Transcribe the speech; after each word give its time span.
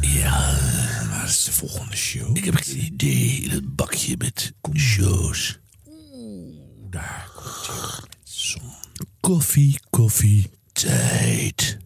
Ja, 0.00 0.58
waar 1.10 1.24
is 1.24 1.44
de 1.44 1.52
volgende 1.52 1.96
show? 1.96 2.36
Ik 2.36 2.44
heb 2.44 2.54
geen 2.54 2.84
idee. 2.84 3.40
In 3.40 3.72
bakje 3.74 4.14
met 4.18 4.52
shows. 4.74 5.58
Oeh, 5.86 6.56
daar 6.90 7.28
komt 7.34 8.08
zon. 8.24 8.72
Koffie, 9.20 9.78
koffie, 9.90 10.50
tijd. 10.72 11.76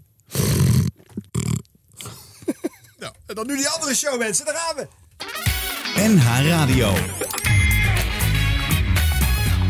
nou, 2.99 3.13
en 3.27 3.35
dan 3.35 3.47
nu 3.47 3.57
die 3.57 3.69
andere 3.69 3.95
show, 3.95 4.19
mensen. 4.19 4.45
Daar 4.45 4.55
gaan 4.57 4.77
we. 4.77 4.89
NH 6.15 6.47
Radio. 6.47 6.95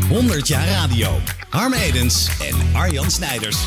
100 0.09 0.47
jaar 0.47 0.67
radio. 0.67 1.07
Harm 1.49 1.73
Edens 1.73 2.29
en 2.39 2.55
Arjan 2.75 3.11
Snijders. 3.11 3.57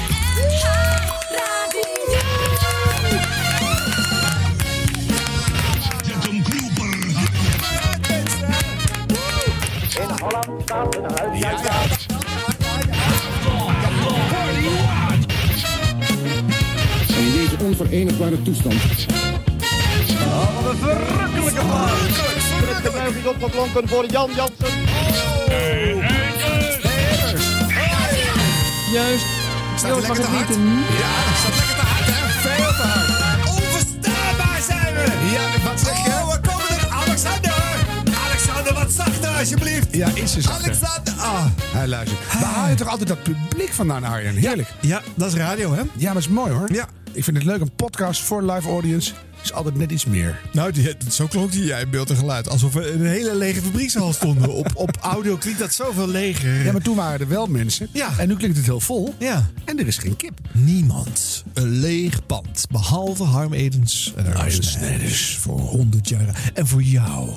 En 17.08 17.24
in 17.24 17.32
deze 17.32 17.56
onverenigbare 17.64 18.42
toestand 18.42 18.74
Wat 18.74 20.72
een 20.72 20.78
verrukkelijke 20.78 21.60
plaat. 21.60 22.82
De 22.82 22.90
buiging 22.92 23.26
opgeklonken 23.26 23.88
voor 23.88 24.06
Jan 24.06 24.30
Jansen. 24.34 26.11
Juist. 28.92 29.26
Staat 29.76 29.90
Joost, 29.90 30.08
lekker 30.08 30.08
mag 30.08 30.16
te 30.16 30.22
het 30.22 30.30
hard? 30.30 30.48
niet? 30.48 30.58
Ja, 31.02 31.24
dat 31.28 31.36
staat 31.42 31.56
lekker 31.56 31.76
te 31.76 31.86
hard, 31.92 32.06
hè? 32.06 32.40
Veel 32.40 32.72
te 32.76 32.82
hard. 32.82 33.48
Onverstaanbaar 33.48 34.60
zijn 34.66 34.94
we. 34.94 35.30
Ja, 35.32 35.70
wat 35.70 35.80
zeg 35.80 36.04
je? 36.04 36.10
Oh, 36.10 36.32
we 36.32 36.40
komen 36.48 36.68
er. 36.68 36.88
Alexander. 36.90 37.52
Alexander, 38.26 38.74
wat 38.74 38.90
zachter, 38.92 39.38
alsjeblieft. 39.38 39.94
Ja, 39.94 40.08
is 40.14 40.32
ze 40.32 40.40
zachter. 40.40 40.64
Alexander. 40.64 41.12
Ah. 41.24 41.44
Hij 41.62 41.86
luistert. 41.88 42.20
Waar 42.40 42.50
haal 42.52 42.68
je 42.68 42.74
toch 42.74 42.88
altijd 42.88 43.08
dat 43.08 43.22
publiek 43.22 43.72
vandaan, 43.72 44.04
Arjen? 44.04 44.34
Heerlijk. 44.34 44.68
Ja, 44.80 45.02
dat 45.14 45.28
is 45.28 45.34
radio, 45.34 45.72
hè? 45.74 45.82
Ja, 45.96 46.12
maar 46.12 46.22
is 46.22 46.28
mooi 46.28 46.52
hoor. 46.52 46.72
Ja. 46.72 46.88
Ik 47.12 47.24
vind 47.24 47.36
het 47.36 47.46
leuk. 47.46 47.60
Een 47.60 47.74
podcast 47.76 48.22
voor 48.22 48.42
live 48.42 48.68
audience 48.68 49.12
is 49.42 49.52
altijd 49.52 49.74
net 49.76 49.90
iets 49.90 50.04
meer. 50.04 50.40
Nou, 50.52 50.72
die, 50.72 50.94
zo 51.10 51.26
klonk 51.26 51.52
die 51.52 51.64
jij 51.64 51.80
in 51.82 51.90
beeld 51.90 52.10
en 52.10 52.16
geluid. 52.16 52.48
Alsof 52.48 52.72
we 52.72 52.92
in 52.92 53.00
een 53.00 53.06
hele 53.06 53.34
lege 53.36 53.62
fabriekshal 53.62 54.12
stonden. 54.12 54.52
op, 54.52 54.70
op 54.74 54.96
audio 55.00 55.36
klinkt 55.36 55.58
dat 55.60 55.72
zoveel 55.74 56.08
leger. 56.08 56.64
Ja, 56.64 56.72
maar 56.72 56.82
toen 56.82 56.96
waren 56.96 57.20
er 57.20 57.28
wel 57.28 57.46
mensen. 57.46 57.88
Ja. 57.92 58.10
En 58.18 58.28
nu 58.28 58.36
klinkt 58.36 58.56
het 58.56 58.66
heel 58.66 58.80
vol. 58.80 59.14
Ja. 59.18 59.50
En 59.64 59.78
er 59.78 59.86
is 59.86 59.98
geen 59.98 60.16
kip. 60.16 60.38
Niemand. 60.52 61.44
Een 61.52 61.68
leeg 61.68 62.26
pand. 62.26 62.64
Behalve 62.70 63.22
Harm 63.22 63.52
Edens 63.52 64.12
en 64.16 64.52
Snijders. 64.62 65.36
Voor 65.40 65.58
100 65.60 66.08
jaar. 66.08 66.50
En 66.54 66.66
voor 66.66 66.82
jou. 66.82 67.30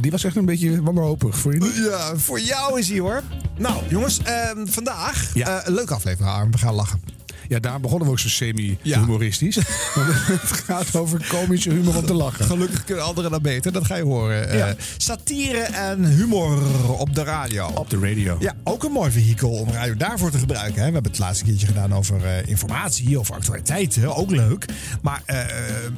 Die 0.00 0.10
was 0.10 0.24
echt 0.24 0.36
een 0.36 0.44
beetje 0.44 0.82
wanhopig 0.82 1.38
voor 1.38 1.54
je? 1.54 1.88
Ja, 1.90 2.16
voor 2.16 2.40
jou 2.40 2.78
is 2.78 2.88
hij 2.88 2.98
hoor. 2.98 3.22
Nou, 3.58 3.82
jongens, 3.88 4.18
ehm, 4.22 4.66
vandaag 4.66 5.30
Ja. 5.34 5.58
eh, 5.60 5.66
een 5.66 5.74
leuke 5.74 5.94
aflevering, 5.94 6.30
Harm. 6.34 6.50
We 6.50 6.58
gaan 6.58 6.74
lachen. 6.74 7.00
Ja, 7.48 7.58
daar 7.58 7.80
begonnen 7.80 8.06
we 8.06 8.12
ook 8.12 8.18
zo 8.18 8.28
semi-humoristisch. 8.28 9.56
Het 10.34 10.52
gaat 10.52 10.96
over 10.96 11.26
komische 11.28 11.70
humor 11.70 11.96
om 11.96 12.06
te 12.06 12.14
lachen. 12.14 12.44
Gelukkig 12.44 12.84
kunnen 12.84 13.04
anderen 13.04 13.30
dat 13.30 13.42
beter, 13.42 13.72
dat 13.72 13.84
ga 13.84 13.96
je 13.96 14.02
horen. 14.02 14.50
Eh, 14.50 14.72
satire 14.96 15.58
en 15.58 16.04
humor 16.04 16.62
op 16.98 17.14
de 17.14 17.22
radio. 17.22 17.66
Op 17.74 17.90
de 17.90 17.98
radio. 17.98 18.36
Ja, 18.40 18.54
ook 18.64 18.84
een 18.84 18.92
mooi 18.92 19.10
vehikel 19.10 19.50
om 19.50 19.70
radio 19.70 19.94
daarvoor 19.96 20.30
te 20.30 20.38
gebruiken. 20.38 20.80
Hè. 20.82 20.86
We 20.86 20.92
hebben 20.92 21.10
het 21.10 21.20
laatste 21.20 21.44
keertje 21.44 21.66
gedaan 21.66 21.94
over 21.94 22.24
eh, 22.24 22.48
informatie, 22.48 23.18
over 23.18 23.34
actualiteiten. 23.34 24.16
Ook 24.16 24.30
leuk. 24.30 24.64
Maar 25.02 25.22
eh, 25.26 25.38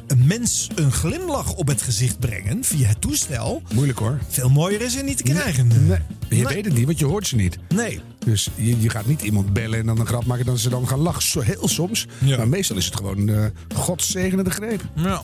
een 0.07 0.27
mens 0.27 0.69
een 0.75 0.93
glimlach 0.93 1.55
op 1.55 1.69
het 1.69 1.83
gezicht 1.83 2.19
brengen 2.19 2.65
via 2.65 2.89
het 2.89 3.01
toestel. 3.01 3.63
Moeilijk 3.75 3.99
hoor. 3.99 4.19
Veel 4.29 4.49
mooier 4.49 4.81
is 4.81 4.97
er 4.97 5.05
niet 5.05 5.17
te 5.17 5.23
krijgen. 5.23 5.67
Nee, 5.67 5.99
je 6.29 6.35
Nee. 6.45 6.55
weet 6.55 6.65
het 6.65 6.75
niet, 6.75 6.87
want 6.87 6.99
je 6.99 7.05
hoort 7.05 7.27
ze 7.27 7.37
niet. 7.37 7.59
Nee. 7.69 8.01
Dus 8.19 8.51
je, 8.55 8.81
je 8.81 8.91
gaat 8.91 9.07
niet 9.07 9.23
iemand 9.23 9.53
bellen 9.53 9.79
en 9.79 9.87
dan 9.87 10.01
een 10.01 10.07
grap 10.07 10.25
maken 10.25 10.45
dat 10.47 10.59
ze 10.59 10.69
dan 10.69 10.89
gaan 10.89 10.99
lachen. 10.99 11.23
Zo 11.23 11.41
heel 11.41 11.69
soms. 11.69 12.07
Ja. 12.19 12.37
Maar 12.37 12.49
meestal 12.49 12.77
is 12.77 12.85
het 12.85 12.97
gewoon 12.97 13.29
eh 13.29 13.45
godszegenende 13.75 14.51
greep. 14.51 14.83
Ja. 14.95 15.23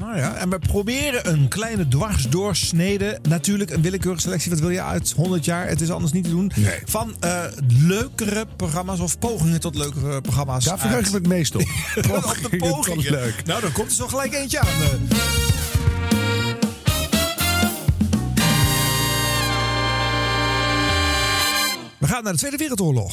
Nou 0.00 0.16
ja, 0.16 0.34
en 0.34 0.50
we 0.50 0.58
proberen 0.58 1.32
een 1.32 1.48
kleine 1.48 1.88
dwarsdoorsnede. 1.88 3.18
Natuurlijk 3.28 3.70
een 3.70 3.82
willekeurige 3.82 4.22
selectie. 4.22 4.50
Wat 4.50 4.60
wil 4.60 4.70
je 4.70 4.82
uit 4.82 5.12
100 5.16 5.44
jaar? 5.44 5.68
Het 5.68 5.80
is 5.80 5.90
anders 5.90 6.12
niet 6.12 6.24
te 6.24 6.30
doen. 6.30 6.52
Nee. 6.54 6.78
Van 6.84 7.14
eh, 7.20 7.44
leukere 7.68 8.46
programma's 8.56 9.00
of 9.00 9.18
pogingen 9.18 9.60
tot 9.60 9.74
leukere 9.74 10.20
programma's. 10.20 10.64
Daar 10.64 10.78
verheug 10.78 11.06
ik 11.06 11.12
me 11.12 11.18
het 11.18 11.26
meest 11.26 11.54
op. 11.54 11.60
op 11.96 12.50
de 12.50 12.56
pogingen. 12.56 13.10
Leuk. 13.10 13.42
Nou, 13.44 13.60
dan 13.60 13.72
komt 13.72 13.88
er 13.88 13.96
zo 13.96 14.06
gelijk 14.06 14.34
eentje 14.34 14.60
aan. 14.60 14.68
Gaan 22.10 22.22
naar 22.22 22.32
de 22.32 22.38
Tweede 22.38 22.56
Wereldoorlog. 22.56 23.12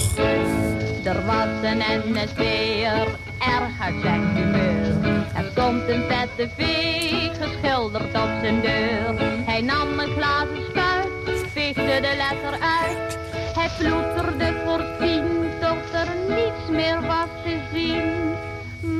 Er 1.03 1.25
was 1.25 1.47
een 1.62 1.78
NSB'er, 1.78 3.08
erg 3.40 3.81
uit 3.81 3.96
zijn 4.02 4.35
humeur. 4.35 4.97
Er 5.35 5.47
stond 5.52 5.88
een 5.88 6.03
vette 6.08 6.50
vee 6.58 7.31
geschilderd 7.40 8.06
op 8.06 8.30
zijn 8.41 8.62
deur. 8.62 9.16
Hij 9.46 9.62
nam 9.62 10.00
een 10.00 10.09
glazen 10.18 10.66
spuit, 10.69 11.44
veegde 11.53 12.00
de 12.02 12.16
letter 12.18 12.59
uit. 12.59 13.18
Hij 13.53 13.69
ploeterde 13.78 14.62
voor 14.66 14.86
tien, 15.00 15.50
tot 15.59 15.94
er 15.94 16.09
niets 16.28 16.69
meer 16.69 17.02
was 17.02 17.30
te 17.44 17.59
zien. 17.74 18.34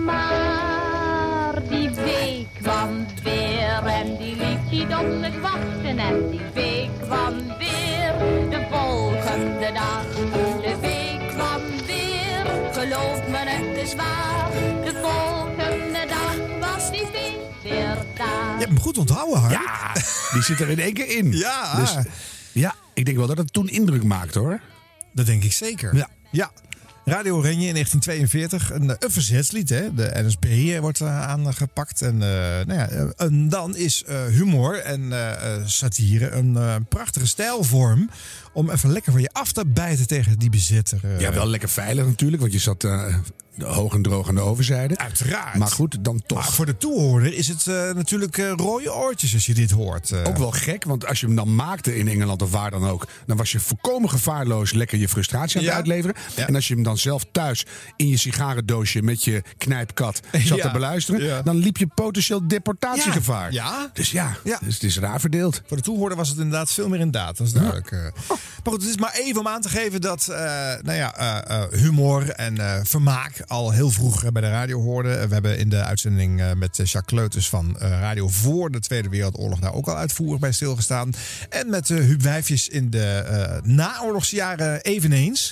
Maar 0.04 1.62
die 1.70 1.90
vee 1.94 2.48
kwam 2.62 3.06
weer 3.24 3.86
en 3.86 4.18
die 4.18 4.36
liet 4.36 4.57
op 4.84 5.24
zich 5.24 5.42
wachten. 5.42 5.98
En 6.00 6.30
die 6.32 6.42
vee 6.54 6.90
kwam 7.02 7.34
weer 7.58 8.14
de 8.50 8.68
volgende 8.72 9.72
dag. 9.74 10.06
De 10.62 10.76
vee 10.82 11.18
kwam 11.28 11.62
weer, 11.86 12.46
geloof 12.74 13.28
me 13.28 13.38
het 13.38 13.78
is 13.78 13.96
waar. 13.96 14.50
De 14.84 15.00
volgende 15.02 16.06
dag 16.08 16.36
was 16.60 16.92
die 16.92 17.06
vee 17.14 17.38
weer 17.64 17.98
daar. 18.16 18.52
Je 18.54 18.58
hebt 18.58 18.70
hem 18.70 18.80
goed 18.80 18.98
onthouden, 18.98 19.40
Harm. 19.40 19.52
Ja, 19.52 19.94
die 20.34 20.44
zit 20.44 20.60
er 20.60 20.70
in 20.70 20.80
één 20.80 20.94
keer 20.94 21.18
in. 21.18 21.32
Ja. 21.32 21.76
Dus, 21.76 21.96
ja, 22.52 22.76
ik 22.94 23.06
denk 23.06 23.18
wel 23.18 23.28
dat 23.28 23.38
het 23.38 23.54
toen 23.54 23.68
indruk 23.68 24.04
maakte 24.04 24.40
hoor. 24.40 24.60
Dat 25.14 25.26
denk 25.26 25.44
ik 25.44 25.54
zeker. 25.54 25.96
Ja. 25.96 26.10
ja. 26.32 26.52
Radio 27.08 27.38
Oranje 27.38 27.68
in 27.68 27.74
1942, 27.74 28.72
een, 28.72 28.90
eh, 28.90 28.96
een 29.00 29.12
verzetslied. 29.12 29.70
Hè? 29.70 29.94
De 29.94 30.12
NSB 30.14 30.46
eh, 30.46 30.80
wordt 30.80 31.02
eh, 31.02 31.22
aangepakt. 31.22 32.02
En, 32.02 32.18
nou 32.18 32.74
ja, 32.74 32.90
en 33.18 33.50
dan 33.50 33.76
is 33.76 34.04
humor 34.30 34.80
en 34.80 35.14
satire 35.66 36.30
een 36.30 36.86
prachtige 36.90 37.28
stijlvorm... 37.28 38.10
om 38.54 38.70
even 38.70 38.92
lekker 38.92 39.12
van 39.12 39.22
je 39.22 39.30
af 39.32 39.52
te 39.52 39.66
bijten 39.66 40.08
tegen 40.08 40.40
die 40.40 40.50
bezetter. 40.50 41.00
eh. 41.04 41.20
Ja, 41.20 41.34
wel 41.34 41.48
lekker 41.48 41.70
veilig 41.70 42.06
natuurlijk, 42.06 42.42
want 42.42 42.54
je 42.54 42.60
zat 42.60 42.88
eh, 43.58 43.76
hoog 43.76 43.94
en 43.94 44.02
droog 44.02 44.28
aan 44.30 44.36
de 44.36 44.42
overzijde. 44.42 44.98
Uiteraard. 44.98 45.56
Maar 45.56 45.68
goed, 45.68 45.98
dan 46.02 46.22
toch. 46.26 46.38
Maar 46.38 46.52
voor 46.52 46.66
de 46.66 46.78
toehoorder 46.78 47.34
is 47.34 47.48
het 47.48 47.68
eh, 47.68 47.92
natuurlijk 47.92 48.38
eh, 48.38 48.52
rode 48.56 48.94
oortjes 48.94 49.34
als 49.34 49.46
je 49.46 49.54
dit 49.54 49.72
hoort. 49.72 50.12
eh. 50.12 50.24
Ook 50.28 50.38
wel 50.38 50.52
gek, 50.52 50.84
want 50.84 51.06
als 51.08 51.20
je 51.20 51.26
hem 51.26 51.36
dan 51.36 51.56
maakte 51.56 51.96
in 51.98 52.08
Engeland 52.08 52.42
of 52.42 52.52
waar 52.52 52.72
dan 52.72 52.88
ook, 52.88 53.08
dan 53.26 53.38
was 53.38 53.52
je 53.52 53.60
volkomen 53.60 54.10
gevaarloos 54.10 54.72
lekker 54.74 54.98
je 54.98 55.10
frustratie 55.10 55.58
aan 55.58 55.64
het 55.64 55.72
Ja. 55.72 55.78
uitleveren. 55.78 56.16
Ja. 56.36 56.48
En 56.48 56.56
als 56.56 56.68
je 56.68 56.74
hem 56.74 56.84
dan 56.84 56.98
zelf 56.98 57.26
thuis 57.32 57.66
in 57.96 58.08
je 58.08 58.18
sigarendoosje 58.18 59.02
met 59.02 59.24
je 59.24 59.44
knijpkat 59.58 60.22
zat 60.32 60.58
Ja. 60.58 60.64
te 60.68 60.72
beluisteren, 60.72 61.44
dan 61.46 61.56
liep 61.56 61.78
je 61.78 61.88
potentieel 61.88 62.48
deportatiegevaar. 62.48 63.52
Ja. 63.52 63.90
Dus 63.94 64.12
ja. 64.12 64.38
Dus 64.64 64.74
het 64.74 64.84
is 64.84 64.98
raar 65.00 65.20
verdeeld. 65.20 65.62
Voor 65.68 65.78
de 65.78 65.84
toehoorder 65.84 66.18
was 66.18 66.30
het 66.30 66.38
inderdaad 66.38 66.72
veel 66.72 66.90
meer 66.90 67.00
in 67.00 67.12
daad. 67.12 67.38
Dat 67.38 67.48
is 67.48 67.54
duidelijk. 67.54 67.92
Maar 67.92 68.74
goed, 68.74 68.82
het 68.82 68.90
is 68.90 68.98
maar 68.98 69.14
even 69.14 69.40
om 69.40 69.48
aan 69.48 69.62
te 69.62 69.70
geven 69.70 70.02
dat 70.02 70.26
nou 70.82 70.94
ja, 70.94 71.68
humor 71.72 72.30
en 72.30 72.86
vermaak 72.88 73.42
al 73.48 73.72
heel 73.72 73.90
vroeg 73.92 74.24
eh, 74.24 74.32
bij 74.32 74.42
de 74.42 74.50
radio 74.50 74.82
hoorden. 74.82 75.28
We 75.28 75.34
hebben 75.34 75.58
in 75.58 75.70
de 75.70 75.84
uitzending 75.84 76.42
eh, 76.42 76.54
met 76.54 76.76
Jacques 76.78 77.04
Kleuters 77.06 77.50
van 77.50 77.80
eh, 77.80 77.90
Radio 77.90 78.28
voor 78.28 78.72
de 78.72 78.80
Tweede 78.80 79.10
Wereldoorlog 79.10 79.60
daar 79.60 79.74
ook 79.74 79.88
al 79.88 79.96
uitvoerig 79.98 80.40
bij 80.40 80.52
stilgestaan. 80.52 81.10
En 81.50 81.70
met 81.70 81.90
uh, 81.90 81.98
Huub 82.00 82.22
Wijfjes 82.22 82.68
in 82.70 82.90
de 82.90 83.04
eh, 83.04 83.62
naoorlogsjaren 83.64 84.82
eveneens. 84.82 85.52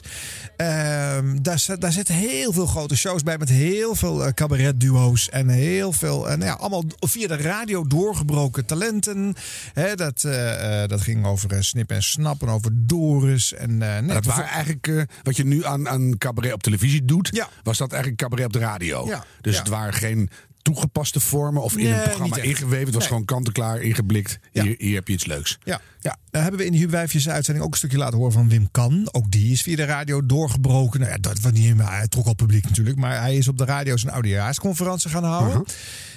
Ehm, 0.58 1.38
daar, 1.42 1.66
daar 1.80 1.92
zitten 1.92 2.16
heel 2.16 2.54
veel 2.54 2.66
grote 2.66 2.96
shows 2.98 3.24
bij 3.24 3.38
met 3.38 3.50
heel 3.50 3.96
veel 3.96 4.26
eh, 4.26 4.34
cabaretduo's 4.34 5.30
en 5.30 5.50
heel 5.50 5.92
veel, 5.92 6.30
eh, 6.30 6.38
nou 6.38 6.50
ja, 6.50 6.54
allemaal 6.54 6.84
via 7.00 7.28
de 7.28 7.36
radio 7.38 7.88
doorgebroken 7.88 8.66
talenten. 8.66 9.34
Hè, 9.74 9.96
dat, 9.96 10.24
eh, 10.24 10.84
eh, 10.84 10.90
dat 10.90 11.02
ging 11.02 11.26
over 11.26 11.52
eh, 11.52 11.62
Snip 11.62 11.92
en 11.92 12.04
Snap 12.04 12.42
en 12.42 12.48
over 12.50 12.72
Doris. 12.74 13.54
En, 13.54 13.82
eh, 13.82 14.00
nee, 14.00 14.14
dat 14.14 14.26
waren 14.26 14.46
eigenlijk 14.48 14.88
eh, 14.88 15.02
wat 15.24 15.38
je 15.38 15.46
nu 15.46 15.66
aan, 15.66 15.90
aan 15.90 16.18
cabaret 16.18 16.54
op 16.54 16.64
televisie 16.64 17.06
doet, 17.06 17.30
Ja. 17.32 17.50
was 17.64 17.78
dat 17.78 17.85
eigenlijk 17.92 18.22
cabaret 18.22 18.46
op 18.46 18.54
de 18.54 18.60
radio. 18.60 19.08
Ja. 19.08 19.26
Dus 19.42 19.54
Ja. 19.54 19.60
het 19.60 19.70
waren 19.70 19.94
geen 19.94 20.30
toegepaste 20.62 21.20
vormen 21.20 21.62
of 21.64 21.78
in 21.78 21.84
Nee, 21.84 21.94
een 21.94 22.04
programma 22.04 22.38
ingeweven. 22.38 22.86
Het 22.86 22.94
was 22.94 22.98
Nee. 22.98 23.08
gewoon 23.08 23.26
kant-en-klaar 23.26 23.82
ingeblikt. 23.82 24.40
Hier, 24.52 24.76
hier 24.78 24.96
heb 24.96 25.08
je 25.08 25.14
iets 25.14 25.26
leuks. 25.26 25.58
Ja. 25.64 25.82
Ja. 26.06 26.18
Nou 26.32 26.44
hebben 26.44 26.62
we 26.62 26.66
in 26.66 26.72
de 26.72 26.78
Huubwijfjes 26.78 27.30
uitzending 27.30 27.66
ook 27.66 27.72
een 27.72 27.78
stukje 27.78 27.98
laten 27.98 28.18
horen 28.18 28.32
van 28.34 28.50
Wim 28.50 28.72
Kan. 28.72 29.10
Ook 29.12 29.32
die 29.32 29.52
is 29.52 29.62
via 29.62 29.76
de 29.76 29.86
radio 29.86 30.26
doorgebroken. 30.26 31.00
Nou 31.00 31.12
ja, 31.12 31.18
dat 31.18 31.40
was 31.40 31.52
niet 31.52 31.64
helemaal. 31.64 31.92
Hij 31.92 32.08
trok 32.08 32.26
al 32.26 32.34
publiek 32.34 32.64
natuurlijk. 32.64 32.98
Maar 32.98 33.22
hij 33.22 33.36
is 33.36 33.48
op 33.48 33.58
de 33.58 33.66
radio 33.66 33.98
zijn 33.98 34.14
oudejaarsconferentie 34.14 35.10
gaan 35.10 35.24
houden. 35.24 35.64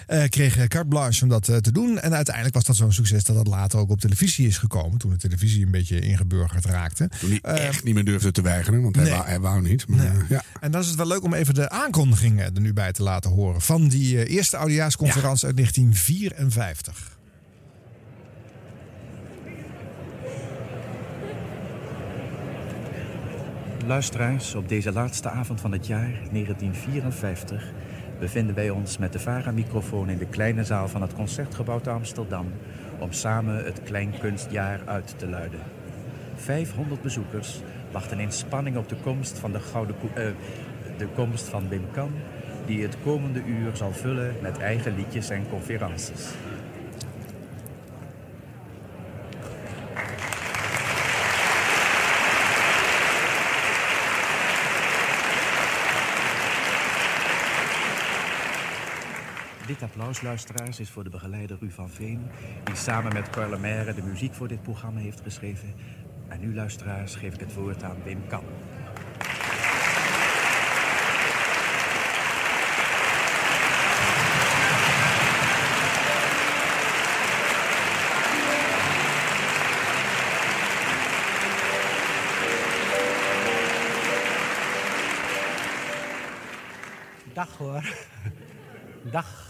Eh, 0.07 0.25
kreeg 0.29 0.57
eh, 0.57 0.67
carte 0.67 0.89
blanche 0.89 1.23
om 1.23 1.29
dat 1.29 1.49
eh, 1.49 1.57
te 1.57 1.73
doen. 1.73 1.99
En 1.99 2.15
uiteindelijk 2.15 2.55
was 2.55 2.65
dat 2.65 2.77
zo'n 2.77 2.93
succes 2.93 3.25
dat 3.25 3.37
dat 3.37 3.47
later 3.47 3.79
ook 3.79 3.91
op 3.91 4.01
televisie 4.01 4.47
is 4.47 4.59
gekomen. 4.59 4.99
Toen 4.99 5.11
de 5.11 5.17
televisie 5.17 5.65
een 5.65 5.71
beetje 5.71 6.01
ingeburgerd 6.01 6.65
raakte. 6.65 7.11
Toen 7.21 7.39
hij 7.43 7.67
echt 7.67 7.85
niet 7.85 7.95
meer 7.95 8.05
durfde 8.05 8.31
te 8.31 8.43
weigeren. 8.43 8.83
Want 8.83 8.97
hij, 8.97 9.11
wou, 9.11 9.27
hij 9.27 9.41
wou 9.41 9.63
niet. 9.63 9.89
Maar, 9.89 9.99
Nee. 9.99 10.25
ja. 10.29 10.43
En 10.61 10.71
dan 10.71 10.81
is 10.81 10.87
het 10.87 10.97
wel 10.97 11.07
leuk 11.07 11.23
om 11.23 11.35
even 11.35 11.55
de 11.55 11.71
aankondigingen 11.71 12.55
er 12.55 12.61
nu 12.61 12.73
bij 12.73 12.93
te 12.93 13.03
laten 13.03 13.31
horen. 13.31 13.61
Van 13.61 13.89
die 13.89 14.27
eerste 14.27 14.57
oudejaarsconferentie 14.57 15.47
uit 15.47 15.57
1954. 15.57 17.18
Luisteraars, 23.89 24.55
op 24.55 24.69
deze 24.69 24.93
laatste 24.93 25.29
avond 25.29 25.61
van 25.61 25.73
het 25.73 25.87
jaar 25.87 26.11
1954 26.33 27.73
bevinden 28.19 28.55
wij 28.55 28.71
ons 28.71 28.99
met 28.99 29.13
de 29.13 29.19
VARA-microfoon 29.19 30.09
in 30.09 30.19
de 30.19 30.27
kleine 30.27 30.65
zaal 30.65 30.89
van 30.89 31.03
het 31.03 31.15
Concertgebouw 31.15 31.81
te 31.81 31.91
Amsterdam 31.91 32.47
om 32.99 33.13
samen 33.13 33.65
het 33.65 33.83
Kleinkunstjaar 33.83 34.81
uit 34.85 35.19
te 35.19 35.29
luiden. 35.29 35.61
500 36.35 37.03
bezoekers 37.03 37.61
wachten 37.93 38.21
in 38.21 38.33
spanning 38.33 38.77
op 38.77 38.89
de 38.89 38.97
komst 38.97 39.39
van 39.39 39.53
de 39.53 39.61
gouden 39.61 39.97
eh, 40.15 40.25
de 40.99 41.07
komst 41.15 41.49
van 41.49 41.69
Wim 41.69 41.91
Kan, 41.93 42.13
die 42.67 42.83
het 42.83 42.97
komende 43.03 43.43
uur 43.45 43.77
zal 43.77 43.93
vullen 43.93 44.35
met 44.43 44.59
eigen 44.59 44.95
liedjes 44.95 45.31
en 45.31 45.49
conferences. 45.49 46.35
Dit 59.69 59.83
applaus, 59.83 60.21
luisteraars, 60.21 60.81
is 60.81 60.91
voor 60.91 61.05
de 61.05 61.11
begeleider 61.11 61.57
Ru 61.61 61.71
van 61.71 61.91
Veen... 61.91 62.31
die 62.65 62.75
samen 62.75 63.13
met 63.13 63.31
Carle 63.31 63.59
Meire 63.59 63.95
de 63.95 64.03
muziek 64.03 64.35
voor 64.35 64.49
dit 64.49 64.63
programma 64.63 65.01
heeft 65.01 65.21
geschreven. 65.21 65.75
En 66.29 66.41
nu, 66.41 66.55
luisteraars, 66.55 67.15
geef 67.15 67.35
ik 67.35 67.41
het 67.41 67.55
woord 67.55 67.83
aan 67.83 68.03
Wim 68.03 68.27
Kan. 68.27 68.45
Dag 87.33 87.57
hoor. 87.57 87.83
Dag, 89.11 89.48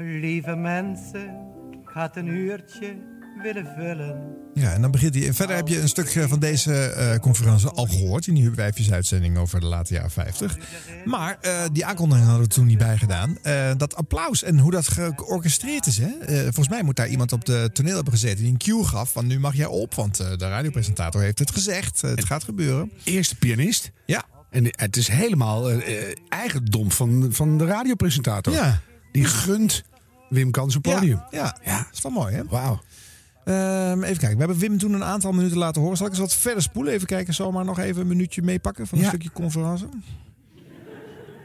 lieve 0.00 0.56
mensen. 0.56 1.48
Ik 1.70 1.88
had 1.92 2.16
een 2.16 2.26
uurtje 2.26 2.96
willen 3.42 3.66
vullen. 3.76 4.36
Ja, 4.54 4.72
en 4.72 4.80
dan 4.80 4.90
begint 4.90 5.14
hij. 5.14 5.26
En 5.26 5.34
verder 5.34 5.56
heb 5.56 5.68
je 5.68 5.80
een 5.80 5.88
stuk 5.88 6.14
eh, 6.14 6.28
van 6.28 6.38
deze 6.38 6.74
eh, 6.74 7.18
conferentie 7.18 7.68
al 7.68 7.86
gehoord. 7.86 8.26
In 8.26 8.34
die 8.34 8.42
Huubwijfjes 8.42 8.92
uitzending 8.92 9.38
over 9.38 9.60
de 9.60 9.66
late 9.66 9.94
jaren 9.94 10.10
50. 10.10 10.58
Maar 11.04 11.38
eh, 11.40 11.64
die 11.72 11.84
aankondiging 11.84 12.26
hadden 12.26 12.46
we 12.48 12.54
toen 12.54 12.66
niet 12.66 12.78
bij 12.78 12.98
gedaan. 12.98 13.38
Eh, 13.42 13.70
dat 13.76 13.96
applaus 13.96 14.42
en 14.42 14.58
hoe 14.58 14.70
dat 14.70 14.88
georchestreerd 14.88 15.86
is. 15.86 15.98
Hè? 15.98 16.08
Eh, 16.08 16.42
volgens 16.42 16.68
mij 16.68 16.82
moet 16.82 16.96
daar 16.96 17.08
iemand 17.08 17.32
op 17.32 17.44
de 17.44 17.70
toneel 17.72 17.94
hebben 17.94 18.12
gezeten 18.12 18.38
die 18.38 18.52
een 18.52 18.58
cue 18.58 18.84
gaf. 18.84 19.12
Van 19.12 19.26
nu 19.26 19.38
mag 19.38 19.56
jij 19.56 19.66
op, 19.66 19.94
want 19.94 20.20
eh, 20.20 20.36
de 20.36 20.48
radiopresentator 20.48 21.20
heeft 21.20 21.38
het 21.38 21.50
gezegd. 21.50 22.00
Het 22.00 22.24
gaat 22.24 22.44
gebeuren. 22.44 22.92
Eerste 23.04 23.36
pianist. 23.36 23.90
Ja. 24.06 24.24
En 24.50 24.64
het 24.70 24.96
is 24.96 25.08
helemaal 25.08 25.70
eigendom 26.28 26.90
van, 26.90 27.28
van 27.30 27.58
de 27.58 27.64
radiopresentator. 27.64 28.52
Ja. 28.52 28.80
Die 29.12 29.24
gunt 29.24 29.82
Wim 30.30 30.50
Kan 30.50 30.70
zijn 30.70 30.82
podium. 30.82 31.22
Ja, 31.30 31.38
ja. 31.38 31.56
Ja. 31.64 31.76
dat 31.78 31.88
is 31.92 32.02
wel 32.02 32.12
mooi 32.12 32.34
hè. 32.34 32.44
Wauw. 32.44 32.80
Ehm, 33.44 34.02
even 34.02 34.18
kijken, 34.18 34.32
we 34.38 34.44
hebben 34.44 34.58
Wim 34.58 34.78
toen 34.78 34.92
een 34.92 35.04
aantal 35.04 35.32
minuten 35.32 35.58
laten 35.58 35.80
horen. 35.82 35.96
Zal 35.96 36.06
ik 36.06 36.12
eens 36.12 36.20
wat 36.20 36.34
verder 36.34 36.62
spoelen? 36.62 36.92
Even 36.92 37.06
kijken, 37.06 37.34
zomaar 37.34 37.64
nog 37.64 37.78
even 37.78 38.00
een 38.00 38.06
minuutje 38.08 38.42
meepakken 38.42 38.86
van 38.86 38.98
een 38.98 39.04
Ja. 39.04 39.10
stukje 39.10 39.30
conferentie. 39.32 39.88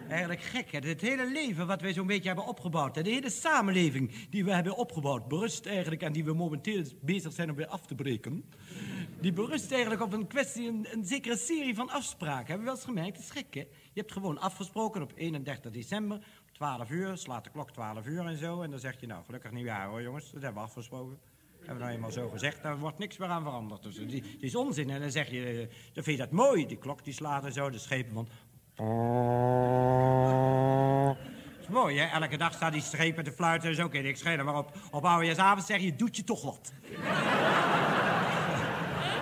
Eigenlijk 0.09 0.41
gek, 0.41 0.71
hè? 0.71 0.89
Het 0.89 1.01
hele 1.01 1.31
leven 1.31 1.67
wat 1.67 1.81
wij 1.81 1.93
zo'n 1.93 2.07
beetje 2.07 2.27
hebben 2.27 2.47
opgebouwd. 2.47 2.95
hè, 2.95 3.03
De 3.03 3.09
hele 3.09 3.29
samenleving 3.29 4.11
die 4.29 4.45
we 4.45 4.53
hebben 4.53 4.77
opgebouwd, 4.77 5.27
berust 5.27 5.65
eigenlijk... 5.65 6.01
en 6.01 6.11
die 6.13 6.23
we 6.23 6.33
momenteel 6.33 6.83
bezig 7.01 7.33
zijn 7.33 7.49
om 7.49 7.55
weer 7.55 7.67
af 7.67 7.85
te 7.85 7.95
breken... 7.95 8.43
die 9.21 9.33
berust 9.33 9.71
eigenlijk 9.71 10.01
op 10.01 10.13
een 10.13 10.27
kwestie, 10.27 10.67
een, 10.67 10.87
een 10.91 11.05
zekere 11.05 11.37
serie 11.37 11.75
van 11.75 11.89
afspraken. 11.89 12.47
Hebben 12.47 12.57
we 12.57 12.63
wel 12.63 12.73
eens 12.75 12.83
gemerkt? 12.83 13.15
Het 13.17 13.25
is 13.25 13.31
gek, 13.31 13.53
hè? 13.53 13.59
Je 13.93 13.99
hebt 14.01 14.11
gewoon 14.11 14.39
afgesproken 14.39 15.01
op 15.01 15.11
31 15.15 15.71
december... 15.71 16.19
12 16.55 16.89
uur, 16.89 17.17
slaat 17.17 17.43
de 17.43 17.49
klok 17.49 17.71
12 17.71 18.05
uur 18.05 18.25
en 18.25 18.37
zo... 18.37 18.61
en 18.61 18.69
dan 18.69 18.79
zeg 18.79 18.99
je, 18.99 19.07
nou, 19.07 19.23
gelukkig 19.25 19.51
nieuwjaar 19.51 19.87
hoor 19.87 20.01
jongens, 20.01 20.31
dat 20.31 20.41
hebben 20.41 20.61
we 20.61 20.67
afgesproken. 20.67 21.19
Hebben 21.57 21.75
we 21.75 21.81
nou 21.81 21.93
eenmaal 21.93 22.11
zo 22.11 22.29
gezegd, 22.29 22.63
daar 22.63 22.77
wordt 22.77 22.97
niks 22.97 23.17
meer 23.17 23.27
aan 23.27 23.43
veranderd. 23.43 23.83
Dus 23.83 23.95
die 23.95 24.37
is 24.39 24.55
onzin. 24.55 24.89
En 24.89 24.99
dan 24.99 25.11
zeg 25.11 25.29
je, 25.29 25.45
eh, 25.45 25.57
dan 25.93 26.03
vind 26.03 26.17
je 26.17 26.23
dat 26.23 26.31
mooi, 26.31 26.67
die 26.67 26.77
klok 26.77 27.03
die 27.03 27.13
slaat 27.13 27.45
en 27.45 27.53
zo, 27.53 27.69
de 27.69 27.77
schepen 27.77 28.13
van... 28.13 28.27
Dat 31.53 31.61
is 31.61 31.67
mooi, 31.67 31.99
hè? 31.99 32.19
Elke 32.21 32.37
dag 32.37 32.53
staat 32.53 32.71
die 32.71 32.81
strepen 32.81 33.23
te 33.23 33.31
fluiten 33.31 33.69
en 33.69 33.75
zo. 33.75 33.85
Oké, 33.85 33.97
ik 33.97 34.17
schelen 34.17 34.45
maar 34.45 34.57
op. 34.57 34.77
Op 34.91 35.05
oudejaarsavond 35.05 35.65
zeg 35.65 35.81
je, 35.81 35.95
doet 35.95 36.15
je 36.15 36.23
toch 36.23 36.41
wat. 36.41 36.73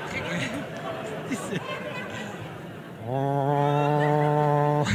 Gek? 0.08 0.52
Nou, 3.06 4.86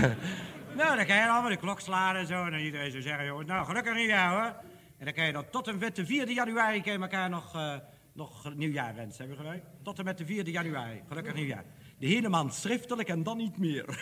dan 0.98 1.06
kan 1.06 1.16
je 1.16 1.28
allemaal 1.28 1.50
de 1.50 1.56
klok 1.56 1.80
slaan 1.80 2.16
en 2.16 2.26
zo. 2.26 2.44
En 2.44 2.50
dan 2.50 2.60
iedereen 2.60 2.90
zo 2.90 3.00
zeggen, 3.00 3.46
nou, 3.46 3.66
gelukkig 3.66 3.94
nieuwjaar, 3.94 4.30
hoor. 4.30 4.54
En 4.98 5.04
dan 5.04 5.14
kan 5.14 5.26
je 5.26 5.32
dan 5.32 5.50
tot 5.50 5.68
en 5.68 5.78
met 5.78 5.96
de 5.96 6.06
4e 6.06 6.32
januari... 6.32 6.82
kan 6.82 6.92
je 6.92 6.98
elkaar 6.98 7.30
nog, 7.30 7.54
eh, 7.54 7.74
nog 8.12 8.54
nieuwjaar 8.54 8.94
wensen, 8.94 9.28
hebben 9.28 9.50
we? 9.50 9.60
Tot 9.82 9.98
en 9.98 10.04
met 10.04 10.18
de 10.18 10.26
4e 10.26 10.50
januari, 10.50 11.02
gelukkig 11.08 11.34
nieuwjaar. 11.34 11.64
De 11.98 12.06
hele 12.06 12.28
maand 12.28 12.54
schriftelijk 12.54 13.08
en 13.08 13.22
dan 13.22 13.36
niet 13.36 13.58
meer. 13.58 13.84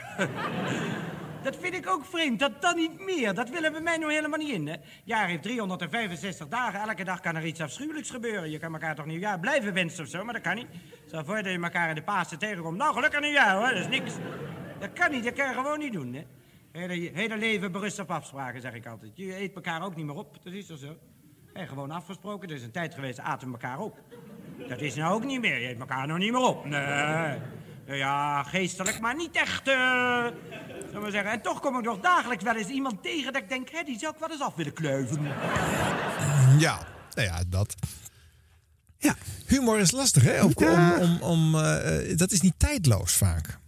Dat 1.42 1.56
vind 1.60 1.74
ik 1.74 1.88
ook 1.88 2.04
vreemd, 2.04 2.38
dat 2.38 2.62
dan 2.62 2.76
niet 2.76 3.00
meer. 3.00 3.34
Dat 3.34 3.50
willen 3.50 3.72
we 3.72 3.80
mij 3.80 3.96
nou 3.96 4.12
helemaal 4.12 4.38
niet 4.38 4.50
in, 4.50 4.66
hè. 4.66 4.76
Jaar 5.04 5.28
heeft 5.28 5.42
365 5.42 6.48
dagen, 6.48 6.80
elke 6.80 7.04
dag 7.04 7.20
kan 7.20 7.36
er 7.36 7.44
iets 7.44 7.60
afschuwelijks 7.60 8.10
gebeuren. 8.10 8.50
Je 8.50 8.58
kan 8.58 8.72
elkaar 8.72 8.94
toch 8.94 9.06
nieuwjaar 9.06 9.40
blijven 9.40 9.72
wensen 9.72 10.04
of 10.04 10.10
zo, 10.10 10.24
maar 10.24 10.34
dat 10.34 10.42
kan 10.42 10.54
niet. 10.54 10.66
Stel 11.06 11.24
voor 11.24 11.42
dat 11.42 11.52
je 11.52 11.58
elkaar 11.58 11.88
in 11.88 11.94
de 11.94 12.02
Pasen 12.02 12.38
tegenkomt. 12.38 12.78
Nou, 12.78 12.94
gelukkig 12.94 13.20
nieuwjaar, 13.20 13.56
hoor, 13.56 13.68
dat 13.68 13.78
is 13.78 13.88
niks. 13.88 14.12
Dat 14.78 14.92
kan 14.92 15.10
niet, 15.10 15.24
dat 15.24 15.32
kan 15.32 15.48
je 15.48 15.54
gewoon 15.54 15.78
niet 15.78 15.92
doen, 15.92 16.14
hè. 16.14 16.24
Hele, 16.76 17.10
hele 17.12 17.38
leven 17.38 17.72
berust 17.72 17.98
op 17.98 18.10
afspraken, 18.10 18.60
zeg 18.60 18.74
ik 18.74 18.86
altijd. 18.86 19.12
Je 19.14 19.40
eet 19.40 19.54
elkaar 19.54 19.82
ook 19.82 19.96
niet 19.96 20.06
meer 20.06 20.14
op, 20.14 20.38
dat 20.42 20.52
is 20.52 20.66
toch 20.66 20.78
zo? 20.78 20.96
En 21.52 21.68
gewoon 21.68 21.90
afgesproken, 21.90 22.48
er 22.48 22.54
is 22.54 22.62
een 22.62 22.70
tijd 22.70 22.94
geweest, 22.94 23.18
aten 23.18 23.46
we 23.46 23.52
elkaar 23.52 23.78
op. 23.78 23.98
Dat 24.68 24.80
is 24.80 24.94
nou 24.94 25.14
ook 25.14 25.24
niet 25.24 25.40
meer, 25.40 25.60
je 25.60 25.68
eet 25.68 25.78
elkaar 25.78 26.06
nou 26.06 26.18
niet 26.18 26.32
meer 26.32 26.40
op. 26.40 26.64
Nee. 26.64 27.38
Ja, 27.86 28.42
geestelijk, 28.42 29.00
maar 29.00 29.16
niet 29.16 29.36
echt, 29.36 29.68
eh... 29.68 30.26
Zullen 30.86 31.02
we 31.02 31.10
zeggen. 31.10 31.30
En 31.30 31.42
toch 31.42 31.60
kom 31.60 31.78
ik 31.78 31.84
nog 31.84 32.00
dagelijks 32.00 32.44
wel 32.44 32.56
eens 32.56 32.68
iemand 32.68 33.02
tegen 33.02 33.32
dat 33.32 33.42
ik 33.42 33.48
denk... 33.48 33.70
Hè, 33.70 33.82
die 33.82 33.98
zou 33.98 34.12
ik 34.12 34.20
wel 34.20 34.30
eens 34.30 34.40
af 34.40 34.54
willen 34.54 34.72
kluiven. 34.72 35.22
Ja, 36.58 36.86
nou 37.14 37.28
ja, 37.28 37.42
dat. 37.48 37.74
Ja, 38.98 39.14
humor 39.46 39.78
is 39.78 39.90
lastig, 39.90 40.22
hè? 40.22 40.44
Om, 40.44 40.52
om, 40.54 40.92
om, 41.00 41.20
om, 41.20 41.54
eh, 41.54 42.10
eh, 42.10 42.18
dat 42.18 42.30
is 42.30 42.40
niet 42.40 42.54
tijdloos 42.56 43.12
vaak. 43.14 43.58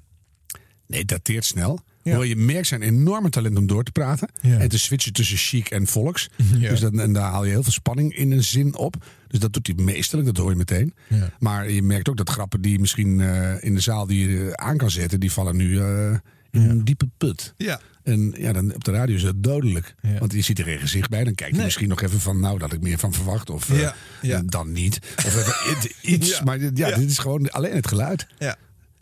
Nee, 0.87 1.05
dateert 1.05 1.45
snel. 1.45 1.81
Ja. 2.09 2.15
Hoewel 2.17 2.37
je 2.37 2.37
merkt 2.37 2.67
zijn 2.67 2.83
enorme 2.83 3.31
talent 3.31 3.57
om 3.59 3.67
door 3.67 3.83
te 3.85 3.93
praten. 3.93 4.29
Ja. 4.41 4.59
En 4.59 4.69
te 4.69 4.79
switchen 4.79 5.13
tussen 5.13 5.37
chic 5.37 5.69
en 5.71 5.87
volks. 5.87 6.29
Ja. 6.59 6.69
Dus 6.71 6.81
dat, 6.81 6.93
en 6.95 7.13
daar 7.13 7.31
haal 7.31 7.45
je 7.45 7.51
heel 7.51 7.63
veel 7.63 7.73
spanning 7.73 8.17
in 8.17 8.31
een 8.31 8.45
zin 8.45 8.77
op. 8.77 8.97
Dus 9.29 9.39
dat 9.41 9.53
doet 9.53 9.67
hij 9.67 9.85
meesterlijk, 9.85 10.27
dat 10.29 10.37
hoor 10.37 10.51
je 10.51 10.57
meteen. 10.57 10.95
Maar 11.39 11.71
je 11.71 11.83
merkt 11.83 12.09
ook 12.09 12.17
dat 12.17 12.31
grappen 12.31 12.61
die 12.61 12.79
misschien 12.81 13.21
eh, 13.21 13.63
in 13.65 13.75
de 13.75 13.81
zaal 13.81 14.07
die 14.07 14.29
je 14.31 14.57
aan 14.57 14.77
kan 14.77 14.91
zetten... 14.91 15.21
die 15.21 15.33
vallen 15.33 15.57
nu 15.57 15.79
eh, 15.81 16.11
in 16.51 16.69
een 16.71 16.85
diepe 16.85 17.09
put. 17.17 17.55
Ja. 17.57 17.81
En 18.03 18.35
ja, 18.39 18.53
dan 18.53 18.75
op 18.75 18.85
de 18.85 18.91
radio 18.91 19.15
is 19.15 19.23
dat 19.23 19.43
dodelijk. 19.43 19.95
Ja. 20.03 20.19
Want 20.19 20.33
je 20.33 20.41
ziet 20.41 20.59
er 20.59 20.65
geen 20.65 20.79
gezicht 20.79 21.09
bij. 21.11 21.25
Dan 21.25 21.35
kijk 21.35 21.51
je 21.51 21.57
Nee. 21.57 21.65
misschien 21.65 21.89
nog 21.89 22.03
even 22.03 22.21
van... 22.21 22.41
nou, 22.41 22.59
dat 22.59 22.73
ik 22.73 22.81
meer 22.81 22.99
van 22.99 23.13
verwacht. 23.13 23.51
Of 23.51 23.71
eh, 23.71 23.89
ja. 24.23 24.43
dan 24.47 24.73
niet. 24.73 24.99
Of 25.17 25.37
even 25.37 25.91
iets. 26.15 26.43
Maar 26.43 26.61
ja, 26.61 26.71
Ja. 26.75 26.97
dit 26.97 27.11
is 27.11 27.19
gewoon 27.19 27.51
alleen 27.51 27.75
het 27.75 27.89
geluid. 27.89 28.27
Ja. 28.39 28.57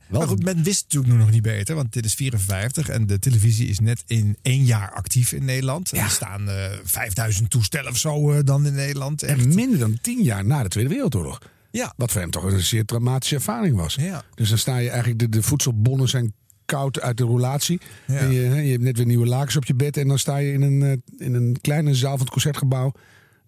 Wel 0.08 0.20
maar 0.20 0.28
goed, 0.28 0.42
men 0.42 0.62
wist 0.62 0.82
natuurlijk 0.82 1.12
nu 1.12 1.18
nog 1.18 1.30
niet 1.30 1.42
beter, 1.42 1.74
want 1.74 1.92
dit 1.92 2.04
is 2.04 2.14
54 2.14 2.88
en 2.88 3.06
de 3.06 3.18
televisie 3.18 3.68
is 3.68 3.78
net 3.78 4.02
in 4.06 4.36
één 4.42 4.64
jaar 4.64 4.92
actief 4.92 5.32
in 5.32 5.44
Nederland. 5.44 5.90
Ja. 5.90 6.04
Er 6.04 6.10
staan 6.10 6.48
eh 6.48 6.70
5000 6.84 7.50
toestellen 7.50 7.90
of 7.90 7.98
zo 7.98 8.32
eh, 8.32 8.38
dan 8.44 8.66
in 8.66 8.74
Nederland. 8.74 9.22
Echt. 9.22 9.40
En 9.40 9.54
minder 9.54 9.78
dan 9.78 9.98
tien 10.00 10.22
jaar 10.22 10.44
na 10.44 10.62
de 10.62 10.68
Tweede 10.68 10.88
Ja. 10.90 10.94
Wereldoorlog. 10.94 11.38
Wat 11.96 12.12
voor 12.12 12.20
hem 12.20 12.30
toch 12.30 12.44
een 12.44 12.60
zeer 12.60 12.84
traumatische 12.84 13.34
ervaring 13.34 13.76
was. 13.76 13.94
Ja. 13.94 14.24
Dus 14.34 14.48
dan 14.48 14.58
sta 14.58 14.76
je 14.76 14.88
eigenlijk, 14.88 15.18
de, 15.18 15.28
de 15.28 15.42
voedselbonnen 15.42 16.08
zijn 16.08 16.32
koud 16.64 17.00
uit 17.00 17.16
de 17.16 17.24
roulatie. 17.24 17.80
Ja. 18.06 18.18
En 18.18 18.32
je, 18.32 18.40
je 18.40 18.70
hebt 18.70 18.82
net 18.82 18.96
weer 18.96 19.06
nieuwe 19.06 19.26
lakens 19.26 19.56
op 19.56 19.64
je 19.64 19.74
bed. 19.74 19.96
En 19.96 20.08
dan 20.08 20.18
sta 20.18 20.36
je 20.36 20.52
in 20.52 20.62
een, 20.62 20.82
eh, 20.82 21.26
in 21.26 21.34
een 21.34 21.58
kleine 21.60 21.94
zaal 21.94 22.10
van 22.10 22.20
het 22.20 22.30
concertgebouw 22.30 22.92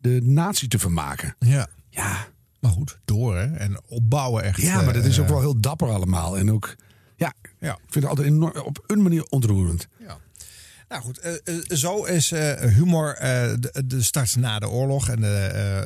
de 0.00 0.20
natie 0.22 0.68
te 0.68 0.78
vermaken. 0.78 1.36
Ja. 1.38 1.68
Ja, 1.90 2.28
Maar 2.60 2.70
goed, 2.70 2.98
door 3.04 3.36
hè. 3.36 3.54
En 3.56 3.80
opbouwen 3.86 4.42
echt. 4.42 4.60
ja 4.60 4.82
maar 4.82 4.92
dat 4.94 5.04
is 5.04 5.16
eh, 5.16 5.22
ook 5.22 5.28
wel 5.28 5.40
heel 5.40 5.60
dapper 5.60 5.88
allemaal. 5.88 6.38
En 6.38 6.52
ook, 6.52 6.76
ja, 7.16 7.32
Ja. 7.58 7.72
ik 7.72 7.78
vind 7.92 7.94
het 7.94 8.04
altijd 8.04 8.26
enorm, 8.26 8.56
op 8.56 8.84
een 8.86 9.02
manier 9.02 9.24
ontroerend. 9.28 9.88
Nou 10.88 11.02
goed, 11.02 11.18
eh, 11.18 11.32
eh, 11.32 11.54
zo 11.68 12.04
is 12.04 12.32
eh, 12.32 12.72
humor 12.72 13.16
de, 13.60 13.82
de 13.86 14.02
start 14.02 14.36
na 14.36 14.58
de 14.58 14.68
oorlog. 14.68 15.08
En 15.08 15.20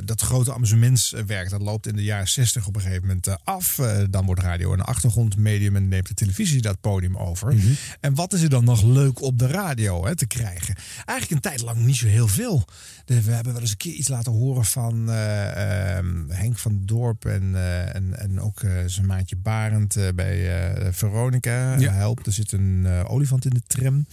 dat 0.05 0.21
grote 0.21 0.55
amusementswerk 0.55 1.51
dat 1.51 1.61
loopt 1.61 1.87
in 1.87 1.97
de 1.97 2.03
jaren 2.03 2.29
60 2.29 2.67
op 2.67 2.77
een 2.77 2.81
gegeven 2.83 3.07
moment 3.07 3.45
af. 3.45 3.81
Dan 4.11 4.27
wordt 4.27 4.41
radio 4.41 4.73
een 4.73 4.81
achtergrondmedium 4.81 5.77
en 5.77 5.89
neemt 5.89 6.09
de 6.09 6.15
televisie 6.15 6.63
dat 6.63 6.81
podium 6.81 7.17
over. 7.17 7.55
En 8.01 8.15
wat 8.15 8.33
is 8.33 8.43
er 8.43 8.49
dan 8.49 8.65
nog 8.65 8.83
leuk 8.83 9.23
op 9.23 9.39
de 9.39 9.47
radio 9.47 10.07
hè, 10.07 10.17
te 10.17 10.27
krijgen? 10.27 10.75
Eigenlijk 11.05 11.31
een 11.31 11.51
tijd 11.51 11.63
lang 11.63 11.79
niet 11.79 11.97
zo 11.97 12.07
heel 12.07 12.29
veel. 12.29 12.65
We 13.07 13.33
hebben 13.33 13.53
wel 13.53 13.61
eens 13.61 13.71
een 13.71 13.77
keer 13.77 13.93
iets 13.93 14.09
laten 14.09 14.33
horen 14.33 14.65
van 14.65 15.11
eh, 15.11 15.97
ehm, 15.97 16.29
Henk 16.29 16.59
van 16.59 16.83
Dorp 16.85 17.25
en, 17.25 17.55
en, 17.93 18.19
en 18.19 18.41
ook 18.41 18.61
zijn 18.87 19.07
maatje 19.07 19.37
Barend 19.37 19.97
bij 20.15 20.69
Veronica. 20.93 21.79
Ja. 21.79 21.93
Help, 21.93 22.27
er 22.27 22.33
zit 22.33 22.53
een 22.53 22.87
olifant 23.07 23.45
in 23.45 23.51
de 23.51 23.63
tram. 23.67 24.07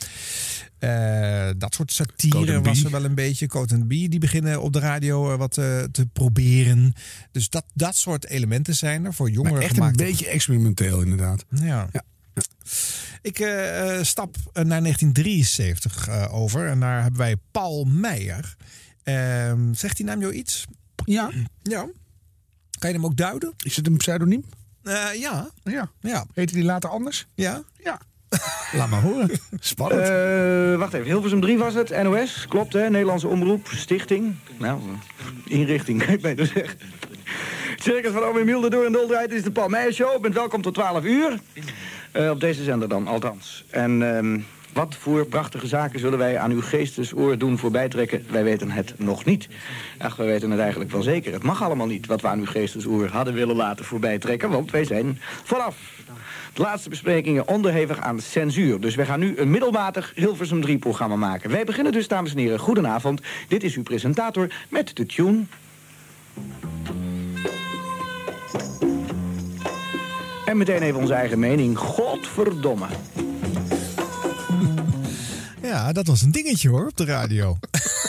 Eh, 0.80 1.50
dat 1.58 1.74
soort 1.74 1.92
satire 1.92 2.62
was 2.62 2.84
er 2.84 2.92
wel 2.92 3.06
een 3.06 3.16
beetje. 3.16 3.48
Coat 3.48 3.88
Bee, 3.88 4.10
die 4.10 4.20
beginnen 4.20 4.62
op 4.62 4.74
de 4.74 4.80
radio 4.80 5.32
eh, 5.32 5.38
wat 5.38 5.58
eh, 5.58 5.84
te 5.84 6.06
proberen. 6.06 6.94
Dus 7.32 7.50
dat, 7.50 7.66
dat 7.74 7.96
soort 7.96 8.26
elementen 8.28 8.76
zijn 8.76 9.06
er 9.06 9.14
voor 9.14 9.26
Maar 9.26 9.36
jongeren 9.36 9.62
echt 9.62 9.74
gemaakt. 9.74 10.00
een 10.00 10.06
beetje 10.06 10.28
experimenteel 10.28 11.02
inderdaad. 11.02 11.46
Ja. 11.50 11.90
Ja. 11.92 12.04
Ik 13.22 13.36
stap 14.02 14.36
naar 14.54 14.82
1973 14.82 16.08
eh, 16.08 16.34
over. 16.34 16.68
En 16.68 16.80
daar 16.80 17.02
hebben 17.02 17.20
wij 17.20 17.36
Paul 17.52 17.84
Meijer. 17.84 18.56
Ehm, 19.04 19.74
zegt 19.74 19.98
die 19.98 20.06
naam 20.06 20.20
jou 20.20 20.34
iets? 20.34 20.66
Ja, 21.06 21.32
Ja. 21.64 21.88
Kan 22.80 22.90
je 22.90 22.96
hem 22.96 23.06
ook 23.06 23.18
duiden? 23.18 23.54
is 23.66 23.76
het 23.76 23.88
een 23.88 23.98
pseudoniem? 23.98 24.44
Ja. 25.18 25.50
Ja. 25.64 25.92
Ja. 26.02 26.26
Heette 26.34 26.54
die 26.54 26.64
later 26.64 26.90
anders? 26.90 27.28
Ja. 27.36 27.64
Laat 28.78 28.90
maar 28.90 29.02
horen. 29.02 29.32
Spannend. 29.60 30.02
Eh, 30.02 30.78
wacht 30.78 30.94
even, 30.94 31.08
Hilversum 31.08 31.42
3 31.42 31.58
was 31.58 31.74
het, 31.74 32.04
NOS, 32.04 32.46
klopt 32.50 32.74
hè, 32.74 32.90
Nederlandse 32.90 33.28
Omroep, 33.28 33.68
Stichting. 33.68 34.36
Nou, 34.58 34.80
inrichting, 35.46 36.00
kan 36.04 36.14
ik 36.14 36.22
beter 36.22 36.46
zeggen. 36.46 36.80
Circus 37.76 38.12
van 38.12 38.24
Ome 38.24 38.44
Milde 38.44 38.70
door 38.70 38.86
en 38.86 38.92
dol 38.92 39.08
draait 39.08 39.32
is 39.32 39.44
de 39.44 39.52
Paul 39.52 39.68
Meijer 39.68 39.94
Show. 39.94 40.22
Bent 40.22 40.34
welkom 40.34 40.62
tot 40.62 40.74
12 40.74 41.04
uur. 41.04 41.40
Eh, 42.12 42.30
op 42.30 42.40
deze 42.40 42.64
zender 42.64 42.90
dan, 42.90 43.08
althans. 43.08 43.66
En 43.70 44.16
ehm, 44.16 44.40
wat 44.74 44.96
voor 44.96 45.26
prachtige 45.26 45.68
zaken 45.68 46.00
zullen 46.00 46.18
wij 46.18 46.38
aan 46.38 46.52
uw 46.52 46.62
geestesoor 46.62 47.38
doen 47.38 47.58
voorbijtrekken? 47.58 48.26
Wij 48.30 48.44
weten 48.44 48.72
het 48.72 48.94
nog 48.98 49.26
niet. 49.26 49.48
Ach, 49.98 50.16
wij 50.16 50.26
weten 50.26 50.52
het 50.52 50.60
eigenlijk 50.60 50.92
wel 50.92 51.02
zeker. 51.02 51.34
Het 51.34 51.44
mag 51.44 51.64
allemaal 51.64 51.88
niet 51.88 52.06
wat 52.06 52.22
we 52.22 52.28
aan 52.28 52.40
uw 52.40 52.46
geestesoor 52.46 53.08
hadden 53.08 53.34
willen 53.34 53.56
laten 53.56 53.86
voorbijtrekken. 53.86 54.50
Want 54.50 54.72
wij 54.72 54.84
zijn 54.84 55.20
vanaf 55.44 55.76
de 56.54 56.62
laatste 56.62 56.90
besprekingen 56.90 57.48
onderhevig 57.48 58.00
aan 58.00 58.20
censuur. 58.20 58.80
Dus 58.80 58.96
wij 58.96 59.06
gaan 59.06 59.20
nu 59.20 59.38
een 59.38 59.52
middelmatig 59.52 60.12
Hilversum 60.16 60.62
3 60.62 60.78
programma 60.78 61.16
maken. 61.16 61.50
Wij 61.50 61.64
beginnen 61.64 61.92
dus, 61.92 62.08
dames 62.08 62.32
en 62.32 62.38
heren, 62.38 62.60
goedenavond. 62.60 63.22
Dit 63.48 63.64
is 63.64 63.76
uw 63.76 63.84
presentator 63.84 64.48
met 64.70 64.96
de 64.96 65.06
tune... 65.06 65.44
En 70.50 70.58
meteen 70.58 70.82
even 70.82 71.00
onze 71.00 71.14
eigen 71.14 71.40
mening. 71.40 71.78
Godverdomme. 71.78 72.86
Ja, 75.62 75.92
dat 75.92 76.08
was 76.08 76.22
een 76.22 76.32
dingetje 76.32 76.70
hoor 76.70 76.88
op 76.88 76.98
de 76.98 77.06
radio. 77.06 77.58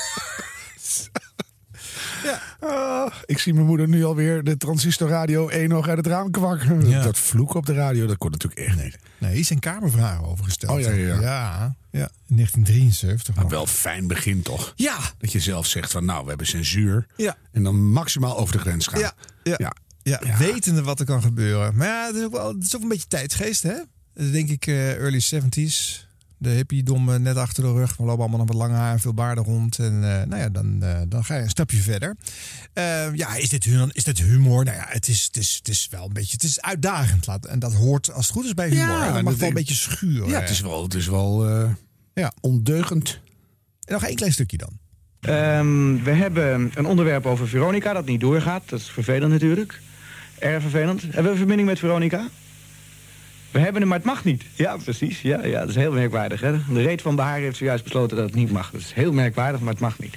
Ah, 2.60 3.12
ik 3.24 3.38
zie 3.38 3.54
mijn 3.54 3.66
moeder 3.66 3.88
nu 3.88 4.04
alweer 4.04 4.44
de 4.44 4.56
transistorradio 4.56 5.48
1 5.48 5.68
nog 5.68 5.88
uit 5.88 5.96
het 5.96 6.06
raam 6.06 6.30
kwakken. 6.30 6.88
Ja. 6.88 7.02
Dat 7.02 7.18
vloeken 7.18 7.56
op 7.56 7.66
de 7.66 7.72
radio, 7.74 8.06
dat 8.06 8.16
kon 8.18 8.30
natuurlijk 8.30 8.60
echt 8.60 8.82
niet. 8.82 8.98
Nee, 9.18 9.34
hier 9.34 9.44
zijn 9.44 9.58
kamervragen 9.58 10.24
over 10.24 10.44
gesteld. 10.44 10.72
Oh, 10.72 10.80
ja, 10.80 10.90
ja, 10.90 11.06
ja. 11.14 11.20
Ja, 11.20 11.76
ja, 11.90 12.08
in 12.28 12.36
1973. 12.36 13.34
Maar 13.34 13.42
nog. 13.44 13.52
wel 13.52 13.66
fijn 13.66 14.06
begin 14.06 14.42
toch? 14.42 14.72
Ja, 14.76 14.98
Dat 15.18 15.32
je 15.32 15.40
zelf 15.40 15.66
zegt 15.66 15.90
van 15.90 16.04
nou, 16.04 16.22
we 16.22 16.28
hebben 16.28 16.46
censuur. 16.46 17.06
Ja. 17.16 17.36
En 17.52 17.62
dan 17.62 17.90
maximaal 17.90 18.38
over 18.38 18.52
de 18.56 18.60
grens 18.60 18.86
gaan. 18.86 19.00
Ja, 19.00 19.12
ja. 19.42 19.54
Ja. 19.58 19.72
Ja, 20.02 20.20
Ja. 20.24 20.36
wetende 20.38 20.82
wat 20.82 21.00
er 21.00 21.06
kan 21.06 21.22
gebeuren. 21.22 21.76
Maar 21.76 21.86
ja, 21.86 22.06
het 22.06 22.16
is 22.16 22.24
ook, 22.24 22.32
wel, 22.32 22.48
het 22.54 22.64
is 22.64 22.76
ook 22.76 22.82
een 22.82 22.88
beetje 22.88 23.08
tijdsgeest, 23.08 23.62
hè? 23.62 23.74
Dat 24.14 24.32
denk 24.32 24.48
ik 24.48 24.66
eh, 24.66 24.92
early 24.94 25.20
70s. 25.34 26.08
De 26.42 26.48
hippie-dom 26.48 27.22
net 27.22 27.36
achter 27.36 27.62
de 27.62 27.72
rug. 27.72 27.96
We 27.96 28.02
lopen 28.04 28.20
allemaal 28.20 28.38
nog 28.38 28.48
wat 28.48 28.56
lange 28.56 28.74
haar 28.74 28.92
en 28.92 29.00
veel 29.00 29.14
baarden 29.14 29.44
rond. 29.44 29.78
En 29.78 29.94
eh, 29.94 30.26
nou 30.26 30.36
ja, 30.36 30.48
dan, 30.48 30.82
eh, 30.82 31.00
dan 31.08 31.24
ga 31.24 31.36
je 31.36 31.42
een 31.42 31.48
stapje 31.48 31.76
verder. 31.76 32.16
Eh, 32.72 33.14
ja, 33.14 33.34
is 33.36 33.48
dit, 33.48 33.66
is 33.92 34.04
dit 34.04 34.18
humor? 34.18 34.64
Nou 34.64 34.76
ja, 34.76 34.84
het 34.88 35.08
is, 35.08 35.24
het, 35.24 35.36
is, 35.36 35.54
het 35.56 35.68
is 35.68 35.88
wel 35.90 36.04
een 36.06 36.12
beetje... 36.12 36.32
Het 36.32 36.42
is 36.42 36.60
uitdagend. 36.60 37.26
Laat, 37.26 37.46
en 37.46 37.58
dat 37.58 37.74
hoort 37.74 38.12
als 38.12 38.26
het 38.26 38.36
goed 38.36 38.44
is 38.44 38.54
bij 38.54 38.68
humor. 38.68 38.86
Ja, 38.86 39.06
en 39.06 39.12
dat 39.14 39.22
mag 39.22 39.34
wel 39.36 39.48
een 39.48 39.54
beetje 39.54 39.74
schuren. 39.74 40.28
Ja, 40.28 40.40
het 40.40 40.50
is 40.50 40.60
wel, 40.60 40.82
het 40.82 40.94
is 40.94 41.06
wel 41.06 41.48
eh, 41.48 41.70
Ja. 42.14 42.32
ondeugend. 42.40 43.20
En 43.84 43.92
nog 43.92 44.04
één 44.04 44.16
klein 44.16 44.32
stukje 44.32 44.56
dan. 44.56 44.78
Ehm, 45.20 46.02
we 46.02 46.10
hebben 46.10 46.70
een 46.74 46.86
onderwerp 46.86 47.26
over 47.26 47.48
Veronica 47.48 47.92
dat 47.92 48.06
niet 48.06 48.20
doorgaat. 48.20 48.68
Dat 48.68 48.80
is 48.80 48.88
vervelend 48.90 49.32
natuurlijk. 49.32 49.80
Erg 50.38 50.62
vervelend. 50.62 51.02
Hebben 51.02 51.22
we 51.22 51.30
een 51.30 51.36
verbinding 51.36 51.68
met 51.68 51.78
Veronica? 51.78 52.28
We 53.50 53.58
hebben 53.58 53.80
hem, 53.80 53.88
maar 53.88 53.98
het 53.98 54.06
mag 54.06 54.24
niet. 54.24 54.44
Ja, 54.54 54.76
precies. 54.76 55.22
Ja, 55.22 55.44
ja, 55.44 55.60
dat 55.60 55.68
is 55.68 55.74
heel 55.74 55.92
merkwaardig. 55.92 56.40
Hè? 56.40 56.52
De 56.72 56.82
reet 56.82 57.02
van 57.02 57.16
Behaar 57.16 57.38
heeft 57.38 57.56
zojuist 57.56 57.84
besloten 57.84 58.16
dat 58.16 58.26
het 58.26 58.34
niet 58.34 58.50
mag. 58.52 58.70
Dat 58.70 58.80
is 58.80 58.92
heel 58.92 59.12
merkwaardig, 59.12 59.60
maar 59.60 59.72
het 59.72 59.82
mag 59.82 59.98
niet. 59.98 60.16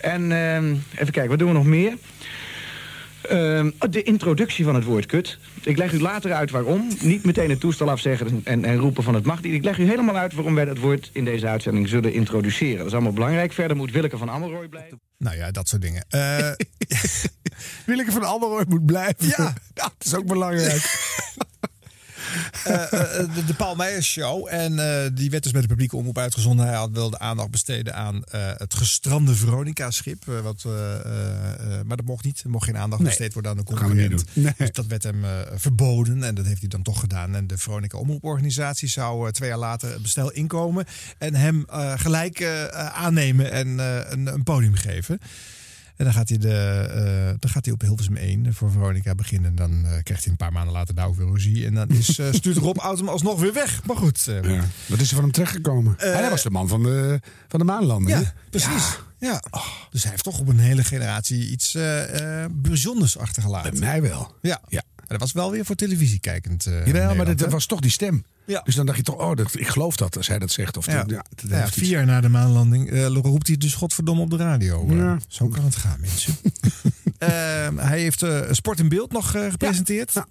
En 0.00 0.32
ehm, 0.32 0.74
even 0.92 1.12
kijken, 1.12 1.28
wat 1.28 1.38
doen 1.38 1.48
we 1.48 1.54
nog 1.54 1.64
meer? 1.64 1.92
Ehm, 3.20 3.70
de 3.90 4.02
introductie 4.02 4.64
van 4.64 4.74
het 4.74 4.84
woord 4.84 5.06
kut. 5.06 5.38
Ik 5.62 5.76
leg 5.76 5.92
u 5.92 6.00
later 6.00 6.32
uit 6.32 6.50
waarom. 6.50 6.88
Niet 7.00 7.24
meteen 7.24 7.50
het 7.50 7.60
toestel 7.60 7.90
afzeggen 7.90 8.40
en, 8.44 8.64
en 8.64 8.76
roepen 8.76 9.02
van 9.02 9.14
het 9.14 9.24
mag 9.24 9.42
niet. 9.42 9.54
Ik 9.54 9.64
leg 9.64 9.78
u 9.78 9.84
helemaal 9.84 10.16
uit 10.16 10.32
waarom 10.32 10.54
wij 10.54 10.64
dat 10.64 10.78
woord 10.78 11.10
in 11.12 11.24
deze 11.24 11.46
uitzending 11.46 11.88
zullen 11.88 12.12
introduceren. 12.12 12.78
Dat 12.78 12.86
is 12.86 12.92
allemaal 12.92 13.12
belangrijk. 13.12 13.52
Verder 13.52 13.76
moet 13.76 13.90
Willeke 13.90 14.18
van 14.18 14.28
Ammelrooy 14.28 14.68
blijven. 14.68 15.00
Nou 15.18 15.36
ja, 15.36 15.50
dat 15.50 15.68
soort 15.68 15.82
dingen. 15.82 16.04
Eh, 16.08 16.50
Willeke 17.86 18.12
van 18.12 18.22
Almeroy 18.22 18.64
moet 18.68 18.86
blijven. 18.86 19.26
Ja. 19.26 19.54
dat 19.74 19.94
is 19.98 20.14
ook 20.14 20.26
belangrijk. 20.26 20.82
eh, 22.64 22.82
eh, 22.82 23.34
de, 23.34 23.44
de 23.46 23.54
Paul 23.54 23.74
Meijer 23.74 24.02
Show. 24.02 24.46
En 24.50 24.78
eh, 24.78 25.10
die 25.12 25.30
werd 25.30 25.42
dus 25.42 25.52
met 25.52 25.62
de 25.62 25.68
publieke 25.68 25.96
omroep 25.96 26.18
uitgezonden. 26.18 26.66
Hij 26.66 26.76
had 26.76 26.90
wilde 26.92 27.18
aandacht 27.18 27.50
besteden 27.50 27.94
aan 27.94 28.22
het 28.56 28.74
gestrande 28.74 29.34
Veronica-schip. 29.34 30.24
wat, 30.24 30.64
maar 31.86 31.96
dat 31.96 32.06
mocht 32.06 32.24
niet. 32.24 32.40
Er 32.44 32.50
mocht 32.50 32.64
geen 32.64 32.76
aandacht 32.76 33.02
Nee, 33.02 33.10
besteed 33.10 33.32
worden 33.32 33.50
aan 33.50 33.56
de 33.56 33.62
concurrent. 33.62 34.24
Nee. 34.32 34.52
Dus 34.56 34.72
dat 34.72 34.86
werd 34.86 35.02
hem 35.02 35.24
verboden. 35.54 36.22
En 36.22 36.34
dat 36.34 36.46
heeft 36.46 36.60
hij 36.60 36.68
dan 36.68 36.82
toch 36.82 37.00
gedaan. 37.00 37.34
En 37.34 37.46
de 37.46 37.58
Veronica 37.58 37.98
Omroeporganisatie 37.98 38.88
zou 38.88 39.32
twee 39.32 39.48
jaar 39.48 39.58
later 39.58 40.00
bestel 40.00 40.30
inkomen. 40.30 40.84
En 41.18 41.34
hem 41.34 41.64
gelijk 41.96 42.44
aannemen 42.92 43.50
en 43.50 43.78
een, 44.12 44.26
een 44.26 44.42
podium 44.42 44.74
geven. 44.74 45.18
En 45.98 46.04
dan 46.04 46.12
gaat 46.12 46.28
hij, 46.28 46.38
de, 46.38 46.54
eh, 46.54 47.34
dan 47.38 47.50
gaat 47.50 47.64
hij 47.64 47.74
op 47.74 47.80
Hilversum 47.80 48.16
1 48.16 48.54
voor 48.54 48.70
Veronica 48.70 49.14
beginnen. 49.14 49.54
Dan 49.54 49.84
eh, 49.84 49.90
krijgt 50.02 50.22
hij 50.22 50.30
een 50.30 50.36
paar 50.36 50.52
maanden 50.52 50.72
later 50.72 50.94
daar 50.94 51.06
ook 51.06 51.16
weer 51.16 51.26
ruzie. 51.26 51.66
En 51.66 51.74
dan 51.74 51.88
is, 51.88 52.18
eh, 52.18 52.32
stuurt 52.40 52.56
Rob 52.56 52.78
alsnog 52.78 53.40
weer 53.40 53.52
weg. 53.52 53.84
Maar 53.84 53.96
goed. 53.96 54.24
Ja. 54.42 54.64
Wat 54.86 55.00
is 55.00 55.08
er 55.08 55.14
van 55.14 55.22
hem 55.24 55.32
terechtgekomen? 55.32 55.94
hij 55.96 56.30
was 56.30 56.42
de 56.42 56.50
man 56.50 56.68
van 56.68 56.82
de, 56.82 57.20
van 57.48 57.58
de 57.58 57.64
maanlanding. 57.64 58.18
ja, 58.18 58.32
precies. 58.50 58.98
Ja. 59.18 59.42
Dus 59.90 60.02
hij 60.02 60.10
heeft 60.10 60.24
toch 60.24 60.40
op 60.40 60.48
een 60.48 60.58
hele 60.58 60.84
generatie 60.84 61.50
iets 61.50 61.76
bijzonders 62.50 63.18
achtergelaten. 63.18 63.70
Bij 63.70 63.80
mij 63.80 64.02
wel. 64.02 64.34
Ja. 64.40 64.60
Ja. 64.68 64.82
Dat 65.08 65.20
was 65.20 65.32
wel 65.32 65.50
weer 65.50 65.64
voor 65.64 65.74
televisie 65.74 66.20
kijkend. 66.20 66.68
Jawel, 66.84 67.14
maar 67.14 67.36
dat, 67.36 67.50
was 67.50 67.66
toch 67.66 67.80
die 67.80 67.90
stem. 67.90 68.24
Ja. 68.44 68.60
Dus 68.64 68.74
dan 68.74 68.86
dacht 68.86 68.98
je 68.98 69.04
toch, 69.04 69.18
oh, 69.18 69.36
dat, 69.36 69.54
ik 69.54 69.68
geloof 69.68 69.96
dat 69.96 70.16
als 70.16 70.28
hij 70.28 70.38
dat 70.38 70.50
zegt. 70.50 70.76
Of 70.76 70.86
Ja. 70.86 71.04
ja, 71.06 71.24
dat 71.34 71.50
Ja, 71.50 71.60
heeft 71.60 71.74
vier 71.74 71.88
jaar 71.88 72.06
na 72.06 72.20
de 72.20 72.28
maanlanding 72.28 72.90
eh, 72.90 73.06
roept 73.06 73.46
hij 73.46 73.56
dus 73.56 73.74
godverdomme 73.74 74.22
op 74.22 74.30
de 74.30 74.36
radio. 74.36 74.86
Zo 75.28 75.48
kan 75.48 75.64
het 75.64 75.76
gaan, 75.76 76.00
mensen. 76.00 76.36
Ehm, 77.18 77.76
hij 77.76 78.00
heeft 78.00 78.22
eh, 78.22 78.40
Sport 78.50 78.78
in 78.78 78.88
Beeld 78.88 79.12
nog 79.12 79.30
gepresenteerd. 79.30 80.12
Ja. 80.12 80.26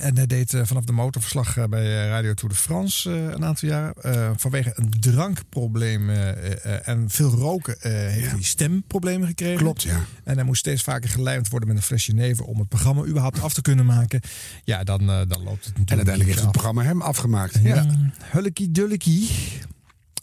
En 0.00 0.16
hij 0.16 0.26
deed 0.26 0.54
eh, 0.54 0.60
vanaf 0.64 0.84
de 0.84 0.92
motorverslag 0.92 1.56
eh, 1.56 1.64
bij 1.64 1.84
eh, 2.02 2.08
Radio 2.08 2.34
Tour 2.34 2.54
de 2.54 2.60
France 2.60 3.10
eh, 3.10 3.16
een 3.24 3.44
aantal 3.44 3.68
jaar. 3.68 3.92
Eh, 3.92 4.30
vanwege 4.36 4.72
een 4.74 4.90
drankprobleem 5.00 6.10
eh, 6.10 6.28
eh, 6.64 6.88
en 6.88 7.10
veel 7.10 7.30
roken 7.30 7.80
eh, 7.80 7.92
heeft 7.92 8.24
Ja. 8.24 8.30
hij 8.30 8.42
stemproblemen 8.42 9.26
gekregen. 9.28 9.56
Klopt, 9.56 9.82
ja. 9.82 10.04
En 10.24 10.34
hij 10.34 10.44
moest 10.44 10.60
steeds 10.60 10.82
vaker 10.82 11.08
gelijmd 11.10 11.48
worden 11.48 11.68
met 11.68 11.76
een 11.76 11.82
flesje 11.82 12.12
neven 12.12 12.44
om 12.46 12.58
het 12.58 12.68
programma 12.68 13.04
überhaupt 13.04 13.40
af 13.40 13.54
te 13.54 13.62
kunnen 13.62 13.86
maken. 13.86 14.20
Ja, 14.64 14.84
dan, 14.84 15.00
eh, 15.00 15.06
dan 15.06 15.42
loopt 15.42 15.64
het 15.64 15.78
natuurlijk. 15.78 15.90
En 15.90 15.96
uiteindelijk 15.96 16.28
heeft 16.28 16.42
het 16.42 16.50
programma 16.52 16.82
hem 16.82 17.02
afgemaakt. 17.02 17.58
Ja. 17.62 17.74
Ja. 17.74 17.86
Hulkie 18.22 18.70
Dulkie 18.70 19.30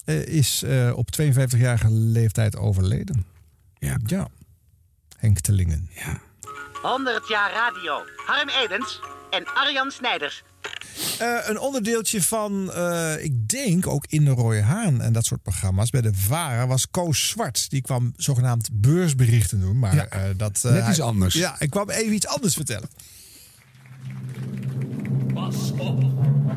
eh, 0.05 0.25
is 0.25 0.63
eh, 0.63 0.91
op 0.96 1.10
52-jarige 1.22 1.91
leeftijd 1.91 2.58
overleden. 2.58 3.25
Ja. 3.79 3.98
Ja. 4.05 4.27
Henk 5.17 5.39
Tellingen. 5.39 5.89
100 6.82 7.27
jaar 7.27 7.51
radio. 7.51 8.03
Harm 8.25 8.50
Edens 8.63 9.00
en 9.29 9.46
Arjan 9.53 9.91
Snijders. 9.91 10.44
Eh, 11.20 11.38
een 11.44 11.60
onderdeeltje 11.60 12.22
van, 12.24 12.72
eh, 12.74 13.24
ik 13.24 13.48
denk 13.48 13.88
ook 13.88 14.05
in 14.08 14.25
de 14.25 14.32
Rode 14.32 14.62
Haan 14.62 15.01
en 15.01 15.13
dat 15.13 15.25
soort 15.25 15.41
programma's. 15.41 15.89
Bij 15.89 16.01
de 16.01 16.13
VARA 16.13 16.67
was 16.67 16.89
Koos 16.89 17.27
Zwart. 17.27 17.70
Die 17.70 17.82
kwam 17.82 18.13
zogenaamd 18.15 18.70
beursberichten 18.74 19.60
doen. 19.60 19.79
Maar 19.79 19.96
Ja, 19.96 20.05
eh, 20.08 20.22
dat, 20.38 20.60
net 20.63 20.82
hij- 20.82 20.89
iets 20.89 21.00
anders. 21.01 21.34
Ja, 21.34 21.55
ik 21.60 21.70
kwam 21.70 21.89
even 21.89 22.13
iets 22.13 22.27
anders 22.27 22.53
vertellen. 22.53 22.89
Pas 25.34 25.72
op, 25.77 26.01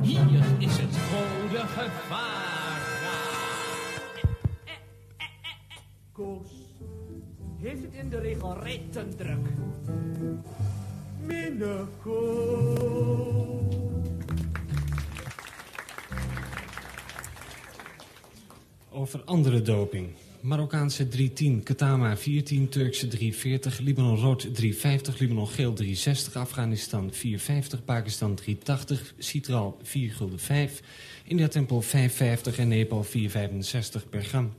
hier 0.03 0.45
is 0.59 0.71
het 0.77 0.95
rode 1.13 1.65
gevaar. 1.67 2.37
Koos, 6.13 6.49
heeft 7.63 7.83
het 7.83 7.93
in 7.93 8.09
de 8.09 8.19
regel 8.21 8.63
reten 8.63 9.17
druk? 9.17 9.47
Over 18.91 19.23
andere 19.25 19.63
doping. 19.63 20.09
Marokkaanse 20.41 21.09
310, 21.09 21.63
Katama 21.63 22.17
14, 22.17 22.69
Turkse 22.69 23.09
340, 23.09 23.85
Libanon 23.85 24.17
rood 24.17 24.41
350, 24.53 25.19
Libanon 25.19 25.47
geel 25.47 25.75
360, 25.75 26.39
Afghanistan 26.39 27.11
450, 27.13 27.83
Pakistan 27.85 28.37
380, 28.37 29.15
Citral 29.19 29.75
4 29.83 30.15
gulden 30.19 30.39
5, 30.39 30.81
India 31.25 31.49
Tempel 31.49 31.83
550 31.83 32.59
en 32.59 32.69
Nepal 32.69 33.05
465 33.05 34.09
per 34.09 34.23
gram. 34.23 34.53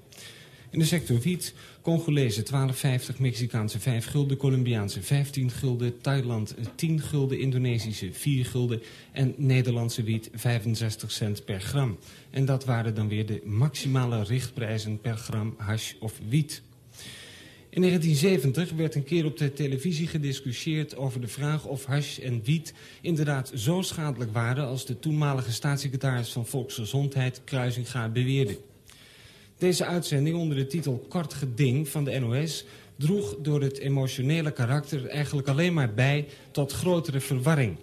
In 0.72 0.80
de 0.80 0.86
sector 0.86 1.20
wiet, 1.20 1.54
Congolese 1.82 2.44
12,50, 2.44 3.18
Mexicaanse 3.20 3.80
5 3.80 4.06
gulden, 4.06 4.38
Colombiaanse 4.38 5.02
15 5.02 5.52
gulden, 5.52 6.02
Thailand 6.02 6.56
10 6.76 7.02
gulden, 7.02 7.40
Indonesische 7.40 8.14
4 8.14 8.46
gulden 8.46 8.82
en 9.12 9.34
Nederlandse 9.38 10.04
wiet 10.04 10.30
65 10.34 11.12
cent 11.12 11.46
per 11.46 11.62
gram. 11.62 11.98
En 12.30 12.46
dat 12.46 12.66
waren 12.66 12.96
dan 12.96 13.08
weer 13.08 13.26
de 13.26 13.42
maximale 13.46 14.24
richtprijzen 14.24 15.02
per 15.02 15.16
gram 15.16 15.54
hash 15.58 15.94
of 16.00 16.20
wiet. 16.28 16.62
In 17.70 17.82
1970 17.82 18.78
werd 18.78 18.96
een 18.96 19.04
keer 19.04 19.26
op 19.26 19.38
de 19.38 19.54
televisie 19.54 20.08
gediscussieerd 20.08 20.96
over 20.96 21.22
de 21.22 21.28
vraag 21.28 21.66
of 21.66 21.86
hash 21.86 22.20
en 22.20 22.42
wiet 22.44 22.74
inderdaad 23.02 23.52
zo 23.56 23.82
schadelijk 23.82 24.34
waren 24.34 24.66
als 24.66 24.86
de 24.86 25.00
toenmalige 25.00 25.52
staatssecretaris 25.52 26.30
van 26.30 26.46
Volksgezondheid 26.46 27.42
Kruisinga 27.44 28.10
beweerde. 28.10 28.58
Deze 29.60 29.86
uitzending 29.86 30.36
onder 30.38 30.58
de 30.58 30.68
titel 30.68 31.06
Kort 31.10 31.34
Geding 31.34 31.88
van 31.88 32.04
de 32.04 32.20
NOS 32.20 32.66
droeg 32.96 33.36
door 33.42 33.62
het 33.62 33.78
emotionele 33.78 34.52
karakter 34.52 35.08
eigenlijk 35.08 35.48
alleen 35.48 35.74
maar 35.74 35.94
bij 35.94 36.28
tot 36.52 36.72
grotere 36.72 37.20
verwarring. 37.20 37.78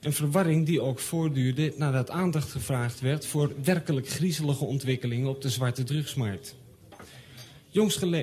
Een 0.00 0.12
verwarring 0.12 0.66
die 0.66 0.80
ook 0.80 0.98
voortduurde 0.98 1.72
nadat 1.76 2.10
aandacht 2.10 2.50
gevraagd 2.50 3.00
werd 3.00 3.26
voor 3.26 3.52
werkelijk 3.62 4.08
griezelige 4.08 4.64
ontwikkelingen 4.64 5.28
op 5.28 5.42
de 5.42 5.48
zwarte 5.48 5.84
drugsmarkt. 5.84 6.56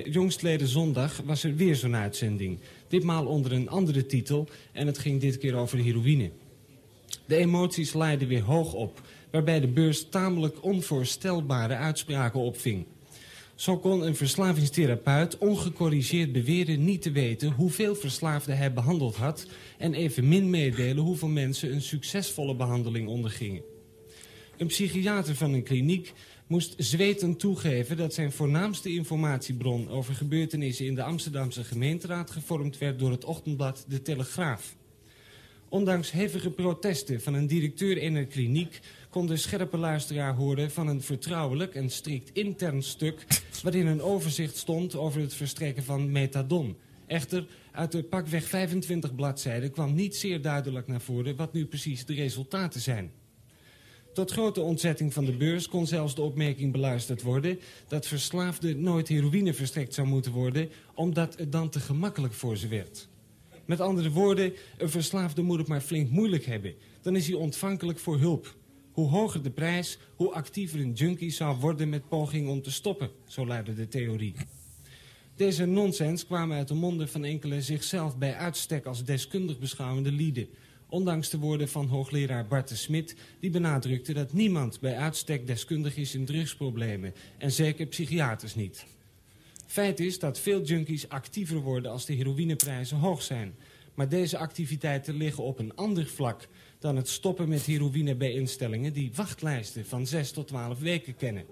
Jongstleden 0.04 0.68
zondag 0.68 1.20
was 1.24 1.44
er 1.44 1.54
weer 1.54 1.76
zo'n 1.76 1.96
uitzending. 1.96 2.58
Ditmaal 2.88 3.26
onder 3.26 3.52
een 3.52 3.68
andere 3.68 4.06
titel 4.06 4.48
en 4.72 4.86
het 4.86 4.98
ging 4.98 5.20
dit 5.20 5.38
keer 5.38 5.54
over 5.54 5.78
heroïne. 5.78 6.30
De 7.26 7.36
emoties 7.36 7.94
leidden 7.94 8.28
weer 8.28 8.42
hoog 8.42 8.72
op, 8.72 9.00
waarbij 9.30 9.60
de 9.60 9.68
beurs 9.68 10.08
tamelijk 10.08 10.64
onvoorstelbare 10.64 11.74
uitspraken 11.74 12.40
opving. 12.40 12.86
Zo 13.54 13.78
kon 13.78 14.06
een 14.06 14.16
verslavingstherapeut 14.16 15.38
ongecorrigeerd 15.38 16.32
beweren 16.32 16.84
niet 16.84 17.02
te 17.02 17.10
weten 17.10 17.50
hoeveel 17.50 17.94
verslaafden 17.94 18.56
hij 18.56 18.72
behandeld 18.72 19.16
had 19.16 19.46
en 19.78 19.94
evenmin 19.94 20.50
meedelen 20.50 21.04
hoeveel 21.04 21.28
mensen 21.28 21.72
een 21.72 21.82
succesvolle 21.82 22.54
behandeling 22.54 23.08
ondergingen. 23.08 23.62
Een 24.56 24.66
psychiater 24.66 25.34
van 25.34 25.52
een 25.52 25.62
kliniek 25.62 26.12
moest 26.46 26.74
zwetend 26.76 27.38
toegeven 27.38 27.96
dat 27.96 28.14
zijn 28.14 28.32
voornaamste 28.32 28.92
informatiebron 28.92 29.88
over 29.88 30.14
gebeurtenissen 30.14 30.86
in 30.86 30.94
de 30.94 31.02
Amsterdamse 31.02 31.64
gemeenteraad 31.64 32.30
gevormd 32.30 32.78
werd 32.78 32.98
door 32.98 33.10
het 33.10 33.24
ochtendblad 33.24 33.84
De 33.88 34.02
Telegraaf. 34.02 34.76
Ondanks 35.68 36.10
hevige 36.10 36.50
protesten 36.50 37.20
van 37.20 37.34
een 37.34 37.46
directeur 37.46 37.98
in 37.98 38.14
een 38.14 38.28
kliniek 38.28 38.80
kon 39.10 39.26
de 39.26 39.36
scherpe 39.36 39.76
luisteraar 39.76 40.34
horen 40.34 40.70
van 40.70 40.88
een 40.88 41.02
vertrouwelijk 41.02 41.74
en 41.74 41.90
strikt 41.90 42.30
intern 42.32 42.82
stuk 42.82 43.24
waarin 43.62 43.86
een 43.86 44.02
overzicht 44.02 44.56
stond 44.56 44.96
over 44.96 45.20
het 45.20 45.34
verstrekken 45.34 45.84
van 45.84 46.12
methadon. 46.12 46.76
Echter, 47.06 47.46
uit 47.72 47.92
de 47.92 48.02
pakweg 48.02 48.44
25 48.44 49.14
bladzijden 49.14 49.70
kwam 49.70 49.94
niet 49.94 50.16
zeer 50.16 50.42
duidelijk 50.42 50.86
naar 50.86 51.00
voren 51.00 51.36
wat 51.36 51.52
nu 51.52 51.66
precies 51.66 52.04
de 52.04 52.14
resultaten 52.14 52.80
zijn. 52.80 53.12
Tot 54.12 54.30
grote 54.30 54.60
ontzetting 54.60 55.12
van 55.12 55.24
de 55.24 55.32
beurs 55.32 55.68
kon 55.68 55.86
zelfs 55.86 56.14
de 56.14 56.22
opmerking 56.22 56.72
beluisterd 56.72 57.22
worden... 57.22 57.58
dat 57.88 58.06
verslaafden 58.06 58.80
nooit 58.80 59.08
heroïne 59.08 59.54
verstrekt 59.54 59.94
zou 59.94 60.06
moeten 60.06 60.32
worden... 60.32 60.68
omdat 60.94 61.38
het 61.38 61.52
dan 61.52 61.68
te 61.68 61.80
gemakkelijk 61.80 62.34
voor 62.34 62.56
ze 62.56 62.68
werd. 62.68 63.08
Met 63.64 63.80
andere 63.80 64.10
woorden, 64.10 64.52
een 64.78 64.90
verslaafde 64.90 65.42
moet 65.42 65.58
het 65.58 65.68
maar 65.68 65.80
flink 65.80 66.10
moeilijk 66.10 66.44
hebben. 66.44 66.74
Dan 67.02 67.16
is 67.16 67.26
hij 67.26 67.36
ontvankelijk 67.36 67.98
voor 67.98 68.18
hulp. 68.18 68.56
Hoe 68.98 69.08
hoger 69.08 69.42
de 69.42 69.50
prijs, 69.50 69.98
hoe 70.14 70.32
actiever 70.32 70.80
een 70.80 70.92
junkie 70.92 71.30
zou 71.30 71.56
worden 71.56 71.88
met 71.88 72.08
pogingen 72.08 72.50
om 72.50 72.62
te 72.62 72.70
stoppen, 72.70 73.10
zo 73.26 73.46
luidde 73.46 73.74
de 73.74 73.88
theorie. 73.88 74.34
Deze 75.36 75.66
nonsens 75.66 76.26
kwamen 76.26 76.56
uit 76.56 76.68
de 76.68 76.74
monden 76.74 77.08
van 77.08 77.24
enkele 77.24 77.62
zichzelf 77.62 78.16
bij 78.16 78.34
uitstek 78.34 78.84
als 78.84 79.04
deskundig 79.04 79.58
beschouwende 79.58 80.12
lieden. 80.12 80.48
Ondanks 80.88 81.30
de 81.30 81.38
woorden 81.38 81.68
van 81.68 81.86
hoogleraar 81.86 82.46
Bart 82.46 82.68
de 82.68 82.76
Smit, 82.76 83.16
die 83.40 83.50
benadrukte 83.50 84.12
dat 84.12 84.32
niemand 84.32 84.80
bij 84.80 84.96
uitstek 84.96 85.46
deskundig 85.46 85.96
is 85.96 86.14
in 86.14 86.24
drugsproblemen. 86.24 87.14
En 87.36 87.52
zeker 87.52 87.86
psychiaters 87.86 88.54
niet. 88.54 88.86
Feit 89.66 90.00
is 90.00 90.18
dat 90.18 90.38
veel 90.38 90.62
junkies 90.62 91.08
actiever 91.08 91.60
worden 91.60 91.90
als 91.90 92.04
de 92.06 92.12
heroïneprijzen 92.14 92.98
hoog 92.98 93.22
zijn. 93.22 93.54
Maar 93.94 94.08
deze 94.08 94.38
activiteiten 94.38 95.16
liggen 95.16 95.44
op 95.44 95.58
een 95.58 95.74
ander 95.74 96.06
vlak 96.06 96.48
dan 96.78 96.96
het 96.96 97.08
stoppen 97.08 97.48
met 97.48 97.62
heroïne 97.62 98.14
bij 98.14 98.32
instellingen 98.32 98.92
die 98.92 99.10
wachtlijsten 99.14 99.86
van 99.86 100.06
6 100.06 100.30
tot 100.30 100.46
12 100.46 100.78
weken 100.78 101.16
kennen. 101.16 101.44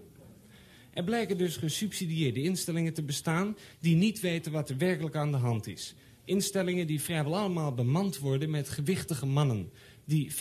Er 0.92 1.04
blijken 1.04 1.38
dus 1.38 1.56
gesubsidieerde 1.56 2.42
instellingen 2.42 2.92
te 2.94 3.02
bestaan 3.02 3.56
die 3.80 3.96
niet 3.96 4.20
weten 4.20 4.52
wat 4.52 4.70
er 4.70 4.76
werkelijk 4.76 5.16
aan 5.16 5.30
de 5.30 5.36
hand 5.36 5.66
is. 5.66 5.94
Instellingen 6.24 6.86
die 6.86 7.00
vrijwel 7.00 7.36
allemaal 7.36 7.74
bemand 7.74 8.18
worden 8.18 8.50
met 8.50 8.68
gewichtige 8.68 9.26
mannen 9.26 9.70
die 10.04 10.32
95% 10.32 10.36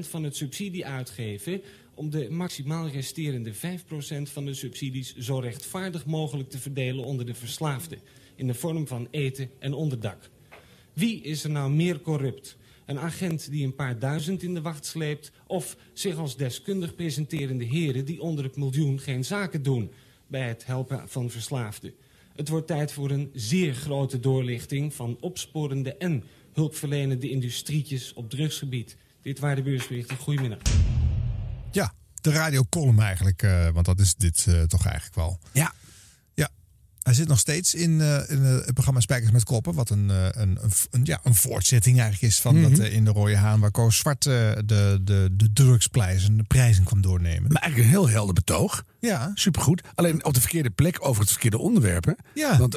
van 0.00 0.22
het 0.24 0.36
subsidie 0.36 0.86
uitgeven 0.86 1.62
om 1.94 2.10
de 2.10 2.30
maximaal 2.30 2.88
resterende 2.88 3.54
5% 3.54 3.58
van 4.22 4.44
de 4.44 4.54
subsidies 4.54 5.16
zo 5.16 5.38
rechtvaardig 5.38 6.06
mogelijk 6.06 6.50
te 6.50 6.58
verdelen 6.58 7.04
onder 7.04 7.26
de 7.26 7.34
verslaafden 7.34 7.98
in 8.34 8.46
de 8.46 8.54
vorm 8.54 8.86
van 8.86 9.08
eten 9.10 9.50
en 9.58 9.72
onderdak. 9.72 10.30
Wie 10.92 11.22
is 11.22 11.44
er 11.44 11.50
nou 11.50 11.70
meer 11.70 12.00
corrupt? 12.00 12.56
Een 12.88 12.98
agent 12.98 13.50
die 13.50 13.64
een 13.64 13.74
paar 13.74 13.98
duizend 13.98 14.42
in 14.42 14.54
de 14.54 14.60
wacht 14.60 14.86
sleept... 14.86 15.30
of 15.46 15.76
zich 15.92 16.16
als 16.16 16.36
deskundig 16.36 16.94
presenterende 16.94 17.64
heren 17.64 18.04
die 18.04 18.20
onder 18.20 18.44
het 18.44 18.56
miljoen 18.56 19.00
geen 19.00 19.24
zaken 19.24 19.62
doen... 19.62 19.92
bij 20.26 20.48
het 20.48 20.66
helpen 20.66 21.08
van 21.08 21.30
verslaafden. 21.30 21.94
Het 22.34 22.48
wordt 22.48 22.66
tijd 22.66 22.92
voor 22.92 23.10
een 23.10 23.30
zeer 23.32 23.74
grote 23.74 24.20
doorlichting 24.20 24.94
van 24.94 25.16
opsporende 25.20 25.96
en 25.96 26.24
hulpverlenende 26.52 27.30
industrietjes 27.30 28.12
op 28.12 28.30
drugsgebied. 28.30 28.96
Dit 29.22 29.38
waren 29.38 29.56
de 29.56 29.62
beursberichten. 29.62 30.16
Goedemiddag. 30.16 30.58
Ja, 31.70 31.92
de 32.20 32.30
radiocolumn 32.30 33.00
eigenlijk. 33.00 33.42
eh, 33.42 33.68
want 33.70 33.86
dat 33.86 34.00
is 34.00 34.14
dit 34.14 34.46
eh, 34.48 34.62
toch 34.62 34.84
eigenlijk 34.86 35.14
wel. 35.14 35.38
Ja. 35.52 35.72
Hij 37.02 37.14
zit 37.14 37.28
nog 37.28 37.38
steeds 37.38 37.74
in, 37.74 38.00
eh, 38.00 38.20
in 38.28 38.44
eh, 38.44 38.50
het 38.52 38.72
programma 38.74 39.00
Spijkers 39.00 39.30
met 39.32 39.44
Koppen. 39.44 39.74
Wat 39.74 39.90
een, 39.90 40.10
eh, 40.10 40.26
een, 40.30 40.58
een, 40.90 41.00
ja, 41.04 41.20
een 41.22 41.34
voortzetting 41.34 42.00
eigenlijk 42.00 42.32
is 42.32 42.40
van 42.40 42.60
Mhm. 42.60 42.70
dat 42.70 42.78
eh, 42.78 42.92
in 42.94 43.04
de 43.04 43.10
Rode 43.10 43.36
Haan. 43.36 43.60
Waar 43.60 43.70
Koos 43.70 43.96
Zwart 43.98 44.22
de, 44.22 44.62
de, 44.64 45.28
de 45.32 45.52
drugsprijzen, 45.52 46.36
de 46.36 46.42
prijzen 46.42 46.84
kwam 46.84 47.00
doornemen. 47.02 47.52
Maar 47.52 47.62
eigenlijk 47.62 47.92
een 47.92 47.98
heel 47.98 48.08
helder 48.08 48.34
betoog. 48.34 48.84
Ja. 49.00 49.30
Supergoed. 49.34 49.82
Alleen 49.94 50.24
op 50.24 50.34
de 50.34 50.40
verkeerde 50.40 50.70
plek 50.70 50.96
over 51.00 51.20
het 51.20 51.30
verkeerde 51.30 51.58
onderwerp. 51.58 52.04
hè? 52.04 52.12
Ja. 52.34 52.58
Want 52.58 52.72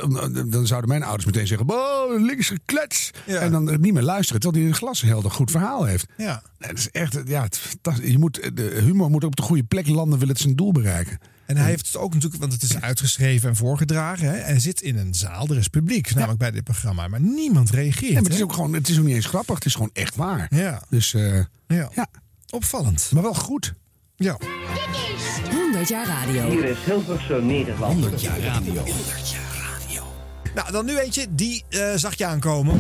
dan 0.52 0.68
zouden 0.68 0.90
mijn 0.90 1.04
ouders 1.04 1.26
meteen 1.26 1.48
zeggen... 1.48 1.70
Oh, 1.70 2.22
links 2.22 2.48
geklets. 2.48 3.12
Ja. 3.26 3.40
En 3.40 3.52
dan 3.52 3.82
niet 3.82 3.94
meer 3.94 4.04
luisteren. 4.04 4.42
Terwijl 4.42 4.62
hij 4.62 4.72
een 4.72 4.78
glashelder 4.78 5.32
goed 5.32 5.52
verhaal 5.52 5.84
heeft. 5.84 6.06
Ja. 6.18 6.42
Nee, 6.60 6.70
dat 6.70 6.78
is 6.80 6.90
echt, 6.90 7.18
ja, 7.26 7.44
het. 7.44 7.78
Je 8.04 8.18
moet, 8.18 8.52
de 8.54 8.80
humor 8.84 9.10
moet 9.10 9.24
op 9.24 9.36
de 9.36 9.42
goede 9.42 9.64
plek 9.64 9.88
landen, 9.88 10.20
wil 10.20 10.28
het 10.28 10.40
zijn 10.40 10.56
doel 10.56 10.72
bereiken. 10.72 11.20
En 11.52 11.58
hij 11.58 11.70
heeft 11.70 11.86
het 11.88 11.98
ook 11.98 12.14
natuurlijk, 12.14 12.42
want 12.42 12.54
het 12.54 12.64
is 12.64 12.82
uitgeschreven 12.82 13.50
en 13.50 13.56
voorgedragen. 13.56 14.28
Hè? 14.28 14.36
En 14.38 14.46
hij 14.46 14.60
zit 14.60 14.82
in 14.82 14.98
een 14.98 15.14
zaal, 15.14 15.48
er 15.48 15.58
is 15.58 15.68
publiek, 15.68 16.14
namelijk 16.16 16.40
bij 16.40 16.52
dit 16.52 16.64
programma. 16.64 17.08
Maar 17.08 17.22
niemand 17.22 17.70
reageert. 17.70 18.08
Ja, 18.08 18.14
maar 18.14 18.24
het 18.24 18.34
is 18.34 18.42
ook 18.44 18.54
gewoon, 18.54 18.74
het 18.74 18.90
is 18.90 19.00
ook 19.00 19.06
niet 19.06 19.16
eens 19.16 19.26
grappig, 19.26 19.56
het 19.56 19.66
is 19.66 19.74
gewoon 19.74 19.90
echt 19.94 20.16
waar. 20.16 20.48
Ja. 20.50 20.82
Dus 20.90 21.14
eh, 21.14 21.38
Ja. 21.68 21.90
ja, 21.96 22.08
Opvallend. 22.50 23.10
maar 23.14 23.24
wel 23.24 23.34
goed. 23.34 23.74
Ja. 24.16 24.38
100 25.52 25.88
jaar 25.88 26.08
radio. 26.08 26.50
Hier 26.50 26.64
is 26.66 26.78
Hilversum, 26.86 27.46
Nederland. 27.46 27.94
100 27.94 28.22
jaar 28.22 28.40
radio. 28.40 28.84
Nou, 30.56 30.72
dan 30.72 30.86
nu 30.86 30.98
eentje, 30.98 31.26
die 31.30 31.64
eh, 31.70 31.92
zag 31.96 32.18
je 32.18 32.26
aankomen. 32.26 32.78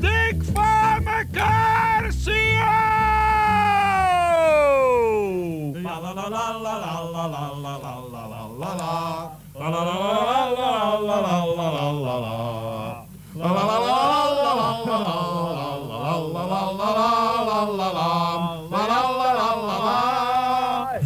Dik 0.00 0.42
voor 0.54 1.02
mekaar 1.04 2.12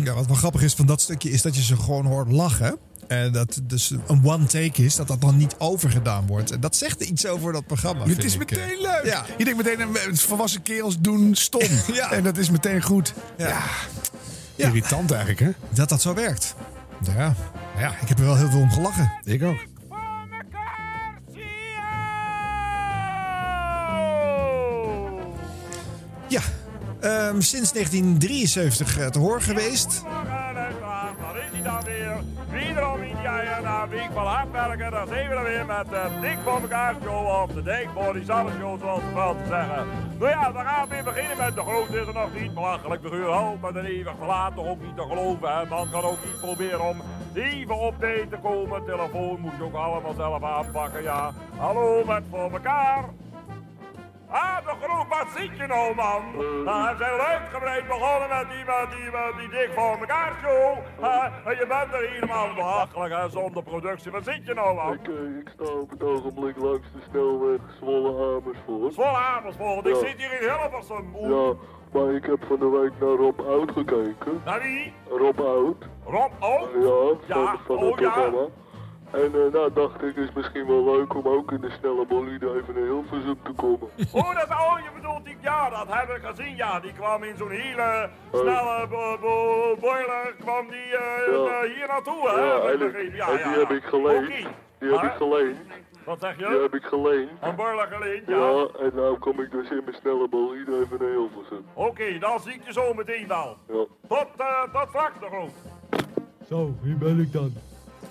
Ja, 0.05 0.14
wat 0.14 0.26
wel 0.26 0.37
grappig 0.37 0.62
is 0.62 0.74
van 0.74 0.87
dat 0.87 1.00
stukje 1.00 1.31
is 1.31 1.42
dat 1.42 1.55
je 1.57 1.62
ze 1.62 1.76
gewoon 1.76 2.07
hoort 2.07 2.33
lachen. 2.33 2.79
En 3.11 3.33
dat 3.33 3.61
dus 3.62 3.90
een 3.90 4.20
one 4.24 4.46
take 4.46 4.85
is, 4.85 4.94
dat 4.94 5.09
dat 5.09 5.20
dan 5.20 5.37
niet 5.37 5.55
overgedaan 5.59 6.26
wordt. 6.26 6.50
En 6.50 6.61
dat 6.61 6.76
zegt 6.76 7.03
iets 7.03 7.26
over 7.26 7.53
dat 7.53 7.66
programma. 7.66 8.07
Het 8.07 8.24
is 8.24 8.35
ik. 8.35 8.38
meteen 8.38 8.81
leuk. 8.81 9.00
Ja. 9.05 9.24
Je 9.38 9.44
denkt 9.44 9.64
meteen, 9.64 9.96
eh, 9.96 10.14
volwassen 10.14 10.62
kerels 10.62 10.98
doen 10.98 11.35
stom. 11.35 11.68
Ja. 11.92 12.11
En 12.11 12.22
dat 12.22 12.37
is 12.37 12.50
meteen 12.50 12.83
goed. 12.83 13.14
Ja. 13.37 13.62
Irritant 14.66 15.11
eigenlijk, 15.11 15.40
hè? 15.40 15.51
Dat 15.70 15.88
dat 15.88 16.03
zo 16.03 16.14
werkt. 16.14 16.55
Ja. 17.16 17.35
Ja, 17.79 17.94
ik 18.01 18.09
heb 18.09 18.18
er 18.18 18.25
wel 18.25 18.37
heel 18.37 18.51
veel 18.51 18.61
om 18.61 18.70
gelachen. 18.70 19.12
Ik 19.25 19.42
ook. 19.42 19.59
Ja, 26.29 26.40
ehm, 27.01 27.40
sinds 27.40 27.73
1973 27.73 28.99
eh, 28.99 29.07
te 29.07 29.18
horen 29.18 29.42
geweest. 29.42 30.03
Daar 30.03 31.37
is 31.37 31.53
hij 31.53 31.62
dan 31.62 31.85
weer. 31.85 32.16
Wederom 32.51 33.03
in 33.03 33.19
jij 33.44 33.61
na 33.61 33.83
een 33.83 33.88
week 33.88 34.11
van 34.12 34.26
hard 34.26 34.50
werken. 34.50 34.90
Dan 34.90 35.07
zijn 35.09 35.29
we 35.29 35.35
er 35.35 35.44
weer 35.44 35.66
met 35.66 35.88
de 35.88 36.18
Dik 36.20 36.38
voor 36.44 36.61
elkaar 36.61 36.94
show 37.03 37.42
of 37.42 37.53
de 37.53 37.62
Dik 37.62 37.88
voor 37.94 38.12
die 38.12 38.24
Sanne 38.24 38.50
show, 38.59 38.81
zoals 38.81 39.03
we 39.03 39.14
wel 39.14 39.35
te 39.35 39.48
zeggen. 39.48 39.87
Nou 40.18 40.31
ja, 40.31 40.53
we 40.53 40.59
gaan 40.59 40.88
weer 40.88 41.05
beginnen 41.05 41.37
met 41.37 41.55
de 41.55 41.61
grote 41.61 42.00
is 42.00 42.07
er 42.07 42.14
nog 42.14 42.40
niet. 42.40 42.55
Belachelijk 42.55 43.03
figuur 43.03 43.31
half 43.31 43.61
met 43.61 43.74
een 43.74 43.85
eeuwig 43.85 44.14
te 44.20 44.26
laat 44.26 44.55
toch 44.55 44.66
ook 44.66 44.81
niet 44.81 44.96
te 44.96 45.03
geloven. 45.03 45.48
Hè. 45.57 45.66
Man 45.66 45.90
kan 45.90 46.03
ook 46.03 46.24
niet 46.24 46.40
proberen 46.40 46.88
om 46.88 46.96
even 47.35 47.79
op 47.79 48.00
date 48.00 48.26
te 48.31 48.38
komen. 48.42 48.85
Telefoon 48.85 49.40
moet 49.40 49.57
je 49.57 49.64
ook 49.64 49.74
allemaal 49.74 50.14
zelf 50.14 50.42
aanpakken, 50.42 51.03
ja. 51.03 51.31
Hallo 51.57 52.05
met 52.05 52.22
voor 52.31 52.53
elkaar. 52.53 53.05
Ah, 54.30 54.56
de 54.64 54.72
groep, 54.86 55.06
wat 55.08 55.26
zit 55.36 55.56
je 55.56 55.66
nou, 55.66 55.94
man? 55.94 56.22
Nou, 56.64 56.90
we 56.90 56.94
zijn 56.98 57.20
uitgebreid 57.20 57.86
begonnen 57.86 58.28
met 58.28 58.46
die, 58.50 58.64
met 58.64 58.86
die, 58.90 59.10
met 59.10 59.32
die 59.38 59.48
dik 59.48 59.70
voor 59.74 59.96
elkaar 60.00 60.32
show. 60.42 60.78
Ah, 61.04 61.24
en 61.44 61.56
je 61.56 61.66
bent 61.66 61.92
er 61.92 62.08
helemaal 62.10 62.54
belachelijk, 62.54 63.14
hè, 63.14 63.28
zonder 63.28 63.62
productie. 63.62 64.10
Wat 64.10 64.24
zit 64.24 64.46
je 64.46 64.54
nou, 64.54 64.74
man? 64.74 64.92
Ik, 64.92 65.08
eh, 65.08 65.38
ik 65.40 65.48
sta 65.54 65.72
op 65.72 65.90
het 65.90 66.02
ogenblik 66.02 66.56
langs 66.56 66.86
de 66.92 66.98
snelweg 67.10 67.60
Zwolle 67.78 68.36
Amersfoort. 68.40 68.94
Zwolle 68.94 69.16
Amersfoort, 69.36 69.86
ik 69.86 69.94
Ja. 69.94 70.00
zit 70.00 70.16
hier 70.16 70.40
in 70.42 70.48
Hilversum. 70.48 71.16
Ja, 71.20 71.52
maar 71.92 72.14
ik 72.14 72.24
heb 72.24 72.44
van 72.48 72.58
de 72.58 72.68
week 72.68 72.92
naar 73.00 73.16
Rob 73.16 73.40
Oud 73.40 73.70
gekeken. 73.72 74.42
Naar 74.44 74.60
wie? 74.60 74.92
Rob 75.08 75.40
Oud. 75.40 75.86
Rob 76.04 76.32
Oud? 76.38 76.68
Ja, 76.72 77.34
van, 77.34 77.42
Ja, 77.42 77.56
van 77.66 77.78
het 77.78 77.92
oh 77.92 77.98
ja. 77.98 78.30
En 79.12 79.33
eh, 79.35 79.53
nou 79.53 79.73
dacht 79.73 80.03
ik, 80.03 80.14
het 80.16 80.29
is 80.29 80.33
misschien 80.35 80.66
wel 80.66 80.85
leuk 80.85 81.14
om 81.14 81.27
ook 81.29 81.53
in 81.53 81.61
de 81.61 81.70
snelle 81.70 82.07
bolide 82.07 82.46
even 82.55 82.75
naar 82.75 82.83
Hilversum 82.83 83.38
te 83.42 83.53
komen. 83.53 83.88
Oh, 84.12 84.35
dat, 84.35 84.49
oh, 84.51 84.79
je 84.85 84.90
bedoelt 84.94 85.25
die, 85.25 85.37
ja, 85.40 85.70
dat 85.70 85.87
heb 85.88 86.09
ik 86.16 86.23
gezien, 86.25 86.57
ja. 86.57 86.81
Die 86.81 86.92
kwam 86.92 87.23
in 87.23 87.37
zo'n 87.37 87.51
hele 87.51 88.11
snelle 88.33 88.87
bo- 88.88 89.18
bo- 89.20 89.77
boiler, 89.81 90.35
kwam 90.40 90.68
die 90.68 90.96
eh, 90.96 91.33
Ja. 91.33 91.62
eh, 91.62 91.75
hier 91.77 91.87
naartoe, 91.88 92.29
hè? 92.29 92.40
Ja, 92.40 92.57
ik 92.57 92.62
eigenlijk. 92.64 93.14
Ja, 93.16 93.29
en 93.29 93.37
die 93.37 93.53
ja. 93.53 93.59
heb 93.59 93.70
ik 93.70 93.85
geleend. 93.85 94.27
Die 94.79 94.88
heb 94.88 94.90
Maar- 94.90 95.05
ik 95.05 95.12
geleend. 95.12 95.59
Wat 96.05 96.20
zeg 96.20 96.38
je? 96.38 96.46
Die 96.46 96.59
heb 96.61 96.75
ik 96.75 96.85
geleend. 96.85 97.31
Een 97.40 97.55
boiler 97.57 97.87
geleend, 97.87 98.27
ja. 98.27 98.37
Ja, 98.37 98.66
en 98.85 98.90
nou 98.94 99.18
kom 99.18 99.40
ik 99.40 99.51
dus 99.51 99.70
in 99.70 99.81
mijn 99.85 99.96
snelle 100.01 100.29
bolide 100.29 100.81
even 100.81 100.99
naar 101.01 101.09
Hilversum. 101.11 101.64
Oké, 101.75 102.18
dan 102.18 102.40
zie 102.40 102.53
ik 102.55 102.64
je 102.64 102.73
zo 102.73 102.94
meteen 102.94 103.29
wel. 103.29 103.57
Ja. 103.68 103.85
Tot, 104.09 104.27
eh, 104.37 104.62
tot 104.73 104.88
straks, 104.88 105.18
de 105.20 105.27
groep. 105.27 105.51
Zo, 106.49 106.75
wie 106.83 106.94
ben 106.94 107.20
ik 107.20 107.33
dan? 107.33 107.53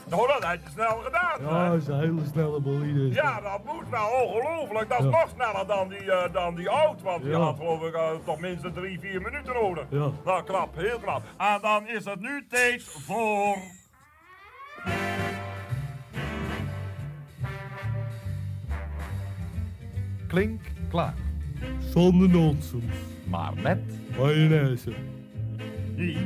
Nou, 0.10 0.28
dat 0.28 0.46
heb 0.48 0.60
je 0.64 0.70
snel 0.70 0.98
gedaan. 0.98 1.42
Ja, 1.42 1.64
hè? 1.64 1.70
dat 1.72 1.82
is 1.82 1.88
een 1.88 2.00
hele 2.00 2.22
snelle 2.32 2.60
bolide. 2.60 3.14
Ja, 3.14 3.42
dat 3.42 3.66
moet 3.66 3.90
wel 3.90 4.10
ongelooflijk. 4.10 4.90
Dat 4.90 5.00
is 5.00 5.06
Ja. 5.06 5.10
nog 5.12 5.28
sneller 5.36 5.68
dan 5.68 5.90
die, 5.90 6.12
eh, 6.12 6.34
dan 6.34 6.56
die 6.56 6.70
oud. 6.70 7.02
Want 7.02 7.22
die 7.24 7.32
Ja. 7.32 7.38
had 7.40 7.58
geloof 7.58 7.84
ik 7.84 7.94
eh, 7.94 8.10
toch 8.26 8.40
minstens 8.40 8.74
drie, 8.74 9.00
vier 9.00 9.22
minuten 9.22 9.54
nodig. 9.54 9.86
Ja. 9.90 10.12
Nou, 10.26 10.44
knap, 10.44 10.76
heel 10.76 11.00
knap. 11.00 11.22
En 11.38 11.58
dan 11.62 11.88
is 11.88 12.06
het 12.06 12.20
nu 12.20 12.46
tijd 12.50 12.84
voor... 12.84 13.58
Klink 20.28 20.62
klaar. 20.90 21.14
Zonder 21.94 22.30
nonsens. 22.30 22.84
Maar 23.30 23.52
met? 23.62 23.80
Mayonaise. 24.18 24.94
Die 25.96 26.18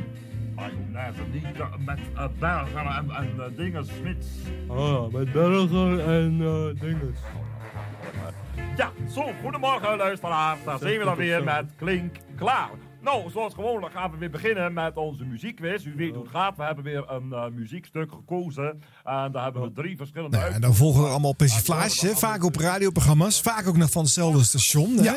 mayonaise, 0.54 1.20
eh, 1.58 1.66
met 1.78 1.98
uh, 2.14 2.24
bergen 2.38 2.86
en, 2.86 3.10
en 3.10 3.34
eh, 3.38 3.56
dingen, 3.56 3.84
smits. 3.84 4.26
Ah, 4.68 5.12
met 5.12 5.32
burger 5.32 6.00
en 6.00 6.40
eh 6.40 6.80
dinges. 6.80 7.18
Ja, 8.76 8.90
zo, 9.10 9.30
goedemorgen 9.42 9.96
luisteraars. 9.96 10.64
Daar 10.64 10.78
zijn 10.78 10.98
we 10.98 11.04
dan 11.04 11.16
weer 11.16 11.44
met 11.44 11.64
Klink 11.76 12.16
Klaar. 12.36 12.70
Nou, 13.04 13.30
zoals 13.30 13.54
gewoonlijk 13.54 13.92
gaan 13.92 14.10
we 14.10 14.16
weer 14.16 14.30
beginnen 14.30 14.72
met 14.72 14.96
onze 14.96 15.24
muziekquiz. 15.24 15.84
U 15.84 15.94
weet 15.96 16.14
hoe 16.14 16.22
het 16.22 16.30
gaat. 16.30 16.56
We 16.56 16.62
hebben 16.62 16.84
weer 16.84 17.10
een 17.10 17.32
eh, 17.32 17.46
muziekstuk 17.48 18.10
gekozen. 18.12 18.82
En 19.04 19.32
daar 19.32 19.42
hebben 19.42 19.62
we 19.62 19.72
drie 19.72 19.96
verschillende 19.96 20.36
Nou 20.36 20.48
ja, 20.48 20.54
en 20.54 20.60
dan 20.60 20.74
volgen 20.74 21.04
er 21.04 21.10
allemaal 21.10 21.32
persiflages, 21.32 22.00
hè? 22.00 22.14
vaak 22.14 22.44
op 22.44 22.56
radioprogramma's, 22.56 23.40
vaak 23.40 23.66
ook 23.66 23.76
nog 23.76 23.90
van 23.90 24.02
hetzelfde 24.02 24.44
station. 24.44 24.98
Hè? 24.98 25.12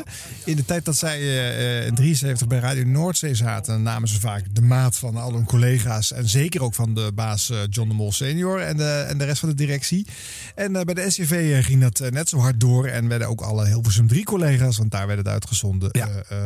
In 0.46 0.56
de 0.56 0.66
tijd 0.66 0.86
dat 0.86 0.96
zij 0.96 1.20
eh, 1.20 1.80
eh, 1.80 1.86
in 1.86 1.96
73 1.96 2.48
bij 2.48 2.60
Radio 2.60 2.84
Noordzee 2.84 3.36
zaten, 3.36 3.82
namen 3.82 4.08
ze 4.08 4.20
vaak 4.20 4.56
de 4.56 4.62
maat 4.62 4.98
van 4.98 5.16
al 5.16 5.34
hun 5.34 5.46
collega's. 5.46 6.12
En 6.12 6.28
zeker 6.28 6.64
ook 6.64 6.74
van 6.74 6.94
de 6.94 7.12
baas 7.16 7.52
John 7.70 7.90
de 7.90 7.96
Mol 7.96 8.12
senior 8.12 8.60
en 8.60 8.78
de, 8.78 9.06
en 9.10 9.18
de 9.18 9.26
rest 9.26 9.40
van 9.40 9.50
de 9.50 9.56
directie. 9.56 10.08
En 10.56 10.72
bij 10.72 10.94
de 10.94 11.10
SCV 11.10 11.66
ging 11.66 11.82
dat 11.82 12.12
net 12.12 12.30
zo 12.30 12.38
hard 12.38 12.60
door. 12.60 12.86
En 12.86 13.08
werden 13.08 13.28
ook 13.28 13.42
alle 13.42 13.68
Hilversum 13.68 14.08
3 14.08 14.24
collega's, 14.24 14.78
want 14.78 14.92
daar 14.92 15.08
werd 15.08 15.20
het 15.20 15.28
uitgezonden, 15.28 15.92
eh, 15.92 16.06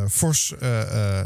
fors, 0.10 0.54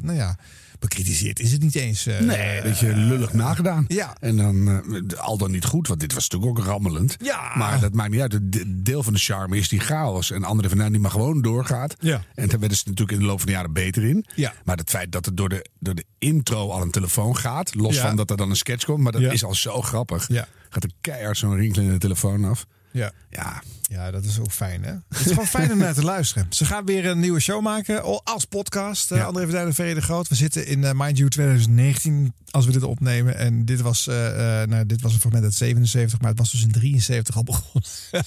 nou 0.06 0.18
ja, 0.18 0.38
bekritiseerd 0.80 1.40
is 1.40 1.52
het 1.52 1.62
niet 1.62 1.76
eens. 1.76 2.06
eh, 2.06 2.20
Nee, 2.20 2.58
een 2.58 2.64
beetje 2.64 2.96
lullig 2.96 3.34
nagedaan. 3.34 3.86
Ja. 3.88 4.16
En 4.20 4.38
dan 4.38 4.68
eh, 5.12 5.20
al 5.20 5.38
dan 5.38 5.52
niet 5.52 5.66
goed, 5.66 5.88
want 5.88 6.00
dit 6.00 6.14
was 6.14 6.30
natuurlijk 6.30 6.60
ook 6.60 6.66
rammelend. 6.66 7.16
Ja. 7.20 7.52
Maar 7.56 7.80
dat 7.80 7.94
maakt 7.94 8.12
niet 8.12 8.22
uit. 8.22 8.32
Het 8.32 8.52
de- 8.52 8.82
deel 8.82 9.04
van 9.04 9.14
de 9.14 9.20
charme 9.20 9.58
is 9.58 9.70
die 9.70 9.80
chaos. 9.80 10.32
En 10.32 10.44
anderen 10.44 10.70
van 10.70 10.80
nou, 10.80 10.92
die 10.92 11.00
maar 11.00 11.12
gewoon 11.12 11.42
doorgaat. 11.42 11.96
Ja. 12.00 12.24
En 12.36 12.48
daar 12.50 12.60
werden 12.60 12.78
ze 12.78 12.84
natuurlijk 12.86 13.18
in 13.18 13.24
de 13.24 13.30
loop 13.30 13.38
van 13.38 13.48
de 13.48 13.54
jaren 13.54 13.74
beter 13.74 14.04
in. 14.04 14.26
Ja. 14.36 14.54
Maar 14.64 14.78
het 14.78 14.90
feit 14.90 15.12
dat 15.12 15.26
het 15.26 15.38
door 15.38 15.50
de, 15.50 15.66
door 15.80 15.96
de 15.96 16.06
intro 16.18 16.70
al 16.70 16.82
een 16.82 16.92
telefoon 16.92 17.38
gaat, 17.38 17.76
los 17.76 17.96
Ja. 17.96 18.02
van 18.08 18.16
dat 18.16 18.30
er 18.30 18.38
dan 18.38 18.50
een 18.50 18.56
sketch 18.56 18.86
komt, 18.86 19.00
maar 19.04 19.12
dat 19.12 19.22
Ja. 19.22 19.32
is 19.32 19.44
al 19.44 19.56
zo 19.56 19.82
grappig. 19.82 20.28
Ja. 20.28 20.48
Gaat 20.70 20.84
er 20.84 20.92
keihard 21.02 21.38
zo'n 21.38 21.56
rinkelende 21.56 21.98
telefoon 21.98 22.46
af. 22.46 22.66
Ja. 22.96 23.12
Ja. 23.30 23.64
Ja, 23.90 24.12
dat 24.12 24.24
is 24.24 24.40
ook 24.40 24.52
fijn, 24.52 24.84
hè? 24.84 24.92
Het 24.92 25.20
is 25.26 25.28
gewoon 25.28 25.48
fijn 25.48 25.72
om 25.72 25.78
naar 25.78 25.94
te 25.94 26.04
luisteren. 26.14 26.46
Ze 26.50 26.66
gaan 26.66 26.86
weer 26.86 27.06
een 27.06 27.20
nieuwe 27.20 27.40
show 27.40 27.62
maken 27.62 28.24
als 28.24 28.46
podcast. 28.46 29.12
eh 29.12 29.18
Ja. 29.18 29.24
André 29.24 29.44
Verduin 29.44 29.68
en 29.68 29.74
Ferry 29.74 29.94
de 29.94 30.02
Groot. 30.02 30.28
We 30.28 30.36
zitten 30.36 30.68
in 30.68 30.84
eh, 30.84 30.92
Mind 30.94 31.18
You 31.18 31.30
2019 31.30 32.34
als 32.52 32.66
we 32.66 32.72
dit 32.72 32.84
opnemen. 32.84 33.38
En 33.38 33.66
dit 33.66 33.82
was, 33.82 34.08
eh, 34.08 34.16
nou, 34.64 34.86
dit 34.86 35.02
was 35.02 35.14
een 35.14 35.20
fragment 35.20 35.44
uit 35.44 35.54
77, 35.54 36.20
maar 36.22 36.30
het 36.30 36.40
was 36.40 36.52
dus 36.52 36.62
in 36.64 36.72
73 36.72 37.36
al 37.36 37.44
begonnen. 37.44 37.90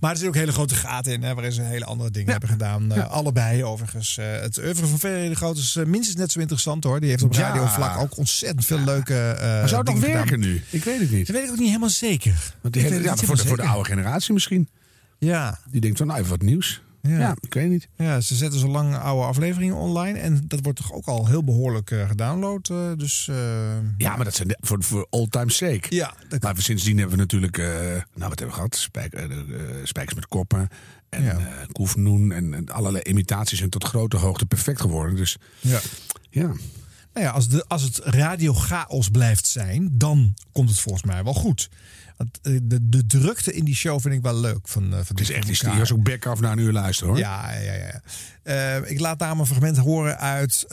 maar 0.00 0.10
er 0.10 0.16
zitten 0.16 0.26
ook 0.28 0.34
hele 0.34 0.52
grote 0.52 0.74
gaten 0.74 1.12
in, 1.12 1.22
hè, 1.22 1.34
waarin 1.34 1.52
ze 1.52 1.62
hele 1.62 1.84
andere 1.84 2.10
dingen 2.10 2.30
hebben 2.30 2.48
gedaan. 2.48 3.08
Allebei 3.08 3.64
overigens. 3.64 4.18
Het 4.20 4.58
oeuvre 4.58 4.86
van 4.86 4.98
Ferry 4.98 5.28
de 5.28 5.34
Groot 5.34 5.56
is 5.56 5.74
minstens 5.86 6.16
net 6.16 6.32
zo 6.32 6.40
interessant 6.40 6.84
hoor. 6.84 7.00
Die 7.00 7.10
heeft 7.10 7.22
op 7.22 7.32
radiovlak 7.32 7.98
ook 7.98 8.16
ontzettend 8.16 8.66
veel 8.66 8.80
leuke 8.80 9.36
Maar 9.40 9.68
zou 9.68 9.80
het 9.80 9.90
nog 9.90 10.00
werken 10.00 10.20
gedaan. 10.22 10.40
nu? 10.40 10.62
Ik 10.70 10.84
weet 10.84 11.00
het 11.00 11.10
niet. 11.10 11.26
Dat 11.26 11.36
weet 11.36 11.44
ik 11.44 11.50
ook 11.50 11.58
niet 11.58 11.66
helemaal 11.66 11.88
zeker. 11.88 12.54
Want 12.60 12.74
die 12.74 12.82
voor, 13.36 13.42
de, 13.42 13.48
voor 13.48 13.56
de 13.66 13.72
oude 13.72 13.88
generatie 13.88 14.32
misschien. 14.32 14.68
Ja. 15.18 15.58
Die 15.70 15.80
denkt 15.80 15.98
van, 15.98 16.06
nou 16.06 16.18
even 16.18 16.30
wat 16.30 16.42
nieuws. 16.42 16.82
Ja. 17.02 17.18
Ja, 17.18 17.36
ik 17.40 17.54
weet 17.54 17.68
niet. 17.68 17.88
Ja, 17.96 18.20
ze 18.20 18.34
zetten 18.34 18.60
zo 18.60 18.68
lang 18.68 18.96
oude 18.96 19.26
afleveringen 19.26 19.76
online. 19.76 20.18
En 20.18 20.44
dat 20.46 20.58
wordt 20.62 20.78
toch 20.78 20.92
ook 20.92 21.06
al 21.06 21.26
heel 21.26 21.44
behoorlijk 21.44 21.90
eh, 21.90 22.08
gedownload. 22.08 22.68
eh, 22.70 22.90
dus 22.96 23.28
eh, 23.28 23.36
Ja, 23.96 24.16
maar 24.16 24.24
dat 24.24 24.34
zijn 24.34 24.48
de- 24.48 24.58
voor, 24.60 24.82
voor 24.82 25.06
old 25.10 25.30
time's 25.32 25.56
sake. 25.56 25.86
Ja, 25.88 26.14
Maar 26.40 26.54
we, 26.54 26.62
sindsdien 26.62 26.98
hebben 26.98 27.16
we 27.16 27.22
natuurlijk, 27.22 27.56
nou 27.56 28.02
wat 28.14 28.28
hebben 28.28 28.46
we 28.46 28.52
gehad? 28.52 28.76
Spijk, 28.76 29.26
spijkers 29.84 30.14
met 30.14 30.26
koppen 30.26 30.68
en 31.08 31.22
Ja. 31.22 31.38
Koefnoen 31.72 32.32
en, 32.32 32.54
en 32.54 32.68
allerlei 32.70 33.02
imitaties 33.04 33.58
zijn 33.58 33.70
tot 33.70 33.84
grote 33.84 34.16
hoogte 34.16 34.46
perfect 34.46 34.80
geworden. 34.80 35.16
Dus 35.16 35.36
ja. 35.60 35.80
ja, 36.30 36.46
Nou 37.12 37.26
ja, 37.26 37.30
als, 37.30 37.48
de, 37.48 37.64
als 37.68 37.82
het 37.82 37.98
radiochaos 38.04 39.08
blijft 39.08 39.46
zijn, 39.46 39.88
dan 39.92 40.34
komt 40.52 40.68
het 40.68 40.78
volgens 40.80 41.04
mij 41.04 41.24
wel 41.24 41.34
goed. 41.34 41.68
Eh, 42.20 42.58
de, 42.62 42.88
de 42.88 43.06
drukte 43.06 43.52
in 43.52 43.64
die 43.64 43.74
show 43.74 44.00
vind 44.00 44.14
ik 44.14 44.22
wel 44.22 44.40
leuk. 44.40 44.68
Van, 44.68 44.84
eh, 44.84 44.90
van 44.90 45.04
Het 45.08 45.20
is 45.20 45.30
echt 45.30 45.38
elkaar. 45.48 45.54
serieus 45.56 45.92
ook 45.92 46.02
bek 46.02 46.26
af 46.26 46.40
naar 46.40 46.52
een 46.52 46.58
uur 46.58 46.72
luisteren 46.72 47.12
hoor. 47.12 47.18
Ja, 47.22 47.52
ja, 47.52 47.72
ja. 47.72 48.00
Eh, 48.42 48.90
ik 48.90 49.00
laat 49.00 49.18
daar 49.18 49.30
een 49.30 49.46
fragment 49.46 49.76
horen 49.76 50.18
uit 50.18 50.64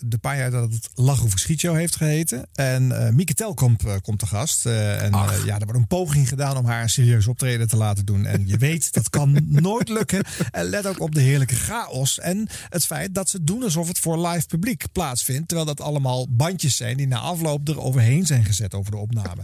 de 0.00 0.18
paar 0.20 0.36
jaar 0.36 0.50
dat 0.50 0.72
het 0.72 0.88
Lach 0.94 1.22
of 1.22 1.32
Schietshow 1.34 1.76
heeft 1.76 1.96
geheten. 1.96 2.46
En 2.54 3.14
Mieke 3.14 3.34
Telkamp 3.34 4.00
komt 4.02 4.18
te 4.18 4.26
gast. 4.26 4.66
En 4.66 5.10
ja, 5.44 5.58
er 5.58 5.64
wordt 5.64 5.80
een 5.80 5.86
poging 5.86 6.28
gedaan 6.28 6.56
om 6.56 6.64
haar 6.64 6.82
een 6.82 6.88
serieus 6.90 7.26
optreden 7.26 7.68
te 7.68 7.76
laten 7.76 8.04
doen. 8.04 8.26
En 8.26 8.46
je 8.46 8.56
weet, 8.56 8.92
dat 8.92 9.10
kan 9.10 9.38
nooit 9.48 9.88
lukken. 9.88 10.24
En 10.50 10.64
let 10.64 10.86
ook 10.86 11.00
op 11.00 11.14
de 11.14 11.20
heerlijke 11.20 11.54
chaos. 11.54 12.18
En 12.18 12.48
het 12.68 12.86
feit 12.86 13.14
dat 13.14 13.28
ze 13.28 13.44
doen 13.44 13.62
alsof 13.62 13.88
het 13.88 13.98
voor 13.98 14.26
live 14.26 14.46
publiek 14.46 14.84
plaatsvindt. 14.92 15.48
Terwijl 15.48 15.68
dat 15.68 15.80
allemaal 15.80 16.26
bandjes 16.30 16.76
zijn 16.76 16.96
die 16.96 17.06
na 17.06 17.18
afloop 17.18 17.68
er 17.68 17.80
overheen 17.80 18.26
zijn 18.26 18.44
gezet 18.44 18.74
over 18.74 18.90
de 18.90 18.96
opname. 18.96 19.40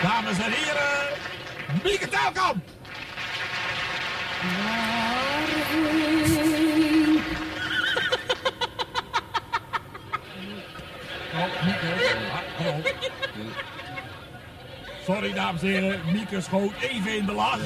Dames 0.00 0.38
en 0.38 0.52
heren, 0.52 1.18
Mieke 1.82 2.08
Telkamp! 2.08 2.64
Sorry, 15.04 15.32
dames 15.32 15.62
en 15.62 15.68
heren. 15.68 16.00
Mieke 16.12 16.40
schoot 16.40 16.72
even 16.80 17.16
in 17.16 17.26
de 17.26 17.32
lach. 17.32 17.58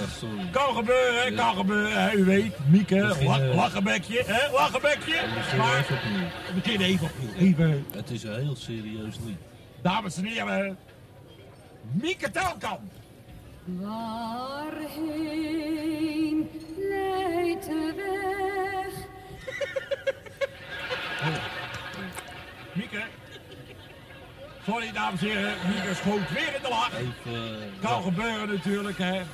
kan 0.50 0.74
gebeuren, 0.74 1.22
hè, 1.24 1.32
kan 1.34 1.56
gebeuren. 1.56 2.02
hè, 2.02 2.12
U 2.16 2.24
weet, 2.24 2.54
Mieke, 2.68 2.94
Misschien, 2.94 3.26
lach, 3.26 3.40
eh, 3.40 3.54
lachenbekje, 3.54 4.22
hè, 4.26 4.52
lachenbekje. 4.52 5.14
Maar, 5.56 5.78
even 5.78 5.96
opnieuw. 5.96 6.26
we 6.46 6.60
beginnen 6.62 6.86
even 6.86 7.06
opnieuw. 7.10 7.48
Even, 7.48 7.86
Het 7.94 8.10
is 8.10 8.22
een 8.22 8.34
heel 8.34 8.56
serieus 8.56 9.14
lied. 9.26 9.36
dames 9.82 10.16
en 10.16 10.24
heren, 10.24 10.78
Mieke 11.92 12.30
Telkamp. 12.30 12.80
Waarheen 13.64 14.90
leidt 16.76 17.64
de 17.64 17.92
weg? 17.96 18.94
Mieke. 22.72 23.02
Sorry, 24.64 24.92
dames 24.92 25.20
en 25.20 25.26
heren. 25.26 25.54
Mieke 25.68 25.94
schoot 25.94 26.32
weer 26.32 26.54
in 26.54 26.62
de 26.62 26.68
lach. 26.68 26.92
Even... 26.98 27.70
Kan 27.80 28.02
gebeuren 28.02 28.48
natuurlijk, 28.48 28.98
hè. 28.98 29.14
Ja. 29.14 29.24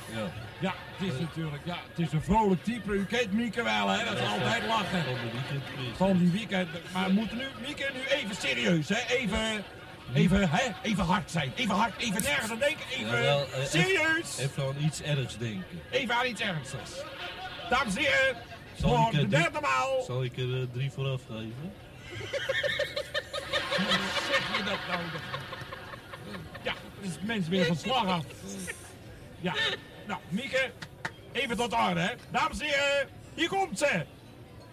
Ja, 0.59 0.73
het 0.97 1.13
is 1.13 1.19
natuurlijk, 1.19 1.61
ja, 1.65 1.77
het 1.89 1.99
is 1.99 2.11
een 2.11 2.21
vrolijk 2.21 2.63
type. 2.63 2.91
U 2.91 3.05
kent 3.05 3.31
Mieke 3.33 3.63
wel, 3.63 3.89
hè. 3.89 4.05
Dat 4.05 4.19
is 4.19 4.27
altijd 4.27 4.65
lachen. 4.67 5.03
Van 5.03 5.13
weekendquiz. 5.31 5.97
Van 5.97 6.17
die 6.17 6.31
weekend. 6.31 6.69
Maar 6.93 7.05
we 7.05 7.13
moeten 7.13 7.37
nu, 7.37 7.45
Mieke, 7.65 7.89
nu 7.93 7.99
even 8.17 8.35
serieus, 8.35 8.89
hè. 8.89 9.15
Even, 9.15 9.63
even, 10.13 10.49
hè. 10.49 10.71
Even 10.81 11.03
hard 11.03 11.31
zijn. 11.31 11.51
Even 11.55 11.75
hard, 11.75 11.93
even 11.97 12.21
nergens 12.21 12.51
aan 12.51 12.59
denken. 12.59 12.85
Even 12.91 13.05
Jawel, 13.05 13.39
eh, 13.39 13.65
serieus. 13.65 14.37
Even 14.37 14.63
aan 14.63 14.75
iets 14.79 15.01
ergs 15.01 15.37
denken. 15.37 15.81
Even 15.89 16.15
aan 16.15 16.25
iets 16.25 16.41
ernstigs. 16.41 16.91
Dames 17.69 17.95
en 17.95 18.01
heren, 18.01 18.37
voor 18.81 19.07
er 19.11 19.11
de 19.11 19.27
derde 19.27 19.59
maal. 19.61 20.03
Zal 20.05 20.23
ik 20.23 20.37
er 20.37 20.61
eh, 20.61 20.67
drie 20.73 20.91
vooraf 20.91 21.21
geven? 21.27 21.73
Hoe 23.77 23.87
zeg 24.31 24.57
je 24.57 24.63
dat 24.63 24.79
nou? 24.87 25.01
Ja, 26.61 26.73
dus 27.01 27.11
mensen 27.21 27.51
weer 27.51 27.65
van 27.65 27.75
slag 27.75 28.05
af. 28.05 28.25
Ja, 29.39 29.53
nou, 30.07 30.19
Mieke, 30.29 30.71
even 31.31 31.57
tot 31.57 31.73
orde, 31.73 31.99
hè. 31.99 32.13
Dames 32.31 32.59
en 32.59 32.65
heren, 32.65 33.09
hier 33.33 33.47
komt 33.49 33.77
ze. 33.77 34.05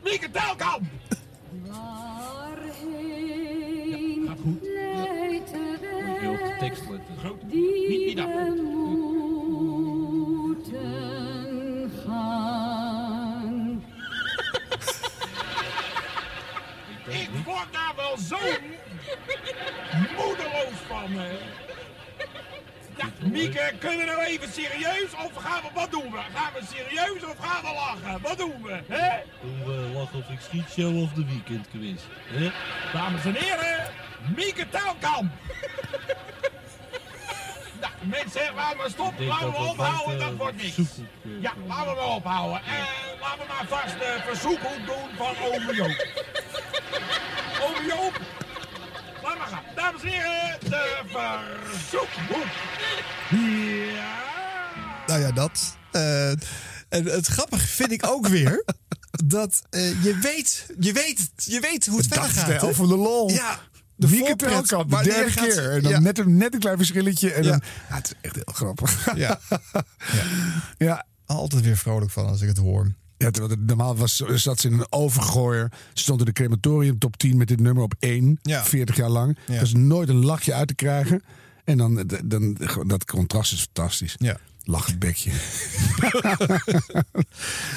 Mieke 0.03 0.31
Telkamp. 0.31 0.83
Goed. 6.65 7.01
Die 7.43 7.89
Niet, 7.89 8.07
niet 8.07 8.17
dat. 8.17 8.27
we 8.27 8.51
moeten 10.47 11.91
gaan. 12.07 13.85
Ik 17.23 17.29
word 17.45 17.67
daar 17.73 17.93
wel 17.97 18.19
zo 18.19 18.37
moedeloos 20.17 20.79
van, 20.89 21.11
hè. 21.13 21.39
Ja, 22.97 23.07
Mieke, 23.31 23.73
kunnen 23.79 23.99
we 23.99 24.05
nou 24.05 24.21
even 24.25 24.49
serieus 24.49 25.13
of 25.25 25.35
gaan 25.37 25.63
we, 25.63 25.69
wat 25.75 25.91
doen 25.91 26.11
we? 26.11 26.19
Gaan 26.35 26.53
we 26.53 26.61
serieus 26.75 27.25
of 27.25 27.37
gaan 27.41 27.63
we 27.63 27.73
lachen? 27.75 28.21
Wat 28.23 28.39
doen 28.39 28.63
we, 28.63 28.81
hè? 28.87 29.19
Doen 29.43 29.65
we 29.65 29.73
Lach 29.99 30.13
of 30.15 30.29
ik 30.31 30.41
schiet 30.41 30.71
show 30.71 31.03
of 31.03 31.13
de 31.13 31.25
weekendquiz? 31.25 32.01
hè? 32.27 32.51
Dames 32.93 33.25
en 33.25 33.35
heren, 33.35 33.91
Mieke 34.37 34.69
Telkamp. 34.69 35.33
Mensen, 38.03 38.55
laten 38.55 38.79
we 38.85 38.91
stoppen. 38.91 39.27
Laten 39.27 39.47
we 39.47 39.53
we 39.53 39.59
ophouden, 39.59 40.19
dat 40.19 40.37
wordt 40.37 40.57
niks. 40.63 40.77
eh, 40.79 40.85
Ja, 41.41 41.53
laten 41.69 41.91
we 41.93 41.97
maar 41.97 42.15
ophouden. 42.15 42.61
En 42.65 42.85
laten 43.21 43.39
we 43.39 43.45
maar 43.49 43.67
vast 43.69 43.99
de 43.99 44.21
verzoekhoek 44.27 44.87
doen 44.87 45.09
van 45.17 45.35
ome 45.45 45.75
Joop. 45.75 46.07
ome 47.65 47.87
Joop, 47.87 48.21
laat 49.23 49.39
maar 49.39 49.47
gaan. 49.47 49.63
Dames 49.75 50.03
en 50.03 50.09
heren, 50.09 50.59
de 50.61 51.01
verzoekhoek. 51.07 52.47
Ja. 53.31 54.19
Nou 55.07 55.21
ja, 55.21 55.33
dat. 55.33 55.77
Eh, 55.91 56.31
en 56.89 57.05
het 57.05 57.27
grappige 57.27 57.67
vind 57.67 57.93
ik 57.93 58.07
ook 58.07 58.27
weer. 58.27 58.65
Dat 59.25 59.63
eh, 59.71 60.03
je 60.05 60.19
weet, 60.19 60.67
je 60.79 60.93
weet, 60.93 61.31
je 61.37 61.61
weet 61.61 61.87
hoe 61.87 61.99
het 61.99 62.07
verder 62.07 62.25
gaat. 62.31 62.35
Dagstijl 62.35 62.69
hè? 62.69 62.75
van 62.75 62.89
de 62.89 62.97
lol. 62.97 63.31
Ja, 63.31 63.59
de. 64.01 64.35
Telkamp, 64.37 64.91
de 64.91 65.03
derde 65.03 65.31
gaat- 65.31 65.45
keer. 65.45 65.71
En 65.71 65.83
dan 65.83 65.93
ja. 65.93 65.99
net, 65.99 66.19
een, 66.19 66.37
net 66.37 66.55
een 66.55 66.61
klein 66.61 66.77
verschilletje. 66.77 67.33
En 67.33 67.43
Ja. 67.43 67.51
dan, 67.51 67.61
ja, 67.89 67.95
het 67.95 68.07
is 68.07 68.13
echt 68.21 68.35
heel 68.35 68.53
grappig. 68.55 69.17
Ja. 69.17 69.41
ja. 70.89 71.07
Altijd 71.27 71.63
weer 71.65 71.77
vrolijk 71.77 72.11
van 72.11 72.27
als 72.27 72.41
ik 72.41 72.49
het 72.49 72.59
hoor. 72.59 72.93
Ja, 73.17 73.31
normaal 73.59 73.97
was, 73.97 74.17
zat 74.17 74.61
ze 74.61 74.69
in 74.69 74.73
een 74.75 74.87
overgooier. 74.93 75.73
Ze 75.93 76.03
stond 76.03 76.21
in 76.21 76.27
de 76.27 76.33
crematorium 76.33 76.99
top 76.99 77.17
10 77.17 77.37
met 77.37 77.49
dit 77.49 77.61
nummer 77.61 77.83
op 77.83 77.95
1. 77.99 78.39
Ja. 78.43 78.65
40 78.65 78.97
jaar 78.97 79.09
lang. 79.09 79.39
Er 79.47 79.63
is 79.63 79.73
nooit 79.73 80.09
een 80.09 80.25
lachje 80.25 80.55
uit 80.55 80.69
te 80.69 80.75
krijgen. 80.75 81.23
En 81.65 81.79
dan, 81.79 82.11
dan, 82.25 82.57
dat 82.87 83.05
contrast 83.05 83.53
is 83.53 83.61
fantastisch. 83.73 84.15
Ja. 84.19 84.37
Lachend 84.65 84.99
bekje. 84.99 85.31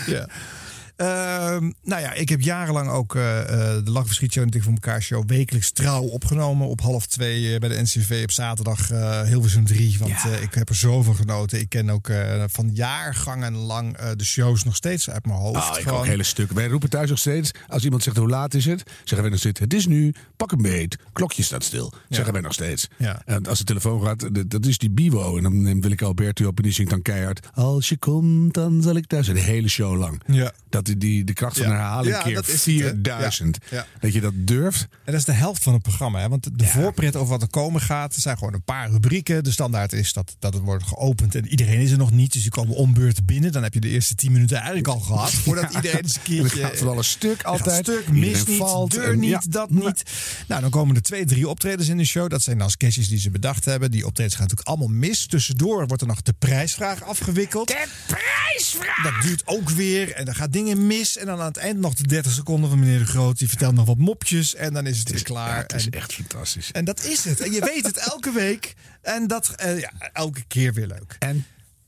Ja. 0.06 0.28
Ehm, 0.96 1.72
nou 1.84 2.02
ja, 2.02 2.14
ik 2.14 2.30
heb 2.30 2.42
jarenlang 2.42 2.90
ook 2.90 3.16
eh, 3.16 3.40
eh, 3.42 3.86
de 3.86 3.92
Lachverschietshow 3.92 4.44
en 4.44 4.50
Dik 4.50 4.64
voor 4.64 4.74
elkaar 4.74 5.02
show 5.02 5.24
wekelijks 5.28 5.72
trouw 5.72 6.04
opgenomen. 6.04 6.68
Op 6.68 6.82
half 6.82 7.06
twee 7.06 7.54
eh, 7.54 7.60
bij 7.60 7.70
de 7.70 7.82
NCV 7.82 8.20
op 8.24 8.32
zaterdag 8.32 8.92
eh 8.92 9.22
Hilversum 9.22 9.66
3. 9.66 9.96
Want 10.00 10.42
ik 10.42 10.54
heb 10.54 10.70
er 10.70 10.76
zoveel 10.76 11.14
genoten. 11.14 11.60
Ik 11.60 11.70
ken 11.70 11.90
ook 11.90 12.10
van 12.48 12.70
jaargangen 12.74 13.54
lang 13.56 13.98
de 13.98 14.26
shows 14.26 14.64
nog 14.64 14.76
steeds 14.76 15.10
uit 15.10 15.26
mijn 15.26 15.40
hoofd. 15.40 15.70
Oh, 15.70 15.78
ik 15.78 15.84
Gewoon- 15.84 16.00
ook 16.00 16.06
hele 16.06 16.24
stukken. 16.24 16.56
Wij 16.56 16.68
roepen 16.68 16.90
thuis 16.90 17.10
nog 17.10 17.20
steeds, 17.20 17.52
als 17.68 17.84
iemand 17.84 18.04
zegt 18.04 18.18
hoe 18.18 18.30
laat 18.30 18.54
is 18.54 18.66
het, 18.66 18.84
zeggen 18.98 19.22
wij 19.22 19.30
nog 19.30 19.40
steeds, 19.40 19.60
het 19.60 19.74
is 19.74 19.86
nu, 19.86 20.14
pak 20.38 20.52
een 20.52 20.62
beet, 20.62 20.98
klokje 21.14 21.44
staat 21.44 21.64
stil. 21.64 21.94
Zeggen 22.10 22.34
wij 22.34 22.42
nog 22.42 22.54
steeds. 22.54 22.88
Ja. 22.98 23.22
En 23.26 23.46
als 23.48 23.58
de 23.58 23.64
telefoon 23.64 24.04
gaat, 24.04 24.30
dat 24.52 24.66
is 24.66 24.78
die 24.78 24.90
Bivo. 24.92 25.38
En 25.38 25.44
dan 25.44 25.62
neemt 25.62 25.84
Willeke 25.84 26.06
Alberti 26.06 26.46
op 26.46 26.58
en 26.58 26.64
die 26.64 26.72
zingt 26.72 26.92
dan 26.92 27.02
keihard, 27.02 27.48
als 27.54 27.90
je 27.90 27.98
komt, 27.98 28.54
dan 28.54 28.82
zal 28.82 28.96
ik 28.96 29.06
thuis. 29.08 29.28
De 29.28 29.40
hele 29.40 29.68
show 29.68 29.98
lang. 29.98 30.22
Ja. 30.26 30.52
Dat 30.70 30.83
die, 30.86 30.98
die 30.98 31.24
de 31.24 31.34
kracht 31.34 31.58
van 31.58 31.66
Ja. 31.66 31.72
herhaling 31.72 32.16
Ja, 32.16 32.22
keer 32.22 32.34
dat 32.34 32.48
is 32.48 32.54
het, 32.54 32.66
hè? 32.66 32.72
4000. 32.72 33.58
Ja. 33.70 33.78
Ja. 33.78 33.86
Dat 34.00 34.14
je 34.14 34.22
dat 34.22 34.34
durft. 34.36 34.82
En 34.82 35.12
dat 35.12 35.16
is 35.16 35.26
de 35.26 35.32
helft 35.32 35.64
van 35.64 35.74
het 35.74 35.82
programma. 35.82 36.20
Hè? 36.20 36.30
Want 36.30 36.50
de 36.60 36.66
voorpret 36.66 37.16
over 37.16 37.30
wat 37.30 37.42
er 37.42 37.48
komen 37.50 37.82
gaat, 37.82 38.16
er 38.16 38.22
zijn 38.22 38.38
gewoon 38.38 38.54
een 38.54 38.64
paar 38.64 38.90
rubrieken. 38.92 39.44
De 39.44 39.52
standaard 39.52 39.94
is 39.94 40.14
dat, 40.14 40.36
dat 40.40 40.54
het 40.54 40.64
wordt 40.64 40.84
geopend 40.84 41.36
en 41.36 41.48
iedereen 41.48 41.80
is 41.80 41.92
er 41.92 41.98
nog 41.98 42.12
niet. 42.12 42.34
Dus 42.34 42.42
die 42.42 42.52
komen 42.52 42.76
ombeurt 42.76 43.26
binnen. 43.26 43.52
Dan 43.52 43.64
heb 43.64 43.74
je 43.74 43.80
de 43.80 43.90
eerste 43.90 44.16
tien 44.16 44.32
minuten 44.32 44.56
eigenlijk 44.58 44.88
al 44.88 45.00
gehad. 45.00 45.32
Voordat 45.44 45.72
Ja. 45.72 45.76
iedereen 45.76 46.02
eens 46.04 46.16
een 46.16 46.22
En 46.22 46.28
keertje... 46.28 46.60
het 46.60 46.68
gaat 46.70 46.78
vooral 46.78 46.98
een 46.98 47.04
stuk 47.04 47.44
altijd. 47.44 47.86
Stuk, 47.86 48.00
Iedereen 48.00 48.20
mis 48.20 48.46
niet, 48.46 48.58
valt 48.58 48.92
deur 48.92 49.18
niet, 49.18 49.30
ja. 49.30 49.42
dat 49.50 49.70
niet. 49.70 50.04
Nou, 50.48 50.62
dan 50.62 50.70
komen 50.70 50.96
er 50.96 51.02
twee, 51.02 51.26
drie 51.26 51.48
optredens 51.50 51.88
in 51.90 51.98
de 51.98 52.06
show. 52.06 52.30
Dat 52.30 52.42
zijn 52.42 52.58
dan 52.58 52.70
sketches 52.70 53.08
die 53.10 53.20
ze 53.20 53.30
bedacht 53.30 53.66
hebben. 53.66 53.92
Die 53.92 54.06
optredens 54.06 54.36
gaan 54.36 54.44
natuurlijk 54.44 54.70
allemaal 54.70 54.98
mis. 54.98 55.26
Tussendoor 55.28 55.88
wordt 55.88 56.02
er 56.02 56.08
nog 56.08 56.22
de 56.22 56.34
prijsvraag 56.40 57.04
afgewikkeld. 57.04 57.68
De 57.68 57.88
prijsvraag! 58.08 59.04
Dat 59.04 59.22
duurt 59.22 59.42
ook 59.48 59.70
weer. 59.70 60.12
En 60.12 60.26
dan 60.26 60.36
gaat 60.36 60.52
dingen 60.54 60.73
mis. 60.76 61.18
En 61.18 61.26
dan 61.26 61.40
aan 61.40 61.46
het 61.46 61.58
eind 61.58 61.80
nog 61.80 61.94
de 61.94 62.08
30 62.08 62.32
seconden 62.32 62.70
van 62.70 62.80
meneer 62.80 63.00
De 63.00 63.06
Groot. 63.06 63.38
Die 63.38 63.48
vertelt 63.48 63.76
nog 63.76 63.86
wat 63.86 63.98
mopjes. 63.98 64.56
En 64.56 64.74
dan 64.74 64.86
is 64.88 65.00
het, 65.00 65.10
weer 65.12 65.24
klaar. 65.24 65.56
Ja, 65.56 65.62
het 65.62 65.74
is 65.74 65.86
En- 65.86 65.92
echt 65.92 66.14
fantastisch. 66.14 66.72
en 66.72 66.86
dat 66.86 67.04
is 67.04 67.24
het. 67.24 67.40
En 67.42 67.52
je 67.52 67.60
weet 67.74 67.86
het 67.86 67.98
elke 67.98 68.32
week. 68.32 68.74
En 69.02 69.28
dat 69.28 69.50
eh, 69.50 69.80
ja, 69.80 69.92
elke 70.14 70.44
keer 70.48 70.74
weer 70.74 70.88
leuk. 70.88 71.16
En 71.20 71.46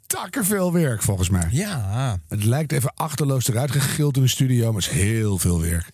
takken 0.07 0.45
veel 0.45 0.73
werk 0.73 1.01
volgens 1.01 1.29
mij. 1.29 1.47
Ja. 1.51 2.19
Het 2.27 2.43
lijkt 2.43 2.71
even 2.71 2.93
achterloos 2.93 3.47
eruit 3.47 3.71
gegild 3.71 4.15
in 4.17 4.21
de 4.23 4.27
studio, 4.29 4.71
maar 4.73 4.81
het 4.81 4.91
is 4.91 4.97
heel 4.97 5.37
veel 5.37 5.61
werk. 5.61 5.89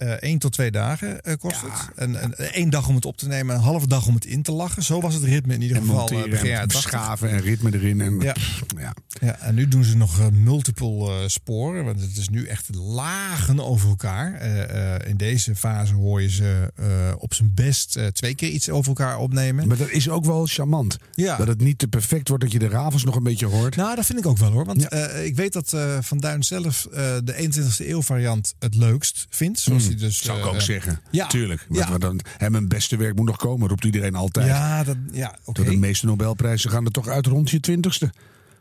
Ja. 0.00 0.06
eh 0.18 0.38
tot 0.38 0.52
twee 0.52 0.70
dagen 0.70 1.22
eh, 1.22 1.34
kost 1.38 1.60
het. 1.60 1.88
En, 1.96 2.20
en 2.20 2.34
één 2.52 2.70
dag 2.70 2.88
om 2.88 2.94
het 2.94 3.04
op 3.04 3.16
te 3.16 3.26
nemen, 3.28 3.54
een 3.54 3.60
halve 3.60 3.86
dag 3.86 4.06
om 4.06 4.14
het 4.14 4.24
in 4.24 4.42
te 4.42 4.52
lachen. 4.52 4.82
Zo 4.82 5.00
was 5.00 5.14
het 5.14 5.24
ritme 5.24 5.54
in 5.54 5.62
ieder 5.62 5.76
En 5.76 5.82
geval 5.82 5.94
eh, 5.96 6.00
monteren 6.00 6.30
begin 6.30 6.44
en 6.46 6.50
jaren 6.52 6.68
80. 6.68 6.90
schaven 6.90 7.30
en 7.30 7.40
ritme 7.40 7.74
erin. 7.74 8.00
En, 8.00 8.20
Ja. 8.20 8.34
ja. 8.78 8.94
Ja, 9.20 9.38
en 9.38 9.54
nu 9.54 9.68
doen 9.68 9.84
ze 9.84 9.96
nog 9.96 10.20
eh, 10.20 10.26
multiple 10.28 11.06
eh, 11.10 11.16
sporen. 11.26 11.84
Want 11.84 12.00
het 12.00 12.16
is 12.16 12.28
nu 12.28 12.46
echt 12.46 12.74
lagen 12.74 13.60
over 13.60 13.88
elkaar. 13.88 14.34
Eh, 14.34 14.94
eh, 14.94 15.08
in 15.08 15.16
deze 15.16 15.56
fase 15.56 15.94
hoor 15.94 16.22
je 16.22 16.30
ze 16.30 16.72
eh, 16.74 16.86
op 17.18 17.34
zijn 17.34 17.52
best 17.54 17.96
eh, 17.96 18.06
twee 18.06 18.34
keer 18.34 18.48
iets 18.48 18.70
over 18.70 18.88
elkaar 18.88 19.18
opnemen. 19.18 19.68
Maar 19.68 19.76
dat 19.76 19.90
is 19.90 20.08
ook 20.08 20.24
wel 20.24 20.46
charmant. 20.46 20.96
Ja. 21.14 21.36
Dat 21.36 21.46
het 21.46 21.60
niet 21.60 21.78
te 21.78 21.88
perfect 21.88 22.28
wordt 22.28 22.42
dat 22.44 22.52
je 22.52 22.58
de 22.58 22.68
ravels 22.68 23.04
nog 23.04 23.16
een 23.16 23.22
beetje 23.22 23.46
hoort. 23.46 23.76
Nou, 23.76 23.96
dat 23.96 24.06
vind 24.06 24.18
ik 24.18 24.26
ook 24.26 24.38
wel 24.38 24.50
hoor. 24.50 24.64
Want 24.64 24.88
eh, 24.88 25.24
ik 25.24 25.36
weet 25.36 25.52
dat 25.52 25.72
eh, 25.72 25.98
Van 26.00 26.18
Duin 26.18 26.42
zelf 26.42 26.86
eh, 26.92 27.16
de 27.24 27.32
21ste 27.32 27.88
eeuw 27.88 28.02
variant 28.02 28.54
het 28.58 28.74
leukst 28.74 29.26
vindt. 29.30 29.58
Zoals 29.60 29.88
hij 29.90 29.98
dus. 29.98 30.22
Zou 30.22 30.38
ik 30.38 30.44
eh, 30.44 30.52
ook 30.52 30.60
zeggen. 30.60 31.00
Ja. 31.10 31.26
Tuurlijk. 31.26 31.66
Ja. 31.70 31.88
Maar 31.88 31.98
dan, 31.98 32.20
mijn 32.48 32.68
beste 32.68 32.96
werk 32.96 33.16
moet 33.16 33.26
nog 33.26 33.36
komen, 33.36 33.68
roept 33.68 33.84
iedereen 33.84 34.14
altijd. 34.14 34.46
Ja, 34.46 34.84
dat, 34.84 34.96
ja 35.12 35.38
de 35.52 35.76
meeste 35.76 36.06
Nobelprijzen 36.06 36.70
gaan 36.70 36.84
er 36.84 36.90
toch 36.92 37.08
uit 37.08 37.26
rond 37.26 37.50
je 37.50 37.60
twintigste. 37.60 38.12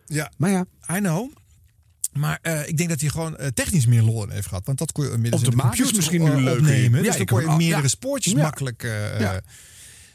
Ja, 0.06 0.32
Maar 0.38 0.50
ja, 0.50 0.66
I 0.96 0.98
know. 1.00 1.32
Maar 2.14 2.40
eh, 2.42 2.68
ik 2.68 2.78
denk 2.78 2.90
dat 2.90 3.00
hij 3.02 3.10
gewoon 3.10 3.38
eh, 3.38 3.48
technisch 3.48 3.86
meer 3.86 4.02
lol 4.02 4.24
in 4.24 4.30
heeft 4.30 4.48
gehad. 4.48 4.66
Want 4.66 4.78
dat 4.78 4.92
kon 4.92 5.06
je 5.06 5.12
inmiddels 5.12 5.42
Op 5.44 5.48
de 5.48 5.52
in 5.52 5.58
de 5.58 5.64
computer 5.64 5.96
misschien 5.96 6.24
nu 6.24 6.30
eh, 6.32 6.36
leuker. 6.38 6.62
opnemen. 6.62 7.00
Ja, 7.00 7.06
dus 7.06 7.18
dan 7.18 7.26
kon 7.26 7.42
je 7.42 7.48
meerdere 7.58 7.82
ja. 7.82 7.88
spoortjes 7.88 8.34
Ja. 8.34 8.42
makkelijk... 8.42 8.84
eh. 8.84 9.36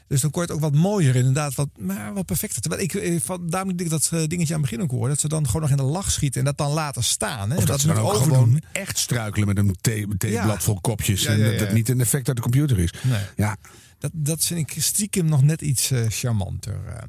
Dus 0.07 0.21
dan 0.21 0.31
het 0.41 0.51
ook 0.51 0.59
wat 0.59 0.73
mooier 0.73 1.15
inderdaad, 1.15 1.55
wat, 1.55 1.69
maar 1.79 2.13
wat 2.13 2.25
perfecter. 2.25 2.61
Terwijl 2.61 2.83
ik, 2.83 2.93
eh, 2.93 3.19
van, 3.23 3.49
daarom 3.49 3.69
denk 3.69 3.81
ik 3.81 3.89
dat 3.89 4.09
eh, 4.13 4.27
dingetje 4.27 4.53
aan 4.53 4.61
het 4.61 4.69
begin 4.69 4.83
ook 4.83 4.91
hoor. 4.91 5.07
Dat 5.07 5.19
ze 5.19 5.27
dan 5.27 5.45
gewoon 5.45 5.61
nog 5.61 5.69
in 5.71 5.77
de 5.77 5.83
lach 5.83 6.11
schieten 6.11 6.39
en 6.39 6.45
dat 6.45 6.57
dan 6.57 6.71
laten 6.71 7.03
staan. 7.03 7.49
Hè? 7.51 7.57
Of 7.57 7.65
dat, 7.65 7.79
ze 7.81 7.87
ze 7.87 7.93
dan 7.93 8.03
ook 8.03 8.15
gewoon 8.15 8.61
echt 8.71 8.97
struikelen 8.97 9.47
met 9.47 9.57
een 9.57 9.75
thee- 9.81 10.07
theeblad 10.17 10.45
Ja. 10.55 10.59
vol 10.61 10.81
kopjes. 10.81 11.21
Ja, 11.21 11.31
en 11.31 11.39
dat 11.51 11.59
het 11.59 11.73
niet 11.73 11.89
een 11.89 12.01
effect 12.01 12.27
uit 12.27 12.35
de 12.35 12.41
computer 12.43 12.79
is. 12.79 12.93
Nee. 13.03 13.19
Ja, 13.35 13.57
Dat, 14.13 14.45
vind 14.45 14.59
ik 14.59 14.83
stiekem 14.83 15.25
nog 15.25 15.43
net 15.43 15.61
iets 15.61 15.91
eh, 15.91 16.05
charmanter. 16.09 16.79
eh. 16.87 17.03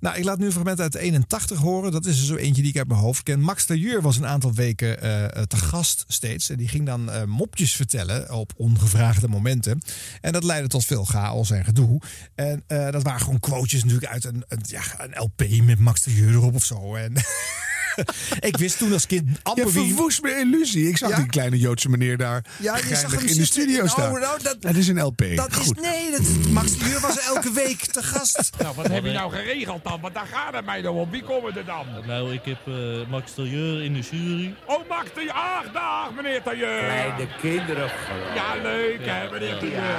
Nou, 0.00 0.16
ik 0.16 0.24
laat 0.24 0.38
nu 0.38 0.46
een 0.46 0.52
fragment 0.52 0.80
uit 0.80 0.94
81 0.94 1.58
horen. 1.58 1.92
Dat 1.92 2.06
is 2.06 2.18
er 2.18 2.24
zo 2.24 2.34
eentje 2.36 2.62
die 2.62 2.70
ik 2.70 2.78
uit 2.78 2.88
mijn 2.88 3.00
hoofd 3.00 3.22
ken. 3.22 3.40
Max 3.40 3.64
Tailleur 3.64 4.02
was 4.02 4.16
een 4.16 4.26
aantal 4.26 4.52
weken 4.54 5.02
eh, 5.02 5.42
te 5.42 5.56
gast 5.56 6.04
steeds. 6.08 6.50
En 6.50 6.56
die 6.56 6.68
ging 6.68 6.86
dan 6.86 7.28
mopjes 7.28 7.76
vertellen 7.76 8.32
op 8.32 8.52
ongevraagde 8.56 9.28
momenten. 9.28 9.80
En 10.20 10.32
dat 10.32 10.44
leidde 10.44 10.68
tot 10.68 10.84
veel 10.84 11.04
chaos 11.04 11.50
en 11.50 11.64
gedoe. 11.64 12.00
En 12.34 12.64
dat 12.66 13.02
waren 13.02 13.20
gewoon 13.20 13.40
quotejes 13.40 13.84
natuurlijk 13.84 14.12
uit 14.12 14.24
een, 14.24 14.44
een, 14.48 14.60
ja, 14.62 14.82
een 14.98 15.22
LP 15.22 15.62
met 15.64 15.78
Max 15.78 16.00
Tailleur 16.00 16.30
erop 16.30 16.54
of 16.54 16.64
zo. 16.64 16.94
En 16.94 17.12
ik 18.50 18.56
wist 18.56 18.78
toen 18.78 18.92
als 18.92 19.06
kind 19.06 19.28
Je 19.28 19.36
amper 19.42 19.72
wie... 19.72 19.72
verwoest 19.94 20.22
mijn 20.22 20.36
illusie. 20.36 20.88
Ik 20.88 20.96
zag 20.96 21.08
Ja? 21.10 21.16
die 21.16 21.26
kleine 21.26 21.58
Joodse 21.58 21.88
meneer 21.88 22.16
daar 22.16 22.44
Ja, 22.58 22.76
je 22.76 22.96
zag 22.96 23.10
hem 23.10 23.26
in 23.26 23.36
de 23.36 23.44
studio 23.44 23.86
staan. 23.86 24.12
nou, 24.20 24.38
dat- 24.60 24.74
is 24.76 24.88
een 24.88 25.00
LP. 25.02 25.22
Dat 25.34 25.56
is, 25.60 25.70
nee, 25.70 26.10
dat, 26.10 26.20
Max 26.50 26.76
Tailleur 26.76 27.00
was 27.00 27.18
elke 27.20 27.52
week 27.52 27.78
te 27.84 28.02
gast. 28.02 28.50
Nou, 28.62 28.74
wat 28.76 28.88
heb 28.88 29.04
je 29.04 29.12
nou 29.12 29.32
geregeld 29.32 29.84
dan? 29.84 30.00
Want 30.00 30.14
daar 30.14 30.26
gaat 30.32 30.54
het 30.54 30.64
mij 30.64 30.80
nou 30.80 30.96
om. 30.96 31.10
Wie 31.10 31.22
komen 31.22 31.56
er 31.56 31.64
dan? 31.64 31.86
Nou, 32.06 32.32
ik 32.32 32.40
heb 32.44 32.58
eh, 32.66 32.74
Max 33.10 33.34
Tailleur 33.34 33.84
in 33.84 33.92
de 33.92 34.00
jury. 34.10 34.54
Oh, 34.66 34.88
Max 34.88 35.04
de 35.14 35.32
Ach, 35.32 35.72
dag, 35.72 36.10
meneer 36.16 36.42
Tailleur. 36.42 36.78
Kleine 36.84 37.26
kinderen. 37.40 37.90
Ja, 38.34 38.54
leuk 38.62 38.98
hè, 39.00 39.30
meneer 39.30 39.58
Tailleur. 39.58 39.96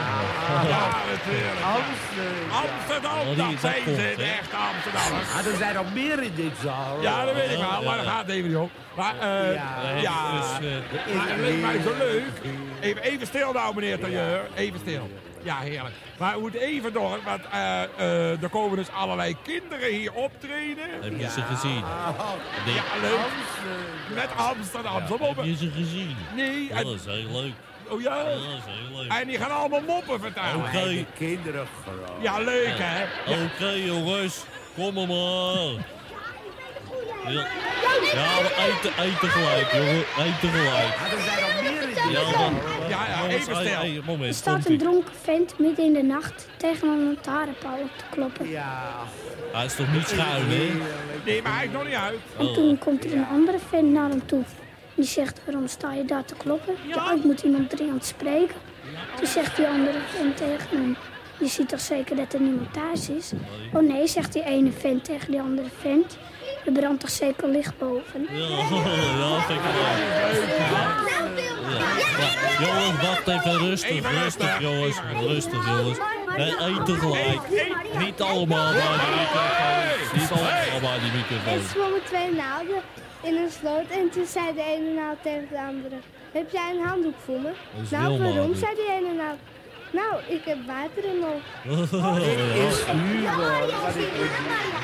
Ja, 0.69 0.95
natuurlijk. 1.11 1.59
Amsterdam, 2.65 3.19
Oh, 3.19 3.27
die- 3.27 3.35
dat 3.35 3.51
dat 3.51 3.59
zijn 3.59 3.83
ze, 3.83 3.89
hè. 4.01 4.15
de 4.15 4.23
echte 4.23 4.55
Amsterdammers. 4.55 5.29
Ah, 5.37 5.45
er 5.51 5.57
zijn 5.57 5.75
nog 5.75 5.93
meer 5.93 6.23
in 6.23 6.31
dit 6.35 6.51
zaal. 6.63 7.01
Ja, 7.01 7.25
dat 7.25 7.33
weet 7.35 7.49
ik 7.51 7.57
Ja, 7.57 7.69
wel, 7.79 7.83
maar 7.87 7.97
ja. 7.97 8.03
daar 8.03 8.13
gaat 8.13 8.29
even 8.29 8.47
niet 8.49 8.57
om. 8.57 8.69
Maar, 8.95 9.13
eh 9.19 9.53
Ja. 9.53 9.97
ja, 10.01 10.31
Dus, 10.31 10.69
eh, 10.69 11.15
maar 11.15 11.27
het 11.29 11.39
leek 11.39 11.61
mij 11.61 11.81
zo 11.81 11.93
leuk. 11.97 12.23
Even, 12.81 13.01
even 13.01 13.27
stil 13.27 13.51
nou, 13.53 13.75
meneer 13.75 13.99
Tailleur. 13.99 14.47
Even 14.55 14.79
stil. 14.79 15.09
Ja, 15.43 15.57
heerlijk. 15.59 15.95
Maar 16.17 16.33
we 16.33 16.39
moeten 16.39 16.59
even 16.61 16.93
door, 16.93 17.19
want 17.25 17.41
eh, 17.51 17.83
eh, 17.83 18.43
er 18.43 18.49
komen 18.49 18.77
dus 18.77 18.91
allerlei 18.91 19.35
kinderen 19.43 19.89
hier 19.93 20.13
optreden. 20.13 20.85
heb 21.01 21.19
je 21.19 21.29
ze 21.29 21.41
gezien? 21.41 21.83
Nee. 22.65 22.75
Ja, 22.75 22.83
leuk. 23.01 23.19
Met 24.15 24.27
Amsterdamse 24.37 25.11
Heb 25.13 25.19
moppen. 25.19 25.45
je 25.49 25.55
ze 25.55 25.69
gezien? 25.71 26.15
Nee, 26.35 26.67
Ja, 26.67 26.83
dat 26.83 26.93
is 26.93 27.05
heel 27.05 27.41
leuk. 27.41 27.53
oh 27.89 28.01
ja. 28.01 28.15
Ja, 28.17 28.23
dat 28.23 28.33
is 28.33 28.39
heel 28.65 29.01
leuk. 29.01 29.11
En 29.11 29.27
die 29.27 29.37
gaan 29.37 29.51
allemaal 29.51 29.81
moppen 29.81 30.19
vertellen. 30.19 30.55
Oké. 30.55 31.05
Kinderen. 31.17 31.67
groot. 31.83 32.21
Ja, 32.21 32.39
leuk 32.39 32.73
hè. 32.77 33.01
Ja. 33.01 33.43
Oké 33.55 33.69
jongens, 33.69 34.43
kom 34.75 34.93
maar. 34.93 35.85
Ja, 37.27 37.45
ja 38.13 38.41
we 38.41 38.51
eten, 38.67 39.03
eten 39.03 39.29
gelijk 39.29 39.71
jongen, 39.71 40.03
eten 40.27 40.49
gelijk. 40.49 40.95
Zijn 41.25 41.41
nog 41.41 41.61
meer 41.61 41.81
in 41.81 41.87
dit 41.87 42.11
Ja, 42.11 42.49
Ja, 42.89 43.27
even 43.27 43.55
stil. 43.55 44.25
Er 44.25 44.33
staat 44.33 44.65
een 44.65 44.77
dronken 44.77 45.13
vent 45.23 45.59
midden 45.59 45.85
in 45.85 45.93
de 45.93 46.03
nacht 46.03 46.47
tegen 46.57 46.87
een 46.87 47.03
lantaarnpaal 47.03 47.79
op 47.79 47.89
te 47.97 48.03
kloppen. 48.09 48.49
Ja. 48.49 48.89
Hij 49.51 49.65
is 49.65 49.75
toch 49.75 49.93
niet 49.93 50.07
schuin 50.07 50.43
hè? 50.47 50.71
Nee, 51.25 51.41
maar 51.41 51.55
hij 51.55 51.65
is 51.65 51.71
nog 51.71 51.83
niet 51.85 51.93
uit. 51.93 52.19
En 52.37 52.53
toen 52.53 52.77
komt 52.77 53.05
er 53.05 53.13
een 53.13 53.27
andere 53.31 53.57
vent 53.69 53.91
naar 53.91 54.09
hem 54.09 54.25
toe. 54.25 54.43
Die 54.95 55.05
zegt, 55.05 55.39
waarom 55.45 55.67
sta 55.67 55.93
je 55.93 56.05
daar 56.05 56.25
te 56.25 56.35
kloppen? 56.35 56.75
Ja, 56.87 57.11
ik 57.11 57.23
moet 57.23 57.41
iemand 57.41 57.69
dringend 57.69 58.05
spreken. 58.05 58.55
Toen 59.15 59.27
zegt 59.27 59.55
die 59.55 59.67
andere 59.67 59.97
vent 60.15 60.37
tegen 60.37 60.67
hem, 60.69 60.97
je 61.39 61.47
ziet 61.47 61.69
toch 61.69 61.79
zeker 61.79 62.15
dat 62.15 62.33
er 62.33 62.41
niemand 62.41 62.73
thuis 62.73 63.09
is? 63.09 63.31
Oh 63.73 63.81
nee, 63.81 64.07
zegt 64.07 64.33
die 64.33 64.43
ene 64.43 64.71
vent 64.71 65.03
tegen 65.03 65.31
die 65.31 65.41
andere 65.41 65.67
vent. 65.81 66.17
Er 66.67 66.73
brandt 66.73 66.99
toch 67.01 67.09
zeker 67.09 67.47
licht 67.47 67.77
boven? 67.77 68.27
Ja, 68.31 68.37
ja, 69.19 69.39
vind 69.47 69.59
ik 69.59 69.65
wel. 69.65 69.95
Ja. 70.69 71.85
Jongens, 72.65 73.01
wacht 73.01 73.27
even 73.27 73.57
rustig, 73.57 73.89
Even 73.89 74.11
rustig 74.11 74.23
rustig, 74.23 74.59
jongens, 74.61 74.97
rustig 75.19 75.65
jongens. 75.67 75.97
Nee, 76.37 76.51
eten 76.51 76.95
gelijk. 76.97 77.39
Niet 78.05 78.21
allemaal 78.21 78.71
bij 78.73 78.81
die 78.81 79.15
microfoon. 79.19 80.19
Niet 80.19 80.31
allemaal 80.31 80.79
bij 80.81 80.99
die 80.99 81.11
Er 81.11 81.15
microfoon. 81.17 81.69
zwommen 81.73 82.03
twee 82.05 82.31
naalden 82.33 82.81
in 83.21 83.35
een 83.35 83.51
sloot 83.59 83.89
en 83.89 84.09
toen 84.09 84.25
zei 84.25 84.53
de 84.55 84.63
ene 84.63 84.93
naald 84.93 85.17
tegen 85.21 85.47
de 85.51 85.57
andere... 85.59 85.95
Heb 86.31 86.51
jij 86.51 86.69
een 86.71 86.85
handdoek 86.85 87.15
voor 87.25 87.39
me? 87.39 87.51
Dat 87.75 87.83
is 87.83 87.89
nou, 87.89 88.19
waarom? 88.21 88.55
zei 88.55 88.75
die 88.75 88.91
ene 88.91 89.13
naald. 89.13 89.39
Nou, 89.91 90.13
ik 90.27 90.41
heb 90.45 90.57
water 90.65 91.03
in 91.11 91.19
nog. 91.25 91.41
Is 92.69 92.79
humor. 92.85 93.59
Wat 93.83 93.95
ik 93.95 94.13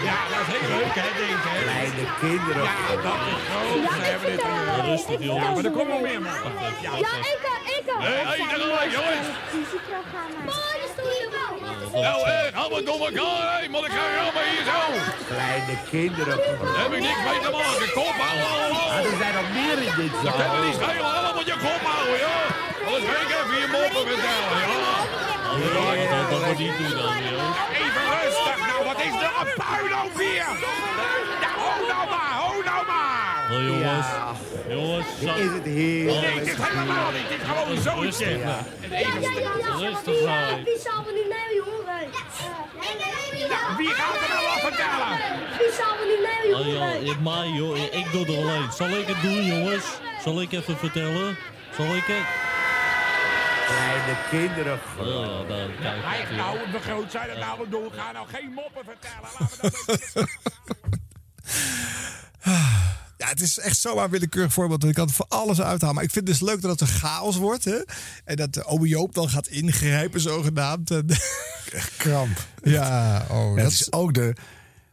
Ja, 0.07 0.17
dat 0.31 0.41
is 0.47 0.49
heel 0.53 0.69
leuk 0.77 0.95
hè, 1.03 1.09
denk 1.19 1.29
ik. 1.35 1.41
Kleine 1.63 2.05
kinderen. 2.23 2.63
Ja, 2.63 2.75
dat 3.05 3.19
is 3.29 3.41
groot. 3.49 3.91
Ze 3.97 4.03
hebben 4.11 4.31
dit 4.31 4.41
hier. 4.43 4.85
Rustig 4.91 5.19
Ja, 5.19 5.25
jongens. 5.25 5.53
maar 5.55 5.65
er 5.69 5.71
komt 5.77 5.89
nog 5.95 6.01
meer 6.01 6.21
man. 6.21 6.33
Ja, 6.85 6.91
Ja, 7.05 7.13
ik 7.31 7.39
kan, 7.45 7.59
ik 7.77 7.83
kan. 7.87 7.99
Nee, 8.03 8.21
hey, 8.29 8.37
tegelijk, 8.37 8.91
jongens. 8.97 9.27
Mooi, 11.03 11.21
wel. 11.35 11.51
Nou, 12.07 12.17
eh, 12.29 12.57
allemaal 12.59 12.83
door 12.89 13.01
elkaar, 13.07 13.41
hé, 13.59 13.69
maar 13.73 13.83
ik 13.89 13.93
ga 13.97 14.03
rammen 14.17 14.43
hier 14.51 14.63
zo. 14.71 14.81
Kleine 15.31 15.75
kinderen. 15.93 16.37
Daar 16.37 16.81
heb 16.83 16.91
ik 16.97 17.01
niks 17.09 17.21
mee 17.29 17.39
te 17.45 17.51
maken. 17.59 17.87
Kom, 17.99 18.15
hou, 18.23 18.37
hou, 18.47 18.71
Ah, 18.71 18.89
hou. 18.93 19.05
er 19.11 19.17
zijn 19.23 19.33
nog 19.39 19.47
meer 19.59 19.77
in 19.87 19.93
dit 20.01 20.13
Je 20.25 20.31
kunt 20.37 20.37
me 20.37 20.57
zaal. 20.57 20.63
niet 20.65 20.75
schelen, 20.79 21.05
allemaal 21.13 21.33
moet 21.37 21.49
je 21.53 21.57
kop 21.65 21.83
houden, 21.93 22.17
ja. 22.27 22.37
Anders 22.85 23.03
ga 23.09 23.15
ik 23.25 23.31
even 23.39 23.55
je 23.63 23.67
moppen 23.71 24.03
vertellen, 24.11 24.57
ja. 24.63 24.81
Ja, 25.93 26.19
dat 26.21 26.29
dat 26.29 26.45
moet 26.47 26.57
niet 26.57 26.77
doen 26.77 26.89
dan, 26.89 27.17
joh. 27.31 27.55
Even 27.83 28.03
rustig, 28.21 28.57
nou, 28.67 28.79
wat 28.89 28.99
is 29.07 29.13
er 29.25 29.33
een 29.41 29.51
puinhoop 29.63 30.13
hier? 30.19 30.35
Ja, 31.43 31.51
ho 31.63 31.71
nou 31.91 32.03
maar, 32.13 32.33
ho 32.41 32.51
nou 32.69 32.81
maar. 32.91 33.47
Oh, 33.51 33.63
jongens, 33.69 34.07
jongens, 34.69 35.07
zo. 35.23 35.33
Is 35.45 35.51
het 35.57 35.65
heerlijk. 35.65 36.21
Nee, 36.21 36.39
dit 36.39 36.47
is 36.47 36.63
helemaal 36.67 37.11
niet, 37.11 37.27
dit 37.29 37.39
is 37.41 37.47
gewoon 37.47 37.69
een 37.75 37.81
zootje. 37.81 38.01
Rustig, 38.01 38.41
En 38.81 38.91
even 38.91 39.23
stil. 39.23 39.79
rustig 39.79 40.15
zijn. 40.23 40.63
Wie 40.63 40.79
zal 40.87 40.99
we 41.05 41.11
niet 41.19 41.29
mee, 41.35 41.51
jongen? 41.61 42.01
Ja, 43.49 43.75
wie 43.77 43.89
gaat 43.99 44.15
er 44.23 44.29
nou 44.33 44.43
wat 44.49 44.59
vertellen? 44.67 45.11
Wie 45.59 45.71
zal 45.79 45.93
we 45.99 46.05
niet 46.11 46.23
mee, 46.29 46.55
Oh 46.59 46.67
ja, 46.67 46.73
jongen? 46.73 47.05
ik, 47.05 47.19
mij 47.19 47.47
joh, 47.47 47.77
ik 48.01 48.11
doe 48.11 48.25
het 48.25 48.35
alleen. 48.37 48.71
Zal 48.71 48.87
ik 48.87 49.07
het 49.07 49.21
doen 49.21 49.43
jongens? 49.45 49.85
Zal 50.23 50.41
ik 50.41 50.51
even 50.51 50.77
vertellen? 50.77 51.37
Zal 51.77 51.85
ik 51.85 52.03
het? 52.05 52.25
Kleine 53.75 54.17
kinderen. 54.29 54.79
Kijk 55.81 56.03
Hij 56.03 56.21
ik 56.21 56.35
nou, 56.35 56.57
we 56.71 56.79
groot 56.79 57.11
zijn 57.11 57.29
het 57.29 57.39
nou, 57.39 57.59
we 57.59 57.69
doen. 57.69 57.91
Ga 57.91 58.11
nou 58.11 58.27
geen 58.27 58.51
moppen 58.53 58.83
vertellen. 58.85 59.29
Laten 59.39 59.61
we 59.61 60.09
dat 60.13 60.27
Ja, 63.17 63.27
het 63.29 63.41
is 63.41 63.59
echt 63.59 63.77
zomaar 63.77 64.03
een 64.03 64.09
willekeurig 64.09 64.53
voorbeeld. 64.53 64.83
Ik 64.83 64.93
kan 64.93 65.05
het 65.05 65.15
voor 65.15 65.25
alles 65.29 65.61
uithalen. 65.61 65.95
Maar 65.95 66.03
ik 66.03 66.11
vind 66.11 66.27
het 66.27 66.39
dus 66.39 66.49
leuk 66.49 66.61
dat 66.61 66.71
het 66.71 66.81
een 66.81 66.95
chaos 66.95 67.35
wordt. 67.35 67.65
Hè? 67.65 67.81
En 68.25 68.35
dat 68.35 68.53
de 68.53 68.65
ome 68.65 68.87
Joop 68.87 69.13
dan 69.13 69.29
gaat 69.29 69.47
ingrijpen, 69.47 70.21
zogenaamd. 70.21 70.91
En, 70.91 71.07
Kramp. 71.97 72.47
ja, 72.63 73.25
oh, 73.29 73.55
Ja, 73.55 73.63
dat 73.63 73.71
het 73.71 73.81
is 73.81 73.91
ook 73.91 74.13
de, 74.13 74.35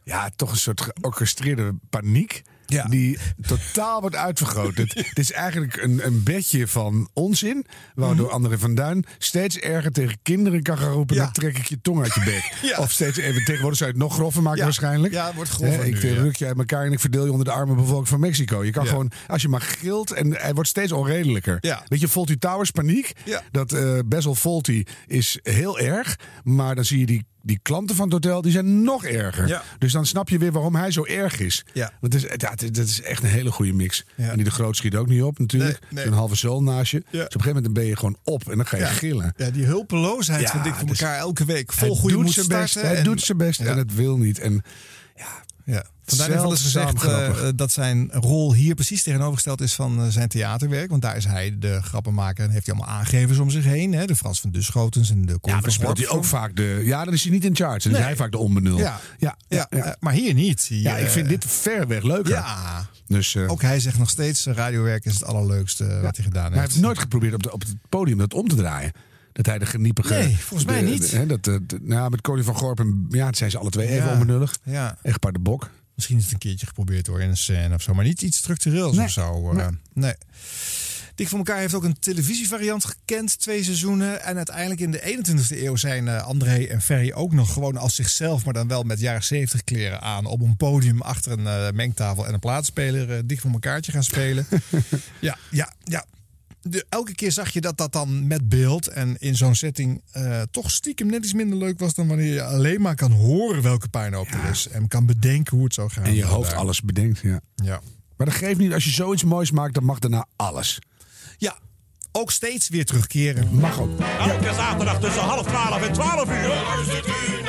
ja, 0.03 0.29
toch 0.35 0.51
een 0.51 0.57
soort 0.57 0.81
georchestreerde 0.81 1.75
paniek. 1.89 2.41
Die 2.89 3.17
totaal 3.41 4.01
wordt 4.01 4.15
uitvergroot. 4.15 4.77
het, 4.77 4.93
het 5.09 5.19
is 5.19 5.31
eigenlijk 5.31 5.75
een, 5.81 6.05
een 6.05 6.23
bedje 6.23 6.67
van 6.67 7.09
onzin, 7.13 7.65
waardoor 7.95 8.25
Mhm. 8.25 8.35
André 8.35 8.57
van 8.57 8.75
Duin 8.75 9.05
steeds 9.17 9.57
erger 9.57 9.91
tegen 9.91 10.17
kinderen 10.21 10.61
kan 10.61 10.77
gaan 10.77 10.91
roepen, 10.91 11.15
dan 11.15 11.31
trek 11.31 11.57
ik 11.57 11.65
je 11.65 11.81
tong 11.81 12.01
uit 12.03 12.13
je 12.13 12.21
bek. 12.23 12.49
Ja. 12.71 12.77
Of 12.77 12.91
steeds 12.91 13.17
even 13.17 13.43
tegenwoordig 13.45 13.77
zou 13.77 13.91
je 13.91 13.95
het 13.95 14.05
nog 14.05 14.13
grover 14.13 14.41
maken 14.41 14.63
waarschijnlijk. 14.63 15.13
Ja, 15.13 15.25
het 15.25 15.35
wordt 15.35 15.49
grover 15.49 15.85
ik 15.85 16.03
nu, 16.03 16.13
ruk 16.13 16.35
je 16.35 16.45
uit 16.45 16.57
elkaar 16.57 16.85
en 16.85 16.91
ik 16.91 16.99
verdeel 16.99 17.25
je 17.25 17.31
onder 17.31 17.45
de 17.45 17.51
arme 17.51 17.75
bevolking 17.75 18.07
van 18.07 18.19
Mexico. 18.19 18.63
Je 18.63 18.71
kan 18.71 18.87
gewoon, 18.87 19.11
als 19.27 19.41
je 19.41 19.47
maar 19.47 19.61
gilt 19.61 20.11
en 20.11 20.35
hij 20.37 20.53
wordt 20.53 20.69
steeds 20.69 20.91
onredelijker. 20.91 21.57
Weet 21.87 21.99
je, 21.99 22.07
Faulty 22.07 22.37
Towers 22.37 22.71
paniek. 22.71 23.11
Dat 23.51 23.71
eh 23.71 23.99
Basil 24.05 24.35
Faulty 24.35 24.83
is 25.07 25.39
heel 25.43 25.79
erg, 25.79 26.19
maar 26.43 26.75
dan 26.75 26.85
zie 26.85 26.99
je 26.99 27.05
die 27.05 27.25
die 27.43 27.59
klanten 27.61 27.95
van 27.95 28.05
het 28.05 28.13
hotel 28.13 28.41
die 28.41 28.51
zijn 28.51 28.83
nog 28.83 29.05
erger. 29.05 29.47
Ja. 29.47 29.63
Dus 29.77 29.91
dan 29.91 30.05
snap 30.05 30.29
je 30.29 30.37
weer 30.37 30.51
waarom 30.51 30.75
hij 30.75 30.91
zo 30.91 31.05
erg 31.05 31.39
is. 31.39 31.65
Ja. 31.73 31.91
Is, 32.01 32.21
ja, 32.21 32.27
het 32.29 32.75
dat 32.75 32.87
is 32.87 33.01
echt 33.01 33.23
een 33.23 33.29
hele 33.29 33.51
goede 33.51 33.73
mix. 33.73 34.05
Ja. 34.15 34.29
En 34.29 34.35
die 34.35 34.43
de 34.45 34.51
groot 34.51 34.75
schiet 34.75 34.95
ook 34.95 35.07
niet 35.07 35.21
op 35.23 35.39
natuurlijk. 35.39 35.79
Nee, 35.79 35.89
nee. 35.89 36.05
Een 36.05 36.13
halve 36.17 36.35
zool 36.35 36.63
naast 36.63 36.91
je. 36.91 36.97
Dus 36.99 37.07
op 37.09 37.15
een 37.19 37.25
gegeven 37.31 37.53
moment 37.53 37.73
ben 37.73 37.85
je 37.85 37.95
gewoon 37.97 38.17
op 38.23 38.49
en 38.49 38.57
dan 38.57 38.65
ga 38.65 38.77
je 38.77 38.85
gillen. 38.85 39.33
Ja, 39.37 39.49
die 39.49 39.65
hulpeloosheid 39.65 40.49
van 40.49 40.63
Dik 40.63 40.73
voor 40.73 40.87
dus 40.87 40.99
elkaar 41.01 41.17
elke 41.17 41.45
week. 41.45 41.73
Vol 41.73 41.87
hij 41.91 41.97
goede 41.97 42.15
doet 42.15 42.31
zijn 42.31 42.47
best. 42.47 42.73
Hij 42.75 42.95
en- 42.95 43.03
doet 43.03 43.21
zijn 43.21 43.37
best 43.37 43.59
en 43.59 43.77
het 43.77 43.95
wil 43.95 44.17
niet. 44.17 44.39
En 44.39 44.61
Ja. 45.15 45.25
Van 46.05 46.17
Duin 46.17 46.29
heeft 46.31 46.41
wel 46.41 46.51
eens 46.51 46.71
Zeldzaam 46.71 46.97
gezegd 46.97 47.57
dat 47.57 47.71
zijn 47.71 48.11
rol 48.11 48.53
hier 48.53 48.75
precies 48.75 49.03
tegenovergesteld 49.03 49.61
is 49.61 49.73
van 49.73 50.01
eh, 50.01 50.07
zijn 50.07 50.27
theaterwerk. 50.27 50.89
Want 50.89 51.01
daar 51.01 51.17
is 51.17 51.25
hij 51.25 51.55
de 51.59 51.81
grappenmaker 51.81 52.43
en 52.45 52.49
heeft 52.49 52.65
hij 52.65 52.75
allemaal 52.75 52.95
aangevers 52.95 53.37
om 53.39 53.49
zich 53.49 53.63
heen. 53.63 53.93
Hè? 53.93 54.05
De 54.05 54.15
Frans 54.15 54.41
van 54.41 54.51
Duschotens 54.51 55.09
en 55.09 55.25
de 55.25 55.37
ja, 55.41 55.59
dan 55.59 55.71
speelt 55.71 55.97
hij 55.97 56.07
ook 56.07 56.25
vaak 56.25 56.55
de. 56.55 56.81
Ja, 56.83 57.03
dan 57.05 57.13
is 57.13 57.23
hij 57.23 57.31
niet 57.31 57.45
in 57.45 57.55
charge. 57.55 57.79
Dan 57.79 57.91
Nee. 57.91 58.01
is 58.01 58.07
hij 58.07 58.15
vaak 58.15 58.31
de 58.31 58.37
onbenul. 58.37 58.77
Ja. 58.77 58.99
ja, 59.17 59.37
ja, 59.47 59.67
Ja, 59.69 59.77
ja. 59.77 59.83
eh, 59.85 59.91
maar 59.99 60.13
hier 60.13 60.33
niet. 60.33 60.61
Hier, 60.61 60.81
Ja, 60.81 60.97
ik 60.97 61.07
vind 61.09 61.25
eh, 61.25 61.31
dit 61.31 61.45
verreweg 61.47 62.03
leuker. 62.03 62.31
Ja, 62.33 62.89
Dus, 63.07 63.37
ook 63.37 63.61
hij 63.61 63.79
zegt 63.79 63.97
nog 63.97 64.09
steeds: 64.09 64.45
radiowerk 64.45 65.05
is 65.05 65.13
het 65.13 65.23
allerleukste 65.23 65.99
wat 66.01 66.15
hij 66.15 66.25
gedaan 66.25 66.41
maar 66.43 66.51
hij 66.51 66.59
heeft. 66.59 66.71
heeft 66.73 66.85
nooit 66.85 66.99
geprobeerd 66.99 67.33
op, 67.33 67.43
de, 67.43 67.51
op 67.51 67.61
het 67.61 67.75
podium 67.89 68.17
dat 68.17 68.33
om 68.33 68.47
te 68.47 68.55
draaien. 68.55 68.91
Dat 69.33 69.45
hij 69.45 69.59
de 69.59 69.65
geniepige... 69.65 70.13
Nee, 70.13 70.37
volgens 70.37 70.69
mij 70.69 70.81
de- 70.81 70.87
niet. 70.89 71.09
de- 71.11 71.17
hè, 71.17 71.25
dat, 71.25 71.43
de, 71.43 71.65
de- 71.65 71.79
nou, 71.81 72.09
met 72.09 72.21
Corrie 72.21 72.43
van 72.43 72.55
Gorp 72.55 72.79
en... 72.79 73.05
Ja, 73.09 73.25
het 73.25 73.37
zijn 73.37 73.51
ze 73.51 73.57
alle 73.57 73.69
twee 73.69 73.87
even 73.87 74.05
Ja. 74.07 74.13
onbenullig. 74.13 74.57
Ja. 74.63 74.97
Echtpaar 75.01 75.31
de 75.33 75.39
Bok. 75.39 75.69
Misschien 75.95 76.17
is 76.17 76.23
het 76.23 76.33
een 76.33 76.39
keertje 76.39 76.65
geprobeerd 76.67 77.07
hoor 77.07 77.21
in 77.21 77.29
een 77.29 77.37
scène 77.37 77.75
of 77.75 77.81
zo, 77.81 77.93
maar 77.93 78.05
niet 78.05 78.21
iets 78.21 78.37
structureels 78.37 78.95
Nee. 78.95 79.05
of 79.05 79.11
zo. 79.11 79.49
eh, 79.49 79.55
Nee. 79.55 79.77
nee. 79.93 80.13
Dik 81.15 81.27
voor 81.29 81.37
elkaar 81.37 81.57
heeft 81.57 81.73
ook 81.73 81.83
een 81.83 81.99
televisievariant 81.99 82.85
gekend, 82.85 83.39
twee 83.39 83.63
seizoenen. 83.63 84.23
En 84.23 84.35
uiteindelijk 84.37 84.79
in 84.81 84.91
de 84.91 85.01
21ste 85.01 85.63
eeuw 85.63 85.75
zijn 85.75 86.07
eh, 86.07 86.23
André 86.23 86.63
en 86.63 86.81
Ferry 86.81 87.11
ook 87.11 87.33
nog 87.33 87.53
gewoon 87.53 87.77
als 87.77 87.95
zichzelf, 87.95 88.45
maar 88.45 88.53
dan 88.53 88.67
wel 88.67 88.83
met 88.83 88.99
jaren 88.99 89.23
70 89.23 89.63
kleren 89.63 90.01
aan. 90.01 90.25
Op 90.25 90.41
een 90.41 90.57
podium 90.57 91.01
achter 91.01 91.31
een 91.31 91.47
eh, 91.47 91.71
mengtafel 91.73 92.27
en 92.27 92.33
een 92.33 92.39
plaatspeler 92.39 93.11
eh, 93.11 93.19
dik 93.25 93.39
voor 93.39 93.51
elkaartje 93.51 93.91
gaan 93.91 94.03
spelen. 94.03 94.45
ja, 95.19 95.37
ja, 95.51 95.73
ja. 95.83 96.05
De, 96.61 96.85
elke 96.89 97.15
keer 97.15 97.31
zag 97.31 97.49
je 97.49 97.61
dat 97.61 97.77
dat 97.77 97.93
dan 97.93 98.27
met 98.27 98.49
beeld 98.49 98.87
en 98.87 99.15
in 99.19 99.35
zo'n 99.35 99.55
setting 99.55 100.01
eh, 100.11 100.41
toch 100.51 100.71
stiekem 100.71 101.07
net 101.07 101.23
iets 101.23 101.33
minder 101.33 101.57
leuk 101.57 101.79
was 101.79 101.93
dan 101.93 102.07
wanneer 102.07 102.33
je 102.33 102.43
alleen 102.43 102.81
maar 102.81 102.95
kan 102.95 103.11
horen 103.11 103.61
welke 103.61 103.87
puinhoop 103.89 104.27
er 104.27 104.49
is. 104.49 104.67
En 104.67 104.87
kan 104.87 105.05
bedenken 105.05 105.55
hoe 105.55 105.65
het 105.65 105.73
zou 105.73 105.89
gaan. 105.89 106.03
En 106.03 106.13
je 106.13 106.25
hoofd 106.25 106.53
alles 106.53 106.81
bedenkt, 106.81 107.19
ja. 107.19 107.41
Ja. 107.55 107.81
Maar 108.17 108.27
dat 108.27 108.35
geeft 108.35 108.59
niet. 108.59 108.73
Als 108.73 108.83
je 108.83 108.89
zoiets 108.89 109.23
moois 109.23 109.51
maakt, 109.51 109.73
dan 109.73 109.83
mag 109.83 109.99
daarna 109.99 110.25
alles. 110.35 110.79
ja, 111.37 111.57
ook 112.11 112.31
steeds 112.31 112.69
weer 112.69 112.85
terugkeren. 112.85 113.55
Mag 113.55 113.79
ook. 113.79 113.99
Elke 114.19 114.53
zaterdag 114.53 114.99
tussen 114.99 115.21
half 115.21 115.47
twaalf 115.47 115.87
en 115.87 115.93
twaalf 115.93 116.29
uur. 116.29 117.40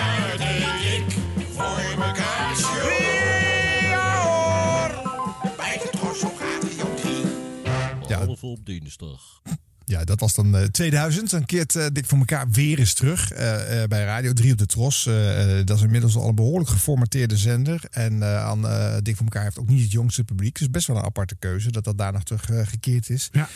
Op 8.43 8.67
dinsdag. 8.67 9.41
Ja, 9.85 10.05
dat 10.05 10.21
was 10.21 10.35
dan 10.35 10.57
eh, 10.57 10.65
2000. 10.65 11.31
Dan 11.31 11.45
keert 11.47 11.77
eh, 11.77 11.87
Dik 11.93 12.07
voor 12.07 12.19
elkaar 12.19 12.51
weer 12.51 12.79
eens 12.79 12.95
terug 12.95 13.31
eh, 13.33 13.83
eh, 13.83 13.89
bij 13.89 14.05
Radio 14.05 14.33
3 14.33 14.53
op 14.53 14.59
de 14.59 14.67
Tros. 14.67 15.07
Eh, 15.07 15.59
eh, 15.61 15.67
dat 15.67 15.77
is 15.77 15.83
inmiddels 15.83 16.17
al 16.17 16.29
een 16.29 16.35
behoorlijk 16.35 16.71
geformateerde 16.71 17.37
zender. 17.37 17.83
En 17.91 18.23
eh, 18.23 18.45
aan 18.45 18.67
eh, 18.69 18.95
Dik 19.03 19.17
voor 19.17 19.25
elkaar 19.25 19.43
heeft 19.43 19.59
ook 19.59 19.69
niet 19.69 19.83
het 19.83 19.93
jongste 19.93 20.25
publiek. 20.25 20.59
Dus 20.59 20.71
best 20.71 20.87
wel 20.87 20.97
een 20.97 21.03
aparte 21.05 21.35
keuze 21.39 21.71
dat 21.71 21.85
dat 21.85 21.99
daar 21.99 22.13
nog 22.13 22.23
terug 22.23 22.69
gekeerd 22.71 23.11
is. 23.11 23.29
Ja. 23.33 23.49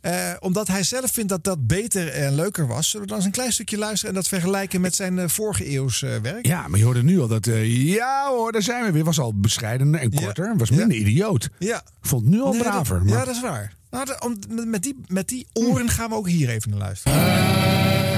Eh, 0.00 0.36
omdat 0.40 0.68
hij 0.68 0.82
zelf 0.82 1.10
vindt 1.12 1.28
dat 1.28 1.44
dat 1.44 1.66
beter 1.66 2.08
en 2.08 2.34
leuker 2.34 2.66
was. 2.66 2.86
Zullen 2.90 3.00
we 3.02 3.06
dan 3.08 3.16
eens 3.16 3.26
een 3.26 3.32
klein 3.32 3.52
stukje 3.52 3.78
luisteren 3.78 4.08
en 4.08 4.14
dat 4.20 4.28
vergelijken 4.28 4.80
met 4.80 4.94
zijn 4.94 5.18
eh, 5.18 5.28
vorige 5.28 5.70
eeuws 5.70 6.02
eh, 6.02 6.16
werk? 6.16 6.46
Ja, 6.46 6.68
maar 6.68 6.78
je 6.78 6.84
hoorde 6.84 7.02
nu 7.02 7.20
al 7.20 7.28
dat... 7.28 7.44
ja 7.66 8.28
hoor, 8.28 8.52
daar 8.52 8.62
zijn 8.62 8.84
we 8.84 8.92
weer. 8.92 9.04
Was 9.04 9.18
al 9.18 9.34
bescheidener 9.40 10.00
en 10.00 10.10
korter. 10.14 10.54
Was 10.56 10.70
minder 10.70 10.96
idioot. 10.96 11.48
Ja. 11.58 11.76
Ik 11.76 12.08
vond 12.08 12.22
het 12.24 12.30
nu 12.34 12.40
al 12.40 12.50
Nee, 12.52 12.62
dat- 12.62 12.72
braver. 12.72 13.04
maar- 13.04 13.18
Ja, 13.18 13.24
dat 13.24 13.34
is 13.34 13.40
waar. 13.42 13.80
Nou, 13.92 14.06
met- 14.48 14.66
met, 14.66 14.82
die, 14.82 14.96
met 15.06 15.28
die 15.28 15.46
oren 15.52 15.88
gaan 15.88 16.08
we 16.08 16.14
ook 16.16 16.28
hier 16.28 16.48
even 16.48 16.70
naar 16.70 16.78
luisteren. 16.78 18.11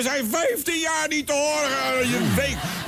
We 0.00 0.06
zijn 0.06 0.30
15 0.30 0.78
jaar 0.78 1.06
niet 1.08 1.26
te 1.26 1.32
horen. 1.32 2.08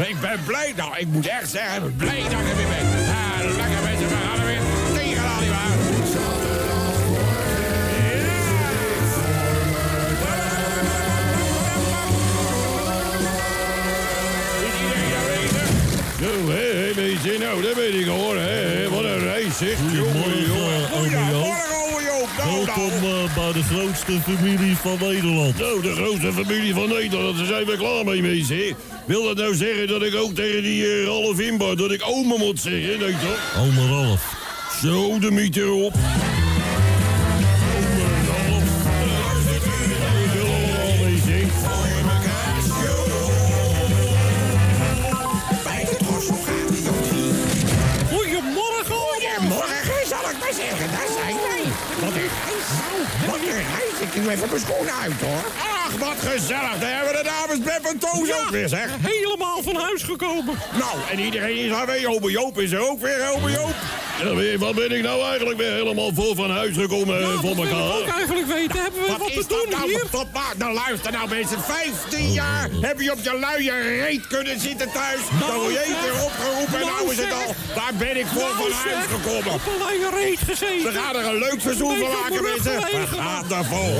Ik 0.09 0.21
ben 0.21 0.41
blij. 0.47 0.73
Nou, 0.77 0.97
ik 0.97 1.07
moet 1.07 1.27
echt 1.27 1.51
zeggen, 1.51 1.97
blij 1.97 2.23
dat 2.23 2.31
ik 2.31 2.49
er 2.49 2.57
weer 2.57 2.67
ben. 2.67 3.57
Lekker 3.57 3.83
mensen. 3.83 4.09
We 4.09 4.15
gaan 4.15 4.39
er 4.39 4.47
weer? 4.47 4.61
Zo, 16.21 16.51
hé, 16.51 16.75
hé, 16.75 16.93
mensen. 16.95 17.41
Nou, 17.41 17.63
dat 17.63 17.75
ben 17.75 18.01
ik 18.01 18.07
hoor. 18.07 18.35
Wat 18.91 19.05
een 19.05 19.19
reis, 19.19 19.59
zeg. 19.59 19.79
Welkom 22.75 23.01
nou. 23.03 23.25
eh, 23.25 23.35
bij 23.35 23.53
de 23.53 23.63
grootste 23.63 24.21
familie 24.21 24.77
van 24.77 24.99
Nederland. 25.01 25.59
Nou, 25.59 25.83
de 25.83 25.95
grootste 25.95 26.33
familie 26.33 26.75
van 26.75 26.89
Nederland, 26.89 27.37
daar 27.37 27.47
zijn 27.47 27.65
we 27.65 27.77
klaar 27.77 28.05
mee, 28.05 28.23
mensen. 28.23 28.77
Wil 29.07 29.25
dat 29.25 29.37
nou 29.37 29.55
zeggen 29.55 29.87
dat 29.89 30.03
ik 30.03 30.15
ook 30.15 30.35
tegen 30.35 30.63
die 30.63 30.85
eh, 30.85 31.05
Ralf 31.05 31.41
Inbar, 31.41 31.77
dat 31.77 31.93
ik 31.93 32.03
oma 32.07 32.37
moet 32.37 32.61
zeggen? 32.61 32.99
Nee, 32.99 33.13
toch? 33.13 33.57
Ome 33.59 33.89
Ralf. 33.89 34.35
Zo, 34.83 35.19
de 35.19 35.31
miet 35.31 35.57
erop. 35.57 35.95
Ik 54.03 54.15
doe 54.15 54.31
even 54.33 54.49
mijn 54.49 54.61
schoenen 54.61 54.95
uit, 55.03 55.21
hoor. 55.21 55.45
Ach, 55.59 55.97
wat 55.99 56.33
gezellig. 56.33 56.79
Daar 56.79 56.95
hebben 56.95 57.13
we 57.13 57.23
de 57.23 57.31
dames 57.47 57.59
Beb 57.65 57.85
en 57.85 57.99
Toos 57.99 58.33
ook 58.33 58.49
weer, 58.51 58.69
zeg. 58.69 58.91
Helemaal 59.01 59.63
van 59.63 59.77
huis 59.77 60.03
gekomen. 60.03 60.59
Nou, 60.79 60.97
en 61.11 61.19
iedereen 61.19 61.57
is 61.57 61.73
alweer. 61.73 62.09
Ome 62.09 62.31
Joop 62.31 62.59
is 62.59 62.73
er 62.73 62.91
ook 62.91 63.01
weer, 63.01 63.31
ome 63.33 63.51
Joop. 63.51 63.75
Ja, 64.23 64.59
wat 64.59 64.75
ben 64.75 64.93
ik 64.93 65.03
nou 65.03 65.23
eigenlijk 65.29 65.59
weer 65.59 65.73
helemaal 65.73 66.11
vol 66.15 66.35
van 66.35 66.51
huis 66.51 66.77
gekomen 66.77 67.21
eh, 67.23 67.41
voor 67.41 67.43
dat 67.43 67.55
wil 67.55 67.65
ik 67.65 67.71
elkaar? 67.71 67.99
ook 67.99 68.07
eigenlijk 68.09 68.47
weten. 68.47 68.81
Hebben 68.83 69.01
we 69.01 69.07
wat, 69.09 69.19
Wat 69.19 69.27
te 69.33 69.39
is 69.39 69.47
dat 69.47 69.59
doen 69.61 69.71
nou? 69.71 69.89
hier? 69.91 70.05
Tot 70.11 70.33
maar, 70.33 70.55
nou 70.57 70.73
luister 70.75 71.13
nou 71.13 71.29
mensen. 71.29 71.61
15 71.63 72.33
jaar 72.33 72.69
heb 72.81 73.01
je 73.01 73.13
op 73.13 73.19
je 73.23 73.39
luie 73.39 73.73
reet 74.01 74.27
kunnen 74.27 74.61
zitten 74.61 74.93
thuis. 74.93 75.21
Dan 75.41 75.55
word 75.59 75.73
je 75.73 75.79
één 75.79 75.97
keer 76.03 76.23
opgeroepen 76.25 76.81
en 76.81 76.87
nou 76.87 77.11
is 77.11 77.17
het 77.17 77.33
al. 77.33 77.55
Daar 77.75 77.95
ben 77.99 78.17
ik 78.17 78.27
voor 78.27 78.41
Nou, 78.43 78.55
van 78.63 78.73
huis 78.73 79.05
gekomen. 79.07 79.53
Op 79.53 79.61
een 79.67 79.79
luie 79.87 80.11
reet 80.25 80.39
gezeten. 80.39 80.93
We 80.93 80.99
gaan 80.99 81.17
er 81.17 81.25
een 81.27 81.39
leuk 81.39 81.61
verzoen 81.61 81.99
van 81.99 82.11
maken 82.11 82.43
mensen. 82.43 82.77
We 82.81 83.07
gaan 83.17 83.53
er 83.53 83.65
voor 83.65 83.91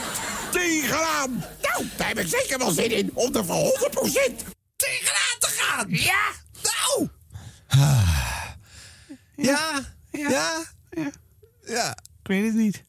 100% 0.00 0.02
tegenaan. 0.50 1.44
Nou, 1.62 1.84
daar 1.96 2.08
heb 2.08 2.18
ik 2.18 2.28
zeker 2.28 2.58
wel 2.58 2.70
zin 2.70 2.90
in 2.90 3.10
om 3.14 3.34
er 3.34 3.44
voor 3.44 3.64
100% 3.64 4.42
tegenaan 4.76 5.38
te 5.38 5.48
gaan. 5.58 5.86
Ja, 5.88 6.20
nou. 6.62 7.08
Ja, 9.42 9.84
Ja? 10.10 10.64
Ja. 11.66 11.90
Ik 12.22 12.26
weet 12.28 12.44
het 12.44 12.54
niet. 12.54 12.84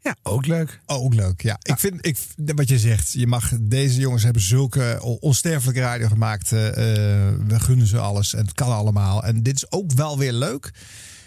Ja, 0.00 0.16
ook 0.22 0.46
leuk. 0.46 0.80
Ook 0.86 1.14
leuk, 1.14 1.42
ja. 1.42 1.58
Ik 1.62 1.78
vind, 1.78 2.06
ik, 2.06 2.18
wat 2.36 2.68
je 2.68 2.78
zegt, 2.78 3.12
je 3.12 3.26
mag, 3.26 3.52
deze 3.60 4.00
jongens 4.00 4.22
hebben 4.22 4.42
zulke 4.42 4.98
on- 5.02 5.16
onsterfelijke 5.20 5.80
radio 5.80 6.08
gemaakt. 6.08 6.52
eh, 6.52 6.66
eh, 6.68 7.34
we 7.46 7.60
gunnen 7.60 7.86
ze 7.86 7.98
alles 7.98 8.34
en 8.34 8.40
het 8.44 8.52
kan 8.54 8.72
allemaal. 8.72 9.24
En 9.24 9.42
dit 9.42 9.56
is 9.56 9.70
ook 9.72 9.92
wel 9.92 10.18
weer 10.18 10.32
leuk. 10.32 10.70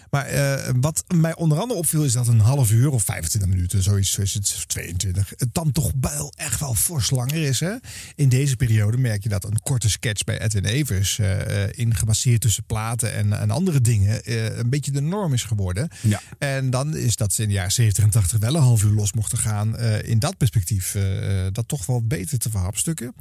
Maar 0.09 0.25
eh, 0.25 0.73
wat 0.79 1.03
mij 1.15 1.35
onder 1.35 1.59
andere 1.59 1.79
opviel 1.79 2.03
is 2.03 2.13
dat 2.13 2.27
een 2.27 2.39
half 2.39 2.71
uur 2.71 2.89
of 2.89 3.03
25 3.03 3.49
minuten, 3.49 3.83
zoiets 3.83 4.11
zo 4.11 4.21
is 4.21 4.33
het 4.33 4.63
22, 4.67 5.33
het 5.37 5.49
dan 5.51 5.71
toch 5.71 5.91
wel 5.99 6.33
echt 6.35 6.59
wel 6.59 6.75
fors 6.75 7.09
langer 7.09 7.35
is. 7.35 7.59
Hè? 7.59 7.73
In 8.15 8.29
deze 8.29 8.55
periode 8.55 8.97
merk 8.97 9.23
je 9.23 9.29
dat 9.29 9.43
een 9.43 9.59
korte 9.61 9.89
sketch 9.89 10.23
bij 10.23 10.41
Edwin 10.41 10.65
Evers, 10.65 11.19
eh, 11.19 11.63
eh, 11.63 11.69
ingebaseerd 11.75 12.41
tussen 12.41 12.63
platen 12.63 13.13
en, 13.13 13.39
en 13.39 13.51
andere 13.51 13.81
dingen, 13.81 14.21
een 14.59 14.69
beetje 14.69 14.91
de 14.91 15.01
norm 15.01 15.33
is 15.33 15.43
geworden. 15.43 15.89
Ja. 16.01 16.21
En 16.37 16.69
dan 16.69 16.95
is 16.95 17.15
dat 17.15 17.33
ze 17.33 17.41
in 17.41 17.47
de 17.47 17.53
jaren 17.53 17.71
70 17.71 18.03
en 18.03 18.09
80 18.09 18.39
wel 18.39 18.55
een 18.55 18.61
half 18.61 18.83
uur 18.83 18.91
los 18.91 19.13
mochten 19.13 19.37
gaan. 19.37 19.79
in 20.03 20.19
dat 20.19 20.37
perspectief 20.37 20.97
dat 21.51 21.67
toch 21.67 21.85
wel 21.85 22.03
beter 22.03 22.37
te 22.37 22.49
verhapstukken. 22.49 23.13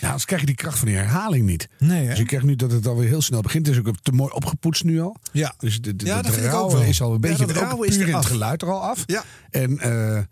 Ja, 0.00 0.06
anders 0.06 0.24
krijg 0.24 0.40
je 0.40 0.46
die 0.46 0.56
kracht 0.56 0.78
van 0.78 0.88
die 0.88 0.96
herhaling 0.96 1.46
niet. 1.46 1.68
Nee, 1.78 2.02
hè? 2.02 2.08
Dus 2.08 2.18
je 2.18 2.24
krijgt 2.24 2.46
nu 2.46 2.56
dat 2.56 2.70
het 2.70 2.86
alweer 2.86 3.08
heel 3.08 3.22
snel 3.22 3.40
begint. 3.40 3.66
Het 3.66 3.76
is 3.76 3.82
ook 3.86 3.96
te 4.02 4.12
mooi 4.12 4.32
opgepoetst 4.32 4.84
nu 4.84 5.00
al. 5.00 5.16
Ja. 5.32 5.54
Dus 5.58 5.80
de, 5.80 5.96
de, 5.96 6.04
Ja, 6.04 6.19
de 6.22 6.26
dat 6.28 6.32
vind 6.34 6.46
ik 6.46 6.52
ook 6.52 6.58
rauwe 6.58 6.78
wel. 6.78 6.88
is 6.88 7.00
al 7.00 7.06
een 7.06 7.12
Ja, 7.12 7.18
beetje 7.18 7.46
dat 7.46 7.56
ook 7.56 7.62
rauwe 7.62 7.86
is 7.86 7.96
puur 7.96 8.08
in 8.08 8.14
het 8.14 8.26
geluid 8.26 8.62
er 8.62 8.70
al 8.70 8.82
af. 8.82 9.02
Ja. 9.06 9.24
En 9.50 9.78
eh, 9.78 10.22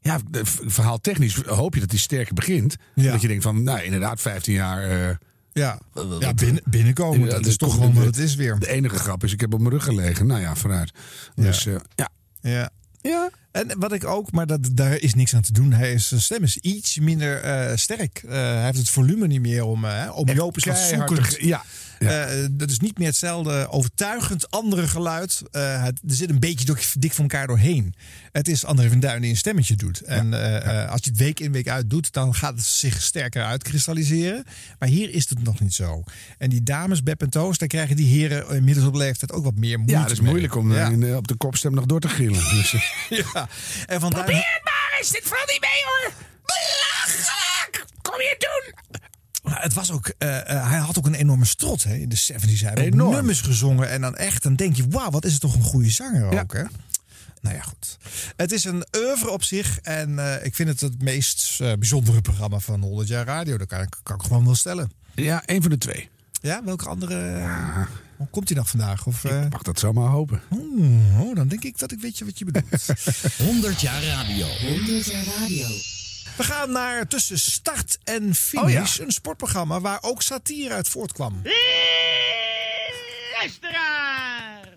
ja, 0.00 0.18
de- 0.30 0.40
verhaal 0.44 1.00
technisch 1.00 1.34
hoop 1.36 1.74
je 1.74 1.80
dat 1.80 1.90
die 1.90 1.98
sterker 1.98 2.34
begint. 2.34 2.76
Ja. 2.94 3.12
Dat 3.12 3.20
je 3.20 3.28
denkt 3.28 3.42
van, 3.42 3.62
nou 3.62 3.82
inderdaad, 3.82 4.20
15 4.20 4.54
jaar... 4.54 4.82
eh, 5.08 5.14
Ja, 5.52 5.78
ja 6.20 6.34
binnen, 6.34 6.62
binnenkomen, 6.64 7.26
Ja, 7.28 7.34
dat 7.34 7.46
is 7.46 7.56
toch 7.56 7.74
gewoon 7.74 7.90
de- 7.90 7.96
wat 7.96 8.04
het 8.04 8.18
is 8.18 8.34
weer. 8.34 8.58
De 8.58 8.68
enige 8.68 8.96
grap 8.96 9.24
is, 9.24 9.32
ik 9.32 9.40
heb 9.40 9.52
op 9.54 9.58
mijn 9.60 9.72
rug 9.72 9.84
gelegen. 9.84 10.26
Nou 10.26 10.40
ja, 10.40 10.54
vanuit. 10.54 10.92
Dus 11.34 11.66
eh, 11.66 11.74
ja. 11.94 12.08
Ja. 12.40 12.70
Ja. 13.00 13.30
En 13.50 13.78
wat 13.78 13.92
ik 13.92 14.04
ook, 14.04 14.32
maar 14.32 14.46
dat, 14.46 14.68
daar 14.72 14.98
is 15.00 15.14
niks 15.14 15.34
aan 15.34 15.42
te 15.42 15.52
doen. 15.52 15.72
Hij 15.72 15.92
is, 15.92 16.08
zijn 16.08 16.20
stem 16.20 16.42
is 16.42 16.56
iets 16.56 16.98
minder 16.98 17.40
sterk. 17.78 18.22
Hij 18.28 18.64
heeft 18.64 18.78
het 18.78 18.88
volume 18.88 19.26
niet 19.26 19.40
meer 19.40 19.64
om. 19.64 19.84
eh 19.84 20.10
om 20.14 20.28
Joop 20.30 20.56
keihard 20.56 21.08
zoekend. 21.08 21.38
Ja. 22.02 22.24
Eh, 22.24 22.46
dat 22.50 22.70
is 22.70 22.78
niet 22.78 22.98
meer 22.98 23.06
hetzelfde 23.08 23.68
overtuigend 23.70 24.50
andere 24.50 24.88
geluid. 24.88 25.42
Eh, 25.50 25.82
het, 25.82 26.00
er 26.08 26.14
zit 26.14 26.30
een 26.30 26.40
beetje 26.40 26.64
dik, 26.64 26.92
dik 26.98 27.12
van 27.12 27.22
elkaar 27.24 27.46
doorheen. 27.46 27.94
Het 28.32 28.48
is 28.48 28.64
André 28.64 28.88
van 28.88 29.00
Duin 29.00 29.20
die 29.20 29.30
een 29.30 29.36
stemmetje 29.36 29.76
doet. 29.76 30.00
En 30.00 30.34
eh, 30.34 30.82
eh, 30.82 30.90
als 30.90 31.00
je 31.04 31.10
het 31.10 31.18
week 31.18 31.40
in 31.40 31.52
week 31.52 31.68
uit 31.68 31.90
doet, 31.90 32.12
dan 32.12 32.34
gaat 32.34 32.54
het 32.56 32.64
zich 32.64 33.02
sterker 33.02 33.44
uitkristalliseren. 33.44 34.44
Maar 34.78 34.88
hier 34.88 35.10
is 35.10 35.28
het 35.28 35.42
nog 35.42 35.60
niet 35.60 35.74
zo. 35.74 36.04
En 36.38 36.50
die 36.50 36.62
dames, 36.62 37.02
Beb 37.02 37.22
en 37.22 37.30
Toos, 37.30 37.58
daar 37.58 37.68
krijgen 37.68 37.96
die 37.96 38.06
heren 38.06 38.48
inmiddels 38.50 38.86
op 38.86 38.94
leeftijd 38.94 39.32
ook 39.32 39.44
wat 39.44 39.54
meer 39.56 39.76
moeite 39.76 39.94
Ja, 39.96 40.02
het 40.02 40.10
is 40.12 40.20
mee. 40.20 40.28
moeilijk 40.30 40.54
om 40.54 40.72
Ja. 40.74 40.88
in 40.88 41.00
de- 41.00 41.16
op 41.16 41.28
de 41.28 41.34
kopstem 41.34 41.74
nog 41.74 41.86
door 41.86 42.00
te 42.00 42.08
gillen. 42.08 42.40
Dus, 42.54 42.70
Ja. 43.32 43.48
En 43.86 44.00
van 44.00 44.10
Duin- 44.10 44.24
het 44.26 44.60
maar 44.64 44.96
eens, 44.98 45.10
dit 45.10 45.22
valt 45.24 45.50
niet 45.50 45.60
mee 45.60 45.82
hoor. 45.84 46.12
Belachelijk! 46.44 47.84
Kom 48.02 48.20
je 48.20 48.36
doen! 48.38 49.00
Nou, 49.42 49.60
het 49.60 49.72
was 49.72 49.90
ook, 49.90 50.12
eh, 50.18 50.50
eh, 50.50 50.68
hij 50.68 50.78
had 50.78 50.98
ook 50.98 51.06
een 51.06 51.14
enorme 51.14 51.44
strot 51.44 51.84
hè, 51.84 51.94
in 51.94 52.08
de 52.08 52.16
70s. 52.16 52.60
Hij 52.60 52.72
heeft 52.74 52.94
nummers 52.94 53.40
gezongen 53.40 53.90
en 53.90 54.00
dan 54.00 54.16
echt, 54.16 54.42
dan 54.42 54.54
denk 54.56 54.76
je, 54.76 54.88
wauw, 54.88 55.10
wat 55.10 55.24
is 55.24 55.32
het 55.32 55.40
toch 55.40 55.54
een 55.54 55.62
goede 55.62 55.90
zanger 55.90 56.40
ook, 56.40 56.52
hè? 56.52 56.62
Nou 57.40 57.56
ja, 57.56 57.62
goed. 57.62 57.98
Het 58.36 58.52
is 58.52 58.64
een 58.64 58.84
oeuvre 58.96 59.30
op 59.30 59.42
zich 59.42 59.78
en 59.80 60.18
eh, 60.18 60.44
ik 60.44 60.54
vind 60.54 60.68
het 60.68 60.80
het 60.80 61.02
meest 61.02 61.58
bijzondere 61.58 62.20
programma 62.20 62.58
van 62.58 62.82
100 62.82 63.08
jaar 63.08 63.26
radio. 63.26 63.56
Dat 63.58 63.68
kan 63.68 63.80
ik, 63.80 63.96
kan 64.02 64.16
ik 64.16 64.22
gewoon 64.22 64.44
wel 64.44 64.54
stellen. 64.54 64.92
Ja, 65.14 65.42
één 65.46 65.62
van 65.62 65.70
de 65.70 65.78
twee. 65.78 66.08
Ja, 66.42 66.64
welke 66.64 66.88
andere? 66.88 67.46
Hoe 68.16 68.30
komt 68.30 68.48
hij 68.48 68.58
nog 68.58 68.68
vandaag? 68.68 69.06
Of, 69.06 69.24
eh, 69.24 69.48
Mag 69.50 69.62
dat 69.62 69.78
zomaar 69.78 70.08
hopen. 70.08 70.40
Oeh, 70.50 71.20
oh, 71.20 71.34
dan 71.34 71.48
denk 71.48 71.64
ik 71.64 71.78
dat 71.78 71.92
ik 71.92 72.00
weet 72.00 72.18
je 72.18 72.24
wat 72.24 72.38
je 72.38 72.44
bedoelt. 72.44 72.86
100 73.38 73.80
jaar 73.80 74.02
radio. 74.02 74.46
100 74.46 75.06
jaar 75.06 75.24
radio. 75.24 75.66
We 76.36 76.44
gaan 76.44 76.70
naar 76.70 77.06
tussen 77.06 77.38
start 77.38 77.98
en 78.04 78.34
finish. 78.34 78.98
Een 78.98 79.10
sportprogramma 79.10 79.80
waar 79.80 80.02
ook 80.02 80.22
satire 80.22 80.74
uit 80.74 80.88
voortkwam. 80.88 81.42
Luisteraar! 83.38 84.68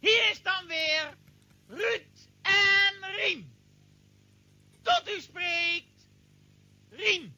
Hier 0.00 0.30
is 0.30 0.42
dan 0.42 0.66
weer 0.66 1.14
Ruud 1.68 2.06
en 2.42 3.10
Riem. 3.16 3.52
Tot 4.82 5.02
u 5.16 5.20
spreekt, 5.20 6.06
Riem. 6.90 7.34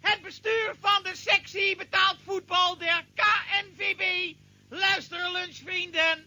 Het 0.00 0.22
bestuur 0.22 0.74
van 0.80 1.02
de 1.02 1.16
sectie 1.16 1.76
betaald 1.76 2.16
voetbal 2.24 2.78
der 2.78 3.04
KNVB, 3.14 4.34
luisterlunchvrienden, 4.68 6.24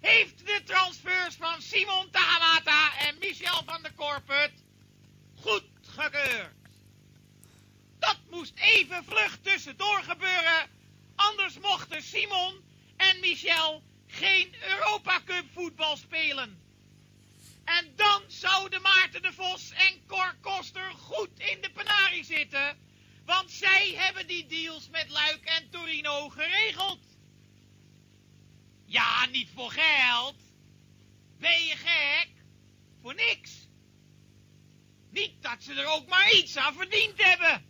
heeft 0.00 0.38
de 0.38 0.60
transfers 0.64 1.34
van 1.34 1.62
Simon 1.62 2.10
Tahamata 2.10 2.98
en 2.98 3.18
Michel 3.18 3.62
van 3.66 3.82
der 3.82 3.92
Korput 3.92 4.64
goedgekeurd. 5.46 6.54
Dat 7.98 8.18
moest 8.30 8.52
even 8.54 9.04
vlug 9.04 9.38
tussendoor 9.42 10.02
gebeuren, 10.02 10.70
anders 11.14 11.58
mochten 11.58 12.02
Simon 12.02 12.64
en 12.96 13.20
Michel 13.20 13.82
geen 14.06 14.54
Europa 14.68 15.20
Cup 15.24 15.44
voetbal 15.52 15.96
spelen. 15.96 16.60
En 17.64 17.92
dan 17.96 18.22
zouden 18.26 18.82
Maarten 18.82 19.22
de 19.22 19.32
Vos 19.32 19.70
en 19.70 20.06
Cor 20.06 20.34
Koster 20.40 20.92
goed 20.92 21.38
in 21.38 21.60
de 21.60 21.70
penarie 21.70 22.24
zitten, 22.24 22.78
want 23.24 23.50
zij 23.50 23.92
hebben 23.94 24.26
die 24.26 24.46
deals 24.46 24.88
met 24.88 25.10
Luik 25.10 25.44
en 25.44 25.70
Torino 25.70 26.28
geregeld. 26.28 27.00
Ja, 28.84 29.26
niet 29.26 29.48
voor 29.54 29.70
geld. 29.70 30.36
Ben 31.38 31.64
je 31.64 31.76
gek? 31.76 32.28
Voor 33.02 33.14
niks. 33.14 33.65
Niet 35.16 35.42
dat 35.42 35.62
ze 35.62 35.74
er 35.74 35.86
ook 35.86 36.06
maar 36.06 36.32
iets 36.32 36.56
aan 36.56 36.74
verdiend 36.74 37.22
hebben. 37.22 37.66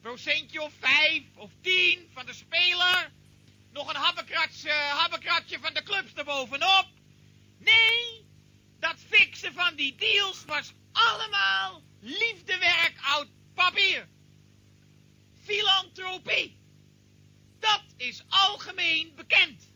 Procentje 0.00 0.62
of 0.62 0.72
vijf 0.78 1.22
of 1.36 1.50
tien 1.60 2.10
van 2.12 2.26
de 2.26 2.32
speler. 2.32 3.12
Nog 3.72 3.88
een 3.88 4.00
habbekratje, 4.00 4.70
habbekratje 4.70 5.58
van 5.60 5.74
de 5.74 5.82
clubs 5.82 6.12
erbovenop. 6.14 6.86
Nee, 7.58 8.26
dat 8.80 8.96
fixen 9.08 9.52
van 9.52 9.74
die 9.74 9.94
deals 9.94 10.44
was 10.44 10.72
allemaal 10.92 11.82
liefdewerk 12.00 12.94
oud 13.02 13.28
papier. 13.54 14.08
Filantropie. 15.44 16.58
Dat 17.58 17.84
is 17.96 18.22
algemeen 18.28 19.14
bekend. 19.14 19.72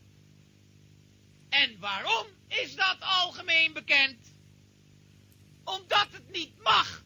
En 1.49 1.79
waarom 1.79 2.27
is 2.47 2.75
dat 2.75 2.97
algemeen 2.99 3.73
bekend? 3.73 4.36
Omdat 5.67 6.07
het 6.11 6.31
niet 6.31 6.63
mag. 6.63 7.03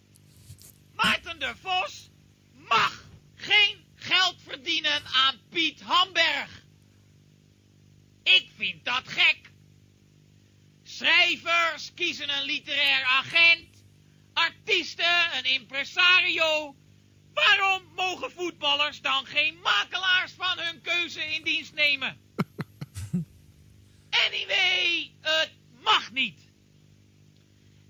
Maarten 0.93 1.39
de 1.39 1.53
Vos 1.61 2.09
mag 2.53 3.03
geen 3.35 3.85
geld 3.95 4.35
verdienen 4.43 5.05
aan 5.05 5.39
Piet 5.49 5.81
Hamberg. 5.81 6.63
Ik 8.23 8.49
vind 8.57 8.85
dat 8.85 9.07
gek. 9.07 9.51
Schrijvers 10.83 11.93
kiezen 11.93 12.29
een 12.29 12.43
literair 12.43 13.03
agent, 13.03 13.83
artiesten 14.33 15.37
een 15.37 15.45
impresario. 15.45 16.75
Waarom 17.33 17.83
mogen 17.95 18.31
voetballers 18.31 19.01
dan 19.01 19.25
geen 19.25 19.59
makelaars 19.59 20.31
van 20.31 20.59
hun 20.59 20.81
keuze 20.81 21.25
in 21.25 21.43
dienst 21.43 21.73
nemen? 21.73 22.19
Anyway, 24.25 25.15
het 25.21 25.51
mag 25.83 26.11
niet. 26.11 26.50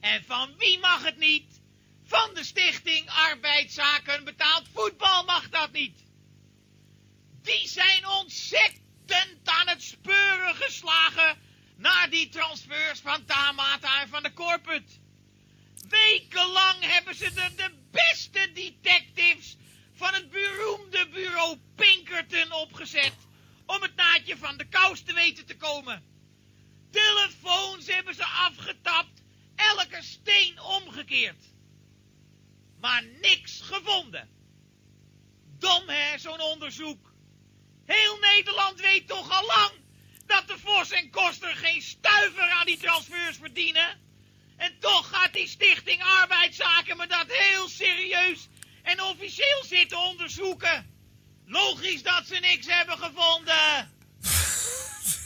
En 0.01 0.23
van 0.23 0.57
wie 0.57 0.79
mag 0.79 1.03
het 1.03 1.17
niet? 1.17 1.61
Van 2.03 2.33
de 2.33 2.43
stichting 2.43 3.09
Arbeidszaken 3.09 4.23
Betaald 4.23 4.67
Voetbal 4.73 5.23
mag 5.23 5.49
dat 5.49 5.71
niet. 5.71 6.03
Die 7.41 7.67
zijn 7.67 8.07
ontzettend 8.07 9.39
aan 9.43 9.67
het 9.67 9.83
speuren 9.83 10.55
geslagen 10.55 11.37
naar 11.75 12.09
die 12.09 12.29
transfers 12.29 12.99
van 12.99 13.25
Tamata 13.25 14.01
en 14.01 14.09
van 14.09 14.23
de 14.23 14.33
Corput. 14.33 14.99
Wekenlang 15.89 16.77
hebben 16.79 17.15
ze 17.15 17.25
er 17.25 17.55
de 17.55 17.71
beste 17.91 18.51
detectives 18.53 19.57
van 19.93 20.13
het 20.13 20.31
beroemde 20.31 21.07
bureau 21.07 21.57
Pinkerton 21.75 22.51
opgezet 22.51 23.13
om 23.65 23.81
het 23.81 23.95
naadje 23.95 24.37
van 24.37 24.57
de 24.57 24.67
kous 24.67 25.01
te 25.01 25.13
weten 25.13 25.45
te 25.45 25.57
komen. 25.57 26.03
Telefoons 26.91 27.87
hebben 27.87 28.15
ze 28.15 28.25
afgetapt, 28.25 29.20
elke 29.69 30.01
steen 30.01 30.61
omgekeerd. 30.61 31.43
Maar 32.79 33.03
niks 33.21 33.61
gevonden. 33.61 34.29
Dom 35.59 35.89
hè, 35.89 36.17
zo'n 36.17 36.41
onderzoek. 36.41 37.11
Heel 37.85 38.17
Nederland 38.17 38.79
weet 38.79 39.07
toch 39.07 39.31
al 39.31 39.45
lang 39.45 39.71
dat 40.25 40.47
de 40.47 40.57
Vos 40.57 40.91
en 40.91 41.09
Koster 41.09 41.55
geen 41.55 41.81
stuiver 41.81 42.49
aan 42.49 42.65
die 42.65 42.77
transfers 42.77 43.37
verdienen. 43.37 43.99
En 44.57 44.79
toch 44.79 45.09
gaat 45.09 45.33
die 45.33 45.47
stichting 45.47 46.03
Arbeidszaken 46.03 46.97
me 46.97 47.07
dat 47.07 47.25
heel 47.27 47.69
serieus 47.69 48.47
en 48.83 49.01
officieel 49.01 49.63
zitten 49.63 49.97
onderzoeken. 49.97 50.89
Logisch 51.45 52.03
dat 52.03 52.27
ze 52.27 52.35
niks 52.35 52.67
hebben 52.67 52.97
gevonden. 52.97 53.91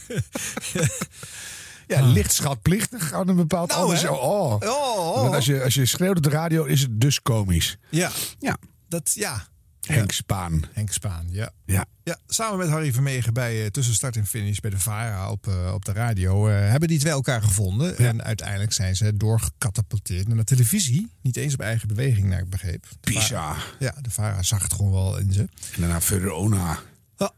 Ja, 1.88 2.02
licht 2.02 2.34
schatplichtig 2.34 3.14
aan 3.14 3.28
een 3.28 3.36
bepaald 3.36 3.70
Nou, 3.70 3.82
anders. 3.82 4.04
Oh, 4.06 4.12
oh. 4.24 4.52
Oh, 4.52 4.62
oh. 4.98 5.22
Want 5.22 5.36
als 5.36 5.46
je, 5.46 5.64
als 5.64 5.74
je 5.74 5.86
schreeuwt 5.86 6.18
op 6.18 6.24
de 6.24 6.30
radio, 6.30 6.64
is 6.64 6.82
het 6.82 7.02
dus 7.02 7.22
komisch. 7.22 7.78
Ja. 7.90 8.12
Ja. 8.40 8.58
Dat, 8.88 9.12
ja. 9.14 9.48
Henk 9.88 10.12
Spaan. 10.12 10.64
Henk 10.74 10.92
Spaan, 10.92 11.26
ja. 11.30 11.52
Ja. 11.66 11.86
Ja, 12.04 12.18
samen 12.28 12.58
met 12.58 12.70
Harry 12.70 12.94
Vermegen 12.94 13.34
bij 13.34 13.64
eh, 13.64 13.68
Tussen 13.70 13.94
Start 13.94 14.16
en 14.16 14.26
Finish 14.26 14.58
bij 14.60 14.70
de 14.72 14.80
VARA 14.80 15.32
op, 15.32 15.48
eh, 15.48 15.72
op 15.74 15.86
de 15.86 15.92
radio... 15.94 16.48
eh, 16.48 16.54
hebben 16.70 16.88
die 16.90 17.00
twee 17.00 17.12
elkaar 17.12 17.42
gevonden. 17.42 17.98
En 17.98 18.24
uiteindelijk 18.24 18.74
zijn 18.74 18.96
ze 18.96 19.18
doorgecatapulteerd 19.18 20.28
naar 20.28 20.38
de 20.38 20.44
televisie. 20.44 21.12
Niet 21.22 21.38
eens 21.38 21.54
op 21.54 21.60
eigen 21.60 21.88
beweging, 21.88 22.28
naar 22.30 22.40
ik 22.40 22.50
begreep. 22.50 22.86
VARA- 23.02 23.56
Ja, 23.80 23.94
de 24.02 24.10
VARA 24.10 24.44
zag 24.44 24.62
het 24.64 24.74
gewoon 24.74 24.92
wel 24.92 25.18
in 25.18 25.34
ze. 25.34 25.40
En 25.42 25.50
daarna 25.82 26.02
Verona. 26.02 26.80
Ah, 27.18 27.30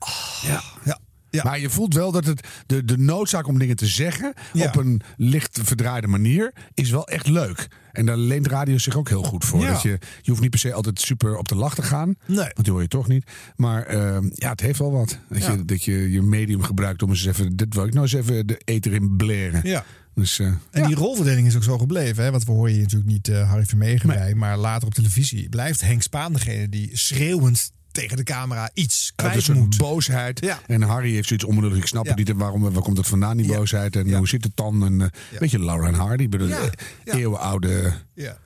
Ja. 0.44 0.64
Ja. 0.84 1.00
Ja. 1.38 1.44
Maar 1.44 1.60
je 1.60 1.70
voelt 1.70 1.94
wel 1.94 2.12
dat 2.12 2.26
het, 2.26 2.48
de, 2.66 2.86
de 2.86 2.98
noodzaak 2.98 3.48
om 3.48 3.60
dingen 3.60 3.76
te 3.76 3.86
zeggen 3.88 4.34
Ja. 4.54 4.66
op 4.66 4.76
een 4.76 5.02
licht 5.18 5.60
verdraaide 5.64 6.08
manier 6.08 6.54
is 6.74 6.90
wel 6.90 7.08
echt 7.08 7.28
leuk. 7.28 7.68
En 7.92 8.06
daar 8.06 8.18
leent 8.18 8.48
radio 8.48 8.78
zich 8.78 8.96
ook 8.96 9.10
heel 9.10 9.24
goed 9.24 9.46
voor. 9.46 9.60
Ja. 9.62 9.72
Dat 9.72 9.82
je, 9.82 9.90
je 10.22 10.30
hoeft 10.30 10.42
niet 10.42 10.50
per 10.50 10.60
se 10.60 10.74
altijd 10.74 11.00
super 11.02 11.38
op 11.38 11.48
de 11.48 11.56
lach 11.56 11.76
te 11.76 11.82
gaan. 11.82 12.16
Nee. 12.26 12.38
Want 12.38 12.64
die 12.64 12.72
hoor 12.72 12.82
je 12.82 12.88
toch 12.88 13.08
niet. 13.08 13.32
Maar 13.56 13.84
ehm, 13.86 14.30
ja, 14.34 14.50
het 14.50 14.62
heeft 14.62 14.80
wel 14.80 14.92
wat. 14.92 15.20
Dat, 15.30 15.46
je, 15.46 15.66
dat 15.66 15.84
je 15.84 16.12
je 16.12 16.22
medium 16.22 16.62
gebruikt 16.64 17.02
om 17.04 17.10
eens 17.10 17.26
even... 17.26 17.56
Dit 17.56 17.74
wil 17.74 17.86
ik 17.86 17.94
nou 17.94 18.04
eens 18.06 18.14
even 18.14 18.48
de 18.48 18.62
eter 18.64 18.94
in 18.94 19.16
bleren. 19.18 19.62
Ja. 19.64 19.84
Dus, 20.16 20.40
eh, 20.40 20.48
En 20.72 20.88
die 20.88 20.96
rolverdeling 20.96 21.48
is 21.48 21.56
ook 21.56 21.64
zo 21.64 21.78
gebleven. 21.78 22.24
Hè? 22.24 22.32
Want 22.32 22.46
we 22.46 22.52
horen 22.52 22.72
hier 22.74 22.82
natuurlijk 22.82 23.12
niet 23.12 23.28
eh, 23.28 23.50
Harry 23.50 23.66
Vermegen 23.66 24.08
bij. 24.08 24.34
Maar 24.36 24.58
later 24.58 24.88
op 24.88 24.94
televisie 24.94 25.50
blijft 25.50 25.82
Henk 25.82 26.02
Spaan 26.02 26.34
degene 26.34 26.70
die 26.70 26.90
schreeuwend 26.94 27.72
tegen 27.98 28.18
de 28.18 28.24
camera 28.24 28.70
iets 28.74 29.12
kwijt 29.16 29.54
moet. 29.54 29.78
boosheid. 29.78 30.40
Ja. 30.46 30.60
En 30.68 30.82
Harry 30.82 31.14
heeft 31.14 31.28
zoiets 31.28 31.46
onbenullig. 31.46 31.78
Ik 31.78 31.86
snap 31.86 32.04
Ja. 32.04 32.10
het 32.10 32.20
niet. 32.20 32.30
En 32.30 32.38
waarom, 32.38 32.62
waar 32.74 32.82
komt 32.84 32.96
dat 32.96 33.08
vandaan, 33.08 33.38
die 33.38 33.48
Ja. 33.48 33.56
boosheid? 33.58 33.96
En 33.96 34.08
Ja. 34.08 34.18
hoe 34.18 34.28
zit 34.28 34.44
het 34.44 34.52
dan? 34.56 34.86
En, 34.86 35.02
eh, 35.02 35.08
Ja. 35.32 35.38
Beetje 35.40 35.60
Laura 35.60 35.88
en 35.88 35.94
Hardy. 35.94 36.24
Ik 36.24 36.30
bedoel, 36.30 36.48
Ja. 36.48 36.60
eh, 36.60 36.68
Ja. 37.04 37.14
eeuwenoude... 37.14 37.94
Ja. 38.14 38.38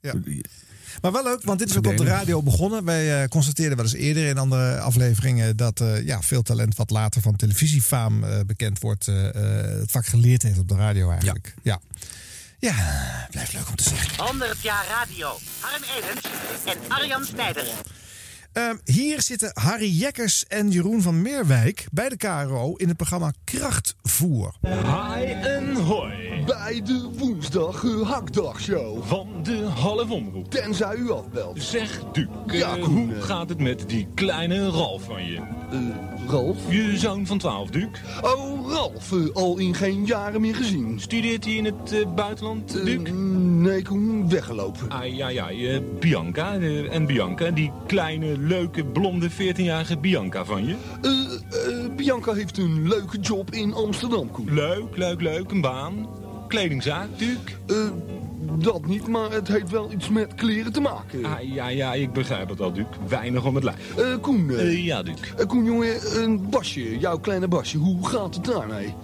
Ja. 0.00 0.14
Maar 1.02 1.12
wel 1.12 1.22
leuk, 1.24 1.42
want 1.42 1.58
dit 1.58 1.70
is 1.70 1.76
ook 1.76 1.86
op 1.86 1.96
de 1.96 2.04
radio 2.04 2.42
begonnen. 2.42 2.84
Wij 2.84 3.22
eh, 3.22 3.28
constateerden 3.28 3.76
wel 3.76 3.86
eens 3.86 3.94
eerder 3.94 4.26
in 4.26 4.38
andere 4.38 4.78
afleveringen 4.80 5.56
dat 5.56 5.82
ja, 6.04 6.22
veel 6.22 6.42
talent 6.42 6.76
wat 6.76 6.90
later 6.90 7.20
van 7.22 7.36
televisiefaam 7.36 8.24
bekend 8.46 8.80
wordt, 8.80 9.06
het 9.06 9.90
vak 9.90 10.06
geleerd 10.06 10.42
heeft 10.42 10.58
op 10.58 10.68
de 10.68 10.76
radio 10.76 11.10
eigenlijk. 11.10 11.54
Ja. 11.62 11.80
Ja, 12.58 12.74
blijft 13.30 13.52
leuk 13.52 13.68
om 13.68 13.76
te 13.76 13.82
zeggen. 13.82 14.24
100 14.24 14.60
jaar 14.62 14.86
radio. 14.88 15.38
Harm 15.60 15.82
Edens 15.96 16.24
en 16.64 16.78
Arjan 16.88 17.24
Snijder. 17.24 17.66
Ehm, 18.54 18.74
hier 18.84 19.22
zitten 19.22 19.50
Harry 19.54 19.88
Jekkers 19.90 20.44
en 20.48 20.70
Jeroen 20.70 21.02
van 21.02 21.22
Meerwijk 21.22 21.86
bij 21.92 22.08
de 22.08 22.16
KRO 22.16 22.74
in 22.76 22.88
het 22.88 22.96
programma 22.96 23.32
Krachtvoer. 23.44 24.54
Hi 24.62 25.24
en 25.24 25.74
hoi. 25.74 26.12
Bij 26.46 26.80
de 26.84 27.08
woensdag 27.18 27.84
eh, 27.84 28.00
hakdagshow. 28.10 29.04
Van 29.04 29.28
de 29.42 29.56
half 29.62 30.10
omroep. 30.10 30.50
Tenzij 30.50 30.96
u 30.96 31.10
afbelt. 31.10 31.62
Zeg, 31.62 32.02
Duke, 32.12 32.56
Ja, 32.56 32.76
eh, 32.76 32.82
Koen, 32.82 32.94
hoe 33.06 33.14
eh. 33.14 33.22
gaat 33.22 33.48
het 33.48 33.58
met 33.60 33.84
die 33.88 34.06
kleine 34.14 34.70
Ralf 34.70 35.02
van 35.04 35.24
je? 35.26 35.40
Ralf? 36.28 36.56
Je 36.68 36.98
zoon 36.98 37.26
van 37.26 37.38
12, 37.38 37.70
Duke. 37.70 37.98
Oh, 38.22 38.70
Ralf, 38.72 39.12
eh, 39.12 39.18
al 39.32 39.58
in 39.58 39.74
geen 39.74 40.06
jaren 40.06 40.40
meer 40.40 40.54
gezien. 40.54 41.00
Studeert 41.00 41.44
hij 41.44 41.54
in 41.54 41.64
het 41.64 41.92
eh, 41.92 42.14
buitenland, 42.14 42.72
Duke? 42.84 43.10
nee, 43.12 43.82
Koen, 43.82 44.28
weggelopen. 44.28 44.90
Ai, 44.90 45.20
ai, 45.20 45.36
ai, 45.36 45.68
eh, 45.68 45.80
Bianca. 46.00 46.54
eh, 46.58 46.94
en 46.94 47.06
Bianca, 47.06 47.50
die 47.50 47.72
kleine, 47.86 48.38
leuke, 48.48 48.84
blonde, 48.84 49.30
14-jarige 49.30 49.98
Bianca 49.98 50.44
van 50.44 50.64
je. 50.66 50.76
Eh, 51.02 51.10
eh, 51.84 51.94
Bianca 51.96 52.32
heeft 52.32 52.58
een 52.58 52.88
leuke 52.88 53.18
job 53.18 53.50
in 53.50 53.74
Amsterdam, 53.74 54.30
Koen. 54.30 54.54
Leuk, 54.54 54.96
leuk, 54.96 55.20
leuk. 55.20 55.50
Een 55.50 55.60
baan. 55.60 56.08
Kledingzaak, 56.48 57.08
Duke. 57.18 57.52
Eh, 57.66 57.76
dat 58.58 58.86
niet, 58.86 59.06
maar 59.08 59.30
het 59.30 59.48
heeft 59.48 59.70
wel 59.70 59.92
iets 59.92 60.08
met 60.08 60.34
kleren 60.34 60.72
te 60.72 60.80
maken. 60.80 61.24
Ah, 61.24 61.54
ja, 61.54 61.68
ja, 61.68 61.94
ik 61.94 62.12
begrijp 62.12 62.48
het 62.48 62.60
al, 62.60 62.72
Duke. 62.72 62.96
Weinig 63.08 63.44
om 63.44 63.54
het 63.54 63.64
lijf. 63.64 63.96
Eh, 63.96 64.04
Koen, 64.20 64.50
ja, 64.70 65.02
Duke. 65.02 65.18
eh, 65.38 65.46
Koen, 65.46 65.64
jongen, 65.64 66.22
een 66.22 66.50
Basje, 66.50 66.98
jouw 66.98 67.18
kleine 67.18 67.48
Basje, 67.48 67.78
hoe 67.78 68.08
gaat 68.08 68.34
het 68.34 68.44
daarmee? 68.44 68.94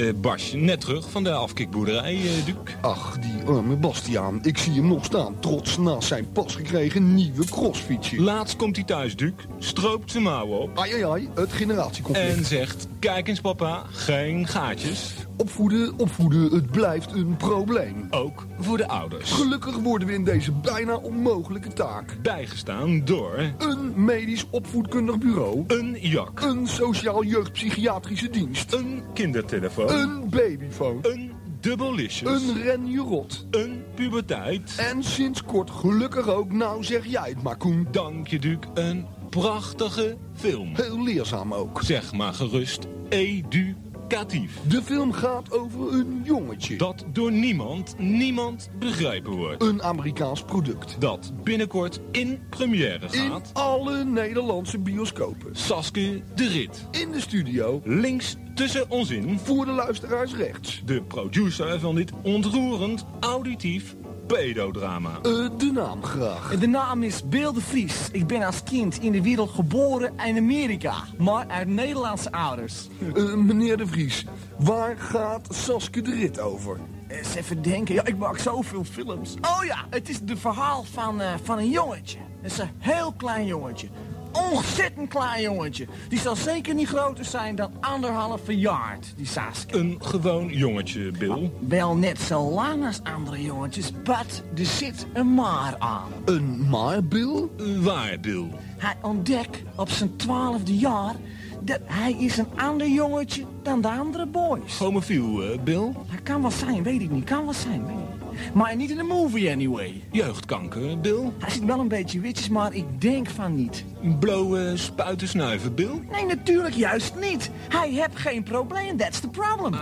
Eh 0.00 0.14
Bas, 0.20 0.52
net 0.52 0.80
terug 0.80 1.10
van 1.10 1.24
de 1.24 1.32
afkikboerderij, 1.32 2.14
eh 2.14 2.44
Duke. 2.44 2.72
Ach, 2.80 3.18
die 3.18 3.42
arme 3.46 3.76
Bastiaan. 3.76 4.38
Ik 4.42 4.58
zie 4.58 4.72
hem 4.72 4.86
nog 4.86 5.04
staan, 5.04 5.40
trots 5.40 5.78
naast 5.78 6.08
zijn 6.08 6.32
pas 6.32 6.54
gekregen 6.54 7.14
nieuwe 7.14 7.44
crossfietsje. 7.44 8.20
Laatst 8.20 8.56
komt 8.56 8.76
hij 8.76 8.84
thuis, 8.84 9.16
Duke. 9.16 9.42
Stroopt 9.58 10.10
zijn 10.10 10.22
mouwen 10.22 10.60
op. 10.60 10.78
Ai, 10.78 10.92
ai, 10.92 11.04
ai, 11.04 11.28
het 11.34 11.52
generatieconflict. 11.52 12.36
En 12.36 12.44
zegt, 12.44 12.86
kijk 12.98 13.28
eens 13.28 13.40
papa, 13.40 13.84
geen 13.90 14.46
gaatjes. 14.46 15.14
Opvoeden, 15.40 15.98
opvoeden, 15.98 16.42
het 16.52 16.70
blijft 16.70 17.12
een 17.12 17.36
probleem. 17.36 18.06
Ook 18.10 18.46
voor 18.58 18.76
de 18.76 18.88
ouders. 18.88 19.30
Gelukkig 19.32 19.76
worden 19.78 20.08
we 20.08 20.14
in 20.14 20.24
deze 20.24 20.52
bijna 20.52 20.96
onmogelijke 20.96 21.72
taak. 21.72 22.16
Bijgestaan 22.22 23.04
door 23.04 23.52
Een 23.58 24.04
medisch 24.04 24.46
opvoedkundig 24.50 25.18
bureau. 25.18 25.64
een 25.66 25.96
jak, 26.00 26.40
Een 26.40 26.66
sociaal 26.66 27.24
jeugdpsychiatrische 27.24 28.30
dienst. 28.30 28.72
een 28.72 29.02
kindertelefoon, 29.14 29.88
Een 29.92 30.28
babyfoon. 30.30 30.98
een 31.02 31.32
dubbelicious, 31.60 32.42
Een 32.48 32.62
renjurot. 32.62 33.46
een 33.50 33.82
puberteit. 33.94 34.74
En 34.78 35.02
sinds 35.04 35.42
kort 35.44 35.70
gelukkig 35.70 36.28
ook, 36.28 36.52
nou 36.52 36.84
zeg 36.84 37.06
jij 37.06 37.28
het 37.28 37.42
maar 37.42 37.56
Koen. 37.56 37.86
Dank 37.90 38.28
je, 38.28 38.38
Duke, 38.38 38.68
een 38.74 39.06
prachtige 39.30 40.16
film. 40.34 40.70
Heel 40.74 41.02
leerzaam 41.02 41.54
ook. 41.54 41.82
Zeg 41.82 42.12
maar 42.12 42.34
gerust, 42.34 42.86
De 44.10 44.82
film 44.82 45.12
gaat 45.12 45.52
over 45.52 45.92
een 45.92 46.20
jongetje. 46.24 46.76
Dat 46.76 47.04
door 47.12 47.32
niemand, 47.32 47.94
niemand 47.98 48.70
begrepen 48.78 49.32
wordt. 49.32 49.62
Een 49.62 49.82
Amerikaans 49.82 50.42
product. 50.42 50.96
Dat 50.98 51.32
binnenkort 51.42 52.00
in 52.12 52.40
première 52.48 53.06
In 53.10 53.30
gaat. 53.30 53.50
alle 53.52 54.04
Nederlandse 54.04 54.78
bioscopen. 54.78 55.56
Saske 55.56 56.22
de 56.34 56.48
Rit. 56.48 56.86
In 56.90 57.10
de 57.10 57.20
studio. 57.20 57.80
Links 57.84 58.36
tussen 58.54 58.90
ons 58.90 59.10
in. 59.10 59.38
Voor 59.38 59.64
de 59.64 59.72
luisteraars 59.72 60.34
rechts. 60.34 60.82
De 60.84 61.02
producer 61.02 61.80
van 61.80 61.94
dit 61.94 62.12
ontroerend 62.22 63.04
auditief 63.20 63.96
pedodrama. 64.32 65.10
Eh, 65.22 65.48
de 65.56 65.70
naam 65.72 66.04
graag. 66.04 66.58
De 66.58 66.66
naam 66.66 67.02
is 67.02 67.28
Bill 67.28 67.52
de 67.52 67.60
Vries. 67.60 68.08
Ik 68.12 68.26
ben 68.26 68.42
als 68.42 68.62
kind 68.62 69.00
in 69.02 69.12
de 69.12 69.22
wereld 69.22 69.50
geboren 69.50 70.12
in 70.26 70.36
Amerika, 70.36 70.94
maar 71.18 71.46
uit 71.48 71.68
Nederlandse 71.68 72.32
ouders. 72.32 72.88
Eh, 73.14 73.34
meneer 73.34 73.76
de 73.76 73.86
Vries, 73.86 74.26
waar 74.58 74.96
gaat 74.98 75.46
Saske 75.50 76.02
de 76.02 76.14
Rit 76.14 76.40
over? 76.40 76.78
Eens 77.08 77.34
even 77.34 77.62
denken, 77.62 77.94
ja, 77.94 78.04
ik 78.04 78.16
maak 78.16 78.38
zoveel 78.38 78.84
films. 78.84 79.34
Oh 79.40 79.64
ja, 79.64 79.84
het 79.90 80.08
is 80.08 80.20
het 80.26 80.38
verhaal 80.38 80.84
van, 80.92 81.20
eh, 81.20 81.34
van 81.42 81.58
een 81.58 81.70
jongetje. 81.70 82.18
Het 82.40 82.52
is 82.52 82.58
een 82.58 82.70
heel 82.78 83.12
klein 83.12 83.46
jongetje. 83.46 83.88
Ontzettend 84.32 85.08
klein 85.08 85.42
jongetje. 85.42 85.86
Die 86.08 86.18
zal 86.18 86.36
zeker 86.36 86.74
niet 86.74 86.88
groter 86.88 87.24
zijn 87.24 87.54
dan 87.56 87.72
anderhalve 87.80 88.58
jaar, 88.58 88.98
die 89.16 89.26
Saskia. 89.26 89.78
Een 89.78 89.96
gewoon 90.00 90.48
jongetje, 90.48 91.10
Bill. 91.10 91.50
Wel 91.58 91.96
net 91.96 92.20
zo 92.20 92.50
lang 92.50 92.86
als 92.86 93.00
andere 93.02 93.42
jongetjes, 93.42 93.92
but 93.92 94.42
er 94.56 94.66
zit 94.66 95.06
een 95.12 95.34
maar 95.34 95.76
aan. 95.78 96.12
Een 96.24 96.68
maar, 96.68 97.04
Bill? 97.04 97.48
Waar, 97.80 98.20
Bill? 98.20 98.48
Hij 98.78 98.96
ontdekt 99.02 99.62
op 99.76 99.90
zijn 99.90 100.16
twaalfde 100.16 100.76
jaar 100.76 101.14
dat 101.60 101.80
hij 101.84 102.12
is 102.12 102.38
een 102.38 102.48
ander 102.56 102.88
jongetje 102.88 103.44
dan 103.62 103.80
de 103.80 103.88
andere 103.88 104.26
boys. 104.26 104.78
Homofiel, 104.78 105.42
eh, 105.42 105.58
Bill? 105.60 105.92
Dat 106.10 106.22
kan 106.22 106.42
wel 106.42 106.50
zijn, 106.50 106.82
weet 106.82 107.00
ik 107.00 107.10
niet. 107.10 107.24
Kan 107.24 107.44
wel 107.44 107.54
zijn, 107.54 107.86
weet 107.86 107.96
ik 107.96 108.00
niet. 108.00 108.09
Maar 108.54 108.76
niet 108.76 108.90
in 108.90 108.96
de 108.96 109.02
movie 109.02 109.50
anyway. 109.50 110.02
Jeugdkanker, 110.10 111.00
Bill? 111.00 111.32
Hij 111.38 111.50
zit 111.50 111.64
wel 111.64 111.78
een 111.80 111.88
beetje 111.88 112.20
witjes, 112.20 112.48
maar 112.48 112.74
ik 112.74 112.84
denk 113.00 113.28
van 113.30 113.54
niet. 113.54 113.84
Blowen, 114.20 114.78
spuiten, 114.78 115.28
snuiven, 115.28 115.74
Bill? 115.74 116.00
Nee, 116.10 116.24
natuurlijk 116.26 116.74
juist 116.74 117.14
niet. 117.20 117.50
Hij 117.68 117.88
heeft 117.90 118.16
geen 118.18 118.42
probleem, 118.42 118.96
that's 118.96 119.20
the 119.20 119.28
problem. 119.28 119.74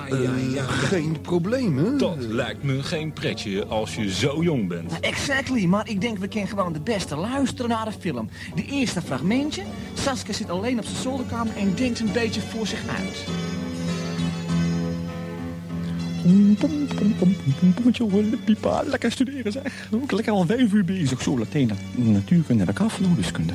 ja, 0.52 0.62
Geen 0.62 1.20
problemen. 1.20 1.98
Dat 1.98 2.16
lijkt 2.18 2.62
me 2.62 2.82
geen 2.82 3.12
pretje 3.12 3.66
als 3.66 3.94
je 3.94 4.14
zo 4.14 4.42
jong 4.42 4.68
bent. 4.68 5.00
Exactly, 5.00 5.64
maar 5.64 5.88
ik 5.88 6.00
denk 6.00 6.18
we 6.18 6.28
kunnen 6.28 6.48
gewoon 6.48 6.72
de 6.72 6.80
beste 6.80 7.16
luisteren 7.16 7.70
naar 7.70 7.84
de 7.84 7.92
film. 8.00 8.28
De 8.54 8.64
eerste 8.64 9.02
fragmentje. 9.02 9.62
Saskia 9.94 10.32
zit 10.34 10.50
alleen 10.50 10.78
op 10.78 10.84
zijn 10.84 10.96
zolderkamer 11.02 11.56
en 11.56 11.74
denkt 11.74 12.00
een 12.00 12.12
beetje 12.12 12.40
voor 12.40 12.66
zich 12.66 12.82
uit. 12.98 13.24
Pipa, 18.44 18.82
lekker 18.86 19.12
studeren 19.12 19.52
zeg. 19.52 19.88
Ook 19.90 20.12
lekker 20.12 20.32
al 20.32 20.46
vijf 20.46 20.72
uur 20.72 20.84
bezig. 20.84 21.22
Zo 21.22 21.38
Latijn, 21.38 21.70
natuurkunde 21.94 22.60
en 22.60 22.66
de 22.66 22.72
kafloodiskunde. 22.72 23.52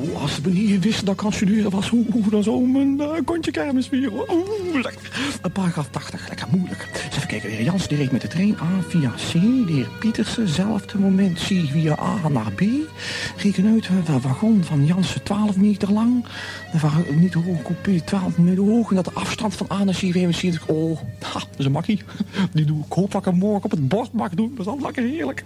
Oeh, 0.00 0.22
als 0.22 0.34
ze 0.34 0.40
niet 0.50 0.84
wisten 0.84 1.04
dat 1.04 1.14
ik 1.14 1.24
aan 1.24 1.32
studeren 1.32 1.70
was, 1.70 1.88
hoe, 1.88 2.04
hoe 2.12 2.30
dan 2.30 2.42
zo 2.42 2.60
mijn 2.60 3.00
eh, 3.00 3.08
kontje 3.24 3.50
kermis 3.50 3.88
vieren. 3.88 4.12
Oeh, 4.12 4.82
lekker. 4.82 5.10
Uh, 5.46 5.52
paragraaf 5.52 5.88
80, 5.90 6.28
lekker 6.28 6.46
moeilijk. 6.50 6.88
Eens 7.04 7.16
even 7.16 7.28
kijken, 7.28 7.50
de 7.50 7.54
heer 7.54 7.64
Jans 7.64 7.88
die 7.88 7.96
reed 7.96 8.12
met 8.12 8.20
de 8.20 8.28
trein 8.28 8.56
A 8.60 8.82
via 8.88 9.10
C. 9.10 9.32
De 9.32 9.72
heer 9.72 9.88
Pietersen, 9.98 10.48
zelfde 10.48 10.98
moment 10.98 11.38
C 11.38 11.46
via 11.46 11.98
A 11.98 12.28
naar 12.28 12.52
B. 12.52 12.60
Reken 13.36 13.66
uit, 13.72 13.86
eh, 13.86 14.06
de 14.06 14.20
wagon 14.20 14.64
van 14.64 14.86
Jansen 14.86 15.22
12 15.22 15.56
meter 15.56 15.92
lang. 15.92 16.24
De 16.72 17.14
niet 17.20 17.34
hoog, 17.34 17.62
coupé 17.62 18.00
12 18.04 18.38
meter 18.38 18.64
hoog. 18.64 18.88
En 18.88 18.96
dat 18.96 19.04
de 19.04 19.12
afstand 19.14 19.54
van 19.54 19.66
A 19.72 19.84
naar 19.84 19.94
C 19.94 19.98
25. 19.98 20.66
Oh, 20.66 20.98
ha, 21.20 21.38
dat 21.38 21.48
is 21.56 21.64
een 21.64 21.72
makkie. 21.72 22.00
Die 22.52 22.64
doe 22.64 22.78
ik 22.86 22.92
hoop 22.92 23.10
dat 23.10 23.20
ik 23.20 23.26
hem 23.26 23.38
morgen 23.38 23.64
op 23.64 23.70
het 23.70 23.88
bord 23.88 24.12
mag 24.12 24.30
doen. 24.30 24.50
Dat 24.50 24.60
is 24.60 24.66
altijd 24.66 24.84
lekker 24.84 25.12
heerlijk. 25.12 25.44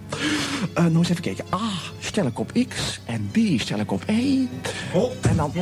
Eh, 0.75 0.85
nou 0.85 0.97
eens 0.97 1.09
even 1.11 1.23
kijken. 1.23 1.45
A 1.55 1.69
stel 1.99 2.27
ik 2.27 2.39
op 2.39 2.53
X 2.69 3.01
en 3.07 3.31
B 3.33 3.61
stel 3.61 3.79
ik 3.79 3.93
op 3.93 4.03
Y. 4.11 4.49
en 5.21 5.37
dan... 5.37 5.53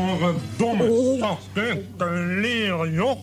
Domme 0.57 0.90
Oh. 0.90 1.32
te 1.96 2.36
leren, 2.40 2.92
joh. 2.92 3.18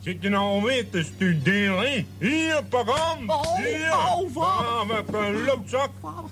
Zit 0.00 0.16
je 0.20 0.28
nou 0.28 0.44
alweer 0.44 0.90
te 0.90 1.02
studeren? 1.14 2.06
Hier, 2.18 2.62
pak 2.68 2.88
aan. 2.88 3.18
Hier. 3.56 3.90
Ah, 3.90 4.88
met 4.88 5.14
een 5.14 5.44
loodzak. 5.44 5.90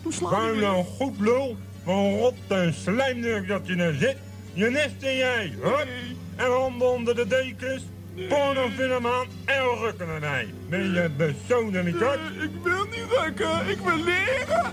Vuile 0.09 0.85
goed 0.99 1.21
lul. 1.21 1.57
Van 1.85 2.17
rot 2.17 2.35
en 2.49 2.75
slijmneuk 2.75 3.49
dat 3.49 3.61
je 3.65 3.75
er 3.77 3.95
zit. 3.95 4.17
Je 4.53 4.71
nest 4.71 4.95
en 5.01 5.17
jij, 5.17 5.53
hup. 5.61 5.89
En 6.37 6.51
handen 6.51 6.93
onder 6.93 7.15
de 7.15 7.27
dekens. 7.27 7.83
Pornofilm 8.29 9.07
aan 9.07 9.27
en 9.45 9.63
rukken 9.81 10.09
erbij. 10.09 10.55
Ben 10.69 10.93
je 10.93 11.11
bezoden 11.17 11.85
niet 11.85 12.03
uit? 12.03 12.21
Ik 12.43 12.51
wil 12.63 12.85
niet 12.85 13.05
rukken, 13.11 13.69
ik 13.69 13.79
wil 13.79 13.99
leren. 14.05 14.73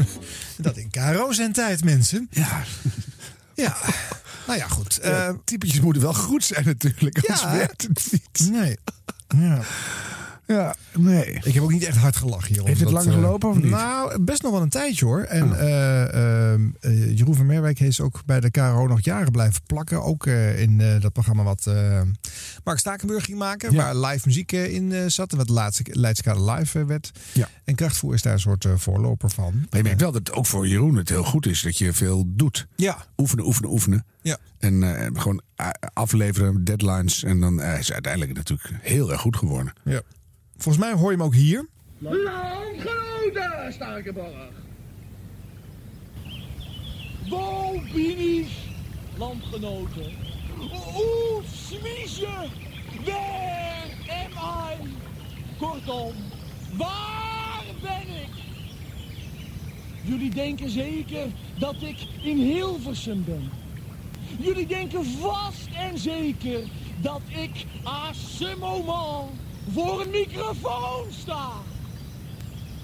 Dat 0.58 0.76
in 0.76 0.90
KRO-zendtijd, 0.90 1.84
mensen. 1.84 2.28
Ja. 2.30 2.62
Ja. 3.54 3.76
Nou 4.46 4.58
ja, 4.58 4.66
goed. 4.68 4.98
Ja, 5.02 5.26
Eh, 5.26 5.34
typetjes 5.44 5.80
moeten 5.80 6.02
wel 6.02 6.14
goed 6.14 6.44
zijn 6.44 6.64
natuurlijk, 6.64 7.16
anders 7.16 7.40
Ja, 7.40 7.52
werkt 7.56 7.82
het 7.82 8.08
niet. 8.12 8.50
Nee. 8.50 8.76
Ja. 9.36 9.60
Ja, 10.46 10.74
nee. 10.96 11.40
Ik 11.42 11.54
heb 11.54 11.62
ook 11.62 11.72
niet 11.72 11.84
echt 11.84 11.96
hard 11.96 12.16
gelachen 12.16 12.54
hier. 12.54 12.64
Heeft 12.64 12.80
het 12.80 12.90
lang 12.90 13.12
gelopen 13.12 13.48
of 13.48 13.56
niet? 13.56 13.70
Nou, 13.70 14.22
best 14.22 14.42
nog 14.42 14.52
wel 14.52 14.60
een 14.62 14.68
tijdje 14.68 15.04
hoor. 15.04 15.20
En 15.20 15.58
eh, 15.58 16.52
ehm, 16.52 16.68
eh, 16.80 17.16
Jeroen 17.16 17.34
van 17.34 17.46
Merwijk 17.46 17.78
heeft 17.78 18.00
ook 18.00 18.22
bij 18.26 18.40
de 18.40 18.50
KRO 18.50 18.86
nog 18.86 19.00
jaren 19.04 19.32
blijven 19.32 19.60
plakken. 19.66 20.02
Ook 20.02 20.26
eh, 20.26 20.60
in 20.60 20.80
eh, 20.80 21.00
dat 21.00 21.12
programma 21.12 21.42
wat 21.42 21.66
eh, 21.66 22.00
Mark 22.64 22.78
Stakenburg 22.78 23.24
ging 23.24 23.38
maken. 23.38 23.72
Ja. 23.72 23.76
Waar 23.76 23.96
live 24.10 24.26
muziek 24.26 24.52
eh, 24.52 24.74
in 24.74 24.92
eh, 24.92 25.02
zat. 25.06 25.30
En 25.32 25.36
wat 25.38 25.48
laatste 25.48 25.82
Leidskade 25.90 26.50
Live 26.50 26.78
eh, 26.78 26.84
werd. 26.84 27.10
Ja. 27.32 27.48
En 27.64 27.74
Krachtvoer 27.74 28.14
is 28.14 28.22
daar 28.22 28.32
een 28.32 28.40
soort 28.40 28.64
eh, 28.64 28.72
voorloper 28.76 29.30
van. 29.30 29.52
Maar 29.54 29.78
je 29.78 29.82
merkt 29.82 30.00
wel 30.00 30.12
dat 30.12 30.32
ook 30.32 30.46
voor 30.46 30.68
Jeroen 30.68 30.96
het 30.96 31.08
heel 31.08 31.24
goed 31.24 31.46
is 31.46 31.62
dat 31.62 31.78
je 31.78 31.92
veel 31.92 32.24
doet. 32.26 32.66
Ja. 32.76 33.04
Oefenen, 33.16 33.46
oefenen, 33.46 33.70
oefenen. 33.70 34.04
Ja. 34.22 34.36
En 34.58 34.82
eh, 34.98 35.06
gewoon 35.14 35.40
eh, 35.56 35.68
afleveren, 35.92 36.64
deadlines. 36.64 37.22
En 37.24 37.40
dan 37.40 37.60
eh, 37.60 37.78
is 37.78 37.92
uiteindelijk 37.92 38.34
natuurlijk 38.34 38.70
heel 38.80 39.12
erg 39.12 39.20
goed 39.20 39.36
geworden. 39.36 39.72
Ja. 39.84 40.00
Volgens 40.56 40.84
mij 40.84 40.94
hoor 40.94 41.10
je 41.10 41.16
hem 41.16 41.26
ook 41.26 41.34
hier. 41.34 41.68
Landgenoten, 41.98 43.72
Starkenborg. 43.72 44.50
Woonbinies, 47.28 48.68
landgenoten. 49.18 50.12
Oeh, 50.96 51.44
smiezen. 51.44 52.50
Where 53.04 53.90
am 54.08 54.32
I? 54.70 54.88
Kortom, 55.58 56.12
waar 56.76 57.64
ben 57.82 58.08
ik? 58.22 58.30
Jullie 60.02 60.30
denken 60.30 60.70
zeker 60.70 61.26
dat 61.58 61.82
ik 61.82 62.06
in 62.22 62.36
Hilversum 62.36 63.24
ben. 63.24 63.50
Jullie 64.38 64.66
denken 64.66 65.04
vast 65.04 65.68
en 65.76 65.98
zeker 65.98 66.60
dat 67.00 67.20
ik 67.28 67.66
à 67.84 68.12
voor 69.72 70.00
een 70.00 70.10
microfoon 70.10 71.06
sta. 71.10 71.48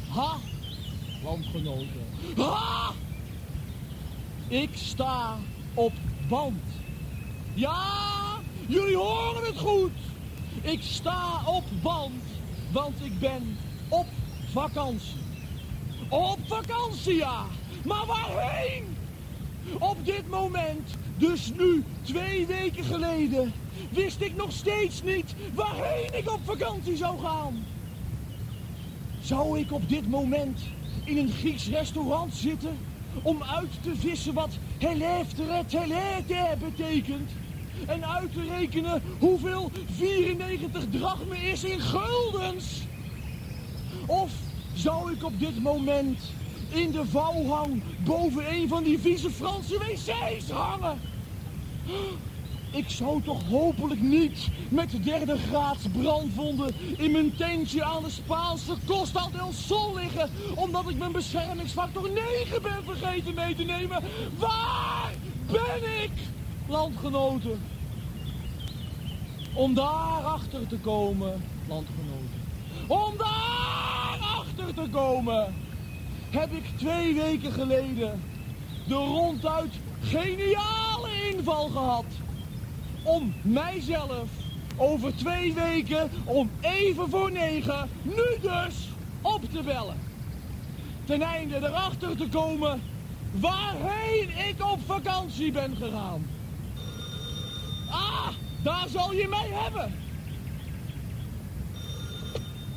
Ha, 0.08 0.36
landgenoten. 1.22 2.06
Ha! 2.36 2.92
Ik 4.48 4.70
sta 4.72 5.36
op 5.74 5.92
band. 6.28 6.62
Ja, 7.54 7.84
jullie 8.66 8.96
horen 8.96 9.44
het 9.44 9.58
goed. 9.58 9.90
Ik 10.62 10.82
sta 10.82 11.40
op 11.46 11.64
band, 11.82 12.22
want 12.72 13.04
ik 13.04 13.18
ben 13.18 13.58
op 13.88 14.06
vakantie. 14.52 15.20
Op 16.08 16.38
vakantie, 16.46 17.16
ja. 17.16 17.44
Maar 17.84 18.06
waarheen? 18.06 18.96
Op 19.78 20.04
dit 20.04 20.28
moment, 20.28 20.90
dus 21.16 21.52
nu 21.56 21.84
twee 22.02 22.46
weken 22.46 22.84
geleden, 22.84 23.52
wist 23.90 24.20
ik 24.20 24.36
nog 24.36 24.52
steeds 24.52 25.02
niet 25.02 25.34
waarheen 25.54 26.18
ik 26.18 26.30
op 26.30 26.40
vakantie 26.44 26.96
zou 26.96 27.18
gaan. 27.20 27.64
Zou 29.20 29.58
ik 29.58 29.72
op 29.72 29.88
dit 29.88 30.08
moment 30.08 30.60
in 31.04 31.18
een 31.18 31.30
Grieks 31.30 31.68
restaurant 31.68 32.34
zitten 32.34 32.78
om 33.22 33.42
uit 33.42 33.82
te 33.82 33.96
vissen 33.96 34.34
wat 34.34 34.50
heleftere 34.78 35.62
helete 35.68 36.56
betekent? 36.58 37.30
En 37.86 38.06
uit 38.06 38.32
te 38.32 38.42
rekenen 38.42 39.02
hoeveel 39.18 39.70
94 39.92 40.84
drachmen 40.90 41.42
is 41.42 41.64
in 41.64 41.80
guldens? 41.80 42.82
Of 44.06 44.32
zou 44.74 45.12
ik 45.12 45.24
op 45.24 45.38
dit 45.38 45.62
moment 45.62 46.20
in 46.68 46.90
de 46.90 47.06
vouwhang 47.06 47.82
boven 48.04 48.52
een 48.52 48.68
van 48.68 48.82
die 48.82 48.98
vieze 48.98 49.30
Franse 49.30 49.78
wc's 49.78 50.50
hangen? 50.50 51.00
Ik 52.72 52.90
zou 52.90 53.22
toch 53.22 53.48
hopelijk 53.48 54.00
niet 54.00 54.48
met 54.68 55.04
derde 55.04 55.38
graads 55.38 55.86
brandwonden 55.92 56.74
in 56.96 57.12
mijn 57.12 57.36
tentje 57.36 57.84
aan 57.84 58.02
de 58.02 58.10
Spaanse 58.10 58.72
Costa 58.86 59.28
del 59.32 59.52
Sol 59.52 59.94
liggen, 59.94 60.30
omdat 60.54 60.88
ik 60.88 60.98
mijn 60.98 61.12
beschermingsfactor 61.12 62.10
9 62.10 62.62
ben 62.62 62.84
vergeten 62.84 63.34
mee 63.34 63.54
te 63.54 63.62
nemen. 63.62 64.02
Waar 64.38 65.12
ben 65.46 66.02
ik, 66.02 66.10
landgenoten? 66.68 67.60
Om 69.54 69.74
daarachter 69.74 70.66
te 70.66 70.78
komen, 70.78 71.42
landgenoten. 71.68 72.40
Om 72.86 73.16
daarachter 73.16 74.74
te 74.74 74.90
komen, 74.90 75.54
heb 76.30 76.52
ik 76.52 76.64
twee 76.78 77.14
weken 77.14 77.52
geleden 77.52 78.22
de 78.86 78.94
ronduit 78.94 79.72
geniale 80.00 81.30
inval 81.32 81.68
gehad 81.68 82.04
om 83.02 83.34
mijzelf 83.42 84.28
over 84.76 85.16
twee 85.16 85.54
weken 85.54 86.10
om 86.24 86.50
even 86.60 87.10
voor 87.10 87.32
negen, 87.32 87.88
nu 88.02 88.38
dus, 88.40 88.88
op 89.20 89.42
te 89.52 89.62
bellen. 89.62 90.00
Ten 91.04 91.22
einde 91.22 91.56
erachter 91.56 92.16
te 92.16 92.28
komen 92.28 92.82
waarheen 93.30 94.28
ik 94.48 94.72
op 94.72 94.78
vakantie 94.86 95.52
ben 95.52 95.76
gegaan. 95.76 96.26
Ah, 97.90 98.28
daar 98.62 98.86
zal 98.88 99.12
je 99.12 99.28
mij 99.28 99.48
hebben. 99.50 99.94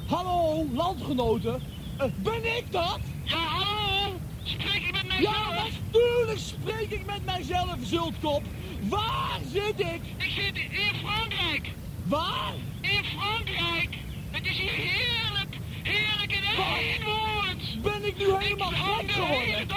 Hallo, 0.05 0.65
landgenoten. 0.73 1.61
Eh, 1.97 2.05
ben 2.17 2.57
ik 2.57 2.71
dat? 2.71 2.99
Ja, 3.23 3.37
hallo. 3.37 4.15
Spreek 4.43 4.83
ik 4.83 4.91
met 4.91 5.07
mijzelf? 5.07 5.35
Ja, 5.35 5.63
natuurlijk 5.91 6.39
spreek 6.39 6.89
ik 6.91 7.05
met 7.05 7.25
mijzelf, 7.25 7.77
zultkop. 7.81 8.43
Waar 8.79 9.39
zit 9.51 9.79
ik? 9.79 10.01
Ik 10.17 10.29
zit 10.29 10.57
in 10.57 10.95
Frankrijk. 11.03 11.73
Waar? 12.03 12.53
In 12.81 13.03
Frankrijk. 13.03 13.97
Het 14.31 14.45
is 14.45 14.57
hier 14.57 14.71
heerlijk. 14.71 15.57
Heerlijk 15.83 16.31
in 16.31 16.43
één 16.43 17.03
woord. 17.03 17.81
Ben 17.83 18.05
ik 18.05 18.17
nu 18.17 18.25
helemaal 18.37 18.71
gek 18.71 19.11
geworden? 19.11 19.67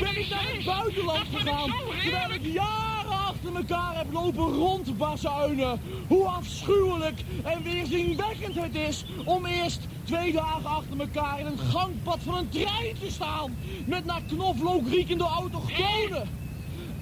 Ben 0.00 0.20
ik 0.20 0.28
naar 0.28 0.52
het 0.52 0.64
buitenland 0.64 1.26
gegaan, 1.34 1.70
terwijl 2.02 2.30
ik 2.30 2.44
jaren 2.52 3.10
achter 3.10 3.56
elkaar 3.56 3.96
heb 3.96 4.12
lopen 4.12 4.54
rondbazuinen. 4.54 5.80
Hoe 6.08 6.26
afschuwelijk 6.26 7.20
en 7.42 7.62
weerzinwekkend 7.62 8.54
het 8.54 8.74
is 8.74 9.04
om 9.24 9.46
eerst 9.46 9.80
twee 10.04 10.32
dagen 10.32 10.64
achter 10.64 11.00
elkaar 11.00 11.40
in 11.40 11.46
een 11.46 11.58
gangpad 11.58 12.18
van 12.22 12.34
een 12.34 12.48
trein 12.48 12.94
te 13.00 13.10
staan. 13.10 13.56
Met 13.86 14.04
naar 14.04 14.22
knoflook 14.28 14.88
riekende 14.88 15.24
autochtonen. 15.24 16.28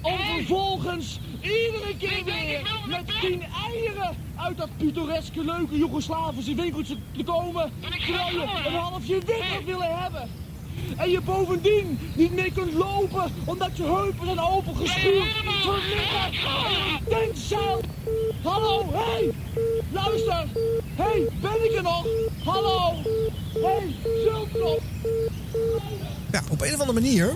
Om 0.07 0.17
vervolgens 0.17 1.19
iedere 1.41 1.97
keer 1.97 2.23
weer 2.25 2.61
met 2.87 3.21
tien 3.21 3.43
eieren 3.71 4.15
uit 4.35 4.57
dat 4.57 4.69
pittoreske 4.77 5.43
leuke 5.43 5.77
Joegoslavische 5.77 6.55
winkeltje 6.55 6.97
te 7.17 7.23
komen. 7.23 7.71
Terwijl 8.05 8.31
je 8.31 8.47
een 8.65 8.73
halfje 8.73 9.19
wit 9.25 9.41
had 9.41 9.63
willen 9.65 9.99
hebben. 9.99 10.29
En 10.97 11.09
je 11.09 11.21
bovendien 11.21 11.99
niet 12.15 12.33
meer 12.33 12.51
kunt 12.51 12.73
lopen 12.73 13.31
omdat 13.45 13.77
je 13.77 13.83
heupen 13.83 14.25
zijn 14.25 14.39
opengeschuurd. 14.39 15.27
Denk 17.09 17.35
zelf. 17.35 17.79
Hallo, 18.43 18.85
hé. 18.91 18.97
Hey. 18.97 19.33
Luister. 19.91 20.47
Hé, 20.95 21.03
hey, 21.03 21.29
ben 21.41 21.65
ik 21.65 21.75
er 21.75 21.83
nog? 21.83 22.05
Hallo. 22.43 22.93
Hé, 23.53 23.61
hey, 23.61 23.95
zultkop. 24.23 24.81
Ja, 26.31 26.41
op 26.51 26.61
een 26.61 26.73
of 26.73 26.79
andere 26.79 26.99
manier 26.99 27.35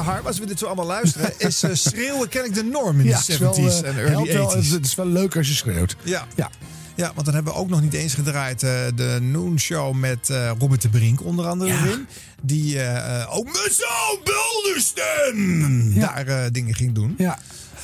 Harm, 0.00 0.26
als 0.26 0.38
we 0.38 0.46
dit 0.46 0.58
zo 0.58 0.66
allemaal 0.66 0.86
luisteren, 0.86 1.32
is 1.48 1.62
eh, 1.62 1.70
schreeuwen 1.74 2.28
ken 2.28 2.44
ik 2.44 2.54
de 2.54 2.62
norm 2.64 2.98
in 3.00 3.04
Ja, 3.06 3.10
de 3.10 3.16
het 3.16 3.28
is 3.28 3.38
wel, 3.38 3.54
70s 3.54 3.82
eh, 3.84 3.88
en 3.88 3.94
helpt 3.94 4.28
early 4.28 4.32
wel, 4.32 4.56
80s. 4.62 4.68
het 4.70 4.86
is 4.86 4.94
wel 4.94 5.06
leuk 5.06 5.36
als 5.36 5.48
je 5.48 5.54
schreeuwt. 5.54 5.96
Ja. 6.02 6.26
Ja. 6.34 6.50
Ja, 6.96 7.12
want 7.14 7.24
dan 7.26 7.34
hebben 7.34 7.52
we 7.52 7.58
ook 7.58 7.68
nog 7.68 7.80
niet 7.82 7.92
eens 7.94 8.14
gedraaid 8.14 8.62
eh, 8.62 8.70
de 8.94 9.18
Noon 9.20 9.58
Show 9.60 9.94
met 9.94 10.30
Robert 10.58 10.82
de 10.82 10.88
Brink 10.88 11.24
onder 11.24 11.46
andere 11.46 11.70
Ja. 11.72 11.84
erin. 11.84 12.06
Die 12.42 12.80
eh, 12.82 13.36
ook 13.36 13.44
met 13.46 13.78
zo'n 13.80 14.18
bulderstem 14.24 15.94
daar 16.00 16.52
dingen 16.52 16.74
ging 16.74 16.94
doen. 16.94 17.14
Ja. 17.18 17.38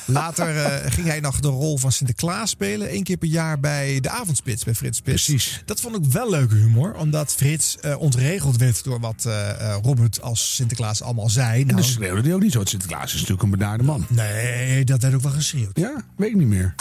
Later 0.09 0.57
eh, 0.65 0.91
ging 0.91 1.07
hij 1.07 1.19
nog 1.19 1.39
de 1.39 1.47
rol 1.47 1.77
van 1.77 1.91
Sinterklaas 1.91 2.49
spelen. 2.49 2.89
één 2.89 3.03
keer 3.03 3.17
per 3.17 3.27
jaar 3.27 3.59
bij 3.59 3.99
de 3.99 4.09
Avondspits, 4.09 4.63
bij 4.63 4.75
Frits 4.75 4.97
Spits. 4.97 5.25
Precies. 5.25 5.61
Dat 5.65 5.79
vond 5.81 5.95
ik 5.95 6.03
wel 6.11 6.29
leuke 6.29 6.55
humor. 6.55 6.95
Omdat 6.95 7.33
Frits 7.33 7.77
eh, 7.79 7.99
ontregeld 7.99 8.57
werd 8.57 8.83
door 8.83 8.99
wat 8.99 9.25
eh, 9.25 9.75
Robert 9.81 10.21
als 10.21 10.55
Sinterklaas 10.55 11.01
allemaal 11.01 11.29
zei. 11.29 11.61
En 11.61 11.67
Nou, 11.67 11.77
de 11.81 11.87
schreeuwde 11.87 12.21
die 12.21 12.33
ook 12.33 12.41
niet 12.41 12.51
zo. 12.51 12.65
Sinterklaas 12.65 13.05
is 13.05 13.13
natuurlijk 13.13 13.43
een 13.43 13.49
bedaarde 13.49 13.83
man. 13.83 14.05
nee, 14.09 14.85
dat 14.85 15.01
werd 15.01 15.13
ook 15.13 15.21
wel 15.21 15.31
geschreeuwd. 15.31 15.71
Ja, 15.77 16.03
weet 16.15 16.29
ik 16.29 16.35
niet 16.35 16.47
meer. 16.47 16.75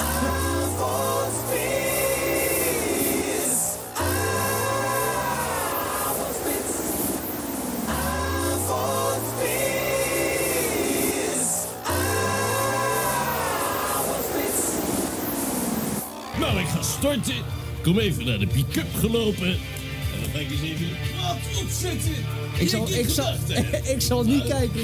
Storten. 16.98 17.44
Kom 17.82 17.98
even 17.98 18.26
naar 18.26 18.38
de 18.38 18.46
pick-up 18.46 18.94
gelopen. 18.94 19.46
En 19.48 20.20
dan 20.22 20.30
ga 20.32 20.38
ik 20.38 20.50
eens 20.50 20.60
even 20.62 20.86
wat 21.20 21.62
opzetten. 21.62 22.12
Ik 22.58 22.68
zal, 22.68 22.88
ik, 22.88 23.08
zal, 23.08 23.34
ik 23.94 24.00
zal 24.00 24.24
niet 24.24 24.46
kijken. 24.46 24.80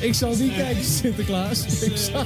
Ik 0.00 0.14
zal 0.14 0.36
niet 0.36 0.54
kijken, 0.54 0.84
Sinterklaas. 0.84 1.64
Ik 1.80 1.96
zal... 1.96 2.24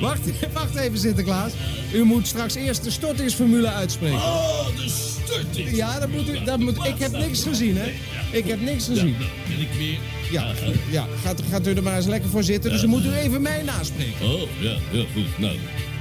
Wacht, 0.00 0.20
wacht 0.52 0.74
even, 0.74 0.98
Sinterklaas. 0.98 1.52
U 1.92 2.04
moet 2.04 2.26
straks 2.26 2.54
eerst 2.54 2.84
de 2.84 2.90
stortingsformule 2.90 3.68
uitspreken. 3.68 4.16
Oh, 4.16 4.66
de 4.76 4.88
storting. 4.88 5.76
Ja, 5.76 5.98
dat 5.98 6.08
moet 6.08 6.28
u, 6.28 6.44
dat 6.44 6.58
moet, 6.58 6.84
ik 6.84 6.98
heb 6.98 7.12
niks 7.12 7.42
gezien, 7.42 7.76
hè? 7.76 7.92
Ik 8.32 8.46
heb 8.46 8.60
niks 8.60 8.86
gezien. 8.86 9.16
Ben 9.48 9.60
ik 9.60 9.72
weer? 9.78 9.98
Ja, 10.30 10.52
ja 10.90 11.06
gaat, 11.22 11.42
gaat 11.50 11.66
u 11.66 11.74
er 11.74 11.82
maar 11.82 11.96
eens 11.96 12.06
lekker 12.06 12.30
voor 12.30 12.42
zitten. 12.42 12.70
Dus 12.70 12.80
dan 12.80 12.90
moet 12.90 13.04
u 13.04 13.12
even 13.12 13.42
mij 13.42 13.62
naspreken. 13.62 14.26
Oh, 14.26 14.40
ja, 14.60 14.76
ja, 14.90 15.04
goed. 15.14 15.38
Nou, 15.38 15.56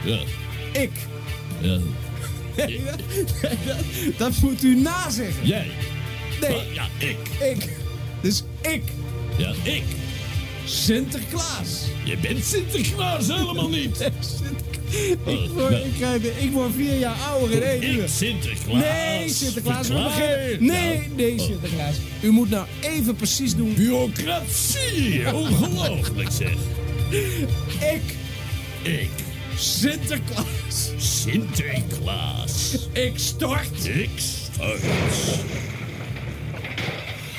ja. 0.06 0.20
Ik. 0.72 0.92
Ja. 1.62 1.78
Nee, 2.58 2.82
dat, 2.86 3.00
nee, 3.42 3.58
dat, 3.66 3.78
dat 4.18 4.32
moet 4.42 4.64
u 4.64 4.76
nazeggen. 4.76 5.48
Jij? 5.48 5.68
Nee. 6.42 6.62
Ja, 6.74 6.88
ik. 6.98 7.18
Ik. 7.40 7.70
Dus 8.22 8.44
ik. 8.62 8.82
Ja, 9.38 9.54
ik. 9.64 9.84
Sinterklaas. 10.66 11.82
Je 12.04 12.18
bent 12.18 12.46
Sinterklaas 12.46 13.28
helemaal 13.28 13.70
niet. 13.70 13.98
Oh, 15.26 15.34
Ik 15.34 15.50
word, 15.50 15.70
nou. 15.70 15.84
ik, 15.86 15.94
krijg 15.98 16.22
ik 16.24 16.52
word 16.52 16.72
vier 16.76 16.98
jaar 17.00 17.16
ouder 17.16 17.52
in 17.52 17.62
één 17.62 17.82
Ik, 17.82 17.98
uur. 17.98 18.10
Sinterklaas. 18.10 18.82
Nee, 18.84 19.30
Sinterklaas. 19.30 19.88
we 19.88 19.94
Verklaar 19.94 20.10
beginnen-. 20.18 20.66
Nee, 20.68 20.98
Nou. 20.98 21.10
nee, 21.16 21.40
Oh. 21.40 21.46
Sinterklaas. 21.46 21.96
U 22.22 22.30
moet 22.32 22.50
nou 22.50 22.66
even 22.82 23.16
precies 23.16 23.56
doen. 23.56 23.74
Bureaucratie. 23.74 25.34
Ongelooflijk 25.34 26.30
zeg. 26.32 26.54
Ik. 27.94 28.02
Ik. 28.82 29.10
Sinterklaas. 29.58 30.92
Sinterklaas. 30.98 32.88
Ik 32.94 33.12
stort. 33.16 33.86
Ik 33.86 34.10
stort. 34.16 34.82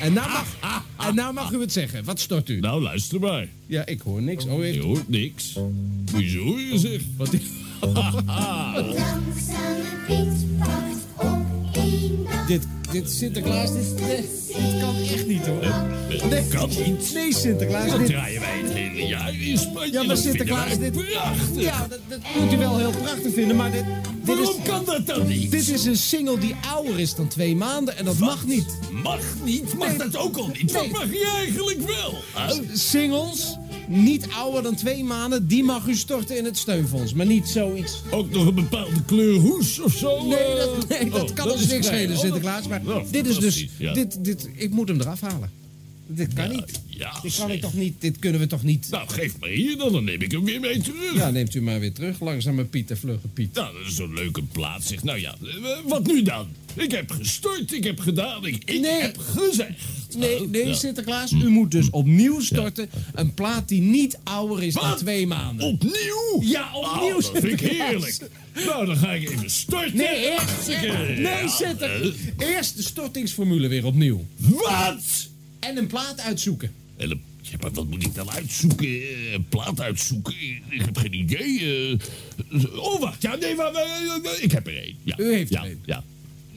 En 0.01 0.13
nou, 0.13 0.31
mag, 0.31 0.85
en 1.09 1.15
nou 1.15 1.35
mag 1.35 1.53
u 1.53 1.61
het 1.61 1.73
zeggen. 1.73 2.05
Wat 2.05 2.21
stort 2.21 2.49
u? 2.49 2.61
Nou, 2.61 2.83
luister 2.83 3.21
maar. 3.21 3.49
Ja, 3.67 3.87
ik 3.87 4.01
hoor 4.01 4.23
niks. 4.23 4.45
Oh, 4.45 4.65
ik... 4.65 4.75
Je 4.75 4.81
hoort 4.81 5.09
niks. 5.09 5.59
Hoezo 6.13 6.59
je 6.59 6.79
zegt? 6.79 7.05
Wat 7.17 7.31
dit, 12.47 12.67
dit 12.93 13.11
Sinterklaas, 13.11 13.73
dit, 13.73 13.99
dit, 13.99 14.25
dit 14.47 14.81
kan 14.81 14.97
echt 15.15 15.27
niet 15.27 15.47
hoor. 15.47 15.65
Nee, 16.31 16.45
kan 16.49 16.69
niet. 16.69 17.11
Nee, 17.15 17.35
Sinterklaas. 17.35 17.91
Dat 17.91 17.99
Dit, 17.99 18.07
draaien 18.09 18.41
wij 18.41 18.59
het 18.63 18.73
hele 18.73 19.07
jaar 19.07 19.35
in 19.41 19.59
Spanje. 19.59 19.93
ja, 19.93 19.99
maar 19.99 20.09
Dat 20.15 20.19
Sinterklaas, 20.25 20.69
wij 20.69 20.91
dit, 20.91 21.05
prachtig. 21.13 21.63
ja, 21.63 21.87
dat, 21.89 21.99
dat 22.09 22.19
moet 22.41 22.53
u 22.53 22.57
wel 22.57 22.79
heel 22.79 22.91
prachtig 22.91 23.33
vinden, 23.35 23.57
maar 23.57 23.71
dit, 23.71 23.85
dit 23.85 24.37
Waarom 24.37 24.45
is, 24.45 24.69
kan 24.69 24.85
dat 24.85 25.07
dan 25.07 25.27
niet? 25.27 25.51
dit 25.51 25.69
is 25.69 25.85
een 25.85 25.97
single 25.97 26.39
die 26.39 26.55
ouder 26.73 26.99
is 27.01 27.15
dan 27.15 27.29
twee 27.29 27.57
maanden 27.57 27.97
en 27.97 28.05
dat 28.05 28.19
mag 28.19 28.47
niet. 28.47 28.67
Mag 29.03 29.21
niet? 29.45 29.75
Mag 29.75 29.89
Nee. 29.89 29.97
dat 29.99 30.17
ook 30.17 30.37
al 30.37 30.51
niet? 30.59 30.73
Wat 30.73 30.83
Nee. 30.83 30.91
mag 30.91 31.05
je 31.13 31.33
eigenlijk 31.37 31.79
wel? 31.87 32.15
Singles, 32.73 33.57
niet 33.89 34.27
ouder 34.35 34.63
dan 34.63 34.75
twee 34.75 35.05
maanden, 35.05 35.47
die 35.47 35.63
mag 35.63 35.87
u 35.87 35.95
storten 35.95 36.37
in 36.37 36.45
het 36.45 36.57
steunfonds. 36.59 37.13
Maar 37.15 37.27
niet 37.27 37.49
zoiets. 37.49 38.03
Ook 38.11 38.31
nog 38.31 38.47
een 38.47 38.55
bepaalde 38.55 39.03
kleur 39.07 39.35
hoes 39.35 39.81
of 39.81 39.93
zo? 39.93 40.27
Nee, 40.27 40.39
eh? 40.39 40.57
dat, 40.57 40.89
nee, 40.89 41.11
dat 41.11 41.31
Oh, 41.31 41.35
kan 41.37 41.51
ons 41.51 41.67
niks 41.67 41.87
schelen, 41.87 42.15
Oh, 42.17 42.21
Sinterklaas. 42.23 42.69
Maar 42.69 42.83
nou, 42.85 43.05
dit 43.11 43.27
is 43.27 43.39
dus. 43.39 43.67
ja. 43.79 43.93
Dit, 43.93 44.25
dit, 44.25 44.49
ik 44.57 44.71
moet 44.71 44.89
hem 44.89 45.01
eraf 45.01 45.21
halen. 45.21 45.51
Dit 46.07 46.33
kan 46.33 46.51
niet. 46.51 46.81
Ja, 46.87 47.13
Dit 47.23 47.37
kan 47.37 47.51
ik 47.51 47.61
toch 47.61 47.75
niet. 47.75 48.01
Dit 48.01 48.19
kunnen 48.19 48.41
we 48.41 48.47
toch 48.47 48.63
niet. 48.63 48.87
Nou, 48.91 49.09
geef 49.09 49.39
maar 49.41 49.49
hier 49.49 49.77
dan, 49.77 49.93
dan 49.93 50.05
neem 50.05 50.21
ik 50.23 50.33
hem 50.33 50.45
weer 50.45 50.61
mee 50.61 50.81
terug. 50.81 51.15
Ja, 51.15 51.31
neemt 51.31 51.55
u 51.55 51.63
maar 51.63 51.81
weer 51.81 51.93
terug. 51.93 52.21
Langzame 52.21 52.65
Piet 52.65 52.91
en 52.91 52.99
vlugge 52.99 53.29
Piet. 53.29 53.55
Nou, 53.55 53.73
dat 53.79 53.87
is 53.87 53.95
zo'n 53.95 54.15
leuke 54.15 54.43
plaats. 54.43 54.87
Zeg, 54.87 55.03
nou 55.03 55.21
ja, 55.21 55.35
eh, 55.43 55.69
wat 55.89 56.07
nu 56.07 56.23
dan? 56.23 56.49
Ik 56.79 56.91
heb 56.91 57.11
gestort, 57.11 57.73
ik 57.73 57.85
heb 57.85 58.01
gedaan, 58.01 58.47
ik, 58.47 58.55
ik 58.65 58.81
Nee. 58.81 59.01
heb 59.01 59.19
gezegd. 59.19 59.79
Nee, 60.17 60.49
nee, 60.49 60.67
Ja. 60.67 60.75
Sinterklaas, 60.75 61.33
u 61.33 61.49
moet 61.49 61.71
dus 61.71 61.91
opnieuw 61.91 62.41
storten. 62.41 62.89
Een 63.15 63.35
plaat 63.35 63.69
die 63.69 63.81
niet 63.81 64.19
ouder 64.25 64.63
is 64.63 64.75
dan 64.75 64.97
twee 64.97 65.27
maanden. 65.27 65.67
Opnieuw? 65.67 66.41
Ja, 66.41 66.75
opnieuw, 66.75 67.17
Oh, 67.17 67.33
dat 67.33 67.43
vind 67.43 67.61
ik 67.63 67.71
heerlijk. 67.71 68.19
Nou, 68.67 68.87
dan 68.87 68.97
ga 68.97 69.13
ik 69.13 69.31
even 69.31 69.51
storten. 69.51 69.97
Nee, 69.97 70.17
eerst, 70.31 70.69
nee, 71.19 71.49
Sinter, 71.49 72.15
eerst 72.39 72.77
de 72.77 72.83
stortingsformule 72.83 73.69
weer 73.69 73.85
opnieuw. 73.85 74.27
Wat? 74.37 75.29
En 75.59 75.77
een 75.77 75.87
plaat 75.87 76.21
uitzoeken. 76.21 76.73
En 76.97 77.11
een- 77.11 77.23
ja, 77.43 77.57
maar 77.61 77.71
wat 77.73 77.89
moet 77.89 78.03
ik 78.05 78.15
dan 78.15 78.31
uitzoeken? 78.31 78.87
Eh, 78.89 79.33
Een 79.33 79.47
plaat 79.49 79.81
uitzoeken? 79.81 80.35
Ik 80.69 80.81
heb 80.81 80.97
geen 80.97 81.15
idee. 81.15 81.61
eh. 82.53 82.79
Oh, 82.79 83.01
wacht. 83.01 83.23
Ja, 83.23 83.35
nee, 83.37 83.55
maar, 83.55 83.71
ik 84.41 84.53
heb 84.53 84.67
er 84.67 84.77
één. 84.83 84.97
Ja. 85.03 85.19
U 85.19 85.33
heeft 85.35 85.55
er 85.55 85.65
één. 85.65 85.81
Ja. 85.85 86.05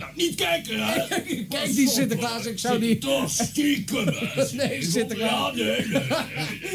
Nou, 0.01 0.11
niet 0.15 0.35
kijken, 0.35 0.85
hè? 0.87 1.07
Kijk, 1.49 1.75
die 1.75 1.89
Sinterklaas, 1.89 2.45
ik 2.45 2.59
zou 2.59 2.79
die... 2.79 2.97
Toch 2.97 3.29
stiekem? 3.29 4.05
Nee, 4.53 4.83
Sinterklaas. 4.83 5.55
Ja, 5.57 5.63
nee, 5.63 5.85
nee, 5.87 6.01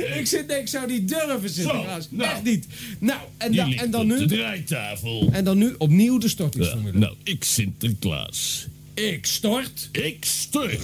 nee. 0.09 0.19
Ik, 0.19 0.27
zit, 0.27 0.47
nee, 0.47 0.61
ik 0.61 0.69
zou 0.69 0.91
niet 0.93 1.09
durven, 1.09 1.51
Sinterklaas. 1.51 2.03
Zo, 2.05 2.09
nou. 2.11 2.31
Echt 2.31 2.43
niet. 2.43 2.67
Nou, 2.99 3.21
en, 3.39 3.53
da- 3.55 3.69
en, 3.77 3.91
dan 3.91 4.01
op 4.01 4.09
de 4.09 4.15
nu, 4.15 4.27
draaitafel. 4.27 5.29
en 5.33 5.45
dan 5.45 5.59
nu 5.59 5.75
opnieuw 5.79 6.19
de 6.19 6.25
Ja, 6.27 6.31
stortingsformule. 6.33 6.99
nou, 6.99 7.15
ik 7.23 7.45
Sinterklaas. 7.45 8.67
Ik 8.95 9.27
stort. 9.27 9.89
Ik 9.93 10.25
stort. 10.25 10.81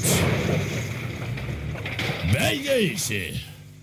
Bij 2.32 2.60
deze. 2.64 3.30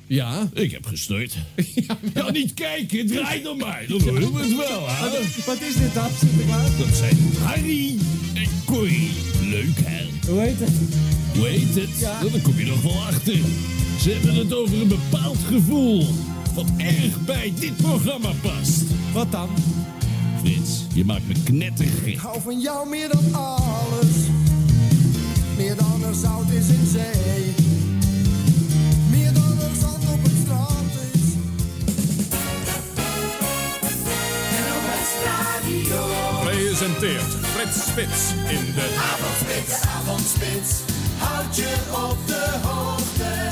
Ja. 0.10 0.50
Ik 0.54 0.72
heb 0.72 0.86
gestort. 0.86 1.36
Ja, 2.14 2.30
niet 2.32 2.54
kijken, 2.54 3.08
draai 3.08 3.42
dan 3.42 3.58
maar. 3.58 3.86
Dan 3.88 4.02
horen 4.02 4.34
we 4.34 4.40
het 4.40 4.56
wel, 4.56 4.88
hè? 4.88 5.10
Wat 5.46 5.62
is 5.62 5.76
dit 5.76 5.94
dan, 5.94 6.10
Sinterklaas? 6.20 6.78
Dat 6.78 6.96
zijn 6.96 7.18
Harry 7.44 7.98
en 8.34 8.48
Corrie. 8.66 9.12
Leuk, 9.44 9.80
hè? 9.84 10.32
Hoe 10.32 10.40
heet 10.42 10.60
het? 10.60 10.70
Hoe 11.36 11.48
heet 11.48 11.76
het? 11.76 12.00
Ja. 12.00 12.20
Nou, 12.20 12.32
Daar 12.32 12.42
kom 12.42 12.58
je 12.58 12.66
nog 12.66 12.82
wel 12.82 13.02
achter. 13.02 13.38
Ze 14.02 14.10
hebben 14.12 14.36
het 14.36 14.54
over 14.54 14.82
een 14.82 14.88
bepaald 14.88 15.38
gevoel. 15.48 16.06
Wat 16.56 16.68
erg 16.78 17.26
bij 17.26 17.54
dit 17.60 17.76
programma 17.78 18.32
past. 18.42 18.84
Wat 19.14 19.32
dan? 19.32 19.50
Frits, 20.44 20.86
je 20.94 21.06
maakt 21.06 21.28
me 21.28 21.34
knettergek. 21.44 22.18
hou 22.18 22.42
van 22.42 22.60
jou 22.60 22.90
meer 22.90 23.10
dan 23.10 23.34
alles. 23.36 24.16
Meer 25.58 25.76
dan 25.76 26.04
er 26.04 26.16
zout 26.16 26.50
is 26.52 26.68
in 26.68 26.88
zee. 26.92 27.39
Presenteert 36.80 37.22
Frits 37.24 37.86
Spits 37.88 38.34
in 38.34 38.74
de 38.74 38.98
Avondspits. 39.12 39.82
De 39.82 39.88
avondspits. 39.88 40.82
Houd 41.18 41.56
je 41.56 41.76
op 41.92 42.28
de 42.28 42.60
hoogte. 42.64 43.50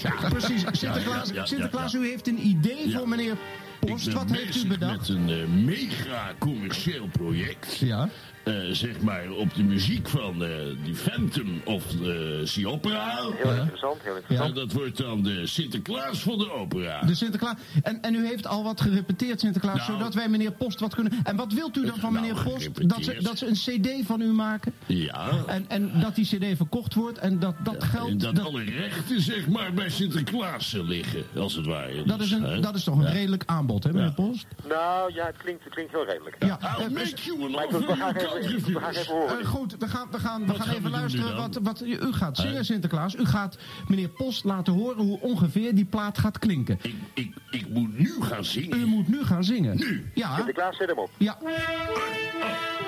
Ja, 0.02 0.28
precies. 0.28 0.64
Sinterklaas, 0.72 1.28
Ja, 1.28 1.34
ja, 1.34 1.40
ja, 1.40 1.46
Sinterklaas 1.46 1.92
ja. 1.92 1.98
u 1.98 2.08
heeft 2.08 2.26
een 2.28 2.46
idee 2.46 2.88
Ja. 2.88 2.98
voor 2.98 3.08
meneer 3.08 3.36
Post. 3.80 4.06
Ik 4.06 4.14
ben 4.14 4.26
Wat 4.26 4.36
heeft 4.36 4.44
u 4.44 4.46
bezig 4.52 4.66
bedacht? 4.68 4.98
met 4.98 5.08
een 5.08 5.28
eh, 5.28 5.46
mega 5.64 6.32
commercieel 6.38 7.06
project. 7.12 7.76
Ja. 7.76 8.08
Eh, 8.42 8.54
zeg 8.70 9.00
maar 9.00 9.30
op 9.30 9.54
de 9.54 9.62
muziek 9.62 10.08
van 10.08 10.44
eh 10.44 10.50
die 10.84 10.94
Phantom 10.94 11.60
of 11.64 11.84
de 11.86 12.40
Sea 12.44 12.68
Opera. 12.68 13.16
Heel 13.16 13.52
interessant, 13.52 14.02
heel 14.02 14.16
interessant. 14.16 14.48
Ja, 14.56 14.60
dat 14.60 14.72
wordt 14.72 14.96
dan 14.96 15.22
de 15.22 15.46
Sinterklaas 15.46 16.22
van 16.22 16.38
de 16.38 16.52
opera. 16.52 17.00
De 17.00 17.14
Sinterklaas. 17.14 17.54
En, 17.82 18.00
en 18.02 18.14
u 18.14 18.26
heeft 18.26 18.46
al 18.46 18.62
wat 18.64 18.80
gerepeteerd, 18.80 19.40
Sinterklaas, 19.40 19.76
Nou. 19.88 19.92
zodat 19.92 20.14
wij 20.14 20.28
meneer 20.28 20.52
Post 20.52 20.80
wat 20.80 20.94
kunnen. 20.94 21.12
En 21.24 21.36
wat 21.36 21.52
wilt 21.52 21.76
u 21.76 21.86
dan 21.86 21.98
van 21.98 22.12
Nou, 22.12 22.26
meneer 22.26 22.42
Post? 22.42 22.88
Dat 22.88 23.04
ze, 23.04 23.18
dat 23.22 23.38
ze 23.38 23.46
een 23.46 23.52
CD 23.78 24.06
van 24.06 24.20
u 24.20 24.26
maken? 24.32 24.72
Ja. 24.86 25.30
En, 25.46 25.64
en 25.68 26.00
dat 26.00 26.14
die 26.14 26.24
CD 26.26 26.56
verkocht 26.56 26.94
wordt 26.94 27.18
en 27.18 27.38
dat, 27.38 27.54
dat 27.64 27.84
geld. 27.84 28.08
En 28.08 28.18
dat, 28.18 28.40
alle 28.40 28.62
rechten 28.64 29.20
zeg 29.20 29.48
maar 29.48 29.72
bij 29.72 29.88
Sinterklaas 29.88 30.72
liggen, 30.72 31.24
als 31.36 31.54
het 31.54 31.66
ware. 31.66 32.02
dat, 32.04 32.20
is 32.20 32.30
een, 32.30 32.42
hè? 32.42 32.60
dat 32.60 32.74
is 32.74 32.84
toch 32.84 32.96
een 32.96 33.02
Ja. 33.04 33.10
redelijk 33.10 33.42
aanbod, 33.46 33.84
hè, 33.84 33.92
meneer 33.92 34.12
Post? 34.12 34.46
Nou 34.68 35.14
ja, 35.14 35.26
het 35.26 35.36
klinkt, 35.36 35.64
het 35.64 35.72
klinkt 35.72 35.92
heel 35.92 36.04
redelijk. 36.04 36.36
Ja, 36.38 36.58
I'll 36.78 36.84
eh, 36.84 36.90
make 36.90 37.22
you 37.24 37.42
an 37.44 38.29
We 38.32 38.80
gaan 38.80 38.90
even, 38.90 39.14
horen. 39.14 39.40
Eh, 39.40 39.46
goed, 39.46 39.76
we 39.78 39.88
gaan, 39.88 40.08
we 40.10 40.18
gaan, 40.18 40.46
we 40.46 40.54
gaan 40.54 40.74
even 40.74 40.90
luisteren 40.90 41.36
wat, 41.36 41.58
wat 41.62 41.80
u, 41.80 41.98
u 41.98 42.12
gaat 42.12 42.36
zingen? 42.36 42.64
Sinterklaas. 42.64 43.14
U 43.14 43.24
gaat 43.24 43.58
meneer 43.88 44.08
Post 44.08 44.44
laten 44.44 44.72
horen 44.72 45.04
hoe 45.04 45.20
ongeveer 45.20 45.74
die 45.74 45.84
plaat 45.84 46.18
gaat 46.18 46.38
klinken. 46.38 46.78
Ik, 46.82 46.94
ik, 47.14 47.34
ik 47.50 47.68
moet 47.68 47.98
nu 47.98 48.12
gaan 48.20 48.44
zingen. 48.44 48.80
U 48.80 48.86
moet 48.86 49.08
nu 49.08 49.24
gaan 49.24 49.44
zingen. 49.44 49.76
Nu? 49.76 50.10
Ja. 50.14 50.36
Sinterklaas, 50.36 50.76
zet 50.76 50.88
hem 50.88 50.98
op. 50.98 51.10
Ja. 51.16 51.38
Oh 51.40 51.48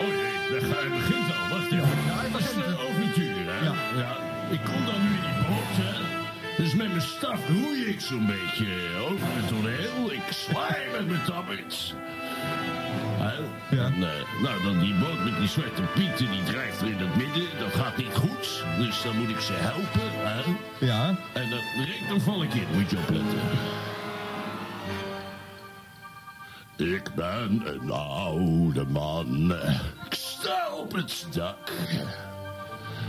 jee, 0.06 0.50
daar 0.50 0.60
ga 0.60 0.80
je 0.80 0.88
begint 0.88 1.36
al. 1.36 1.48
Wacht 1.58 1.72
even. 1.72 2.32
dat 2.32 2.40
is 2.40 2.54
een 2.54 2.62
avontuur, 2.62 3.52
hè? 3.52 3.64
Ja. 3.64 4.16
Ik 4.50 4.60
kom 4.64 4.84
dan 4.84 5.00
nu 5.02 5.08
in 5.08 5.22
die 5.22 5.46
boot, 5.48 5.76
hè? 5.76 6.12
Dus 6.56 6.74
met 6.74 6.88
mijn 6.88 7.00
staf 7.00 7.48
roei 7.48 7.84
ik 7.84 8.00
zo'n 8.00 8.26
beetje 8.26 8.66
over 9.10 9.26
het 9.26 9.48
toneel. 9.48 10.12
Ik 10.12 10.32
zwaai 10.32 10.90
met 10.92 11.08
mijn 11.08 11.24
tablets. 11.24 11.94
Ja. 13.70 13.86
Eh, 13.86 14.42
nou, 14.42 14.62
dan 14.62 14.78
die 14.78 14.94
boot 14.94 15.24
met 15.24 15.38
die 15.38 15.48
zwarte 15.48 15.82
pieten, 15.94 16.30
die 16.30 16.42
drijft 16.42 16.80
er 16.80 16.86
in 16.86 16.98
het 16.98 17.16
midden. 17.16 17.58
Dat 17.58 17.72
gaat 17.74 17.96
niet 17.96 18.14
goed. 18.14 18.64
Dus 18.78 19.02
dan 19.02 19.18
moet 19.18 19.28
ik 19.28 19.40
ze 19.40 19.52
helpen, 19.52 20.10
hè? 20.12 20.42
Ja. 20.86 21.14
En 21.32 21.50
dan 22.08 22.20
val 22.20 22.42
ik 22.42 22.54
in, 22.54 22.66
moet 22.74 22.90
je 22.90 22.96
opletten. 22.96 23.38
Ik 26.76 27.14
ben 27.14 27.62
een 27.64 27.90
oude 27.90 28.84
man. 28.84 29.52
Ik 30.06 30.14
sta 30.14 30.68
op 30.76 30.92
het 30.92 31.26
dak. 31.30 31.70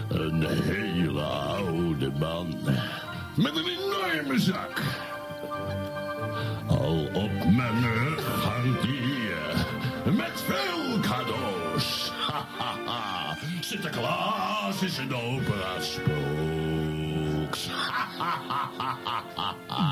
Een 0.09 0.45
hele 0.45 1.21
oude 1.21 2.11
man. 2.19 2.55
Met 3.35 3.55
een 3.55 3.67
enorme 3.67 4.39
zak. 4.39 4.81
Al 6.67 7.09
op 7.13 7.51
mijn 7.51 7.81
rug 7.81 8.43
hangt 8.43 8.81
die. 8.81 9.02
Metville 10.05 10.99
Kadosh. 11.01 12.11
Sinterklaas 13.61 14.81
is 14.81 14.97
een 14.97 15.15
opera 15.15 15.81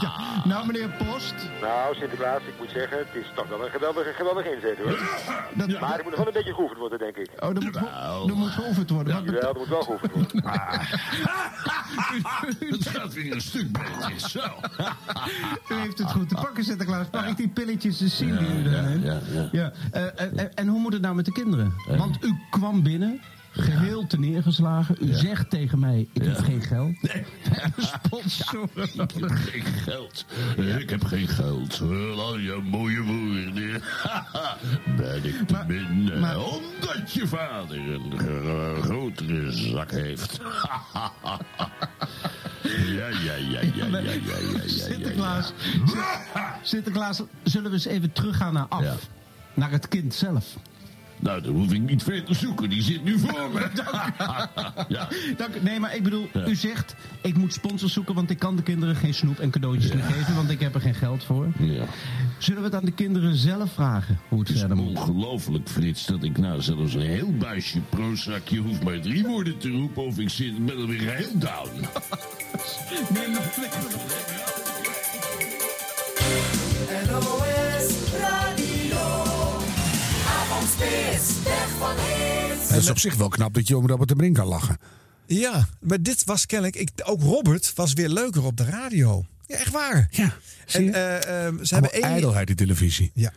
ja. 0.02 0.12
Nou, 0.44 0.66
meneer 0.68 0.90
Post. 0.90 1.34
Nou, 1.62 1.96
Sinterklaas, 1.96 2.42
ik 2.48 2.54
moet 2.60 2.70
zeggen, 2.70 2.98
het 2.98 3.08
is 3.14 3.26
toch 3.36 3.48
wel 3.48 3.66
een 3.66 3.72
geweldige, 3.72 4.14
geweldige 4.14 4.56
inzet 4.56 4.78
hoor. 4.78 5.00
Dat- 5.54 5.80
Maar 5.80 5.98
er 5.98 6.04
moet 6.04 6.10
nog 6.12 6.18
wel 6.18 6.28
een 6.28 6.34
beetje 6.34 6.54
geoefend 6.54 6.80
worden, 6.80 7.00
denk 7.00 7.16
ik. 7.18 7.30
Oh, 7.40 7.50
er 7.50 7.62
moet, 7.64 7.76
er 8.30 8.36
moet 8.36 8.50
geoefend 8.50 8.90
worden. 8.90 9.24
Ja, 9.26 9.32
er 9.48 9.56
moet 9.58 9.68
wel 9.68 9.82
geoefend 9.82 10.12
worden. 10.12 10.42
Het 12.70 12.88
gaat 12.88 13.14
weer 13.14 13.32
een 13.34 13.42
stuk 13.42 13.72
beter. 13.72 14.30
Zo. 14.30 14.40
U 15.70 15.76
heeft 15.76 15.98
het 15.98 16.12
goed 16.12 16.30
te 16.30 16.36
pakken, 16.36 16.64
Sinterklaas. 16.64 17.06
Mag 17.12 17.28
ik 17.28 17.38
die 17.38 17.48
pilletjes 17.50 18.02
eens 18.02 18.18
zien 18.18 18.38
die 18.38 18.48
u 18.48 18.54
neemt? 18.70 19.04
ja, 19.06 19.20
ja. 19.34 19.50
Ja, 19.52 19.72
eh, 19.92 20.06
eh, 20.08 20.14
eh, 20.40 20.46
en 20.56 20.68
hoe 20.68 20.80
moet 20.80 20.94
het 20.94 21.02
nou 21.02 21.16
met 21.16 21.26
de 21.26 21.32
kinderen? 21.32 21.74
Want 21.98 22.24
u 22.24 22.36
kwam 22.50 22.84
binnen, 22.84 23.22
geheel 23.52 24.08
te 24.08 24.20
neergeslagen. 24.20 24.96
U 25.00 25.14
zegt 25.14 25.50
tegen 25.50 25.80
mij, 25.80 26.08
ik 26.14 26.24
heb 26.24 26.38
geen 26.38 26.62
geld. 26.62 27.02
Nee. 27.02 27.26
Sponsor. 28.06 28.70
ik 28.76 29.12
heb 29.12 29.32
geen 29.32 29.64
geld. 29.64 30.26
Ik 30.80 30.90
heb 30.90 31.04
geen 31.04 31.28
geld. 31.28 31.82
Al 32.16 32.38
je 32.38 32.62
mooie 32.64 33.02
woorden. 33.02 33.82
ben 34.98 35.26
ik 35.26 35.48
te 35.48 35.64
min. 35.68 36.12
Eh, 36.12 36.48
omdat 36.48 37.14
je 37.14 37.28
vader 37.28 37.78
een 37.78 38.12
eh, 38.20 38.82
grotere 38.84 39.52
zak 39.52 39.92
heeft. 39.92 40.40
Ja, 42.88 43.08
ja, 43.08 43.36
ja, 43.36 43.60
ja, 43.62 43.86
ja, 43.86 44.00
ja, 44.00 44.12
ja, 44.12 44.68
Sinterklaas. 44.68 45.54
Sinterklaas, 46.64 47.22
zullen 47.44 47.70
we 47.70 47.76
eens 47.76 47.86
even 47.86 48.12
teruggaan 48.12 48.54
naar 48.54 48.66
af. 48.70 49.08
Naar 49.54 49.72
het 49.72 49.88
kind 49.88 50.14
zelf. 50.14 50.58
Nou, 51.22 51.42
dan 51.42 51.54
hoef 51.54 51.72
ik 51.74 51.82
niet 51.82 52.04
ver 52.04 52.24
te 52.24 52.34
zoeken. 52.34 52.70
Die 52.70 52.82
zit 52.82 53.04
nu 53.04 53.20
voor 53.20 53.50
me. 53.54 53.70
Ja. 54.88 55.08
Dank, 55.38 55.62
nee, 55.62 55.80
maar 55.80 55.96
ik 55.96 56.04
bedoel, 56.04 56.30
Ja. 56.34 56.48
u 56.48 56.56
zegt, 56.56 56.96
ik 57.22 57.38
moet 57.38 57.54
sponsors 57.54 57.94
zoeken, 57.94 58.16
want 58.16 58.30
ik 58.30 58.40
kan 58.40 58.56
de 58.56 58.64
kinderen 58.64 58.96
geen 58.96 59.14
snoep 59.14 59.40
en 59.40 59.50
cadeautjes 59.50 59.94
meer 59.94 60.04
geven, 60.04 60.36
want 60.36 60.50
ik 60.50 60.60
heb 60.60 60.76
er 60.76 60.82
geen 60.82 60.96
geld 60.96 61.24
voor. 61.24 61.48
Ja. 61.60 61.84
Zullen 62.38 62.62
we 62.62 62.68
het 62.68 62.76
aan 62.76 62.86
de 62.86 62.92
kinderen 62.92 63.36
zelf 63.36 63.74
vragen 63.74 64.20
hoe 64.30 64.40
het 64.40 64.48
Het 64.48 64.56
is 64.58 64.64
verder 64.64 64.84
moet? 64.84 64.98
ongelooflijk, 64.98 65.70
Frits, 65.70 66.06
dat 66.06 66.24
ik 66.24 66.38
nou 66.38 66.62
zelfs 66.62 66.94
een 66.94 67.02
heel 67.02 67.34
buisje 67.38 67.80
prozakje 67.90 68.60
hoef 68.60 68.84
maar 68.84 69.00
drie 69.02 69.24
woorden 69.26 69.58
te 69.58 69.70
roepen 69.70 70.06
of 70.06 70.20
ik 70.20 70.30
zit, 70.30 70.66
ben 70.66 70.76
alweer 70.78 71.14
heel 71.16 71.38
down. 71.40 71.70
Het 82.74 82.84
is 82.84 82.90
op 82.90 83.00
zich 83.00 83.16
wel 83.16 83.28
knap 83.28 83.54
dat 83.54 83.68
je 83.68 83.78
om 83.78 83.88
Robert 83.88 84.10
de 84.10 84.16
Brink 84.16 84.36
kan 84.36 84.48
lachen. 84.48 84.78
Ja, 85.26 85.68
maar 85.80 86.02
dit 86.02 86.24
was 86.24 86.46
kennelijk... 86.46 86.76
Ik, 86.76 86.90
ook 87.04 87.22
Robert 87.22 87.72
was 87.76 87.94
weer 87.94 88.10
leuker 88.10 88.44
op 88.44 88.58
de 88.58 88.64
radio. 88.64 89.26
Ja, 89.46 89.56
echt 89.56 89.72
waar. 89.72 90.08
Ja? 90.12 90.34
En, 90.66 90.94
eh, 90.94 91.48
eh, 91.48 91.54
ze 91.62 91.74
hebben 91.74 91.94
één... 91.94 92.04
ijdelheid 92.04 92.48
die 92.48 92.56
televisie. 92.56 93.12
Ja. 93.14 93.32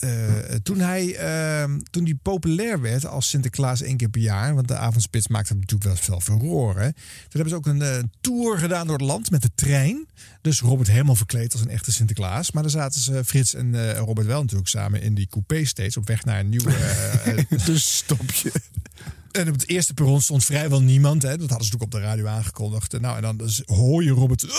Eh, 0.00 0.54
toen 0.62 0.80
hij 0.80 1.16
ehm, 1.16 1.78
toen 1.90 2.04
die 2.04 2.18
populair 2.22 2.80
werd 2.80 3.06
als 3.06 3.28
Sinterklaas 3.28 3.82
één 3.82 3.96
keer 3.96 4.08
per 4.08 4.20
jaar, 4.20 4.54
want 4.54 4.68
de 4.68 4.76
avondspits 4.76 5.28
maakte 5.28 5.54
natuurlijk 5.54 5.84
wel 5.84 5.96
veel 5.96 6.20
furoren. 6.20 6.92
Toen 6.92 7.40
hebben 7.40 7.48
ze 7.48 7.56
ook 7.56 7.66
een 7.66 7.82
eh, 7.82 8.02
tour 8.20 8.58
gedaan 8.58 8.86
door 8.86 8.96
het 8.96 9.06
land 9.06 9.30
met 9.30 9.42
de 9.42 9.50
trein. 9.54 10.06
Dus 10.40 10.60
Robert 10.60 10.88
helemaal 10.88 11.14
verkleed 11.14 11.52
als 11.52 11.60
een 11.60 11.70
echte 11.70 11.92
Sinterklaas. 11.92 12.50
Maar 12.50 12.62
dan 12.62 12.72
zaten 12.72 13.00
ze, 13.00 13.24
Frits 13.24 13.54
en 13.54 13.74
eh, 13.74 13.98
Robert 13.98 14.26
wel 14.26 14.40
natuurlijk 14.40 14.68
samen 14.68 15.02
in 15.02 15.14
die 15.14 15.26
coupé 15.30 15.64
steeds 15.64 15.96
op 15.96 16.06
weg 16.06 16.24
naar 16.24 16.40
een 16.40 16.48
nieuwe. 16.48 16.74
eh, 16.74 17.38
eh, 17.38 17.64
Dus 17.64 17.96
stop 17.96 18.30
je. 18.32 18.52
En 19.36 19.48
op 19.48 19.54
het 19.54 19.68
eerste 19.68 19.94
perron 19.94 20.20
stond 20.22 20.44
vrijwel 20.44 20.80
niemand. 20.82 21.22
Hè. 21.22 21.36
Dat 21.36 21.50
hadden 21.50 21.66
ze 21.66 21.72
natuurlijk 21.72 21.94
op 21.94 22.00
de 22.00 22.06
radio 22.06 22.26
aangekondigd. 22.26 22.94
En 22.94 23.00
Nou, 23.00 23.16
en 23.16 23.22
dan 23.22 23.36
dus 23.36 23.62
hoor 23.66 24.04
je 24.04 24.10
Robert. 24.10 24.42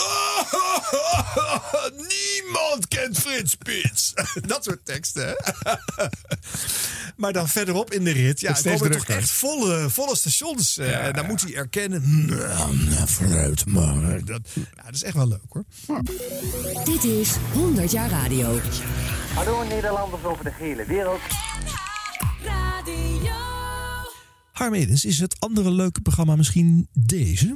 Niemand 2.08 2.88
kent 2.88 3.18
Frits 3.18 3.50
Spits. 3.50 4.12
Dat 4.46 4.64
soort 4.64 4.84
teksten. 4.84 5.26
hè. 5.26 5.34
maar 7.16 7.32
dan 7.32 7.48
verderop 7.48 7.92
in 7.92 8.04
de 8.04 8.10
rit. 8.10 8.40
Ja, 8.40 8.52
komen 8.52 8.78
toch 8.78 8.88
drukker. 8.88 9.16
echt 9.16 9.30
volle, 9.30 9.90
volle 9.90 10.16
stations. 10.16 10.78
eh, 10.78 11.06
en 11.06 11.12
dan 11.12 11.26
moet 11.26 11.40
hij 11.40 11.54
erkennen. 11.54 12.02
Vooruit 13.06 13.66
maar. 13.66 14.24
Dat, 14.24 14.40
ja, 14.54 14.82
dat 14.84 14.94
is 14.94 15.02
echt 15.02 15.14
wel 15.14 15.28
leuk 15.28 15.40
hoor. 15.48 15.64
Dit 16.84 17.04
is 17.04 17.30
100 17.52 17.90
jaar 17.90 18.10
radio. 18.10 18.60
Hallo 19.34 19.62
Nederlanders 19.64 20.24
over 20.24 20.44
de 20.44 20.52
hele 20.54 20.84
wereld. 20.84 21.20
Radio. 22.44 23.17
Harmedens, 24.58 25.04
is 25.04 25.18
het 25.18 25.36
andere 25.38 25.70
leuke 25.70 26.00
programma 26.00 26.36
misschien 26.36 26.88
deze? 26.92 27.54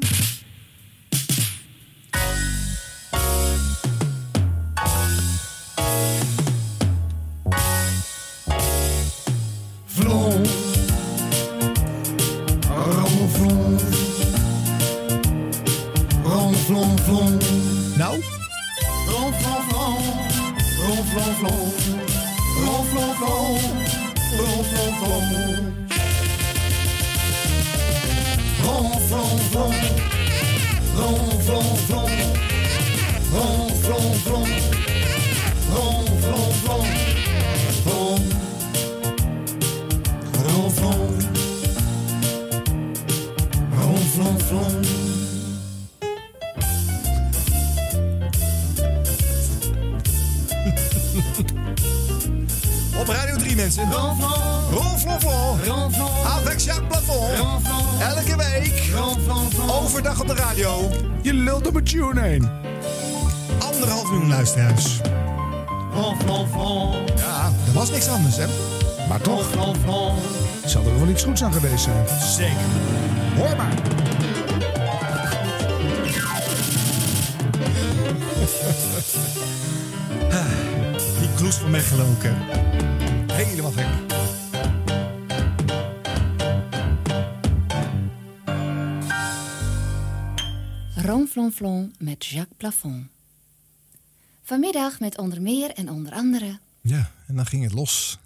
Vlon. 9.84 10.46
Ron, 12.86 13.28
vlon. 13.28 13.78
Ron, 16.24 16.55
vlon, 16.55 16.98
vlon. 16.98 17.38
Nou? 17.96 18.22
Ron, 19.09 19.32
vlon, 19.32 19.62
vlon. 19.68 19.96
Ron, 20.86 21.05
vlon, 21.05 21.34
vlon. 21.34 21.72
Ron, 22.64 22.84
vlon, 22.84 23.14
vlon. 23.14 23.59
Ron, 24.36 24.64
vlon, 24.64 24.94
vlon. 24.94 25.82
Vroom, 28.62 28.92
vroom, 29.08 29.38
vroom. 29.50 29.74
Vroom, 30.94 31.40
vroom, 31.40 31.76
vroom. 31.86 32.10
Vroom, 33.30 33.68
vroom, 33.82 34.14
vroom. 34.14 34.46
Vroom, 35.68 36.04
vroom, 36.20 36.52
vroom. 36.62 36.86
Vroom. 37.84 38.20
Vroom, 40.32 40.70
vroom. 40.70 41.16
Vroom, 43.70 43.98
vroom, 43.98 44.38
vroom. 44.38 44.82
3, 53.53 53.57
mensen. 53.57 53.88
Ronflonflon. 54.70 55.59
Avec 56.24 56.59
Jacques 56.61 56.88
Plafond. 56.88 57.30
Elke 58.00 58.36
week. 58.36 58.92
Overdag 59.82 60.20
op 60.20 60.26
de 60.26 60.34
radio. 60.34 60.90
Je 61.22 61.34
lult 61.34 61.66
op 61.66 61.74
een 61.74 61.84
tune 61.84 62.20
heen. 62.20 62.48
Anderhalf 63.59 64.11
miljoen 64.11 64.28
luisteraars. 64.28 65.00
Ja, 67.16 67.53
er 67.66 67.72
was 67.72 67.90
niks 67.90 68.09
anders, 68.09 68.36
hè? 68.36 68.46
Maar 69.09 69.20
toch. 69.20 69.46
Zal 70.64 70.84
er 70.84 70.98
wel 70.98 71.09
iets 71.09 71.24
goeds 71.24 71.42
aan 71.42 71.53
geweest 71.53 71.84
zijn. 71.84 72.07
Zeker. 72.36 72.57
Hoor 73.36 73.57
maar. 73.57 73.72
Ah, 80.30 80.46
Die 81.20 81.28
kloes 81.36 81.55
van 81.55 81.70
Mechelen 81.70 82.07
ook, 82.07 82.22
hè? 82.22 82.32
Helemaal 83.33 83.70
gek. 83.72 83.87
Ronflonflon 90.97 91.95
met 91.99 92.26
Jacques 92.26 92.57
Plafond. 92.57 93.07
Vanmiddag 94.43 95.01
met 95.01 95.18
onder 95.18 95.43
meer 95.43 95.70
en 95.70 95.91
onder 95.91 96.12
andere... 96.12 96.59
Ja, 96.80 97.11
en 97.26 97.37
dan 97.37 97.47
ging 97.47 97.62
het 97.64 97.72
los. 97.72 98.18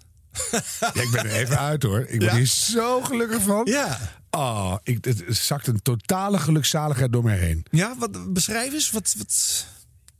Ja, 0.79 1.01
ik 1.01 1.09
ben 1.11 1.25
er 1.25 1.31
even 1.31 1.59
uit 1.59 1.83
hoor. 1.83 1.99
Ik 2.07 2.19
ben 2.19 2.27
Ja? 2.27 2.35
hier 2.35 2.45
zo 2.45 3.01
gelukkig 3.01 3.41
van. 3.41 3.61
Ja. 3.65 3.99
Oh, 4.31 4.75
ik, 4.83 5.05
het 5.05 5.23
zakt 5.29 5.67
een 5.67 5.81
totale 5.81 6.39
gelukzaligheid 6.39 7.11
door 7.11 7.23
me 7.23 7.31
heen. 7.31 7.65
Ja, 7.71 7.95
wat 7.97 8.33
beschrijf 8.33 8.73
eens? 8.73 8.91
Wat, 8.91 9.15
wat... 9.17 9.65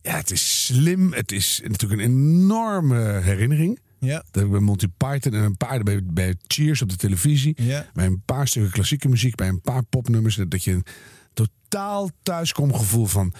Ja, 0.01 0.15
het 0.15 0.31
is 0.31 0.65
slim. 0.65 1.13
Het 1.13 1.31
is 1.31 1.61
natuurlijk 1.67 2.01
een 2.01 2.07
enorme 2.07 3.19
herinnering. 3.19 3.79
Ja. 3.99 4.15
Dat 4.15 4.25
heb 4.31 4.43
ik 4.43 4.51
bij 4.51 4.59
Monty 4.59 4.87
Python 4.97 5.33
en 5.33 5.43
een 5.43 5.57
paar 5.57 5.83
bij, 5.83 6.01
bij 6.03 6.35
Cheers 6.47 6.81
op 6.81 6.89
de 6.89 6.95
televisie. 6.95 7.63
Ja. 7.63 7.85
Bij 7.93 8.05
een 8.05 8.21
paar 8.25 8.47
stukken 8.47 8.71
klassieke 8.71 9.09
muziek, 9.09 9.35
bij 9.35 9.47
een 9.47 9.61
paar 9.61 9.83
popnummers. 9.83 10.35
Dat 10.35 10.51
dat 10.51 10.63
je 10.63 10.71
een 10.71 10.85
totaal 11.33 12.09
thuiskomgevoel 12.23 13.05
van... 13.05 13.33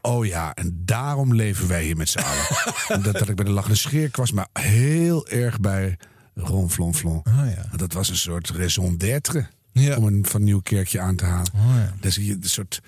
Oh 0.00 0.26
ja, 0.26 0.54
en 0.54 0.82
daarom 0.84 1.34
leven 1.34 1.68
wij 1.68 1.84
hier 1.84 1.96
met 1.96 2.08
z'n 2.08 2.18
allen. 2.18 2.46
En 2.88 3.02
dat, 3.02 3.12
dat 3.18 3.28
ik 3.28 3.36
bij 3.36 3.44
de 3.44 3.50
lachende 3.50 3.76
scheer 3.76 4.08
was, 4.12 4.32
maar 4.32 4.48
heel 4.52 5.28
erg 5.28 5.60
bij 5.60 5.98
Ron 6.34 6.70
Flon 6.70 6.94
Flon. 6.94 7.16
Oh 7.16 7.46
ja. 7.56 7.76
Dat 7.76 7.92
was 7.92 8.08
een 8.08 8.16
soort 8.16 8.50
raison 8.50 8.96
d'être. 8.96 9.48
Ja. 9.72 9.96
Om 9.96 10.04
een 10.04 10.26
van 10.26 10.44
Nieuwkerkje 10.44 11.00
aan 11.00 11.16
te 11.16 11.24
halen. 11.24 11.52
Oh 11.54 11.74
ja. 11.74 11.94
Dus 12.00 12.14
je 12.14 12.32
een 12.32 12.42
soort 12.42 12.80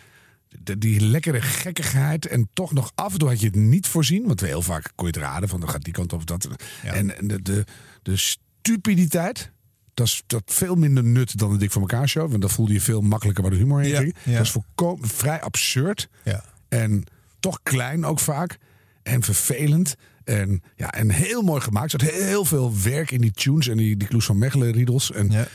de- 0.63 0.79
die 0.79 1.01
lekkere 1.01 1.41
gekkigheid. 1.41 2.27
En 2.27 2.49
toch 2.53 2.73
nog 2.73 2.93
af 2.95 3.13
en 3.13 3.19
toe 3.19 3.29
had 3.29 3.41
je 3.41 3.47
het 3.47 3.55
niet 3.57 3.87
voorzien. 3.87 4.27
Want 4.27 4.41
heel 4.41 4.63
vaak 4.63 4.93
kon 4.95 5.07
je 5.07 5.13
het 5.13 5.23
raden 5.23 5.49
van 5.49 5.61
dan 5.61 5.69
gaat 5.69 5.85
die 5.85 5.93
kant 5.93 6.13
op 6.13 6.27
dat. 6.27 6.49
En, 6.83 7.19
en 7.19 7.27
de, 7.29 7.43
de, 7.43 7.65
de 8.03 8.17
stupiditeit. 8.17 9.51
Dat 9.95 10.07
is 10.07 10.23
dat 10.27 10.43
veel 10.47 10.75
minder 10.75 11.05
nut 11.05 11.39
dan 11.39 11.53
de 11.53 11.59
Dik 11.59 11.71
voor 11.71 11.81
elkaar 11.81 12.09
show. 12.09 12.29
Want 12.29 12.41
dan 12.41 12.51
voelde 12.51 12.73
je 12.73 12.81
veel 12.81 13.01
makkelijker 13.01 13.43
waar 13.43 13.53
de 13.53 13.59
humor 13.59 13.81
heen 13.81 13.91
Ja, 13.91 13.99
ging. 14.01 14.15
ja. 14.25 14.33
Dat 14.37 14.45
is 14.47 14.51
volkomen 14.51 15.09
vrij 15.09 15.41
absurd. 15.41 16.09
Ja. 16.25 16.45
En 16.69 17.05
toch 17.41 17.61
klein 17.63 18.05
ook 18.05 18.21
vaak. 18.21 18.59
En 19.03 19.23
vervelend. 19.23 19.95
En, 20.25 20.63
ja, 20.77 20.93
en 20.93 21.11
heel 21.11 21.43
mooi 21.43 21.61
gemaakt. 21.61 21.93
Er 21.93 22.01
zat 22.01 22.11
heel 22.11 22.45
veel 22.45 22.73
werk 22.83 23.11
in 23.11 23.21
die 23.21 23.31
tunes 23.31 23.69
en 23.69 23.77
die, 23.77 23.97
die 23.97 24.09
Kloes 24.09 24.25
van 24.25 24.39
Mechelen 24.39 24.73
riedels. 24.73 25.13
En 25.13 25.31
Ja. 25.31 25.47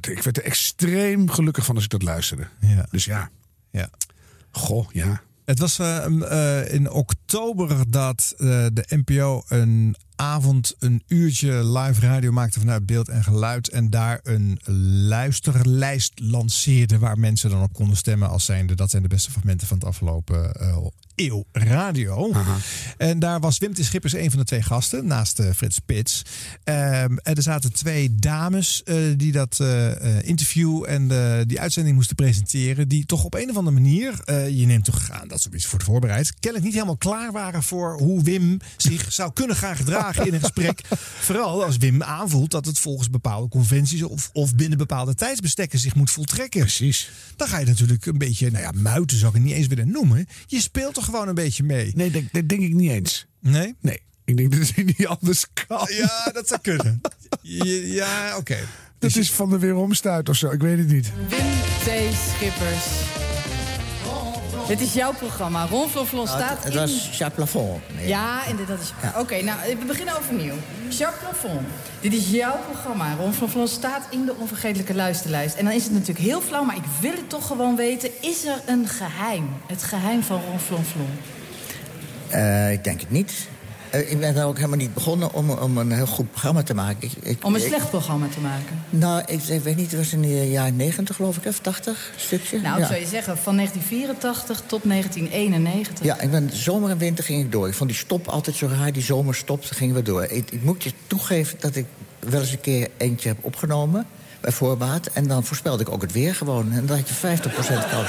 Ik 0.00 0.22
werd 0.22 0.36
er 0.36 0.44
extreem 0.44 1.30
gelukkig 1.30 1.64
van 1.64 1.74
als 1.74 1.84
ik 1.84 1.90
dat 1.90 2.02
luisterde. 2.02 2.46
Ja. 2.60 2.86
Dus 2.90 3.04
ja, 3.04 3.30
Ja. 3.70 3.90
goh, 4.50 4.90
ja. 4.92 5.22
Het 5.44 5.58
was 5.58 5.78
eh, 5.78 6.04
eh, 6.60 6.72
in 6.72 6.90
oktober 6.90 7.90
dat 7.90 8.34
eh, 8.36 8.46
de 8.72 8.84
NPO 8.88 9.42
een 9.48 9.96
avond 10.16 10.74
een 10.78 11.02
uurtje 11.06 11.64
live 11.64 12.00
radio 12.00 12.32
maakte 12.32 12.60
vanuit 12.60 12.86
beeld 12.86 13.08
en 13.08 13.24
geluid. 13.24 13.68
En 13.68 13.90
daar 13.90 14.20
een 14.22 14.60
luisterlijst 15.08 16.20
lanceerde 16.20 16.98
waar 16.98 17.18
mensen 17.18 17.50
dan 17.50 17.62
op 17.62 17.72
konden 17.72 17.96
stemmen 17.96 18.28
als 18.28 18.44
zijnde. 18.44 18.74
Dat 18.74 18.90
zijn 18.90 19.02
de 19.02 19.08
beste 19.08 19.30
fragmenten 19.30 19.66
van 19.66 19.76
het 19.76 19.86
afgelopen 19.86 20.52
eeuw 21.16 21.44
radio. 21.52 22.32
En 22.96 23.18
daar 23.18 23.40
was 23.40 23.58
Wim 23.58 23.74
T. 23.74 23.84
Schippers 23.84 24.12
een 24.12 24.30
van 24.30 24.38
de 24.38 24.44
twee 24.44 24.62
gasten, 24.62 25.06
naast 25.06 25.38
eh, 25.38 25.50
Frits 25.56 25.76
Spits. 25.76 26.22
Ehm, 26.64 27.16
en 27.16 27.34
er 27.34 27.42
zaten 27.42 27.72
twee 27.72 28.14
dames 28.14 28.82
eh, 28.82 28.96
die 29.16 29.32
dat 29.32 29.60
eh, 29.60 30.22
interview 30.22 30.84
en 30.88 31.08
die 31.46 31.60
uitzending 31.60 31.96
moesten 31.96 32.16
presenteren. 32.16 32.88
Die 32.88 33.06
toch 33.06 33.24
op 33.24 33.34
een 33.34 33.50
of 33.50 33.56
andere 33.56 33.76
manier, 33.76 34.22
je 34.50 34.66
neemt 34.66 34.84
toch 34.84 35.10
aan 35.10 35.28
dat 35.28 35.40
ze 35.40 35.48
iets 35.52 35.66
voor 35.66 35.78
het 35.78 35.88
voorbereid, 35.88 36.32
kennelijk 36.34 36.64
niet 36.64 36.74
helemaal 36.74 36.96
klaar 36.96 37.32
waren 37.32 37.62
voor 37.62 37.98
hoe 37.98 38.22
Wim 38.22 38.58
zich 38.76 39.12
zou 39.12 39.32
kunnen 39.32 39.56
gaan 39.56 39.76
gedragen 39.76 40.26
in 40.26 40.34
een 40.34 40.40
gesprek. 40.40 40.80
Vooral 41.26 41.64
als 41.64 41.76
Wim 41.76 42.02
aanvoelt 42.02 42.50
dat 42.50 42.66
het 42.66 42.78
volgens 42.78 43.10
bepaalde 43.10 43.48
conventies 43.48 44.02
of, 44.02 44.30
of 44.32 44.54
binnen 44.54 44.78
bepaalde 44.78 45.14
tijdsbestekken 45.14 45.78
zich 45.78 45.94
moet 45.94 46.10
voltrekken. 46.10 46.60
Precies. 46.60 47.10
Dan 47.36 47.48
ga 47.48 47.58
je 47.58 47.66
natuurlijk 47.66 48.06
een 48.06 48.18
beetje, 48.18 48.50
nou 48.50 48.62
ja, 48.62 48.72
muiten 48.74 49.16
zou 49.18 49.30
ik 49.30 49.36
het 49.36 49.46
niet 49.46 49.54
eens 49.54 49.66
willen 49.66 49.90
noemen. 49.90 50.26
Je 50.46 50.60
speelt 50.60 50.94
toch 50.94 51.05
gewoon 51.06 51.28
een 51.28 51.34
beetje 51.34 51.62
mee. 51.62 51.92
Nee, 51.94 52.10
dat, 52.10 52.22
dat 52.32 52.48
denk 52.48 52.60
ik 52.60 52.74
niet 52.74 52.90
eens. 52.90 53.26
Nee? 53.40 53.74
Nee. 53.80 54.00
Ik 54.24 54.36
denk 54.36 54.56
dat 54.56 54.70
hij 54.74 54.84
niet 54.84 55.06
anders 55.06 55.46
kan. 55.66 55.86
Ja, 55.90 56.30
dat 56.32 56.48
zou 56.48 56.60
kunnen. 56.60 57.00
Ja, 57.42 58.36
oké. 58.36 58.56
Dat 58.98 59.16
is 59.16 59.32
van 59.32 59.50
de 59.50 59.58
weeromstuit 59.58 60.28
of 60.28 60.36
zo. 60.36 60.50
Ik 60.50 60.60
weet 60.60 60.78
het 60.78 60.88
niet. 60.88 61.12
Wim 61.28 61.46
T. 61.84 62.14
Schippers. 62.14 63.25
Dit 64.66 64.80
is 64.80 64.92
jouw 64.92 65.12
programma. 65.12 65.66
Ron 65.66 65.88
Flonflon 65.88 66.26
staat 66.26 66.64
het 66.64 66.74
in... 66.74 66.80
was 66.80 67.18
Jacques 67.18 67.34
Plafond. 67.34 67.82
Ja, 68.00 68.46
inderdaad. 68.46 68.80
Is... 68.80 68.92
Ja. 69.02 69.20
Oké, 69.20 69.42
nou, 69.42 69.58
we 69.78 69.84
beginnen 69.86 70.16
overnieuw. 70.18 70.54
Jacques 70.88 71.20
Plafond, 71.20 71.66
dit 72.00 72.12
is 72.12 72.30
jouw 72.30 72.56
programma. 72.70 73.14
Ron 73.14 73.32
Flonflon 73.32 73.68
staat 73.68 74.06
in 74.10 74.24
de 74.24 74.34
onvergetelijke 74.38 74.94
luisterlijst. 74.94 75.56
En 75.56 75.64
dan 75.64 75.74
is 75.74 75.84
het 75.84 75.92
natuurlijk 75.92 76.18
heel 76.18 76.40
flauw, 76.40 76.64
maar 76.64 76.76
ik 76.76 76.84
wil 77.00 77.10
het 77.10 77.28
toch 77.28 77.46
gewoon 77.46 77.76
weten. 77.76 78.10
Is 78.20 78.44
er 78.44 78.60
een 78.66 78.88
geheim? 78.88 79.48
Het 79.66 79.82
geheim 79.82 80.22
van 80.22 80.40
Ron 80.48 80.58
Flonflon. 80.58 81.10
Eh, 82.28 82.72
ik 82.72 82.84
denk 82.84 83.00
het 83.00 83.10
niet. 83.10 83.48
Eh, 83.90 84.10
ik 84.10 84.20
ben 84.20 84.34
daar 84.34 84.46
ook 84.46 84.56
helemaal 84.56 84.76
niet 84.76 84.94
begonnen 84.94 85.32
om, 85.32 85.50
om 85.50 85.78
een 85.78 85.92
heel 85.92 86.06
goed 86.06 86.30
programma 86.30 86.62
te 86.62 86.74
maken. 86.74 87.02
Ik, 87.02 87.12
ik, 87.22 87.44
Om 87.44 87.54
een 87.54 87.60
ik- 87.60 87.66
slecht 87.66 87.90
programma 87.90 88.26
te 88.34 88.40
maken. 88.40 88.82
Nou, 88.90 89.22
ik, 89.26 89.62
weet 89.62 89.76
niet, 89.76 89.90
het 89.90 90.00
was 90.00 90.12
in 90.12 90.20
de 90.22 90.50
jaren 90.50 90.76
90 90.76 91.16
geloof 91.16 91.36
ik, 91.36 91.46
of 91.46 91.58
80 91.58 92.12
stukje. 92.16 92.60
Nou, 92.60 92.76
ja. 92.76 92.82
ik 92.82 92.86
zou 92.88 93.00
je 93.00 93.06
zeggen, 93.06 93.38
van 93.38 93.56
1984 93.56 94.62
tot 94.66 94.80
1991. 94.84 96.04
Ja, 96.04 96.20
ik 96.20 96.30
ben 96.30 96.50
zomer 96.52 96.90
en 96.90 96.98
winter 96.98 97.24
ging 97.24 97.42
ik 97.44 97.52
door. 97.52 97.68
Ik 97.68 97.74
vond 97.74 97.90
die 97.90 97.98
stop 97.98 98.28
altijd 98.28 98.56
zo 98.56 98.66
raar, 98.66 98.92
die 98.92 99.02
zomerstop, 99.02 99.60
dan 99.62 99.70
gingen 99.74 99.94
we 99.94 100.02
door. 100.02 100.24
Ik, 100.24 100.50
ik 100.50 100.62
moet 100.62 100.82
je 100.82 100.92
toegeven 101.06 101.56
dat 101.60 101.76
ik 101.76 101.86
wel 102.18 102.40
eens 102.40 102.52
een 102.52 102.60
keer 102.60 102.88
eentje 102.96 103.28
heb 103.28 103.38
opgenomen, 103.40 104.06
bij 104.40 104.52
voorbaat. 104.52 105.06
En 105.06 105.26
dan 105.26 105.44
voorspelde 105.44 105.82
ik 105.82 105.90
ook 105.90 106.02
het 106.02 106.12
weer 106.12 106.34
gewoon. 106.34 106.72
En 106.72 106.86
dan 106.86 106.96
had 106.96 107.08
je 107.08 107.14
50% 107.14 107.90
kans. 107.90 108.08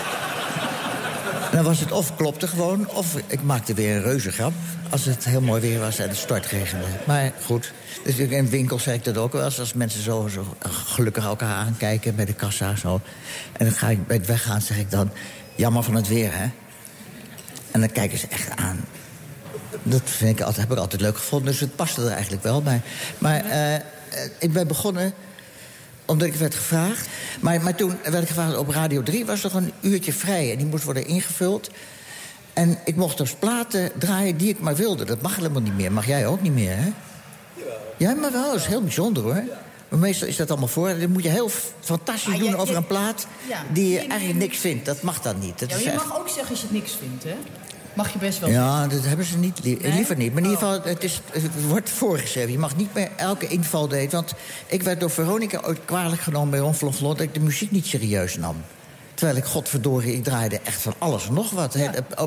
En 1.50 1.56
dan 1.56 1.64
was 1.64 1.80
het 1.80 1.92
of 1.92 2.16
klopte 2.16 2.48
gewoon, 2.48 2.90
of 2.90 3.16
ik 3.28 3.44
maakte 3.44 3.74
weer 3.74 3.96
een 3.96 4.02
reuze 4.02 4.32
grap. 4.32 4.54
Als 4.90 5.06
het 5.06 5.26
heel 5.26 5.42
mooi 5.42 5.62
weer 5.62 5.80
was 5.80 6.00
en 6.00 6.08
het 6.08 6.18
stortregende. 6.18 6.86
Maar 7.06 7.32
goed, 7.46 7.74
dus 8.04 8.16
in 8.16 8.34
een 8.34 8.50
winkel 8.50 8.80
zei 8.80 8.96
ik 8.98 9.04
dat 9.04 9.18
ook 9.18 9.34
wel 9.34 9.44
eens. 9.44 9.60
Als 9.60 9.74
mensen 9.74 10.02
zo, 10.02 10.28
zo 10.28 10.56
gelukkig 10.60 11.26
elkaar 11.26 11.56
aankijken 11.56 12.16
bij 12.16 12.26
de 12.26 12.34
kassa. 12.34 12.76
Zo. 12.76 13.02
En 13.52 13.66
dan 13.66 13.74
ga 13.74 13.90
ik 13.90 14.08
bij 14.08 14.18
het 14.18 14.26
weggaan, 14.26 14.62
zeg 14.62 14.78
ik 14.78 14.92
dan... 14.92 15.10
Jammer 15.56 15.84
van 15.84 15.96
het 15.96 16.08
weer, 16.08 16.30
hè? 16.34 16.50
En 17.72 17.80
dan 17.80 17.92
kijken 17.92 18.18
ze 18.18 18.28
echt 18.28 18.50
aan. 18.56 18.86
Dat 19.84 20.02
vind 20.06 20.40
ik 20.40 20.46
altijd, 20.46 20.68
heb 20.68 20.72
ik 20.72 20.84
altijd 20.84 21.02
leuk 21.02 21.18
gevonden, 21.18 21.52
dus 21.52 21.60
het 21.60 21.76
paste 21.76 22.02
er 22.02 22.12
eigenlijk 22.12 22.44
wel 22.44 22.62
bij. 22.62 22.82
Maar 23.18 23.46
eh, 23.46 23.76
eh, 23.76 23.82
ik 24.40 24.54
ben 24.54 24.68
begonnen 24.68 25.14
omdat 26.08 26.28
ik 26.28 26.36
werd 26.36 26.56
gevraagd. 26.56 27.08
Maar, 27.40 27.62
maar 27.62 27.76
toen 27.76 27.98
werd 28.04 28.22
ik 28.22 28.28
gevraagd 28.28 28.58
op 28.58 28.70
Radio 28.70 29.04
3 29.04 29.26
was 29.26 29.44
er 29.44 29.56
een 29.56 29.72
uurtje 29.82 30.14
vrij 30.14 30.52
en 30.52 30.58
die 30.58 30.66
moest 30.68 30.84
worden 30.84 31.08
ingevuld. 31.08 31.70
En 32.54 32.80
ik 32.86 32.96
mocht 32.96 33.18
dus 33.18 33.32
platen 33.34 33.92
draaien 34.00 34.38
die 34.38 34.50
ik 34.50 34.60
maar 34.60 34.76
wilde. 34.76 35.06
Dat 35.06 35.22
mag 35.22 35.36
helemaal 35.36 35.62
niet 35.62 35.76
meer. 35.78 35.92
Mag 35.92 36.06
jij 36.08 36.28
ook 36.28 36.42
niet 36.42 36.54
meer, 36.54 36.76
hè? 36.78 36.90
Ja, 37.98 38.14
maar 38.14 38.32
wel. 38.32 38.46
Dat 38.52 38.56
is 38.60 38.66
heel 38.66 38.82
bijzonder, 38.82 39.24
hoor. 39.24 39.44
Maar 39.90 40.00
meestal 40.00 40.28
is 40.28 40.36
dat 40.36 40.50
allemaal 40.50 40.68
voor. 40.68 41.00
Dan 41.00 41.12
moet 41.12 41.24
je 41.24 41.30
heel 41.30 41.50
fantastisch 41.80 42.34
Ah, 42.34 42.40
doen 42.40 42.56
over 42.56 42.70
je- 42.72 42.76
een 42.76 42.88
plaat... 42.88 43.28
Ja. 43.50 43.64
die 43.74 43.84
je 43.90 43.90
Nee, 44.00 44.08
eigenlijk 44.08 44.40
nee. 44.40 44.48
niks 44.48 44.60
vindt. 44.60 44.86
Dat 44.86 45.02
mag 45.02 45.22
dan 45.22 45.40
niet. 45.40 45.60
Dat 45.60 45.70
Ja, 45.70 45.78
je 45.78 45.90
echt- 45.90 45.96
mag 46.08 46.18
ook 46.20 46.28
zeggen 46.30 46.50
als 46.50 46.60
je 46.60 46.66
het 46.66 46.76
niks 46.76 46.96
vindt, 47.00 47.24
hè? 47.24 47.36
Mag 47.98 48.14
je 48.14 48.20
best 48.20 48.40
wel 48.40 48.50
Ja, 48.50 48.88
dat 48.88 49.06
hebben 49.06 49.26
ze 49.26 49.38
niet. 49.38 49.60
li- 49.64 49.78
Nee? 49.82 49.92
Liever 49.94 50.16
niet. 50.18 50.34
Maar 50.34 50.44
in 50.44 50.50
ieder 50.50 50.60
geval, 50.68 50.82
het, 50.84 51.04
is, 51.04 51.22
het 51.32 51.68
wordt 51.68 51.90
voorgeschreven. 51.90 52.52
Je 52.52 52.60
mag 52.60 52.76
niet 52.76 52.94
meer 52.94 53.10
elke 53.16 53.48
inval 53.48 53.88
deed. 53.88 54.12
Want 54.12 54.34
ik 54.68 54.84
werd 54.84 55.00
door 55.00 55.10
Veronica 55.10 55.62
ooit 55.66 55.80
kwalijk 55.86 56.22
genomen 56.22 56.50
bij 56.50 56.60
Ron 56.60 56.76
Flon 56.76 56.94
Flon... 56.94 57.10
dat 57.10 57.20
ik 57.20 57.34
de 57.34 57.40
muziek 57.40 57.72
niet 57.72 57.86
serieus 57.86 58.38
nam. 58.38 58.56
Terwijl 59.14 59.38
ik, 59.38 59.46
godverdorie, 59.46 60.14
ik 60.14 60.24
draaide 60.24 60.60
echt 60.64 60.82
van 60.82 60.94
alles 60.98 61.28
en 61.28 61.34
nog 61.34 61.52
wat. 61.52 61.78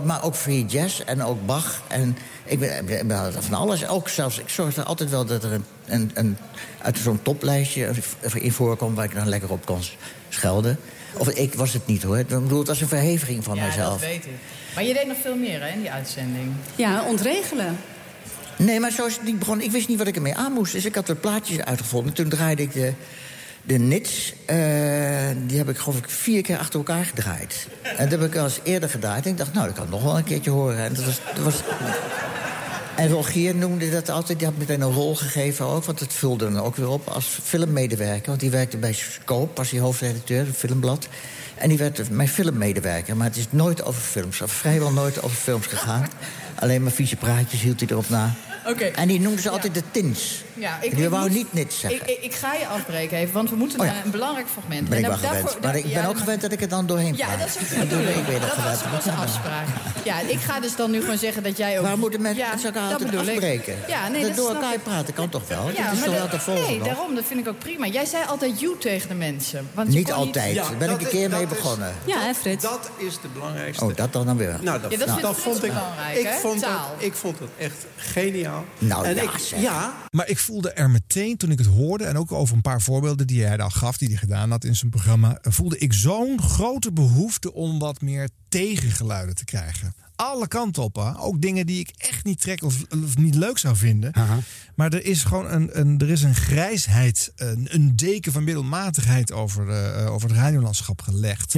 Maar 0.05 0.25
ook 0.25 0.35
free 0.35 0.65
jazz 0.65 1.01
en 1.01 1.23
ook 1.23 1.47
Bach. 1.47 1.83
En 1.89 2.17
ik 2.45 2.59
ben, 2.59 3.33
van 3.43 3.55
alles. 3.55 3.89
Ook 3.89 4.09
zelfs, 4.09 4.39
ik 4.39 4.49
zorgde 4.49 4.83
altijd 4.83 5.11
wel 5.11 5.25
dat 5.25 5.45
er 5.45 5.53
een, 5.53 5.65
een, 5.87 6.11
een, 6.15 6.37
uit 6.83 6.99
zo'n 6.99 7.23
toplijstje 7.23 7.91
in 8.35 8.53
voorkwam... 8.53 8.95
waar 8.95 9.05
ik 9.05 9.15
dan 9.15 9.29
lekker 9.29 9.51
op 9.51 9.67
kon 9.67 9.81
schelden. 10.29 10.79
Of 11.17 11.29
ik 11.29 11.55
was 11.55 11.73
het 11.73 11.87
niet, 11.87 12.03
hoor. 12.03 12.19
Ik 12.19 12.29
bedoel, 12.29 12.59
het 12.59 12.69
was 12.69 12.81
een 12.81 12.89
verheviging 12.89 13.45
van 13.45 13.55
ja, 13.55 13.63
mijzelf. 13.63 14.01
dat 14.01 14.09
weet 14.09 14.25
ik. 14.25 14.33
Maar 14.75 14.85
je 14.85 14.95
deed 14.95 15.07
nog 15.07 15.17
veel 15.23 15.37
meer, 15.37 15.61
hè, 15.63 15.69
in 15.69 15.81
die 15.81 15.91
uitzending. 15.91 16.53
Ja, 16.75 17.03
ontregelen. 17.03 17.77
Nee, 18.57 18.81
maar 18.81 18.91
zo 18.91 19.07
is 19.07 19.15
het 19.15 19.25
niet 19.25 19.39
begonnen. 19.39 19.65
Ik 19.67 19.73
wist 19.73 19.89
niet 19.89 19.99
wat 19.99 20.07
ik 20.07 20.17
ermee 20.17 20.35
aan 20.35 20.53
moest. 20.53 20.73
Dus 20.73 20.85
ik 20.85 20.95
had 20.95 21.09
er 21.09 21.17
plaatjes 21.17 21.61
uitgevonden. 21.61 22.13
Toen 22.13 22.29
draaide 22.29 22.63
ik 22.63 22.73
de, 22.73 22.93
de 23.63 23.79
Nits. 23.79 24.33
eh, 24.47 24.57
die 25.47 25.59
heb 25.59 25.69
ik 25.69 25.77
geloof 25.79 25.99
ik 25.99 26.11
vier 26.11 26.43
keer 26.43 26.59
achter 26.59 26.79
elkaar 26.79 27.05
gedraaid. 27.05 27.67
En 27.97 28.09
dat 28.09 28.21
heb 28.21 28.31
ik 28.31 28.37
al 28.39 28.45
eens 28.45 28.61
eerder 28.63 28.89
gedraaid. 28.91 29.25
En 29.25 29.31
ik 29.31 29.39
dacht, 29.39 29.53
nou, 29.53 29.67
dat 29.67 29.75
kan 29.75 29.85
ik 29.85 29.91
nog 29.91 30.03
wel 30.03 30.17
een 30.19 30.25
keertje 30.25 30.51
horen. 30.51 30.79
En 30.79 30.95
dat 30.95 31.05
was... 31.05 31.21
Dat 31.35 31.45
was 31.45 31.55
en 33.01 33.09
Rogier 33.09 33.55
noemde 33.55 33.91
dat 33.91 34.09
altijd, 34.09 34.39
die 34.39 34.49
had 34.49 34.57
meteen 34.57 34.81
een 34.81 34.93
rol 34.93 35.17
gegeven 35.17 35.67
ook... 35.67 35.85
want 35.85 36.01
het 36.01 36.13
vulde 36.13 36.53
dan 36.53 36.63
ook 36.63 36.77
weer 36.77 36.89
op 36.89 37.09
als 37.09 37.39
filmmedewerker. 37.43 38.27
Want 38.27 38.41
die 38.41 38.51
werkte 38.51 38.77
bij 38.77 38.93
Scope, 38.93 39.51
was 39.55 39.71
hij 39.71 39.81
hoofdredacteur, 39.81 40.47
een 40.47 40.55
filmblad. 40.55 41.09
En 41.55 41.69
die 41.69 41.79
werd 41.79 42.11
mijn 42.11 42.29
filmmedewerker. 42.29 43.17
Maar 43.17 43.27
het 43.27 43.37
is 43.37 43.47
nooit 43.51 43.85
over 43.85 44.03
films, 44.03 44.41
of 44.41 44.53
vrijwel 44.53 44.93
nooit 44.93 45.23
over 45.23 45.37
films 45.37 45.67
gegaan. 45.67 46.09
Alleen 46.55 46.83
maar 46.83 46.93
vieze 46.93 47.17
praatjes 47.17 47.61
hield 47.61 47.81
hij 47.81 47.89
erop 47.89 48.09
na. 48.09 48.35
Oké. 48.67 48.85
En 48.85 49.09
die 49.09 49.21
noemden 49.21 49.43
ze 49.43 49.51
altijd 49.51 49.75
de 49.75 49.83
tins. 49.91 50.45
Ja, 50.61 50.79
die 50.95 51.09
wou 51.09 51.31
niet 51.31 51.53
niks 51.53 51.79
zeggen. 51.79 52.01
Ik, 52.09 52.17
ik, 52.17 52.25
ik 52.25 52.35
ga 52.35 52.55
je 52.55 52.67
afbreken 52.67 53.19
even, 53.19 53.35
want 53.35 53.51
we 53.51 53.57
moeten 53.57 53.81
Oh 53.81 53.87
ja. 53.87 53.93
naar 53.93 54.05
een 54.05 54.11
belangrijk 54.11 54.47
fragment. 54.53 54.89
ben 54.89 54.99
ik 54.99 55.05
En 55.05 55.11
wel 55.11 55.21
daarvoor- 55.21 55.39
gewend. 55.49 55.63
Maar 55.65 55.77
ik 55.77 55.83
ben 55.83 55.93
ja, 56.03 56.07
ook 56.09 56.19
gewend 56.19 56.41
dat 56.41 56.53
ik 56.53 56.61
er 56.61 56.69
dan 56.69 56.87
doorheen 56.87 57.17
Ja, 57.17 57.27
praat. 57.27 57.39
dat 57.39 57.49
is 57.49 57.79
ook 57.83 57.91
doe 57.91 58.01
ik 58.03 58.25
weer 58.25 58.41
Dat 58.41 58.57
was 58.57 58.79
onze 58.95 59.11
afspraak. 59.11 59.67
Ja, 60.05 60.21
ik 60.21 60.39
ga 60.39 60.61
dus 60.61 60.77
dan 60.77 60.91
nu 60.91 61.01
gewoon 61.01 61.19
zeggen 61.19 61.43
dat 61.43 61.57
jij 61.57 61.77
ook... 61.77 61.83
Waarom 61.83 62.01
moeten 62.01 62.21
mensen 62.23 62.45
ja, 62.45 62.55
met 62.55 62.65
elkaar 62.65 62.93
altijd 62.93 63.13
ik. 63.13 63.19
afbreken? 63.19 63.75
Ja, 63.89 64.09
nee, 64.09 64.21
dat 64.21 64.29
dat 64.37 64.39
door 64.47 64.55
elkaar 64.55 64.75
ik. 64.75 64.83
praten 64.83 65.15
kan 65.15 65.29
toch 65.29 65.49
wel? 65.49 65.71
Ja, 65.71 65.85
dat 65.85 65.93
is 65.93 65.99
maar 65.99 66.09
toch 66.09 66.13
wel 66.15 66.21
dat- 66.23 66.31
te 66.31 66.41
volgen 66.41 66.65
Nee, 66.67 66.79
nog? 66.79 66.87
daarom, 66.87 67.15
dat 67.15 67.25
vind 67.25 67.41
ik 67.41 67.49
ook 67.49 67.59
prima. 67.59 67.87
Jij 67.87 68.05
zei 68.05 68.25
altijd 68.27 68.61
you 68.61 68.79
tegen 68.79 69.09
de 69.09 69.15
mensen. 69.15 69.69
Want 69.75 69.89
Niet 69.89 70.13
altijd. 70.13 70.55
Daar 70.55 70.77
ben 70.79 70.91
ik 70.91 71.01
een 71.01 71.09
keer 71.09 71.31
mee 71.31 71.47
begonnen. 71.47 71.95
Ja, 72.05 72.35
Frits? 72.35 72.63
Dat 72.63 72.91
is 72.97 73.15
de 73.23 73.29
belangrijkste. 73.33 73.85
Oh, 73.85 73.97
dat 73.97 74.13
dan 74.13 74.27
dan 74.27 74.37
weer. 74.37 74.59
Nou, 74.61 74.81
dat, 74.81 74.91
Ja, 74.91 74.99
vond 75.35 75.65
ik 75.65 75.73
belangrijk, 75.73 76.17
ik 76.19 76.29
vond, 76.41 76.61
het, 76.61 76.71
ik 76.99 77.13
het 77.39 77.49
echt 77.59 77.87
geniaal. 77.97 78.65
Nou 78.79 79.05
en 79.05 79.15
ja, 79.15 79.23
ik, 79.23 79.31
ja, 79.57 79.93
Maar 80.11 80.29
ik 80.29 80.39
voelde 80.51 80.73
er 80.73 80.91
meteen, 80.91 81.37
toen 81.37 81.51
ik 81.51 81.59
het 81.59 81.67
hoorde... 81.67 82.05
en 82.05 82.19
ook 82.19 82.33
over 82.33 82.55
een 82.57 82.63
paar 82.63 82.83
voorbeelden 82.83 83.27
die 83.27 83.45
hij 83.45 83.57
daar 83.57 83.71
gaf... 83.71 83.99
die 83.99 84.09
hij 84.09 84.17
gedaan 84.17 84.51
had 84.51 84.65
in 84.65 84.77
zijn 84.77 84.91
programma... 84.91 85.39
voelde 85.43 85.79
ik 85.79 85.93
zo'n 85.93 86.43
grote 86.43 86.93
behoefte 86.93 87.53
om 87.53 87.79
wat 87.79 88.01
meer 88.01 88.29
tegengeluiden 88.49 89.35
te 89.35 89.45
krijgen. 89.45 89.95
Alle 90.17 90.49
kanten 90.49 90.83
op. 90.83 90.97
Hè? 90.97 91.19
Ook 91.19 91.41
dingen 91.41 91.67
die 91.67 91.81
ik 91.81 91.93
echt 91.97 92.25
niet 92.25 92.41
trek 92.41 92.63
of, 92.63 92.85
of 93.05 93.17
niet 93.17 93.35
leuk 93.35 93.59
zou 93.59 93.77
vinden. 93.77 94.13
Maar 94.75 94.93
er 94.93 95.05
is 95.05 95.25
gewoon 95.25 95.51
een, 95.51 95.81
een, 95.81 95.99
er 95.99 96.11
is 96.11 96.23
een 96.23 96.35
grijsheid, 96.35 97.33
een, 97.37 97.67
een 97.71 97.97
deken 97.97 98.33
van 98.33 98.45
middelmatigheid 98.45 99.33
over, 99.33 99.69
eh, 99.69 100.13
over 100.13 100.29
het 100.29 100.39
radiolandschap 100.39 101.03
gelegd. 101.03 101.55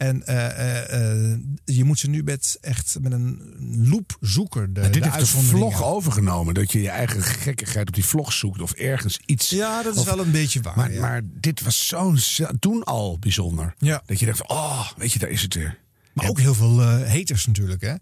En 0.00 0.26
eh, 0.26 0.46
eh, 0.46 1.30
eh, 1.32 1.38
je 1.64 1.84
moet 1.84 1.98
ze 1.98 2.08
nu 2.08 2.22
met, 2.22 2.58
echt 2.60 2.96
met 3.00 3.12
een 3.12 3.54
loop 3.88 4.16
zoeken. 4.20 4.72
De, 4.74 4.80
Maar 4.80 4.90
dit 4.90 5.02
de 5.02 5.10
heeft 5.10 5.12
de 5.12 5.18
uitzonderingen. 5.20 5.72
vlog 5.76 5.82
overgenomen. 5.84 6.54
Dat 6.54 6.72
je 6.72 6.82
je 6.82 6.88
eigen 6.88 7.22
gekkigheid 7.22 7.88
op 7.88 7.94
die 7.94 8.04
vlog 8.04 8.32
zoekt. 8.32 8.60
Of 8.60 8.72
ergens 8.72 9.20
iets. 9.26 9.50
Ja, 9.50 9.82
dat 9.82 9.94
is 9.94 10.00
Of- 10.00 10.06
wel 10.06 10.18
een 10.18 10.30
beetje 10.30 10.60
waar. 10.60 10.76
Maar, 10.76 10.92
ja. 10.92 11.00
maar 11.00 11.20
dit 11.24 11.60
was 11.62 11.86
zo'n 11.86 12.18
toen 12.58 12.84
al 12.84 13.18
bijzonder. 13.18 13.74
Ja. 13.78 14.02
Dat 14.06 14.18
je 14.20 14.26
dacht, 14.26 14.48
oh, 14.48 14.90
weet 14.96 15.12
je, 15.12 15.18
daar 15.18 15.30
is 15.30 15.42
het 15.42 15.54
weer. 15.54 15.78
Maar 16.12 16.28
ook 16.28 16.38
heel 16.40 16.54
veel 16.54 16.80
eh, 16.80 17.08
haters 17.12 17.46
natuurlijk, 17.46 17.80
hè? 17.80 17.94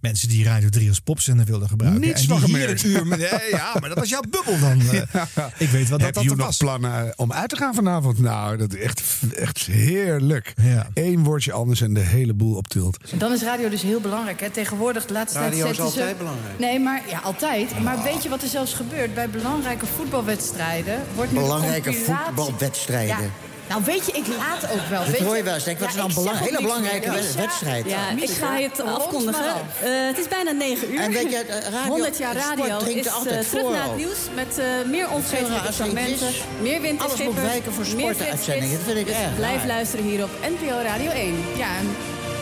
Mensen 0.00 0.28
die 0.28 0.44
Radio 0.44 0.68
3 0.68 0.88
als 0.88 1.00
popzender 1.00 1.46
wilden 1.46 1.68
gebruiken. 1.68 2.00
Niets 2.00 2.20
en 2.20 2.26
die 2.28 2.38
van 2.38 2.48
hier 2.48 2.58
gemerkt. 2.58 2.82
het 2.82 2.90
uur 2.90 3.06
met- 3.06 3.20
ja, 3.50 3.72
maar 3.80 3.88
dat 3.88 3.98
was 3.98 4.08
jouw 4.08 4.20
bubbel 4.30 4.58
dan. 4.58 4.80
eh. 4.80 5.44
Ik 5.58 5.68
weet 5.68 5.88
wel 5.88 5.98
dat 5.98 6.00
Heb 6.00 6.14
dat 6.14 6.22
je 6.24 6.30
er 6.30 6.36
nog 6.36 6.46
was. 6.46 6.56
plannen 6.56 7.12
om 7.18 7.32
uit 7.32 7.48
te 7.48 7.56
gaan 7.56 7.74
vanavond? 7.74 8.18
Nou, 8.18 8.56
dat 8.56 8.74
is 8.74 8.80
echt, 8.80 9.02
echt 9.34 9.58
heerlijk. 9.66 10.52
Ja. 10.62 10.86
Eén 10.94 11.24
woordje 11.24 11.52
anders 11.52 11.80
en 11.80 11.94
de 11.94 12.00
hele 12.00 12.34
boel 12.34 12.56
op 12.56 12.68
tilt. 12.68 12.98
Dan 13.18 13.32
is 13.32 13.42
radio 13.42 13.68
dus 13.68 13.82
heel 13.82 14.00
belangrijk. 14.00 14.40
Hè? 14.40 14.50
Tegenwoordig, 14.50 15.06
de 15.06 15.12
laatste 15.12 15.38
tijd 15.38 15.50
Radio 15.52 15.70
is 15.70 15.76
ze... 15.76 15.82
altijd 15.82 16.18
belangrijk. 16.18 16.58
Nee, 16.58 16.80
maar 16.80 17.02
ja, 17.08 17.18
altijd. 17.18 17.80
Maar 17.80 18.02
weet 18.02 18.22
je 18.22 18.28
wat 18.28 18.42
er 18.42 18.48
zelfs 18.48 18.74
gebeurt? 18.74 19.14
Bij 19.14 19.30
belangrijke 19.30 19.86
voetbalwedstrijden 19.96 21.00
wordt 21.14 21.32
nu 21.32 21.38
Belangrijke 21.38 21.90
compilatie- 21.90 22.24
voetbalwedstrijden. 22.26 23.16
Ja. 23.22 23.30
Nou, 23.68 23.82
weet 23.84 24.06
je, 24.06 24.12
ik 24.12 24.26
laat 24.26 24.70
ook 24.72 24.86
wel. 24.90 25.04
Dat 25.04 25.18
hoor 25.18 25.36
je- 25.36 25.42
wel 25.42 25.54
eens. 25.54 25.64
Denk, 25.64 25.78
wat 25.78 25.88
is 25.88 25.94
nou 25.94 26.08
een 26.08 26.14
belang- 26.14 26.38
hele 26.38 26.60
belangrijke 26.62 27.08
meer. 27.08 27.18
wed- 27.18 27.32
Ja. 27.34 27.40
wedstrijd. 27.40 27.84
Ja, 27.88 28.10
ik 28.16 28.30
ga 28.30 28.56
het 28.56 28.82
afkondigen. 28.84 29.44
Eh, 29.44 30.06
het 30.06 30.18
is 30.18 30.28
bijna 30.28 30.50
9 30.50 30.92
uur. 30.92 31.00
En 31.00 31.10
weet 31.12 31.30
je, 31.30 31.36
eh, 31.38 31.60
radio- 31.72 31.88
100 31.90 32.18
jaar 32.18 32.34
sport 32.40 32.58
radio 32.58 32.78
drinkt 32.78 33.06
is 33.06 33.12
altijd 33.12 33.44
eh, 33.44 33.48
terug 33.48 33.62
voor 33.62 33.72
naar 33.72 33.82
het 33.82 33.96
nieuws 33.96 34.18
met 34.34 34.58
eh, 34.58 34.64
meer 34.90 35.10
onvergetelijke 35.10 35.66
er 35.66 35.72
fragmenten, 35.72 36.26
meer 36.60 36.76
alles 36.76 36.80
winterschippers, 36.88 37.34
moet 37.38 37.44
wijken 37.50 37.72
voor 37.72 37.84
meer 37.84 38.14
sportuitzendingen. 38.14 38.76
Dat 38.76 38.86
vind 38.86 38.98
ik 38.98 39.06
Dus 39.06 39.14
erg 39.14 39.34
Blijf 39.36 39.58
raar. 39.58 39.66
luisteren 39.66 40.04
hier 40.04 40.22
op 40.22 40.30
NPO 40.40 40.76
Radio 40.82 41.10
1. 41.10 41.34
Ja, 41.56 41.68
en 41.80 41.86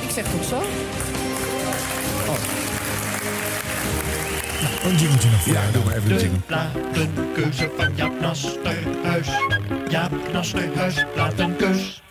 ik 0.07 0.11
zeg 0.15 0.25
goed 0.31 0.47
zo. 0.49 0.63
Een 4.85 4.97
jingeltje 4.97 5.31
nog 5.31 5.43
voor 5.43 5.53
Ja, 5.53 5.61
jou 5.61 5.73
doe 5.73 5.83
dan. 5.83 5.85
maar 5.85 5.95
even 5.97 6.11
een 6.11 6.17
De 6.17 6.23
jingle. 6.23 6.41
platenkeuze 6.41 7.71
van 7.77 7.97
Jaap 7.97 8.19
Knasterhuis. 8.19 9.29
Jaap 9.89 10.25
Knasterhuis, 10.29 11.05
platenkeus. 11.15 12.03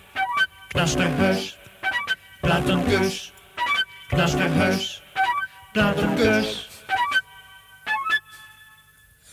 Knasterhuis, 0.67 1.57
platenkeus. 2.41 3.34
Knasterhuis, 4.07 5.03
platenkeus. 5.71 6.69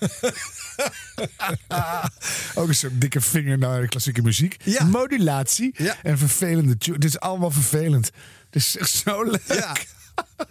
Ook 2.55 2.68
een 2.68 2.74
soort 2.74 3.01
dikke 3.01 3.20
vinger 3.20 3.59
naar 3.59 3.80
de 3.80 3.88
klassieke 3.88 4.22
muziek. 4.22 4.56
Ja. 4.64 4.84
Modulatie 4.84 5.74
Ja. 5.76 5.97
en 6.02 6.18
vervelende 6.18 6.78
tune. 6.78 6.98
Dit 6.98 7.09
is 7.10 7.20
allemaal 7.20 7.51
vervelend. 7.51 8.06
Het 8.51 8.55
is 8.62 8.76
echt 8.76 8.90
zo 8.90 9.22
leuk. 9.22 9.42
Ja. 9.47 9.76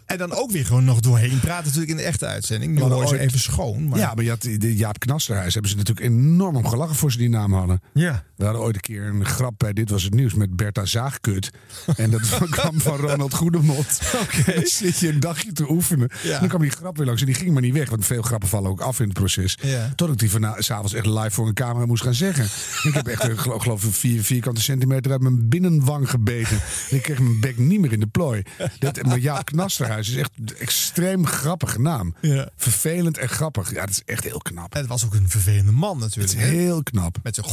En 0.06 0.18
dan 0.18 0.34
ook 0.34 0.52
weer 0.52 0.66
gewoon 0.66 0.84
nog 0.84 1.00
doorheen 1.00 1.40
praten 1.40 1.66
natuurlijk 1.66 1.92
in 1.92 1.98
de 1.98 2.04
echte 2.04 2.26
uitzending. 2.26 2.74
Nu 2.76 2.82
hoor 2.82 3.08
ze 3.08 3.14
ooit- 3.14 3.22
even 3.22 3.40
schoon. 3.40 3.88
Maar... 3.88 4.00
Ja, 4.00 4.14
maar 4.14 4.24
je 4.24 4.30
had 4.30 4.42
de 4.42 4.76
Jaap 4.76 5.00
Knasterhuis 5.00 5.54
hebben 5.54 5.72
ze 5.72 5.78
natuurlijk 5.78 6.08
enorm 6.08 6.56
om 6.56 6.68
gelachen 6.68 6.96
voor 6.96 7.12
ze 7.12 7.18
die 7.18 7.30
naam 7.30 7.54
hadden. 7.54 7.82
Ja. 7.94 8.24
We 8.36 8.44
hadden 8.44 8.62
ooit 8.64 8.76
een 8.76 8.82
keer 8.82 9.06
een 9.06 9.26
grap 9.26 9.54
bij 9.58 9.74
Dit 9.74 9.90
Was 9.90 10.04
Het 10.04 10.14
Nieuws 10.14 10.34
met 10.34 10.56
Bertha 10.56 10.86
Zaagkut. 10.86 11.50
En 11.96 12.12
dat 12.12 12.22
kwam 12.50 12.80
van 12.80 12.98
Ronald 12.98 13.34
Goedemond. 13.34 14.02
Oké. 14.22 14.54
Dan 14.54 14.66
zit 14.66 15.00
je 15.00 15.10
een 15.10 15.20
dagje 15.20 15.52
te 15.52 15.70
oefenen. 15.72 16.10
Ja. 16.24 16.40
Dan 16.40 16.48
kwam 16.48 16.62
die 16.62 16.70
grap 16.72 16.98
weer 16.98 17.06
langs 17.06 17.22
en 17.22 17.28
die 17.28 17.36
ging 17.36 17.52
maar 17.52 17.62
niet 17.62 17.74
weg. 17.74 17.90
Want 17.90 18.06
veel 18.06 18.22
grappen 18.22 18.50
vallen 18.50 18.70
ook 18.70 18.82
af 18.82 19.00
in 19.00 19.06
het 19.06 19.14
proces. 19.14 19.58
Ja. 19.62 19.94
Tot 19.96 20.10
ik 20.10 20.18
die 20.18 20.30
vanavond 20.30 20.64
s'avonds 20.66 20.94
echt 20.94 21.06
live 21.06 21.32
voor 21.32 21.48
een 21.48 21.54
camera 21.54 21.86
moest 21.86 22.04
gaan 22.04 22.14
zeggen. 22.14 22.44
ik 22.84 22.94
heb 22.94 23.08
echt, 23.08 23.24
ik 23.24 23.38
geloof, 23.38 23.62
geloof 23.62 23.84
ik, 23.84 23.94
vier 23.94 24.24
vierkante 24.24 24.62
centimeter 24.62 25.12
uit 25.12 25.22
mijn 25.22 25.50
binnenwang 25.50 26.10
gebeten. 26.10 26.60
En 26.90 26.96
ik 26.96 27.02
kreeg 27.02 27.20
mijn 27.20 27.40
bek 27.40 27.58
niet 27.58 27.80
meer 27.80 27.92
in 27.92 28.00
de 28.00 28.08
plooi. 28.08 28.42
Dat, 28.80 29.04
maar 29.04 29.20
Jaap 29.20 29.52
Knasterhuis 29.86 30.10
is 30.10 30.16
echt 30.16 30.32
een 30.38 30.58
extreem 30.58 31.26
grappige 31.26 31.80
naam. 31.80 32.16
Ja. 32.22 32.50
Vervelend 32.56 33.18
en 33.18 33.30
grappig. 33.30 33.72
Ja, 33.74 33.80
dat 33.80 33.90
is 33.90 34.02
echt 34.06 34.24
heel 34.24 34.38
knap. 34.38 34.74
En 34.74 34.80
het 34.80 34.90
was 34.90 35.06
ook 35.06 35.14
een 35.14 35.30
vervelende 35.30 35.72
man 35.72 36.02
Het 36.02 36.16
natuurlijk. 36.16 36.34
is 36.34 36.44
hè? 36.44 36.50
heel 36.50 36.84
knap. 36.84 37.18
Met 37.24 37.36
zo'n... 37.36 37.46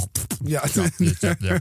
Ja, 0.45 0.65
ja, 0.73 1.37
ja. 1.39 1.61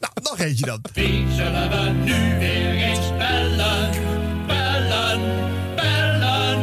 nou, 0.00 0.12
nog 0.22 0.38
eentje 0.38 0.66
dan. 0.66 0.80
Wie 0.92 1.32
zullen 1.32 1.70
we 1.70 1.90
nu 2.04 2.38
weer 2.38 2.74
eens 2.74 3.08
bellen? 3.16 3.90
Bellen, 4.46 5.20
bellen. 5.76 6.62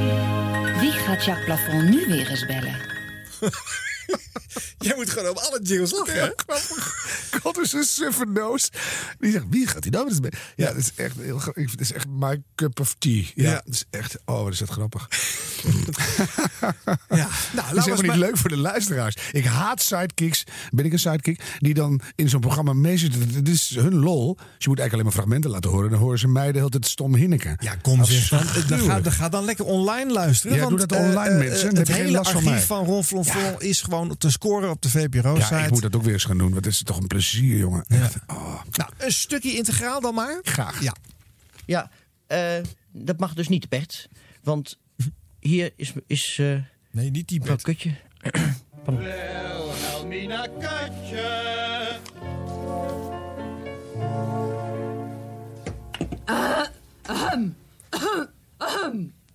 Wie 0.79 0.91
gaat 0.91 1.25
Jacques 1.25 1.45
Plafond 1.45 1.89
nu 1.89 2.05
weer 2.07 2.29
eens 2.29 2.45
bellen? 2.45 2.75
Jij 4.77 4.95
moet 4.95 5.09
gewoon 5.09 5.29
op 5.29 5.37
alle 5.37 5.59
jingles 5.63 5.91
lachen. 5.91 6.13
hè? 6.15 6.29
God 7.41 7.57
is 7.57 7.73
een 7.73 7.83
suffe 7.83 8.25
noos. 8.25 8.69
Die 9.19 9.31
zegt, 9.31 9.45
wie 9.49 9.67
gaat 9.67 9.83
hij 9.83 9.91
nou? 9.91 10.01
Ja, 10.55 10.67
dat 10.67 10.75
is 10.75 10.91
echt 10.95 11.15
heel 11.17 11.37
grappig. 11.39 11.69
Dat 11.71 11.79
is 11.79 11.91
echt 11.93 12.05
my 12.09 12.41
cup 12.55 12.79
of 12.79 12.95
tea. 12.99 13.23
Ja, 13.35 13.49
Ja. 13.49 13.61
dat 13.65 13.73
is 13.73 13.85
echt... 13.89 14.17
Oh, 14.25 14.43
dat 14.43 14.53
is 14.53 14.59
dat 14.59 14.69
grappig. 14.69 15.07
Ja. 17.09 17.27
Nou, 17.53 17.67
Dat 17.69 17.77
is 17.77 17.85
helemaal 17.85 18.15
niet 18.15 18.25
leuk 18.25 18.37
voor 18.37 18.49
de 18.49 18.57
luisteraars. 18.57 19.15
Ik 19.31 19.45
haat 19.45 19.81
sidekicks. 19.81 20.43
Ben 20.71 20.85
ik 20.85 20.91
een 20.93 20.99
sidekick? 20.99 21.41
Die 21.59 21.73
dan 21.73 22.01
in 22.15 22.29
zo'n 22.29 22.39
programma 22.39 22.73
meezitten. 22.73 23.43
Dit 23.43 23.47
is 23.53 23.75
hun 23.75 23.95
lol. 23.95 24.35
Dus 24.35 24.45
je 24.57 24.69
moet 24.69 24.79
eigenlijk 24.79 24.91
alleen 24.93 25.03
maar 25.03 25.13
fragmenten 25.13 25.49
laten 25.49 25.69
horen. 25.69 25.89
Dan 25.89 25.99
horen 25.99 26.19
ze 26.19 26.27
mij 26.27 26.51
de 26.51 26.57
hele 26.57 26.69
tijd 26.69 26.85
stom 26.85 27.15
hinniken. 27.15 27.55
Ja, 27.59 27.75
kom 27.75 28.05
zeg. 28.05 28.29
Dan, 28.67 28.79
ga, 28.79 29.01
dan 29.01 29.11
ga 29.11 29.29
dan 29.29 29.45
lekker 29.45 29.65
online 29.65 30.11
luisteren. 30.13 30.57
Ja, 30.57 30.63
want, 30.63 30.77
doe 30.77 30.87
dat 30.87 30.97
online, 30.99 31.29
eh, 31.29 31.37
mensen. 31.49 31.75
Het 31.75 31.87
hele 31.87 32.17
van 32.17 32.25
archief 32.25 32.43
mij. 32.49 32.61
van 32.61 32.85
Ron 32.85 33.03
Flonflon 33.03 33.55
is 33.61 33.81
gewoon 33.81 34.02
te 34.09 34.31
scoren 34.31 34.69
op 34.69 34.81
de 34.81 34.89
VPRO-site. 34.89 35.55
Ja, 35.55 35.63
ik 35.65 35.71
moet 35.71 35.81
dat 35.81 35.95
ook 35.95 36.03
weer 36.03 36.13
eens 36.13 36.23
gaan 36.23 36.37
doen. 36.37 36.51
Want 36.51 36.65
het 36.65 36.73
is 36.73 36.83
toch 36.83 36.97
een 36.97 37.07
plezier, 37.07 37.57
jongen. 37.57 37.85
Echt. 37.87 38.15
Oh, 38.27 38.61
Nou, 38.71 38.91
een 38.97 39.11
stukje 39.11 39.55
integraal 39.55 40.01
dan 40.01 40.13
maar. 40.13 40.39
graag. 40.43 40.81
Ja. 40.81 40.95
Ja, 41.65 41.89
eh, 42.27 42.55
dat 42.91 43.19
mag 43.19 43.33
dus 43.33 43.47
niet, 43.47 43.69
Bert. 43.69 44.09
Want 44.43 44.79
hier 45.39 45.73
is, 45.75 45.93
is 46.07 46.37
eh 46.39 46.57
Nee, 46.91 47.09
niet 47.09 47.27
die 47.27 47.39
mevrouw 47.39 47.55
bed. 47.55 47.65
Kutje. 47.65 47.95
Pardon. 48.83 49.03
Wilhelmina 49.03 50.47
Katje. 50.59 52.01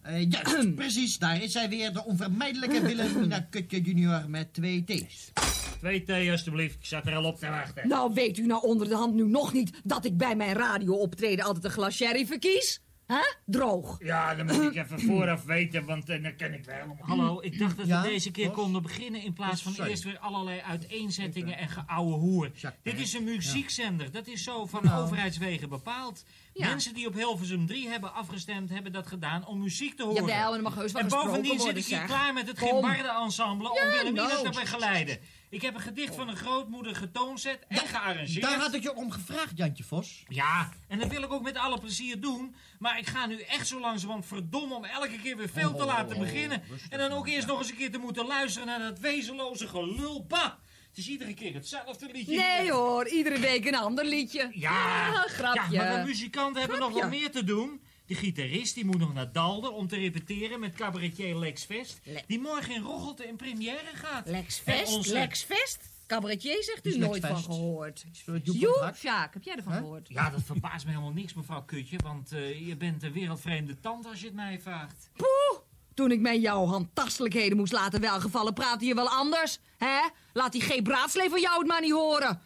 Eh, 0.09 0.31
juist, 0.31 0.75
precies. 0.83 1.19
Daar 1.19 1.43
is 1.43 1.55
hij 1.55 1.69
weer, 1.69 1.93
de 1.93 2.05
onvermijdelijke 2.05 2.81
Wilhelmina 2.87 3.41
Kutje 3.41 3.81
junior 3.81 4.25
met 4.29 4.55
twee 4.55 4.85
T's. 4.85 5.31
Twee 5.79 6.03
thee 6.03 6.31
alstublieft, 6.31 6.75
ik 6.75 6.85
zat 6.85 7.07
er 7.07 7.15
al 7.15 7.25
op 7.25 7.39
te 7.39 7.49
wachten. 7.49 7.89
Nou, 7.89 8.15
weet 8.15 8.39
u 8.39 8.47
nou 8.47 8.63
onder 8.63 8.89
de 8.89 8.95
hand 8.95 9.15
nu 9.15 9.27
nog 9.29 9.53
niet 9.53 9.81
dat 9.85 10.05
ik 10.05 10.17
bij 10.17 10.37
mijn 10.37 10.53
radiooptreden 10.55 11.45
altijd 11.45 11.65
een 11.65 11.71
glas 11.71 11.95
sherry 11.97 12.27
verkies? 12.27 12.83
Hè? 13.07 13.21
Droog. 13.45 13.97
Ja, 14.03 14.35
dan 14.35 14.47
moet 14.47 14.77
ik 14.77 14.85
even 14.85 15.01
vooraf 15.01 15.45
weten, 15.45 15.85
want 15.85 16.09
eh, 16.09 16.23
dan 16.23 16.37
ken 16.37 16.55
ik 16.55 16.65
wel. 16.65 16.97
Hallo, 17.01 17.41
ik 17.43 17.59
dacht 17.59 17.77
dat 17.77 17.87
Ja, 17.87 18.03
we 18.03 18.09
deze 18.09 18.31
keer 18.31 18.51
konden 18.51 18.83
beginnen 18.83 19.23
in 19.23 19.33
plaats 19.33 19.63
van 19.63 19.73
Sorry. 19.73 19.91
eerst 19.91 20.03
weer 20.05 20.19
allerlei 20.19 20.61
uiteenzettingen 20.61 21.59
en 21.59 21.69
geouwe 21.69 22.15
hoer. 22.15 22.51
Dit 22.83 23.01
is 23.01 23.13
een 23.13 23.25
muziekzender, 23.25 24.11
dat 24.11 24.27
is 24.27 24.43
zo 24.43 24.67
van 24.67 24.85
Nou. 24.85 25.03
overheidswegen 25.05 25.69
bepaald. 25.69 26.25
Ja. 26.59 26.69
Mensen 26.69 26.95
die 26.95 27.07
op 27.07 27.15
Hilversum 27.15 27.67
3 27.67 27.89
hebben 27.89 28.15
afgestemd, 28.15 28.71
hebben 28.71 28.93
dat 28.93 29.07
gedaan 29.07 29.47
om 29.47 29.59
muziek 29.59 29.97
te 29.97 30.03
horen. 30.03 30.27
Jawel, 30.27 30.55
en 30.55 30.63
mag 30.63 30.75
heus 30.75 30.93
wel 30.93 31.03
En 31.03 31.09
bovendien 31.09 31.61
zit 31.61 31.77
ik 31.77 31.85
hier 31.85 32.05
klaar 32.05 32.33
met 32.33 32.47
het. 32.47 32.59
Gimbarde-ensemble 32.59 33.71
om 33.71 33.89
Wilhelmina 33.89 34.37
te 34.37 34.51
begeleiden. 34.51 35.19
Ik 35.51 35.63
heb 35.63 35.75
een 35.75 35.81
gedicht 35.81 36.15
van 36.15 36.29
een 36.29 36.37
grootmoeder 36.37 36.97
getoonzet 36.97 37.65
en 37.69 37.79
gearrangeerd. 37.79 38.43
Daar 38.43 38.59
had 38.59 38.75
ik 38.75 38.83
je 38.83 38.95
om 38.95 39.11
gevraagd, 39.11 39.53
Jantje 39.55 39.85
Vos. 39.85 40.25
Ja, 40.29 40.73
en 40.89 40.99
dat 40.99 41.09
wil 41.09 41.23
ik 41.23 41.33
ook 41.33 41.43
met 41.43 41.57
alle 41.57 41.81
plezier 41.81 42.21
doen. 42.21 42.55
Maar 42.79 42.99
ik 42.99 43.07
ga 43.07 43.27
nu 43.27 43.41
echt 43.41 43.67
zo 43.67 43.81
langzamerhand 43.81 44.27
verdomme 44.27 44.75
om 44.75 44.85
elke 44.85 45.19
keer 45.23 45.37
weer 45.37 45.49
veel 45.49 45.75
te 45.75 45.85
laten 45.85 46.19
beginnen. 46.19 46.63
En 46.91 46.99
dan 46.99 47.11
ook 47.11 47.27
eerst 47.27 47.47
nog 47.47 47.59
eens 47.59 47.71
een 47.71 47.77
keer 47.77 47.91
te 47.91 47.99
moeten 47.99 48.27
luisteren 48.27 48.67
naar 48.67 48.79
dat 48.79 48.99
wezenloze 48.99 49.69
gelul. 49.69 50.27
Bah! 50.27 50.53
Het 50.99 51.07
is 51.07 51.13
iedere 51.13 51.35
keer 51.35 51.55
hetzelfde 51.55 52.09
liedje. 52.13 52.37
Nee 52.37 52.73
hoor, 52.73 53.09
iedere 53.09 53.39
week 53.39 53.65
een 53.67 53.75
ander 53.75 54.05
liedje. 54.05 54.51
Ja, 54.53 55.13
grapje. 55.13 55.77
Ja, 55.77 55.85
maar 55.85 56.01
de 56.01 56.07
muzikanten 56.09 56.61
hebben 56.61 56.79
nog 56.79 56.91
Grapje. 56.91 57.09
meer 57.19 57.31
te 57.31 57.45
doen. 57.45 57.81
De 58.07 58.15
gitarist 58.15 58.75
die 58.75 58.85
moet 58.85 58.99
nog 58.99 59.15
naar 59.15 59.33
Dalder 59.33 59.73
om 59.73 59.89
te 59.89 59.97
repeteren 59.97 60.61
met 60.61 60.75
cabaretier 60.75 61.37
Lex 61.37 61.65
Vest. 61.65 62.01
Die 62.27 62.39
morgen 62.41 62.75
in 62.75 62.83
Roggelte 62.83 63.27
in 63.27 63.37
première 63.37 63.91
gaat. 63.97 64.29
Lex 64.29 64.59
Vest, 64.59 64.97
onze- 64.97 65.13
Lex 65.13 65.45
Vest. 65.45 65.79
Cabaretier 66.07 66.63
zegt 66.63 66.87
u 66.87 66.99
nooit 66.99 67.27
van 67.27 67.43
gehoord. 67.43 68.05
Joep. 68.43 68.93
Sjaak, 68.97 69.35
heb 69.35 69.43
jij 69.43 69.57
ervan 69.57 69.73
gehoord? 69.73 70.09
Ja, 70.09 70.31
dat 70.31 70.43
verbaast 70.43 70.85
me 70.85 70.91
helemaal 70.91 71.13
niks, 71.13 71.35
mevrouw 71.35 71.63
Kutje. 71.63 71.97
Want 72.05 72.33
eh, 72.33 72.67
je 72.67 72.77
bent 72.77 73.03
een 73.03 73.13
wereldvreemde 73.13 73.81
tand 73.81 74.07
als 74.07 74.21
je 74.21 74.27
het 74.27 74.35
mij 74.35 74.61
vraagt. 74.61 75.11
Poeh! 75.17 75.67
Toen 75.99 76.11
ik 76.11 76.21
mij 76.21 76.39
jouw 76.39 76.67
handtastelijkheden 76.67 77.57
moest 77.57 77.73
laten 77.73 78.01
welgevallen, 78.01 78.55
praatte 78.55 78.85
je 78.85 78.95
wel 78.95 79.09
anders. 79.09 79.59
Hè? 79.79 79.99
Laat 80.33 80.53
die 80.53 80.61
G. 80.61 80.83
Braadslee 80.83 81.31
van 81.31 81.41
jou 81.41 81.59
het 81.59 81.67
maar 81.67 81.81
niet 81.81 81.93
horen. 81.93 82.41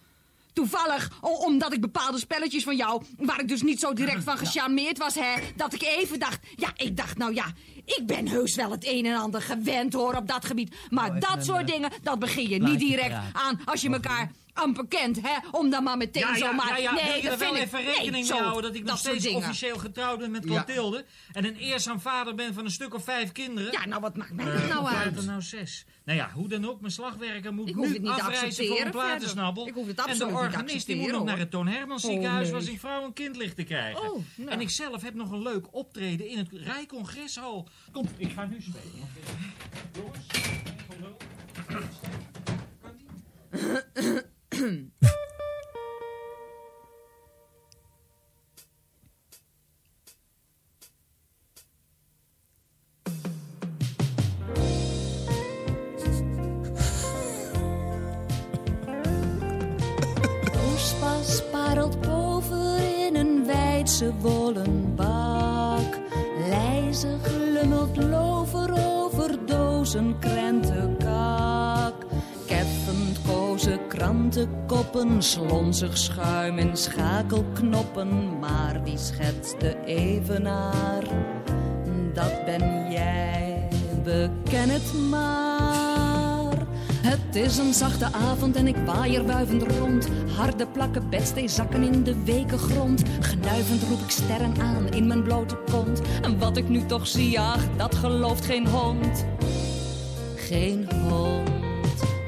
Toevallig, 0.52 1.10
omdat 1.20 1.72
ik 1.72 1.80
bepaalde 1.80 2.18
spelletjes 2.18 2.64
van 2.64 2.76
jou, 2.76 3.02
waar 3.18 3.40
ik 3.40 3.48
dus 3.48 3.62
niet 3.62 3.80
zo 3.80 3.92
direct 3.92 4.24
van 4.24 4.38
gecharmeerd 4.38 4.98
was, 4.98 5.14
hè, 5.14 5.34
dat 5.56 5.74
ik 5.74 5.82
even 5.82 6.18
dacht, 6.18 6.38
ja, 6.56 6.72
ik 6.76 6.96
dacht, 6.96 7.18
nou 7.18 7.34
ja, 7.34 7.46
ik 7.84 8.02
ben 8.06 8.28
heus 8.28 8.54
wel 8.54 8.70
het 8.70 8.86
een 8.86 9.06
en 9.06 9.16
ander 9.16 9.42
gewend 9.42 9.92
hoor 9.92 10.14
op 10.14 10.28
dat 10.28 10.44
gebied. 10.44 10.74
Maar 10.90 11.08
even 11.08 11.20
dat 11.20 11.44
soort 11.44 11.68
eh, 11.68 11.74
dingen, 11.74 11.90
dat 12.02 12.18
begin 12.18 12.48
je 12.48 12.62
niet 12.62 12.78
direct 12.78 13.16
aan 13.32 13.60
als 13.64 13.80
je 13.80 13.90
elkaar 13.90 14.32
amper 14.54 14.86
kent, 14.88 15.20
hè, 15.22 15.36
om 15.50 15.70
dan 15.70 15.82
maar 15.84 15.96
meteen 15.96 16.22
Ja, 16.26 16.36
zo 16.36 16.44
ja, 16.44 16.52
maar... 16.52 16.68
ja, 16.68 16.76
ja. 16.76 16.92
Nee, 16.92 17.04
Wil 17.04 17.14
je 17.16 17.22
dat 17.22 17.32
er 17.32 17.38
wel 17.38 17.56
even 17.56 17.78
rekening 17.78 18.02
nee, 18.02 18.10
mee 18.10 18.24
zo, 18.24 18.36
houden 18.36 18.62
dat 18.62 18.74
ik 18.74 18.80
nog 18.80 18.90
dat 18.90 18.98
steeds 18.98 19.24
dingen. 19.24 19.38
officieel 19.38 19.78
getrouwd 19.78 20.18
ben 20.18 20.30
met 20.30 20.44
Ja. 20.44 20.50
Clotilde. 20.50 21.04
En 21.32 21.44
een 21.44 21.56
eerzaam 21.56 22.00
vader 22.00 22.34
ben 22.34 22.54
van 22.54 22.64
een 22.64 22.70
stuk 22.70 22.94
of 22.94 23.04
vijf 23.04 23.32
kinderen. 23.32 23.72
Ja, 23.72 23.86
nou 23.86 24.00
wat 24.00 24.16
maakt 24.16 24.32
mij 24.32 24.46
Eh, 24.46 24.60
dat 24.60 24.68
nou 24.68 24.86
uit? 24.86 25.16
er 25.16 25.24
nou 25.24 25.42
zes? 25.42 25.84
Nou 26.04 26.18
ja, 26.18 26.30
hoe 26.34 26.48
dan 26.48 26.68
ook, 26.68 26.80
mijn 26.80 26.92
slagwerker 26.92 27.54
moet 27.54 27.68
Ik 27.68 27.74
hoef 27.74 27.86
nu 27.86 27.92
het 27.92 28.02
niet 28.02 28.14
te 28.14 28.22
afreizen 28.22 28.66
voor 28.66 28.80
een 28.80 28.90
platensnabbel. 28.90 29.66
Ik 29.66 29.74
hoef 29.74 29.86
het 29.86 29.98
en 29.98 30.04
absoluut 30.04 30.18
de 30.18 30.24
niet 30.34 30.34
te 30.50 30.56
organist 30.56 30.86
die 30.86 30.96
moet 30.96 31.10
nog 31.10 31.24
naar 31.24 31.38
het 31.38 31.50
Toon 31.50 31.66
Hermans 31.68 32.04
Oh, 32.04 32.10
ziekenhuis 32.10 32.42
nee. 32.42 32.52
waar 32.52 32.62
zijn 32.62 32.78
vrouw 32.78 33.04
een 33.04 33.12
kind 33.12 33.36
ligt 33.36 33.56
te 33.56 33.62
krijgen. 33.64 34.12
Oh, 34.12 34.18
nou. 34.34 34.50
En 34.50 34.60
ik 34.60 34.70
zelf 34.70 35.02
heb 35.02 35.14
nog 35.14 35.30
een 35.30 35.42
leuk 35.42 35.66
optreden 35.74 36.28
in 36.28 36.38
het 36.38 36.48
Rijcongreshal. 36.52 37.68
Kom, 37.92 38.08
ik 38.16 38.32
ga 38.32 38.44
nu 38.44 38.60
spelen. 38.60 39.08
Jongens, 39.92 40.26
hallo. 40.88 41.16
Poespas 44.62 44.78
parelt 61.50 62.00
boven 62.00 62.78
in 63.06 63.16
een 63.16 63.46
wijdse 63.46 64.12
wollen 64.20 64.94
bak. 64.94 65.98
Lijzig 66.48 67.32
lummelt 67.52 67.96
lover 67.96 68.72
over 68.72 69.46
dozen 69.46 70.18
krentenkak. 70.18 71.94
Kozen 73.62 73.88
krantenkoppen, 73.88 75.22
slonzig 75.22 75.98
schuim 75.98 76.58
en 76.58 76.76
schakelknoppen. 76.76 78.38
Maar 78.38 78.80
wie 78.84 78.98
schetst 78.98 79.60
de 79.60 79.84
evenaar? 79.84 81.02
Dat 82.14 82.44
ben 82.44 82.90
jij, 82.90 83.68
beken 84.04 84.68
het 84.68 84.92
maar. 85.10 86.66
Het 87.02 87.36
is 87.36 87.58
een 87.58 87.74
zachte 87.74 88.12
avond 88.12 88.56
en 88.56 88.66
ik 88.66 88.76
waai 88.86 89.14
er 89.16 89.26
wuivend 89.26 89.62
rond. 89.62 90.08
Harde 90.36 90.66
plakken 90.66 91.10
bedstee 91.10 91.48
zakken 91.48 91.82
in 91.82 92.02
de 92.02 92.24
weken 92.24 92.58
grond. 92.58 93.02
Genuivend 93.20 93.82
roep 93.82 94.00
ik 94.00 94.10
sterren 94.10 94.60
aan 94.60 94.88
in 94.88 95.06
mijn 95.06 95.22
blote 95.22 95.58
kont. 95.70 96.00
En 96.22 96.38
wat 96.38 96.56
ik 96.56 96.68
nu 96.68 96.86
toch 96.86 97.06
zie, 97.06 97.40
ach, 97.40 97.76
dat 97.76 97.94
gelooft 97.94 98.44
geen 98.44 98.66
hond. 98.68 99.24
Geen 100.36 100.88
hond. 101.08 101.50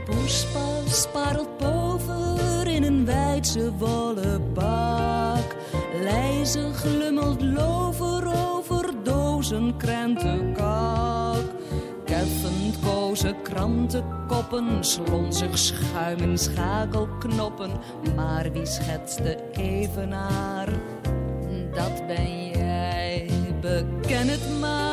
Poespas 0.05 0.74
parelt 1.03 1.59
boven 1.59 2.67
in 2.67 2.83
een 2.83 3.05
wijdse 3.05 3.73
wollen 3.77 4.53
bak. 4.53 5.57
Lijzig 6.03 6.77
glummelt 6.77 7.43
lover 7.43 8.27
over 8.27 8.91
dozen 9.03 9.77
krentenkak. 9.77 11.45
Keffend 12.05 12.79
kozen 12.85 13.43
krantenkoppen, 13.43 14.85
slonzig 14.85 15.59
schuim 15.59 16.19
en 16.19 16.39
schakelknoppen. 16.39 17.71
Maar 18.17 18.53
wie 18.53 18.67
schetst 18.67 19.17
de 19.17 19.51
evenaar? 19.53 20.69
Dat 21.75 22.07
ben 22.07 22.49
jij, 22.49 23.31
beken 23.61 24.29
het 24.29 24.61
maar. 24.61 24.84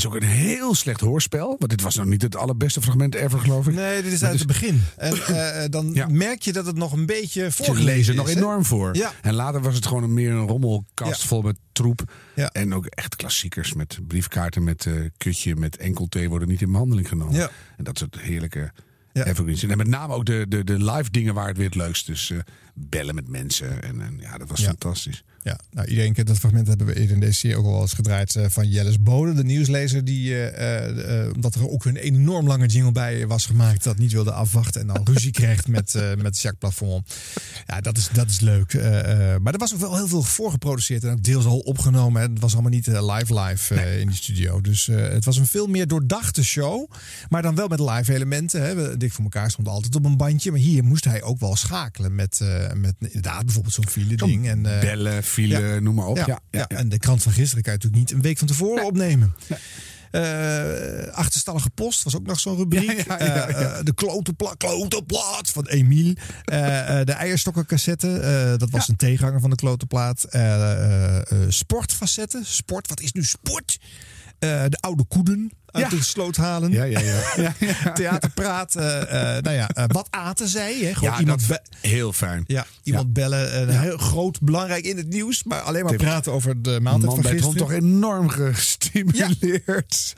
Ja, 0.00 0.08
is 0.08 0.14
ook 0.16 0.22
een 0.22 0.28
heel 0.28 0.74
slecht 0.74 1.00
hoorspel. 1.00 1.46
Want 1.58 1.70
dit 1.70 1.80
was 1.82 1.94
nog 1.96 2.06
niet 2.06 2.22
het 2.22 2.36
allerbeste 2.36 2.80
fragment 2.82 3.14
ever, 3.14 3.38
geloof 3.40 3.66
ik. 3.68 3.74
Nee, 3.74 4.02
dit 4.02 4.12
is 4.12 4.24
uit 4.24 4.38
het 4.38 4.46
begin. 4.46 4.82
En 4.96 5.12
eh, 5.26 5.64
dan 5.70 6.16
merk 6.16 6.42
je 6.42 6.52
dat 6.52 6.66
het 6.66 6.76
nog 6.76 6.92
een 6.92 7.06
beetje 7.06 7.42
Ze 7.44 7.52
voorgelezen 7.52 7.84
lezen 7.94 8.12
is. 8.14 8.18
nog 8.20 8.28
enorm 8.28 8.64
voor. 8.64 8.96
Ja. 8.96 9.12
En 9.22 9.34
later 9.34 9.60
was 9.62 9.74
het 9.74 9.86
gewoon 9.86 10.02
een 10.02 10.14
meer 10.14 10.30
een 10.32 10.46
rommelkast 10.46 11.22
Ja. 11.22 11.28
vol 11.28 11.42
met 11.42 11.56
troep. 11.72 12.12
Ja. 12.34 12.50
En 12.50 12.74
ook 12.74 12.86
echt 12.86 13.16
klassiekers 13.16 13.74
met 13.74 13.98
briefkaarten 14.06 14.64
met 14.64 14.86
eh, 14.86 14.94
kutje, 15.16 15.56
met 15.56 15.76
enkel 15.76 16.06
thee 16.06 16.28
worden 16.28 16.48
niet 16.48 16.62
in 16.62 16.72
behandeling 16.72 17.08
genomen. 17.08 17.34
Ja. 17.34 17.50
En 17.76 17.84
dat 17.84 17.98
soort 17.98 18.20
heerlijke 18.20 18.72
evergreens. 19.12 19.62
En 19.62 19.76
met 19.76 19.88
name 19.88 20.14
ook 20.14 20.24
de, 20.26 20.46
de, 20.48 20.64
de 20.64 20.84
live 20.84 21.10
dingen 21.10 21.34
waren 21.34 21.48
het 21.48 21.56
weer 21.58 21.66
het 21.66 21.74
leukst. 21.76 22.06
Dus 22.06 22.30
eh, 22.30 22.38
bellen 22.88 23.14
met 23.14 23.28
mensen. 23.28 23.82
En, 23.82 24.00
en 24.00 24.16
ja, 24.20 24.38
dat 24.38 24.48
was 24.48 24.60
Ja. 24.60 24.66
fantastisch. 24.66 25.24
Ja, 25.42 25.58
nou, 25.70 25.88
iedereen 25.88 26.12
kent 26.12 26.26
dat 26.26 26.38
fragment, 26.38 26.66
hebben 26.68 26.86
we 26.86 26.94
in 26.94 27.20
deze 27.20 27.32
serie 27.32 27.56
ook 27.56 27.64
al 27.64 27.80
eens 27.80 27.92
gedraaid, 27.92 28.36
eh, 28.36 28.44
van 28.48 28.68
Jellis 28.68 29.02
Bode, 29.02 29.34
de 29.34 29.44
nieuwslezer, 29.44 30.04
die, 30.04 30.44
eh, 30.46 31.30
omdat 31.34 31.54
er 31.54 31.70
ook 31.70 31.84
een 31.84 31.96
enorm 31.96 32.46
lange 32.46 32.66
jingle 32.66 32.92
bij 32.92 33.26
was 33.26 33.46
gemaakt, 33.46 33.84
dat 33.84 33.98
niet 33.98 34.12
wilde 34.12 34.32
afwachten 34.32 34.80
en 34.80 34.86
dan 34.86 35.00
ruzie 35.04 35.30
kreeg 35.30 35.66
met, 35.66 35.94
met 36.18 36.40
Jacques 36.40 36.58
Plafond. 36.58 37.14
Ja, 37.66 37.80
dat 37.80 37.96
is, 37.96 38.08
dat 38.12 38.28
is 38.30 38.40
leuk. 38.40 38.74
Maar 39.42 39.52
er 39.52 39.58
was 39.58 39.74
ook 39.74 39.80
wel 39.80 39.96
heel 39.96 40.08
veel 40.08 40.22
voorgeproduceerd 40.22 41.04
en 41.04 41.10
ook 41.12 41.22
deels 41.22 41.44
al 41.44 41.58
opgenomen. 41.58 42.22
hè. 42.22 42.28
Het 42.28 42.40
was 42.40 42.52
allemaal 42.52 42.70
niet 42.70 42.86
live 42.86 43.40
live 43.40 43.74
eh, 43.74 44.00
in 44.00 44.06
die 44.06 44.16
studio. 44.16 44.60
Dus 44.60 44.86
het 44.86 45.24
was 45.24 45.36
een 45.36 45.46
veel 45.46 45.66
meer 45.66 45.86
doordachte 45.86 46.44
show, 46.44 46.90
maar 47.28 47.42
dan 47.42 47.54
wel 47.54 47.68
met 47.68 47.80
live 47.80 48.14
elementen. 48.14 48.62
Hè. 48.62 48.96
Dik 48.96 49.12
voor 49.12 49.24
elkaar 49.24 49.50
stond 49.50 49.68
altijd 49.68 49.94
op 49.94 50.04
een 50.04 50.16
bandje, 50.16 50.50
maar 50.50 50.60
hier 50.60 50.84
moest 50.84 51.04
hij 51.04 51.22
ook 51.22 51.40
wel 51.40 51.56
schakelen 51.56 52.14
met, 52.14 52.40
met 52.74 52.94
inderdaad 52.98 53.44
bijvoorbeeld 53.44 53.74
zo'n 53.74 53.88
file 53.88 54.14
ding. 54.16 54.48
En, 54.48 54.66
eh, 54.74 54.80
Bellen, 54.80 55.22
file, 55.22 55.80
noem 55.80 55.94
maar 55.94 56.06
op. 56.06 56.16
ja, 56.16 56.40
Ja, 56.50 56.66
en 56.68 56.88
de 56.88 56.98
krant 56.98 57.22
van 57.22 57.32
gisteren 57.32 57.62
kan 57.62 57.72
je 57.72 57.78
natuurlijk 57.78 58.08
niet 58.10 58.16
een 58.18 58.22
week 58.28 58.38
van 58.38 58.46
tevoren 58.46 58.84
opnemen. 58.84 59.34
Eh, 60.10 61.06
achterstallige 61.12 61.70
post 61.70 62.02
was 62.02 62.16
ook 62.16 62.26
nog 62.26 62.40
zo'n 62.40 62.56
rubriek. 62.56 63.04
Ja, 63.08 63.18
ja, 63.18 63.24
ja, 63.26 63.34
ja. 63.34 63.46
Eh, 63.48 63.78
eh, 63.78 63.84
de 63.84 63.94
klotenpla 63.94 64.54
klotenplaat 64.58 65.50
van 65.50 65.66
Emiel. 65.66 66.14
Eh, 66.44 67.00
eh, 67.00 67.06
de 67.06 67.12
eierstokkencassette. 67.12 68.18
eh, 68.18 68.58
dat 68.58 68.70
was 68.70 68.88
een 68.88 68.96
tegenhanger 68.96 69.40
van 69.40 69.50
de 69.50 69.56
klotenplaat. 69.56 70.24
Eh, 70.24 70.54
eh, 70.54 71.16
eh, 71.16 71.22
sportfacetten. 71.48 72.44
Sport, 72.46 72.88
wat 72.88 73.00
is 73.00 73.12
nu 73.12 73.24
sport? 73.24 73.78
Eh, 74.40 74.64
de 74.68 74.76
oude 74.80 75.04
koeden. 75.08 75.50
uit 75.70 75.90
Ja. 75.90 75.96
de 75.96 76.02
sloot 76.04 76.36
halen. 76.36 76.70
Ja, 76.70 76.84
ja, 76.84 77.00
ja. 77.00 77.20
ja. 77.58 77.92
Theaterpraat. 77.92 78.74
eh, 78.74 79.36
eh, 79.36 79.42
nou 79.42 79.56
ja, 79.56 79.68
wat 79.86 80.06
aten 80.10 80.48
zij? 80.48 80.76
Hè? 80.78 80.94
Gewoon 80.94 81.12
Ja, 81.12 81.18
iemand 81.20 81.48
dat 81.48 81.60
heel 81.80 82.12
fijn. 82.12 82.44
ja, 82.46 82.66
iemand 82.82 83.12
bellen. 83.12 83.68
Heel 83.80 83.98
groot, 83.98 84.40
belangrijk 84.40 84.84
in 84.84 84.96
het 84.96 85.08
nieuws. 85.08 85.44
Maar 85.44 85.60
alleen 85.60 85.84
maar 85.84 85.96
praten 85.96 86.32
over 86.32 86.62
de 86.62 86.78
maaltijd 86.80 87.14
van 87.14 87.24
gisteren. 87.24 87.56
toch 87.56 87.72
enorm 87.72 88.28
gestimuleerd. 88.28 90.14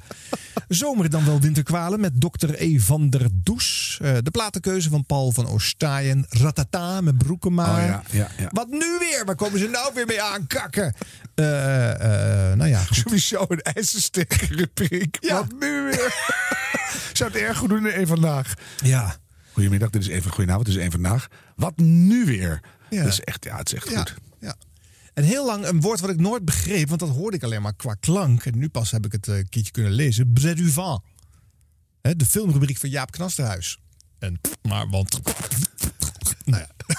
Zomer 0.68 1.10
dan 1.10 1.24
wel 1.24 1.40
winterkwalen 1.40 2.00
met 2.00 2.20
Dr. 2.20 2.50
E. 2.56 2.78
van 2.78 3.10
der 3.10 3.28
Does. 3.32 3.98
De 4.00 4.30
platenkeuze 4.30 4.88
van 4.90 5.06
Paul 5.06 5.32
van 5.32 5.46
Oostaaien. 5.48 6.26
Ratata 6.28 7.00
met 7.00 7.18
Broekema. 7.18 7.70
Oh 7.76 7.86
ja, 7.86 8.02
ja, 8.10 8.28
ja. 8.38 8.48
Wat 8.52 8.68
nu 8.68 8.96
weer? 8.98 9.22
Waar 9.24 9.34
komen 9.34 9.58
ze 9.58 9.68
nou 9.68 9.90
weer 9.94 10.06
mee 10.06 10.22
aankakken? 10.22 10.94
Eh 11.34 12.50
eh 12.50 12.56
nou 12.56 12.70
ja, 12.70 12.78
goed. 12.78 12.96
Sowieso 13.06 13.44
een 13.48 13.60
ijzersterke 13.60 14.46
rubriek. 14.46 15.18
Wat 15.20 15.52
nu 15.52 15.82
weer? 15.82 16.14
Zou 17.12 17.32
het 17.32 17.40
erg 17.42 17.58
goed 17.58 17.68
doen 17.68 17.86
in 17.86 17.92
één 17.92 18.06
vandaag. 18.06 18.54
Ja. 18.84 19.16
Goedemiddag, 19.52 19.90
dit 19.90 20.02
is 20.02 20.08
even 20.08 20.30
goedenavond, 20.30 20.66
dit 20.66 20.74
is 20.76 20.80
één 20.82 20.90
vandaag. 20.90 21.26
Wat 21.56 21.76
nu 21.76 22.24
weer? 22.24 22.60
Ja. 22.90 23.02
Dat 23.02 23.12
is 23.12 23.20
echt, 23.20 23.44
ja, 23.44 23.56
het 23.56 23.66
is 23.66 23.74
echt 23.74 23.90
Ja, 23.90 23.98
goed. 23.98 24.14
ja. 24.40 24.56
En 25.14 25.24
heel 25.24 25.46
lang 25.46 25.66
een 25.66 25.80
woord 25.80 26.00
wat 26.00 26.10
ik 26.10 26.20
nooit 26.20 26.44
begreep, 26.44 26.88
want 26.88 27.00
dat 27.00 27.08
hoorde 27.08 27.36
ik 27.36 27.42
alleen 27.42 27.62
maar 27.62 27.74
qua 27.76 27.94
klank. 27.94 28.44
En 28.44 28.58
nu 28.58 28.68
pas 28.68 28.90
heb 28.90 29.04
ik 29.06 29.12
het 29.12 29.26
een 29.26 29.48
keertje 29.48 29.72
kunnen 29.72 29.92
lezen. 29.92 30.32
Bret 30.32 30.56
du 30.56 30.68
vent. 30.70 31.00
Hè, 32.02 32.16
de 32.16 32.26
filmrubriek 32.26 32.76
van 32.78 32.88
Jaap 32.88 33.10
Knasterhuis. 33.10 33.78
En 34.18 34.40
maar, 34.62 34.88
want... 34.88 35.20
nou 36.44 36.62
ja. 36.62 36.94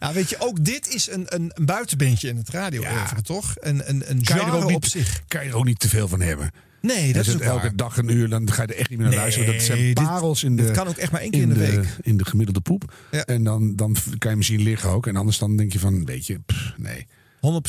Ja, 0.00 0.12
weet 0.18 0.30
je, 0.30 0.36
ook 0.38 0.64
dit 0.64 0.94
is 0.94 1.10
een, 1.10 1.24
een, 1.34 1.50
een 1.54 1.64
buitenbeentje 1.64 2.28
in 2.28 2.36
het 2.36 2.48
radio 2.48 2.84
toch? 3.22 3.52
Een, 3.60 3.88
een, 3.88 4.10
een 4.10 4.22
Kan 4.22 4.38
genre 4.38 4.64
niet, 4.66 4.74
op 4.76 4.84
zich. 4.84 5.22
kan 5.28 5.44
je 5.44 5.50
er 5.50 5.56
ook 5.56 5.64
niet 5.64 5.78
te 5.78 5.88
veel 5.88 6.08
van 6.08 6.20
hebben. 6.20 6.50
Nee, 6.80 7.12
dat 7.12 7.26
is 7.26 7.32
het 7.32 7.42
elke 7.42 7.62
waar. 7.62 7.76
dag 7.76 7.96
een 7.96 8.08
uur, 8.08 8.28
dan 8.28 8.52
ga 8.52 8.62
je 8.62 8.68
er 8.68 8.76
echt 8.78 8.88
niet 8.90 8.98
meer 8.98 9.06
naar 9.08 9.16
Nee, 9.16 9.18
luisteren. 9.24 9.52
Dat 9.54 9.62
zijn 9.62 9.78
dit- 9.78 9.94
parels 9.94 10.42
in 10.44 10.56
de. 10.56 10.62
dit 10.62 10.70
kan 10.72 10.86
ook 10.88 10.96
echt 10.96 11.12
maar 11.12 11.20
één 11.20 11.30
keer 11.30 11.42
in 11.42 11.48
de 11.48 11.54
week. 11.54 11.86
In 12.00 12.16
de 12.16 12.24
gemiddelde 12.24 12.60
poep. 12.60 12.92
En 13.24 13.44
dan, 13.44 13.76
dan 13.76 13.92
kan 14.18 14.30
je 14.30 14.36
hem 14.36 14.42
zien 14.42 14.62
liggen 14.62 14.90
ook. 14.90 15.06
En 15.06 15.16
anders 15.16 15.38
dan 15.38 15.56
denk 15.56 15.72
je 15.72 15.78
van, 15.78 16.04
weet 16.04 16.26
je, 16.26 16.38
pff, 16.46 16.72
nee. 16.76 17.06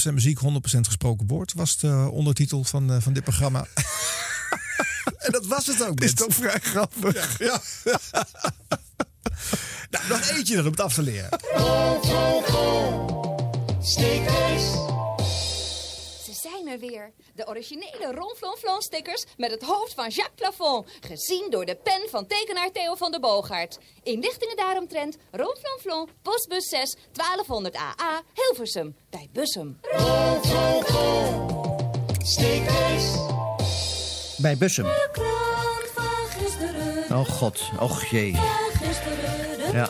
100% 0.10 0.14
muziek, 0.14 0.40
100% 0.40 0.44
gesproken 0.80 1.28
woord 1.28 1.53
was 1.53 1.78
de 1.78 2.07
ondertitel 2.11 2.64
van, 2.64 2.91
eh, 2.91 2.98
van 3.02 3.14
dit 3.14 3.24
programma. 3.24 3.68
en 5.26 5.32
dat 5.32 5.45
was 5.48 5.65
het 5.68 5.88
ook. 5.88 5.99
Is 5.99 6.14
Bent. 6.14 6.18
toch 6.18 6.36
vrij 6.36 6.60
grappig? 6.61 7.38
Ja. 7.40 7.61
nou, 9.91 10.07
nog 10.07 10.29
eentje 10.29 10.55
er 10.57 10.65
om 10.65 10.71
het 10.71 10.79
af 10.79 10.93
te 10.93 11.01
leren. 11.01 11.29
Ze 16.23 16.33
zijn 16.33 16.67
er 16.67 16.79
weer. 16.79 17.11
De 17.35 17.47
originele 17.47 18.11
Ronflonflon 18.15 18.81
stickers 18.81 19.25
met 19.37 19.51
het 19.51 19.63
hoofd 19.63 19.93
van 19.93 20.09
Jacques 20.09 20.35
Plafond. 20.35 20.87
Gezien 21.01 21.47
door 21.49 21.65
de 21.65 21.75
pen 21.75 22.07
van 22.09 22.27
tekenaar 22.27 22.71
Theo 22.71 22.95
van 22.95 23.11
der 23.11 23.19
Boogaard. 23.19 23.77
Inlichtingen 24.03 24.55
daaromtrent 24.55 25.17
Ronflonflon, 25.31 26.09
postbus 26.21 26.69
6, 26.69 26.95
1200 27.11 27.75
AA, 27.75 28.21
Hilversum. 28.33 28.95
Bij 29.09 29.29
Bussum. 29.33 29.79
Bij 34.37 34.57
Bussum. 34.57 34.87
krant 35.11 35.89
van 35.93 36.03
gisteren. 36.29 37.17
Oh 37.17 37.25
god, 37.29 37.61
och 37.79 38.03
jee. 38.05 38.62
Ja. 39.74 39.90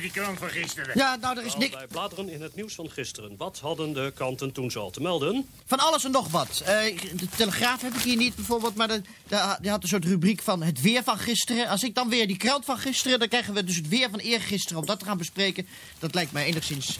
Die 0.00 0.10
krant 0.10 0.38
van 0.38 0.48
gisteren? 0.48 0.90
Ja, 0.94 1.16
nou, 1.16 1.38
er 1.38 1.44
is 1.44 1.56
niks. 1.56 1.74
Wij 1.74 1.86
bladeren 1.86 2.28
in 2.28 2.42
het 2.42 2.54
nieuws 2.54 2.74
van 2.74 2.90
gisteren. 2.90 3.34
Wat 3.36 3.58
hadden 3.58 3.92
de 3.92 4.12
kranten 4.14 4.52
toen 4.52 4.70
zo 4.70 4.80
al 4.80 4.90
te 4.90 5.00
melden? 5.00 5.46
Van 5.66 5.78
alles 5.78 6.04
en 6.04 6.10
nog 6.10 6.28
wat. 6.30 6.62
Eh, 6.64 6.96
de 7.16 7.28
Telegraaf 7.36 7.80
heb 7.82 7.94
ik 7.94 8.00
hier 8.02 8.16
niet 8.16 8.34
bijvoorbeeld, 8.34 8.74
maar 8.74 8.88
de, 8.88 9.02
de- 9.28 9.56
die 9.60 9.70
had 9.70 9.82
een 9.82 9.88
soort 9.88 10.04
rubriek 10.04 10.42
van 10.42 10.62
het 10.62 10.80
weer 10.80 11.02
van 11.02 11.18
gisteren. 11.18 11.68
Als 11.68 11.82
ik 11.82 11.94
dan 11.94 12.08
weer 12.08 12.26
die 12.26 12.36
krant 12.36 12.64
van 12.64 12.78
gisteren, 12.78 13.18
dan 13.18 13.28
krijgen 13.28 13.54
we 13.54 13.64
dus 13.64 13.76
het 13.76 13.88
weer 13.88 14.10
van 14.10 14.18
eergisteren 14.18 14.78
om 14.78 14.86
dat 14.86 14.98
te 14.98 15.04
gaan 15.04 15.18
bespreken. 15.18 15.66
Dat 15.98 16.14
lijkt 16.14 16.32
mij 16.32 16.44
enigszins 16.44 16.96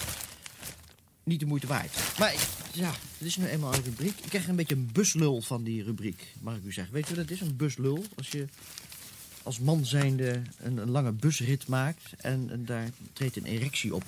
niet 1.29 1.41
de 1.41 1.47
moeite 1.47 1.67
waard. 1.67 1.97
Maar 2.19 2.35
ja, 2.73 2.91
het 3.19 3.27
is 3.29 3.37
nu 3.37 3.47
eenmaal 3.47 3.75
een 3.75 3.83
rubriek. 3.85 4.19
Ik 4.23 4.29
krijg 4.29 4.47
een 4.49 4.57
beetje 4.57 4.75
een 4.75 4.91
buslul 4.93 5.41
van 5.43 5.63
die 5.65 5.83
rubriek, 5.85 6.27
mag 6.41 6.55
ik 6.57 6.65
u 6.65 6.73
zeggen. 6.73 6.95
Weet 6.95 7.09
je 7.09 7.15
wat 7.15 7.23
het 7.29 7.31
is, 7.31 7.41
een 7.41 7.57
buslul? 7.57 8.05
Als 8.17 8.29
je 8.29 8.45
als 9.43 9.59
man 9.59 9.87
zijnde 9.87 10.43
een, 10.59 10.77
een 10.77 10.91
lange 10.91 11.13
busrit 11.13 11.67
maakt 11.67 12.03
en, 12.17 12.65
daar 12.65 12.89
treedt 13.13 13.37
een 13.37 13.45
erectie 13.45 13.95
op 13.95 14.05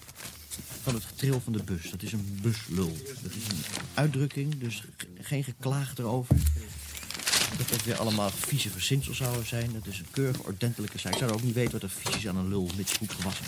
van 0.82 0.94
het 0.94 1.04
getril 1.04 1.40
van 1.40 1.52
de 1.52 1.62
bus. 1.62 1.90
Dat 1.90 2.02
is 2.02 2.12
een 2.12 2.38
buslul. 2.42 2.96
Dat 3.22 3.32
is 3.32 3.44
een 3.48 3.64
uitdrukking, 3.94 4.58
dus 4.58 4.82
ge- 4.96 5.06
geen 5.20 5.44
geklaag 5.44 5.92
erover. 5.96 6.36
Dat 7.58 7.68
dat 7.68 7.84
weer 7.84 7.96
allemaal 7.98 8.30
vieze 8.30 8.70
verzinsels 8.70 9.16
zouden 9.16 9.46
zijn. 9.46 9.72
Dat 9.72 9.86
is 9.86 9.98
een 9.98 10.06
keurige, 10.10 10.42
ordentelijke 10.44 10.98
zaak. 10.98 11.12
Ik 11.12 11.18
zou 11.18 11.32
ook 11.32 11.42
niet 11.42 11.54
weten 11.54 11.72
wat 11.72 11.82
er 11.82 11.90
vies 11.90 12.16
is 12.16 12.28
aan 12.28 12.36
een 12.36 12.48
lul, 12.48 12.70
mits 12.76 12.92
goed 12.92 13.12
gewassen. 13.12 13.44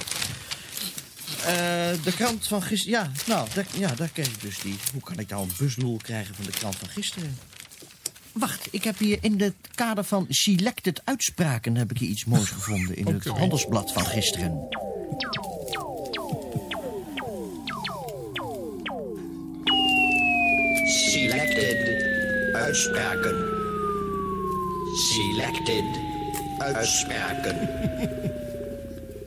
Eh, 1.47 2.05
de 2.05 2.13
krant 2.15 2.49
van 2.49 2.63
gisteren... 2.63 3.01
Ja, 3.01 3.11
nou, 3.27 3.49
daar, 3.55 3.67
ja, 3.75 3.95
daar 3.95 4.09
kreeg 4.09 4.27
ik 4.27 4.41
dus 4.41 4.59
die... 4.59 4.77
Hoe 4.93 5.03
kan 5.03 5.19
ik 5.19 5.29
nou 5.29 5.43
een 5.43 5.53
buslul 5.59 6.01
krijgen 6.03 6.35
van 6.35 6.45
de 6.45 6.51
krant 6.51 6.77
van 6.77 6.89
gisteren? 6.89 7.39
Wacht, 8.33 8.69
ik 8.71 8.85
heb 8.85 8.99
hier 8.99 9.19
in 9.21 9.41
het 9.41 9.55
kader 9.75 10.05
van 10.05 10.27
selected 10.29 11.01
uitspraken... 11.05 11.75
heb 11.77 11.91
ik 11.91 11.99
hier 11.99 12.09
iets 12.09 12.25
moois 12.25 12.49
gevonden 12.49 12.97
in 12.97 13.07
het 13.07 13.27
handelsblad 13.27 13.93
van 13.93 14.05
gisteren. 14.05 14.69
Selected 20.87 22.03
uitspraken. 22.53 23.37
Selected 24.95 25.85
uitspraken. 26.59 27.69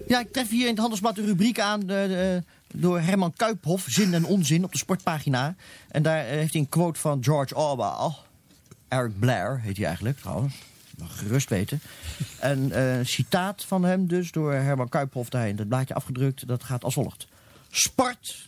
Ja, 0.07 0.19
ik 0.19 0.31
tref 0.31 0.49
hier 0.49 0.63
in 0.63 0.69
het 0.69 0.77
Handelsblad 0.79 1.15
de 1.15 1.25
rubriek 1.25 1.59
aan 1.59 1.79
de, 1.79 1.85
de- 1.87 2.43
door 2.77 2.99
Herman 2.99 3.33
Kuiphof, 3.33 3.85
Zin 3.87 4.13
en 4.13 4.25
Onzin, 4.25 4.63
op 4.63 4.71
de 4.71 4.77
sportpagina. 4.77 5.55
En 5.87 6.03
daar 6.03 6.25
eh, 6.25 6.29
heeft 6.29 6.53
hij 6.53 6.61
een 6.61 6.69
quote 6.69 6.99
van 6.99 7.23
George 7.23 7.55
Orwell. 7.55 8.15
Eric 8.87 9.19
Blair 9.19 9.59
heet 9.61 9.77
hij 9.77 9.85
eigenlijk, 9.85 10.19
trouwens. 10.19 10.53
Mag 10.97 11.17
gerust 11.17 11.49
weten. 11.49 11.79
En 12.39 12.71
eh, 12.71 12.97
een 12.97 13.05
citaat 13.05 13.65
van 13.65 13.83
hem 13.83 14.07
dus 14.07 14.31
door 14.31 14.53
Herman 14.53 14.89
Kuiphof 14.89 15.29
daar 15.29 15.47
in 15.47 15.57
het 15.57 15.67
blaadje 15.67 15.93
afgedrukt. 15.93 16.47
Dat 16.47 16.63
gaat 16.63 16.83
als 16.83 16.93
volgt. 16.93 17.27
Sport 17.69 18.47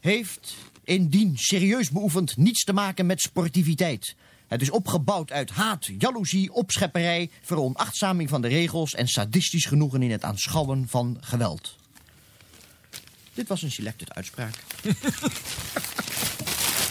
heeft 0.00 0.54
indien 0.84 1.32
serieus 1.36 1.90
beoefend 1.90 2.36
niets 2.36 2.64
te 2.64 2.72
maken 2.72 3.06
met 3.06 3.20
sportiviteit. 3.20 4.14
Het 4.50 4.62
is 4.62 4.70
opgebouwd 4.70 5.32
uit 5.32 5.50
haat, 5.50 5.86
jaloezie, 5.98 6.52
opschepperij, 6.52 7.30
veronachtzaming 7.42 8.28
van 8.28 8.42
de 8.42 8.48
regels 8.48 8.94
en 8.94 9.08
sadistisch 9.08 9.64
genoegen 9.64 10.02
in 10.02 10.10
het 10.10 10.24
aanschouwen 10.24 10.88
van 10.88 11.16
geweld. 11.20 11.76
Dit 13.34 13.48
was 13.48 13.62
een 13.62 13.70
selected 13.70 14.14
uitspraak. 14.14 14.54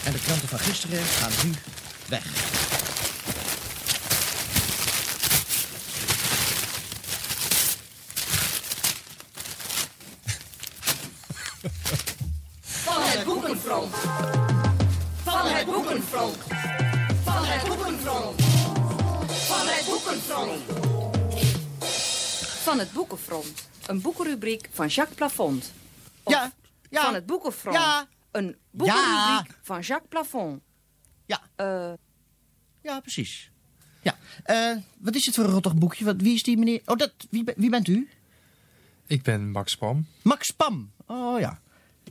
en 0.04 0.12
de 0.12 0.20
kranten 0.22 0.48
van 0.48 0.58
gisteren 0.58 1.02
gaan 1.02 1.32
nu 1.44 1.54
weg. 2.08 2.24
Van 12.62 13.02
het 13.02 13.24
boekenfront. 13.24 13.94
Van 15.22 15.46
het 15.46 15.66
boekenfront. 15.66 16.36
Van 17.90 17.96
het 17.96 18.04
boekenfront. 18.04 18.42
Van 19.30 19.66
het 19.68 19.84
boekenfront. 19.86 20.62
Van 22.62 22.78
het 22.78 22.92
Boekenfront. 22.92 23.68
Een 23.86 24.00
boekenrubriek 24.00 24.68
van 24.72 24.86
Jacques 24.86 25.16
Plafond. 25.16 25.72
Of 26.22 26.32
Ja, 26.32 26.52
ja. 26.90 27.04
Van 27.04 27.14
het 27.14 27.26
Boekenfront. 27.26 27.76
Ja. 27.76 28.08
Een 28.30 28.56
boekenrubriek 28.70 29.56
van 29.62 29.80
Jacques 29.80 30.08
Plafond. 30.08 30.60
Ja. 31.26 31.40
Eh, 31.56 31.92
Ja, 32.82 33.00
precies. 33.00 33.50
Ja, 34.02 34.16
eh, 34.44 34.76
wat 34.98 35.14
is 35.14 35.26
het 35.26 35.34
voor 35.34 35.44
een 35.44 35.50
rottig 35.50 35.74
boekje? 35.74 36.04
Wat, 36.04 36.16
wie 36.18 36.34
is 36.34 36.42
die 36.42 36.58
meneer? 36.58 36.80
Oh, 36.84 36.96
dat, 36.96 37.12
wie, 37.30 37.44
wie 37.56 37.70
bent 37.70 37.88
u? 37.88 38.08
Ik 39.06 39.22
ben 39.22 39.50
Max 39.50 39.76
Pam. 39.76 40.06
Max 40.22 40.50
Pam. 40.50 40.90
Oh 41.06 41.40
ja. 41.40 41.60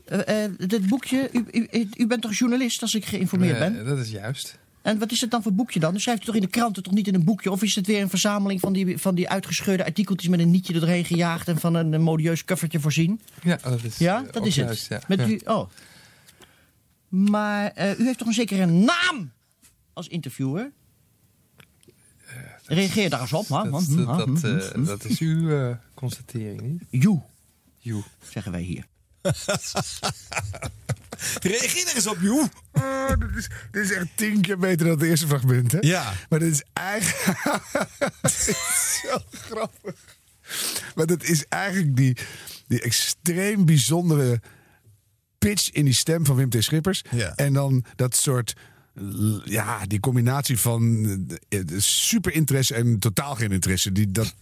Eh, 0.05 0.45
dit 0.57 0.87
boekje, 0.87 1.29
u, 1.31 1.45
u, 1.51 1.89
u 1.97 2.07
bent 2.07 2.21
toch 2.21 2.33
journalist 2.33 2.81
als 2.81 2.93
ik 2.93 3.05
geïnformeerd 3.05 3.59
ben? 3.59 3.85
dat 3.85 3.97
is 3.97 4.09
juist. 4.09 4.57
En 4.89 4.97
wat 4.97 5.11
is 5.11 5.21
het 5.21 5.31
dan 5.31 5.43
voor 5.43 5.53
boekje 5.53 5.79
dan? 5.79 5.91
Dan 5.91 6.01
schrijft 6.01 6.21
u 6.21 6.25
toch 6.25 6.35
in 6.35 6.41
de 6.41 6.47
kranten 6.47 6.83
toch 6.83 6.93
niet 6.93 7.07
in 7.07 7.15
een 7.15 7.23
boekje? 7.23 7.51
Of 7.51 7.63
is 7.63 7.75
het 7.75 7.87
weer 7.87 8.01
een 8.01 8.09
verzameling 8.09 8.59
van 8.59 8.73
die, 8.73 8.97
van 8.97 9.15
die 9.15 9.29
uitgescheurde 9.29 9.85
artikeltjes 9.85 10.29
met 10.29 10.39
een 10.39 10.51
nietje 10.51 10.73
er 10.73 10.79
doorheen 10.79 11.05
gejaagd 11.05 11.47
en 11.47 11.57
van 11.59 11.73
een, 11.73 12.01
modieus 12.01 12.45
covertje 12.45 12.79
voorzien? 12.79 13.21
Ja, 13.43 13.59
dat 13.63 13.83
is, 13.83 13.97
Ja, 13.97 14.25
eh, 14.25 14.31
dat 14.31 14.45
is 14.45 14.55
het. 14.55 14.85
ja. 14.89 15.01
Met 15.07 15.27
u, 15.27 15.41
oh. 15.45 15.69
Maar 17.07 17.71
eh, 17.71 17.99
u 17.99 18.05
heeft 18.05 18.17
toch 18.17 18.27
een 18.27 18.33
zekere 18.33 18.65
naam 18.65 19.31
als 19.93 20.07
interviewer? 20.07 20.71
Reageer 22.65 23.09
daar 23.09 23.21
eens 23.21 23.33
op, 23.33 23.47
man. 23.47 23.71
Dat, 23.71 23.85
Hm, 23.85 24.05
dat, 24.05 24.25
hm, 24.25 24.33
dat, 24.33 24.41
hm, 24.41 24.81
eh, 24.81 24.85
dat 24.85 25.05
is 25.05 25.19
uw 25.19 25.49
eh, 25.49 25.75
constatering, 25.93 26.61
niet? 26.61 27.03
You, 27.03 27.19
You. 27.79 28.03
zeggen 28.29 28.51
wij 28.51 28.61
hier. 28.61 28.85
Reageer 31.41 31.87
er 31.87 31.95
eens 31.95 32.07
op, 32.07 32.17
joh. 32.21 32.45
Oh, 32.71 33.07
dit, 33.07 33.35
is, 33.35 33.49
dit 33.71 33.83
is 33.83 33.91
echt 33.91 34.07
tien 34.15 34.41
keer 34.41 34.57
beter 34.57 34.85
dan 34.85 34.97
het 34.97 35.07
eerste 35.07 35.27
fragment, 35.27 35.71
hè? 35.71 35.77
Ja. 35.81 36.13
Maar 36.29 36.39
dit 36.39 36.51
is 36.51 36.63
eigenlijk... 36.73 37.37
dit 38.21 38.47
is 38.47 39.01
zo 39.03 39.17
grappig. 39.31 39.95
Maar 40.95 41.05
dat 41.05 41.23
is 41.23 41.45
eigenlijk 41.45 41.95
die, 41.95 42.17
die 42.67 42.81
extreem 42.81 43.65
bijzondere 43.65 44.41
pitch 45.37 45.69
in 45.69 45.85
die 45.85 45.93
stem 45.93 46.25
van 46.25 46.35
Wim 46.35 46.49
T. 46.49 46.63
Schippers. 46.63 47.01
Ja. 47.11 47.35
En 47.35 47.53
dan 47.53 47.85
dat 47.95 48.15
soort... 48.15 48.53
Ja, 49.45 49.85
die 49.85 49.99
combinatie 49.99 50.59
van 50.59 51.07
super 51.77 52.33
interesse 52.33 52.75
en 52.75 52.99
totaal 52.99 53.35
geen 53.35 53.51
interesse. 53.51 53.91
Die, 53.91 54.11
dat, 54.11 54.35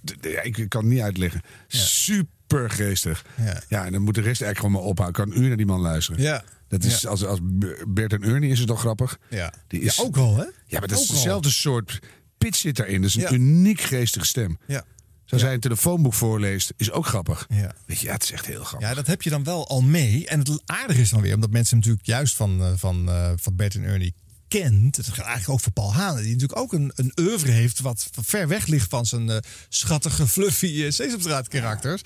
ik 0.44 0.66
kan 0.68 0.82
het 0.82 0.92
niet 0.92 1.02
uitleggen. 1.02 1.42
Super 1.68 2.37
geestig. 2.48 3.26
Ja. 3.38 3.62
Ja. 3.70 3.86
en 3.86 3.92
dan 3.92 4.02
moet 4.02 4.16
de 4.16 4.22
rest 4.22 4.42
eigenlijk 4.42 4.58
gewoon 4.60 4.72
maar 4.72 4.82
ophouden. 4.92 5.22
Ik 5.24 5.28
kan 5.30 5.38
een 5.38 5.42
uur 5.42 5.48
naar 5.48 5.58
die 5.58 5.66
man 5.66 5.80
luisteren. 5.80 6.22
Ja. 6.22 6.44
Dat 6.68 6.84
is, 6.84 7.02
Ja. 7.02 7.10
als, 7.10 7.26
als 7.26 7.40
Bert 7.88 8.14
en 8.14 8.24
Ernie 8.24 8.52
is 8.52 8.60
het 8.60 8.68
toch 8.68 8.80
grappig? 8.80 9.20
Ja. 9.30 9.54
Die 9.68 9.82
is, 9.82 9.96
Ja, 9.96 10.04
ook 10.04 10.18
al, 10.18 10.36
hè? 10.38 10.44
Ja, 10.44 10.80
maar 10.80 10.88
dat 10.88 11.00
is 11.00 11.10
al. 11.10 11.16
dezelfde 11.16 11.50
soort 11.50 12.00
pitch 12.38 12.58
zit 12.58 12.76
daarin. 12.76 13.02
Dat 13.02 13.10
is 13.10 13.16
een 13.16 13.34
uniek 13.34 13.82
geestige 13.82 14.26
stem. 14.26 14.58
Ja. 14.68 14.84
Zoals 15.26 15.44
hij 15.44 15.54
een 15.54 15.60
telefoonboek 15.60 16.14
voorleest, 16.14 16.74
is 16.78 16.92
ook 16.92 17.06
grappig. 17.06 17.46
Ja. 17.50 17.76
Weet 17.86 18.00
je, 18.00 18.06
ja, 18.06 18.14
het 18.14 18.24
is 18.24 18.32
echt 18.32 18.46
heel 18.46 18.64
grappig. 18.64 18.90
Ja, 18.90 18.96
dat 18.96 19.08
heb 19.08 19.22
je 19.22 19.30
dan 19.30 19.44
wel 19.44 19.68
al 19.68 19.82
mee. 19.82 20.28
En 20.28 20.40
het 20.40 20.62
aardige 20.66 21.02
is 21.02 21.10
dan 21.10 21.22
weer, 21.22 21.34
omdat 21.36 21.52
mensen 21.52 21.78
natuurlijk 21.78 22.06
juist 22.06 22.36
van, 22.36 22.62
eh, 22.62 22.72
van, 22.76 23.10
eh, 23.10 23.32
van 23.36 23.56
Bert 23.56 23.76
en 23.76 23.84
Ernie 23.84 24.14
kent. 24.48 24.96
Het 24.96 25.06
gaat 25.06 25.18
eigenlijk 25.26 25.50
ook 25.50 25.60
voor 25.60 25.72
Paul 25.72 25.94
Hane, 25.94 26.22
die 26.22 26.32
natuurlijk 26.32 26.60
ook 26.60 26.74
een, 26.74 26.92
een 26.96 27.12
oeuvre 27.20 27.52
heeft 27.52 27.80
wat 27.80 28.10
ver 28.22 28.48
weg 28.48 28.66
ligt 28.66 28.90
van 28.90 29.06
zijn 29.06 29.30
eh, 29.30 29.38
schattige, 29.70 30.28
fluffy 30.28 30.84
eh, 30.84 30.92
Sesamstraat 30.92 31.48
karakters. 31.48 32.02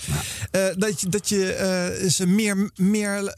Eh, 0.52 0.62
dat 0.78 1.02
je, 1.02 1.10
dat 1.10 1.30
je 1.30 2.08
ze 2.12 2.28
meer, 2.28 2.70
meer 2.76 3.34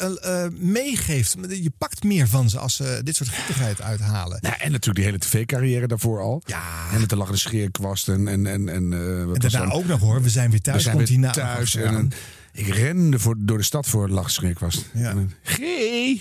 meegeeft. 0.52 1.36
Je 1.50 1.72
pakt 1.78 2.04
meer 2.04 2.28
van 2.28 2.50
ze 2.50 2.60
als 2.60 2.76
ze 2.76 3.02
dit 3.04 3.16
soort 3.16 3.30
gekkigheid 3.30 3.82
uithalen. 3.82 4.38
Nou, 4.42 4.56
en 4.60 4.72
natuurlijk 4.72 4.96
die 4.96 5.06
hele 5.06 5.18
tv-carrière 5.18 5.88
daarvoor 5.88 6.22
al. 6.22 6.42
Ja. 6.46 6.62
En 6.92 7.00
met 7.00 7.10
de 7.10 7.16
lachende 7.16 7.40
scheerkwast 7.40 8.08
en... 8.08 8.28
en, 8.28 8.48
en, 8.48 8.70
en, 8.70 8.94
En 8.94 9.34
daarna 9.38 9.72
ook 9.72 9.86
nog 9.86 10.00
hoor, 10.00 10.22
we 10.22 10.30
zijn 10.30 10.50
weer 10.50 10.62
thuis. 10.62 10.78
We 10.78 10.84
zijn 10.84 10.96
komt 10.96 11.10
weer 11.10 11.18
hij 11.18 11.28
na- 11.28 11.34
thuis. 11.34 11.76
En, 11.76 12.12
ik 12.54 12.68
rende 12.68 13.20
voor, 13.20 13.36
door 13.38 13.58
de 13.58 13.64
stad 13.64 13.88
voor 13.88 14.08
de 14.08 14.14
lachschrikwast. 14.14 14.90
Ja. 14.94 15.10
En 15.10 15.16
dan, 15.16 15.32
G, 15.44 15.58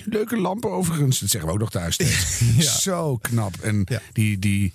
leuke 0.05 0.37
lampen 0.37 0.71
overigens. 0.71 1.19
Dat 1.21 1.29
zeggen 1.31 1.49
we 1.49 1.55
ook 1.55 1.61
nog 1.61 1.71
thuis 1.71 1.95
steeds. 1.95 2.41
Ja. 2.65 2.71
Zo 2.81 3.17
knap. 3.17 3.55
En 3.63 3.83
Ja. 3.89 4.01
die, 4.13 4.39
die, 4.39 4.73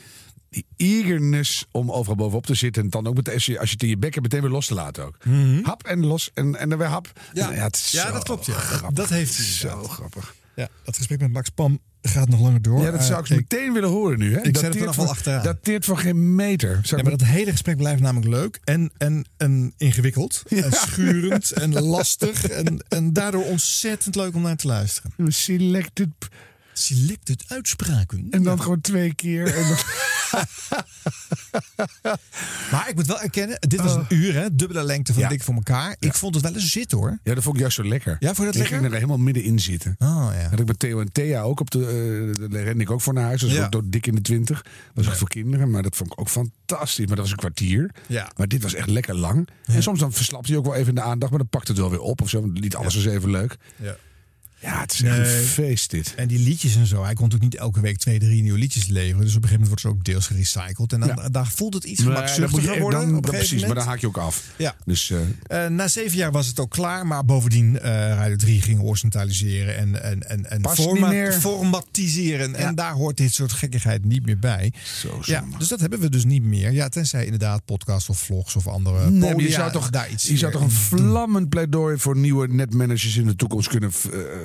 die 0.50 0.66
eagerness 0.78 1.66
om 1.72 1.92
overal 1.92 2.16
bovenop 2.16 2.46
te 2.46 2.54
zitten. 2.56 2.84
En 2.84 2.90
dan 2.90 3.08
ook 3.08 3.16
meteen, 3.16 3.34
als 3.34 3.46
je, 3.46 3.60
als 3.60 3.68
je 3.68 3.74
het 3.74 3.84
in 3.84 3.90
je 3.90 3.98
bek 3.98 4.12
hebt, 4.14 4.26
meteen 4.26 4.42
weer 4.42 4.52
los 4.52 4.68
te 4.68 4.74
laten 4.74 5.06
ook. 5.06 5.18
Hap 5.62 5.84
en 5.84 6.06
los 6.06 6.32
en, 6.34 6.56
en 6.56 6.70
dan 6.70 6.78
weer 6.78 6.88
hap. 6.88 7.12
Mhm. 7.34 7.54
Ja. 7.54 7.70
is 7.72 7.92
Ja, 7.92 8.12
dat 8.12 8.24
klopt, 8.24 8.46
ja. 8.46 8.54
Dat- 8.54 8.62
grappig. 8.64 8.92
dat 8.94 9.10
heeft 9.10 9.38
hij 9.38 9.46
Zo 9.46 9.84
grappig. 9.84 10.36
Ja, 10.58 10.68
dat 10.84 10.98
gesprek 10.98 11.20
met 11.20 11.32
Max 11.32 11.50
Pam 11.50 11.80
gaat 12.02 12.30
nog 12.30 12.40
langer 12.40 12.62
door. 12.62 12.82
Ja, 12.82 12.92
dat 12.92 13.04
zou 13.04 13.20
ik 13.20 13.30
Eh, 13.30 13.38
meteen 13.38 13.74
willen 13.74 13.90
horen 13.90 14.20
nu. 14.20 14.34
Hè? 14.34 14.42
ik 14.42 14.58
zet 14.58 14.66
het 14.66 14.76
er 14.76 14.86
nog 14.86 14.96
wel 14.96 15.10
achteraan. 15.10 15.44
Dateert 15.44 15.86
voor 15.86 15.98
geen 15.98 16.36
meter. 16.36 16.80
Ja, 16.84 17.02
maar 17.02 17.12
dat 17.12 17.24
hele 17.24 17.52
gesprek 17.52 17.78
blijft 17.78 18.02
namelijk 18.02 18.32
leuk 18.32 18.60
en, 18.64 18.92
en, 18.98 19.26
en 19.38 19.74
ingewikkeld 19.78 20.44
en 20.64 20.72
schurend 20.72 21.52
en 21.52 21.74
lastig 21.82 22.48
en, 22.48 22.86
en 22.88 23.14
daardoor 23.14 23.44
ontzettend 23.44 24.16
leuk 24.16 24.36
om 24.36 24.42
naar 24.42 24.56
te 24.56 24.68
luisteren. 24.68 25.12
Selected. 25.28 26.08
Selected 26.74 27.44
uitspraken. 27.48 28.28
En 28.30 28.44
dan 28.44 28.62
gewoon 28.62 28.82
twee 28.82 29.14
keer. 29.16 29.56
En 29.56 29.68
dan... 29.68 29.78
Maar 32.72 32.90
ik 32.90 32.96
moet 32.96 33.06
wel 33.08 33.22
erkennen, 33.22 33.58
dit 33.60 33.82
was 33.82 33.94
een 33.96 34.06
uur, 34.10 34.34
hè, 34.34 34.56
dubbele 34.56 34.84
lengte 34.84 35.14
van 35.14 35.22
Oh. 35.24 35.30
Ja. 35.30 35.36
Dik 35.36 35.44
voor 35.44 35.54
elkaar. 35.56 35.96
Ik 36.00 36.14
vond 36.14 36.36
het 36.36 36.44
wel 36.44 36.54
eens 36.54 36.72
zitten 36.72 36.98
hoor. 36.98 37.20
Ja, 37.24 37.34
dat 37.34 37.44
vond 37.44 37.56
ik 37.56 37.62
juist 37.62 37.76
zo 37.76 37.84
lekker. 37.84 38.16
Ja, 38.20 38.28
vond 38.28 38.38
je 38.38 38.44
dat 38.46 38.54
ik 38.54 38.60
lekker? 38.60 38.78
ging 38.78 38.90
er 38.90 38.96
helemaal 38.96 39.18
middenin 39.18 39.60
zitten. 39.60 39.96
Oh 40.00 40.30
ja. 40.34 40.50
Had 40.50 40.60
ik 40.60 40.66
met 40.68 40.80
Theo 40.80 41.00
en 41.00 41.12
Thea 41.12 41.42
ook 41.42 41.60
op 41.60 41.72
de. 41.72 41.86
eh 42.40 42.50
daar 42.52 42.64
rende 42.64 42.84
ik 42.84 42.92
ook 42.92 43.02
voor 43.02 43.14
naar 43.14 43.24
huis. 43.24 43.42
Dat 43.42 43.50
was 43.50 43.60
Ja. 43.60 43.66
ook 43.66 43.72
door 43.72 43.84
dik 43.86 44.08
in 44.08 44.16
de 44.16 44.22
twintig. 44.22 44.66
was 44.94 45.08
echt 45.08 45.18
voor 45.18 45.28
kinderen. 45.30 45.70
Maar 45.70 45.82
dat 45.84 45.96
vond 45.96 46.12
ik 46.12 46.20
ook 46.20 46.30
fantastisch. 46.30 47.06
Maar 47.06 47.16
dat 47.16 47.20
was 47.26 47.32
een 47.32 47.38
kwartier. 47.38 47.92
Ja. 48.08 48.32
Maar 48.38 48.48
dit 48.48 48.64
was 48.64 48.74
echt 48.74 48.88
lekker 48.90 49.16
lang. 49.16 49.48
En 49.66 49.84
soms 49.84 50.00
dan 50.00 50.14
verslapt 50.14 50.48
hij 50.48 50.58
ook 50.58 50.66
wel 50.66 50.76
even 50.76 50.88
in 50.90 50.96
de 50.96 51.02
aandacht. 51.02 51.32
Maar 51.32 51.40
dan 51.40 51.50
pakt 51.50 51.68
het 51.68 51.78
wel 51.78 51.90
weer 51.90 52.00
op 52.02 52.22
of 52.22 52.30
zo. 52.30 52.50
Liet 52.54 52.76
alles 52.76 52.96
eens 52.96 53.06
even 53.06 53.30
leuk. 53.32 53.58
Ja. 53.76 53.96
Ja, 54.62 54.80
het 54.82 54.94
is 54.94 55.02
echt 55.02 55.18
Nee. 55.18 55.38
een 55.38 55.44
feest 55.46 55.90
dit. 55.90 56.14
En 56.16 56.28
die 56.28 56.40
liedjes 56.40 56.76
en 56.76 56.86
zo. 56.86 57.04
Hij 57.04 57.14
kon 57.14 57.24
natuurlijk 57.24 57.52
niet 57.54 57.62
elke 57.62 57.82
week 57.82 57.98
twee, 57.98 58.20
drie 58.20 58.42
nieuwe 58.42 58.60
liedjes 58.60 58.88
leveren. 58.88 59.26
Dus 59.26 59.36
op 59.36 59.44
een 59.44 59.50
gegeven 59.50 59.52
moment 59.52 59.68
wordt 59.68 59.82
ze 59.82 59.88
ook 59.88 60.04
deels 60.04 60.28
gerecycled. 60.28 60.94
En 60.94 61.00
dan, 61.00 61.08
Ja. 61.16 61.30
daar 61.30 61.48
voelt 61.48 61.74
het 61.74 61.84
iets 61.84 62.00
Nee, 62.04 62.14
gemakzuchtiger 62.14 62.74
je, 62.74 62.80
worden. 62.82 63.00
dan, 63.00 63.12
dan 63.12 63.22
precies, 63.22 63.50
maar 63.52 63.60
moment. 63.60 63.78
dan 63.80 63.88
haak 63.88 64.00
je 64.00 64.08
ook 64.08 64.18
af. 64.18 64.44
Ja. 64.58 64.76
Dus 64.86 65.10
eh, 65.48 65.66
Eh, 65.66 65.72
na 65.72 65.88
zeven 65.88 66.18
jaar 66.18 66.32
was 66.32 66.48
het 66.48 66.60
ook 66.60 66.70
klaar, 66.72 67.08
maar 67.08 67.26
bovendien 67.26 67.80
eh 67.80 67.92
Radio 67.92 68.36
3 68.36 68.62
ging 68.62 68.80
horizontaliseren 68.80 69.78
en, 69.78 70.04
en, 70.04 70.30
en, 70.30 70.50
en 70.50 70.70
forma- 70.70 71.32
formatiseren. 71.32 72.50
Ja. 72.52 72.56
En 72.58 72.76
daar 72.76 72.92
hoort 72.94 73.18
dit 73.18 73.34
soort 73.34 73.52
gekkigheid 73.52 74.06
niet 74.06 74.26
meer 74.26 74.40
bij. 74.40 74.74
Zo 75.02 75.20
ja, 75.22 75.44
dus 75.58 75.68
dat 75.68 75.80
hebben 75.80 76.00
we 76.00 76.10
dus 76.10 76.26
niet 76.26 76.44
meer. 76.44 76.72
Ja, 76.72 76.90
tenzij 76.90 77.24
inderdaad 77.26 77.66
podcasts 77.66 78.10
of 78.10 78.20
vlogs 78.20 78.56
of 78.56 78.68
andere 78.68 79.10
Nee, 79.10 79.34
maar 79.36 79.44
je 79.44 79.52
zou 79.52 79.72
toch, 79.72 79.90
daar 79.90 80.10
iets 80.12 80.28
je 80.28 80.38
zou 80.38 80.52
toch 80.52 80.62
een 80.62 80.72
vlammend 80.72 81.50
pleidooi 81.50 81.98
voor 81.98 82.18
nieuwe 82.18 82.48
netmanagers 82.48 83.16
in 83.18 83.26
de 83.28 83.36
toekomst 83.36 83.68
kunnen 83.70 83.92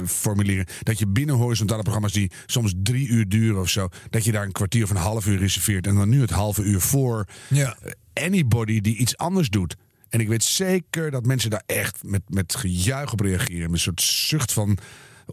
formuleren. 0.09 0.67
Dat 0.83 0.99
je 0.99 1.07
binnen 1.07 1.35
horizontale 1.35 1.83
programma's 1.83 2.13
die 2.13 2.31
soms 2.47 2.73
drie 2.83 3.09
uur 3.09 3.29
duren 3.29 3.61
of 3.61 3.69
zo, 3.69 3.89
dat 4.11 4.25
je 4.25 4.33
daar 4.33 4.45
een 4.45 4.53
kwartier 4.53 4.85
of 4.85 4.91
een 4.91 4.97
half 4.97 5.27
uur 5.27 5.39
reserveert. 5.39 5.87
En 5.87 5.95
dan 5.95 6.09
nu 6.09 6.21
het 6.21 6.31
halve 6.31 6.63
uur 6.63 6.81
voor 6.81 7.27
Ja. 7.49 7.77
eh, 7.83 8.25
anybody 8.25 8.81
die 8.81 8.97
iets 8.97 9.17
anders 9.17 9.49
doet. 9.49 9.77
En 10.09 10.21
ik 10.21 10.29
weet 10.29 10.45
zeker 10.45 11.11
dat 11.11 11.27
mensen 11.27 11.51
daar 11.51 11.63
echt 11.67 11.99
met, 12.05 12.23
met 12.29 12.55
gejuich 12.57 13.13
op 13.13 13.21
reageren. 13.21 13.63
Met 13.63 13.73
een 13.73 13.79
soort 13.79 14.03
zucht 14.03 14.53
van 14.53 14.79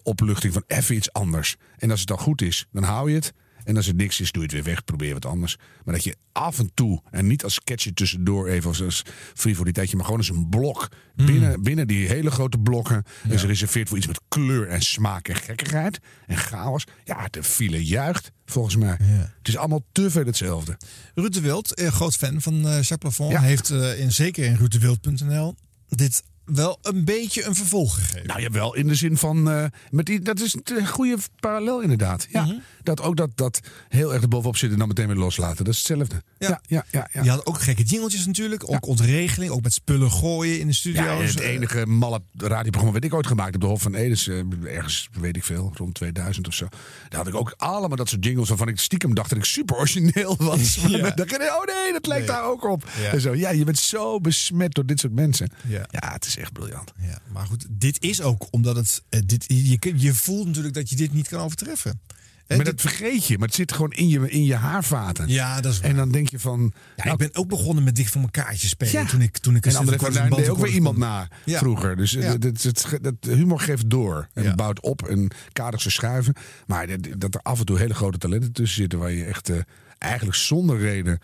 opluchting 0.04 0.54
van 0.54 0.64
even 0.68 0.96
iets 0.96 1.14
anders. 1.14 1.56
En 1.78 1.92
als 1.92 2.00
het 2.00 2.08
dan 2.10 2.20
goed 2.20 2.42
is, 2.42 2.66
dan 2.72 2.84
hou 2.84 3.10
je 3.10 3.16
het. 3.16 3.34
En 3.70 3.76
als 3.76 3.88
er 3.88 3.96
niks 3.96 4.20
is, 4.20 4.32
doe 4.32 4.42
je 4.42 4.48
het 4.48 4.58
weer 4.58 4.74
weg. 4.74 4.84
Probeer 4.84 5.14
wat 5.14 5.26
anders. 5.26 5.58
Maar 5.86 5.94
dat 5.94 6.04
je 6.04 6.16
af 6.32 6.60
en 6.60 6.72
toe, 6.74 7.02
en 7.12 7.28
niet 7.28 7.44
als 7.44 7.54
sketchje 7.54 7.94
tussendoor 7.94 8.48
even 8.48 8.70
als, 8.70 8.82
als 8.82 9.04
frivoliteitje, 9.34 9.96
maar 9.96 10.06
gewoon 10.06 10.20
als 10.20 10.30
een 10.30 10.50
blok. 10.50 10.88
Binnen, 11.16 11.62
binnen 11.62 11.88
die 11.88 12.08
hele 12.08 12.32
grote 12.32 12.58
blokken 12.58 13.04
is 13.30 13.42
gereserveerd 13.42 13.88
voor 13.90 13.98
iets 13.98 14.08
met 14.08 14.22
kleur 14.28 14.68
en 14.68 14.82
smaak 14.82 15.28
en 15.28 15.36
gekkigheid 15.36 16.00
en 16.28 16.38
chaos. 16.38 16.84
Ja, 17.04 17.28
de 17.30 17.44
file 17.44 17.86
juicht, 17.86 18.32
volgens 18.46 18.76
mij. 18.76 18.98
Het 19.38 19.48
is 19.48 19.58
allemaal 19.58 19.86
te 19.92 20.12
veel 20.12 20.26
hetzelfde. 20.26 20.78
Ruud 21.16 21.34
de 21.34 21.42
Wild, 21.42 21.74
eh, 21.74 21.88
groot 21.92 22.16
fan 22.16 22.42
van 22.42 22.54
eh 22.54 22.62
Jacques 22.74 22.98
Plafond, 22.98 23.32
Ja. 23.32 23.42
heeft 23.42 23.70
eh, 23.70 24.00
in, 24.00 24.12
zeker 24.12 24.46
in 24.46 24.56
ruuddewild.nl 24.56 25.56
dit 25.90 26.24
wel 26.54 26.78
een 26.82 27.06
beetje 27.06 27.44
een 27.46 27.56
vervolg 27.56 27.96
gegeven. 27.96 28.28
Nou 28.28 28.42
ja, 28.42 28.50
wel 28.50 28.76
in 28.76 28.88
de 28.88 28.96
zin 28.96 29.18
van. 29.18 29.50
eh, 29.52 29.66
met 29.90 30.06
die, 30.06 30.20
dat 30.20 30.40
is 30.40 30.56
een 30.64 30.88
goede 30.88 31.18
parallel, 31.40 31.82
inderdaad. 31.82 32.28
Ja, 32.30 32.44
Mhm. 32.46 32.56
Dat 32.84 33.02
ook 33.02 33.16
dat, 33.18 33.30
dat 33.36 33.60
heel 33.90 34.14
erg 34.14 34.22
erbovenop 34.22 34.58
zitten 34.58 34.72
en 34.72 34.78
dan 34.80 34.88
meteen 34.88 35.08
weer 35.08 35.24
loslaten. 35.24 35.66
Dat 35.66 35.74
is 35.74 35.78
hetzelfde. 35.80 36.24
Ja, 36.38 36.62
ja, 36.68 36.86
ja. 36.92 37.08
ja, 37.12 37.22
Die 37.22 37.30
hadden 37.30 37.48
ook 37.48 37.62
gekke 37.62 37.84
jingeltjes 37.84 38.26
natuurlijk. 38.26 38.72
Ook 38.72 38.86
ontregeling, 38.88 39.52
ook 39.52 39.62
met 39.62 39.74
spullen 39.74 40.12
gooien 40.12 40.54
in 40.60 40.68
de 40.68 40.74
Ja, 40.74 40.74
studio's. 40.74 41.30
het 41.34 41.40
enige 41.40 41.86
malle 41.86 42.22
radioprogramma 42.38 42.92
wat 43.00 43.04
ik 43.04 43.14
ooit 43.14 43.28
gemaakt 43.28 43.52
heb, 43.52 43.62
de 43.62 43.68
Hof 43.68 43.82
van 43.82 43.96
Edes, 43.96 44.28
eh, 44.28 44.42
ergens 44.66 45.10
weet 45.20 45.36
ik 45.36 45.44
veel, 45.44 45.72
rond 45.76 45.94
2000 45.94 46.48
of 46.48 46.54
zo. 46.54 46.68
Daar 47.10 47.20
had 47.20 47.28
ik 47.28 47.36
ook 47.36 47.54
allemaal 47.58 47.98
dat 47.98 48.10
soort 48.10 48.24
jingles 48.26 48.50
waarvan 48.50 48.68
ik 48.68 48.80
stiekem 48.80 49.14
dacht 49.16 49.30
dat 49.30 49.38
ik 49.38 49.46
super 49.46 49.76
origineel 49.76 50.36
was. 50.38 50.78
Maar 50.82 50.90
dan 50.92 51.02
dacht 51.16 51.32
ik, 51.34 51.42
oh 51.42 51.66
nee, 51.66 51.92
dat 51.94 52.08
lijkt 52.08 52.28
Nee. 52.28 52.36
daar 52.36 52.46
ook 52.46 52.64
op. 52.64 52.84
Ja. 53.02 53.12
En 53.12 53.22
zo, 53.22 53.36
ja, 53.36 53.50
je 53.50 53.64
bent 53.64 53.80
zo 53.80 54.20
besmet 54.20 54.74
door 54.74 54.86
dit 54.86 55.00
soort 55.00 55.14
mensen. 55.14 55.50
Ja. 55.68 55.86
Ja, 55.92 56.12
het 56.12 56.26
is 56.26 56.38
echt 56.40 56.54
briljant. 56.54 56.94
Ja, 57.02 57.20
maar 57.34 57.46
goed, 57.46 57.66
dit 57.70 58.02
is 58.04 58.22
ook 58.22 58.48
omdat 58.52 58.76
het. 58.76 59.04
eh, 59.10 59.20
dit, 59.26 59.46
je, 59.48 59.94
je 59.96 60.14
voelt 60.14 60.48
natuurlijk 60.48 60.74
dat 60.76 60.90
je 60.90 60.96
dit 60.96 61.14
niet 61.14 61.28
kan 61.28 61.40
overtreffen. 61.42 62.00
Eh, 62.48 62.58
Maar 62.58 62.66
dat 62.66 62.82
vergeet 62.82 63.26
je, 63.26 63.38
maar 63.38 63.48
het 63.48 63.56
zit 63.56 63.72
gewoon 63.72 63.92
in 63.92 64.08
je, 64.10 64.30
in 64.32 64.44
je 64.44 64.56
haarvaten. 64.56 65.28
ja, 65.28 65.62
dat 65.62 65.74
is 65.74 65.80
waar. 65.80 65.90
En 65.90 65.96
dan 65.96 66.12
denk 66.12 66.30
je 66.30 66.40
van. 66.40 66.74
Ja, 66.96 67.04
nou, 67.04 67.12
ik 67.12 67.18
ben 67.32 67.42
ook 67.42 67.50
begonnen 67.50 67.84
met 67.84 67.96
dicht 67.96 68.12
voor 68.12 68.20
mijn 68.22 68.32
kaartjes 68.32 68.70
spelen. 68.70 68.94
Ja. 68.94 69.06
Toen 69.06 69.22
ik, 69.22 69.38
toen 69.38 69.56
ik 69.56 69.66
en 69.66 69.72
een 69.72 69.78
André 69.78 69.98
van 70.00 70.14
Duin 70.14 70.30
deed 70.30 70.50
ook 70.50 70.58
weer 70.58 70.74
iemand 70.74 70.98
na 70.98 71.28
Ja. 71.46 71.60
vroeger. 71.60 71.96
Dus 71.96 72.12
het, 72.12 72.44
het, 72.44 72.64
het 73.02 73.26
humor 73.26 73.60
geeft 73.60 73.90
door. 73.90 74.28
En 74.34 74.56
bouwt 74.56 74.80
op 74.82 75.08
en 75.08 75.32
kaders 75.54 75.82
verschuiven. 75.84 76.34
Maar 76.68 76.88
dat, 76.88 77.00
dat 77.18 77.36
er 77.36 77.42
af 77.42 77.60
en 77.60 77.66
toe 77.66 77.78
hele 77.78 77.94
grote 77.94 78.18
talenten 78.18 78.52
tussen 78.52 78.78
zitten... 78.82 79.00
waar 79.00 79.12
je 79.12 79.26
echt 79.26 79.50
eh, 79.50 79.58
eigenlijk 79.98 80.38
zonder 80.38 80.80
reden 80.80 81.20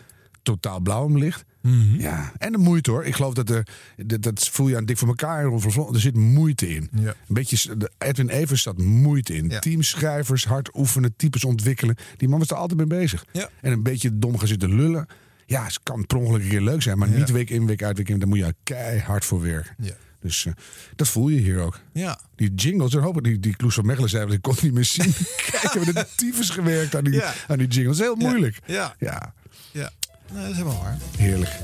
totaal 0.46 0.80
blauw 0.80 1.04
om 1.04 1.18
ligt. 1.18 1.44
Mhm. 1.62 2.00
Ja, 2.00 2.32
en 2.38 2.52
de 2.52 2.58
moeite 2.58 2.90
hoor. 2.90 3.04
Ik 3.04 3.14
geloof 3.14 3.34
dat 3.34 3.50
er, 3.50 3.66
dat, 3.96 4.22
dat 4.22 4.48
voel 4.48 4.68
je 4.68 4.76
aan 4.76 4.84
dik 4.84 4.98
voor 4.98 5.08
elkaar. 5.08 5.44
en 5.44 5.92
Er 5.92 6.00
zit 6.00 6.14
moeite 6.16 6.68
in. 6.68 6.88
Ja. 6.92 7.08
Een 7.08 7.14
beetje, 7.34 7.76
Edwin 7.98 8.28
Evers 8.28 8.60
staat 8.60 8.78
moeite 8.78 9.34
in. 9.36 9.48
Ja. 9.48 9.58
Teamschrijvers, 9.58 10.44
hard 10.44 10.76
oefenen, 10.76 11.16
types 11.16 11.44
ontwikkelen. 11.44 11.96
Die 12.16 12.28
man 12.28 12.38
was 12.38 12.48
er 12.50 12.56
altijd 12.56 12.78
mee 12.78 13.00
bezig. 13.00 13.24
Ja. 13.32 13.48
En 13.60 13.72
een 13.72 13.82
beetje 13.82 14.18
dom 14.18 14.38
gaan 14.38 14.48
zitten 14.48 14.74
lullen. 14.74 15.06
Ja, 15.46 15.64
het 15.64 15.80
kan 15.82 16.06
per 16.06 16.16
ongeluk 16.16 16.42
een 16.42 16.48
keer 16.48 16.60
leuk 16.60 16.82
zijn. 16.82 16.98
Maar 16.98 17.08
niet 17.08 17.30
week 17.30 17.50
in, 17.50 17.66
week 17.66 17.82
uit, 17.82 17.96
week 17.96 18.08
in. 18.08 18.18
Daar 18.18 18.28
moet 18.28 18.38
je 18.38 18.54
keihard 18.62 19.24
voor 19.24 19.42
werken. 19.42 19.74
Ja. 19.78 19.94
Dus 20.20 20.46
eh, 20.46 20.52
dat 20.96 21.08
voel 21.08 21.28
je 21.28 21.40
hier 21.40 21.58
ook. 21.60 21.80
Ja. 21.92 22.20
Die 22.36 22.54
jingles, 22.54 22.94
en 22.94 23.00
hoop 23.00 23.16
ik, 23.16 23.24
die, 23.24 23.40
die 23.40 23.56
Kloes 23.56 23.74
van 23.74 23.86
Mechelen 23.86 24.10
zei, 24.10 24.22
want 24.22 24.34
ik 24.34 24.42
kon 24.42 24.54
niet 24.62 24.72
meer 24.72 24.84
zien. 24.84 25.12
Kijk, 25.50 25.72
we 25.72 25.78
hebben 25.80 25.94
de 25.94 26.06
tyfus 26.16 26.50
gewerkt 26.50 26.96
aan 26.96 27.04
die, 27.04 27.22
aan 27.48 27.58
die 27.58 27.66
jingles. 27.68 27.98
Heel 27.98 28.14
moeilijk. 28.14 28.58
Ja. 28.66 28.94
Ja, 28.98 29.34
Ja. 29.72 29.90
Nee, 30.32 30.42
dat 30.42 30.50
is 30.50 30.56
helemaal 30.56 30.82
waar. 30.82 30.96
heerlijk. 31.18 31.58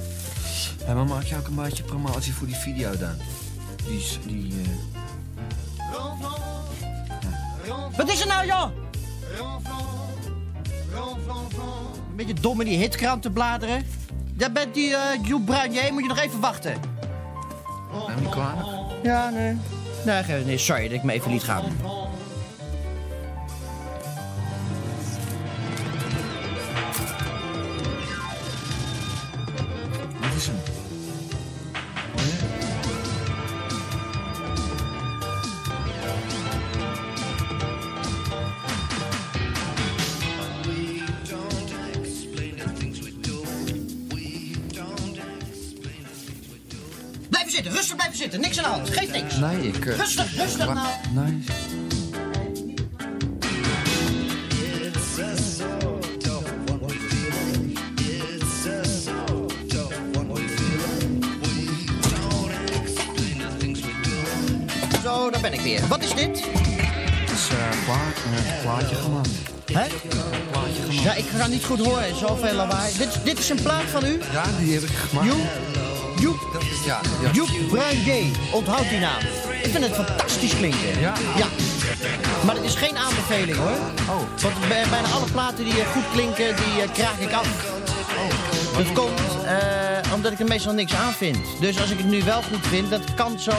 Hé, 0.85 0.95
maar 0.95 1.05
maak 1.07 1.23
je 1.23 1.37
ook 1.37 1.47
een 1.47 1.55
beetje 1.55 1.83
promotie 1.83 2.35
voor 2.35 2.47
die 2.47 2.57
video 2.57 2.97
dan? 2.97 3.15
Die, 3.87 4.19
die, 4.27 4.55
eh, 4.63 4.69
Wat 7.97 8.11
is 8.11 8.21
er 8.21 8.27
nou, 8.27 8.47
joh? 8.47 8.71
Een 12.11 12.17
beetje 12.17 12.35
dom 12.35 12.61
in 12.61 12.67
die 12.67 12.79
hitkrant 12.79 13.23
te 13.23 13.31
bladeren. 13.31 13.87
Daar 14.35 14.53
bent 14.53 14.75
die 14.75 14.91
uh, 14.91 14.99
Joep 15.23 15.47
Bruinier, 15.47 15.93
moet 15.93 16.03
je 16.03 16.09
nog 16.09 16.19
even 16.19 16.41
wachten. 16.41 16.75
Ben 18.07 18.23
je 18.23 18.29
klaar? 18.29 18.57
Ja, 19.03 19.29
nee. 19.29 19.57
Nee, 20.05 20.45
nee, 20.45 20.59
sorry 20.59 20.83
dat 20.83 20.93
ik 20.93 21.03
me 21.03 21.13
even 21.13 21.31
liet 21.31 21.43
gaan. 21.43 21.65
Wat 30.23 30.35
is 30.37 30.47
hem? 30.47 30.57
Blijven 47.29 47.51
zitten, 47.53 47.73
rustig 47.73 47.97
blijven 47.97 48.17
zitten. 48.19 48.41
Niks 48.41 48.59
aan 48.59 48.65
de 48.65 48.71
hand, 48.71 48.91
geeft 48.91 49.13
niks. 49.13 49.37
Nee, 49.37 49.67
ik... 49.69 49.87
eh, 49.87 49.97
Rustig, 49.97 50.37
rustig 50.37 50.67
nou. 50.75 50.87
Nee. 51.13 51.45
Ben 65.43 65.53
ik 65.53 65.61
weer. 65.61 65.87
Wat 65.89 66.03
is 66.03 66.15
dit? 66.15 66.43
Het 66.45 67.31
is 67.31 67.49
eh 67.49 67.85
klaar. 67.85 68.13
Een 68.37 68.63
plaatje 68.63 68.97
gemaakt. 68.97 69.29
Hè? 69.73 69.85
Ja, 71.03 71.15
ik 71.15 71.25
ga 71.37 71.47
niet 71.47 71.65
goed 71.65 71.79
horen. 71.87 72.17
Zoveel 72.17 72.55
lawaai. 72.55 72.93
Dit, 72.99 73.09
dit 73.25 73.39
is 73.39 73.49
een 73.49 73.63
plaat 73.63 73.85
van 73.91 74.05
u? 74.05 74.21
Ja, 74.33 74.43
die 74.59 74.75
heb 74.75 74.83
ik 74.83 74.91
gemaakt. 75.09 75.27
Joep, 75.29 75.47
Joep, 76.21 76.63
Ja, 76.87 77.01
ja. 77.23 77.31
Joep 77.33 77.49
Bruinier. 77.69 78.27
Onthoud 78.53 78.89
die 78.89 78.99
naam. 78.99 79.21
Ik 79.63 79.71
vind 79.71 79.85
het 79.85 79.95
fantastisch 79.95 80.57
klinken. 80.57 81.01
Ja? 81.01 81.13
Ja. 81.37 81.47
Maar 82.47 82.55
het 82.55 82.65
is 82.65 82.75
geen 82.75 82.97
aanbeveling 82.97 83.57
hoor. 83.57 83.77
Oh. 84.09 84.17
Want 84.43 84.69
bij- 84.69 84.85
bijna 84.91 85.09
alle 85.09 85.27
platen 85.33 85.65
die 85.65 85.81
eh, 85.81 85.87
goed 85.93 86.05
klinken, 86.13 86.57
die 86.57 86.83
eh, 86.83 86.93
kraak 86.93 87.19
ik 87.19 87.33
af. 87.33 87.49
Dat 88.77 88.93
komt 88.93 89.21
omdat 90.15 90.33
ik 90.33 90.41
er 90.41 90.47
meestal 90.47 90.73
niks 90.73 90.95
aan 90.95 91.13
vind. 91.13 91.39
Dus 91.61 91.81
als 91.81 91.91
ik 91.91 91.99
het 91.99 92.07
nu 92.07 92.23
wel 92.23 92.43
goed 92.43 92.67
vind, 92.67 92.91
dat 92.91 93.15
kan 93.15 93.41
zo 93.41 93.53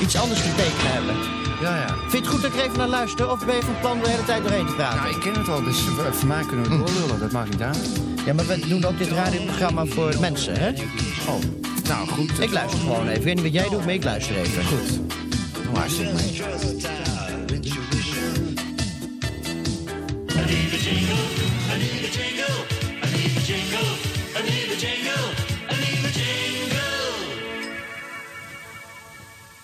iets 0.00 0.16
anders 0.16 0.42
betekenen 0.42 0.92
hebben. 0.92 1.14
Ja, 1.60 1.76
ja. 1.76 1.86
Vind 1.86 2.12
je 2.12 2.18
het 2.18 2.26
goed 2.26 2.42
dat 2.42 2.52
ik 2.52 2.58
er 2.58 2.64
even 2.64 2.78
naar 2.78 2.88
luister? 2.88 3.30
Of 3.30 3.44
ben 3.46 3.54
je 3.54 3.62
van 3.62 3.80
plan 3.80 4.00
de 4.00 4.08
hele 4.08 4.24
tijd 4.24 4.42
doorheen 4.42 4.66
te 4.66 4.72
praten? 4.72 5.00
Ja, 5.00 5.16
ik 5.16 5.20
ken 5.20 5.34
het 5.34 5.48
al, 5.48 5.62
dus 5.62 5.80
voor 5.80 6.14
voor 6.14 6.28
mij 6.28 6.44
kunnen 6.44 6.62
we 6.70 6.76
doorlullen. 6.76 7.18
Dat 7.20 7.32
maakt 7.32 7.50
niet 7.50 7.62
uit. 7.62 7.90
Ja, 8.24 8.32
maar 8.32 8.46
we 8.46 8.68
doen 8.68 8.84
ook 8.84 8.98
dit 8.98 9.10
radioprogramma 9.10 9.84
voor 9.86 10.14
mensen, 10.20 10.58
hè? 10.58 10.68
Oh, 11.28 11.38
nou 11.88 12.08
goed. 12.08 12.40
Ik 12.40 12.52
luister 12.52 12.78
gewoon 12.80 13.00
even. 13.00 13.14
Ik 13.14 13.22
weet 13.22 13.34
niet 13.34 13.44
wat 13.44 13.52
jij 13.52 13.68
doet, 13.68 13.84
maar 13.84 13.94
ik 13.94 14.04
luister 14.04 14.36
even. 14.36 14.64
Goed. 14.64 15.00
Luister 15.74 16.04
ik 16.04 16.12
mee. 16.12 16.44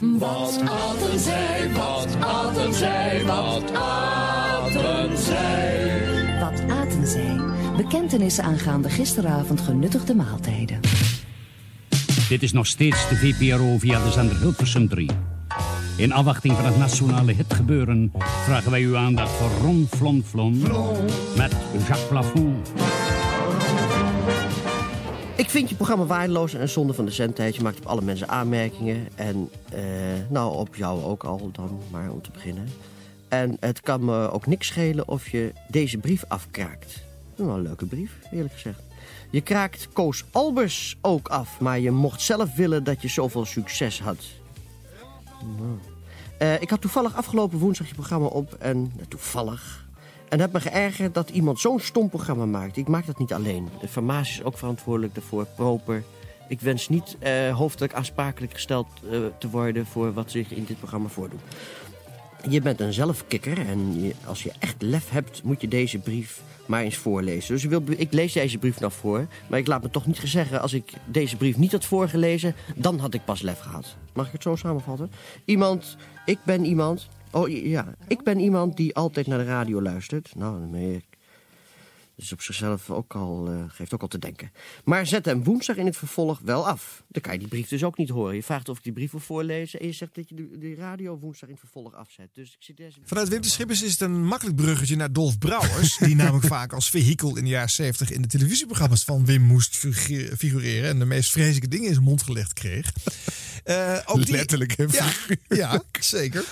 Wat 0.03 0.61
Aten 0.65 1.19
zei, 1.19 1.73
wat 1.73 2.17
Aten 2.21 2.75
zei, 2.75 3.25
wat 3.25 3.73
Aten 3.73 5.19
zei. 5.19 6.39
Wat 6.41 6.63
aten 6.71 7.07
zij? 7.07 7.37
Bekentenissen 7.77 8.45
aangaande 8.45 8.91
gisteravond 8.91 9.61
genuttigde 9.61 10.15
maaltijden. 10.15 10.81
Dit 12.29 12.43
is 12.43 12.53
nog 12.53 12.67
steeds 12.67 13.09
de 13.09 13.17
VPRO 13.17 13.79
via 13.79 14.05
de 14.05 14.11
zender 14.11 14.41
Hilversum 14.41 14.89
3. 14.89 15.11
In 15.97 16.13
afwachting 16.13 16.55
van 16.55 16.65
het 16.65 16.79
nationale 16.79 17.33
hitgebeuren 17.33 18.13
vragen 18.45 18.71
wij 18.71 18.83
uw 18.83 18.97
aandacht 18.97 19.31
voor 19.31 19.51
Ron 19.61 19.89
Flon 19.91 20.25
Flon 20.29 20.63
met 21.37 21.53
Jacques 21.73 22.09
Plafond. 22.09 22.73
Ik 25.37 25.51
vind 25.51 25.69
je 25.69 25.75
programma 25.75 26.05
waardeloos 26.05 26.55
en 26.55 26.69
zonde 26.69 26.93
van 26.93 27.05
de 27.05 27.11
zendtijd. 27.11 27.57
Je 27.57 27.63
maakt 27.63 27.79
op 27.79 27.87
alle 27.87 28.03
mensen 28.03 28.29
aanmerkingen. 28.29 29.09
En 29.15 29.51
eh, 29.73 29.83
nou, 30.29 30.57
op 30.57 30.77
jou 30.77 31.03
ook 31.03 31.25
al 31.25 31.51
dan, 31.53 31.81
maar 31.91 32.11
om 32.11 32.23
te 32.23 32.31
beginnen. 32.31 32.69
En 33.29 33.57
het 33.61 33.81
kan 33.81 34.05
me 34.05 34.31
ook 34.31 34.47
niks 34.47 34.67
schelen 34.67 35.09
of 35.09 35.29
je 35.29 35.53
deze 35.69 35.99
brief 35.99 36.25
afkraakt. 36.29 37.03
Nou, 37.37 37.51
een 37.51 37.63
leuke 37.63 37.87
brief, 37.87 38.13
eerlijk 38.33 38.53
gezegd. 38.53 38.81
Je 39.31 39.41
kraakt 39.41 39.89
Koos 39.93 40.25
Albers 40.31 40.97
ook 41.01 41.29
af, 41.29 41.61
maar 41.61 41.81
je 41.81 41.91
mocht 41.91 42.21
zelf 42.21 42.55
willen 42.55 42.85
dat 42.85 43.03
je 43.03 43.09
zoveel 43.09 43.45
succes 43.45 44.01
had. 44.01 44.25
Nou. 45.59 45.79
Eh, 46.39 46.61
ik 46.61 46.71
had 46.71 46.81
toevallig 46.81 47.17
afgelopen 47.17 47.59
woensdag 47.59 47.89
je 47.89 47.95
programma 47.95 48.27
op 48.27 48.55
en 48.59 48.93
eh, 48.99 49.07
toevallig. 49.09 49.87
En 50.33 50.41
heb 50.41 50.53
me 50.53 50.61
geërgerd 50.61 51.15
dat 51.15 51.31
iemand 51.31 51.61
zo'n 51.61 51.81
stom 51.81 52.09
programma 52.09 52.47
maakt. 52.47 52.77
Ik 52.77 52.89
maak 52.89 53.07
dat 53.07 53.19
niet 53.19 53.33
alleen. 53.33 53.69
De 53.81 53.89
farmacie 53.89 54.39
is 54.39 54.45
ook 54.45 54.59
verantwoordelijk 54.59 55.15
daarvoor, 55.15 55.47
proper. 55.57 56.03
Ik 56.49 56.61
wens 56.61 56.89
niet 56.89 57.17
eh, 57.19 57.57
hoofdelijk 57.57 57.95
aansprakelijk 57.95 58.53
gesteld 58.53 58.87
eh, 59.11 59.19
te 59.39 59.51
worden 59.51 59.87
voor 59.87 60.13
wat 60.13 60.31
zich 60.31 60.51
in 60.51 60.65
dit 60.65 60.79
programma 60.79 61.09
voordoet. 61.09 61.41
Je 62.49 62.61
bent 62.61 62.81
een 62.81 62.93
zelfkikker 62.93 63.59
en 63.67 64.13
als 64.27 64.43
je 64.43 64.53
echt 64.59 64.83
lef 64.83 65.11
hebt, 65.11 65.43
moet 65.43 65.61
je 65.61 65.69
deze 65.69 65.99
brief 65.99 66.43
maar 66.67 66.83
eens 66.83 66.97
voorlezen. 66.97 67.55
Dus 67.55 67.65
ik, 67.65 67.71
wil, 67.71 67.83
ik 67.97 68.13
lees 68.13 68.33
deze 68.33 68.59
brief 68.59 68.81
nog 68.81 68.93
voor, 68.93 69.27
maar 69.47 69.59
ik 69.59 69.67
laat 69.67 69.83
me 69.83 69.91
toch 69.91 70.07
niet 70.07 70.21
zeggen... 70.25 70.61
als 70.61 70.73
ik 70.73 70.93
deze 71.05 71.37
brief 71.37 71.57
niet 71.57 71.73
had 71.73 71.85
voorgelezen, 71.85 72.55
dan 72.77 72.99
had 72.99 73.15
ik 73.15 73.25
pas 73.25 73.43
lef 73.43 73.59
gehad. 73.59 73.97
Mag 74.13 74.27
ik 74.27 74.33
het 74.33 74.43
zo 74.43 74.57
samenvatten? 74.57 75.11
Iemand, 75.45 75.97
ik 76.25 76.39
ben 76.45 76.65
iemand... 76.65 77.09
Oh 77.33 77.49
ja, 77.49 77.95
ik 78.09 78.23
ben 78.23 78.39
iemand 78.41 78.77
die 78.77 78.95
altijd 78.95 79.27
naar 79.27 79.39
de 79.39 79.45
radio 79.45 79.83
luistert. 79.83 80.35
Nou, 80.35 80.71
dan 80.71 80.81
je 80.81 81.01
dus 82.15 82.33
op 82.33 82.43
zichzelf 82.43 82.91
ook 82.91 83.15
al, 83.15 83.49
eh, 83.49 83.65
geeft 83.69 83.95
ook 83.95 84.03
al 84.03 84.09
te 84.09 84.19
denken. 84.19 84.53
Maar 84.85 85.07
zet 85.07 85.25
hem 85.25 85.45
woensdag 85.45 85.77
in 85.77 85.87
het 85.87 85.97
vervolg 85.97 86.41
wel 86.45 86.69
af. 86.69 87.03
Dan 87.09 87.23
kan 87.23 87.33
je 87.33 87.39
die 87.39 87.49
brief 87.49 87.69
dus 87.69 87.85
ook 87.85 87.99
niet 87.99 88.09
horen. 88.09 88.35
Je 88.35 88.43
vraagt 88.43 88.69
of 88.69 88.77
ik 88.77 88.83
die 88.83 88.93
brief 88.93 89.11
wil 89.11 89.21
voorlezen... 89.21 89.81
en 89.81 89.87
je 89.87 89.93
zegt 89.93 90.15
dat 90.15 90.29
je 90.29 90.35
de, 90.35 90.59
de 90.59 90.75
radio 90.75 91.19
woensdag 91.19 91.49
in 91.49 91.55
het 91.55 91.65
vervolg 91.71 91.95
afzet. 91.95 92.29
Dus 92.33 92.57
ik 92.59 92.77
zit. 92.77 92.95
Vanuit 93.05 93.29
Winterschippers 93.29 93.83
is 93.83 93.91
het 93.91 94.01
een 94.01 94.25
makkelijk 94.25 94.57
bruggetje 94.57 94.97
naar 94.97 95.13
Dolf 95.13 95.39
Brouwers. 95.39 95.97
die 95.99 96.15
namelijk 96.15 96.47
vaak 96.47 96.73
als 96.73 96.91
vehikel 96.91 97.37
in 97.37 97.45
de 97.45 97.51
jaren 97.51 97.71
70 97.71 98.11
in 98.11 98.23
de 98.23 98.29
televisieprogramma's 98.29 99.05
van 99.05 99.25
Wim 99.25 99.43
moest 99.43 99.77
figu- 99.77 100.37
figureren. 100.37 100.89
En 100.89 100.99
de 100.99 101.05
meest 101.05 101.31
vreselijke 101.31 101.69
dingen 101.69 101.87
in 101.87 101.93
zijn 101.95 102.05
mond 102.05 102.23
gelegd 102.23 102.53
kreeg. 102.53 102.93
Eh, 103.65 103.99
ook 104.05 104.25
die- 104.27 104.35
Letterlijk 104.35 104.73
en 104.73 104.89
ja, 104.91 105.13
ja, 105.49 105.83
zeker. 106.01 106.45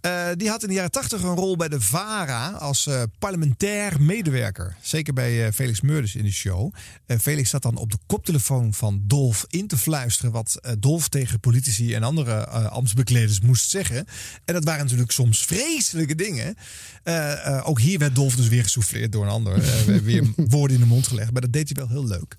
Eh, 0.00 0.26
die 0.36 0.48
had 0.48 0.62
in 0.62 0.68
de 0.68 0.74
jaren 0.74 0.90
80 0.90 1.22
een 1.22 1.34
rol 1.34 1.56
bij 1.56 1.68
de 1.68 1.80
VARA 1.80 2.50
als 2.50 2.86
eh, 2.86 3.02
parlementair 3.18 4.02
medewerker. 4.02 4.76
Zeker 4.80 5.12
bij 5.12 5.52
Felix 5.52 5.80
Meurders 5.80 6.14
in 6.14 6.24
de 6.24 6.30
show. 6.32 6.72
Felix 7.20 7.50
zat 7.50 7.62
dan 7.62 7.76
op 7.76 7.90
de 7.90 7.98
koptelefoon 8.06 8.74
van 8.74 9.02
Dolf 9.06 9.44
in 9.48 9.66
te 9.66 9.76
fluisteren... 9.76 10.32
wat 10.32 10.60
Dolf 10.78 11.08
tegen 11.08 11.40
politici 11.40 11.94
en 11.94 12.02
andere 12.02 12.46
ambtsbekleders 12.48 13.40
moest 13.40 13.70
zeggen. 13.70 14.06
En 14.44 14.54
dat 14.54 14.64
waren 14.64 14.84
natuurlijk 14.84 15.10
soms 15.12 15.44
vreselijke 15.44 16.14
dingen. 16.14 16.54
Ook 17.62 17.80
hier 17.80 17.98
werd 17.98 18.14
Dolf 18.14 18.36
dus 18.36 18.48
weer 18.48 18.62
gesouffleerd 18.62 19.12
door 19.12 19.24
een 19.24 19.30
ander. 19.30 19.62
Weer 20.02 20.24
woorden 20.36 20.76
in 20.76 20.82
de 20.82 20.88
mond 20.88 21.06
gelegd. 21.06 21.32
Maar 21.32 21.42
dat 21.42 21.52
deed 21.52 21.68
hij 21.76 21.86
wel 21.86 21.88
heel 22.02 22.06
leuk. 22.06 22.36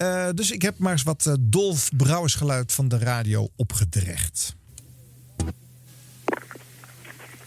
Eh, 0.00 0.28
dus 0.34 0.50
ik 0.50 0.62
heb 0.62 0.78
maar 0.78 0.92
eens 0.92 1.02
wat 1.02 1.26
eh, 1.26 1.34
Dolf 1.40 1.90
Brouwersgeluid 1.96 2.72
van 2.72 2.88
de 2.88 2.98
radio 2.98 3.48
opgedrecht. 3.56 4.56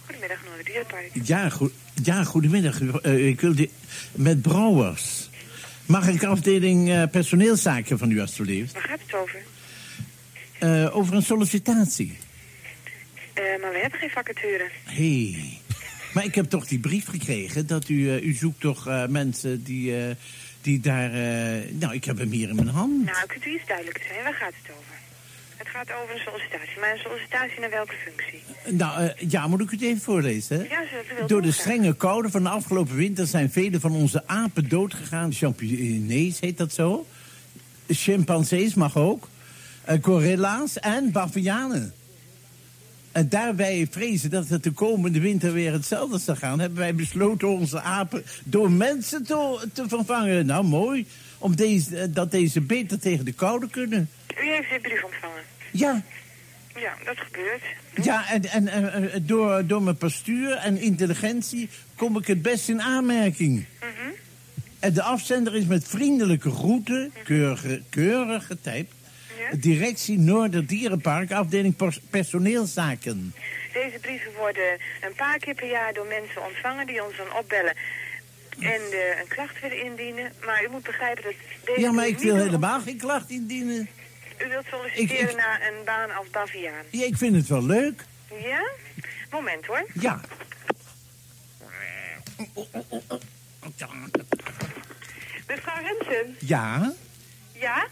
Goedemiddag, 0.05 0.43
Noord 0.45 0.65
Dierpark. 0.65 1.09
Ja, 1.23 1.49
goed, 1.49 1.71
ja 2.03 2.23
goedemiddag. 2.23 2.81
Eh, 2.81 3.27
ik 3.27 3.41
wilde 3.41 3.69
met 4.11 4.41
Brouwers. 4.41 5.29
Mag 5.85 6.07
ik 6.07 6.23
afdeling 6.23 6.89
eh, 6.89 7.03
personeelszaken 7.11 7.97
van 7.97 8.11
u 8.11 8.21
alstublieft? 8.21 8.73
Waar 8.73 8.81
gaat 8.81 8.99
het 9.05 9.15
over? 9.15 9.39
Eh, 10.59 10.95
over 10.95 11.15
een 11.15 11.23
sollicitatie. 11.23 12.17
Eh, 13.33 13.43
maar 13.61 13.71
we 13.71 13.79
hebben 13.81 13.99
geen 13.99 14.09
vacature. 14.09 14.69
Hé. 14.83 15.31
Hey. 15.31 15.61
Maar 16.13 16.25
ik 16.25 16.35
heb 16.35 16.45
toch 16.45 16.67
die 16.67 16.79
brief 16.79 17.05
gekregen 17.07 17.67
dat 17.67 17.89
u, 17.89 18.09
eh, 18.09 18.23
u 18.23 18.33
zoekt 18.33 18.59
toch 18.59 18.87
eh, 18.87 19.07
mensen 19.07 19.63
die, 19.63 19.97
eh, 19.97 20.15
die 20.63 20.79
daar... 20.79 21.13
eh, 21.13 21.71
nou, 21.71 21.93
ik 21.93 22.05
heb 22.05 22.17
hem 22.17 22.29
hier 22.29 22.49
in 22.49 22.55
mijn 22.55 22.67
hand. 22.67 23.05
Nou, 23.05 23.27
kunt 23.27 23.45
u 23.45 23.53
iets 23.53 23.67
duidelijker 23.67 24.03
zijn? 24.07 24.23
Waar 24.23 24.33
gaat 24.33 24.53
het 24.61 24.71
over? 24.71 24.95
Het 25.57 25.67
gaat 25.67 25.87
over 26.01 26.15
een 26.15 26.21
sollicitatie. 26.21 26.79
Maar 26.79 26.91
een 26.91 26.97
sollicitatie 26.97 27.59
naar 27.59 27.69
welke 27.69 27.93
functie? 28.03 28.41
Nou, 28.77 29.07
eh, 29.07 29.29
ja, 29.29 29.47
moet 29.47 29.61
ik 29.61 29.69
het 29.69 29.81
even 29.81 30.01
voorlezen? 30.01 30.67
Ja, 30.69 30.83
wil 31.17 31.27
Door 31.27 31.41
de 31.41 31.51
strenge 31.51 31.95
koude 31.95 32.29
van 32.29 32.43
de 32.43 32.49
afgelopen 32.49 32.95
winter 32.95 33.27
zijn 33.27 33.51
vele 33.51 33.79
van 33.79 33.91
onze 33.91 34.27
apen 34.27 34.69
doodgegaan. 34.69 35.33
Champignons 35.33 36.39
heet 36.39 36.57
dat 36.57 36.73
zo. 36.73 37.07
Chimpansees 37.87 38.73
mag 38.73 38.97
ook. 38.97 39.27
Eh, 39.83 39.97
gorilla's 40.01 40.79
en 40.79 41.11
bavianen. 41.11 41.93
En 43.13 43.29
daarbij 43.29 43.87
vrezen 43.91 44.29
dat 44.29 44.49
het 44.49 44.63
de 44.63 44.71
komende 44.71 45.19
winter 45.19 45.53
weer 45.53 45.71
hetzelfde 45.71 46.17
zal 46.19 46.35
gaan... 46.35 46.59
hebben 46.59 46.79
wij 46.79 46.95
besloten 46.95 47.47
onze 47.47 47.81
apen 47.81 48.23
door 48.43 48.71
mensen 48.71 49.23
te, 49.23 49.67
te 49.73 49.87
vervangen. 49.87 50.45
Nou, 50.45 50.63
mooi. 50.63 51.05
Om 51.37 51.55
deze, 51.55 51.97
eh, 51.97 52.07
dat 52.09 52.31
deze 52.31 52.61
beter 52.61 52.99
tegen 52.99 53.25
de 53.25 53.31
koude 53.33 53.69
kunnen. 53.69 54.09
U 54.41 54.47
heeft 54.47 54.69
dit 54.69 54.81
brief 54.81 55.03
ontvangen. 55.03 55.43
Ja, 55.71 56.03
Ja, 56.75 56.93
dat 57.05 57.17
gebeurt. 57.17 57.61
ja 58.03 58.29
en, 58.29 58.45
en 58.45 58.67
eh, 58.67 59.15
eh, 59.15 59.21
door, 59.21 59.67
door 59.67 59.83
mijn 59.83 59.97
postuur 59.97 60.51
en 60.55 60.77
intelligentie 60.77 61.69
kom 61.95 62.17
ik 62.17 62.27
het 62.27 62.41
best 62.41 62.69
in 62.69 62.81
aanmerking. 62.81 63.65
Mhm. 63.79 63.89
En 64.79 64.93
de 64.93 65.03
afzender 65.03 65.55
is 65.55 65.65
met 65.65 65.87
vriendelijke 65.87 66.51
groeten, 66.51 67.13
keurige, 67.23 67.81
keurig 67.89 68.47
Directie 69.51 70.17
Noorderdierenpark, 70.19 71.31
afdeling 71.31 71.75
pers- 71.75 71.99
personeelszaken. 72.09 73.33
Deze 73.73 73.97
brieven 74.01 74.31
worden 74.33 74.79
een 75.01 75.13
paar 75.15 75.37
keer 75.39 75.55
per 75.55 75.69
jaar 75.69 75.93
door 75.93 76.05
mensen 76.07 76.45
ontvangen 76.45 76.87
die 76.87 77.03
ons 77.03 77.17
dan 77.17 77.33
opbellen 77.37 77.73
en 78.59 78.81
eh, 78.91 79.19
een 79.19 79.27
klacht 79.27 79.59
willen 79.61 79.83
indienen. 79.83 80.31
Maar 80.45 80.63
u 80.63 80.67
moet 80.69 80.83
begrijpen 80.83 81.23
dat 81.23 81.33
deze 81.65 81.79
Ja, 81.81 81.91
maar 81.91 82.07
ik 82.07 82.17
wil 82.19 82.35
helemaal 82.35 82.81
geen 82.81 82.97
klacht 82.97 83.29
indienen. 83.29 83.89
U 84.45 84.47
wilt 84.47 84.65
solliciteren 84.69 85.23
Ik- 85.23 85.29
ik- 85.29 85.35
naar 85.37 85.61
een 85.67 85.85
baan 85.85 86.11
als 86.15 86.29
baviaan. 86.29 86.83
Ja, 86.89 87.05
ik 87.05 87.17
vind 87.17 87.35
het 87.35 87.47
wel 87.47 87.63
leuk. 87.65 88.05
Ja? 88.43 88.67
Moment 89.31 89.65
hoor. 89.65 89.85
Ja. 89.93 90.21
Mevrouw 95.47 95.83
Hensen? 95.83 96.35
Ja? 96.39 96.93
Ja? 97.51 97.87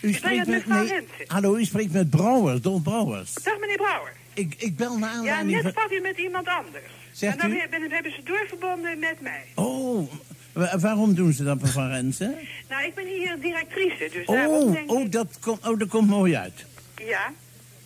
U 0.00 0.12
spreekt 0.12 0.46
met 0.46 0.66
Nee, 0.66 1.00
hallo, 1.26 1.56
u 1.56 1.64
spreekt 1.64 1.92
met 1.92 2.10
Brouwers, 2.10 2.60
Dolf 2.60 2.82
Brouwers. 2.82 3.34
Dag 3.34 3.58
meneer 3.58 3.76
Brouwer. 3.76 4.12
Ik, 4.34 4.54
ik 4.58 4.76
bel 4.76 4.98
naar 4.98 5.10
Ja, 5.10 5.16
aanleiding 5.16 5.50
net 5.52 5.62
van... 5.62 5.70
sprak 5.70 5.90
u 5.90 6.00
met 6.00 6.18
iemand 6.18 6.46
anders. 6.48 6.84
Zegt 7.12 7.32
en 7.32 7.48
dan 7.48 7.56
u? 7.56 7.60
he- 7.60 7.68
ben- 7.68 7.90
hebben 7.90 8.12
ze 8.12 8.20
doorverbonden 8.24 8.98
met 8.98 9.20
mij. 9.20 9.44
Oh, 9.54 10.12
wa- 10.52 10.78
waarom 10.78 11.14
doen 11.14 11.32
ze 11.32 11.44
dat, 11.44 11.60
mevrouw 11.60 11.88
Rensen? 11.88 12.34
Nou, 12.68 12.84
ik 12.86 12.94
ben 12.94 13.06
hier 13.06 13.36
directrice, 13.40 14.08
dus 14.12 14.26
Oh, 14.26 14.72
denk 14.72 14.78
ik... 14.84 14.90
oh, 14.90 15.10
dat, 15.10 15.38
komt 15.40 15.66
oh, 15.68 15.78
dat 15.78 15.88
komt 15.88 16.08
mooi 16.08 16.36
uit. 16.36 16.64
Ja? 17.06 17.32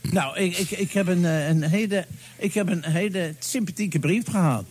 Nou, 0.00 0.38
ik, 0.38 0.56
ik, 0.58 0.70
ik, 0.70 0.92
heb 0.92 1.06
een, 1.06 1.24
eh, 1.24 1.48
een 1.48 1.62
hele, 1.62 2.06
ik 2.38 2.54
heb 2.54 2.68
een 2.68 2.84
hele 2.84 3.34
sympathieke 3.38 3.98
brief 3.98 4.30
gehad. 4.30 4.64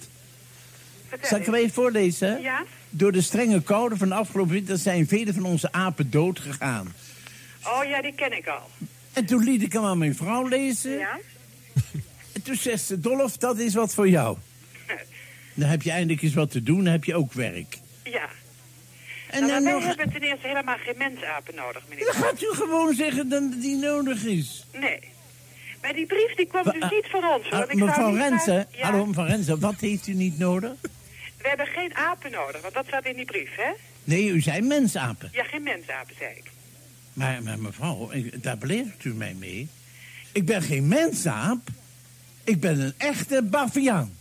Zal 1.22 1.38
ik 1.39 1.45
hem 1.45 1.55
even 1.55 1.73
voorlezen? 1.73 2.41
Ja? 2.41 2.63
Door 2.89 3.11
de 3.11 3.22
strenge 3.22 3.61
koude 3.61 3.97
van 3.97 4.07
de 4.09 4.15
afgelopen 4.15 4.53
winter 4.53 4.77
zijn 4.77 5.07
vele 5.07 5.34
van 5.34 5.43
onze 5.45 5.72
apen 5.72 6.09
dood 6.11 6.39
gegaan. 6.39 6.93
Oh 7.68 7.84
ja, 7.86 8.02
die 8.02 8.14
ken 8.16 8.38
ik 8.38 8.48
al. 8.48 8.70
En 9.14 9.26
toen 9.26 9.44
liet 9.44 9.62
ik 9.64 9.74
hem 9.74 9.84
aan 9.86 9.98
mijn 9.98 10.16
vrouw 10.16 10.48
lezen. 10.48 10.92
Ja? 10.98 11.20
En 12.34 12.42
toen 12.42 12.56
zegt 12.56 12.84
ze, 12.84 13.00
Dolf, 13.00 13.38
dat 13.38 13.58
is 13.60 13.74
wat 13.74 13.94
voor 13.94 14.10
jou. 14.10 14.38
Dan 15.54 15.70
heb 15.70 15.82
je 15.82 15.92
eindelijk 15.92 16.22
eens 16.22 16.34
wat 16.34 16.52
te 16.52 16.64
doen, 16.64 16.84
dan 16.84 16.92
heb 16.94 17.04
je 17.04 17.16
ook 17.16 17.34
werk. 17.34 17.78
Ja. 18.04 18.30
En 19.30 19.40
nou, 19.40 19.52
dan 19.52 19.64
maar 19.64 19.72
wij 19.74 19.74
nog... 19.74 19.86
hebben 19.86 20.12
ten 20.14 20.22
eerste 20.22 20.48
helemaal 20.48 20.78
geen 20.78 20.98
mensapen 20.98 21.56
nodig, 21.56 21.84
meneer. 21.90 22.06
Dan 22.06 22.14
gaat 22.14 22.42
u 22.42 22.48
gewoon 22.52 22.94
zeggen 22.94 23.30
dat 23.30 23.44
die 23.62 23.76
nodig 23.76 24.24
is. 24.24 24.66
Nee. 24.74 25.00
Maar 25.82 25.94
die 25.94 26.06
brief 26.06 26.36
die 26.36 26.46
kwam 26.46 26.64
Wa- 26.64 26.72
dus 26.72 26.90
niet 26.92 27.08
van 27.10 27.24
ons, 27.24 27.50
hoor. 27.50 27.64
Ah, 27.64 27.72
ik 27.72 27.76
mevrouw 27.76 28.16
Rensen, 28.16 28.68
Ja? 28.72 28.90
hallo 28.90 29.06
mevrouw 29.06 29.26
Rensen, 29.26 29.60
wat 29.60 29.80
heeft 29.80 30.08
u 30.08 30.14
niet 30.14 30.38
nodig? 30.38 30.72
We 31.38 31.48
hebben 31.48 31.68
geen 31.68 31.96
apen 31.96 32.32
nodig, 32.32 32.62
want 32.62 32.74
dat 32.74 32.86
staat 32.88 33.06
in 33.06 33.16
die 33.16 33.26
brief, 33.26 33.56
hè? 33.56 33.72
Nee, 34.04 34.28
u 34.30 34.42
zei 34.42 34.62
mensapen. 34.62 35.30
Ja, 35.32 35.44
geen 35.44 35.64
mensapen, 35.64 36.16
zei 36.20 36.32
ik. 36.36 36.44
Maar, 37.14 37.44
maar 37.44 37.60
mevrouw, 37.60 38.12
ik- 38.12 38.44
daar 38.44 38.58
beleeft 38.58 39.04
u 39.06 39.14
mij 39.14 39.34
mee. 39.34 39.68
Ik 40.32 40.46
ben 40.46 40.62
geen 40.62 40.88
mensaap. 40.88 41.70
Ik 42.44 42.60
ben 42.60 42.80
een 42.80 42.94
echte 42.98 43.42
baviaan. 43.44 44.14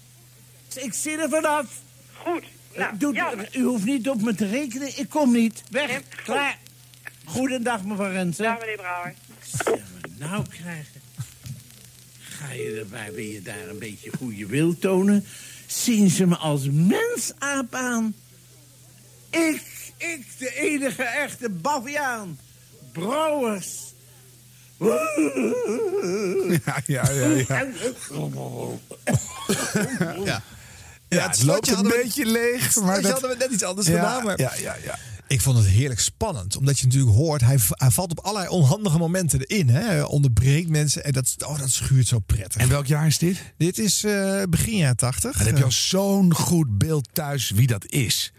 Ik 0.74 0.94
zie 0.94 1.18
er 1.18 1.28
vanaf. 1.28 1.66
Goed. 2.12 2.44
Nou, 2.76 2.96
Doet, 2.96 3.18
u 3.56 3.62
hoeft 3.62 3.84
niet 3.84 4.08
op 4.08 4.22
me 4.22 4.34
te 4.34 4.46
rekenen, 4.46 4.98
ik 4.98 5.08
kom 5.08 5.32
niet. 5.32 5.62
Weg, 5.70 6.00
klaar. 6.24 6.58
Goedendag, 7.24 7.84
mevrouw 7.84 8.10
Rensen. 8.12 8.44
Ja, 8.44 8.58
meneer 8.60 8.76
Brouwer. 8.76 9.14
nou 10.18 10.44
krijgen? 10.48 11.00
Ga 12.20 12.52
je 12.52 12.78
erbij, 12.78 13.12
wil 13.12 13.24
je 13.24 13.42
daar 13.42 13.68
een 13.68 13.78
beetje 13.78 14.10
goede 14.18 14.46
wil 14.46 14.78
tonen? 14.78 15.24
Zien 15.66 16.10
ze 16.10 16.26
me 16.26 16.36
als 16.36 16.66
mensaap 16.70 17.74
aan? 17.74 18.14
Ik, 19.30 19.62
ik, 19.96 20.26
de 20.38 20.54
enige 20.54 21.02
echte 21.02 21.48
baviaan. 21.50 22.38
Brouwers. 22.92 23.78
Ja, 24.78 24.98
ja, 26.86 27.10
ja. 27.10 27.44
ja. 27.48 27.64
Ja. 30.24 30.42
Ja, 31.08 31.28
het 31.28 31.42
loopt 31.42 31.68
een 31.68 31.88
beetje 31.88 32.26
leeg, 32.26 32.74
maar 32.76 32.84
Maar 32.84 33.02
dat- 33.02 33.12
hadden 33.12 33.30
we 33.30 33.36
net 33.36 33.50
iets 33.50 33.62
anders 33.62 33.86
Ja, 33.86 33.94
gedaan. 33.94 34.24
Maar 34.24 34.40
ja, 34.40 34.52
ja, 34.58 34.76
ja. 34.84 34.98
Ik 35.30 35.40
vond 35.40 35.56
het 35.58 35.66
heerlijk 35.66 36.00
spannend. 36.00 36.56
Omdat 36.56 36.78
je 36.78 36.86
natuurlijk 36.86 37.14
hoort, 37.16 37.40
hij, 37.40 37.58
hij 37.68 37.90
valt 37.90 38.10
op 38.10 38.18
allerlei 38.18 38.48
onhandige 38.48 38.98
momenten 38.98 39.40
erin. 39.46 39.68
Hè? 39.68 40.02
Onderbreekt 40.04 40.68
mensen 40.68 41.04
en 41.04 41.12
dat, 41.12 41.34
oh, 41.46 41.58
dat 41.58 41.70
schuurt 41.70 42.06
zo 42.06 42.18
prettig. 42.18 42.60
En 42.60 42.68
welk 42.68 42.86
jaar 42.86 43.06
is 43.06 43.18
dit? 43.18 43.52
Dit 43.56 43.78
is 43.78 44.04
eh, 44.04 44.42
begin 44.48 44.76
jaar 44.76 44.94
80. 44.94 45.36
Dan 45.36 45.46
heb 45.46 45.56
je 45.58 45.64
al 45.64 45.70
zo'n 45.72 46.34
goed 46.34 46.78
beeld 46.78 47.08
thuis 47.12 47.50
wie 47.50 47.66
dat 47.66 47.86
is. 47.86 48.32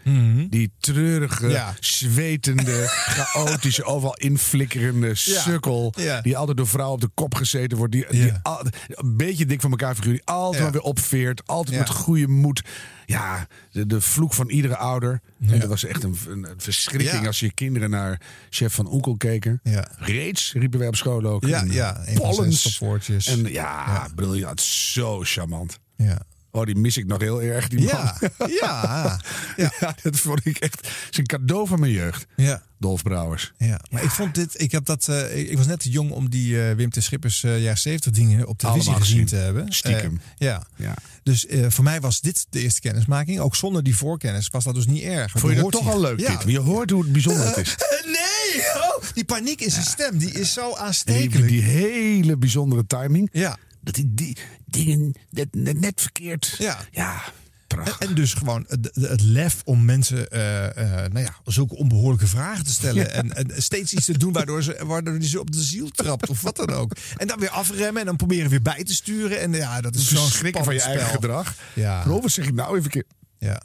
Die 0.50 0.72
treurige, 0.80 1.48
Ja. 1.48 1.74
zwetende, 1.80 2.84
chaotische, 3.16 3.84
overal 3.84 4.14
inflikkerende 4.16 5.14
sukkel. 5.14 5.92
Ja. 5.96 6.20
Die 6.20 6.36
altijd 6.36 6.56
door 6.56 6.68
vrouwen 6.68 6.94
op 6.94 7.00
de 7.00 7.10
kop 7.14 7.34
gezeten 7.34 7.78
wordt. 7.78 7.92
Die, 7.92 8.06
die 8.10 8.32
al- 8.42 8.66
een 8.88 9.16
beetje 9.16 9.46
dik 9.46 9.60
van 9.60 9.70
elkaar 9.70 9.94
figuur. 9.94 10.12
Die 10.12 10.24
altijd 10.24 10.62
maar 10.62 10.72
weer 10.72 10.80
opveert. 10.80 11.46
Altijd 11.46 11.78
met 11.78 11.88
goede 11.88 12.28
moed. 12.28 12.62
Ja, 13.06 13.46
de, 13.70 13.86
de 13.86 14.00
vloek 14.00 14.32
van 14.32 14.48
iedere 14.48 14.76
ouder. 14.76 15.20
En 15.46 15.60
dat 15.60 15.68
was 15.68 15.84
echt 15.84 16.02
een, 16.02 16.16
een, 16.28 16.50
een 16.50 16.60
verschrikking 16.60 17.20
Ja. 17.20 17.26
als 17.26 17.40
je 17.40 17.52
kinderen 17.52 17.90
naar 17.90 18.20
chef 18.50 18.74
van 18.74 18.92
Oekel 18.92 19.16
keken. 19.16 19.60
Ja. 19.62 19.88
Reeds 19.98 20.52
riepen 20.52 20.78
wij 20.78 20.88
op 20.88 20.96
school 20.96 21.24
ook. 21.24 21.44
Ja, 21.46 21.60
En, 21.60 21.70
ja, 21.72 21.96
een 22.06 22.16
van 22.16 22.34
zijn 22.52 22.74
pollens. 22.78 23.26
En 23.26 23.44
ja, 23.52 24.08
briljant. 24.14 24.60
Zo 24.60 25.20
charmant. 25.22 25.78
Ja. 25.96 26.22
Oh, 26.54 26.64
die 26.64 26.76
mis 26.76 26.96
ik 26.96 27.06
nog 27.06 27.20
heel 27.20 27.42
erg, 27.42 27.68
die 27.68 27.78
man. 27.78 27.88
Ja, 27.88 28.16
ja. 28.60 29.20
Ja, 29.80 29.94
dat 30.02 30.16
vond 30.18 30.46
ik 30.46 30.58
echt. 30.58 30.76
Het 30.76 31.08
is 31.10 31.18
een 31.18 31.26
cadeau 31.26 31.66
van 31.68 31.80
mijn 31.80 31.92
jeugd. 31.92 32.26
Ja. 32.36 32.62
Dolf 32.78 33.02
Brouwers. 33.02 33.52
Ja, 33.58 33.80
maar 33.90 34.02
ik 34.02 34.10
vond 34.10 34.34
dit, 34.34 34.60
ik 34.60 34.72
heb 34.72 34.84
dat, 34.84 35.08
eh, 35.08 35.38
ik, 35.38 35.48
ik 35.48 35.56
was 35.56 35.66
net 35.66 35.80
te 35.80 35.90
jong 35.90 36.10
om 36.10 36.30
die 36.30 36.68
eh, 36.68 36.74
Wim 36.76 36.90
T. 36.90 37.02
Schippers 37.02 37.42
eh 37.44 37.62
jaar 37.62 37.78
70 37.78 38.12
dingen 38.12 38.46
op 38.46 38.58
televisie 38.58 38.88
Allemaal 38.90 39.06
gezien 39.08 39.26
te 39.26 39.36
hebben. 39.36 39.72
Stiekem. 39.72 40.20
Eh, 40.38 40.46
ja. 40.48 40.66
Ja. 40.76 40.94
Dus 41.22 41.46
voor 41.68 41.84
mij 41.84 42.00
was 42.00 42.20
dit 42.20 42.46
de 42.50 42.60
eerste 42.60 42.80
kennismaking. 42.80 43.40
Ook 43.40 43.56
zonder 43.56 43.82
die 43.82 43.96
voorkennis 43.96 44.48
was 44.48 44.64
dat 44.64 44.74
dus 44.74 44.86
niet 44.86 45.02
erg. 45.02 45.30
Vond 45.30 45.54
je 45.54 45.60
dat 45.60 45.70
toch 45.72 45.88
al 45.90 46.00
leuk, 46.00 46.20
Ja. 46.20 46.36
dit? 46.36 46.50
Je 46.50 46.58
hoort 46.58 46.90
hoe 46.90 47.06
bijzonder 47.06 47.46
het 47.46 47.56
is. 47.56 47.74
Eh, 47.74 48.04
nee! 48.06 48.62
Oh, 48.76 49.02
die 49.14 49.24
paniek 49.24 49.60
in 49.60 49.70
zijn 49.70 49.84
stem, 49.86 50.18
die 50.18 50.32
is 50.32 50.52
zo 50.52 50.62
En 50.62 50.68
die, 50.70 50.78
aanstekelijk. 50.78 51.48
die 51.48 51.62
hele 51.62 52.36
bijzondere 52.36 52.86
timing. 52.86 53.28
Ja. 53.32 53.56
Dat 53.82 53.94
die, 53.94 54.14
die 54.14 54.36
dingen 54.66 55.14
net, 55.30 55.54
net, 55.54 55.80
net 55.80 56.00
verkeerd. 56.00 56.54
Ja. 56.58 56.78
Ja, 56.90 57.22
En, 57.68 58.08
en 58.08 58.14
dus 58.14 58.34
gewoon 58.34 58.64
het, 58.68 58.90
het 58.92 59.20
lef 59.20 59.62
om 59.64 59.84
mensen 59.84 60.30
eh, 60.30 61.04
eh, 61.04 61.12
nou 61.12 61.24
ja, 61.24 61.34
zulke 61.44 61.76
onbehoorlijke 61.76 62.26
vragen 62.26 62.64
te 62.64 62.72
stellen. 62.72 63.02
Ja. 63.02 63.08
En, 63.08 63.36
en 63.36 63.62
steeds 63.62 63.92
iets 63.92 64.04
te 64.04 64.18
doen 64.18 64.32
waardoor 64.32 64.62
ze, 64.62 64.80
waardoor 64.86 65.18
die 65.18 65.28
ze 65.28 65.40
op 65.40 65.52
de 65.52 65.62
ziel 65.62 65.88
trapt 65.88 66.28
of 66.28 66.40
wat 66.40 66.56
dan 66.56 66.70
ook. 66.70 66.96
En 67.16 67.26
dan 67.26 67.38
weer 67.38 67.50
afremmen 67.50 68.00
en 68.00 68.06
dan 68.06 68.16
proberen 68.16 68.50
weer 68.50 68.62
bij 68.62 68.84
te 68.84 68.94
sturen. 68.94 69.40
En 69.40 69.52
ja, 69.52 69.80
dat 69.80 69.94
is 69.94 70.08
zo'n 70.08 70.26
verschrikken 70.26 70.64
van 70.64 70.74
je 70.74 70.82
eigen 70.82 71.08
gedrag. 71.08 71.54
Ja. 71.74 72.28
Zeg 72.28 72.46
ik 72.46 72.54
nou 72.54 72.78
even? 72.78 72.90
keer? 72.90 73.04
Ja. 73.38 73.62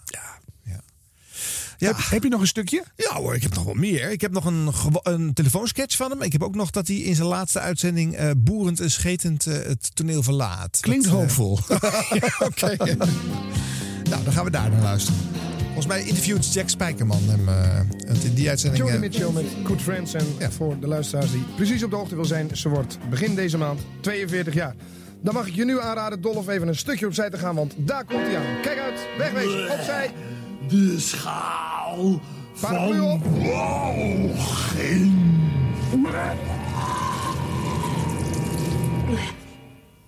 Heb, 1.78 1.95
heb 2.10 2.24
je 2.24 2.30
nog 2.30 2.41
een 2.41 2.48
stukje? 2.48 2.84
Ja 2.95 3.14
hoor, 3.16 3.36
ik 3.36 3.44
heb 3.44 3.54
nog 3.54 3.64
wel 3.64 3.74
meer. 3.74 4.12
Ik 4.12 4.22
heb 4.22 4.32
nog 4.32 4.45
een, 4.45 4.70
een 5.04 5.34
telefoonsketch 5.34 5.95
van 5.95 6.12
hem. 6.12 6.22
Ik 6.22 6.32
heb 6.32 6.44
ook 6.44 6.56
nog 6.56 6.70
dat 6.70 6.88
hij 6.88 6.95
in 6.95 7.16
zijn 7.16 7.28
laatste 7.28 7.60
uitzending 7.60 8.16
eh, 8.16 8.32
boerend 8.38 8.80
en 8.80 8.91
schetend 8.91 9.45
eh, 9.45 9.54
het 9.54 9.95
toneel 9.95 10.24
verlaat. 10.24 10.78
Klinkt 10.82 11.04
Dat, 11.06 11.14
eh, 11.14 11.20
hoopvol. 11.20 11.60
ja, 12.22 12.32
oké. 12.40 12.76
Nou, 14.10 14.24
dan 14.24 14.34
gaan 14.34 14.45
we 14.45 14.52
daar 14.52 14.70
naar 14.70 14.82
luisteren. 14.82 15.20
Volgens 15.78 15.88
mij 15.88 16.04
interviewt 16.04 16.54
Jack 16.54 16.70
Spijkerman 16.70 17.22
hem 17.26 17.48
eh, 17.48 18.24
in 18.24 18.34
die 18.34 18.49
uitzending. 18.49 18.90
Eh, 18.90 18.99
Mitchell 18.99 19.32
met 19.32 19.45
Good 19.64 19.82
Friends. 19.82 20.14
En 20.14 20.52
voor 20.52 20.80
de 20.80 20.88
luisteraars 20.88 21.32
die 21.32 21.44
precies 21.56 21.84
op 21.84 21.90
de 21.90 21.95
hoogte 21.95 22.16
wil 22.16 22.26
zijn, 22.26 22.49
ze 22.54 22.70
wordt 22.70 22.98
begin 23.10 23.36
deze 23.36 23.58
maand 23.58 23.80
42 24.02 24.54
jaar. 24.54 24.76
Dan 25.22 25.34
mag 25.34 25.48
ik 25.48 25.56
je 25.56 25.66
nu 25.66 25.80
aanraden, 25.80 26.22
Dolph, 26.22 26.48
even 26.48 26.68
een 26.68 26.76
stukje 26.76 27.06
opzij 27.06 27.30
te 27.30 27.38
gaan, 27.38 27.56
want 27.56 27.74
daar 27.78 28.06
komt 28.06 28.22
hij 28.22 28.38
aan. 28.38 28.62
Kijk 28.62 28.80
uit, 28.80 28.99
wegwezen, 29.18 29.72
opzij 29.72 30.12
de 30.69 30.99
schaal 30.99 32.22
van 32.53 33.19
walging. 33.44 35.26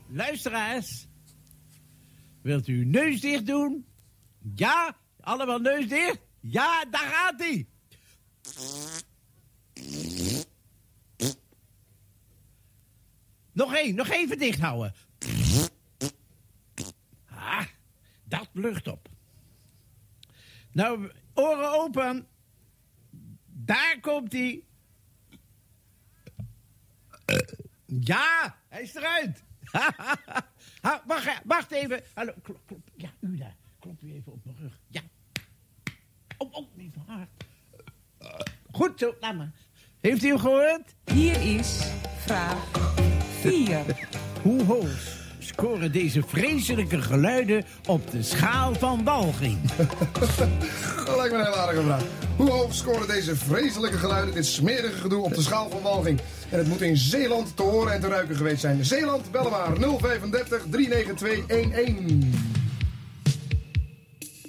Luisteraars, 0.07 1.07
wilt 2.41 2.67
u 2.67 2.85
neus 2.85 3.21
dicht 3.21 3.45
doen? 3.45 3.85
Ja, 4.55 4.97
allemaal 5.19 5.59
neus 5.59 5.87
dicht? 5.87 6.19
Ja, 6.39 6.85
daar 6.91 7.07
gaat 7.07 7.39
hij. 7.39 7.67
Nog 13.51 13.73
één, 13.73 13.95
nog 13.95 14.09
even 14.09 14.37
dicht 14.37 14.59
houden. 14.59 14.93
Ah, 17.29 17.65
dat 18.23 18.49
lucht 18.53 18.87
op. 18.87 19.08
Nou, 20.79 21.11
oren 21.33 21.71
open. 21.71 22.27
Daar 23.45 23.97
komt 24.01 24.31
hij. 24.31 24.63
Ja, 27.85 28.57
hij 28.67 28.81
is 28.81 28.95
eruit. 28.95 29.43
Ha, 30.81 31.03
wacht, 31.05 31.41
wacht 31.43 31.71
even. 31.71 32.03
Hallo, 32.13 32.33
klop, 32.41 32.59
klop. 32.65 32.89
Ja, 32.95 33.09
u 33.19 33.37
daar. 33.37 33.55
Klop 33.79 34.01
u 34.01 34.13
even 34.13 34.31
op 34.31 34.45
mijn 34.45 34.57
rug. 34.57 34.79
Ja. 34.87 35.01
Oh, 36.37 36.53
oh, 36.53 36.75
niet 36.75 36.93
zo 36.93 36.99
hard. 37.07 37.29
Goed 38.71 38.99
zo, 38.99 39.15
laat 39.19 39.35
maar. 39.35 39.51
Heeft 39.99 40.23
u 40.23 40.27
hem 40.27 40.39
gehoord? 40.39 40.95
Hier 41.05 41.57
is 41.57 41.91
vraag 42.17 42.71
4. 43.41 43.85
Hoe 44.43 44.63
hoog 44.63 45.18
scoren 45.59 45.91
deze 45.91 46.23
vreselijke 46.27 47.01
geluiden 47.01 47.65
op 47.85 48.11
de 48.11 48.23
schaal 48.23 48.73
van 48.73 49.03
walging? 49.03 49.57
Dat 51.05 51.17
lijkt 51.17 51.31
me 51.31 51.39
een 51.39 51.45
heel 51.45 51.55
aardige 51.55 51.81
vraag. 51.81 52.03
Hoe 52.37 52.49
hoog 52.49 52.73
scoren 52.73 53.07
deze 53.07 53.35
vreselijke 53.35 53.97
geluiden, 53.97 54.33
dit 54.33 54.45
smerige 54.45 54.97
gedoe 54.97 55.23
op 55.23 55.33
de 55.35 55.41
schaal 55.41 55.69
van 55.69 55.81
walging? 55.81 56.19
En 56.49 56.57
het 56.57 56.67
moet 56.67 56.81
in 56.81 56.97
Zeeland 56.97 57.55
te 57.55 57.63
horen 57.63 57.93
en 57.93 58.01
te 58.01 58.07
ruiken 58.07 58.35
geweest 58.35 58.61
zijn. 58.61 58.85
Zeeland, 58.85 59.31
bellen 59.31 59.51
maar 59.51 59.77
035 59.77 60.65
392 60.69 61.47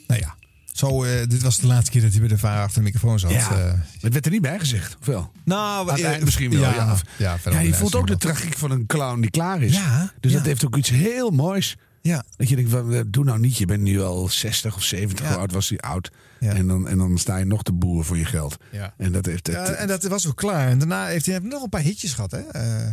11. 0.06 0.39
Zo, 0.88 1.04
eh, 1.04 1.28
dit 1.28 1.42
was 1.42 1.58
de 1.58 1.66
laatste 1.66 1.90
keer 1.90 2.00
dat 2.02 2.10
hij 2.10 2.20
bij 2.20 2.28
de 2.28 2.38
vaar 2.38 2.62
achter 2.62 2.78
de 2.78 2.84
microfoon 2.84 3.18
zat. 3.18 3.30
Ja, 3.30 3.50
Eh, 3.50 3.72
het 4.00 4.12
werd 4.12 4.24
er 4.26 4.32
niet 4.32 4.42
bij 4.42 4.58
gezegd, 4.58 4.96
of 5.00 5.06
wel? 5.06 5.32
Nou, 5.44 6.00
eh, 6.02 6.22
misschien 6.22 6.50
wel. 6.50 6.60
ja, 6.60 6.74
Ja, 6.74 6.92
Of- 6.92 7.02
ja, 7.16 7.38
verder 7.38 7.60
ja, 7.60 7.66
je 7.66 7.74
voelt 7.74 7.94
ook 7.94 8.06
de 8.06 8.16
tragiek 8.16 8.56
van 8.58 8.70
een 8.70 8.86
clown 8.86 9.20
die 9.20 9.30
klaar 9.30 9.62
is. 9.62 9.72
Ja, 9.74 10.12
dus 10.20 10.32
dat 10.32 10.44
heeft 10.44 10.66
ook 10.66 10.76
iets 10.76 10.90
heel 10.90 11.30
moois. 11.30 11.76
Ja. 12.02 12.24
Dat 12.36 12.48
je 12.48 12.56
denkt, 12.56 12.70
van, 12.70 13.04
doe 13.08 13.24
nou 13.24 13.38
niet, 13.38 13.56
je 13.56 13.66
bent 13.66 13.82
nu 13.82 14.00
al 14.02 14.28
60 14.28 14.74
of 14.76 14.82
70, 14.82 15.26
hoe 15.28 15.36
oud 15.36 15.52
was 15.52 15.68
hij 15.68 15.78
oud. 15.78 16.10
En, 16.40 16.66
dan, 16.66 16.88
en 16.88 16.98
dan 16.98 17.18
sta 17.18 17.36
je 17.36 17.44
nog 17.44 17.62
te 17.62 17.72
boeren 17.72 18.04
voor 18.04 18.18
je 18.18 18.24
geld. 18.24 18.56
Ja. 18.70 18.94
En 18.96 19.12
dat 19.12 19.26
heeft... 19.26 19.46
Ja, 19.48 19.62
het- 19.62 19.74
en 19.76 19.86
dat 19.88 20.02
was 20.02 20.26
ook 20.26 20.36
klaar. 20.36 20.68
En 20.68 20.78
daarna 20.78 21.06
heeft 21.06 21.26
hij 21.26 21.38
nog 21.38 21.62
een 21.62 21.68
paar 21.68 21.80
hitjes 21.80 22.12
gehad. 22.12 22.30
Hè? 22.30 22.38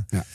Ja. 0.09 0.25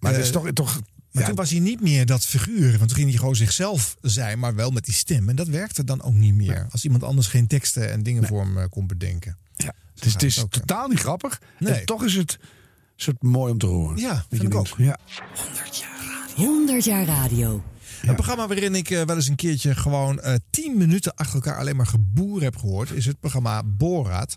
Maar 0.00 0.12
het 0.12 0.20
is 0.24 0.30
toch... 0.30 0.50
toch 0.52 0.80
Maar 1.18 1.28
ja, 1.28 1.34
toen 1.34 1.44
was 1.44 1.50
hij 1.50 1.60
niet 1.60 1.80
meer 1.80 2.06
dat 2.06 2.24
figuur. 2.24 2.68
Want 2.78 2.88
toen 2.88 2.96
ging 2.96 3.08
hij 3.08 3.18
gewoon 3.18 3.36
zichzelf 3.36 3.96
zijn, 4.02 4.38
maar 4.38 4.54
wel 4.54 4.70
met 4.70 4.84
die 4.84 4.94
stem. 4.94 5.28
En 5.28 5.36
dat 5.36 5.48
werkte 5.48 5.84
dan 5.84 6.02
ook 6.02 6.14
niet 6.14 6.34
meer. 6.34 6.66
Als 6.70 6.84
iemand 6.84 7.02
anders 7.02 7.26
geen 7.26 7.46
teksten 7.46 7.90
en 7.90 8.02
dingen 8.02 8.26
voor 8.26 8.40
hem 8.40 8.58
eh, 8.58 8.64
kon 8.70 8.86
bedenken. 8.86 9.36
Ja. 9.56 9.74
Het 9.94 10.04
is, 10.04 10.12
het 10.12 10.22
is 10.22 10.44
totaal 10.50 10.88
niet 10.88 11.00
grappig. 11.00 11.40
Nee. 11.58 11.72
En 11.72 11.84
toch 11.84 12.04
is 12.04 12.14
het 12.14 12.38
soort 12.96 13.22
mooi 13.22 13.52
om 13.52 13.58
te 13.58 13.66
horen. 13.66 13.98
Ja, 13.98 14.24
vind 14.28 14.42
je 14.42 14.48
ik 14.48 14.54
ook. 14.54 14.74
Ja. 14.76 14.98
100 16.34 16.84
jaar 16.84 17.04
radio. 17.04 17.62
Een 18.08 18.14
programma 18.14 18.46
waarin 18.46 18.74
ik 18.74 18.90
eh, 18.90 19.02
wel 19.02 19.16
eens 19.16 19.28
een 19.28 19.36
keertje 19.36 19.74
gewoon 19.74 20.20
eh 20.20 20.34
10 20.50 20.76
minuten 20.76 21.14
achter 21.14 21.34
elkaar 21.34 21.58
alleen 21.58 21.76
maar 21.76 21.86
geboer 21.86 22.42
heb 22.42 22.56
gehoord, 22.56 22.90
is 22.90 23.06
het 23.06 23.20
programma 23.20 23.62
Borat. 23.64 24.36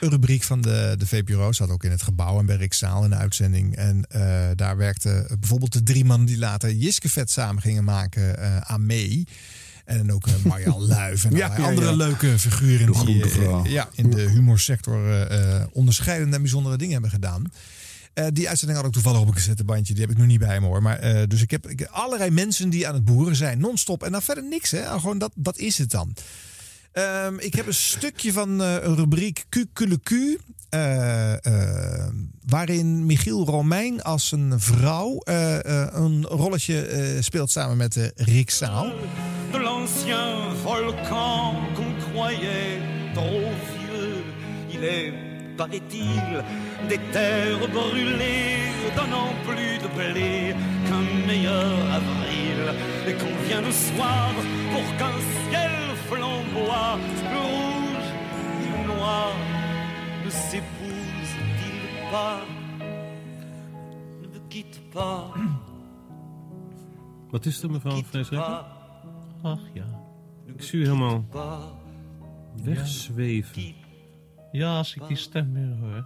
Een 0.00 0.10
rubriek 0.10 0.42
van 0.42 0.60
de, 0.60 0.94
de 0.98 1.06
VPRO 1.06 1.52
zat 1.52 1.70
ook 1.70 1.84
in 1.84 1.90
het 1.90 2.02
gebouw 2.02 2.38
en 2.38 2.46
bij 2.46 2.56
Rick 2.56 2.74
Zaal 2.74 3.04
in 3.04 3.10
de 3.10 3.16
uitzending. 3.16 3.76
En 3.76 4.04
eh, 4.08 4.48
daar 4.54 4.76
werkten 4.76 5.26
bijvoorbeeld 5.40 5.72
de 5.72 5.82
drie 5.82 6.04
mannen 6.04 6.26
die 6.26 6.38
later 6.38 6.72
Jiskevet 6.72 7.30
samen 7.30 7.62
gingen 7.62 7.84
maken 7.84 8.66
aan 8.68 8.86
mee. 8.86 9.26
En 9.84 10.12
ook 10.12 10.26
Marjan 10.44 10.86
Luif 10.92 11.24
en 11.24 11.36
Ja, 11.36 11.46
andere 11.46 11.86
ja. 11.86 11.96
leuke 11.96 12.38
figuren 12.38 13.06
die 13.06 13.70
ja, 13.70 13.88
in 13.92 14.10
de 14.10 14.20
humorsector 14.30 15.28
onderscheidende 15.72 16.36
en 16.36 16.42
bijzondere 16.42 16.76
dingen 16.76 16.92
hebben 16.92 17.10
gedaan. 17.10 17.50
Eh, 18.14 18.26
die 18.32 18.48
uitzending 18.48 18.78
had 18.78 18.88
ik 18.88 18.94
toevallig 18.94 19.20
op 19.20 19.26
een 19.26 19.34
cassettebandje. 19.34 19.94
Die 19.94 20.02
heb 20.02 20.12
ik 20.12 20.18
nu 20.18 20.26
niet 20.26 20.38
bij 20.38 20.60
me 20.60 20.66
hoor. 20.66 20.82
Maar, 20.82 20.98
eh, 20.98 21.22
dus 21.28 21.42
ik 21.42 21.50
heb, 21.50 21.68
ik 21.68 21.86
allerlei 21.90 22.30
mensen 22.30 22.70
die 22.70 22.88
aan 22.88 22.94
het 22.94 23.04
boeren 23.04 23.36
zijn. 23.36 23.58
Non-stop. 23.58 24.02
En 24.02 24.12
dan 24.12 24.22
verder 24.22 24.44
niks. 24.44 24.70
Hè? 24.70 24.98
Gewoon 25.00 25.18
dat, 25.18 25.32
dat 25.34 25.58
is 25.58 25.78
het 25.78 25.90
dan. 25.90 26.14
Ehm, 26.92 27.38
ik 27.38 27.54
heb 27.54 27.66
een 27.66 27.74
stukje 27.74 28.32
van 28.32 28.62
eh, 28.62 28.74
een 28.80 28.96
rubriek 28.96 29.44
Q 29.48 29.58
eh 30.68 31.46
eh, 31.46 32.08
waarin 32.46 33.06
Michiel 33.06 33.44
Romein 33.44 34.02
als 34.02 34.32
een 34.32 34.60
vrouw 34.60 35.20
een 35.24 36.24
rolletje 36.24 37.18
speelt 37.20 37.50
samen 37.50 37.76
met 37.76 38.12
Rick 38.16 38.50
Zaal. 38.50 38.92
de 39.52 39.58
l'ancien 39.58 40.54
volcan 40.62 41.54
qu'on 41.76 41.92
croyait 42.10 42.80
trop 43.14 43.52
vieux. 43.74 44.24
Il 44.70 44.82
est, 44.82 45.31
paraît-il, 45.62 46.34
des 46.88 47.00
terres 47.12 47.68
brûlées, 47.76 48.72
donnant 48.96 49.32
plus 49.48 49.74
de 49.84 49.88
blé 49.98 50.54
qu'un 50.86 51.06
meilleur 51.28 51.76
avril. 51.98 52.60
Et 53.08 53.14
qu'on 53.20 53.36
vient 53.46 53.62
le 53.68 53.72
soir 53.72 54.30
pour 54.72 54.86
qu'un 54.98 55.18
ciel 55.42 55.74
flamboie, 56.08 56.94
le 57.32 57.40
rouge 57.54 58.10
et 58.62 58.68
le 58.74 58.82
noir 58.92 59.32
ne 60.24 60.30
s'épousent-ils 60.30 61.90
pas? 62.10 62.40
Ne 64.22 64.26
me 64.34 64.40
quitte 64.48 64.80
pas. 64.92 65.32
Wat 67.32 67.46
is 67.46 67.62
er, 67.62 67.70
mevrouw 67.70 68.02
Vreesrekker? 68.02 68.64
Ach 69.42 69.66
ja. 69.74 69.86
Ik 70.46 70.62
zie 70.62 70.80
u 70.80 70.84
helemaal 70.84 71.24
wegzweven. 72.62 73.81
Ja, 74.52 74.76
als 74.76 74.94
ik 74.94 75.06
die 75.06 75.16
stem 75.16 75.52
weer 75.52 75.76
hoor. 75.80 76.04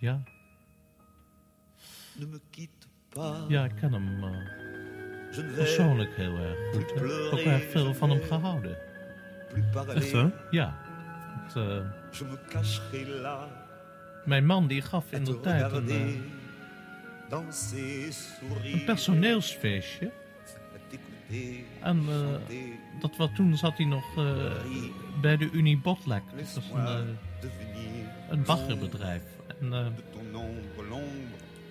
Ja. 0.00 0.22
Ja. 3.48 3.64
Ik 3.64 3.74
ken 3.80 3.92
hem 3.92 4.24
eh, 4.24 5.54
persoonlijk 5.54 6.16
heel 6.16 6.36
erg 6.36 6.70
goed. 6.72 6.80
Ik 6.80 6.94
heb 6.94 7.32
ook 7.32 7.38
erg 7.38 7.70
veel 7.70 7.94
van 7.94 8.10
hem 8.10 8.22
gehouden. 8.22 8.76
Echt 9.94 10.08
zo? 10.08 10.30
Ja. 10.50 10.78
Het, 11.44 11.56
eh, 11.56 11.80
mijn 14.24 14.46
man 14.46 14.66
die 14.66 14.82
gaf 14.82 15.12
in 15.12 15.24
de 15.24 15.40
tijd 15.40 15.72
een, 15.72 15.88
sourire. 18.12 18.72
een 18.72 18.84
personeelsfeestje. 18.84 20.12
En 21.80 22.04
eh, 22.08 22.56
dat 23.00 23.16
was, 23.16 23.28
toen 23.34 23.56
zat 23.56 23.76
hij 23.76 23.86
nog 23.86 24.16
eh, 24.16 24.52
bij 25.20 25.36
de 25.36 25.50
Unie 25.50 25.78
Botlek. 25.78 26.22
Een, 26.72 26.86
eh, 26.86 27.00
een 28.28 28.42
baggerbedrijf. 28.42 29.22
En, 29.60 29.94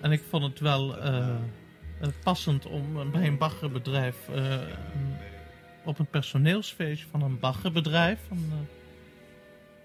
en 0.00 0.12
ik 0.12 0.22
vond 0.28 0.42
het 0.42 0.60
wel 0.60 0.96
passend 2.22 2.66
om 2.66 3.10
bij 3.10 3.26
een 3.26 3.38
baggerbedrijf... 3.38 4.16
op 5.84 5.98
een 5.98 6.06
personeelsfeestje 6.06 7.06
van 7.10 7.22
een 7.22 7.38
baggerbedrijf... 7.38 8.20
Een, 8.30 8.52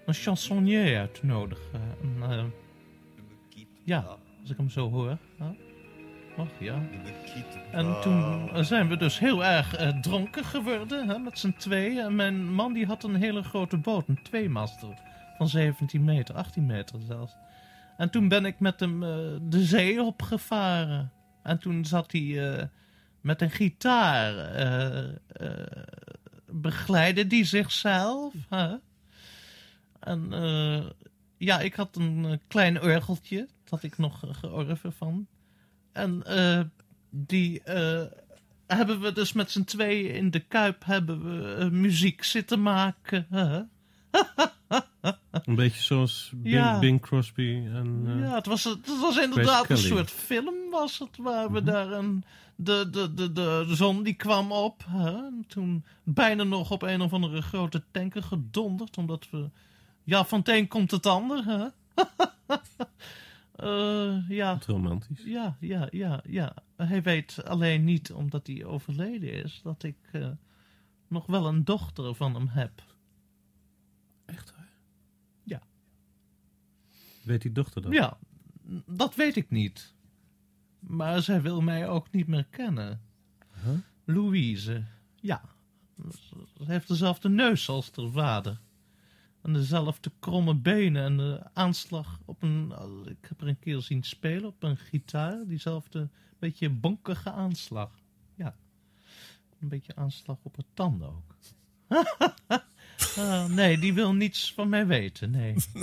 een 0.06 0.14
chansonnier 0.14 0.98
uit 0.98 1.14
te 1.14 1.26
nodigen. 1.26 1.80
En, 2.02 2.52
ja, 3.84 4.16
als 4.40 4.50
ik 4.50 4.56
hem 4.56 4.70
zo 4.70 4.90
hoor. 4.90 5.18
Ach 6.36 6.48
ja. 6.58 6.82
En 7.70 8.00
toen 8.00 8.64
zijn 8.64 8.88
we 8.88 8.96
dus 8.96 9.18
heel 9.18 9.44
erg 9.44 9.76
eh, 9.76 9.88
dronken 9.88 10.44
geworden, 10.44 11.08
hè, 11.08 11.18
met 11.18 11.38
z'n 11.38 11.54
tweeën. 11.58 11.98
En 11.98 12.14
mijn 12.14 12.52
man 12.52 12.72
die 12.72 12.86
had 12.86 13.04
een 13.04 13.14
hele 13.14 13.42
grote 13.42 13.76
boot, 13.76 14.08
een 14.08 14.22
tweemaster 14.22 14.88
van 15.36 15.48
17 15.48 16.04
meter, 16.04 16.34
18 16.34 16.66
meter 16.66 17.00
zelfs. 17.06 17.36
En 17.96 18.10
toen 18.10 18.28
ben 18.28 18.44
ik 18.44 18.60
met 18.60 18.80
hem 18.80 19.02
eh, 19.02 19.10
de 19.42 19.64
zee 19.64 20.02
opgevaren. 20.02 21.12
En 21.42 21.58
toen 21.58 21.84
zat 21.84 22.12
hij 22.12 22.50
eh, 22.50 22.66
met 23.20 23.42
een 23.42 23.50
gitaar, 23.50 24.34
begeleidde 26.46 27.26
die 27.26 27.44
zichzelf. 27.44 28.34
Hè? 28.48 28.74
En 30.00 30.32
ja, 31.36 31.60
ik 31.60 31.74
had 31.74 31.96
een 31.96 32.40
klein 32.46 32.82
orgeltje, 32.82 33.48
dat 33.64 33.82
ik 33.82 33.98
nog 33.98 34.22
georven 34.30 34.92
van. 34.92 35.26
En 35.92 36.22
eh, 36.26 36.60
die 37.10 37.62
eh, 37.62 38.02
hebben 38.66 39.00
we 39.00 39.12
dus 39.12 39.32
met 39.32 39.50
z'n 39.50 39.64
tweeën 39.64 40.14
in 40.14 40.30
de 40.30 40.40
Kuip 40.40 40.84
hebben 40.84 41.24
we, 41.24 41.54
eh, 41.54 41.68
muziek 41.68 42.24
zitten 42.24 42.62
maken. 42.62 43.26
Een 45.30 45.54
beetje 45.54 45.82
zoals 45.82 46.30
Bing, 46.34 46.54
Ja. 46.54 46.78
Bing 46.78 47.00
Crosby 47.00 47.68
en... 47.74 48.16
ja, 48.20 48.34
het 48.34 48.46
was, 48.46 48.64
het 48.64 49.00
was 49.00 49.16
inderdaad 49.16 49.64
Grace 49.64 49.72
een 49.72 49.88
Kelly. 49.88 49.96
soort 49.96 50.10
film 50.10 50.54
was 50.70 50.98
het, 50.98 51.16
waar 51.16 51.52
we 51.52 51.62
daar 51.62 51.92
een, 51.92 52.24
de, 52.56 52.90
de, 52.90 53.14
de, 53.14 53.32
de 53.32 53.64
zon 53.68 54.02
die 54.02 54.14
kwam 54.14 54.52
op. 54.52 54.84
Hè? 54.86 55.14
En 55.14 55.44
toen 55.48 55.84
bijna 56.02 56.42
nog 56.42 56.70
op 56.70 56.82
een 56.82 57.00
of 57.00 57.12
andere 57.12 57.42
grote 57.42 57.82
tanker 57.90 58.22
gedonderd, 58.22 58.96
omdat 58.96 59.26
we... 59.30 59.50
Ja, 60.04 60.24
van 60.24 60.38
het 60.38 60.48
een 60.48 60.68
komt 60.68 60.90
het 60.90 61.06
ander, 61.06 61.44
hè? 61.44 61.66
Eh, 63.60 64.28
ja. 64.28 64.54
Wat 64.54 64.66
romantisch. 64.66 65.22
Ja, 65.24 65.56
ja, 65.60 65.88
ja, 65.90 66.22
ja. 66.26 66.54
Hij 66.76 67.02
weet 67.02 67.44
alleen 67.44 67.84
niet, 67.84 68.12
omdat 68.12 68.46
hij 68.46 68.64
overleden 68.64 69.32
is, 69.32 69.60
dat 69.62 69.82
ik 69.82 69.96
eh, 70.12 70.30
nog 71.08 71.26
wel 71.26 71.46
een 71.46 71.64
dochter 71.64 72.14
van 72.14 72.34
hem 72.34 72.48
heb. 72.48 72.82
Echt 74.24 74.54
waar? 74.56 74.72
Ja. 75.42 75.62
Weet 77.22 77.42
die 77.42 77.52
dochter 77.52 77.82
dat? 77.82 77.92
Ja, 77.92 78.18
dat 78.86 79.14
weet 79.14 79.36
ik 79.36 79.50
niet. 79.50 79.94
Maar 80.78 81.22
zij 81.22 81.42
wil 81.42 81.60
mij 81.60 81.88
ook 81.88 82.10
niet 82.10 82.26
meer 82.26 82.44
kennen. 82.44 83.00
Huh? 83.64 83.78
Louise, 84.04 84.84
ja. 85.14 85.42
Ze 86.08 86.64
heeft 86.64 86.88
dezelfde 86.88 87.28
neus 87.28 87.68
als 87.68 87.90
haar 87.94 88.10
vader. 88.10 88.60
En 89.42 89.52
dezelfde 89.52 90.12
kromme 90.18 90.54
benen 90.54 91.02
en 91.04 91.16
de 91.16 91.40
aanslag 91.54 92.18
op 92.24 92.42
een... 92.42 92.72
Ik 93.04 93.28
heb 93.28 93.40
haar 93.40 93.48
een 93.48 93.58
keer 93.58 93.80
zien 93.80 94.02
spelen 94.02 94.44
op 94.48 94.62
een 94.62 94.76
gitaar. 94.76 95.36
Diezelfde 95.46 96.08
beetje 96.38 96.68
bonkige 96.70 97.32
aanslag. 97.32 97.90
Ja. 98.34 98.54
Een 99.60 99.68
beetje 99.68 99.96
aanslag 99.96 100.36
op 100.42 100.56
haar 100.56 100.66
tanden 100.74 101.08
ook. 101.08 101.34
Ah, 103.16 103.44
nee, 103.44 103.78
die 103.78 103.94
wil 103.94 104.12
niets 104.12 104.52
van 104.54 104.68
mij 104.68 104.86
weten. 104.86 105.30
Nee. 105.30 105.54
nee, 105.72 105.82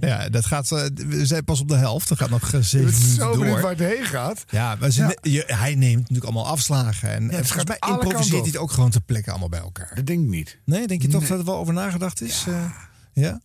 nee. 0.00 0.10
Ja, 0.10 0.28
dat 0.28 0.46
gaat, 0.46 0.72
eh, 0.72 0.86
we 0.94 1.26
zijn 1.26 1.44
pas 1.44 1.60
op 1.60 1.68
de 1.68 1.76
helft. 1.76 2.08
Dat 2.08 2.18
gaat 2.18 2.30
nog 2.30 2.52
eh, 2.52 2.60
zeven 2.60 2.86
minuten 2.90 3.08
zo 3.14 3.28
door. 3.30 3.38
benieuwd 3.38 3.60
waar 3.60 3.70
het 3.70 3.78
heen 3.78 4.04
gaat. 4.04 4.44
Ja, 4.50 4.74
maar 4.80 4.90
ze, 4.90 5.18
je- 5.22 5.44
hij 5.46 5.74
neemt 5.74 5.98
natuurlijk 6.00 6.24
allemaal 6.24 6.46
afslagen. 6.46 7.08
En, 7.08 7.14
en 7.16 7.22
het 7.22 7.30
volgens 7.32 7.52
gaat 7.52 7.68
mij 7.68 7.78
alle 7.78 7.92
improviseert 7.92 8.40
hij 8.42 8.50
het 8.50 8.56
ook 8.56 8.70
gewoon 8.70 8.90
ter 8.90 9.00
plekke 9.02 9.30
allemaal 9.30 9.48
bij 9.48 9.60
elkaar. 9.60 9.94
Dat 9.94 10.06
denk 10.06 10.20
ik 10.22 10.28
niet. 10.28 10.58
Nee, 10.64 10.86
denk 10.86 11.02
je 11.02 11.08
toch 11.08 11.20
Nee. 11.20 11.28
dat 11.30 11.38
er 11.38 11.44
wel 11.44 11.56
over 11.56 11.74
nagedacht 11.74 12.20
is? 12.20 12.44
Ja. 12.44 12.74
Ja? 13.12 13.40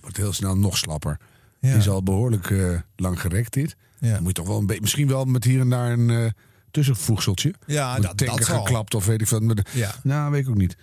Wordt 0.00 0.16
heel 0.16 0.32
snel 0.32 0.56
nog 0.56 0.76
slapper. 0.76 1.18
Ja. 1.60 1.68
Die 1.68 1.78
is 1.78 1.88
al 1.88 2.02
behoorlijk 2.02 2.50
eh, 2.50 2.78
lang 2.96 3.20
gerekt 3.20 3.52
dit. 3.52 3.76
Ja. 3.98 4.08
Dan 4.12 4.18
moet 4.18 4.28
je 4.28 4.42
toch 4.42 4.46
wel 4.46 4.58
een 4.58 4.66
beetje, 4.66 4.82
misschien 4.82 5.08
wel 5.08 5.24
met 5.24 5.44
hier 5.44 5.60
en 5.60 5.68
daar 5.70 5.92
een 5.92 6.10
eh, 6.10 6.30
tussenvoegseltje. 6.70 7.54
Ja, 7.66 7.94
dat- 8.00 8.18
dat 8.18 8.38
geklapt 8.62 8.94
of 8.94 9.06
weet 9.06 9.20
ik 9.20 9.26
veel. 9.26 9.54
Ja. 9.72 9.94
Nou, 10.02 10.30
weet 10.30 10.42
ik 10.42 10.48
ook 10.48 10.56
niet. 10.56 10.76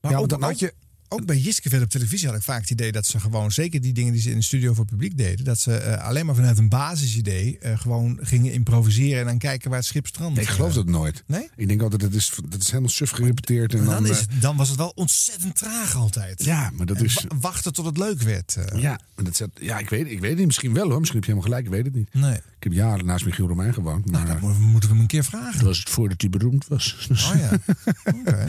Maar 0.00 0.10
ja, 0.10 0.16
ook, 0.18 0.28
want 0.28 0.40
dan 0.40 0.42
had 0.50 0.58
je... 0.58 0.74
ook 1.12 1.24
bij 1.26 1.36
Jiskevet 1.38 1.82
op 1.82 1.88
televisie 1.90 2.28
had 2.28 2.36
ik 2.36 2.42
vaak 2.42 2.60
het 2.60 2.70
idee 2.70 2.92
dat 2.92 3.06
ze 3.06 3.20
gewoon, 3.20 3.52
zeker 3.52 3.80
die 3.80 3.92
dingen 3.92 4.12
die 4.12 4.22
ze 4.22 4.30
in 4.30 4.36
de 4.36 4.42
studio 4.44 4.74
voor 4.74 4.84
publiek 4.84 5.16
deden, 5.16 5.44
dat 5.44 5.58
ze 5.58 5.74
eh, 5.76 6.04
alleen 6.06 6.26
maar 6.26 6.34
vanuit 6.34 6.58
een 6.58 6.68
basisidee 6.68 7.58
eh, 7.58 7.78
gewoon 7.78 8.18
gingen 8.22 8.52
improviseren 8.52 9.20
en 9.20 9.26
dan 9.26 9.38
kijken 9.38 9.68
waar 9.70 9.78
het 9.78 9.88
schip 9.88 10.06
strandt. 10.06 10.34
Nee, 10.34 10.44
ik 10.44 10.50
geloof 10.50 10.72
dat 10.74 10.86
nooit. 10.86 11.22
Nee? 11.26 11.48
Ik 11.56 11.68
denk 11.68 11.82
altijd, 11.82 12.00
dat 12.00 12.12
is, 12.12 12.32
dat 12.48 12.60
is 12.60 12.66
helemaal 12.68 12.90
suf 12.90 13.10
gerepeteerd. 13.10 13.72
En 13.74 13.78
Maar 13.84 13.94
dan, 13.94 14.02
dan, 14.02 14.12
is 14.12 14.20
eh, 14.20 14.26
het, 14.32 14.42
dan 14.42 14.56
was 14.56 14.68
het 14.68 14.76
wel 14.78 14.92
ontzettend 14.94 15.56
traag 15.56 15.94
altijd. 15.96 16.44
Ja, 16.44 16.70
maar 16.76 16.86
dat 16.86 16.96
En 16.96 17.04
is... 17.04 17.14
wa- 17.28 17.36
wachten 17.40 17.72
tot 17.72 17.86
het 17.86 17.98
leuk 17.98 18.22
werd. 18.22 18.56
Ja, 18.76 19.00
maar 19.14 19.24
dat 19.24 19.36
zet, 19.36 19.50
ja 19.60 19.78
ik, 19.78 19.88
weet, 19.88 20.06
ik 20.10 20.20
weet 20.20 20.28
het 20.30 20.38
niet. 20.38 20.46
Misschien 20.46 20.72
wel 20.74 20.88
hoor. 20.90 20.98
Misschien 20.98 21.20
heb 21.20 21.28
je 21.28 21.34
helemaal 21.34 21.58
gelijk. 21.60 21.64
Ik 21.64 21.72
weet 21.72 21.84
het 21.84 21.94
niet. 21.94 22.22
Nee. 22.30 22.40
Ik 22.56 22.66
heb 22.66 22.72
jaren 22.72 23.04
naast 23.06 23.24
Michiel 23.24 23.46
Romein 23.48 23.74
gewoond. 23.74 24.10
Maar 24.10 24.20
Nou, 24.26 24.32
dat 24.32 24.40
mo- 24.42 24.54
moeten 24.58 24.88
we 24.88 24.94
hem 24.94 25.00
een 25.04 25.08
keer 25.10 25.24
vragen. 25.24 25.52
dat 25.58 25.62
was 25.66 25.78
het 25.78 25.90
voordat 25.90 26.20
hij 26.20 26.30
beroemd 26.30 26.68
was. 26.68 27.08
Oh 27.10 27.34
ja. 27.38 27.50
Oké. 28.20 28.46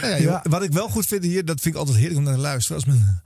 Nou 0.00 0.12
ja, 0.12 0.20
joh, 0.20 0.40
Wat 0.42 0.62
ik 0.62 0.72
wel 0.72 0.88
goed 0.88 1.06
vind 1.06 1.24
hier, 1.34 1.44
dat 1.44 1.60
vind 1.60 1.74
ik 1.74 1.80
altijd 1.80 1.96
heerlijk 1.98 2.18
om 2.18 2.24
naar 2.24 2.34
te 2.34 2.40
luisteren. 2.40 2.76
Als, 2.84 2.84
men, 2.84 3.22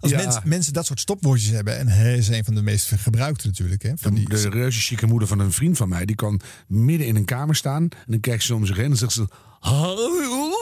als 0.00 0.10
Ja. 0.10 0.16
mensen, 0.16 0.42
mensen 0.44 0.72
dat 0.72 0.86
soort 0.86 1.00
stopwoordjes 1.00 1.50
hebben. 1.50 1.78
En 1.78 1.88
hij 1.88 2.16
is 2.16 2.28
een 2.28 2.44
van 2.44 2.54
de 2.54 2.62
meest 2.62 2.90
gebruikte 2.98 3.46
natuurlijk. 3.46 3.82
Hè, 3.82 3.92
van 3.96 4.14
die, 4.14 4.28
De 4.28 4.48
reuze 4.48 4.80
chique 4.80 5.06
moeder 5.06 5.28
van 5.28 5.38
een 5.38 5.52
vriend 5.52 5.76
van 5.76 5.88
mij, 5.88 6.04
die 6.04 6.16
kan 6.16 6.40
midden 6.66 7.06
in 7.06 7.16
een 7.16 7.24
kamer 7.24 7.54
staan. 7.56 7.82
En 7.82 7.90
dan 8.06 8.20
kijkt 8.20 8.42
ze 8.42 8.54
om 8.54 8.66
zich 8.66 8.76
heen 8.76 8.90
en 8.90 8.96
zegt 8.96 9.12
ze... 9.12 9.26
"Hallo." 9.60 10.52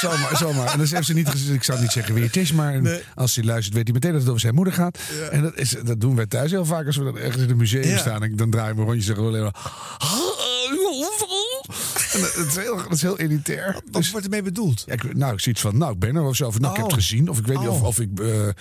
Zomaar, 0.00 0.36
zomaar. 0.36 0.72
En 0.72 0.78
dan 0.78 0.86
heeft 0.86 1.06
ze 1.06 1.12
niet 1.14 1.28
gezegd, 1.28 1.54
ik 1.54 1.62
zou 1.62 1.80
niet 1.80 1.90
zeggen 1.92 2.14
wie 2.14 2.22
het 2.24 2.36
is, 2.36 2.52
maar 2.52 3.00
als 3.14 3.34
hij 3.34 3.44
luistert, 3.44 3.74
weet 3.74 3.84
hij 3.84 3.92
meteen 3.92 4.10
dat 4.10 4.20
het 4.20 4.28
over 4.28 4.40
zijn 4.40 4.54
moeder 4.54 4.74
gaat. 4.74 4.98
En 5.30 5.42
dat, 5.42 5.56
is, 5.58 5.76
dat 5.84 6.00
doen 6.00 6.16
wij 6.16 6.26
thuis 6.26 6.50
heel 6.50 6.64
vaak 6.64 6.86
als 6.86 6.96
we 6.96 7.04
dan 7.04 7.18
ergens 7.18 7.42
in 7.42 7.50
een 7.50 7.56
museum 7.56 7.88
Ja. 7.88 7.98
staan. 7.98 8.22
En 8.22 8.36
dan 8.36 8.50
draaien 8.50 8.74
we 8.74 8.80
een 8.80 8.86
rondje 8.86 9.00
en 9.00 9.06
zeggen 9.06 9.24
we 9.24 9.30
alleen 9.30 9.42
maar. 9.42 9.54
Dat, 12.20 12.46
is 12.46 12.56
heel, 12.56 12.76
dat 12.76 12.92
is 12.92 13.02
heel 13.02 13.18
elitair. 13.18 13.72
wat 13.72 13.82
Dus- 13.92 14.10
wordt 14.10 14.26
ermee 14.26 14.42
bedoeld? 14.42 14.82
ja, 14.86 14.92
ik, 14.92 15.14
nou, 15.16 15.32
ik 15.32 15.40
zie 15.40 15.52
iets 15.52 15.60
van, 15.60 15.78
nou, 15.78 15.92
ik 15.92 15.98
ben 15.98 16.16
er 16.16 16.22
of 16.22 16.36
zo. 16.36 16.46
Of, 16.46 16.58
nou, 16.58 16.70
ik 16.72 16.76
heb 16.76 16.86
het 16.86 16.94
Oh. 16.96 17.00
gezien. 17.02 17.28
Of 17.28 17.38
ik 17.38 17.46
weet 17.46 17.58
niet 17.58 17.68
of, 17.68 17.80
Oh. 17.80 17.86
of 17.86 18.00
ik, 18.00 18.20
eh, 18.20 18.48
eh, 18.48 18.54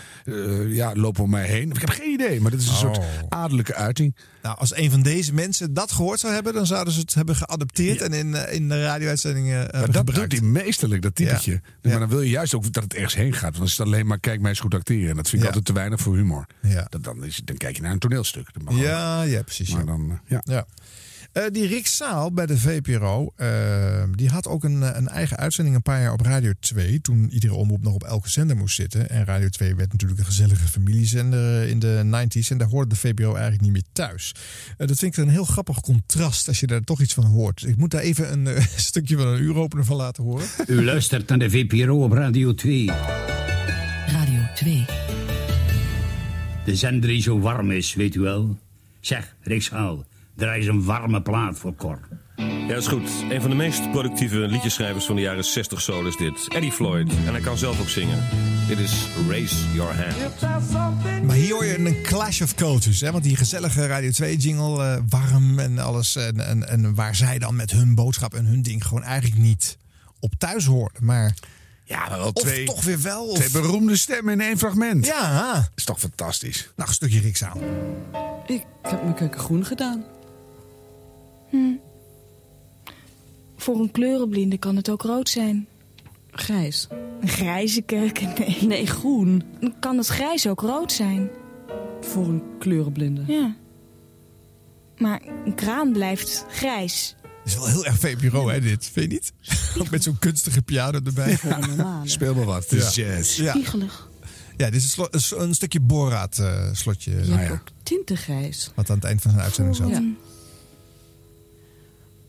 ja, 0.74 0.96
loop 0.96 1.20
om 1.20 1.30
mij 1.30 1.46
heen. 1.46 1.70
Of 1.72 1.76
ik 1.76 1.82
heb 1.88 1.90
geen 1.90 2.12
idee. 2.12 2.42
Maar 2.42 2.52
dit 2.52 2.62
is 2.62 2.68
een 2.68 2.74
soort 2.76 2.98
Oh. 2.98 3.06
adellijke 3.30 3.74
uiting. 3.76 4.16
Nou, 4.42 4.58
als 4.58 4.76
een 4.76 4.92
van 4.92 5.02
deze 5.02 5.34
mensen 5.34 5.74
dat 5.74 5.92
gehoord 5.92 6.20
zou 6.20 6.34
hebben, 6.34 6.54
dan 6.54 6.66
zouden 6.66 6.94
ze 6.94 7.00
het 7.00 7.14
hebben 7.14 7.36
geadopteerd 7.36 8.02
en 8.02 8.14
in, 8.14 8.36
eh, 8.36 8.54
in 8.56 8.70
de 8.70 8.84
radio-uitzendingen 8.84 9.54
Maar 9.58 9.62
hebben 9.72 9.92
dat 9.92 9.96
gebruikt. 9.98 10.30
doet 10.32 10.40
hij 10.40 10.50
meesterlijk, 10.50 11.02
dat 11.02 11.16
typetje. 11.16 11.52
Ja. 11.82 11.90
Maar 11.90 12.00
dan 12.00 12.10
wil 12.10 12.22
je 12.22 12.30
juist 12.30 12.54
ook 12.56 12.74
dat 12.74 12.84
het 12.84 12.94
ergens 12.94 13.16
heen 13.16 13.34
gaat. 13.34 13.42
Want 13.42 13.56
dan 13.56 13.66
is 13.66 13.78
het 13.78 13.88
alleen 13.88 14.08
maar, 14.08 14.20
kijk 14.20 14.40
mij 14.40 14.50
eens 14.50 14.60
goed 14.60 14.74
acteren. 14.74 15.10
En 15.10 15.16
dat 15.16 15.30
vind 15.30 15.42
ik 15.42 15.48
altijd 15.48 15.66
te 15.66 15.74
weinig 15.74 16.00
voor 16.02 16.16
humor. 16.16 16.46
Ja. 16.62 16.88
Dat, 16.90 17.04
dan, 17.04 17.24
is, 17.24 17.42
dan 17.46 17.58
kijk 17.58 17.76
je 17.76 17.82
naar 17.82 17.92
een 17.92 18.00
toneelstuk. 18.00 18.48
Ja, 18.70 19.22
ja, 19.22 19.42
precies. 19.44 19.70
Maar 19.70 19.80
ja. 19.80 19.86
dan, 19.86 20.20
ja. 20.44 20.66
Eh, 21.36 21.44
die 21.52 21.68
Rick 21.68 21.88
Saal 21.88 22.32
bij 22.32 22.46
de 22.46 22.58
VPRO, 22.58 23.34
eh, 23.36 24.04
die 24.16 24.30
had 24.30 24.48
ook 24.48 24.64
een, 24.64 24.84
eh, 24.84 24.90
een 24.94 25.08
eigen 25.08 25.38
uitzending 25.38 25.76
een 25.76 25.82
paar 25.82 26.02
jaar 26.02 26.14
op 26.14 26.22
Radio 26.22 26.52
2. 26.60 27.02
Toen 27.02 27.30
iedere 27.30 27.54
omroep 27.54 27.82
nog 27.82 27.94
op 27.94 28.04
elke 28.04 28.30
zender 28.30 28.58
moest 28.58 28.76
zitten. 28.76 29.10
En 29.10 29.26
Radio 29.26 29.50
2 29.50 29.76
werd 29.76 29.92
natuurlijk 29.92 30.20
een 30.20 30.26
gezellige 30.26 30.68
familiezender 30.68 31.62
eh, 31.62 31.70
in 31.70 31.80
de 31.80 32.02
90s. 32.04 32.50
En 32.50 32.58
daar 32.58 32.68
hoorde 32.68 32.90
de 32.90 32.96
VPRO 32.96 33.34
eigenlijk 33.34 33.62
niet 33.62 33.72
meer 33.72 33.84
thuis. 33.92 34.32
Eh, 34.78 34.88
dat 34.88 34.98
vind 34.98 35.18
ik 35.18 35.24
een 35.24 35.30
heel 35.30 35.44
grappig 35.46 35.82
contrast 35.82 36.48
als 36.48 36.60
je 36.60 36.68
daar 36.68 36.82
toch 36.82 37.02
iets 37.02 37.14
van 37.14 37.26
hoort. 37.26 37.64
Ik 37.68 37.78
moet 37.78 37.92
daar 37.92 38.02
even 38.02 38.32
een 38.32 38.62
stukje 38.76 39.18
van 39.18 39.28
een 39.28 39.42
uuropener 39.42 39.86
van 39.86 39.96
laten 39.96 40.24
horen. 40.24 40.48
U 40.68 40.84
luistert 40.84 41.30
naar 41.30 41.40
de 41.40 41.50
VPRO 41.50 42.04
op 42.04 42.12
Radio 42.12 42.54
2. 42.54 42.86
Radio 44.08 44.42
2. 44.56 44.86
De 46.66 46.76
zender 46.76 47.10
die 47.10 47.22
zo 47.22 47.40
warm 47.40 47.72
is, 47.72 47.94
weet 47.94 48.16
u 48.16 48.20
wel. 48.20 48.58
Zeg, 49.00 49.36
Rikshaal, 49.42 50.06
draai 50.36 50.58
eens 50.60 50.68
een 50.68 50.84
warme 50.84 51.22
plaat 51.22 51.60
voor 51.60 51.76
Cor. 51.76 52.00
Ja, 52.36 52.68
dat 52.68 52.78
is 52.78 52.88
goed. 52.88 53.10
Een 53.30 53.42
van 53.42 53.50
de 53.50 53.56
meest 53.56 53.92
productieve 53.92 54.38
liedjeschrijvers 54.38 55.06
van 55.06 55.16
de 55.16 55.22
jaren 55.22 55.44
60 55.44 55.82
soul 55.82 56.06
is 56.06 56.16
dit. 56.16 56.48
Eddie 56.48 56.72
Floyd. 56.72 57.10
En 57.26 57.32
hij 57.32 57.42
kan 57.42 57.58
zelf 57.58 57.80
ook 57.80 57.90
zingen. 57.90 58.24
Dit 58.68 58.80
is 58.80 59.08
Raise 59.30 59.56
Your 59.74 59.96
Hand. 59.96 60.42
Maar 61.24 61.36
hier 61.36 61.54
hoor 61.54 61.66
je 61.66 61.78
een 61.78 62.02
clash 62.02 62.42
of 62.42 62.56
cultures. 62.56 63.02
Hè? 63.02 63.12
Want 63.12 63.24
die 63.24 63.36
gezellige 63.36 63.88
Radio 63.88 64.12
2 64.12 64.38
jingle, 64.38 64.84
eh, 64.84 65.02
warm 65.10 65.60
en 65.60 65.80
alles. 65.80 66.16
En, 66.16 66.48
en, 66.48 66.70
en 66.70 66.96
waar 66.96 67.16
zij 67.16 67.40
dan 67.40 67.56
met 67.56 67.72
hun 67.72 67.96
boodschap 67.96 68.34
en 68.34 68.46
hun 68.46 68.62
ding 68.62 68.86
gewoon 68.86 69.04
eigenlijk 69.04 69.42
niet 69.42 69.78
op 70.20 70.34
thuis 70.38 70.66
hoorden. 70.66 71.06
Maar 71.06 71.34
Ja, 71.84 72.10
maar 72.10 72.18
wel 72.18 72.28
of 72.28 72.34
twee, 72.34 72.66
toch 72.66 72.84
weer 72.84 73.02
wel. 73.02 73.26
Of... 73.26 73.38
twee 73.38 73.62
beroemde 73.62 73.96
stemmen 73.96 74.34
in 74.34 74.42
één 74.42 74.58
fragment. 74.58 75.06
Ja, 75.06 75.68
is 75.76 75.84
toch 75.84 76.00
fantastisch. 76.00 76.70
nou 76.76 76.90
een 76.90 76.96
stukje 76.96 77.20
Riksaal. 77.20 77.58
Ik 78.46 78.64
heb 78.82 79.02
mijn 79.04 79.16
keuken 79.16 79.40
groen 79.40 79.66
gedaan. 79.66 80.04
Hm. 81.56 81.74
Voor 83.58 83.80
een 83.80 83.92
kleurenblinde 83.92 84.58
kan 84.58 84.76
het 84.76 84.90
ook 84.90 85.02
rood 85.02 85.30
zijn. 85.30 85.68
Grijs. 86.32 86.88
Een 87.22 87.28
grijze 87.28 87.82
keuken, 87.82 88.34
nee. 88.40 88.58
Nee, 88.62 88.86
groen. 88.88 89.44
Dan 89.60 89.74
kan 89.80 89.98
het 89.98 90.08
grijs 90.08 90.48
ook 90.48 90.60
rood 90.62 90.92
zijn. 90.92 91.30
Voor 92.02 92.26
een 92.28 92.44
kleurenblinde. 92.60 93.24
Ja. 93.28 93.56
Maar 94.98 95.22
een 95.46 95.56
kraan 95.56 95.92
blijft 95.92 96.46
grijs. 96.50 97.16
is 97.46 97.56
wel 97.56 97.68
heel 97.68 97.86
erg 97.86 97.98
VPRO, 98.00 98.48
hè, 98.50 98.62
dit. 98.62 98.86
Vind 98.94 99.12
je 99.12 99.14
niet? 99.14 99.34
Ook 99.80 99.90
met 99.90 100.04
zo'n 100.04 100.20
kunstige 100.20 100.62
piano 100.62 101.00
erbij. 101.06 101.38
Speel 102.04 102.36
maar 102.36 102.46
wat. 102.46 102.70
Het 102.70 102.72
is 102.82 102.96
jazz. 102.96 103.38
Ja. 103.38 103.52
Spiegelig. 103.52 104.10
Ja, 104.58 104.70
dit 104.70 104.84
is 104.84 104.98
een, 105.12 105.20
sl- 105.22 105.36
een 105.36 105.54
stukje 105.54 105.80
Boraat-slotje. 105.80 107.12
Je 107.12 107.32
hebt 107.32 107.52
ook 107.52 107.68
tintengrijs. 107.84 108.72
wat 108.76 108.90
aan 108.90 108.96
het 108.96 109.06
eind 109.06 109.22
van 109.22 109.32
zijn 109.32 109.44
uitzending 109.44 109.76
zat. 109.76 109.90
Ja. 109.90 110.04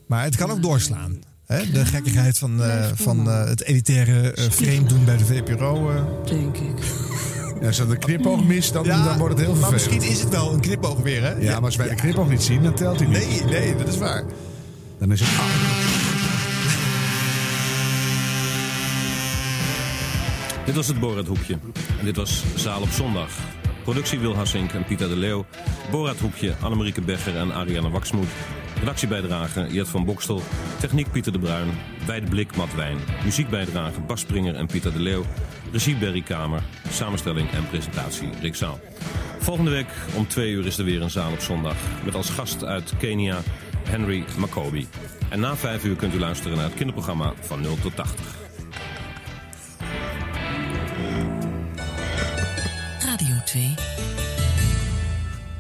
Maar 0.07 0.25
het 0.25 0.37
kan 0.37 0.51
ook 0.51 0.63
doorslaan. 0.63 1.19
Hè? 1.47 1.71
De 1.71 1.85
gekkigheid 1.85 2.39
van, 2.39 2.63
eh, 2.63 2.87
van 2.95 3.31
eh, 3.31 3.45
het 3.49 3.63
elitaire 3.65 4.33
eh, 4.33 4.51
vreemd 4.51 4.89
doen 4.89 5.05
bij 5.05 5.17
de 5.17 5.25
VPRO. 5.25 5.91
eh. 5.91 6.03
Denk 6.29 6.57
ik. 6.57 6.75
Ja, 7.61 7.67
als 7.67 7.77
dat 7.77 7.91
een 7.91 7.99
knipoog 7.99 8.45
mist, 8.45 8.73
dan, 8.73 8.85
Ja, 8.85 9.05
dan 9.05 9.19
wordt 9.19 9.35
het 9.39 9.47
heel 9.47 9.55
Maar 9.57 9.69
vervelend. 9.71 9.95
misschien 10.01 10.17
is 10.17 10.21
het 10.23 10.33
wel 10.33 10.53
een 10.53 10.61
knipoog 10.61 10.99
weer, 11.03 11.23
hè? 11.23 11.31
Ja, 11.35 11.55
maar 11.55 11.65
als 11.65 11.77
wij 11.77 11.89
de 11.89 11.95
knipoog 11.95 12.29
niet 12.29 12.43
zien, 12.43 12.63
dan 12.63 12.75
telt 12.75 12.99
hij 12.99 13.09
niet. 13.09 13.19
Nee, 13.19 13.61
nee, 13.61 13.77
dat 13.77 13.89
is 13.89 13.99
waar. 13.99 14.25
Dan 14.99 15.13
is 15.13 15.21
het... 15.21 15.29
Dit 20.65 20.75
was 20.75 20.87
het 20.89 21.01
Borat-hoekje. 21.01 21.59
En 21.99 22.05
dit 22.05 22.17
was 22.17 22.45
Zaal 22.55 22.81
op 22.81 22.89
zondag. 22.89 23.31
Productie 23.83 24.19
Wil 24.19 24.35
Hassink 24.37 24.73
en 24.73 24.85
Pieter 24.85 25.09
de 25.09 25.17
Leeuw. 25.17 25.45
Borat-hoekje 25.91 26.55
Annemarieke 26.61 27.01
Begger 27.01 27.37
en 27.37 27.53
Ariane 27.53 27.91
Waksmoed. 27.91 28.27
Redactiebijdrage 28.87 29.67
Jet 29.71 29.89
van 29.89 30.05
Bokstel. 30.05 30.43
Techniek 30.81 31.11
Pieter 31.11 31.33
de 31.33 31.39
Bruin. 31.39 31.69
Bij 32.07 32.21
de 32.21 32.27
Blik 32.27 32.57
Matt 32.57 32.75
Wijn. 32.75 32.99
Muziekbijdrage 33.25 34.01
Bas 34.01 34.21
Springer 34.21 34.55
en 34.55 34.67
Pieter 34.67 34.93
de 34.93 34.99
Leeuw. 34.99 35.25
Regie 35.73 35.97
Berry 35.97 36.23
Kamer. 36.23 36.63
Samenstelling 36.91 37.51
en 37.51 37.69
presentatie 37.69 38.29
Rick 38.41 38.55
Zaal. 38.55 38.81
Volgende 39.39 39.71
week 39.71 39.87
om 40.15 40.29
twee 40.29 40.51
uur 40.51 40.67
is 40.67 40.79
er 40.79 40.85
weer 40.85 41.03
een 41.03 41.11
Zaal 41.11 41.33
op 41.33 41.41
zondag. 41.41 41.77
Met 42.05 42.15
als 42.15 42.31
gast 42.31 42.65
uit 42.65 42.93
Kenia 42.99 43.43
Henry 43.89 44.25
Makobi. 44.39 44.87
En 45.29 45.41
na 45.41 45.57
vijf 45.57 45.85
uur 45.85 45.97
kunt 45.97 46.15
u 46.15 46.19
luisteren 46.19 46.57
naar 46.57 46.67
het 46.67 46.75
kinderprogramma 46.75 47.33
van 47.41 47.61
0 47.61 47.79
tot 47.81 47.97
80. 47.97 48.25
Radio 53.01 53.35
2. 53.45 53.75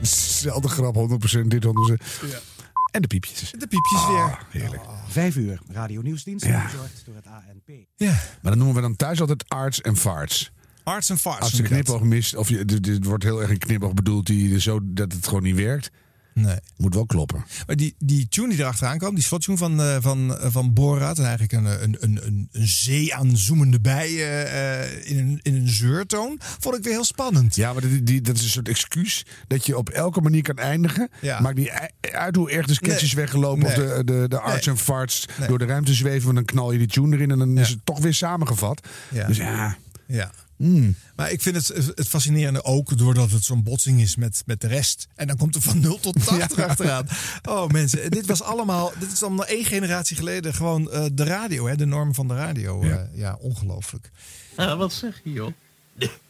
Zelfde 0.00 0.68
grap, 0.68 0.94
100% 0.96 1.46
dit, 1.46 1.64
100%. 1.64 2.55
En 2.96 3.02
de 3.02 3.08
piepjes. 3.08 3.50
De 3.58 3.66
piepjes 3.66 4.06
weer. 4.06 4.38
Heerlijk. 4.50 4.82
Vijf 5.08 5.36
uur, 5.36 5.58
radio 5.68 6.00
nieuwsdienst, 6.00 6.44
Ja. 6.46 6.70
door 7.04 7.14
het 7.14 7.26
ANP. 7.26 7.68
Ja. 7.96 8.10
Maar 8.10 8.38
dan 8.42 8.56
noemen 8.56 8.74
we 8.74 8.80
dan 8.80 8.96
thuis 8.96 9.20
altijd 9.20 9.44
arts 9.48 9.80
en 9.80 9.96
farts. 9.96 10.52
Arts 10.82 11.10
en 11.10 11.18
farts. 11.18 11.40
Als 11.40 11.52
de 11.52 11.62
dat. 11.62 11.70
knipoog 11.70 12.02
mist, 12.02 12.36
of 12.36 12.48
je, 12.48 12.64
dit, 12.64 12.84
dit 12.84 13.04
wordt 13.04 13.24
heel 13.24 13.40
erg 13.40 13.50
een 13.50 13.58
knipoog 13.58 13.94
bedoeld 13.94 14.26
die 14.26 14.60
zo 14.60 14.78
dat 14.82 15.12
het 15.12 15.26
gewoon 15.26 15.42
niet 15.42 15.56
werkt. 15.56 15.90
Nee. 16.36 16.56
Moet 16.76 16.94
wel 16.94 17.06
kloppen. 17.06 17.44
Maar 17.66 17.76
die, 17.76 17.94
die 17.98 18.28
tune 18.28 18.48
die 18.48 18.58
erachteraan 18.58 18.98
kwam, 18.98 19.14
die 19.14 19.24
slottune 19.24 19.56
van, 19.56 19.80
eh, 19.80 19.96
van, 20.00 20.38
eh, 20.38 20.46
van 20.50 20.72
Borat, 20.72 21.18
en 21.18 21.24
eigenlijk 21.24 21.52
een, 21.52 21.82
een, 21.82 21.96
een, 22.00 22.48
een, 22.52 22.66
zee 22.66 23.14
aan 23.14 23.36
zoemende 23.36 23.80
bijen 23.80 24.50
eh, 24.52 25.10
in, 25.10 25.18
een, 25.18 25.40
in 25.42 25.54
een 25.54 25.68
zeurtoon, 25.68 26.38
vond 26.40 26.76
ik 26.76 26.82
weer 26.82 26.92
heel 26.92 27.04
spannend. 27.04 27.56
Ja, 27.56 27.72
maar 27.72 27.82
die, 27.82 28.02
die, 28.02 28.20
dat 28.20 28.36
is 28.36 28.42
een 28.42 28.48
soort 28.48 28.68
excuus 28.68 29.26
dat 29.46 29.66
je 29.66 29.76
op 29.76 29.88
elke 29.88 30.20
manier 30.20 30.42
kan 30.42 30.56
eindigen. 30.58 31.08
Ja. 31.20 31.40
Maakt 31.40 31.56
niet 31.56 31.72
uit 32.12 32.36
hoe 32.36 32.50
erg 32.50 32.66
de 32.66 32.74
sketch 32.74 33.02
is 33.02 33.14
Nee. 33.14 33.24
weggelopen 33.24 33.64
of 33.66 33.74
de, 33.74 34.02
de, 34.04 34.24
de 34.28 34.40
arts 34.40 34.66
en 34.66 34.78
farts 34.78 35.24
door 35.48 35.58
de 35.58 35.64
ruimte 35.64 35.94
zweven. 35.94 36.24
Want 36.24 36.34
dan 36.36 36.44
knal 36.44 36.72
je 36.72 36.78
die 36.78 36.86
tune 36.86 37.16
erin 37.16 37.30
en 37.30 37.38
dan 37.38 37.58
is 37.58 37.68
het 37.68 37.80
toch 37.84 37.98
weer 37.98 38.14
samengevat. 38.14 38.86
Ja. 39.10 39.26
Dus 39.26 39.36
ja, 39.36 39.76
Ja. 40.06 40.30
Mm. 40.56 40.96
Maar 41.16 41.30
ik 41.30 41.42
vind 41.42 41.56
het, 41.56 41.68
het 41.94 42.08
fascinerende 42.08 42.64
ook 42.64 42.98
doordat 42.98 43.30
het 43.30 43.44
zo'n 43.44 43.62
botsing 43.62 44.00
is 44.00 44.16
met, 44.16 44.42
met 44.46 44.60
de 44.60 44.66
rest. 44.66 45.06
En 45.14 45.26
dan 45.26 45.36
komt 45.36 45.54
er 45.54 45.60
van 45.62 45.80
0 45.80 45.98
tot 46.00 46.24
80 46.26 46.56
Ja. 46.58 46.64
achteraan. 46.66 47.06
Oh 47.42 47.68
mensen, 47.68 48.10
dit 48.10 48.26
was 48.26 48.42
allemaal, 48.42 48.92
dit 48.98 49.12
is 49.12 49.22
allemaal 49.22 49.46
één 49.46 49.64
generatie 49.64 50.16
geleden 50.16 50.54
gewoon 50.54 50.90
eh, 50.90 51.04
de 51.12 51.24
radio, 51.24 51.66
hè, 51.66 51.76
de 51.76 51.86
norm 51.86 52.14
van 52.14 52.28
de 52.28 52.34
radio. 52.34 52.84
Ja. 52.84 52.88
Ja, 52.90 53.08
ja 53.14 53.36
ongelooflijk. 53.40 54.10
Eh, 54.56 54.76
wat 54.76 54.92
zeg 54.92 55.20
je, 55.24 55.32
joh? 55.32 55.52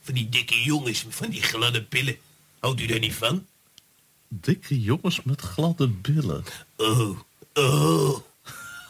Van 0.03 0.15
die 0.15 0.29
dikke 0.29 0.63
jongens, 0.63 1.07
van 1.09 1.31
die 1.31 1.43
gladde 1.43 1.83
pillen. 1.83 2.17
Houdt 2.61 2.81
u 2.81 2.87
daar 2.87 2.99
niet 2.99 3.15
van? 3.15 3.47
Dikke 4.29 4.81
jongens 4.81 5.23
met 5.23 5.41
gladde 5.41 5.89
billen. 5.89 6.45
Oh, 6.77 7.19
oh. 7.55 8.19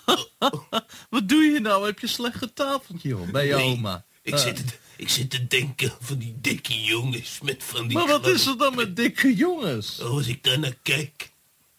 Wat 1.11 1.29
doe 1.29 1.43
je 1.43 1.61
nou? 1.61 1.87
Heb 1.87 1.99
je 1.99 2.07
slecht 2.07 2.37
getafeld, 2.39 3.03
joh, 3.03 3.31
bij 3.31 3.47
je 3.47 3.55
Nee, 3.55 3.65
oma? 3.65 4.05
Ik, 4.23 4.33
Eh, 4.33 4.39
zit, 4.41 4.57
te- 4.57 4.75
ik 4.97 5.09
zit 5.09 5.31
te 5.31 5.47
denken 5.47 5.93
van 6.01 6.19
die 6.19 6.37
dikke 6.41 6.83
jongens 6.83 7.41
met 7.43 7.65
van 7.65 7.89
die 7.89 7.97
Maar 7.97 8.07
wat 8.07 8.27
is 8.27 8.47
er 8.47 8.59
dan 8.59 8.75
met 8.75 8.97
dikke 8.97 9.35
jongens? 9.35 10.01
Oh, 10.01 10.11
als 10.11 10.27
ik 10.27 10.45
daar 10.45 10.59
naar 10.59 10.77
kijk. 10.83 11.31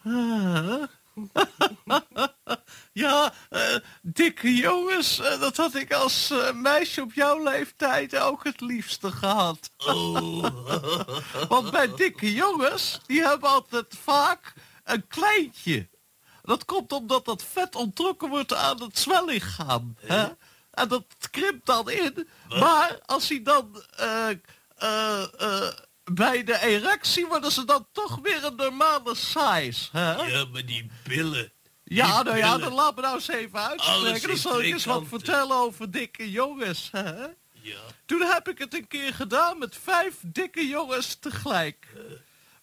Ah. 0.03 0.84
ja, 3.03 3.34
eh, 3.49 3.76
dikke 4.02 4.56
jongens, 4.56 5.19
eh, 5.19 5.39
dat 5.39 5.57
had 5.57 5.76
ik 5.76 5.94
als 5.94 6.30
eh, 6.30 6.53
meisje 6.53 7.02
op 7.02 7.14
jouw 7.14 7.44
leeftijd 7.44 8.18
ook 8.18 8.44
het 8.44 8.61
liefste 8.61 9.11
gehad. 9.11 9.72
Want 11.49 11.72
bij 11.72 11.95
dikke 11.95 12.34
jongens, 12.34 12.99
die 13.06 13.22
hebben 13.22 13.49
altijd 13.49 13.95
vaak 14.03 14.53
een 14.84 15.07
kleintje. 15.07 15.88
Dat 16.41 16.65
komt 16.65 16.91
omdat 16.91 17.26
dat 17.26 17.44
vet 17.44 17.76
onttrokken 17.76 18.30
wordt 18.30 18.53
aan 18.53 18.81
het 18.81 18.99
zwellichaam. 18.99 19.95
Hè? 19.99 20.27
En 20.78 20.88
dat 20.88 21.06
krimpt 21.32 21.66
dan 21.66 21.90
in. 21.90 22.28
Maar 22.49 22.99
als 23.06 23.30
hij 23.30 23.44
dan 23.44 23.84
eh, 23.95 24.30
eh, 24.76 25.24
eh, 25.38 25.74
bij 26.04 26.44
de 26.44 26.60
erectie 26.60 27.26
worden 27.26 27.52
ze 27.52 27.66
dan 27.66 27.88
toch 27.91 28.20
weer 28.22 28.44
een 28.44 28.56
normale 28.56 29.16
size. 29.16 29.90
Hè? 29.91 30.14
Ja, 30.14 30.45
maar 30.45 30.66
die 30.66 30.91
billen. 31.04 31.52
Ja, 31.84 32.24
nou 32.24 32.38
ja, 32.38 32.58
dan 32.58 32.74
laat 32.74 32.95
me 32.95 33.02
nou 33.02 33.16
eens 33.16 33.28
even 33.28 33.60
uitspreken. 33.60 34.28
Dan 34.28 34.38
zal 34.38 34.62
ik 34.62 34.74
eens 34.74 34.86
wat 34.86 35.04
vertellen 35.08 35.56
over 35.56 35.91
dikke 35.91 36.32
jongens. 36.32 36.90
Hè? 36.91 37.26
Ja. 37.52 37.80
Toen 38.06 38.22
heb 38.22 38.48
ik 38.49 38.58
het 38.58 38.74
een 38.74 38.88
keer 38.88 39.14
gedaan 39.14 39.58
met 39.58 39.78
vijf 39.84 40.16
dikke 40.22 40.68
jongens 40.68 41.16
tegelijk. 41.16 41.88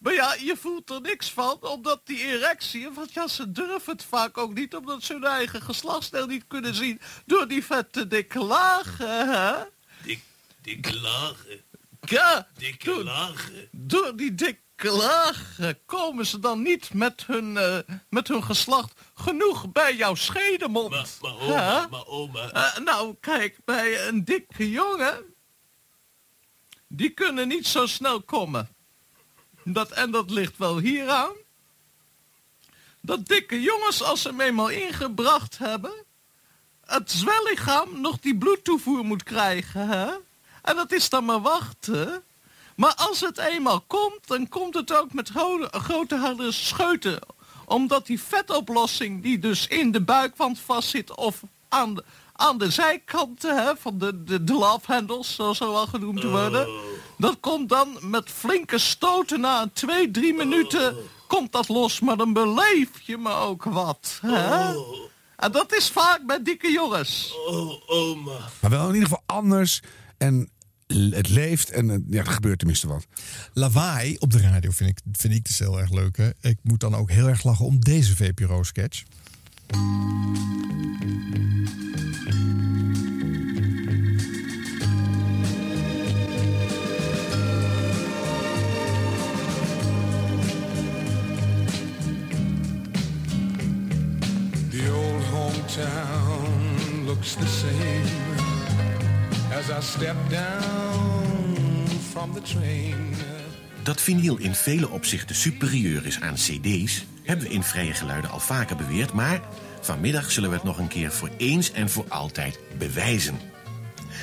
Maar 0.04 0.12
ja, 0.14 0.34
je 0.34 0.56
voelt 0.56 0.90
er 0.90 1.00
niks 1.00 1.30
van, 1.30 1.58
omdat 1.60 2.00
die 2.04 2.18
erectie... 2.18 2.90
Want 2.90 3.12
ja, 3.12 3.28
ze 3.28 3.52
durven 3.52 3.92
het 3.92 4.04
vaak 4.04 4.38
ook 4.38 4.54
niet, 4.54 4.74
omdat 4.76 5.02
ze 5.02 5.12
hun 5.12 5.24
eigen 5.24 5.62
geslachtsdeel 5.62 6.26
niet 6.26 6.44
kunnen 6.46 6.74
zien... 6.74 7.00
door 7.26 7.48
die 7.48 7.64
vette 7.64 8.06
dikke 8.06 8.38
lagen, 8.38 9.28
hè? 9.28 9.64
Dik, 10.02 10.20
dikke 10.62 11.00
lagen. 11.00 11.62
Ja, 12.00 12.48
Dikke 12.58 12.84
door, 12.84 13.02
lagen. 13.04 13.68
door 13.70 14.16
die 14.16 14.34
dikke 14.34 14.90
lagen 14.90 15.78
komen 15.86 16.26
ze 16.26 16.38
dan 16.38 16.62
niet 16.62 16.94
met 16.94 17.26
hun, 17.26 17.56
eh, 17.56 17.78
met 18.08 18.28
hun 18.28 18.44
geslacht 18.44 18.92
genoeg 19.14 19.72
bij 19.72 19.96
jouw 19.96 20.14
schedemond. 20.14 20.90
Maar, 20.90 21.08
maar 21.20 21.40
oma, 21.40 21.80
hè? 21.80 21.88
maar 21.88 22.06
oma. 22.06 22.50
Eh, 22.50 22.78
nou, 22.78 23.16
kijk, 23.20 23.58
bij 23.64 24.08
een 24.08 24.24
dikke 24.24 24.70
jongen... 24.70 25.34
die 26.88 27.10
kunnen 27.10 27.48
niet 27.48 27.66
zo 27.66 27.86
snel 27.86 28.22
komen. 28.22 28.73
Dat, 29.64 29.90
en 29.90 30.10
dat 30.10 30.30
ligt 30.30 30.58
wel 30.58 30.78
hieraan. 30.78 31.32
Dat 33.00 33.26
dikke 33.26 33.60
jongens, 33.60 34.02
als 34.02 34.22
ze 34.22 34.28
hem 34.28 34.40
eenmaal 34.40 34.68
ingebracht 34.68 35.58
hebben... 35.58 35.92
het 36.84 37.10
zwellichaam 37.10 38.00
nog 38.00 38.18
die 38.18 38.36
bloedtoevoer 38.36 39.04
moet 39.04 39.22
krijgen, 39.22 39.88
hè? 39.88 40.10
En 40.62 40.76
dat 40.76 40.92
is 40.92 41.08
dan 41.08 41.24
maar 41.24 41.40
wachten. 41.40 42.22
Maar 42.76 42.94
als 42.94 43.20
het 43.20 43.38
eenmaal 43.38 43.80
komt, 43.80 44.26
dan 44.26 44.48
komt 44.48 44.74
het 44.74 44.96
ook 44.96 45.12
met 45.12 45.28
ho- 45.28 45.68
grote 45.70 46.16
harde 46.16 46.52
scheuten. 46.52 47.18
Omdat 47.64 48.06
die 48.06 48.22
vetoplossing 48.22 49.22
die 49.22 49.38
dus 49.38 49.66
in 49.66 49.92
de 49.92 50.00
buikwand 50.00 50.58
vastzit... 50.58 51.14
of 51.14 51.40
aan 51.68 51.94
de, 51.94 52.04
aan 52.32 52.58
de 52.58 52.70
zijkanten 52.70 53.64
hè, 53.64 53.76
van 53.76 53.98
de, 53.98 54.24
de, 54.24 54.44
de 54.44 54.78
zoals 55.20 55.56
ze 55.56 55.70
wel 55.70 55.86
genoemd 55.86 56.22
worden... 56.22 56.68
dat 57.24 57.40
komt 57.40 57.68
dan 57.68 57.98
met 58.00 58.30
flinke 58.30 58.78
stoten 58.78 59.40
na 59.40 59.70
twee, 59.72 60.10
drie 60.10 60.34
minuten... 60.34 60.96
komt 61.26 61.52
dat 61.52 61.68
los, 61.68 62.00
maar 62.00 62.16
dan 62.16 62.32
beleef 62.32 63.00
je 63.02 63.16
me 63.16 63.32
ook 63.32 63.64
wat. 63.64 64.18
Hè? 64.20 64.74
En 65.36 65.52
dat 65.52 65.74
is 65.74 65.88
vaak 65.88 66.26
bij 66.26 66.42
dikke 66.42 66.70
jongens. 66.70 67.34
Oh, 67.48 67.90
oma. 67.90 68.38
maar 68.60 68.70
wel 68.70 68.88
in 68.88 68.94
ieder 68.94 69.08
geval 69.08 69.22
anders. 69.26 69.82
En 70.18 70.50
het 70.86 71.28
leeft 71.28 71.70
en 71.70 72.06
ja, 72.08 72.18
er 72.18 72.26
gebeurt 72.26 72.58
tenminste 72.58 72.88
wat. 72.88 73.06
Lawaai 73.52 74.16
op 74.18 74.30
de 74.30 74.40
radio 74.40 74.70
vind 74.70 74.90
ik, 74.90 74.98
vind 75.12 75.34
ik 75.34 75.44
dus 75.44 75.58
heel 75.58 75.80
erg 75.80 75.90
leuk. 75.90 76.16
Hè. 76.16 76.30
Ik 76.40 76.58
moet 76.62 76.80
dan 76.80 76.94
ook 76.94 77.10
heel 77.10 77.28
erg 77.28 77.44
lachen 77.44 77.64
om 77.64 77.80
deze 77.80 78.16
VPRO-sketch. 78.16 79.02
Hometown 95.54 97.06
looks 97.06 97.34
the 97.34 97.46
same 97.46 98.04
as 99.52 99.70
I 99.70 100.06
down 100.28 101.86
from 102.10 102.32
the 102.32 102.40
train. 102.42 103.14
Dat 103.82 104.00
vinyl 104.00 104.36
in 104.38 104.54
vele 104.54 104.88
opzichten 104.88 105.34
superieur 105.34 106.06
is 106.06 106.20
aan 106.20 106.34
cd's... 106.34 107.04
hebben 107.22 107.46
we 107.46 107.52
in 107.52 107.62
Vrije 107.62 107.92
Geluiden 107.92 108.30
al 108.30 108.40
vaker 108.40 108.76
beweerd... 108.76 109.12
maar 109.12 109.40
vanmiddag 109.80 110.30
zullen 110.30 110.50
we 110.50 110.54
het 110.54 110.64
nog 110.64 110.78
een 110.78 110.88
keer 110.88 111.12
voor 111.12 111.30
eens 111.36 111.72
en 111.72 111.90
voor 111.90 112.04
altijd 112.08 112.58
bewijzen. 112.78 113.38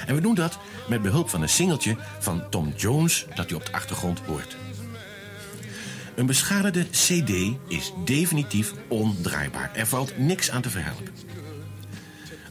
En 0.05 0.15
we 0.15 0.21
doen 0.21 0.35
dat 0.35 0.57
met 0.87 1.01
behulp 1.01 1.29
van 1.29 1.41
een 1.41 1.49
singeltje 1.49 1.95
van 2.19 2.49
Tom 2.49 2.73
Jones... 2.77 3.25
dat 3.35 3.51
u 3.51 3.55
op 3.55 3.65
de 3.65 3.71
achtergrond 3.71 4.19
hoort. 4.19 4.57
Een 6.21 6.27
beschadigde 6.27 6.85
cd 6.89 7.57
is 7.67 7.93
definitief 8.05 8.73
ondraaibaar. 8.87 9.71
Er 9.75 9.87
valt 9.87 10.17
niks 10.17 10.51
aan 10.51 10.61
te 10.61 10.69
verhelpen. 10.69 11.13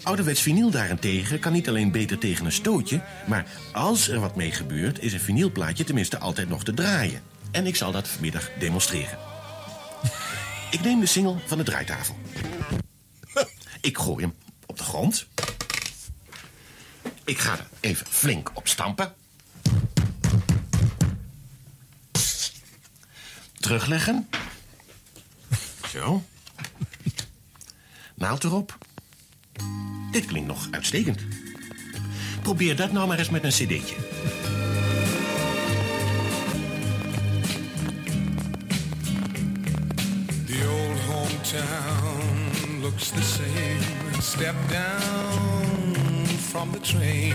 Ouderwets 0.02 0.40
vinyl 0.40 0.70
daarentegen 0.70 1.38
kan 1.38 1.52
niet 1.52 1.68
alleen 1.68 1.90
beter 1.90 2.18
tegen 2.18 2.44
een 2.44 2.52
stootje... 2.52 3.02
maar 3.26 3.46
als 3.72 4.08
er 4.08 4.20
wat 4.20 4.36
mee 4.36 4.50
gebeurt, 4.50 5.02
is 5.02 5.12
een 5.12 5.20
vinylplaatje 5.20 5.84
tenminste 5.84 6.18
altijd 6.18 6.48
nog 6.48 6.64
te 6.64 6.74
draaien. 6.74 7.22
En 7.50 7.66
ik 7.66 7.76
zal 7.76 7.92
dat 7.92 8.08
vanmiddag 8.08 8.50
demonstreren. 8.58 9.18
Ik 10.70 10.80
neem 10.80 11.00
de 11.00 11.06
single 11.06 11.36
van 11.46 11.58
de 11.58 11.64
draaitafel. 11.64 12.16
Ik 13.80 13.98
gooi 13.98 14.24
hem 14.24 14.34
op 14.66 14.78
de 14.78 14.84
grond. 14.84 15.26
Ik 17.24 17.38
ga 17.38 17.52
er 17.52 17.66
even 17.80 18.06
flink 18.06 18.50
op 18.54 18.68
stampen. 18.68 19.14
Terugleggen. 23.60 24.28
Zo. 25.88 26.22
Naald 28.14 28.44
erop. 28.44 28.78
Dit 30.10 30.26
klinkt 30.26 30.48
nog 30.48 30.68
uitstekend. 30.70 31.20
Probeer 32.42 32.76
dat 32.76 32.92
nou 32.92 33.08
maar 33.08 33.18
eens 33.18 33.30
met 33.30 33.44
een 33.44 33.50
cd'tje. 33.50 33.96
The 40.46 40.68
old 40.68 41.00
hometown 41.00 42.80
looks 42.80 43.08
the 43.08 43.22
same. 43.22 44.22
Step 44.22 44.54
down 44.68 46.26
from 46.50 46.70
the 46.72 46.80
train, 46.80 47.34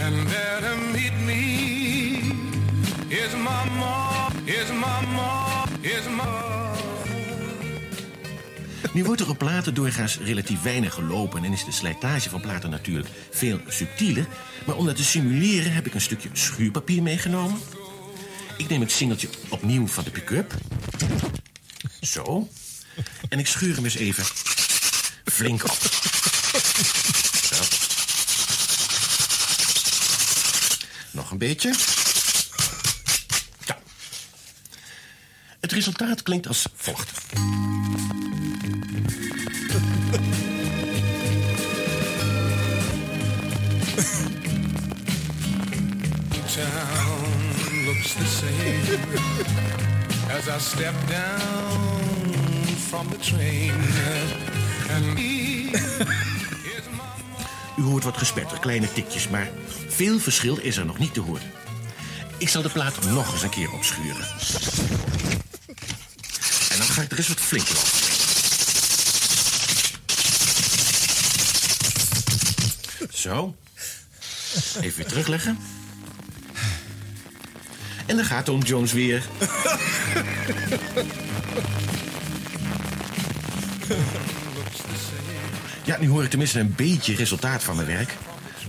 and 0.00 0.28
there 0.28 0.60
to 0.60 0.76
meet 0.92 1.12
me 1.26 2.07
is 3.08 3.34
my 3.34 3.64
mom, 3.78 4.32
is 4.44 4.70
my 4.70 5.06
mom, 5.14 5.68
is 5.80 6.08
my. 6.08 6.48
Nu 8.92 9.04
wordt 9.04 9.20
er 9.20 9.28
op 9.28 9.38
platen 9.38 9.74
doorgaans 9.74 10.18
relatief 10.18 10.62
weinig 10.62 10.94
gelopen 10.94 11.44
en 11.44 11.52
is 11.52 11.64
de 11.64 11.72
slijtage 11.72 12.30
van 12.30 12.40
platen 12.40 12.70
natuurlijk 12.70 13.08
veel 13.30 13.60
subtieler. 13.66 14.26
Maar 14.66 14.76
om 14.76 14.86
dat 14.86 14.96
te 14.96 15.04
simuleren 15.04 15.72
heb 15.72 15.86
ik 15.86 15.94
een 15.94 16.00
stukje 16.00 16.28
schuurpapier 16.32 17.02
meegenomen. 17.02 17.58
Ik 18.56 18.68
neem 18.68 18.80
het 18.80 18.92
singeltje 18.92 19.28
opnieuw 19.48 19.86
van 19.86 20.04
de 20.04 20.10
pick-up. 20.10 20.54
Zo. 22.00 22.48
En 23.28 23.38
ik 23.38 23.46
schuur 23.46 23.74
hem 23.74 23.84
eens 23.84 23.96
even 23.96 24.24
flink 25.24 25.64
op. 25.64 25.78
Zo. 27.42 27.64
Nog 31.10 31.30
een 31.30 31.38
beetje. 31.38 31.74
Het 35.68 35.76
resultaat 35.76 36.22
klinkt 36.22 36.48
als 36.48 36.66
volgt. 36.74 37.12
town 46.54 47.86
looks 47.86 48.14
the 48.14 48.24
same 48.24 48.98
as 50.30 50.48
I 50.48 50.58
step 50.58 50.94
down 51.08 52.76
from 52.88 53.08
the 53.08 53.16
train. 53.18 53.74
And 54.90 55.18
U 57.76 57.82
hoort 57.82 58.04
wat 58.04 58.16
gespetter, 58.16 58.58
kleine 58.58 58.92
tikjes, 58.92 59.28
maar 59.28 59.50
veel 59.88 60.18
verschil 60.18 60.58
is 60.58 60.76
er 60.76 60.86
nog 60.86 60.98
niet 60.98 61.14
te 61.14 61.20
horen. 61.20 61.50
Ik 62.38 62.48
zal 62.48 62.62
de 62.62 62.70
plaat 62.70 63.04
nog 63.04 63.32
eens 63.32 63.42
een 63.42 63.50
keer 63.50 63.72
opschuren. 63.72 64.26
En 66.78 66.84
dan 66.86 66.92
ga 66.92 67.02
ik 67.02 67.10
er 67.10 67.18
eens 67.18 67.28
wat 67.28 67.40
flinker 67.40 67.76
op. 67.76 67.86
Zo. 73.12 73.56
Even 74.80 74.96
weer 74.96 75.06
terugleggen. 75.06 75.58
En 78.06 78.16
dan 78.16 78.24
gaat 78.24 78.44
Tom 78.44 78.62
Jones 78.62 78.92
weer. 78.92 79.22
Ja, 85.84 85.98
nu 86.00 86.08
hoor 86.08 86.22
ik 86.22 86.30
tenminste 86.30 86.60
een 86.60 86.74
beetje 86.74 87.14
resultaat 87.14 87.62
van 87.62 87.76
mijn 87.76 87.88
werk. 87.88 88.14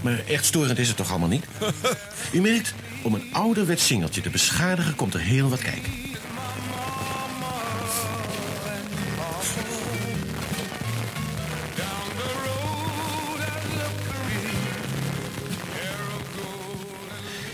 Maar 0.02 0.20
echt 0.28 0.46
storend 0.46 0.80
is 0.80 0.88
het 0.88 0.98
toch 0.98 1.10
allemaal 1.10 1.28
niet? 1.28 1.46
U 2.32 2.42
merkt, 2.42 2.74
om 3.04 3.14
een 3.14 3.30
ouderwets 3.34 3.86
singeltje 3.86 4.22
te 4.22 4.30
beschadigen 4.30 4.96
komt 4.96 5.14
er 5.14 5.20
heel 5.20 5.50
wat 5.50 5.60
kijken. 5.60 6.09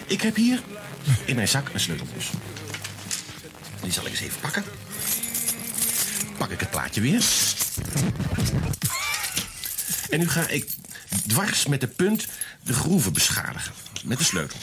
Ik 0.08 0.22
heb 0.22 0.36
hier 0.36 0.62
in 1.26 1.36
mijn 1.36 1.48
zak 1.48 1.70
een 1.74 1.80
sleutelbos. 1.80 2.30
Die 3.82 3.92
zal 3.92 4.06
ik 4.06 4.12
eens 4.12 4.22
even 4.22 4.40
pakken. 4.40 4.64
Pak 6.38 6.50
ik 6.50 6.60
het 6.60 6.70
plaatje 6.70 7.02
weer. 7.02 7.24
En 10.10 10.20
nu 10.20 10.30
ga 10.30 10.48
ik 10.48 10.70
dwars 11.28 11.66
met 11.66 11.82
de 11.82 11.88
punt 11.88 12.28
de 12.64 12.74
groeven 12.74 13.14
beschadigen. 13.14 13.74
Met 14.04 14.18
de 14.18 14.24
sleutel. 14.24 14.58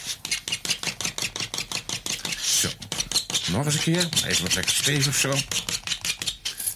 Zo. 2.41 2.69
Nog 3.51 3.65
eens 3.65 3.75
een 3.75 3.81
keer. 3.81 4.09
Even 4.25 4.43
wat 4.43 4.55
lekker 4.55 4.73
stevig 4.73 5.15
zo. 5.15 5.33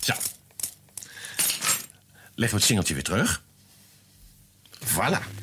Zo. 0.02 0.14
Leggen 2.36 2.58
we 2.58 2.64
het 2.64 2.64
singeltje 2.64 2.94
weer 2.94 3.04
terug. 3.04 3.42
Voilà. 4.86 5.37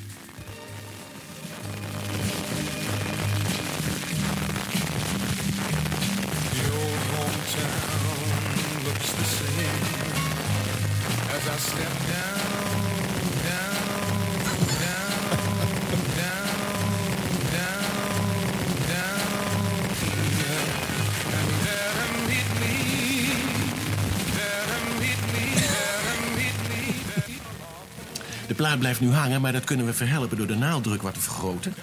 Blijft 28.84 29.00
nu 29.00 29.12
hangen, 29.12 29.40
maar 29.40 29.52
dat 29.52 29.64
kunnen 29.64 29.86
we 29.86 29.92
verhelpen 29.94 30.36
door 30.36 30.46
de 30.46 30.54
naaldruk 30.54 31.02
wat 31.02 31.14
te 31.14 31.20
vergroten. 31.20 31.74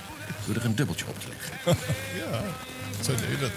Door 0.45 0.56
er 0.56 0.65
een 0.65 0.76
dubbeltje 0.76 1.06
op 1.07 1.19
te 1.19 1.28
leggen. 1.28 1.84
Ja, 2.32 2.41
zo 3.03 3.11
doe 3.15 3.30
je 3.30 3.38
dat. 3.40 3.52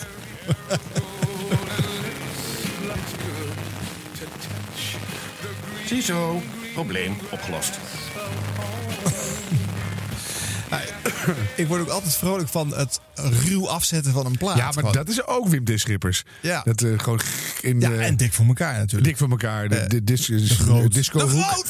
Ziezo, 5.87 6.43
probleem 6.75 7.17
opgelost. 7.31 7.71
Ik 11.57 11.67
word 11.67 11.81
ook 11.81 11.89
altijd 11.89 12.15
vrolijk 12.15 12.49
van 12.49 12.75
het 12.75 13.01
ruw 13.15 13.69
afzetten 13.69 14.13
van 14.13 14.27
een 14.27 14.37
plaat. 14.39 14.57
Ja, 14.57 14.65
maar 14.65 14.73
Gewoon. 14.73 14.93
dat 14.93 15.09
is 15.09 15.27
ook 15.27 15.49
Wim 15.49 15.65
de 15.65 15.79
Schippers. 15.79 16.23
Ja. 16.41 16.63
Dat 16.65 16.83
eh, 16.83 16.99
gewoon 16.99 17.21
in 17.61 17.81
Ja, 17.81 17.89
de- 17.89 17.97
en 17.97 18.17
dik 18.17 18.33
voor 18.33 18.47
elkaar 18.47 18.79
natuurlijk. 18.79 19.05
dik 19.05 19.17
voor 19.17 19.31
elkaar. 19.31 19.69
De, 19.69 19.77
Eh, 19.77 19.89
de, 19.89 20.05
dis, 20.05 20.27
de 20.27 20.49
groot. 20.49 20.93
disco 20.95 21.19
De 21.19 21.25
hoek. 21.33 21.43
groot, 21.45 21.69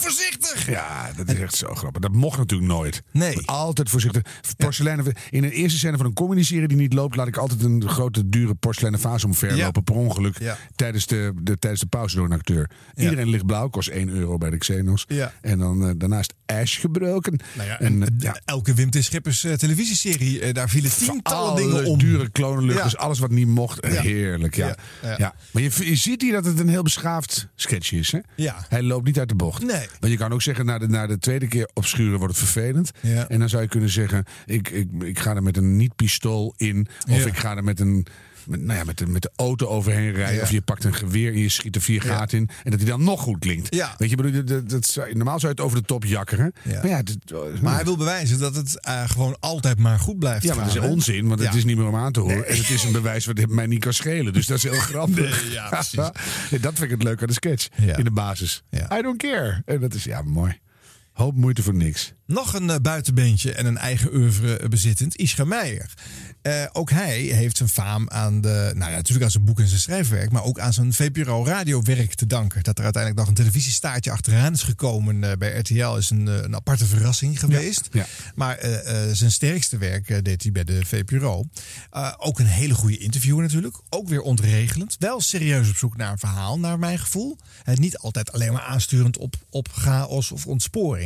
Ja, 0.66 1.11
dat 1.16 1.28
is 1.28 1.41
echt 1.41 1.55
zo 1.55 1.74
grappig. 1.74 2.03
Dat 2.03 2.12
mocht 2.12 2.39
natuurlijk 2.39 2.70
nooit. 2.70 3.03
Nee. 3.11 3.47
Altijd 3.47 3.91
voorzichtig. 3.91 4.23
Porseleinen. 4.57 5.12
In 5.31 5.45
een 5.45 5.51
eerste 5.51 5.78
scène 5.78 5.97
van 5.97 6.07
een 6.07 6.12
comedy-serie 6.15 6.69
die 6.69 6.77
niet 6.77 6.93
loopt, 6.93 7.16
laat 7.16 7.27
ik 7.27 7.36
altijd 7.36 7.62
een 7.62 7.89
grote, 7.89 8.28
dure 8.28 8.55
porseleinen 8.55 9.01
vaas 9.01 9.24
omverlopen. 9.24 9.85
Per 9.85 9.95
ongeluk. 9.95 10.39
Ja. 10.39 10.59
Tijdens, 10.74 11.07
de, 11.07 11.32
de, 11.43 11.59
tijdens 11.59 11.82
de 11.82 11.89
pauze 11.89 12.16
door 12.16 12.24
een 12.24 12.32
acteur. 12.32 12.70
Iedereen 12.97 13.28
ligt 13.28 13.47
blauw, 13.47 13.69
kost 13.69 13.89
1 13.89 14.09
euro 14.09 14.39
bij 14.39 14.51
de 14.51 14.59
Xenos. 14.59 15.05
Ja. 15.09 15.32
En 15.41 15.59
dan 15.59 15.86
eh, 15.89 15.91
daarnaast 15.97 16.35
Ash 16.47 16.81
gebroken. 16.81 17.41
Nou 17.55 17.69
ja, 17.69 17.81
en, 17.81 17.86
en, 17.86 18.03
eh, 18.03 18.09
ja. 18.19 18.41
elke 18.45 18.74
Wim 18.74 18.91
T. 18.91 19.05
Schippers 19.05 19.45
eh, 19.45 19.53
televisieserie, 19.53 20.53
daar 20.53 20.69
vielen 20.69 20.91
tientallen 20.97 21.51
Alle 21.51 21.61
dingen 21.61 21.85
om. 21.85 21.99
dure 21.99 22.31
klonenlucht, 22.31 22.78
Ja. 22.78 22.85
dus 22.85 22.97
alles 22.97 23.19
wat 23.19 23.31
niet 23.31 23.47
mocht. 23.47 23.86
Ja. 23.86 24.01
Heerlijk, 24.01 24.55
ja. 24.55 24.66
Ja, 24.66 24.77
ja. 25.03 25.15
ja. 25.19 25.35
Maar 25.51 25.62
je, 25.62 25.70
je 25.89 25.97
ziet 25.97 26.23
hier 26.23 26.32
dat 26.32 26.45
het 26.45 26.59
een 26.61 26.69
heel 26.69 26.82
beschaafd 26.82 27.49
sketch 27.55 27.93
is. 27.93 28.12
Hè? 28.12 28.19
Ja. 28.36 28.66
Hij 28.69 28.82
loopt 28.82 29.07
niet 29.07 29.19
uit 29.19 29.28
de 29.28 29.35
bocht. 29.35 29.62
Nee. 29.62 29.86
Want 30.01 30.12
je 30.12 30.19
kan 30.19 30.32
ook 30.32 30.43
zeggen, 30.43 30.53
na 30.62 30.78
de, 30.78 30.89
na 30.89 31.06
de 31.06 31.18
tweede 31.18 31.47
keer 31.48 31.68
opschuren 31.72 32.18
wordt 32.18 32.36
het 32.39 32.48
vervelend. 32.48 32.90
Ja. 33.01 33.28
En 33.28 33.39
dan 33.39 33.48
zou 33.48 33.62
je 33.62 33.68
kunnen 33.68 33.90
zeggen, 33.90 34.24
ik, 34.47 34.68
ik, 34.68 34.89
ik 35.02 35.18
ga 35.18 35.35
er 35.35 35.43
met 35.43 35.56
een 35.56 35.76
niet-pistool 35.76 36.55
in. 36.56 36.86
Of 37.10 37.16
Ja. 37.18 37.26
ik 37.26 37.36
ga 37.36 37.56
er 37.56 37.64
met 37.64 37.81
een... 37.81 38.06
Met, 38.47 38.61
nou 38.61 38.79
ja, 38.79 38.85
met, 38.85 38.99
de, 38.99 39.07
met 39.07 39.23
de 39.23 39.31
auto 39.37 39.66
overheen 39.66 40.12
rijden. 40.12 40.35
Ja. 40.35 40.43
Of 40.43 40.51
je 40.51 40.62
pakt 40.62 40.85
een 40.85 40.95
geweer 40.95 41.33
en 41.33 41.39
je 41.39 41.49
schiet 41.49 41.75
er 41.75 41.83
vier 41.83 42.03
gaten 42.03 42.39
in. 42.39 42.49
En 42.65 42.71
dat 42.71 42.81
hij 42.81 42.89
dan 42.89 43.05
nog 43.05 43.21
goed 43.21 43.39
klinkt. 43.39 43.77
Weet 43.99 44.11
je, 44.11 44.16
bedoel, 44.16 44.45
dat, 44.45 44.71
dat, 44.71 44.97
normaal 45.12 45.41
zou 45.41 45.53
je 45.53 45.59
het 45.59 45.61
over 45.61 45.79
de 45.79 45.85
top 45.85 46.05
jakkeren. 46.05 46.53
Ja. 46.62 46.81
Maar 46.83 46.89
ja, 46.89 47.03
Maar 47.62 47.75
hij 47.75 47.85
wil 47.85 47.97
bewijzen 47.97 48.39
dat 48.39 48.57
het 48.57 48.81
eh, 48.81 49.09
gewoon 49.09 49.37
altijd 49.41 49.79
maar 49.79 49.99
goed 49.99 50.19
blijft 50.19 50.45
ja, 50.45 50.55
maar 50.55 50.65
dat 50.65 50.75
is 50.75 50.81
gaan, 50.81 50.89
hè? 50.89 50.95
onzin, 50.95 51.29
want 51.29 51.41
het 51.41 51.55
is 51.55 51.65
niet 51.65 51.77
meer 51.77 51.87
om 51.87 51.97
aan 51.97 52.12
te 52.12 52.21
horen. 52.21 52.47
En 52.47 52.57
het 52.57 52.71
is 52.71 52.83
een 52.83 52.93
bewijs 52.93 53.27
wat 53.27 53.47
mij 53.49 53.66
niet 53.66 53.81
kan 53.81 53.93
schelen. 53.93 54.33
Dus 54.33 54.47
dat 54.47 54.57
is 54.57 54.62
heel 54.62 54.73
grappig. 54.91 55.43
Nee, 55.43 55.53
ja, 55.53 55.69
precies. 55.69 56.11
Dat 56.65 56.73
vind 56.75 56.83
ik 56.83 56.91
het 56.91 57.03
leuk 57.03 57.21
aan 57.21 57.27
de 57.27 57.33
sketch. 57.33 57.69
In 57.97 58.05
de 58.05 58.11
basis. 58.11 58.62
I 58.73 59.03
don't 59.03 59.16
care. 59.16 59.62
En 59.65 59.81
dat 59.81 59.95
is 59.95 60.05
ja, 60.05 60.23
mooi. 60.23 60.62
Hoop 61.15 61.36
moeite 61.36 61.62
voor 61.62 61.74
niks. 61.74 62.12
Nog 62.27 62.55
een 62.55 62.70
eh, 62.70 62.77
buitenbeentje 62.82 63.53
en 63.53 63.66
een 63.66 63.77
eigen 63.77 64.15
oeuvre 64.15 64.69
bezittend, 64.69 65.16
Ischa 65.16 65.45
Meijer. 65.45 65.95
Eh, 66.43 66.65
ook 66.73 66.91
hij 66.91 67.20
heeft 67.20 67.57
zijn 67.57 67.69
faam 67.69 68.09
aan 68.09 68.41
de, 68.41 68.73
nou 68.74 68.91
ja, 68.91 68.97
natuurlijk 68.97 69.24
aan 69.24 69.31
zijn 69.31 69.45
boek 69.45 69.61
en 69.61 69.69
zijn 69.69 69.81
schrijfwerk, 69.81 70.31
maar 70.31 70.45
ook 70.45 70.59
aan 70.59 70.73
zijn 70.73 70.93
VPRO 70.93 71.45
radiowerk 71.45 72.15
te 72.15 72.27
danken. 72.27 72.62
Dat 72.62 72.78
er 72.78 72.85
uiteindelijk 72.85 73.23
nog 73.23 73.31
een 73.31 73.43
televisiestaartje 73.43 74.11
achteraan 74.11 74.53
is 74.53 74.62
gekomen 74.62 75.24
eh, 75.24 75.36
bij 75.39 75.59
RTL 75.59 75.97
is 75.97 76.11
een, 76.11 76.27
een 76.27 76.55
aparte 76.55 76.86
verrassing 76.86 77.41
geweest. 77.41 77.89
ja. 77.93 78.07
Maar 78.35 78.59
zijn 79.12 79.31
sterkste 79.31 79.78
werk 79.78 80.24
deed 80.24 80.43
hij 80.43 80.53
bij 80.53 80.65
de 80.65 80.85
VPRO. 80.85 81.45
Ook 82.19 82.39
een 82.39 82.47
hele 82.47 82.74
goede 82.74 82.99
interviewer 82.99 83.43
natuurlijk. 83.43 83.77
Ook 83.91 84.09
weer 84.09 84.20
ontregelend. 84.20 84.97
Wel 84.99 85.20
serieus 85.20 85.69
op 85.69 85.77
zoek 85.77 85.97
naar 85.97 86.12
een 86.12 86.19
verhaal, 86.19 86.59
naar 86.59 86.78
mijn 86.78 86.99
gevoel. 86.99 87.39
En 87.65 87.81
niet 87.81 87.99
altijd 87.99 88.32
alleen 88.32 88.53
maar 88.53 88.62
aansturend 88.62 89.19
op, 89.19 89.35
op 89.51 89.69
chaos 89.73 90.32
of 90.32 90.47
ontsporing. 90.47 91.03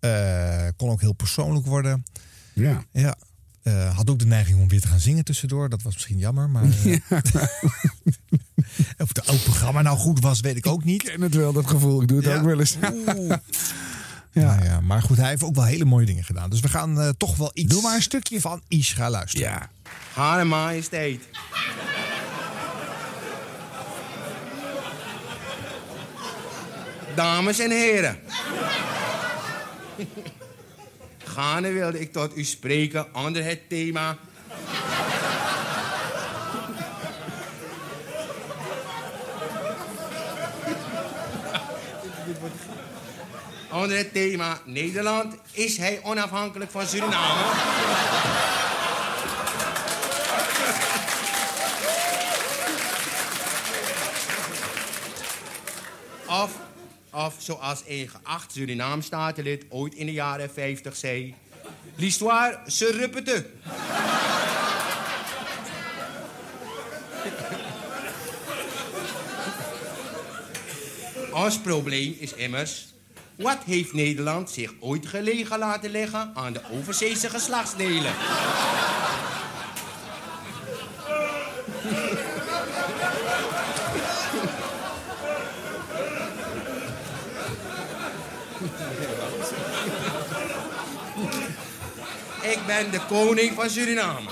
Eh, 0.00 0.66
kon 0.76 0.90
ook 0.90 1.00
heel 1.00 1.12
persoonlijk 1.12 1.66
worden. 1.66 2.04
Ja. 2.52 2.84
Ja. 2.92 3.16
Eh, 3.62 3.96
had 3.96 4.10
ook 4.10 4.18
de 4.18 4.26
neiging 4.26 4.60
om 4.60 4.68
weer 4.68 4.80
te 4.80 4.88
gaan 4.88 5.00
zingen 5.00 5.24
tussendoor. 5.24 5.68
Dat 5.68 5.82
was 5.82 5.94
misschien 5.94 6.18
jammer. 6.18 6.50
Maar 6.50 6.62
eh, 6.62 7.00
of 9.02 9.08
het 9.08 9.26
oud 9.26 9.42
programma 9.44 9.82
nou 9.82 9.98
goed 9.98 10.20
was, 10.20 10.40
weet 10.40 10.56
ik 10.56 10.66
ook 10.66 10.84
niet. 10.84 11.02
Ik 11.02 11.08
ken 11.12 11.20
het 11.20 11.34
wel, 11.34 11.52
dat 11.52 11.66
gevoel. 11.66 12.02
Ik 12.02 12.08
doe 12.08 12.16
het 12.16 12.26
Ja. 12.26 12.36
ook 12.36 12.44
wel 12.44 12.58
eens. 12.60 12.76
Ja. 14.32 14.62
ja, 14.64 14.80
maar 14.80 15.02
goed, 15.02 15.16
hij 15.16 15.28
heeft 15.28 15.42
ook 15.42 15.54
wel 15.54 15.64
hele 15.64 15.84
mooie 15.84 16.06
dingen 16.06 16.24
gedaan. 16.24 16.50
Dus 16.50 16.60
we 16.60 16.68
gaan 16.68 17.00
eh, 17.00 17.08
toch 17.16 17.36
wel 17.36 17.50
iets 17.54 17.72
Doe 17.72 17.82
maar 17.82 17.94
een 17.94 18.02
stukje. 18.02 18.40
van 18.40 18.62
Isra 18.68 19.10
luisteren. 19.10 19.48
Ja. 19.48 19.70
Hare 20.14 20.44
majesteit. 20.44 21.20
Dames 27.14 27.58
en 27.58 27.70
heren. 27.70 28.18
Gaande 31.34 31.72
wilde 31.72 32.00
ik 32.00 32.12
tot 32.12 32.36
u 32.36 32.44
spreken 32.44 33.14
onder 33.14 33.44
het 33.44 33.68
thema. 33.68 34.16
onder 43.82 43.96
het 43.96 44.12
thema 44.12 44.60
Nederland 44.64 45.34
is 45.52 45.76
hij 45.76 46.00
onafhankelijk 46.02 46.70
van 46.70 46.86
Suriname. 46.86 47.40
of 56.42 56.65
of 57.16 57.34
zoals 57.38 57.82
een 57.86 58.08
geacht 58.08 58.52
Surinaam-statenlid 58.52 59.64
ooit 59.68 59.94
in 59.94 60.06
de 60.06 60.12
jaren 60.12 60.50
50 60.50 60.96
zei... 60.96 61.34
L'histoire 61.96 62.58
se 62.66 62.92
répète. 62.92 63.46
Ons 71.32 71.60
probleem 71.60 72.16
is 72.18 72.32
immers... 72.32 72.94
Wat 73.36 73.58
heeft 73.64 73.92
Nederland 73.92 74.50
zich 74.50 74.72
ooit 74.80 75.06
gelegen 75.06 75.58
laten 75.58 75.90
leggen 75.90 76.30
aan 76.34 76.52
de 76.52 76.60
overzeese 76.72 77.30
geslachtsdelen? 77.30 78.12
Ik 92.56 92.66
ben 92.66 92.90
de 92.90 93.00
koning 93.08 93.54
van 93.54 93.70
Suriname. 93.70 94.28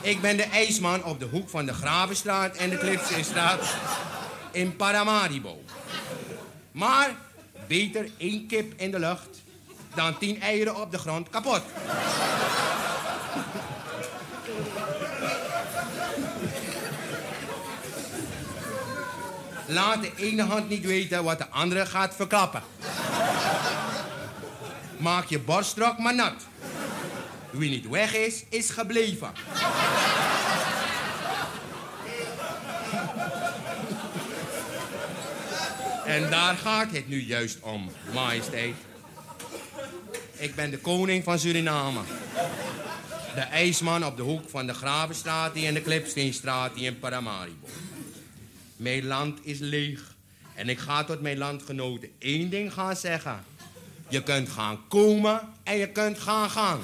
Ik 0.00 0.20
ben 0.20 0.36
de 0.36 0.42
ijsman 0.42 1.04
op 1.04 1.18
de 1.18 1.24
hoek 1.24 1.48
van 1.48 1.66
de 1.66 1.72
Gravenstraat 1.72 2.56
en 2.56 2.70
de 2.70 2.78
Klipseestraat 2.78 3.74
in 4.52 4.76
Paramaribo. 4.76 5.62
Maar 6.72 7.10
beter 7.66 8.10
één 8.16 8.46
kip 8.46 8.80
in 8.80 8.90
de 8.90 8.98
lucht 8.98 9.42
dan 9.94 10.18
tien 10.18 10.40
eieren 10.40 10.76
op 10.76 10.90
de 10.90 10.98
grond 10.98 11.30
kapot. 11.30 11.62
Laat 19.66 20.02
de 20.02 20.12
ene 20.16 20.42
hand 20.42 20.68
niet 20.68 20.84
weten 20.84 21.24
wat 21.24 21.38
de 21.38 21.48
andere 21.48 21.86
gaat 21.86 22.14
verklappen. 22.14 22.62
Maak 25.02 25.26
je 25.26 25.38
borststrok 25.38 25.98
maar 25.98 26.14
nat. 26.14 26.46
Wie 27.50 27.70
niet 27.70 27.88
weg 27.88 28.14
is, 28.14 28.44
is 28.48 28.70
gebleven. 28.70 29.32
En 36.06 36.30
daar 36.30 36.56
gaat 36.56 36.90
het 36.90 37.08
nu 37.08 37.22
juist 37.22 37.60
om, 37.60 37.90
majesteit. 38.12 38.74
Ik 40.32 40.54
ben 40.54 40.70
de 40.70 40.78
koning 40.78 41.24
van 41.24 41.38
Suriname. 41.38 42.00
De 43.34 43.40
ijsman 43.40 44.06
op 44.06 44.16
de 44.16 44.22
hoek 44.22 44.50
van 44.50 44.66
de 44.66 44.74
Gravenstraat 44.74 45.56
en 45.56 45.74
de 45.74 45.82
Klipsteenstraat 45.82 46.76
in 46.76 46.98
Paramaribo. 46.98 47.68
Mijn 48.76 49.04
land 49.06 49.38
is 49.42 49.58
leeg. 49.58 50.14
En 50.54 50.68
ik 50.68 50.78
ga 50.78 51.04
tot 51.04 51.20
mijn 51.20 51.38
landgenoten 51.38 52.10
één 52.18 52.50
ding 52.50 52.72
gaan 52.72 52.96
zeggen. 52.96 53.44
Je 54.12 54.22
kunt 54.22 54.48
gaan 54.48 54.78
komen 54.88 55.40
en 55.62 55.76
je 55.76 55.88
kunt 55.88 56.18
gaan 56.18 56.50
gaan. 56.50 56.80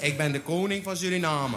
ik 0.00 0.16
ben 0.16 0.32
de 0.32 0.40
koning 0.40 0.84
van 0.84 0.96
Suriname. 0.96 1.56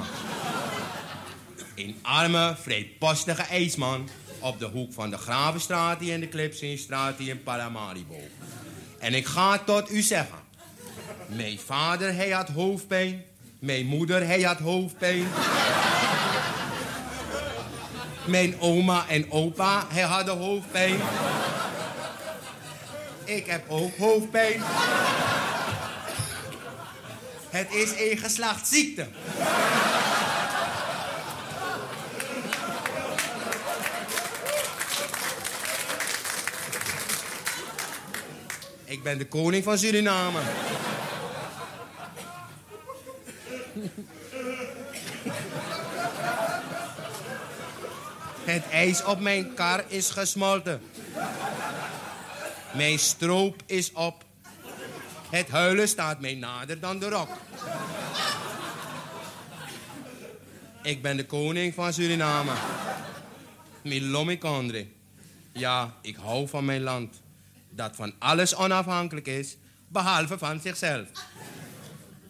Een 1.76 2.00
arme, 2.02 2.56
vrijpostige 2.62 3.42
ijsman 3.42 4.10
op 4.40 4.60
de 4.60 4.66
hoek 4.66 4.94
van 4.94 5.10
de 5.10 5.18
Gravenstraat 5.18 6.02
en 6.02 6.20
de 6.20 6.28
Klipseenstraat 6.28 7.20
in 7.20 7.44
Paramaribo. 7.44 8.20
En 9.00 9.14
ik 9.14 9.26
ga 9.26 9.58
tot 9.58 9.92
u 9.92 10.02
zeggen. 10.02 10.40
Mijn 11.28 11.60
vader, 11.60 12.14
hij 12.14 12.30
had 12.30 12.50
hoofdpijn. 12.50 13.24
Mijn 13.60 13.86
moeder, 13.86 14.26
hij 14.26 14.42
had 14.42 14.58
hoofdpijn. 14.58 15.28
Mijn 18.28 18.60
oma 18.60 19.06
en 19.08 19.32
opa, 19.32 19.86
hij 19.88 20.04
hadden 20.04 20.38
hoofdpijn. 20.38 21.00
Ik 23.24 23.46
heb 23.46 23.64
ook 23.68 23.98
hoofdpijn. 23.98 24.62
Het 27.50 27.74
is 27.74 27.92
een 28.00 28.18
geslachtsziekte. 28.18 29.08
Ik 38.86 39.04
ben 39.04 39.18
de 39.18 39.28
koning 39.28 39.64
van 39.64 39.78
Suriname. 39.78 40.40
Het 48.48 48.70
ijs 48.70 49.04
op 49.04 49.20
mijn 49.20 49.54
kar 49.54 49.84
is 49.88 50.10
gesmolten. 50.10 50.82
Mijn 52.76 53.00
stroop 53.00 53.62
is 53.66 53.92
op. 53.92 54.26
Het 55.30 55.50
huilen 55.50 55.88
staat 55.88 56.20
mij 56.20 56.36
nader 56.36 56.80
dan 56.80 57.00
de 57.00 57.10
rok. 57.10 57.30
Ik 60.84 61.02
ben 61.02 61.18
de 61.18 61.26
koning 61.26 61.74
van 61.74 61.94
Suriname. 61.94 62.52
Milomikondre. 63.82 64.88
Ja, 65.52 65.96
ik 66.02 66.16
hou 66.16 66.48
van 66.48 66.66
mijn 66.66 66.82
land. 66.82 67.22
Dat 67.70 67.96
van 67.96 68.14
alles 68.20 68.56
onafhankelijk 68.56 69.28
is, 69.28 69.58
behalve 69.88 70.38
van 70.38 70.60
zichzelf. 70.60 71.08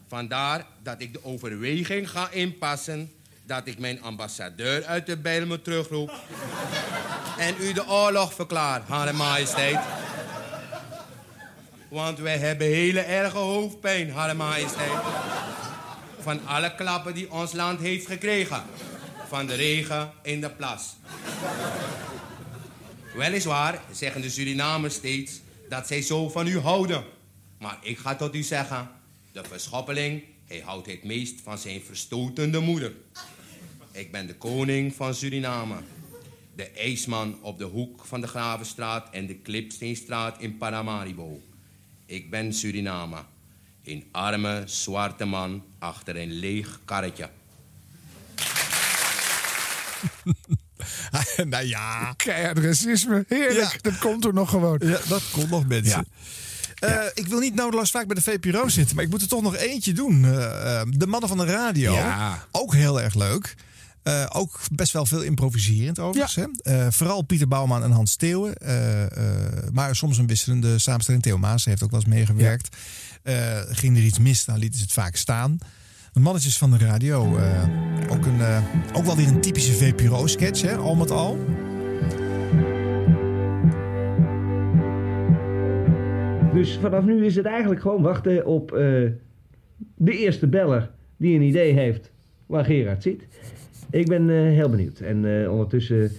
Vandaar 0.08 0.66
dat 0.84 1.02
ik 1.02 1.14
de 1.14 1.24
overweging 1.24 2.10
ga 2.10 2.30
inpassen 2.32 3.12
dat 3.48 3.68
ik 3.68 3.80
mijn 3.80 4.02
ambassadeur 4.02 4.86
uit 4.86 5.06
de 5.06 5.18
Bijlmer 5.18 5.62
terugroep 5.62 6.12
en 7.38 7.56
u 7.60 7.74
de 7.74 7.88
oorlog 7.88 8.34
verklaar, 8.34 8.82
Hare 8.88 9.14
Majesteit. 9.14 9.80
Want 11.90 12.20
wij 12.20 12.38
hebben 12.38 12.68
hele 12.68 13.00
erge 13.00 13.38
hoofdpijn, 13.38 14.12
Hare 14.12 14.34
Majesteit. 14.34 15.00
Van 16.20 16.48
alle 16.48 16.76
klappen 16.76 17.14
die 17.14 17.32
ons 17.32 17.54
land 17.54 17.80
heeft 17.80 18.08
gekregen. 18.08 18.64
Van 19.28 19.48
de 19.48 19.56
regen 19.56 20.12
in 20.22 20.42
de 20.42 20.50
plas. 20.50 20.96
Weliswaar 23.14 23.82
zeggen 23.92 24.22
de 24.22 24.30
Surinamers 24.30 24.94
steeds 24.94 25.40
dat 25.70 25.88
zij 25.88 26.02
zo 26.02 26.30
van 26.30 26.48
u 26.48 26.60
houden. 26.60 27.04
Maar 27.60 27.78
ik 27.82 27.98
ga 27.98 28.16
tot 28.16 28.36
u 28.36 28.44
zeggen, 28.44 28.90
de 29.32 29.44
verschoppeling, 29.44 30.24
hij 30.48 30.62
houdt 30.66 30.88
het 30.88 31.04
meest 31.04 31.42
van 31.44 31.58
zijn 31.58 31.82
verstotende 31.82 32.60
moeder. 32.60 32.94
Ik 33.98 34.12
ben 34.12 34.28
de 34.28 34.36
koning 34.36 34.96
van 34.96 35.14
Suriname. 35.14 35.76
De 36.56 36.70
ijsman 36.70 37.38
op 37.42 37.58
de 37.58 37.64
hoek 37.64 38.06
van 38.06 38.22
de 38.22 38.28
Gravenstraat 38.28 39.10
en 39.12 39.28
de 39.28 39.36
Klipsteenstraat 39.36 40.40
in 40.40 40.58
Paramaribo. 40.58 41.42
Ik 42.06 42.30
ben 42.30 42.54
Suriname. 42.54 43.18
Een 43.84 44.08
arme, 44.12 44.64
zwarte 44.66 45.26
man 45.26 45.64
achter 45.80 46.18
een 46.18 46.32
leeg 46.32 46.80
karretje. 46.86 47.30
nou 51.50 51.66
ja. 51.66 52.14
Keihard 52.14 52.58
racisme. 52.58 53.26
Heerlijk. 53.28 53.84
Dat 53.84 53.98
komt 53.98 54.26
er 54.26 54.34
nog 54.34 54.50
gewoon. 54.50 54.80
Ja, 54.84 55.00
dat 55.08 55.24
komt 55.32 55.50
nog, 55.50 55.68
mensen. 55.68 56.08
Eh, 56.76 57.04
ik 57.14 57.28
wil 57.28 57.40
niet 57.40 57.56
nodeloos 57.56 57.92
vaak 57.92 58.08
bij 58.08 58.16
de 58.16 58.22
VPRO 58.22 58.68
zitten, 58.68 58.96
maar 58.96 59.06
ik 59.06 59.10
moet 59.12 59.22
er 59.22 59.28
toch 59.28 59.42
nog 59.42 59.56
eentje 59.56 59.94
doen. 59.94 60.26
Eh, 60.26 60.80
eh, 60.80 60.88
de 60.90 61.08
mannen 61.08 61.30
van 61.30 61.38
de 61.38 61.46
radio. 61.46 61.94
Ja. 61.94 62.48
Ook 62.52 62.74
heel 62.74 63.02
erg 63.02 63.14
leuk. 63.14 63.56
Eh, 64.08 64.26
ook 64.34 64.60
best 64.76 64.94
wel 64.94 65.06
veel 65.06 65.22
improviserend 65.22 66.00
overigens. 66.00 66.36
Hè? 66.36 66.72
Eh, 66.74 66.88
vooral 66.92 67.22
Pieter 67.22 67.48
Bouwman 67.48 67.84
en 67.84 67.92
Hans 67.92 68.16
Theeuwen. 68.16 68.56
eh, 68.56 69.04
eh, 69.04 69.10
maar 69.72 69.96
soms 69.96 70.18
een 70.18 70.28
wisselende 70.28 70.80
samenstelling. 70.80 71.24
Theo 71.24 71.38
Maas 71.38 71.66
heeft 71.66 71.84
ook 71.84 71.92
wel 71.92 72.00
eens 72.00 72.10
meegewerkt. 72.10 72.76
Eh, 73.24 73.60
ging 73.70 73.98
er 73.98 74.04
iets 74.04 74.20
mis, 74.20 74.46
dan 74.46 74.58
lieten 74.58 74.78
ze 74.78 74.84
het 74.84 74.94
vaak 74.94 75.16
staan. 75.16 75.58
De 76.14 76.20
mannetjes 76.20 76.58
van 76.58 76.72
de 76.72 76.78
radio. 76.78 77.38
eh, 77.38 77.64
ook, 78.10 78.26
een, 78.26 78.42
ook 78.94 79.06
wel 79.06 79.16
weer 79.16 79.28
een 79.28 79.42
typische 79.42 79.74
VPRO-sketch, 79.74 80.62
hè, 80.62 80.76
al 80.76 80.96
met 80.96 81.12
al. 81.12 81.38
Dus 86.54 86.78
vanaf 86.82 87.04
nu 87.04 87.26
is 87.26 87.36
het 87.36 87.46
eigenlijk 87.46 87.82
gewoon 87.82 88.02
wachten 88.02 88.46
op 88.46 88.72
eh, 88.72 88.80
de 89.96 90.18
eerste 90.18 90.48
beller 90.48 90.92
die 91.18 91.36
een 91.36 91.42
idee 91.42 91.74
heeft 91.74 92.12
waar 92.46 92.66
Gerard 92.66 93.04
zit. 93.04 93.22
Ik 93.92 94.08
ben 94.08 94.30
eh, 94.30 94.36
heel 94.36 94.70
benieuwd. 94.70 95.00
En 95.00 95.42
eh, 95.44 95.52
ondertussen 95.52 96.12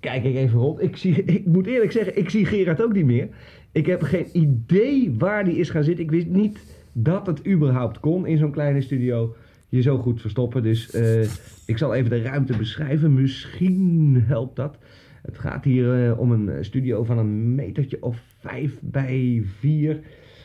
kijk 0.00 0.24
ik 0.24 0.34
even 0.34 0.58
rond. 0.58 0.82
Ik, 0.82 0.96
zie, 0.96 1.24
ik 1.24 1.46
moet 1.46 1.66
eerlijk 1.66 1.92
zeggen, 1.92 2.18
ik 2.18 2.30
zie 2.30 2.46
Gerard 2.46 2.82
ook 2.82 2.92
niet 2.92 3.04
meer. 3.04 3.28
Ik 3.72 3.86
heb 3.86 4.02
geen 4.02 4.26
idee 4.32 5.14
waar 5.18 5.44
die 5.44 5.56
is 5.56 5.70
gaan 5.70 5.84
zitten. 5.84 6.04
Ik 6.04 6.10
wist 6.10 6.26
niet 6.26 6.58
dat 6.92 7.26
het 7.26 7.46
überhaupt 7.46 8.00
kon 8.00 8.26
in 8.26 8.38
zo'n 8.38 8.50
kleine 8.52 8.80
studio 8.80 9.34
je 9.68 9.82
zo 9.82 9.98
goed 9.98 10.20
verstoppen. 10.20 10.62
Dus 10.62 10.90
eh, 10.90 11.22
ik 11.66 11.78
zal 11.78 11.94
even 11.94 12.10
de 12.10 12.22
ruimte 12.22 12.56
beschrijven. 12.56 13.14
Misschien 13.14 14.22
helpt 14.26 14.56
dat. 14.56 14.78
Het 15.22 15.38
gaat 15.38 15.64
hier 15.64 16.16
om 16.16 16.32
een 16.32 16.64
studio 16.64 17.04
van 17.04 17.18
een 17.18 17.54
metertje 17.54 18.02
of 18.02 18.22
vijf 18.38 18.78
bij 18.80 19.42
vier. 19.58 20.00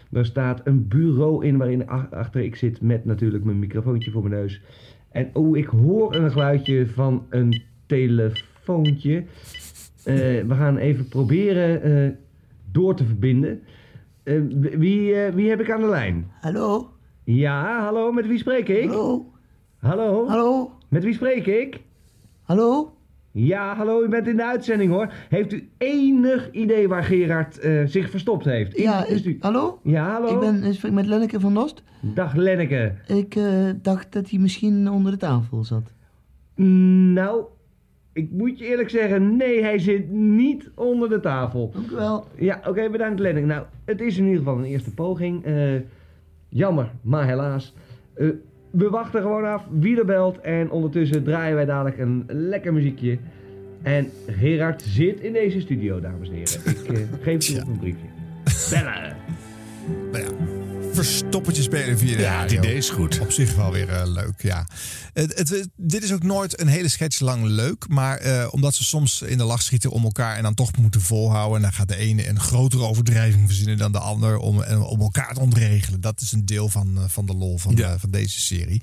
Daar 0.09 0.25
staat 0.25 0.61
een 0.63 0.87
bureau 0.87 1.45
in 1.45 1.57
waarin 1.57 1.87
ach- 1.87 2.11
achter 2.11 2.41
ik 2.41 2.55
zit 2.55 2.81
met 2.81 3.05
natuurlijk 3.05 3.43
mijn 3.43 3.59
microfoontje 3.59 4.11
voor 4.11 4.23
mijn 4.29 4.41
neus. 4.41 4.61
En 5.11 5.29
oh, 5.33 5.57
ik 5.57 5.65
hoor 5.65 6.15
een 6.15 6.31
geluidje 6.31 6.87
van 6.87 7.25
een 7.29 7.63
telefoontje. 7.85 9.23
Eh, 10.03 10.15
we 10.47 10.55
gaan 10.55 10.77
even 10.77 11.07
proberen 11.07 11.81
eh, 11.81 12.11
door 12.71 12.95
te 12.95 13.05
verbinden. 13.05 13.61
Eh, 14.23 14.41
wie, 14.77 15.15
wie 15.33 15.49
heb 15.49 15.59
ik 15.59 15.71
aan 15.71 15.81
de 15.81 15.87
lijn? 15.87 16.31
Hallo? 16.41 16.89
Ja, 17.23 17.83
hallo, 17.83 18.11
met 18.11 18.27
wie 18.27 18.37
spreek 18.37 18.67
ik? 18.67 18.89
Hallo? 18.89 19.25
Hallo? 19.77 20.27
Hallo? 20.27 20.71
Met 20.87 21.03
wie 21.03 21.13
spreek 21.13 21.45
ik? 21.45 21.81
Hallo? 22.43 22.96
Ja, 23.39 23.75
hallo, 23.75 24.03
u 24.03 24.07
bent 24.09 24.27
in 24.27 24.35
de 24.35 24.45
uitzending 24.45 24.91
hoor. 24.91 25.11
Heeft 25.29 25.53
u 25.53 25.69
enig 25.77 26.51
idee 26.51 26.87
waar 26.87 27.03
Gerard 27.03 27.59
eh, 27.59 27.85
zich 27.85 28.09
verstopt 28.09 28.45
heeft? 28.45 28.73
In- 28.73 28.83
Ja, 28.83 29.05
is 29.05 29.25
u... 29.25 29.37
hallo? 29.39 29.79
Ja, 29.83 30.11
hallo? 30.11 30.33
Ik 30.33 30.39
ben 30.39 30.63
ik 30.83 30.91
met 30.91 31.05
Lenneke 31.05 31.39
van 31.39 31.53
Dost. 31.53 31.83
Dag 32.01 32.35
Lenneke. 32.35 32.93
Ik 33.07 33.35
eh, 33.35 33.69
dacht 33.81 34.13
dat 34.13 34.29
hij 34.29 34.39
misschien 34.39 34.89
onder 34.89 35.11
de 35.11 35.17
tafel 35.17 35.63
zat. 35.63 35.93
Nou, 36.55 37.43
ik 38.13 38.31
moet 38.31 38.59
je 38.59 38.65
eerlijk 38.65 38.89
zeggen, 38.89 39.35
nee, 39.37 39.61
hij 39.63 39.79
zit 39.79 40.09
niet 40.11 40.69
onder 40.75 41.09
de 41.09 41.19
tafel. 41.19 41.71
Dank 41.73 41.91
u 41.91 41.95
wel. 41.95 42.27
Ja, 42.37 42.61
oké, 42.67 42.89
bedankt 42.89 43.19
Lenneke. 43.19 43.45
Nou, 43.45 43.65
het 43.85 44.01
is 44.01 44.17
in 44.17 44.23
ieder 44.23 44.37
geval 44.39 44.57
een 44.57 44.63
eerste 44.65 44.93
poging. 44.93 45.43
Eh, 45.45 45.75
jammer, 46.49 46.91
maar 47.01 47.25
helaas. 47.27 47.73
We 48.77 48.89
wachten 48.89 49.21
gewoon 49.21 49.45
af 49.45 49.63
wie 49.69 49.97
er 49.99 50.05
belt 50.05 50.39
en 50.41 50.71
ondertussen 50.71 51.23
draaien 51.23 51.55
wij 51.55 51.65
dadelijk 51.65 51.97
een 51.97 52.23
lekker 52.27 52.73
muziekje. 52.73 53.17
En 53.81 54.11
Gerard 54.27 54.81
zit 54.81 55.19
in 55.19 55.33
deze 55.33 55.59
studio, 55.59 55.99
dames 55.99 56.29
en 56.29 56.35
heren. 56.35 56.61
Ik 56.65 56.97
eh, 56.97 56.99
geef 57.25 57.49
u 57.49 57.59
op 57.59 57.67
een 57.67 57.79
briefje. 57.79 58.05
Bellen! 58.69 59.15
Nou 60.11 60.23
ja, 60.23 60.29
verstoppertje 60.91 61.63
spelen 61.63 61.97
via 61.97 62.15
de 62.15 62.21
Ja, 62.21 62.31
het 62.31 62.41
radio. 62.41 62.59
idee 62.59 62.75
is 62.75 62.89
goed. 62.89 63.19
Op 63.19 63.31
zich 63.31 63.55
wel 63.55 63.71
weer 63.71 63.89
eh, 63.89 64.01
leuk, 64.05 64.41
ja. 64.41 64.65
Het, 65.17 65.37
het, 65.37 65.67
dit 65.75 66.03
is 66.03 66.13
ook 66.13 66.23
nooit 66.23 66.59
een 66.59 66.67
hele 66.67 66.87
sketch 66.87 67.19
lang 67.19 67.45
leuk. 67.45 67.85
Maar 67.87 68.17
eh, 68.17 68.47
omdat 68.51 68.75
ze 68.75 68.83
soms 68.83 69.21
in 69.21 69.37
de 69.37 69.43
lach 69.43 69.61
schieten 69.61 69.91
om 69.91 70.03
elkaar 70.03 70.35
en 70.35 70.43
dan 70.43 70.53
toch 70.53 70.77
moeten 70.77 71.01
volhouden. 71.01 71.55
En 71.55 71.61
dan 71.61 71.73
gaat 71.73 71.87
de 71.87 71.95
ene 71.95 72.27
een 72.27 72.39
grotere 72.39 72.83
overdrijving 72.83 73.47
verzinnen 73.47 73.77
dan 73.77 73.91
de 73.91 73.99
ander 73.99 74.37
om, 74.37 74.61
en 74.61 74.81
om 74.81 74.99
elkaar 75.01 75.33
te 75.33 75.39
ontregelen. 75.39 76.01
Dat 76.01 76.21
is 76.21 76.31
een 76.31 76.45
deel 76.45 76.69
van, 76.69 76.97
eh, 76.97 77.03
van 77.07 77.25
de 77.25 77.33
lol 77.33 77.57
van, 77.57 77.77
eh, 77.77 77.93
van 77.97 78.11
deze 78.11 78.39
serie. 78.39 78.81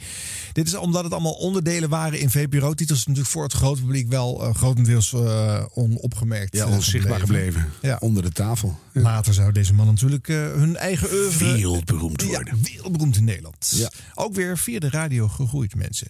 Dit 0.53 0.67
is 0.67 0.75
omdat 0.75 1.05
het 1.05 1.13
allemaal 1.13 1.33
onderdelen 1.33 1.89
waren 1.89 2.21
in 2.21 2.31
VPRO-titels. 2.31 2.99
Natuurlijk 2.99 3.29
voor 3.29 3.43
het 3.43 3.53
grote 3.53 3.81
publiek 3.81 4.09
wel 4.09 4.43
eh, 4.43 4.55
grotendeels 4.55 5.13
eh, 5.13 5.65
onopgemerkt. 5.75 6.57
Ja, 6.57 6.67
eh, 6.67 6.73
onzichtbaar 6.73 7.21
gebleven. 7.21 7.71
Ja. 7.83 7.97
Onder 8.01 8.23
de 8.23 8.31
tafel. 8.31 8.79
Later 8.93 9.35
zou 9.35 9.53
deze 9.53 9.75
man 9.75 9.87
natuurlijk 9.87 10.29
eh, 10.29 10.37
hun 10.37 10.77
eigen 10.77 11.09
oeuvre... 11.13 11.53
Wereldberoemd 11.53 12.23
worden. 12.23 12.59
Wereldberoemd 12.63 13.17
in 13.17 13.25
Nederland. 13.25 13.89
Ook 14.15 14.35
weer 14.35 14.59
via 14.59 14.79
de 14.79 14.91
radio 14.91 15.29
gegroeid, 15.29 15.75
mensen. 15.75 16.09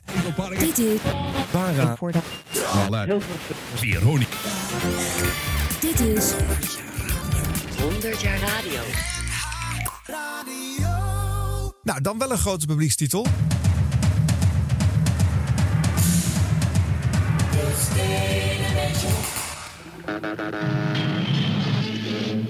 Dit 0.59 0.79
is 0.79 1.01
Para. 1.51 1.97
Veronica. 3.75 4.37
Dit 5.81 6.01
is 6.01 6.33
100 7.81 8.21
jaar 8.21 8.39
radio. 8.39 8.81
Nou, 11.83 12.01
dan 12.01 12.19
wel 12.19 12.31
een 12.31 12.39
grote 12.39 12.67
publiekstitel. 12.67 13.27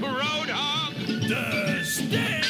Roadhog, 0.01 0.93
de 1.29 2.44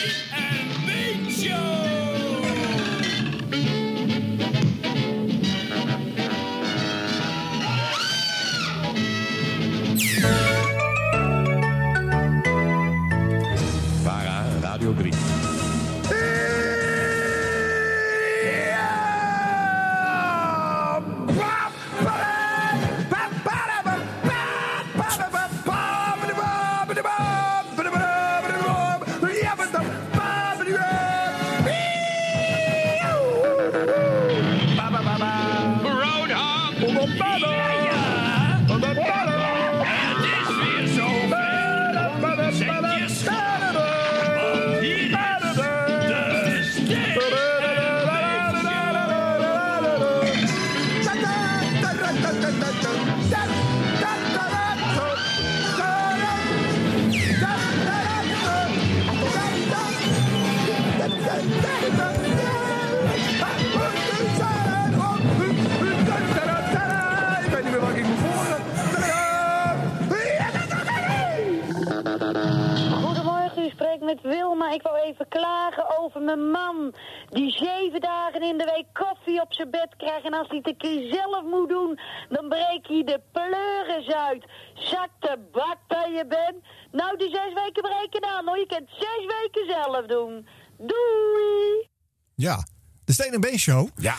met 74.15 74.33
Wilma. 74.33 74.73
Ik 74.73 74.83
wou 74.83 74.99
even 74.99 75.29
klagen 75.29 75.99
over 75.99 76.21
mijn 76.23 76.51
man. 76.51 76.95
Die 77.29 77.51
zeven 77.51 78.01
dagen 78.01 78.43
in 78.43 78.59
de 78.59 78.65
week 78.65 78.87
koffie 78.93 79.41
op 79.41 79.53
zijn 79.53 79.71
bed 79.71 79.89
krijgt. 79.97 80.25
En 80.25 80.35
als 80.35 80.49
hij 80.49 80.57
het 80.57 80.67
een 80.67 80.77
keer 80.77 81.15
zelf 81.15 81.43
moet 81.43 81.69
doen, 81.69 81.99
dan 82.29 82.49
breek 82.49 82.87
hij 82.87 83.05
de 83.05 83.21
pleuris 83.33 84.15
uit. 84.15 84.45
Zak 84.75 85.11
de 85.19 85.39
bak 85.53 85.79
dat 85.87 86.07
je 86.07 86.25
bent. 86.29 86.65
Nou, 86.93 87.17
die 87.17 87.31
zes 87.31 87.53
weken 87.55 87.83
breken 87.83 88.25
aan 88.25 88.47
hoor. 88.47 88.59
Je 88.59 88.67
kunt 88.67 88.89
zes 88.89 89.27
weken 89.41 89.67
zelf 89.67 90.07
doen. 90.07 90.49
Doei! 90.79 91.89
Ja, 92.35 92.67
de 93.05 93.13
Steen 93.13 93.33
en 93.33 93.41
Been 93.41 93.59
Show. 93.59 93.89
Ja. 93.97 94.15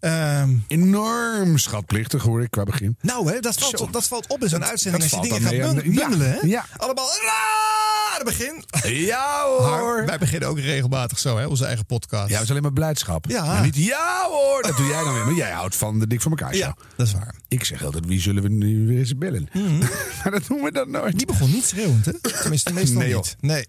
Ehm, 0.00 0.50
Enorm 0.68 1.58
schatplichtig 1.58 2.22
hoor 2.22 2.42
ik 2.42 2.50
qua 2.50 2.62
begin. 2.64 2.96
nou, 3.00 3.32
hè, 3.32 3.40
dat, 3.40 3.54
Zo. 3.58 3.70
valt, 3.76 3.92
dat 3.92 4.04
valt 4.06 4.26
op 4.28 4.42
in 4.42 4.48
zo'n 4.48 4.60
Dat- 4.60 4.68
uitzending. 4.68 5.02
dat 5.02 5.12
Als 5.12 5.22
je 5.22 5.28
dingen 5.28 5.42
gaat 5.42 5.50
mee 5.52 5.60
bun- 5.60 5.68
aan 5.68 5.76
de- 5.76 6.00
bundelen, 6.00 6.28
ja, 6.28 6.38
hè? 6.40 6.46
ja. 6.46 6.64
Allemaal 6.76 7.08
raar 7.24 8.24
begin. 8.24 8.64
Ja 8.82 9.18
Maar 9.60 9.78
hoor. 9.78 10.06
wij 10.06 10.18
beginnen 10.18 10.48
ook 10.48 10.58
regelmatig 10.58 11.18
zo, 11.18 11.38
hè? 11.38 11.46
Onze 11.46 11.64
eigen 11.64 11.86
podcast. 11.86 12.28
Ja, 12.28 12.34
het 12.34 12.42
is 12.44 12.50
alleen 12.50 12.62
maar 12.62 12.72
blijdschap. 12.72 13.24
Ja. 13.28 13.44
Maar 13.44 13.62
niet 13.62 13.76
ja 13.76 14.26
hoor, 14.28 14.62
dat 14.62 14.76
doe 14.76 14.86
jij 14.86 15.04
dan 15.04 15.14
weer. 15.14 15.24
Maar 15.24 15.34
jij 15.34 15.50
houdt 15.50 15.76
van 15.76 15.98
de 15.98 16.06
Dik 16.06 16.20
voor 16.20 16.30
elkaar 16.30 16.54
show. 16.54 16.62
Ja, 16.62 16.76
dat 16.96 17.06
is 17.06 17.12
waar. 17.12 17.34
Ik 17.48 17.64
zeg 17.64 17.84
altijd, 17.84 18.06
wie 18.06 18.20
zullen 18.20 18.42
we 18.42 18.48
nu 18.48 18.86
weer 18.86 18.98
eens 18.98 19.16
bellen? 19.18 19.48
maar 20.22 20.30
dat 20.30 20.46
doen 20.46 20.62
we 20.62 20.72
dan 20.72 20.90
nooit. 20.90 21.16
Die 21.16 21.26
begon 21.26 21.50
niet 21.50 21.64
schreeuwend, 21.64 22.04
hè? 22.06 22.12
Tenminste, 22.20 22.72
meestal 22.72 22.98
Nee, 23.00 23.14
niet. 23.14 23.36
Nee. 23.40 23.66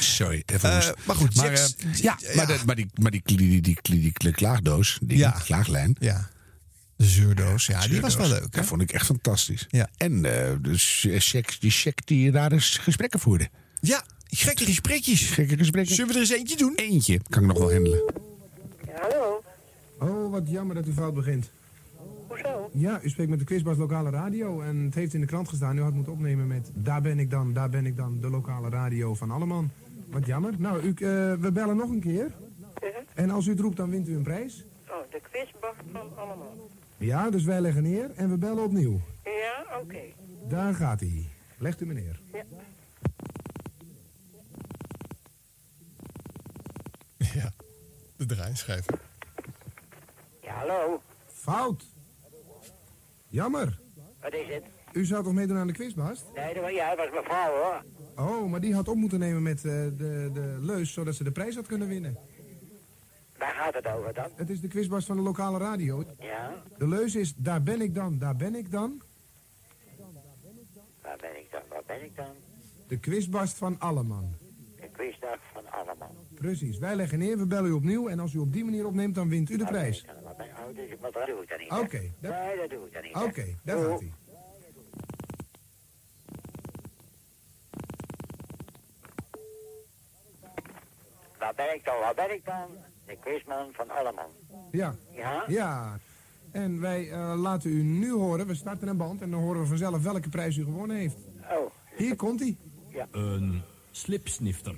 Sorry, 0.00 0.42
even 0.46 0.74
hoest. 0.74 0.92
maar 1.04 1.16
goed, 1.16 1.34
maar, 1.36 1.52
eh, 1.52 1.64
ja, 1.94 2.18
maar, 2.34 2.46
de- 2.46 2.58
maar, 2.66 2.74
die, 2.76 2.86
maar 2.94 3.10
die, 3.10 3.20
die, 3.24 3.36
die, 3.36 3.60
die, 3.60 3.78
die, 3.82 4.12
die 4.18 4.32
klaagdoos, 4.32 4.98
die 5.02 5.18
Ja. 5.18 5.30
Ja. 5.98 6.28
De 6.96 7.04
zuurdoos. 7.04 7.66
Ja, 7.66 7.86
die 7.86 8.00
was 8.00 8.16
wel 8.16 8.28
leuk. 8.28 8.40
hè? 8.40 8.48
Dat 8.50 8.64
vond 8.64 8.82
ik 8.82 8.92
echt 8.92 9.06
fantastisch. 9.06 9.66
Ja. 9.70 9.88
En 9.96 10.24
eh 10.24 10.54
de 10.62 10.74
check, 11.18 11.56
die 11.60 11.70
check 11.70 12.06
die 12.06 12.22
je 12.24 12.30
daar 12.30 12.50
dus 12.50 12.76
gesprekken 12.78 13.20
voerde. 13.20 13.48
Ja, 13.80 14.02
gekke 14.26 14.64
gesprekjes. 14.64 15.22
Gekke 15.30 15.56
gesprekken. 15.56 15.94
Zullen 15.94 16.10
we 16.12 16.14
er 16.14 16.20
eens 16.20 16.38
eentje 16.38 16.56
doen? 16.56 16.72
Eentje 16.76 17.20
kan 17.28 17.42
ik 17.42 17.48
nog 17.48 17.58
wel 17.58 17.72
handelen. 17.72 18.12
Hallo. 19.00 19.42
Oh, 19.98 20.30
wat 20.30 20.42
jammer 20.48 20.74
dat 20.74 20.86
u 20.86 20.92
fout 20.92 21.14
begint. 21.14 21.50
Hoezo? 22.28 22.70
Ja, 22.72 23.00
u 23.02 23.08
spreekt 23.08 23.30
met 23.30 23.38
de 23.38 23.44
Quizbas 23.44 23.76
Lokale 23.76 24.10
Radio 24.10 24.60
en 24.60 24.76
het 24.76 24.94
heeft 24.94 25.14
in 25.14 25.20
de 25.20 25.26
krant 25.26 25.48
gestaan. 25.48 25.76
U 25.78 25.82
had 25.82 25.92
moeten 25.92 26.12
opnemen 26.12 26.46
met 26.46 26.70
Daar 26.74 27.02
ben 27.02 27.18
ik 27.18 27.30
dan, 27.30 27.52
daar 27.52 27.68
ben 27.70 27.86
ik 27.86 27.96
dan, 27.96 28.18
de 28.20 28.30
lokale 28.30 28.68
radio 28.68 29.14
van 29.14 29.30
Alleman. 29.30 29.70
Wat 30.10 30.26
jammer. 30.26 30.54
Nou, 30.58 30.82
u, 30.82 30.88
eh, 30.88 30.94
we 31.40 31.50
bellen 31.52 31.76
nog 31.76 31.90
een 31.90 32.00
keer. 32.00 32.34
En 33.14 33.30
als 33.30 33.46
u 33.46 33.50
het 33.50 33.60
roept, 33.60 33.76
dan 33.76 33.90
wint 33.90 34.08
u 34.08 34.14
een 34.16 34.22
prijs. 34.22 34.64
Oh, 34.90 35.10
de 35.10 35.20
quizbak 35.30 35.74
van 35.92 36.16
allemaal. 36.16 36.68
Ja, 36.96 37.30
dus 37.30 37.44
wij 37.44 37.60
leggen 37.60 37.82
neer 37.82 38.10
en 38.16 38.30
we 38.30 38.36
bellen 38.36 38.64
opnieuw. 38.64 39.00
Ja, 39.24 39.78
oké. 39.80 40.00
Daar 40.48 40.74
gaat 40.74 41.00
hij. 41.00 41.28
Legt 41.58 41.80
u 41.80 41.86
meneer. 41.86 42.20
Ja. 42.32 42.44
Ja, 47.34 47.52
de 48.16 48.26
draaischijf. 48.26 48.86
Ja, 50.42 50.52
hallo. 50.52 51.02
Fout. 51.26 51.84
Jammer. 53.28 53.78
Wat 54.20 54.34
is 54.34 54.54
het? 54.54 54.64
U 54.92 55.04
zou 55.04 55.24
toch 55.24 55.32
meedoen 55.32 55.56
aan 55.56 55.66
de 55.66 55.72
quiz, 55.72 55.94
Bas? 55.94 56.24
Nee, 56.34 56.54
dat 56.54 56.62
was, 56.62 56.72
ja, 56.72 56.88
dat 56.88 56.98
was 56.98 57.10
mijn 57.10 57.24
vrouw 57.24 57.52
hoor. 57.54 57.84
Oh, 58.26 58.50
maar 58.50 58.60
die 58.60 58.74
had 58.74 58.88
op 58.88 58.96
moeten 58.96 59.18
nemen 59.18 59.42
met 59.42 59.56
eh, 59.56 59.72
de, 59.72 60.30
de 60.32 60.56
leus, 60.60 60.92
zodat 60.92 61.14
ze 61.14 61.24
de 61.24 61.32
prijs 61.32 61.54
had 61.54 61.66
kunnen 61.66 61.88
winnen. 61.88 62.16
Waar 63.40 63.54
gaat 63.54 63.74
het 63.74 63.86
over 63.86 64.14
dan? 64.14 64.30
Het 64.34 64.50
is 64.50 64.60
de 64.60 64.68
quizbas 64.68 65.04
van 65.06 65.16
de 65.16 65.22
lokale 65.22 65.58
radio. 65.58 66.04
Ja, 66.18 66.62
De 66.78 66.88
leus 66.88 67.14
is, 67.14 67.34
daar 67.36 67.62
ben 67.62 67.80
ik 67.80 67.94
dan, 67.94 68.18
daar 68.18 68.36
ben 68.36 68.54
ik 68.54 68.70
dan. 68.70 69.02
waar 71.02 71.16
ben 71.20 71.36
ik 71.38 71.50
dan? 71.50 71.60
Waar 71.68 71.82
ben 71.86 72.04
ik 72.04 72.16
dan? 72.16 72.34
De 72.88 72.98
quizbast 72.98 73.56
van 73.58 73.78
Alleman. 73.78 74.34
De 74.80 74.88
quizdag 74.92 75.38
van 75.52 75.70
allemaal. 75.70 76.14
Precies, 76.34 76.78
wij 76.78 76.96
leggen 76.96 77.18
neer, 77.18 77.38
we 77.38 77.46
bellen 77.46 77.70
u 77.70 77.72
opnieuw 77.72 78.08
en 78.08 78.18
als 78.20 78.34
u 78.34 78.38
op 78.38 78.52
die 78.52 78.64
manier 78.64 78.86
opneemt, 78.86 79.14
dan 79.14 79.28
wint 79.28 79.50
u 79.50 79.56
de 79.56 79.64
prijs. 79.64 80.04
Waar 80.24 80.34
ben, 80.36 80.46
oh, 80.46 80.76
dus, 80.76 80.88
maar 81.00 81.12
dat 81.12 81.26
doe 81.26 81.42
ik 81.42 81.48
dan 81.48 81.58
niet. 81.58 81.70
Oké, 81.70 82.12
dat- 82.20 82.32
Nee, 82.32 82.56
dat 82.56 82.70
doe 82.70 82.86
ik 82.86 82.92
dan 82.92 83.02
niet. 83.02 83.14
Oké, 83.14 83.44
daar 83.64 83.78
gaat 83.78 84.00
hij. 84.00 84.12
Waar 91.38 91.54
ben 91.54 91.74
ik 91.74 91.84
dan? 91.84 91.98
Waar 91.98 92.14
ben 92.14 92.34
ik 92.34 92.44
dan? 92.44 92.68
De 93.10 93.16
quizman 93.20 93.68
van 93.72 93.90
allemaal. 93.90 94.30
Ja. 94.70 94.94
Ja? 95.10 95.44
Ja. 95.46 95.98
En 96.52 96.80
wij 96.80 97.10
eh, 97.10 97.34
laten 97.36 97.70
u 97.70 97.82
nu 97.82 98.10
horen, 98.10 98.46
we 98.46 98.54
starten 98.54 98.88
een 98.88 98.96
band 98.96 99.22
en 99.22 99.30
dan 99.30 99.40
horen 99.40 99.60
we 99.60 99.66
vanzelf 99.66 100.02
welke 100.02 100.28
prijs 100.28 100.56
u 100.56 100.64
gewonnen 100.64 100.96
heeft. 100.96 101.16
Oh. 101.50 101.70
Hier 101.96 102.16
komt 102.16 102.40
hij. 102.40 102.56
Ja. 102.88 103.06
Een 103.10 103.62
slipsnifter. 103.90 104.74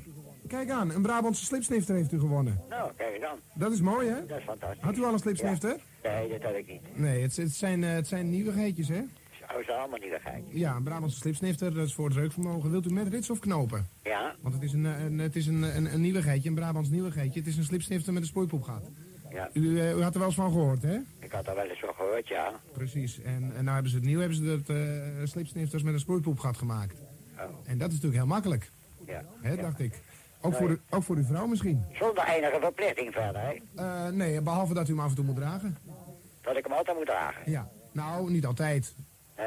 Kijk 0.49 0.71
aan, 0.71 0.91
een 0.91 1.03
Brabantse 1.03 1.45
slipsnifter 1.45 1.95
heeft 1.95 2.13
u 2.13 2.19
gewonnen. 2.19 2.65
Nou, 2.69 2.93
kijk 2.97 3.21
dan. 3.21 3.39
Dat 3.55 3.73
is 3.73 3.81
mooi, 3.81 4.09
hè? 4.09 4.27
Dat 4.27 4.39
is 4.39 4.45
fantastisch. 4.45 4.83
Had 4.83 4.97
u 4.97 5.05
al 5.05 5.13
een 5.13 5.19
slipsnifter? 5.19 5.77
Nee, 6.03 6.29
dat 6.29 6.43
had 6.43 6.55
ik 6.55 6.67
niet. 6.67 6.99
Nee, 6.99 7.23
het, 7.23 7.37
het, 7.37 7.53
zijn, 7.53 7.85
eh, 7.85 7.93
het 7.93 8.07
zijn 8.07 8.31
nieuwigheidjes, 8.31 8.89
hè? 8.89 9.03
Oh, 9.57 9.65
ze 9.65 9.73
allemaal 9.73 9.99
nieuwigheid. 9.99 10.45
Ja, 10.49 10.77
een 10.77 10.83
Brabantse 10.83 11.19
slipsnifter, 11.19 11.75
dat 11.75 11.87
is 11.87 11.95
voor 11.95 12.09
het 12.09 12.17
reukvermogen. 12.17 12.71
Wilt 12.71 12.87
u 12.87 12.93
met 12.93 13.09
rits 13.09 13.31
of 13.31 13.39
knopen? 13.39 13.89
Ja? 14.03 14.35
Want 14.41 14.55
het 14.55 14.63
is 14.63 14.73
een, 14.73 14.85
een, 14.85 15.19
het 15.19 15.37
is 15.37 15.47
een, 15.47 15.63
een, 15.63 15.93
een 15.93 16.01
nieuwigheidje, 16.01 16.49
een 16.49 16.55
Brabants 16.55 16.89
nieuwigheidje. 16.89 17.39
Het 17.39 17.49
is 17.49 17.57
een 17.57 17.65
slipsnifter 17.65 18.13
met 18.13 18.23
een 18.23 18.29
spoeipoepgat. 18.29 18.91
Ja. 19.31 19.51
U, 19.53 19.81
eh, 19.81 19.97
u 19.97 20.03
had 20.03 20.13
er 20.13 20.19
wel 20.19 20.29
eens 20.29 20.37
van 20.37 20.51
gehoord, 20.53 20.83
hè? 20.83 20.99
Ik 21.19 21.33
had 21.33 21.47
er 21.47 21.55
wel 21.55 21.65
eens 21.65 21.81
van 21.81 21.95
gehoord, 21.95 22.29
ja. 22.29 22.53
Precies. 22.73 23.21
En, 23.21 23.53
en 23.57 23.65
nou 23.65 23.75
hebben 23.75 23.91
ze 23.91 23.97
het 23.97 24.07
nieuw, 24.07 24.19
hebben 24.19 24.37
ze 24.37 24.45
het 24.45 24.69
eh 24.69 25.27
slipsnifters 25.27 25.83
met 25.83 25.95
een 25.95 26.01
sproeipoepgat 26.01 26.57
gemaakt. 26.57 26.95
En 27.65 27.79
dat 27.79 27.89
is 27.89 27.95
natuurlijk 27.95 28.23
heel 28.23 28.27
makkelijk. 28.27 28.71
Ja. 29.07 29.25
Hè, 29.41 29.57
dacht 29.57 29.81
ik. 29.81 30.01
Ook, 30.41 30.55
voor, 30.55 30.71
u, 30.71 30.81
ook 30.91 31.03
voor 31.03 31.17
uw 31.17 31.25
vrouw 31.25 31.47
misschien. 31.47 31.85
Zonder 31.93 32.29
enige 32.29 32.59
verplichting 32.61 33.13
verder, 33.13 33.41
hè? 33.41 33.55
Eh, 33.77 34.13
nee, 34.13 34.41
behalve 34.41 34.75
dat 34.75 34.89
u 34.89 34.91
hem 34.91 35.01
af 35.01 35.09
en 35.09 35.15
toe 35.15 35.25
moet 35.25 35.37
dragen. 35.37 35.79
Dat 36.41 36.57
ik 36.57 36.65
hem 36.65 36.73
altijd 36.73 36.97
moet 36.97 37.07
dragen. 37.07 37.51
Ja. 37.51 37.71
Nou, 37.93 38.31
niet 38.31 38.47
altijd. 38.47 38.95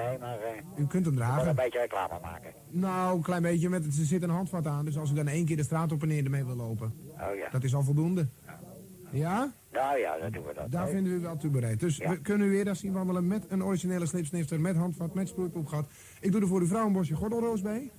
Nee, 0.04 0.18
maar 0.20 0.40
eh, 0.40 0.80
U 0.80 0.88
kunt 0.88 1.06
hem 1.06 1.16
dragen. 1.16 1.48
een 1.48 1.56
beetje 1.56 1.80
reclame 1.80 2.20
maken. 2.22 2.54
Nou, 2.70 3.16
een 3.16 3.22
klein 3.24 3.42
beetje. 3.42 3.70
Met, 3.70 3.86
er 3.86 3.92
zit 3.92 4.24
een 4.24 4.30
handvat 4.30 4.68
aan. 4.68 4.86
Dus 4.86 4.98
als 4.98 5.12
u 5.12 5.14
dan 5.14 5.28
één 5.28 5.46
keer 5.46 5.58
de 5.58 5.64
straat 5.64 5.92
op 5.92 6.02
en 6.02 6.08
neer 6.08 6.24
ermee 6.24 6.46
wil 6.46 6.56
lopen. 6.56 6.94
Oh 7.12 7.36
ja. 7.36 7.50
Dat 7.50 7.64
is 7.64 7.76
al 7.76 7.84
voldoende. 7.84 8.28
Ja? 9.12 9.54
Nou 9.72 10.00
ja, 10.00 10.18
dat 10.18 10.34
doen 10.34 10.46
we 10.46 10.54
dat. 10.54 10.72
Daar 10.72 10.88
vinden 10.88 11.14
we 11.14 11.20
u 11.20 11.22
wel 11.22 11.38
toe 11.38 11.50
bereid. 11.50 11.80
Dus 11.80 11.98
we 11.98 12.22
kunnen 12.22 12.48
u 12.48 12.50
weer 12.50 12.66
daar 12.66 12.76
zien 12.76 12.94
wandelen 12.94 13.28
met 13.28 13.46
een 13.50 13.64
originele 13.64 14.06
slipsnifter, 14.06 14.60
met 14.60 14.76
handvat, 14.76 15.14
met 15.14 15.28
sproeipoepgat. 15.28 15.88
Ik 16.20 16.32
doe 16.32 16.42
er 16.42 16.48
voor 16.48 16.60
uw 16.60 16.68
vrouw 16.68 16.86
een 16.86 16.94
bosje 16.94 17.16
gordelroos 17.16 17.62
bij. 17.62 17.92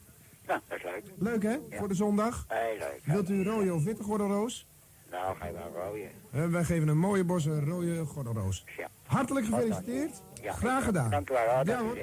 Nou, 0.47 0.61
dat 0.69 0.79
is 0.79 0.85
leuk. 0.85 1.05
Leuk 1.19 1.43
hè? 1.43 1.57
Voor 1.71 1.89
de 1.89 1.95
zondag. 1.95 2.45
Heel 2.49 2.79
leuk. 2.79 3.01
Wilt 3.05 3.31
u 3.31 3.35
een 3.35 3.45
rode 3.45 3.75
of 3.75 3.85
witte 3.85 4.03
gordelroos? 4.03 4.67
Nou, 5.11 5.37
ga 5.37 5.47
je 5.47 5.53
wel 5.53 5.73
rooien. 5.75 6.11
Eh, 6.31 6.47
wij 6.47 6.65
geven 6.65 6.89
een 6.89 6.99
mooie 6.99 7.25
bos 7.25 7.45
een 7.45 7.65
rode 7.65 8.05
gordelroos. 8.05 8.65
Ja. 8.77 8.89
Hartelijk 9.07 9.47
gefeliciteerd. 9.47 10.11
Ja, 10.43 10.53
Graag 10.53 10.85
gedaan. 10.85 11.11
Dank 11.11 11.31
u 11.31 11.33
wel. 11.33 11.43
Ja 11.45 11.65
Dank 11.65 11.81
hoor. 11.81 11.97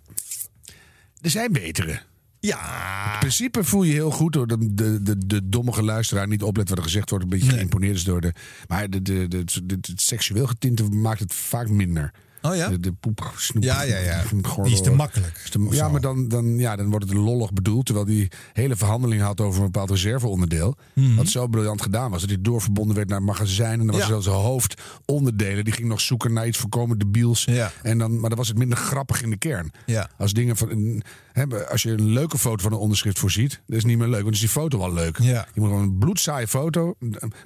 Er 1.21 1.29
zijn 1.29 1.51
betere. 1.51 2.01
Ja. 2.39 3.13
In 3.13 3.19
principe 3.19 3.63
voel 3.63 3.83
je 3.83 3.93
heel 3.93 4.11
goed 4.11 4.33
door 4.33 4.47
de, 4.47 4.73
de, 4.73 5.01
de, 5.03 5.25
de 5.27 5.49
dommige 5.49 5.83
luisteraar 5.83 6.27
niet 6.27 6.43
oplet 6.43 6.69
wat 6.69 6.77
er 6.77 6.83
gezegd 6.83 7.09
wordt. 7.09 7.23
Een 7.25 7.29
beetje 7.31 7.49
geïmponeerd 7.51 7.95
is 7.95 8.03
door 8.03 8.21
de. 8.21 8.33
Maar 8.67 8.89
de, 8.89 9.01
de, 9.01 9.27
de, 9.27 9.43
de- 9.65 9.77
het 9.81 10.01
seksueel 10.01 10.47
getinte 10.47 10.83
maakt 10.83 11.19
het 11.19 11.33
vaak 11.33 11.69
minder. 11.69 12.13
Oh 12.45 12.55
ja? 12.55 12.69
De, 12.69 12.79
de 12.79 12.91
poep, 12.93 13.31
snoep, 13.37 13.63
Ja, 13.63 13.81
ja, 13.81 13.97
ja. 13.97 14.23
Die 14.63 14.71
is 14.73 14.81
te 14.81 14.91
makkelijk. 14.91 15.41
is 15.43 15.49
te- 15.49 15.59
Of 15.67 15.75
ja, 15.75 15.89
maar 15.89 16.01
dan, 16.01 16.27
dan, 16.27 16.57
ja, 16.57 16.75
dan 16.75 16.89
wordt 16.89 17.05
het 17.09 17.13
lollig 17.17 17.53
bedoeld. 17.53 17.85
Terwijl 17.85 18.05
die 18.07 18.27
hele 18.53 18.75
verhandeling 18.75 19.21
had 19.21 19.41
over 19.41 19.59
een 19.59 19.65
bepaald 19.71 19.89
reserveonderdeel. 19.89 20.75
Mhm. 20.95 21.15
Wat 21.15 21.27
zo 21.27 21.47
briljant 21.47 21.81
gedaan 21.81 22.11
was. 22.11 22.21
Dat 22.21 22.29
hij 22.29 22.41
doorverbonden 22.41 22.95
werd 22.95 23.09
naar 23.09 23.17
een 23.17 23.23
magazijn. 23.23 23.79
En 23.79 23.85
dan 23.85 23.95
was 23.95 24.07
Ja. 24.07 24.07
zelfs 24.07 24.27
hoofdonderdelen. 24.27 25.63
Die 25.63 25.73
ging 25.73 25.87
nog 25.87 26.01
zoeken 26.01 26.33
naar 26.33 26.47
iets 26.47 26.57
voorkomen 26.57 26.97
debiels. 26.99 27.47
En 27.83 27.97
dan, 27.97 28.19
maar 28.19 28.29
dan 28.29 28.37
was 28.37 28.47
het 28.47 28.57
minder 28.57 28.77
grappig 28.77 29.21
in 29.21 29.29
de 29.29 29.37
kern. 29.37 29.71
Ja. 29.85 30.09
Als 30.17 30.33
dingen 30.33 30.57
van. 30.57 31.01
hè, 31.33 31.69
als 31.69 31.83
je 31.83 31.91
een 31.91 32.05
leuke 32.09 32.37
foto 32.37 32.63
van 32.63 32.71
een 32.71 32.77
onderschrift 32.77 33.19
voorziet. 33.19 33.61
Dat 33.67 33.77
is 33.77 33.85
niet 33.85 33.97
meer 33.97 34.07
leuk. 34.07 34.21
Want 34.23 34.33
is 34.33 34.39
die 34.39 34.49
foto 34.49 34.77
wel 34.77 34.93
leuk. 34.93 35.17
Ja. 35.21 35.47
Je 35.53 35.59
moet 35.59 35.69
gewoon 35.69 35.83
een 35.83 35.97
bloedzaaie 35.97 36.47
foto. 36.47 36.95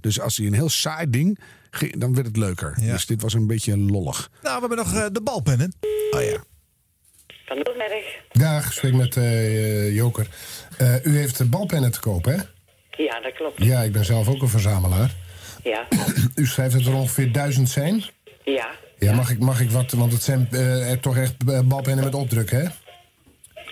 Dus 0.01 0.19
als 0.19 0.37
hij 0.37 0.45
een 0.47 0.53
heel 0.53 0.69
saai 0.69 1.09
ding. 1.09 1.39
Dan 1.97 2.13
werd 2.13 2.27
het 2.27 2.37
leuker. 2.37 2.77
Dus 2.81 3.05
dit 3.05 3.21
was 3.21 3.33
een 3.33 3.47
beetje 3.47 3.77
lollig. 3.77 4.29
Nou, 4.41 4.53
we 4.53 4.67
hebben 4.67 4.77
nog 4.77 4.93
eh, 4.93 5.05
de 5.11 5.21
balpennen. 5.21 5.73
Oh 6.11 6.21
ja. 6.21 6.43
Van 7.47 7.57
Noordmerg. 7.57 8.21
Dag, 8.31 8.65
ik 8.65 8.71
spreek 8.71 8.93
met 8.93 9.17
eh, 9.17 9.95
Joker. 9.95 10.27
Eh, 10.77 11.05
u 11.05 11.17
heeft 11.17 11.49
balpennen 11.49 11.91
te 11.91 11.99
koop, 11.99 12.25
hè? 12.25 12.35
Ja, 13.03 13.19
dat 13.21 13.33
klopt. 13.33 13.63
Ja, 13.63 13.81
ik 13.81 13.91
ben 13.91 14.05
zelf 14.05 14.27
ook 14.27 14.41
een 14.41 14.47
verzamelaar. 14.47 15.11
Ja. 15.63 15.87
U 16.35 16.45
schrijft 16.45 16.73
dat 16.73 16.85
er 16.85 16.93
ongeveer 16.93 17.31
duizend 17.31 17.69
zijn. 17.69 18.03
Ja. 18.43 18.71
Ja, 18.99 19.13
mag 19.13 19.29
ik, 19.29 19.39
mag 19.39 19.61
ik 19.61 19.71
wat, 19.71 19.91
want 19.91 20.11
het 20.11 20.23
zijn 20.23 20.47
eh, 20.51 20.91
toch 20.91 21.17
echt 21.17 21.67
balpennen 21.67 22.05
met 22.05 22.15
opdruk, 22.15 22.51
hè? 22.51 22.63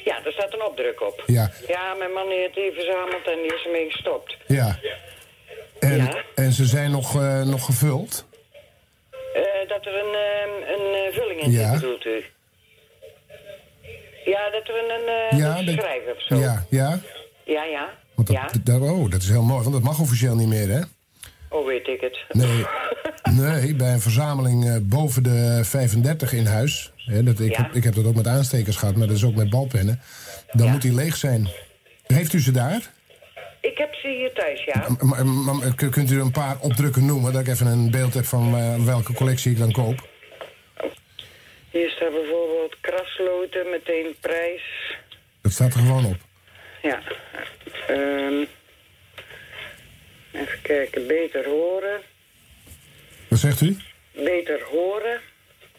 Ja, 0.03 0.25
er 0.25 0.31
staat 0.31 0.53
een 0.53 0.65
opdruk 0.65 1.01
op. 1.01 1.23
Ja. 1.25 1.51
Ja, 1.67 1.93
mijn 1.93 2.11
man 2.11 2.27
die 2.29 2.37
heeft 2.37 2.55
die 2.55 2.71
verzameld 2.71 3.27
en 3.27 3.37
die 3.41 3.53
is 3.55 3.65
ermee 3.65 3.91
gestopt. 3.91 4.37
Ja. 4.47 4.79
En, 5.79 5.95
Ja. 5.97 6.23
en 6.35 6.51
ze 6.51 6.65
zijn 6.65 6.91
nog, 6.91 7.15
eh, 7.21 7.41
nog 7.43 7.65
gevuld? 7.65 8.25
Eh, 9.11 9.41
dat 9.69 9.85
er 9.85 9.93
een, 9.93 10.15
ehm, 10.15 10.79
een 10.79 10.93
eh, 10.93 11.13
vulling 11.17 11.41
in 11.41 11.51
Ja. 11.51 11.71
zit, 11.71 11.79
bedoelt 11.81 12.05
u? 12.05 12.23
Ja, 14.25 14.49
dat 14.51 14.67
er 14.67 14.75
een, 14.75 15.37
Ja, 15.37 15.57
een 15.57 15.67
schrijver 15.67 16.11
of 16.15 16.21
zo. 16.21 16.35
Ja, 16.35 16.65
ja. 16.69 16.99
Ja, 17.45 17.63
ja. 17.63 17.89
Want 18.15 18.27
dat, 18.27 18.37
ja. 18.37 18.49
dat- 18.63 18.81
oh, 18.81 19.11
dat 19.11 19.21
is 19.21 19.29
heel 19.29 19.43
mooi, 19.43 19.61
want 19.61 19.73
dat 19.73 19.83
mag 19.83 19.99
officieel 19.99 20.35
niet 20.35 20.47
meer, 20.47 20.69
hè? 20.69 20.81
Oh, 21.49 21.65
weet 21.65 21.87
ik 21.87 22.01
het. 22.01 22.17
Nee, 22.29 22.65
nee 23.41 23.75
bij 23.75 23.93
een 23.93 24.01
verzameling 24.01 24.87
boven 24.87 25.23
de 25.23 25.59
35 25.63 26.33
in 26.33 26.45
huis. 26.45 26.91
Hè, 26.97 27.23
dat, 27.23 27.39
ik, 27.39 27.55
Ja. 27.55 27.61
heb, 27.63 27.73
ik 27.73 27.83
heb 27.83 27.93
dat 27.95 28.05
ook 28.05 28.15
met 28.15 28.27
aanstekers 28.27 28.75
gehad, 28.75 28.95
maar 28.95 29.07
dat 29.07 29.15
is 29.15 29.23
ook 29.23 29.35
met 29.35 29.49
balpennen. 29.49 30.01
Dan 30.51 30.69
moet 30.71 30.81
die 30.81 30.93
leeg 30.93 31.15
zijn. 31.15 31.47
Heeft 32.07 32.33
u 32.33 32.41
ze 32.41 32.51
daar? 32.51 32.91
Ik 33.71 33.77
heb 33.77 33.93
ze 33.93 34.07
hier 34.07 34.33
thuis, 34.33 34.63
ja. 34.63 34.87
M- 34.99 35.23
m- 35.23 35.55
m- 35.55 35.75
k- 35.75 35.91
kunt 35.91 36.11
u 36.11 36.19
een 36.19 36.31
paar 36.31 36.57
opdrukken 36.59 37.05
noemen, 37.05 37.33
dat 37.33 37.41
ik 37.41 37.47
even 37.47 37.67
een 37.67 37.91
beeld 37.91 38.13
heb 38.13 38.25
van 38.25 38.55
eh, 38.57 38.83
welke 38.85 39.13
collectie 39.13 39.51
ik 39.51 39.57
dan 39.57 39.71
koop? 39.71 40.07
Hier 41.71 41.89
staat 41.89 42.11
bijvoorbeeld 42.11 42.75
krasloten, 42.81 43.69
meteen 43.69 44.15
prijs. 44.19 44.61
Dat 45.41 45.51
staat 45.51 45.73
er 45.73 45.79
gewoon 45.79 46.05
op. 46.05 46.15
Ja. 46.81 47.01
Ehm 47.87 48.45
even 50.31 50.61
kijken, 50.61 51.07
beter 51.07 51.45
horen. 51.45 52.01
Wat 53.27 53.39
zegt 53.39 53.61
u? 53.61 53.77
Beter 54.13 54.61
horen. 54.71 55.19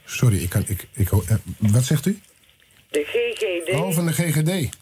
Sorry, 0.05 0.43
ik 0.43 0.49
kan. 0.49 0.65
Ik, 0.69 0.87
ik, 0.95 1.11
eh, 1.13 1.37
wat 1.59 1.85
zegt 1.85 2.07
u? 2.07 2.21
De 2.91 3.05
GGD, 3.07 3.75
Oh, 3.75 3.93
van 3.95 4.07
de 4.07 4.13
GGD. 4.13 4.75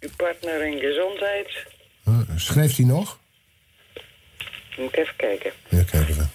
uw 0.00 0.08
partner 0.16 0.66
in 0.66 0.78
gezondheid. 0.78 1.66
Eh, 2.04 2.18
schrijft 2.36 2.76
hij 2.76 2.86
nog? 2.86 3.18
Moet 4.78 4.88
ik 4.92 4.96
even 4.96 5.16
kijken. 5.16 5.52
Ja, 5.68 5.82
kijk 5.82 6.08
even. 6.08 6.30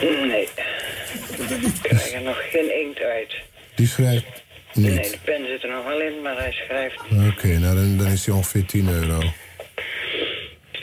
Nee. 0.00 0.48
Ik 1.62 1.78
krijg 1.82 2.12
er 2.12 2.22
nog 2.22 2.42
geen 2.50 2.80
inkt 2.86 3.00
uit. 3.02 3.34
Die 3.74 3.86
schrijft 3.86 4.26
Nee, 4.74 4.90
niet. 4.90 5.10
de 5.10 5.18
pen 5.24 5.46
zit 5.46 5.62
er 5.62 5.70
nog 5.70 5.84
wel 5.84 6.00
in, 6.00 6.22
maar 6.22 6.36
hij 6.36 6.52
schrijft. 6.52 7.00
Oké, 7.30 7.46
nou 7.58 7.74
dan, 7.76 7.96
dan 7.98 8.06
is 8.06 8.24
die 8.24 8.34
ongeveer 8.34 8.64
10 8.66 8.88
euro. 8.88 9.22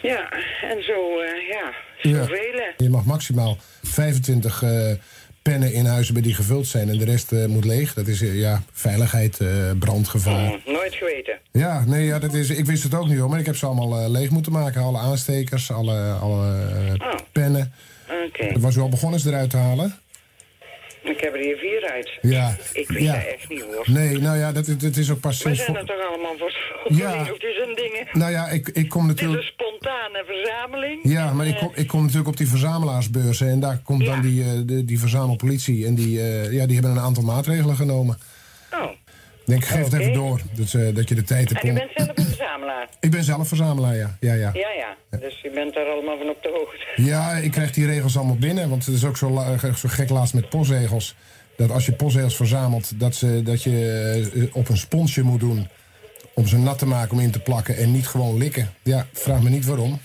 Ja, 0.02 0.32
en 0.62 0.84
zo, 0.84 1.20
eh, 1.20 1.48
ja, 1.48 1.74
Ja. 2.02 2.22
zoveel. 2.22 2.38
Je 2.78 2.90
mag 2.90 3.06
maximaal 3.06 3.58
25 3.84 4.62
eh, 4.64 4.92
pennen 5.50 5.74
in 5.74 5.86
huis 5.86 6.06
hebben 6.06 6.24
die 6.24 6.34
gevuld 6.34 6.68
zijn 6.68 6.90
en 6.90 6.98
de 6.98 7.06
rest 7.06 7.32
eh, 7.32 7.46
moet 7.46 7.66
leeg. 7.66 7.94
Dat 7.94 8.08
is 8.08 8.22
eh, 8.22 8.40
ja, 8.40 8.62
veiligheid, 8.72 9.40
eh, 9.40 9.48
brandgevaar. 9.80 10.52
Oh, 10.52 10.66
nooit 10.66 10.96
geweten. 10.96 11.38
Ja, 11.52 11.84
nee, 11.88 12.06
ja, 12.06 12.20
dat 12.20 12.34
is, 12.34 12.50
ik 12.50 12.66
wist 12.66 12.84
het 12.84 12.96
ook 12.96 13.08
niet 13.08 13.18
hoor, 13.18 13.30
maar 13.30 13.40
ik 13.40 13.46
heb 13.46 13.56
ze 13.56 13.66
allemaal 13.66 14.12
leeg 14.12 14.30
moeten 14.30 14.52
maken. 14.52 14.82
Alle 14.82 14.98
aanstekers, 14.98 15.72
alle, 15.72 16.12
alle 16.12 16.48
Oh. 16.98 17.14
pennen. 17.32 17.74
Oké. 18.28 18.60
Was 18.60 18.76
u 18.76 18.80
al 18.80 18.90
begonnen 18.90 19.20
ze 19.20 19.30
eruit 19.30 19.50
te 19.50 19.58
halen? 19.58 19.96
Ik 21.04 21.20
heb 21.20 21.34
er 21.34 21.40
hier 21.40 21.58
vier 21.58 21.90
uit. 21.94 22.18
Ja. 22.22 22.56
Ik 22.74 22.88
weet 22.88 23.02
Ja. 23.04 23.14
dat 23.14 23.24
echt 23.24 23.50
niet 23.50 23.62
hoor. 23.62 23.86
Nee, 23.90 24.18
nou 24.18 24.38
ja, 24.38 24.52
dat, 24.52 24.66
dat 24.80 24.96
is 24.96 25.12
ook 25.12 25.20
pas 25.20 25.38
sinds... 25.40 25.58
zijn 25.64 25.78
voor- 25.78 25.86
dat 25.86 25.98
toch 25.98 26.08
allemaal 26.08 26.38
voor 26.38 26.52
Ja. 26.88 26.96
schoffelingeltjes 27.10 27.58
en 27.68 27.76
dingen? 27.76 28.08
Nou 28.14 28.32
ja, 28.32 28.48
ik, 28.48 28.68
ik 28.70 28.90
kom 28.90 29.08
Het 29.08 29.18
is 29.18 29.24
een 29.26 29.30
natuurlijk... 29.32 29.44
spontane 29.60 30.24
verzameling. 30.26 31.00
Ja, 31.04 31.34
maar 31.34 31.48
ik 31.48 31.56
kom, 31.58 31.72
ik 31.76 31.88
kom 31.88 32.02
natuurlijk 32.02 32.28
op 32.28 32.38
die 32.38 32.48
verzamelaarsbeurzen. 32.48 33.50
En 33.50 33.60
daar 33.60 33.80
komt 33.84 34.06
dan 34.06 34.22
die, 34.22 34.44
eh, 34.44 34.50
de, 34.66 34.86
die 34.86 35.00
verzamelpolitie. 35.00 35.86
En 35.86 35.96
die, 35.96 36.20
eh, 36.22 36.52
ja, 36.52 36.66
die 36.66 36.74
hebben 36.76 36.92
een 36.92 37.00
aantal 37.04 37.24
maatregelen 37.24 37.76
genomen. 37.76 38.18
Oh. 38.74 38.90
Ik 39.54 39.60
denk, 39.60 39.66
geef 39.66 39.84
het 39.84 39.94
even 40.02 40.14
door. 40.14 40.42
Dat, 40.52 40.74
eh, 40.74 40.96
dat 40.96 41.10
je 41.10 41.16
de 41.16 41.24
tijd 41.24 41.50
hebt 41.50 41.64
En 41.64 41.70
u 41.70 41.74
bent 41.74 41.92
zelf 41.96 42.10
een 42.16 42.26
verzamelaar? 42.26 42.90
Ik 43.00 43.12
ben 43.12 43.24
zelf 43.24 43.48
verzamelaar, 43.48 43.96
ja. 43.96 44.18
Ja, 44.20 44.34
ja. 44.34 44.52
Ja, 44.54 44.70
ja. 44.78 45.18
Dus 45.20 45.44
u 45.44 45.52
bent 45.54 45.74
daar 45.74 45.86
allemaal 45.86 46.18
van 46.18 46.30
op 46.30 46.44
de 46.44 46.50
hoogte. 46.50 47.02
Ja, 47.12 47.32
ik 47.32 47.52
krijg 47.52 47.72
die 47.72 47.86
regels 47.86 48.18
allemaal 48.18 48.38
binnen. 48.38 48.70
Want 48.70 48.86
het 48.86 48.96
is 48.96 49.06
ook 49.06 49.18
zo, 49.18 49.30
la- 49.30 49.58
zo 49.58 49.90
gek 49.90 50.10
laatst 50.10 50.34
met 50.34 50.50
postregels. 50.50 51.16
Dat 51.58 51.72
als 51.72 51.86
je 51.86 51.92
postregels 51.92 52.36
verzamelt, 52.36 53.00
dat, 53.00 53.16
ze, 53.16 53.42
dat 53.44 53.64
je 53.64 54.32
eh, 54.36 54.56
op 54.56 54.70
een 54.70 54.78
sponsje 54.78 55.22
moet 55.22 55.40
doen. 55.40 55.68
Om 56.34 56.48
ze 56.48 56.58
nat 56.58 56.78
te 56.80 56.86
maken 56.86 57.12
om 57.12 57.20
in 57.20 57.32
te 57.32 57.40
plakken 57.40 57.78
en 57.78 57.92
niet 57.92 58.08
gewoon 58.08 58.38
likken. 58.38 58.70
Ja, 58.84 59.08
vraag 59.14 59.42
me 59.42 59.50
niet 59.50 59.66
waarom. 59.66 60.00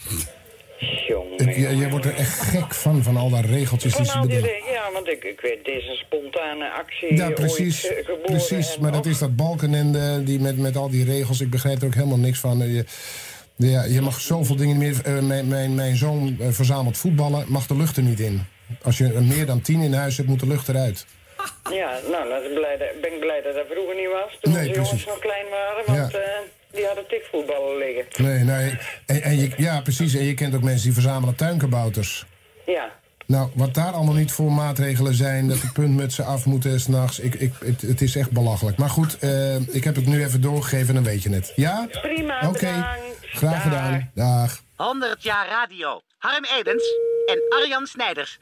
Je, 1.37 1.77
je 1.77 1.89
wordt 1.89 2.05
er 2.05 2.15
echt 2.15 2.41
gek 2.41 2.75
van, 2.75 3.03
van 3.03 3.17
al 3.17 3.29
die 3.29 3.41
regeltjes 3.41 3.95
die 3.97 4.05
ze 4.05 4.13
die 4.21 4.29
bedenken. 4.41 4.73
ja, 4.73 4.93
want 4.93 5.09
ik, 5.09 5.25
ik 5.25 5.41
weet, 5.41 5.65
dit 5.65 5.75
is 5.75 5.89
een 5.89 5.97
spontane 5.97 6.71
actie 6.71 7.17
Ja, 7.17 7.31
precies. 7.31 7.87
ooit 7.91 8.07
eh, 8.09 8.15
precies. 8.25 8.79
Maar 8.79 8.93
dat 8.93 9.07
is 9.07 9.19
dat 9.19 9.37
balkenende 9.37 10.23
die 10.23 10.41
met, 10.41 10.59
met 10.59 10.77
al 10.77 10.91
die 10.91 11.05
regels. 11.05 11.41
Ik 11.41 11.51
begrijp 11.51 11.81
er 11.81 11.87
ook 11.87 11.95
helemaal 11.95 12.19
niks 12.19 12.39
van. 12.39 12.63
Eh, 12.63 12.75
Je, 12.75 12.85
ja, 13.57 13.85
je 13.85 14.01
mag 14.01 14.21
zoveel 14.21 14.57
dingen 14.57 14.79
meer. 14.79 14.95
eh, 15.05 15.19
mijn, 15.19 15.49
mijn, 15.49 15.75
mijn 15.75 15.97
zoon 15.97 16.37
verzamelt 16.41 16.97
voetballen, 16.99 17.45
mag 17.49 17.67
de 17.67 17.77
lucht 17.77 17.97
er 17.97 18.03
niet 18.03 18.21
in. 18.21 18.47
Als 18.83 18.99
je 18.99 19.13
er 19.13 19.23
meer 19.23 19.47
dan 19.47 19.61
tien 19.61 19.81
in 19.81 19.93
huis 19.93 20.17
hebt, 20.17 20.29
moet 20.29 20.41
de 20.41 20.47
lucht 20.47 20.69
eruit. 20.69 21.07
Ja, 21.71 21.99
nou, 22.11 22.29
ben 22.29 22.45
ik 22.51 22.55
blij 22.55 22.77
dat, 22.77 23.01
ben 23.01 23.19
blij 23.19 23.43
dat 23.43 23.55
dat 23.55 23.65
vroeger 23.71 23.95
niet 23.97 24.09
was. 24.13 24.39
Toen 24.41 24.53
Nee, 24.53 24.61
onze 24.61 24.71
jongens 24.73 24.89
precies. 24.89 25.07
nog 25.07 25.19
klein 25.19 25.45
waren, 25.51 25.83
want 25.87 26.13
Ja. 26.13 26.19
Die 26.75 26.87
hadden 26.87 27.07
tikvoetballen 27.09 27.79
liggen. 27.79 28.25
Nee, 28.25 28.39
nee. 28.39 28.79
En, 29.07 29.23
en 29.23 29.37
je, 29.37 29.51
ja, 29.57 29.81
precies. 29.81 30.15
En 30.15 30.25
je 30.25 30.35
kent 30.35 30.55
ook 30.55 30.63
mensen 30.63 30.85
die 30.85 30.93
verzamelen 30.93 31.35
tuinkabouters. 31.35 32.27
Ja. 32.67 32.93
Nou, 33.27 33.51
wat 33.55 33.75
daar 33.75 33.93
allemaal 33.93 34.15
niet 34.15 34.33
voor 34.33 34.53
maatregelen 34.53 35.15
zijn, 35.15 35.49
dat 35.49 35.61
de 35.61 35.73
puntmutsen 35.73 36.25
af 36.27 36.47
moeten 36.47 36.81
s'nachts. 36.81 37.19
Ik, 37.19 37.35
ik, 37.35 37.53
het, 37.65 37.81
het 37.81 38.01
is 38.01 38.17
echt 38.17 38.31
belachelijk. 38.31 38.77
Maar 38.77 38.91
goed, 38.91 39.19
eh, 39.19 39.75
ik 39.75 39.85
heb 39.85 39.95
het 39.95 40.07
nu 40.07 40.25
even 40.25 40.41
doorgegeven 40.41 40.89
en 40.89 40.95
dan 40.95 41.05
weet 41.13 41.23
je 41.23 41.31
het. 41.31 41.53
Ja? 41.57 41.89
Prima, 42.03 42.49
Oké, 42.49 42.87
graag 43.21 43.63
gedaan. 43.63 44.11
Dag. 44.15 44.63
100 44.77 45.23
jaar 45.23 45.49
radio. 45.49 46.01
Harm 46.19 46.45
Edens 46.59 46.85
en 47.27 47.59
Arjan 47.59 47.87
Snijders. 47.87 48.39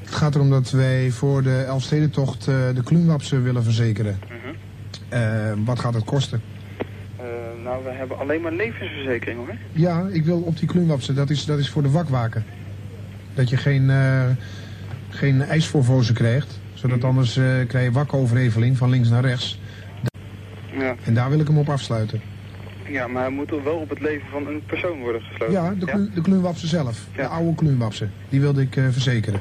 Het 0.00 0.16
gaat 0.16 0.34
erom 0.34 0.50
dat 0.50 0.70
wij 0.70 1.10
voor 1.10 1.42
de 1.42 1.64
Elfstedentocht 1.66 2.48
eh 2.48 2.54
de 2.74 2.82
Kluunwapsen 2.84 3.42
willen 3.42 3.62
verzekeren. 3.62 4.20
Eh, 5.08 5.52
wat 5.64 5.78
gaat 5.78 5.94
het 5.94 6.04
kosten? 6.04 6.42
Eh, 7.28 7.64
nou, 7.64 7.84
we 7.84 7.90
hebben 7.90 8.18
alleen 8.18 8.40
maar 8.40 8.52
levensverzekering 8.52 9.38
hoor. 9.38 9.54
Ja, 9.72 10.06
ik 10.12 10.24
wil 10.24 10.40
op 10.40 10.58
die 10.58 10.68
Kluunwapsen. 10.68 11.14
Dat 11.14 11.30
is, 11.30 11.44
dat 11.44 11.58
is 11.58 11.70
voor 11.70 11.82
de 11.82 11.90
wakwaken. 11.90 12.44
Dat 13.34 13.48
je 13.50 13.56
geen, 13.56 13.90
eh 13.90 14.24
geen 15.08 15.42
ijsvoorvozen 15.42 16.14
krijgt. 16.14 16.60
Zodat 16.74 17.04
anders 17.04 17.36
eh, 17.36 17.44
krijg 17.66 17.84
je 17.84 17.92
wakoverheveling 17.92 18.76
van 18.76 18.90
links 18.90 19.08
naar 19.08 19.24
rechts. 19.24 19.60
Ja. 20.78 20.94
En 21.04 21.14
daar 21.14 21.30
wil 21.30 21.40
ik 21.40 21.46
hem 21.46 21.58
op 21.58 21.68
afsluiten. 21.68 22.20
ja, 22.88 23.06
maar 23.06 23.22
hij 23.22 23.30
moet 23.30 23.48
toch 23.48 23.62
wel 23.62 23.76
op 23.76 23.88
het 23.88 24.00
leven 24.00 24.28
van 24.30 24.46
een 24.46 24.62
persoon 24.66 24.98
worden 24.98 25.22
gesloten. 25.22 25.54
Ja, 25.54 25.74
de, 25.74 25.86
Klu- 26.22 26.50
de 26.52 26.66
zelf. 26.66 27.06
De 27.16 27.26
oude 27.26 27.54
Kluunwapsen. 27.54 28.12
Die 28.28 28.40
wilde 28.40 28.62
ik 28.62 28.72
verzekeren. 28.90 29.40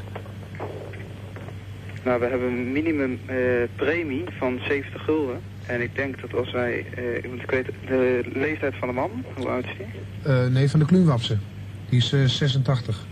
Nou, 2.04 2.20
we 2.20 2.26
hebben 2.26 2.48
een 2.48 2.72
minimum 2.72 3.20
premie 3.76 4.24
van 4.38 4.60
70 4.68 5.04
gulden. 5.04 5.40
En 5.68 5.82
ik 5.82 5.96
denk 5.96 6.22
dat 6.22 6.34
als 6.34 6.52
wij, 6.52 6.86
eh, 6.96 7.30
want 7.30 7.42
ik 7.42 7.52
weet 7.52 7.66
de 7.88 8.22
leeftijd 8.34 8.76
van 8.76 8.88
de 8.88 8.94
man, 8.94 9.12
hoe 9.36 9.48
oud 9.48 9.66
is 9.66 9.72
die? 9.78 9.86
Eh, 10.34 10.48
nee, 10.48 10.70
van 10.70 10.80
de 10.80 10.86
Kluunwapsen. 10.86 11.42
Die 11.90 12.00
is 12.00 12.14
eh, 12.14 12.24
86. 12.24 13.06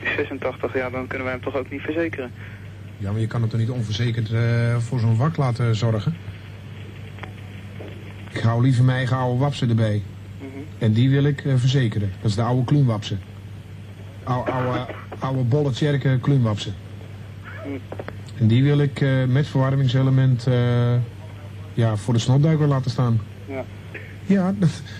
Die 0.00 0.08
is 0.08 0.14
86, 0.16 0.74
ja, 0.74 0.90
dan 0.90 1.06
kunnen 1.06 1.26
wij 1.26 1.34
hem 1.34 1.44
toch 1.44 1.56
ook 1.56 1.70
niet 1.70 1.80
verzekeren. 1.80 2.30
Ja, 3.00 3.10
maar 3.10 3.20
je 3.20 3.26
kan 3.26 3.40
het 3.40 3.50
toch 3.50 3.60
niet 3.60 3.70
onverzekerd 3.70 4.32
eh, 4.32 4.76
voor 4.76 5.00
zo'n 5.00 5.16
wak 5.16 5.36
laten 5.36 5.76
zorgen? 5.76 6.16
Ik 8.30 8.40
hou 8.40 8.62
liever 8.62 8.84
mijn 8.84 8.96
eigen 8.96 9.16
oude 9.16 9.38
wapsen 9.38 9.68
erbij. 9.68 10.02
En 10.78 10.92
die 10.92 11.10
wil 11.10 11.24
ik 11.24 11.44
eh, 11.44 11.52
verzekeren. 11.56 12.12
Dat 12.20 12.30
is 12.30 12.36
de 12.36 12.42
oude 12.42 12.64
kluunwapsen. 12.64 13.20
Oude, 14.22 14.50
oude, 14.50 14.86
oude 15.18 15.42
bolle 15.42 15.70
tjerke 15.70 16.18
kluunwapsen. 16.20 16.74
En 18.40 18.46
die 18.46 18.62
wil 18.62 18.78
ik 18.78 19.00
eh, 19.00 19.24
met 19.24 19.46
verwarmingselement 19.46 20.46
eh, 20.46 20.94
ja, 21.74 21.96
voor 21.96 22.14
de 22.14 22.20
snotduiker 22.20 22.66
laten 22.66 22.90
staan. 22.90 23.20
Ja. 23.46 23.64
Ja, 24.26 24.54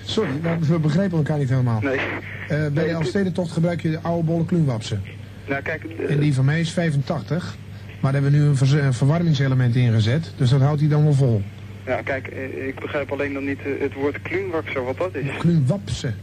sorry, 0.05 0.31
we 0.61 0.79
begrijpen 0.79 1.19
elkaar 1.19 1.39
niet 1.39 1.49
helemaal. 1.49 1.81
Nee. 1.81 1.97
Eh, 1.97 2.03
bij 2.49 2.85
de 2.85 2.91
Elfstedentocht 2.91 3.53
gebruik 3.53 3.83
je 3.83 3.91
de 3.91 4.01
oude 4.03 4.25
bolle 4.25 4.45
kluunwapsen. 4.45 5.03
Nou, 5.49 5.63
kijk, 5.63 5.85
En 6.09 6.21
die 6.21 6.35
van 6.35 6.45
mij 6.45 6.61
is 6.61 6.71
85. 6.71 7.57
Maar 8.01 8.13
daar 8.13 8.23
hebben 8.23 8.41
we 8.41 8.47
nu 8.47 8.81
een, 8.81 8.95
verwarmingselement 8.95 9.77
ingezet. 9.77 10.33
Dus 10.37 10.51
dat 10.51 10.61
houdt 10.61 10.81
hij 10.81 10.89
dan 10.89 11.03
wel 11.03 11.13
vol. 11.13 11.43
ja, 11.87 12.03
kijk, 12.03 12.27
ik 12.67 12.81
begrijp 12.81 13.13
alleen 13.13 13.33
dan 13.33 13.45
niet 13.45 13.59
het 13.81 13.95
woord 13.95 14.23
kluunwakser, 14.23 14.85
wat 14.85 14.99
dat 14.99 15.15
is. 15.15 15.37
Kluunwapsen. 15.39 16.15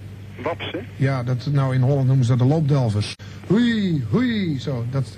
Wapsen? 0.42 0.86
Ja, 0.96 1.24
dat, 1.24 1.50
nou 1.52 1.76
in 1.76 1.82
Holland 1.82 2.08
noemen 2.08 2.26
ze 2.26 2.32
dat 2.36 2.48
de 2.48 2.54
loopdelvers. 2.54 3.16
Hoei, 3.48 4.04
hoei, 4.10 4.60
zo. 4.60 4.86
Dat, 4.92 5.16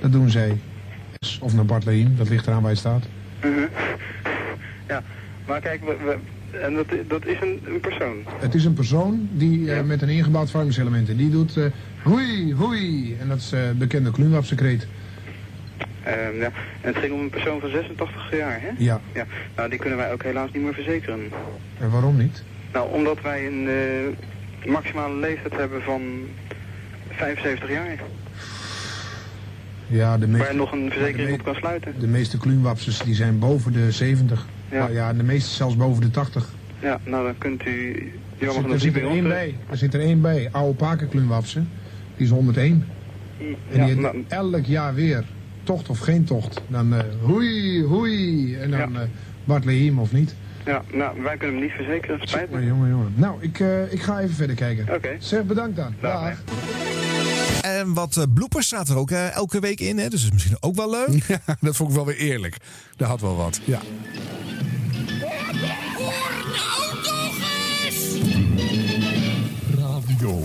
dat 0.00 0.12
doen 0.12 0.30
zij. 0.30 0.58
Of 1.40 1.54
naar 1.54 1.64
Bart 1.64 1.84
dat 2.16 2.28
ligt 2.28 2.46
eraan 2.46 2.62
waar 2.62 2.70
je 2.70 2.76
staat. 2.76 3.04
Mhm. 3.40 3.66
Ja, 4.88 5.02
maar 5.46 5.60
kijk, 5.60 5.80
we, 5.84 5.96
we- 6.04 6.58
en 6.58 6.74
dat, 6.74 6.86
dat 7.08 7.26
is 7.26 7.36
een, 7.40 7.60
een 7.66 7.80
persoon. 7.80 8.16
Het 8.38 8.54
is 8.54 8.64
een 8.64 8.72
persoon 8.74 9.28
die 9.32 9.72
eh, 9.74 9.82
met 9.82 10.02
een 10.02 10.08
ingebouwd 10.08 10.44
verwarmingselement. 10.46 11.08
En 11.08 11.16
die 11.16 11.30
doet 11.30 11.56
eh 11.56 11.64
hoei, 12.02 12.54
hoei. 12.54 13.16
En 13.20 13.28
dat 13.28 13.38
is 13.38 13.52
eh 13.52 13.60
bekende 13.76 14.10
kluunwapsenkreet. 14.10 14.86
Ehm, 16.02 16.36
ja. 16.36 16.50
En 16.80 16.92
het 16.92 16.96
ging 16.96 17.12
om 17.12 17.20
een 17.20 17.30
persoon 17.30 17.60
van 17.60 17.70
86 17.70 18.30
jaar, 18.36 18.60
hè? 18.60 18.68
Ja. 18.78 19.00
Ja, 19.14 19.26
nou 19.56 19.70
die 19.70 19.78
kunnen 19.78 19.98
wij 19.98 20.12
ook 20.12 20.22
helaas 20.22 20.50
niet 20.52 20.62
meer 20.62 20.74
verzekeren. 20.74 21.20
En 21.80 21.90
waarom 21.90 22.16
niet? 22.16 22.42
Nou, 22.72 22.92
omdat 22.92 23.20
wij 23.22 23.46
een 23.46 23.68
maximale 24.66 25.14
leeftijd 25.16 25.52
hebben 25.56 25.82
van 25.82 26.02
75 27.10 27.70
jaar. 27.70 27.98
Ja, 29.90 30.18
de 30.18 30.26
Waar 30.26 30.36
meeste, 30.36 30.52
je 30.52 30.58
nog 30.58 30.72
een 30.72 30.90
verzekering 30.90 31.38
op 31.38 31.44
kan 31.44 31.54
sluiten. 31.54 31.94
de 31.98 32.06
meeste 32.06 32.38
kluunwapsers 32.38 32.98
die 32.98 33.14
zijn 33.14 33.38
boven 33.38 33.72
de 33.72 33.90
70. 33.92 34.46
Ja. 34.70 34.88
Ja, 34.88 35.12
de 35.12 35.22
meeste 35.22 35.50
zelfs 35.54 35.76
boven 35.76 36.02
de 36.02 36.10
80. 36.10 36.48
Ja, 36.80 36.98
nou 37.04 37.24
dan 37.24 37.38
kunt 37.38 37.66
u 37.66 38.12
Er 38.38 38.52
zit, 38.52 38.70
er 38.72 38.80
zit 38.80 38.92
bij 38.92 39.02
er 39.02 39.08
één 39.08 39.22
eh, 39.24 39.28
bij. 39.28 39.54
Er 39.70 39.76
zit 39.76 39.94
er 39.94 40.00
één 40.00 40.20
bij. 40.20 40.48
Oude 40.52 40.74
Pakenkluunwapsen. 40.76 41.68
Die 42.16 42.26
is 42.26 42.32
101. 42.32 42.84
En 43.38 43.46
Ja, 43.78 43.86
die 43.86 43.94
nou- 43.96 44.16
heeft 44.16 44.32
elk 44.32 44.64
jaar 44.64 44.94
weer, 44.94 45.24
tocht 45.62 45.88
of 45.88 45.98
geen 45.98 46.24
tocht, 46.24 46.60
dan 46.68 46.94
eh 46.94 47.00
hoei, 47.22 47.82
hoei. 47.84 48.54
En 48.56 48.70
dan 48.70 48.96
Bart 49.44 49.64
Lehiem 49.64 49.98
of 49.98 50.12
niet. 50.12 50.34
Ja, 50.66 50.82
nou 50.92 51.22
wij 51.22 51.36
kunnen 51.36 51.56
hem 51.56 51.64
niet 51.64 51.74
verzekeren, 51.74 52.18
spijt 52.28 52.50
me. 52.50 52.64
jongen, 52.66 52.88
jongen. 52.90 53.12
Nou, 53.14 53.34
ik, 53.40 53.58
ik 53.90 54.02
ga 54.02 54.20
even 54.20 54.34
verder 54.34 54.56
kijken. 54.56 54.94
Oké. 54.94 55.08
Zeg 55.18 55.44
bedankt 55.44 55.76
dan. 55.76 55.94
Dag, 56.00 56.22
Dag. 56.22 56.38
En 57.60 57.94
wat 57.94 58.16
eh, 58.16 58.24
bloepers 58.34 58.66
staat 58.66 58.88
er 58.88 58.96
ook 58.96 59.10
eh, 59.10 59.34
elke 59.34 59.60
week 59.60 59.80
in, 59.80 59.98
hè? 59.98 60.08
dus 60.08 60.20
dat 60.22 60.28
is 60.28 60.32
misschien 60.32 60.56
ook 60.60 60.74
wel 60.74 60.90
leuk. 60.90 61.22
Ja, 61.46 61.56
dat 61.60 61.76
vond 61.76 61.88
ik 61.90 61.94
wel 61.96 62.06
weer 62.06 62.16
eerlijk. 62.16 62.56
Dat 62.96 63.08
had 63.08 63.20
wel 63.20 63.36
wat. 63.36 63.60
Ja. 63.64 63.80
Radio 69.78 70.42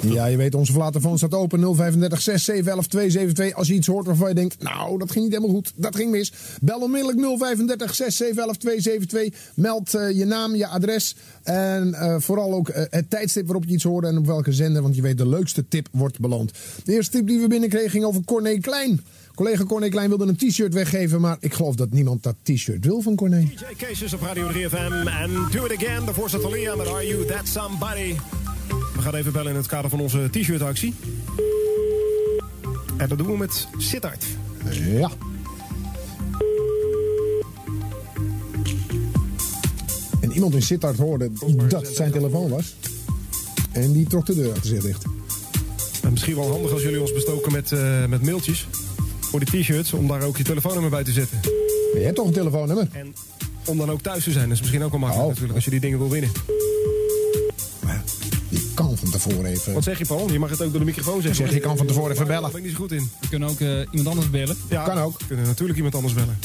Ja, 0.00 0.26
je 0.26 0.36
weet, 0.36 0.54
onze 0.54 0.72
vlatenfoon 0.72 1.16
staat 1.18 1.34
open 1.34 1.60
035 1.60 2.20
6711 2.20 2.86
272. 2.86 3.58
Als 3.58 3.68
je 3.68 3.74
iets 3.74 3.86
hoort 3.86 4.06
waarvan 4.06 4.28
je 4.28 4.34
denkt, 4.34 4.62
nou, 4.62 4.98
dat 4.98 5.10
ging 5.10 5.24
niet 5.24 5.34
helemaal 5.34 5.54
goed, 5.54 5.72
dat 5.76 5.96
ging 5.96 6.10
mis. 6.10 6.32
Bel 6.60 6.80
onmiddellijk 6.80 7.20
035 7.20 7.94
6711 7.94 8.56
272. 8.56 9.52
Meld 9.54 9.94
eh, 9.94 10.10
je 10.10 10.24
naam, 10.24 10.54
je 10.54 10.66
adres 10.66 11.16
en 11.42 11.94
eh, 11.94 12.16
vooral 12.18 12.52
ook 12.52 12.68
eh, 12.68 12.84
het 12.90 13.10
tijdstip 13.10 13.44
waarop 13.46 13.64
je 13.64 13.74
iets 13.74 13.84
hoorde 13.84 14.06
en 14.06 14.18
op 14.18 14.26
welke 14.26 14.52
zender. 14.52 14.82
Want 14.82 14.96
je 14.96 15.02
weet, 15.02 15.18
de 15.18 15.28
leukste 15.28 15.68
tip 15.68 15.88
wordt 15.90 16.20
beloond. 16.20 16.52
De 16.84 16.92
eerste 16.92 17.16
tip 17.16 17.26
die 17.26 17.40
we 17.40 17.48
binnenkregen 17.48 17.90
ging 17.90 18.04
over 18.04 18.24
Corné 18.24 18.58
Klein. 18.58 19.00
Collega 19.34 19.64
Corné 19.64 19.88
Klein 19.88 20.08
wilde 20.08 20.26
een 20.26 20.36
t-shirt 20.36 20.74
weggeven, 20.74 21.20
maar 21.20 21.36
ik 21.40 21.54
geloof 21.54 21.74
dat 21.74 21.90
niemand 21.90 22.22
dat 22.22 22.34
t-shirt 22.42 22.84
wil 22.84 23.00
van 23.00 23.14
Corné. 23.14 23.40
DJ 23.40 24.14
op 24.14 24.20
Radio 24.20 24.50
3FM 24.50 25.08
en 25.22 25.30
Do 25.50 25.64
It 25.64 25.76
Again. 25.76 26.04
Daarvoor 26.04 26.28
staat 26.28 26.44
Alia 26.44 26.76
met 26.76 26.86
Are 26.86 27.06
You 27.06 27.26
That 27.26 27.48
Somebody. 27.48 28.14
We 28.98 29.04
gaan 29.04 29.14
even 29.14 29.32
bellen 29.32 29.50
in 29.50 29.56
het 29.56 29.66
kader 29.66 29.90
van 29.90 30.00
onze 30.00 30.28
t-shirt 30.30 30.62
actie. 30.62 30.94
En 32.96 33.08
dat 33.08 33.18
doen 33.18 33.26
we 33.26 33.36
met 33.36 33.68
Sittard. 33.76 34.24
Ja. 34.70 35.10
En 40.20 40.32
iemand 40.32 40.54
in 40.54 40.62
Sittard 40.62 40.98
hoorde 40.98 41.30
dat 41.68 41.86
het 41.86 41.96
zijn 41.96 42.10
telefoon 42.12 42.48
was. 42.48 42.76
En 43.72 43.92
die 43.92 44.06
trok 44.06 44.26
de 44.26 44.34
deur 44.34 44.50
achter 44.52 44.68
zich 44.68 44.82
dicht. 44.82 45.04
Misschien 46.10 46.34
wel 46.34 46.50
handig 46.50 46.72
als 46.72 46.82
jullie 46.82 47.00
ons 47.00 47.12
bestoken 47.12 47.52
met, 47.52 47.72
eh, 47.72 48.04
met 48.06 48.22
mailtjes. 48.22 48.66
Voor 49.20 49.44
die 49.44 49.60
t-shirts, 49.60 49.92
om 49.92 50.08
daar 50.08 50.22
ook 50.22 50.36
je 50.36 50.44
telefoonnummer 50.44 50.90
bij 50.90 51.04
te 51.04 51.12
zetten. 51.12 51.38
Je 51.94 52.00
hebt 52.02 52.16
toch 52.16 52.26
een 52.26 52.32
telefoonnummer? 52.32 52.88
En 52.92 53.14
om 53.66 53.78
dan 53.78 53.90
ook 53.90 54.00
thuis 54.00 54.24
te 54.24 54.32
zijn. 54.32 54.44
Dat 54.44 54.52
is 54.54 54.60
misschien 54.60 54.82
ook 54.82 54.90
wel 54.90 55.00
makkelijk 55.00 55.24
Oh. 55.24 55.32
natuurlijk, 55.32 55.54
als 55.54 55.64
je 55.64 55.70
die 55.70 55.80
dingen 55.80 55.98
wil 55.98 56.08
winnen. 56.10 56.30
Kan 58.78 58.96
van 58.96 59.10
tevoren 59.10 59.44
even... 59.44 59.72
Wat 59.74 59.82
zeg 59.84 59.98
je, 59.98 60.06
Paul? 60.06 60.32
Je 60.32 60.38
mag 60.38 60.50
het 60.50 60.62
ook 60.62 60.70
door 60.70 60.78
de 60.80 60.86
microfoon 60.86 61.22
zeggen. 61.22 61.44
Zeg, 61.44 61.54
je 61.54 61.60
kan 61.60 61.76
van 61.76 61.86
tevoren 61.86 62.12
even 62.12 62.26
bellen. 62.26 62.42
Daar 62.42 62.50
ben 62.50 62.60
ik 62.60 62.66
niet 62.66 62.76
zo 62.76 62.80
goed 62.82 62.92
in. 62.92 63.10
We 63.20 63.28
kunnen 63.28 63.48
ook 63.48 63.60
eh, 63.60 63.68
iemand 63.90 64.06
anders 64.08 64.30
bellen. 64.30 64.56
Ja, 64.68 64.84
Kan 64.84 64.98
ook. 64.98 65.18
We 65.18 65.26
kunnen 65.26 65.46
natuurlijk 65.46 65.76
iemand 65.76 65.94
anders 65.94 66.14
bellen. 66.14 66.38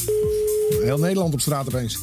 Heel 0.83 0.97
Nederland 0.99 1.33
op 1.33 1.41
straat 1.41 1.67
opeens. 1.67 1.97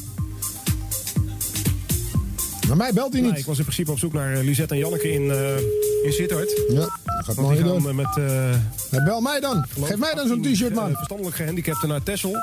Maar 2.67 2.77
mij 2.77 2.93
belt 2.93 3.11
hij 3.13 3.21
Nee, 3.21 3.29
niet. 3.29 3.39
ik 3.39 3.45
was 3.45 3.57
in 3.57 3.63
principe 3.63 3.91
op 3.91 3.99
zoek 3.99 4.13
naar 4.13 4.33
eh, 4.33 4.43
Lisette 4.43 4.73
en 4.73 4.79
Janneke 4.79 5.11
in, 5.11 5.31
eh 5.31 5.57
in 6.03 6.11
Sittard. 6.13 6.61
Ja, 6.69 6.79
dat 6.79 6.91
gaat 7.23 7.35
mooi 7.35 7.59
eh, 7.59 7.83
met... 7.93 8.17
eh, 8.17 8.51
Ja, 8.91 9.03
bel 9.03 9.21
mij 9.21 9.39
dan. 9.39 9.65
Geef 9.81 9.97
mij 9.97 10.13
dan 10.13 10.27
zo'n 10.27 10.41
t-shirt, 10.41 10.73
man. 10.73 10.93
verstandelijk 10.95 11.35
gehandicapten 11.35 11.89
naar 11.89 12.03
Texel. 12.03 12.35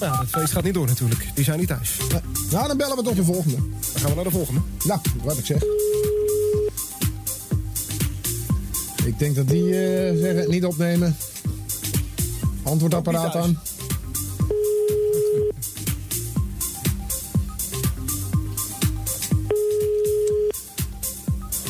Nou, 0.00 0.16
dat 0.16 0.26
feest 0.28 0.52
gaat 0.52 0.64
niet 0.64 0.74
door 0.74 0.86
natuurlijk. 0.86 1.26
Die 1.34 1.44
zijn 1.44 1.58
niet 1.58 1.68
thuis. 1.68 1.96
Nou, 2.50 2.66
dan 2.68 2.76
bellen 2.76 2.96
we 2.96 3.02
tot 3.02 3.16
de 3.16 3.24
volgende. 3.24 3.56
Dan 3.56 4.00
gaan 4.00 4.08
we 4.10 4.14
naar 4.14 4.24
de 4.24 4.30
volgende. 4.30 4.60
Nou, 4.84 5.00
wat 5.22 5.38
ik 5.38 5.46
zeg. 5.46 5.62
Ik 9.04 9.18
denk 9.18 9.34
dat 9.34 9.48
die 9.48 9.64
eh, 9.64 10.16
zeggen 10.20 10.50
niet 10.50 10.64
opnemen. 10.64 11.16
Antwoordapparaat 12.62 13.34
niet 13.34 13.42
aan. 13.42 13.58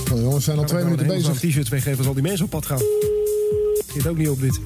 Nou, 0.08 0.20
jongens, 0.20 0.34
we 0.36 0.40
zijn 0.40 0.58
al 0.58 0.64
twee 0.64 0.84
minuten 0.84 1.06
bezig. 1.06 1.38
t-shirts 1.38 1.68
weggeven 1.68 1.98
als 1.98 2.06
al 2.06 2.14
die 2.14 2.22
mensen 2.22 2.44
op 2.44 2.50
pad 2.50 2.66
gaan. 2.66 2.82
Zit 3.94 4.06
ook 4.06 4.16
niet 4.16 4.28
op 4.28 4.40
dit. 4.40 4.60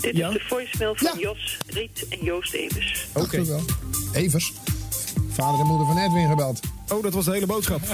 Dit 0.00 0.16
Ja? 0.16 0.28
is 0.28 0.34
de 0.34 0.40
voicemail 0.48 0.94
van 0.96 1.18
Jos, 1.18 1.58
Riet 1.66 2.06
en 2.08 2.18
Joost 2.24 2.52
Evers. 2.52 3.06
Oké. 3.12 3.44
Evers. 4.12 4.52
Vader 5.30 5.60
en 5.60 5.66
moeder 5.66 5.86
van 5.86 5.98
Edwin 5.98 6.28
gebeld. 6.28 6.60
Oh, 6.88 7.02
dat 7.02 7.12
was 7.12 7.24
de 7.24 7.30
hele 7.32 7.46
boodschap. 7.46 7.80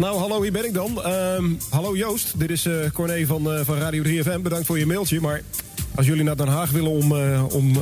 nou, 0.00 0.18
hallo, 0.18 0.42
hier 0.42 0.52
ben 0.52 0.64
ik 0.64 0.74
dan. 0.74 1.02
Ehm, 1.02 1.44
hallo 1.68 1.96
Joost, 1.96 2.38
dit 2.38 2.50
is 2.50 2.66
eh 2.66 2.74
Corné 2.92 3.26
van, 3.26 3.52
eh, 3.52 3.64
van 3.64 3.76
Radio 3.76 4.02
3FM. 4.02 4.42
Bedankt 4.42 4.66
voor 4.66 4.78
je 4.78 4.86
mailtje. 4.86 5.20
Maar 5.20 5.42
als 5.94 6.06
jullie 6.06 6.24
naar 6.24 6.36
Den 6.36 6.48
Haag 6.48 6.70
willen 6.70 6.90
om, 6.90 7.16
eh, 7.16 7.44
om 7.50 7.72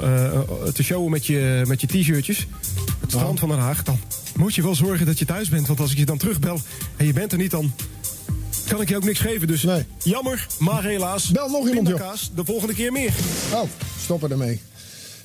te 0.72 0.82
showen 0.82 1.10
met 1.10 1.26
je, 1.26 1.62
met 1.66 1.80
je 1.80 1.86
t-shirtjes... 1.86 2.47
het 3.00 3.10
strand 3.10 3.38
van 3.38 3.48
Den 3.48 3.58
Haag, 3.58 3.82
dan 3.82 3.98
moet 4.36 4.55
je 4.55 4.62
wel 4.62 4.74
zorgen 4.74 5.06
dat 5.06 5.18
je 5.18 5.24
thuis 5.24 5.48
bent. 5.48 5.66
Want 5.66 5.80
als 5.80 5.92
ik 5.92 5.98
je 5.98 6.05
dan 6.05 6.18
terugbel 6.18 6.60
en 6.97 7.06
je 7.06 7.12
bent 7.12 7.32
er 7.32 7.38
niet, 7.38 7.50
dan 7.50 7.72
kan 8.68 8.80
ik 8.80 8.88
je 8.88 8.97
ook 8.97 9.05
niks 9.05 9.20
geven. 9.20 9.47
Dus 9.47 9.66
jammer, 10.02 10.47
maar 10.58 10.84
helaas. 10.84 11.30
Bel 11.30 11.48
nog 11.48 11.68
iemand, 11.68 11.88
joh. 11.88 12.12
De 12.34 12.44
volgende 12.44 12.74
keer 12.74 12.92
meer. 12.92 13.12
Oh, 13.52 13.68
stoppen 14.02 14.30
ermee. 14.30 14.60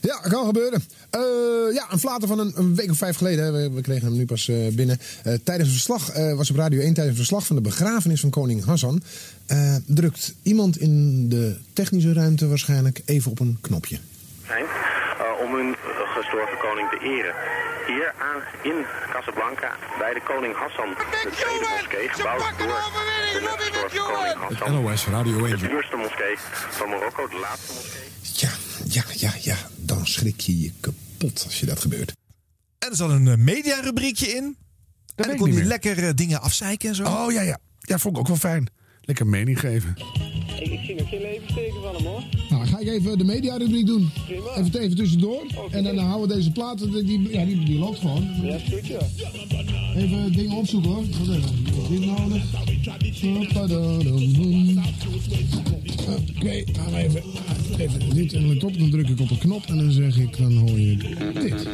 Ja, 0.07 0.15
kan 0.29 0.45
gebeuren. 0.45 0.83
Eh, 1.09 1.19
ja, 1.73 1.85
een 1.91 1.99
flater 1.99 2.27
van 2.27 2.39
een, 2.39 2.51
een 2.55 2.75
week 2.75 2.89
of 2.89 2.97
vijf 2.97 3.17
geleden. 3.17 3.45
hè. 3.45 3.51
We, 3.51 3.71
we 3.71 3.81
kregen 3.81 4.07
hem 4.07 4.15
nu 4.17 4.25
pas 4.25 4.47
eh, 4.49 4.55
binnen. 4.73 4.99
Eh, 5.23 5.33
tijdens 5.43 5.67
een 5.69 5.75
verslag, 5.75 6.09
eh, 6.09 6.33
was 6.33 6.49
op 6.49 6.55
Radio 6.55 6.79
1 6.81 6.93
tijdens 6.93 7.07
een 7.17 7.23
verslag 7.25 7.45
van 7.45 7.55
de 7.55 7.61
begrafenis 7.61 8.21
van 8.21 8.29
koning 8.29 8.65
Hassan. 8.65 9.03
eh, 9.47 9.75
drukt 9.85 10.33
iemand 10.43 10.77
in 10.77 11.29
de 11.29 11.57
technische 11.73 12.13
ruimte 12.13 12.47
waarschijnlijk 12.47 13.01
even 13.05 13.31
op 13.31 13.39
een 13.39 13.57
knopje. 13.61 13.97
zijn 14.47 14.63
eh, 14.65 15.45
om 15.45 15.55
hun 15.55 15.75
gestorven 16.15 16.57
koning 16.57 16.89
te 16.89 16.99
eren. 17.15 17.33
Hier 17.87 18.13
aan, 18.29 18.41
in 18.63 18.85
Casablanca 19.11 19.71
bij 19.99 20.13
de 20.13 20.21
koning 20.27 20.53
Hassan, 20.55 20.89
de 20.89 21.29
tweede 21.31 21.67
moskee, 21.75 22.07
gebouwd 22.09 22.39
door 22.39 22.67
de 23.33 23.39
net 23.41 23.61
gestorven 23.61 24.13
koning 24.13 24.59
Hassan. 24.59 24.83
NOS 24.83 25.05
Radio 25.07 25.45
1. 25.45 25.59
De 25.59 25.67
duurste 25.67 25.95
moskee 25.95 26.35
van 26.69 26.89
Marokko, 26.89 27.27
de 27.27 27.39
laatste 27.39 27.73
moskee. 27.73 28.01
Ja, 28.35 28.49
ja, 28.87 29.03
ja, 29.15 29.33
ja. 29.41 29.57
Dan 29.77 30.07
schrik 30.07 30.39
je 30.39 30.59
je 30.59 30.71
kapot 30.79 31.43
als 31.45 31.59
je 31.59 31.65
dat 31.65 31.79
gebeurt. 31.79 32.11
En 32.79 32.89
er 32.89 32.95
zat 32.95 33.09
een 33.09 33.27
eh, 33.27 33.37
mediarubriekje 33.37 34.27
in. 34.27 34.57
en 35.15 35.27
dan 35.27 35.35
kon 35.35 35.47
hij 35.47 35.57
meer. 35.57 35.67
lekker 35.67 36.07
eh, 36.07 36.13
dingen 36.15 36.41
afzeiken 36.41 36.89
en 36.89 36.95
zo. 36.95 37.03
Oh 37.03 37.31
ja, 37.31 37.41
ja. 37.41 37.59
Ja, 37.79 37.99
vond 37.99 38.15
ik 38.15 38.21
ook 38.21 38.27
wel 38.27 38.37
fijn. 38.37 38.67
Lekker 39.01 39.27
mening 39.27 39.59
geven. 39.59 39.95
Ik, 40.59 40.71
ik 40.71 40.79
zie 40.85 40.95
nog 40.95 41.09
geen 41.09 41.21
levensteken 41.21 41.81
van 41.81 41.95
hem 41.95 42.05
hoor. 42.05 42.23
Nou, 42.49 42.67
ga 42.67 42.79
ik 42.79 42.87
even 42.87 43.17
de 43.17 43.23
mediarubriek 43.23 43.85
doen. 43.85 44.11
Even, 44.29 44.79
even 44.79 44.95
tussendoor. 44.95 45.45
En 45.71 45.83
dan 45.83 45.97
houden 45.97 46.27
we 46.27 46.35
deze 46.35 46.51
platen, 46.51 46.91
die, 46.91 47.03
die, 47.03 47.29
ja, 47.29 47.45
die, 47.45 47.65
die 47.65 47.79
loopt 47.79 47.99
gewoon. 47.99 48.29
Ja, 48.41 48.55
is 48.55 48.63
goed 48.73 48.87
ja. 48.87 48.99
Even 49.95 50.31
dingen 50.31 50.55
opzoeken 50.55 50.89
hoor. 50.89 51.03
Wat. 51.05 51.89
Dit 51.89 52.05
nodig. 52.05 52.43
Oké, 56.07 56.63
gaan 56.73 56.91
we 56.91 56.97
even, 56.97 57.23
even 57.77 58.15
dit 58.15 58.33
en. 58.33 58.77
Dan 58.77 58.89
druk 58.89 59.09
ik 59.09 59.19
op 59.19 59.29
een 59.29 59.37
knop 59.37 59.65
en 59.65 59.77
dan 59.77 59.91
zeg 59.91 60.17
ik, 60.17 60.37
dan 60.37 60.57
hoor 60.57 60.79
je 60.79 60.97
dit. 60.97 61.67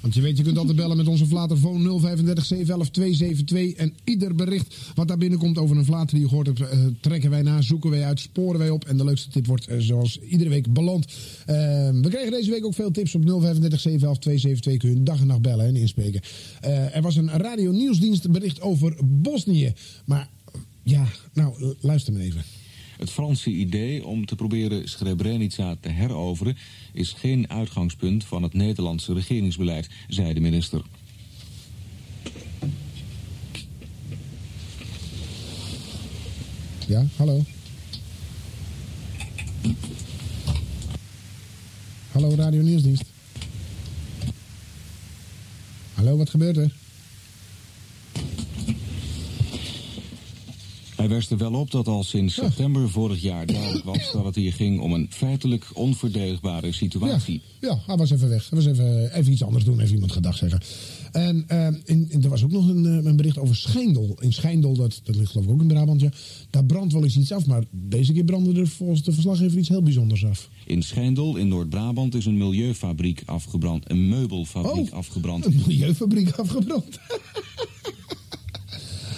Want 0.00 0.14
je 0.14 0.20
weet, 0.20 0.36
je 0.36 0.42
kunt 0.42 0.58
altijd 0.58 0.76
bellen 0.76 0.96
met 0.96 1.08
onze 1.08 1.26
Flaterfoon 1.26 2.00
035 2.00 2.44
711 2.44 2.90
272. 2.90 3.84
En 3.84 3.94
ieder 4.04 4.34
bericht 4.34 4.76
wat 4.94 5.08
daar 5.08 5.18
binnenkomt 5.18 5.58
over 5.58 5.76
een 5.76 5.84
Flater 5.84 6.14
die 6.14 6.20
je 6.20 6.28
gehoord 6.28 6.46
hebt, 6.46 6.60
eh, 6.60 6.78
trekken 7.00 7.30
wij 7.30 7.42
na, 7.42 7.62
zoeken 7.62 7.90
wij 7.90 8.04
uit, 8.04 8.20
sporen 8.20 8.58
wij 8.58 8.70
op. 8.70 8.84
En 8.84 8.96
de 8.96 9.04
leukste 9.04 9.30
tip 9.30 9.46
wordt 9.46 9.66
eh, 9.66 9.78
zoals 9.78 10.20
iedere 10.20 10.50
week 10.50 10.72
beland. 10.72 11.06
Eh, 11.46 11.56
we 11.90 12.08
kregen 12.08 12.30
deze 12.30 12.50
week 12.50 12.64
ook 12.64 12.74
veel 12.74 12.90
tips 12.90 13.14
op 13.14 13.22
035 13.24 13.80
711 13.80 14.18
272. 14.18 14.76
Kun 14.76 14.98
je 14.98 15.02
dag 15.02 15.20
en 15.20 15.26
nacht 15.26 15.42
bellen 15.42 15.66
en 15.66 15.76
inspreken. 15.76 16.20
Eh, 16.60 16.96
er 16.96 17.02
was 17.02 17.16
een 17.16 17.30
radio 17.30 17.70
nieuwsdienst 17.70 18.30
bericht 18.30 18.60
over 18.60 18.96
Bosnië. 19.04 19.72
Maar 20.04 20.28
ja, 20.82 21.06
nou, 21.32 21.74
luister 21.80 22.12
maar 22.12 22.22
even. 22.22 22.63
Het 22.96 23.10
Franse 23.10 23.50
idee 23.50 24.06
om 24.06 24.26
te 24.26 24.34
proberen 24.34 24.88
Srebrenica 24.88 25.76
te 25.80 25.88
heroveren 25.88 26.56
is 26.92 27.12
geen 27.12 27.50
uitgangspunt 27.50 28.24
van 28.24 28.42
het 28.42 28.54
Nederlandse 28.54 29.12
regeringsbeleid, 29.12 29.88
zei 30.08 30.34
de 30.34 30.40
minister. 30.40 30.82
Ja, 36.86 37.06
hallo. 37.16 37.44
Hallo, 42.12 42.34
Radio 42.34 42.62
Nieuwsdienst. 42.62 43.04
Hallo, 45.94 46.16
wat 46.16 46.30
gebeurt 46.30 46.56
er? 46.56 46.83
Hij 50.96 51.08
wijst 51.08 51.30
er 51.30 51.36
wel 51.38 51.52
op 51.52 51.70
dat 51.70 51.86
al 51.88 52.04
sinds 52.04 52.34
september 52.34 52.90
vorig 52.90 53.20
jaar 53.20 53.46
duidelijk 53.46 53.84
was 53.84 54.12
dat 54.12 54.24
het 54.24 54.34
hier 54.34 54.52
ging 54.52 54.80
om 54.80 54.92
een 54.92 55.06
feitelijk 55.10 55.66
onverdedigbare 55.72 56.72
situatie. 56.72 57.40
Ja, 57.60 57.78
hij 57.86 57.96
was 57.96 58.10
even 58.10 58.28
weg. 58.28 58.50
Hij 58.50 58.58
was 58.62 58.68
even, 58.72 59.14
even 59.14 59.32
iets 59.32 59.42
anders 59.42 59.64
doen, 59.64 59.80
even 59.80 59.92
iemand 59.94 60.12
gedag 60.12 60.36
zeggen. 60.36 60.60
En 61.12 61.44
eh, 61.46 61.66
in, 61.84 62.06
in- 62.08 62.22
er 62.22 62.28
was 62.28 62.44
ook 62.44 62.50
nog 62.50 62.68
een, 62.68 62.86
eh, 62.86 63.04
een 63.04 63.16
bericht 63.16 63.38
over 63.38 63.56
Schijndel. 63.56 64.16
In 64.20 64.32
Schijndel, 64.32 64.74
dat, 64.74 65.00
dat 65.04 65.16
ligt 65.16 65.30
geloof 65.30 65.46
ik 65.46 65.52
ook 65.52 65.60
in 65.60 65.66
Brabant, 65.66 66.00
ja. 66.00 66.08
Daar 66.50 66.64
brandt 66.64 66.92
wel 66.92 67.02
eens 67.04 67.16
iets 67.16 67.32
af, 67.32 67.46
maar 67.46 67.62
deze 67.70 68.12
keer 68.12 68.24
brandde 68.24 68.60
er 68.60 68.68
volgens 68.68 69.02
de 69.02 69.12
verslaggever 69.12 69.58
iets 69.58 69.68
heel 69.68 69.82
bijzonders 69.82 70.24
af. 70.26 70.48
In 70.66 70.82
Schijndel 70.82 71.36
in 71.36 71.48
Noord-Brabant 71.48 72.14
is 72.14 72.26
een 72.26 72.36
milieufabriek 72.38 73.22
afgebrand, 73.26 73.90
een 73.90 74.08
meubelfabriek 74.08 74.90
afgebrand. 74.90 75.44
Een 75.46 75.62
milieufabriek 75.66 76.30
afgebrand. 76.30 76.98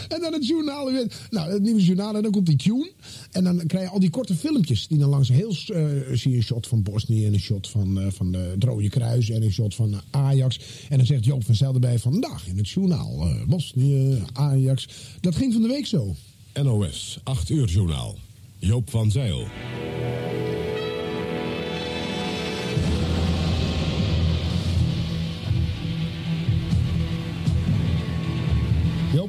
en 0.09 0.21
dan 0.21 0.33
het 0.33 0.47
journaal 0.47 0.93
weer. 0.93 1.27
Nou, 1.31 1.53
het 1.53 1.63
nieuwe 1.63 1.85
journaal 1.85 2.17
en 2.17 2.23
dan 2.23 2.33
komt 2.33 2.47
die 2.47 2.57
tune. 2.57 2.93
En 3.31 3.45
dan 3.45 3.67
krijg 3.67 3.85
je 3.85 3.91
al 3.91 4.01
die 4.01 4.11
korte 4.11 4.35
filmpjes 4.35 4.89
die 4.89 4.99
dan 4.99 5.09
langs 5.09 5.29
heel... 5.29 5.49
eh, 5.51 5.85
zie 6.13 6.31
je 6.31 6.37
een 6.37 6.43
shot 6.43 6.67
van 6.67 6.83
Bosnië 6.83 7.27
en 7.27 7.33
een 7.33 7.41
shot 7.41 7.69
van, 7.69 8.01
eh, 8.01 8.07
van 8.11 8.33
de 8.33 8.39
het 8.39 8.65
Rode 8.65 8.89
Kruis 8.89 9.31
en 9.31 9.43
een 9.43 9.53
shot 9.53 9.75
van 9.75 9.93
eh, 9.93 9.99
Ajax. 10.11 10.61
En 10.89 10.97
dan 10.97 11.07
zegt 11.07 11.25
Joop 11.25 11.45
van 11.45 11.55
Zijl 11.55 11.75
erbij 11.75 11.99
vandaag 11.99 12.47
in 12.47 12.57
het 12.57 12.69
journaal 12.69 13.21
eh, 13.21 13.47
Bosnië, 13.47 14.23
Ajax. 14.33 14.89
Dat 15.21 15.37
ging 15.37 15.53
van 15.53 15.63
de 15.63 15.69
week 15.69 15.87
zo. 15.87 16.15
NOS, 16.63 17.19
8 17.23 17.51
uur 17.51 17.69
journaal. 17.69 18.17
Joop 18.59 18.91
van 18.91 19.11
Zeil. 19.11 19.47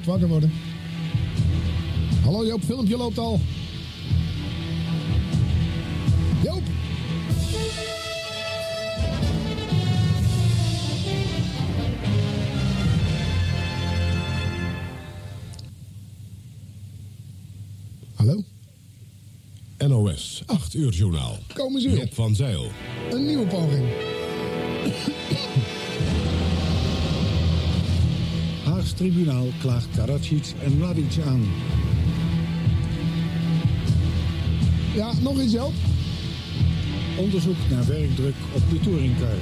Wakker 0.08 0.27
worden. 0.27 0.52
Hallo 2.24 2.45
Joop, 2.45 2.64
filmpje 2.64 2.98
loopt 2.98 3.18
al. 3.18 3.40
Joop! 6.44 6.61
NOS. 18.18 18.44
NOS 19.88 20.44
8 20.45 20.74
uur 20.74 20.92
journaal. 20.92 21.38
Komen 21.53 21.82
ze 21.82 21.90
weer. 21.90 21.98
Job 21.98 22.14
van 22.14 22.36
Zeil. 22.36 22.72
Een 23.11 23.26
nieuwe 23.26 23.48
poging. 23.48 23.86
Haags 28.88 28.99
tribunaal 28.99 29.48
klaagt 29.59 29.88
Karadzic 29.95 30.53
en 30.64 30.77
Mladic 30.77 31.17
aan. 31.25 31.43
Ja, 34.95 35.14
nog 35.22 35.41
iets, 35.41 35.53
Joop? 35.53 35.74
Onderzoek 37.17 37.56
naar 37.69 37.88
werkdruk 37.88 38.35
op 38.53 38.61
de 38.69 38.80
touringcar. 38.80 39.38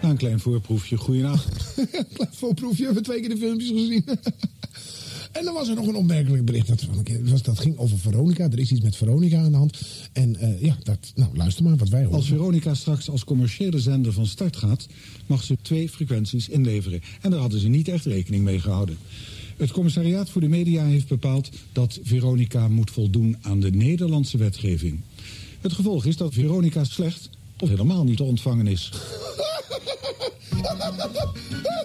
Een 0.00 0.16
klein 0.16 0.40
voorproefje, 0.40 0.96
goeienacht. 0.96 1.74
Klein 2.14 2.32
voorproefje, 2.32 2.78
we 2.78 2.84
hebben 2.84 3.02
twee 3.02 3.20
keer 3.20 3.28
de 3.28 3.36
filmpjes 3.36 3.68
gezien. 3.68 4.04
en 5.34 5.44
dan 5.44 5.54
was 5.54 5.68
er 5.68 5.74
nog 5.74 5.86
een 5.86 5.94
opmerkelijk 5.94 6.44
bericht. 6.44 6.66
Dat, 6.68 6.86
was, 7.22 7.42
dat 7.42 7.58
ging 7.58 7.78
over 7.78 7.98
Veronica. 7.98 8.44
Er 8.50 8.58
is 8.58 8.70
iets 8.70 8.80
met 8.80 8.96
Veronica 8.96 9.38
aan 9.38 9.50
de 9.50 9.56
hand. 9.56 9.80
En 10.12 10.36
eh, 10.36 10.62
ja, 10.62 10.76
dat, 10.82 11.12
nou, 11.14 11.36
luister 11.36 11.64
maar 11.64 11.76
wat 11.76 11.88
wij 11.88 12.02
horen. 12.02 12.16
Als 12.16 12.26
Veronica 12.26 12.74
straks 12.74 13.10
als 13.10 13.24
commerciële 13.24 13.78
zender 13.78 14.12
van 14.12 14.26
start 14.26 14.56
gaat, 14.56 14.86
mag 15.26 15.42
ze 15.42 15.56
twee 15.62 15.88
frequenties 15.88 16.48
inleveren. 16.48 17.00
En 17.20 17.30
daar 17.30 17.40
hadden 17.40 17.60
ze 17.60 17.68
niet 17.68 17.88
echt 17.88 18.04
rekening 18.04 18.44
mee 18.44 18.60
gehouden. 18.60 18.98
Het 19.56 19.70
commissariaat 19.70 20.30
voor 20.30 20.40
de 20.40 20.48
media 20.48 20.84
heeft 20.84 21.08
bepaald 21.08 21.48
dat 21.72 21.98
Veronica 22.02 22.68
moet 22.68 22.90
voldoen 22.90 23.36
aan 23.42 23.60
de 23.60 23.70
Nederlandse 23.70 24.38
wetgeving. 24.38 25.00
Het 25.60 25.72
gevolg 25.72 26.04
is 26.04 26.16
dat 26.16 26.34
Veronica 26.34 26.84
slecht 26.84 27.30
of 27.58 27.68
helemaal 27.68 28.04
niet 28.04 28.16
te 28.16 28.24
ontvangen 28.24 28.66
is. 28.66 28.90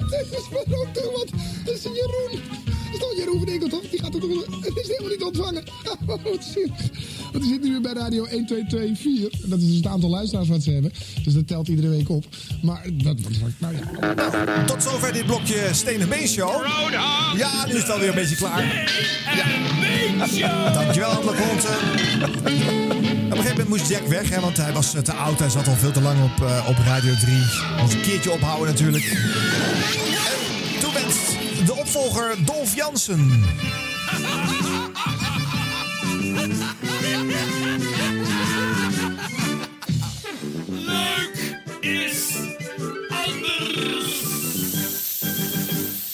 Het 0.10 0.32
is 0.32 0.58
ook 0.58 1.16
wat. 1.16 1.30
Dat 1.66 1.76
is 1.76 1.84
Jeroen. 1.84 2.68
Toch? 3.30 3.82
Die 3.90 3.99
gaat 3.99 4.14
het, 4.14 4.22
toch- 4.22 4.45
het 4.61 4.77
is 4.83 4.88
helemaal 4.88 5.09
niet 5.09 5.24
ontvangen. 5.24 5.64
Wat 6.24 6.43
zielig. 6.53 6.90
Want 7.32 7.43
die 7.43 7.53
zit 7.53 7.64
nu 7.64 7.69
weer 7.72 7.82
bij 7.82 7.93
Radio 7.93 8.24
1, 8.25 8.45
2, 8.45 8.66
2, 8.66 8.95
4. 8.95 9.30
Dat 9.45 9.59
is 9.59 9.66
dus 9.67 9.75
het 9.75 9.85
aantal 9.85 10.09
luisteraars 10.09 10.48
wat 10.48 10.64
ze 10.64 10.72
hebben. 10.72 10.91
Dus 11.24 11.33
dat 11.33 11.48
telt 11.48 11.67
iedere 11.67 11.90
week 11.90 12.09
op. 12.09 12.25
Maar 12.61 12.85
dat... 12.93 13.17
Nou 13.58 13.75
ja. 13.75 14.64
Tot 14.66 14.83
zover 14.83 15.14
dit 15.14 15.25
blokje 15.25 15.69
Stenen 15.72 16.09
Been 16.09 16.27
Show. 16.27 16.66
Ja, 17.38 17.66
nu 17.66 17.74
is 17.74 17.82
het 17.82 17.90
alweer 17.91 18.09
een 18.09 18.16
beetje 18.16 18.35
klaar. 18.35 18.91
Ja. 20.32 20.72
Dankjewel, 20.74 21.16
Conte. 21.22 21.67
Op 22.22 23.38
een 23.38 23.43
gegeven 23.45 23.49
moment 23.49 23.67
moest 23.67 23.90
Jack 23.90 24.08
weg, 24.08 24.30
hè, 24.30 24.40
want 24.40 24.58
hij 24.58 24.74
was 24.74 24.95
eh, 24.95 25.01
te 25.01 25.14
oud. 25.14 25.40
Hij 25.40 25.49
zat 25.49 25.67
al 25.67 25.75
veel 25.75 25.91
te 25.91 26.01
lang 26.01 26.24
op, 26.24 26.45
eh, 26.45 26.66
op 26.69 26.75
Radio 26.85 27.14
3. 27.22 27.35
Moest 27.82 27.93
een 27.93 28.01
keertje 28.01 28.32
ophouden 28.32 28.67
natuurlijk. 28.67 29.03
En 29.06 29.17
de 31.69 31.75
opvolger 31.75 32.45
Dolf 32.45 32.75
Jansen. 32.75 33.43
Leuk 40.67 41.61
is 41.80 42.39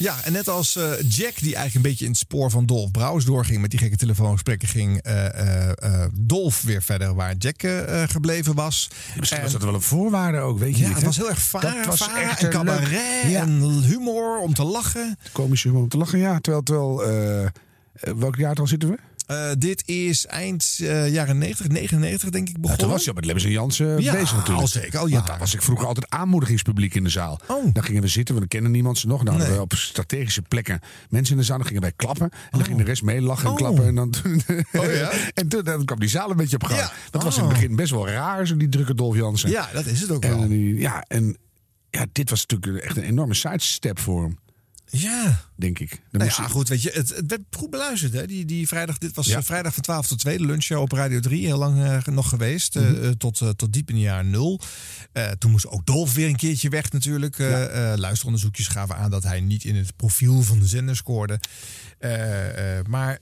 Ja, 0.05 0.23
en 0.23 0.31
net 0.31 0.47
als 0.47 0.75
eh, 0.75 0.91
Jack, 1.07 1.35
die 1.35 1.55
eigenlijk 1.55 1.75
een 1.75 1.81
beetje 1.81 2.05
in 2.05 2.11
het 2.11 2.19
spoor 2.19 2.51
van 2.51 2.65
Dolf 2.65 2.91
Brouwers 2.91 3.25
doorging 3.25 3.61
met 3.61 3.69
die 3.69 3.79
gekke 3.79 3.95
telefoongesprekken, 3.97 4.67
ging 4.67 5.01
eh, 5.01 5.69
eh, 5.69 6.09
Dolf 6.13 6.61
weer 6.61 6.81
verder 6.81 7.15
waar 7.15 7.35
Jack 7.35 7.63
gebleven 8.11 8.55
was. 8.55 8.89
Misschien 9.15 9.37
En- 9.37 9.43
was 9.43 9.53
dat 9.53 9.63
wel 9.63 9.73
een 9.73 9.81
voorwaarde 9.81 10.37
ook, 10.37 10.59
weet 10.59 10.75
je 10.75 10.81
Ja, 10.81 10.87
niet, 10.87 10.95
het 10.95 11.05
was 11.05 11.17
heel 11.17 11.29
erg 11.29 11.49
Dat 11.51 11.85
was 11.85 11.97
vara 11.97 12.21
echt, 12.21 12.43
en 12.43 12.49
cabaret. 12.49 13.29
Ja. 13.29 13.41
en 13.41 13.61
humor 13.83 14.39
om 14.39 14.53
te 14.53 14.63
lachen. 14.63 15.17
Komische 15.31 15.67
humor 15.67 15.83
om 15.83 15.89
te 15.89 15.97
lachen, 15.97 16.19
ja. 16.19 16.39
Terwijl, 16.39 16.63
terwijl 16.63 17.49
welk 18.19 18.35
jaartal 18.35 18.67
zitten 18.67 18.89
we? 18.89 18.97
Eh, 19.25 19.51
dit 19.57 19.87
is 19.87 20.25
eind 20.25 20.77
eh, 20.81 21.13
jaren 21.13 21.37
90, 21.37 21.67
99 21.67 22.29
denk 22.29 22.47
ik 22.49 22.53
Ja, 22.55 22.59
begonnen. 22.61 22.77
toen 22.85 22.89
was 22.93 23.03
je 23.03 23.09
al 23.09 23.15
met 23.15 23.25
Lebbes 23.25 23.43
en 23.43 23.51
Jansen 23.51 24.01
Ja, 24.01 24.11
bezig 24.11 24.31
natuurlijk. 24.35 24.59
al 24.61 24.67
zeker, 24.67 24.93
al 24.93 24.99
Want 24.99 25.11
jaren. 25.11 25.27
daar 25.27 25.39
was 25.39 25.53
ik 25.53 25.61
vroeger 25.61 25.87
altijd 25.87 26.09
aanmoedigingspubliek 26.09 26.93
in 26.95 27.03
de 27.03 27.09
zaal. 27.09 27.39
Dan 27.73 27.83
gingen 27.83 28.01
we 28.01 28.07
zitten, 28.07 28.35
dan 28.35 28.47
kenden 28.47 28.71
niemand 28.71 28.97
ze 28.97 29.07
nog. 29.07 29.17
Dan 29.17 29.27
hadden 29.27 29.47
Nee. 29.47 29.55
we 29.57 29.63
op 29.63 29.73
strategische 29.73 30.41
plekken 30.41 30.79
mensen 31.09 31.33
in 31.33 31.39
de 31.39 31.45
zaal. 31.45 31.57
Dan 31.57 31.65
gingen 31.67 31.81
wij 31.81 31.91
klappen. 31.95 32.29
En 32.31 32.39
dan 32.51 32.63
ging 32.65 32.77
de 32.77 32.83
rest 32.83 33.03
mee 33.03 33.21
lachen 33.21 33.45
en 33.45 33.51
Oh. 33.51 33.57
klappen. 33.57 33.85
En 33.87 33.95
dan, 33.95 34.13
Oh 34.81 34.93
ja? 34.93 35.11
en 35.33 35.47
toen 35.47 35.63
dan 35.63 35.85
kwam 35.85 35.99
die 35.99 36.09
zaal 36.09 36.29
een 36.29 36.37
beetje 36.37 36.55
op 36.55 36.63
gang. 36.63 36.79
Ja. 36.79 36.91
Dat 37.11 37.23
was 37.23 37.35
in 37.37 37.43
het 37.43 37.51
Oh. 37.51 37.57
begin 37.57 37.75
best 37.75 37.91
wel 37.91 38.07
raar, 38.07 38.47
zo 38.47 38.57
die 38.57 38.69
drukke 38.69 38.93
Dolf 38.95 39.15
Jansen. 39.15 39.49
Ja, 39.49 39.69
dat 39.73 39.85
is 39.85 40.01
het 40.01 40.11
ook 40.11 40.23
wel. 40.23 40.43
ja, 40.51 41.03
en 41.07 41.37
ja, 41.89 42.05
dit 42.11 42.29
was 42.29 42.45
natuurlijk 42.47 42.83
echt 42.83 42.97
een 42.97 43.03
enorme 43.03 43.33
sidestep 43.33 43.99
voor 43.99 44.23
hem. 44.23 44.37
Ja. 44.89 45.43
Denk 45.55 45.79
ik. 45.79 45.89
Dan 45.89 46.27
Nou 46.27 46.41
ja, 46.41 46.47
goed, 46.47 46.67
weet 46.69 46.81
je, 46.81 46.89
het, 46.93 47.09
het 47.09 47.23
werd 47.27 47.41
goed 47.51 47.69
beluisterd. 47.69 48.13
Hè? 48.13 48.27
Die, 48.27 48.45
die 48.45 48.67
vrijdag, 48.67 48.97
dit 48.97 49.15
was 49.15 49.27
Ja. 49.27 49.37
eh, 49.37 49.43
vrijdag 49.43 49.73
van 49.73 49.83
12 49.83 50.07
tot 50.07 50.19
2, 50.19 50.37
de 50.37 50.45
lunchshow 50.45 50.81
op 50.81 50.91
Radio 50.91 51.19
3. 51.19 51.45
Heel 51.45 51.57
lang 51.57 51.83
eh, 51.83 52.05
nog 52.05 52.29
geweest, 52.29 52.75
eh, 52.75 52.81
Mhm. 52.89 53.13
tot, 53.17 53.41
tot 53.55 53.73
diep 53.73 53.89
in 53.89 53.95
de 53.95 54.01
jaar 54.01 54.25
nul. 54.25 54.59
Toen 55.37 55.51
moest 55.51 55.67
ook 55.67 55.85
Dolf 55.85 56.13
weer 56.13 56.27
een 56.27 56.35
keertje 56.35 56.69
weg 56.69 56.91
natuurlijk. 56.91 57.37
Luisteronderzoekjes 57.95 58.67
gaven 58.67 58.95
aan 58.95 59.11
dat 59.11 59.23
hij 59.23 59.39
niet 59.41 59.63
in 59.63 59.75
het 59.75 59.95
profiel 59.95 60.41
van 60.41 60.59
de 60.59 60.67
zender 60.67 60.95
scoorde. 60.95 61.39
Maar 62.87 63.19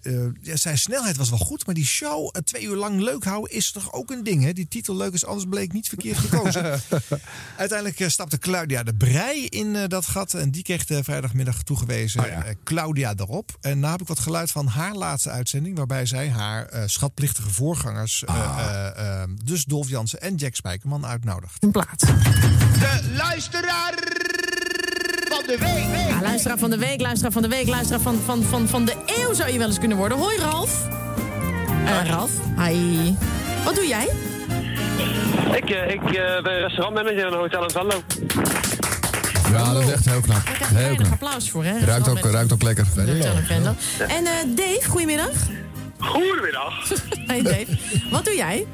zijn 0.53 0.77
snelheid 0.77 1.17
was 1.17 1.30
wel 1.30 1.40
goed. 1.40 1.66
Maar 1.66 1.75
die 1.75 1.85
show 1.85 2.32
twee 2.43 2.64
uur 2.64 2.75
lang 2.75 3.01
leuk 3.01 3.24
houden 3.24 3.56
is 3.56 3.72
toch 3.72 3.93
ook 3.93 4.11
een 4.11 4.24
ding. 4.24 4.43
Hè? 4.43 4.53
Die 4.53 4.67
titel 4.67 4.95
leuk 4.95 5.14
is, 5.14 5.25
anders 5.25 5.50
bleek 5.50 5.74
niet 5.74 5.88
verkeerd 5.88 6.17
gekozen. 6.17 6.82
Uiteindelijk 7.58 8.11
stapte 8.11 8.38
Claudia 8.38 8.83
de 8.83 8.95
Brij 8.95 9.40
in 9.50 9.88
dat 9.88 10.06
gat. 10.06 10.33
En 10.33 10.51
die 10.51 10.64
kreeg 10.64 10.85
de 10.85 11.03
vrijdagmiddag 11.03 11.52
toegewezen. 11.64 12.22
Oh 12.22 12.27
ja. 12.27 12.43
eh, 12.43 12.56
Claudia 12.64 13.14
erop. 13.17 13.51
En 13.61 13.80
nu 13.80 13.85
heb 13.85 14.01
ik 14.01 14.07
wat 14.07 14.19
geluid 14.19 14.51
van 14.51 14.67
haar 14.67 14.93
laatste 14.93 15.30
uitzending. 15.30 15.77
Waarbij 15.77 16.06
zij 16.06 16.30
haar 16.30 16.65
eh, 16.65 16.82
schatplichtige 16.85 17.49
voorgangers. 17.49 18.23
eh, 18.23 18.35
eh, 18.57 19.22
eh, 19.22 19.30
dus 19.43 19.65
Dolf 19.65 19.90
Jansen 19.90 20.22
en 20.22 20.35
Jack 20.35 20.56
Spijkerman 20.56 21.06
uitnodigt. 21.06 21.64
Een 21.64 21.72
plaat. 21.72 21.99
De 21.99 23.14
luisteraar 23.17 23.93
van 25.30 25.43
de 25.48 25.57
week. 25.59 26.07
Ja, 26.09 26.22
luisteraar 26.22 26.57
van 26.57 26.69
de 26.69 26.77
week, 26.77 27.01
luisteraar 27.01 27.32
van 27.32 27.41
de 27.41 27.48
week, 27.48 27.67
luisteraar 27.67 28.01
van, 28.01 28.15
van, 28.25 28.43
van, 28.43 28.67
van 28.67 28.85
de 28.85 28.95
eeuw 29.06 29.33
zou 29.33 29.51
je 29.51 29.57
wel 29.57 29.67
eens 29.67 29.80
kunnen 29.80 29.98
worden. 29.98 30.17
Hoi 30.17 30.38
Ralf. 30.38 30.88
Eh 31.85 32.07
Ralf, 32.07 32.32
hi. 32.57 33.14
Wat 33.64 33.75
doe 33.75 33.88
jij? 33.88 34.09
Ik, 35.56 35.69
ik 35.69 36.03
eh, 36.03 36.41
ben 36.43 36.59
restaurantmanager 36.59 37.17
in 37.27 37.33
een 37.33 37.40
hotel 37.40 37.64
in 37.64 37.69
Venlo. 37.69 38.01
Ja, 39.53 39.73
dat 39.73 39.83
is 39.83 39.91
echt 39.91 40.06
heel 40.06 40.22
knap. 40.22 40.45
Daar 40.45 40.69
krijg 40.69 40.90
je 40.90 40.95
knap. 40.95 41.11
applaus 41.11 41.49
voor, 41.49 41.64
hè? 41.64 41.85
Ruikt 41.85 42.07
ook, 42.07 42.19
ruikt 42.19 42.53
ook 42.53 42.64
lekker. 42.64 42.85
En 44.07 44.25
eh, 44.25 44.32
Dave, 44.56 44.90
goedemiddag. 44.90 45.32
Goedemiddag. 45.98 46.73
Hey 47.27 47.41
Dave, 47.41 47.77
wat 48.11 48.25
doe 48.25 48.35
jij? 48.35 48.65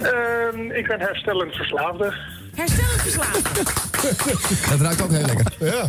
Ehm, 0.00 0.70
ik 0.70 0.86
ben 0.86 1.00
herstellend 1.00 1.54
verslaafde. 1.54 2.14
Herstellend 2.54 3.00
verslaafd. 3.00 3.54
Dat 4.70 4.80
ruikt 4.80 5.02
ook 5.02 5.10
heel 5.10 5.26
lekker. 5.26 5.52
Ja. 5.58 5.88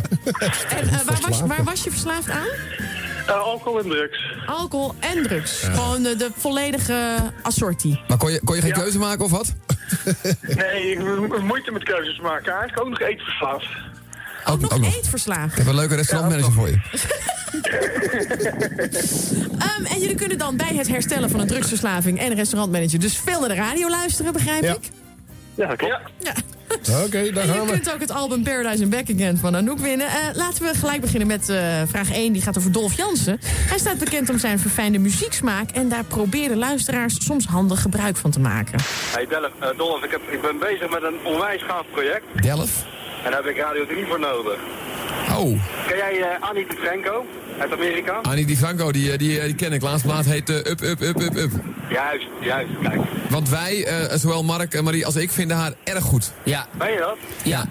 En 0.78 0.88
eh, 0.88 1.00
waar, 1.04 1.18
was, 1.28 1.40
waar 1.40 1.64
was 1.64 1.84
je 1.84 1.90
verslaafd 1.90 2.30
aan? 2.30 2.48
alcohol 3.36 3.78
en 3.78 3.88
drugs. 3.88 4.18
Alcohol 4.46 4.94
en 4.98 5.22
drugs. 5.22 5.60
Ja. 5.60 5.72
Gewoon 5.72 6.02
de, 6.02 6.16
de 6.16 6.30
volledige 6.36 7.16
assortie. 7.42 8.00
Maar 8.08 8.16
kon 8.18 8.32
je, 8.32 8.40
kon 8.44 8.56
je 8.56 8.62
geen 8.62 8.72
keuze 8.72 8.98
maken 8.98 9.24
of 9.24 9.30
wat? 9.30 9.54
Nee, 10.40 10.90
ik 10.90 10.98
heb 10.98 11.42
moeite 11.42 11.70
met 11.70 11.84
keuzes 11.84 12.20
maken. 12.20 12.52
Eigenlijk 12.52 12.80
ook 12.80 12.88
nog 12.88 13.00
eetverslaafd. 13.00 13.66
Ook, 14.48 14.62
ook 14.64 14.78
nog. 14.78 14.88
Ik 14.88 14.96
Eetverslaafd. 14.96 15.56
heb 15.58 15.66
een 15.66 15.74
leuke 15.74 15.94
restaurantmanager 15.94 16.52
voor 16.52 16.68
je. 16.68 16.78
Ehm, 19.58 19.84
en 19.84 20.00
jullie 20.00 20.14
kunnen 20.14 20.38
dan 20.38 20.56
bij 20.56 20.74
het 20.74 20.88
herstellen 20.88 21.30
van 21.30 21.40
een 21.40 21.46
drugsverslaving 21.46 22.18
en 22.18 22.30
een 22.30 22.36
restaurantmanager 22.36 22.98
dus 23.00 23.16
veel 23.16 23.40
naar 23.40 23.48
de 23.48 23.54
radio 23.54 23.88
luisteren, 23.88 24.32
begrijp 24.32 24.62
ik? 24.64 24.90
Ja, 25.54 25.74
klopt. 25.74 25.92
Ja. 26.18 26.32
Oké, 27.04 27.30
daar 27.32 27.42
En 27.42 27.48
gaan 27.48 27.60
je 27.60 27.66
we. 27.66 27.72
kunt 27.72 27.92
ook 27.92 28.00
het 28.00 28.10
album 28.10 28.42
Paradise 28.42 28.82
and 28.82 28.90
Back 28.92 29.10
Again 29.14 29.36
van 29.38 29.56
Anouk 29.56 29.78
winnen. 29.78 30.06
Eh, 30.06 30.14
laten 30.32 30.62
we 30.64 30.74
gelijk 30.74 31.00
beginnen 31.00 31.26
met 31.28 31.48
eh, 31.48 31.56
vraag 31.88 32.12
1. 32.12 32.32
Die 32.32 32.42
gaat 32.42 32.58
over 32.58 32.72
Dolf 32.72 32.96
Jansen. 32.96 33.40
Hij 33.44 33.78
staat 33.78 33.98
bekend 33.98 34.30
om 34.30 34.38
zijn 34.38 34.58
verfijnde 34.58 34.98
muzieksmaak. 34.98 35.70
En 35.70 35.88
daar 35.88 36.04
proberen 36.04 36.56
luisteraars 36.56 37.16
soms 37.24 37.44
handig 37.46 37.82
gebruik 37.82 38.16
van 38.16 38.30
te 38.30 38.40
maken. 38.40 38.80
Hey 39.14 39.26
Delf, 39.26 39.50
eh, 39.60 39.68
Dolf, 39.76 40.02
ik, 40.04 40.10
heb, 40.10 40.20
ik 40.30 40.40
ben 40.42 40.58
bezig 40.58 40.90
met 40.90 41.02
een 41.02 41.18
onwijs 41.24 41.62
gaaf 41.62 41.84
project. 41.92 42.24
Delf? 42.42 42.84
En 43.24 43.30
daar 43.30 43.42
heb 43.42 43.46
ik 43.46 43.56
Radio 43.56 43.86
3 43.86 44.06
voor 44.06 44.20
nodig. 44.20 44.58
Oh, 45.30 45.60
Ken 45.86 45.96
jij 45.96 46.20
eh, 46.22 46.48
Annie 46.48 46.66
DeFranco 46.66 47.26
uit 47.58 47.72
Amerika? 47.72 48.18
Annie 48.22 48.46
Di 48.46 48.56
Franco, 48.56 48.92
die, 48.92 49.12
eh, 49.12 49.18
die, 49.18 49.38
eh, 49.38 49.44
die 49.44 49.54
ken 49.54 49.72
ik. 49.72 49.82
Laatste 49.82 50.08
plaat 50.08 50.24
heet 50.24 50.48
eh, 50.50 50.56
Up, 50.56 50.80
Up, 50.82 51.00
Up, 51.00 51.20
Up, 51.20 51.36
Up. 51.36 51.50
Juist, 51.90 52.26
juist, 52.40 52.70
kijk. 52.82 53.00
Want 53.28 53.48
wij, 53.48 53.84
eh, 53.84 54.16
zowel 54.18 54.44
Mark, 54.44 54.74
eh, 54.74 54.82
Marie 54.82 55.06
als 55.06 55.16
ik, 55.16 55.30
vinden 55.30 55.56
haar 55.56 55.72
erg 55.84 56.04
goed. 56.04 56.32
Ja. 56.44 56.66
Ben 56.78 56.90
je 56.92 56.98
dat? 56.98 57.16
Ja. 57.42 57.64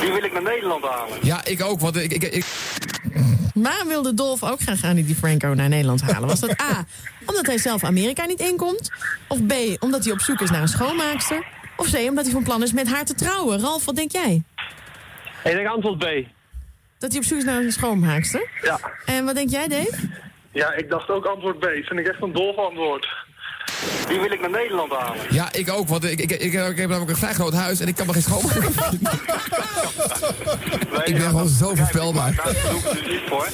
Die 0.00 0.12
wil 0.12 0.22
ik 0.24 0.32
naar 0.32 0.42
Nederland 0.42 0.84
halen. 0.84 1.18
Ja, 1.22 1.44
ik 1.44 1.62
ook. 1.64 1.80
Want 1.80 1.96
ik, 1.96 2.12
ik, 2.12 2.22
ik, 2.22 2.44
Waarom 3.54 3.88
wilde 3.88 4.14
Dolf 4.14 4.42
ook 4.42 4.60
graag 4.60 4.84
Annie 4.84 5.04
DiFranco 5.04 5.48
naar 5.48 5.68
Nederland 5.68 6.00
halen? 6.02 6.28
Was 6.28 6.40
dat 6.40 6.60
A, 6.60 6.84
omdat 7.26 7.46
hij 7.46 7.58
zelf 7.58 7.84
Amerika 7.84 8.24
niet 8.26 8.40
inkomt? 8.40 8.90
Of 9.28 9.46
B, 9.46 9.52
omdat 9.78 10.04
hij 10.04 10.12
op 10.12 10.20
zoek 10.20 10.40
is 10.40 10.50
naar 10.50 10.62
een 10.62 10.68
schoonmaakster? 10.68 11.46
Of 11.78 11.90
C, 11.90 11.96
omdat 12.08 12.24
hij 12.24 12.32
van 12.32 12.42
plan 12.42 12.62
is 12.62 12.72
met 12.72 12.88
haar 12.88 13.04
te 13.04 13.14
trouwen? 13.14 13.60
Ralf, 13.60 13.84
wat 13.84 13.96
denk 13.96 14.12
jij? 14.12 14.42
Ik 15.44 15.52
denk 15.52 15.68
antwoord 15.68 15.98
B. 15.98 16.06
Dat 16.98 17.10
hij 17.10 17.18
op 17.18 17.24
zoek 17.24 17.38
is 17.38 17.44
naar 17.44 17.62
een 17.62 17.72
schoonmaakster? 17.72 18.48
Ja. 18.62 18.80
En 19.04 19.24
wat 19.24 19.34
denk 19.34 19.50
jij, 19.50 19.68
Dave? 19.68 20.08
Ja, 20.52 20.72
ik 20.72 20.90
dacht 20.90 21.08
ook 21.08 21.24
antwoord 21.24 21.58
B. 21.58 21.64
Vind 21.64 21.98
ik 22.00 22.06
echt 22.06 22.22
een 22.22 22.32
dol 22.32 22.66
antwoord. 22.66 23.08
Die 24.08 24.20
wil 24.20 24.30
ik 24.30 24.40
naar 24.40 24.50
Nederland 24.50 24.92
halen. 24.92 25.20
Ja, 25.30 25.52
ik 25.52 25.70
ook, 25.72 25.88
want 25.88 26.04
ik, 26.04 26.20
ik, 26.20 26.30
ik, 26.30 26.40
ik 26.42 26.52
heb 26.52 26.76
namelijk 26.76 27.10
een 27.10 27.16
vrij 27.16 27.32
groot 27.32 27.52
huis 27.52 27.80
en 27.80 27.88
ik 27.88 27.94
kan 27.94 28.06
me 28.06 28.12
geen 28.12 28.22
schoonmaken. 28.22 28.72
ik 31.04 31.14
ben 31.14 31.28
gewoon 31.28 31.48
zo 31.48 31.74
voorspelbaar. 31.74 32.34
Daar 32.34 32.52
doe 32.52 32.78
ik 32.78 32.84
het 32.84 32.92
dus 32.92 33.06
niet 33.06 33.22
voor. 33.28 33.48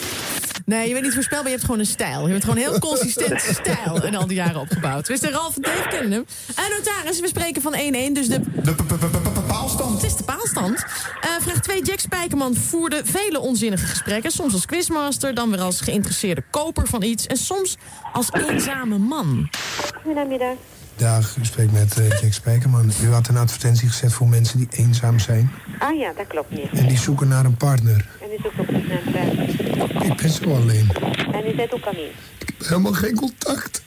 Nee, 0.64 0.86
je 0.86 0.92
bent 0.92 1.04
niet 1.04 1.14
voorspelbaar, 1.14 1.46
je 1.46 1.52
hebt 1.52 1.64
gewoon 1.64 1.80
een 1.80 1.86
stijl. 1.86 2.26
Je 2.26 2.32
bent 2.32 2.44
gewoon 2.44 2.58
heel 2.58 2.78
consistent 2.78 3.40
stijl 3.60 4.04
in 4.04 4.16
al 4.16 4.26
die 4.26 4.36
jaren 4.36 4.60
opgebouwd. 4.60 5.08
Wist 5.08 5.22
de 5.22 5.30
Ralf 5.30 5.56
en 5.56 5.62
Dave 5.62 5.88
kennen 5.88 6.12
hem. 6.12 6.24
En 6.56 6.76
notaris, 6.76 7.20
we 7.20 7.28
spreken 7.28 7.62
van 7.62 7.74
1-1, 7.74 7.76
dus 8.12 8.28
de... 8.28 8.40
paalstand. 9.46 10.02
Het 10.02 10.10
is 10.10 10.16
de 10.16 10.24
paalstand. 10.24 10.84
Eh, 11.20 11.30
vraag 11.40 11.60
2, 11.60 11.82
Jack 11.82 11.98
Spijkerman 11.98 12.54
voerde 12.54 13.00
vele 13.04 13.40
onzinnige 13.40 13.86
gesprekken. 13.86 14.30
Soms 14.30 14.52
als 14.52 14.66
quizmaster, 14.66 15.34
dan 15.34 15.50
weer 15.50 15.60
als 15.60 15.80
geïnteresseerde 15.80 16.42
koper 16.50 16.86
van 16.86 17.02
iets... 17.02 17.26
en 17.26 17.36
soms 17.36 17.76
als 18.12 18.32
eenzame 18.32 18.98
man. 18.98 19.50
Goedemiddag. 20.02 20.54
Dag, 20.96 21.36
u 21.36 21.44
spreekt 21.44 21.72
met 21.72 21.98
eh, 21.98 22.20
Jack 22.20 22.32
Spijkerman. 22.32 22.92
U 23.02 23.12
had 23.12 23.28
een 23.28 23.36
advertentie 23.36 23.88
gezet 23.88 24.12
voor 24.12 24.28
mensen 24.28 24.58
die 24.58 24.68
eenzaam 24.70 25.18
zijn. 25.18 25.50
Ah 25.78 25.98
ja, 25.98 26.12
dat 26.16 26.26
klopt 26.26 26.50
niet. 26.50 26.70
En 26.72 26.88
die 26.88 26.98
zoeken 26.98 27.28
naar 27.28 27.44
een 27.44 27.56
partner. 27.56 28.08
En 28.20 28.28
u 28.32 28.42
zoekt 28.42 28.58
op 28.58 28.66
het 28.66 28.88
netwerk. 28.88 29.53
Ik 30.04 30.16
ben 30.16 30.30
zo 30.30 30.54
alleen. 30.54 30.90
En 31.32 31.46
u 31.46 31.54
bent 31.54 31.72
ook 31.72 31.84
alleen. 31.84 32.10
Ik 32.38 32.48
heb 32.58 32.68
helemaal 32.68 32.92
geen 32.92 33.14
contact. 33.14 33.82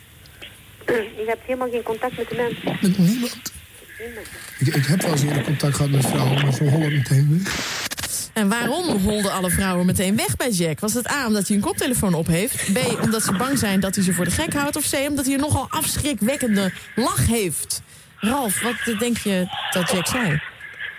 U 0.86 1.28
hebt 1.28 1.42
helemaal 1.46 1.70
geen 1.70 1.84
contact 1.84 2.18
met 2.18 2.30
de 2.30 2.36
mensen. 2.36 2.78
Met 2.82 2.98
niemand. 2.98 3.54
Ik, 4.60 4.76
ik 4.76 4.86
heb 4.86 5.02
wel 5.02 5.12
eens 5.12 5.22
eerder 5.22 5.44
contact 5.44 5.76
gehad 5.76 5.92
met 5.92 6.06
vrouwen, 6.06 6.42
maar 6.42 6.54
zo 6.54 6.64
hollen 6.64 6.92
meteen 6.94 7.44
weg. 7.44 7.86
En 8.34 8.50
waarom 8.50 8.98
holden 8.98 9.32
alle 9.32 9.50
vrouwen 9.50 9.86
meteen 9.86 10.16
weg 10.16 10.36
bij 10.36 10.50
Jack? 10.50 10.80
Was 10.80 10.94
het 10.94 11.12
A, 11.12 11.28
omdat 11.28 11.48
hij 11.48 11.56
een 11.56 11.62
koptelefoon 11.62 12.14
op 12.14 12.28
heeft? 12.28 12.74
B, 12.74 13.02
omdat 13.02 13.24
ze 13.24 13.34
bang 13.38 13.58
zijn 13.58 13.80
dat 13.80 13.96
hij 13.96 14.04
ze 14.04 14.14
voor 14.14 14.26
de 14.26 14.32
gek 14.32 14.54
houdt? 14.54 14.76
Of 14.76 14.90
C, 14.90 14.96
omdat 15.10 15.26
hij 15.26 15.34
een 15.34 15.40
nogal 15.40 15.68
afschrikwekkende 15.70 16.72
lach 16.96 17.28
heeft? 17.28 17.82
Ralf, 18.18 18.62
wat 18.62 19.00
denk 19.00 19.18
je 19.18 19.48
dat 19.72 19.92
Jack 19.92 20.08
zei? 20.08 20.42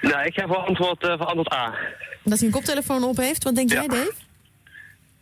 Nou, 0.01 0.25
ik 0.25 0.35
ga 0.35 0.47
voor 0.47 0.57
antwoord, 0.57 0.99
voor 1.01 1.27
antwoord 1.27 1.53
A. 1.53 1.75
Dat 2.23 2.39
hij 2.39 2.47
een 2.47 2.55
koptelefoon 2.55 3.05
op 3.05 3.17
heeft? 3.17 3.45
Wat 3.45 3.55
denk 3.55 3.71
jij, 3.71 3.87
Dave? 3.87 4.13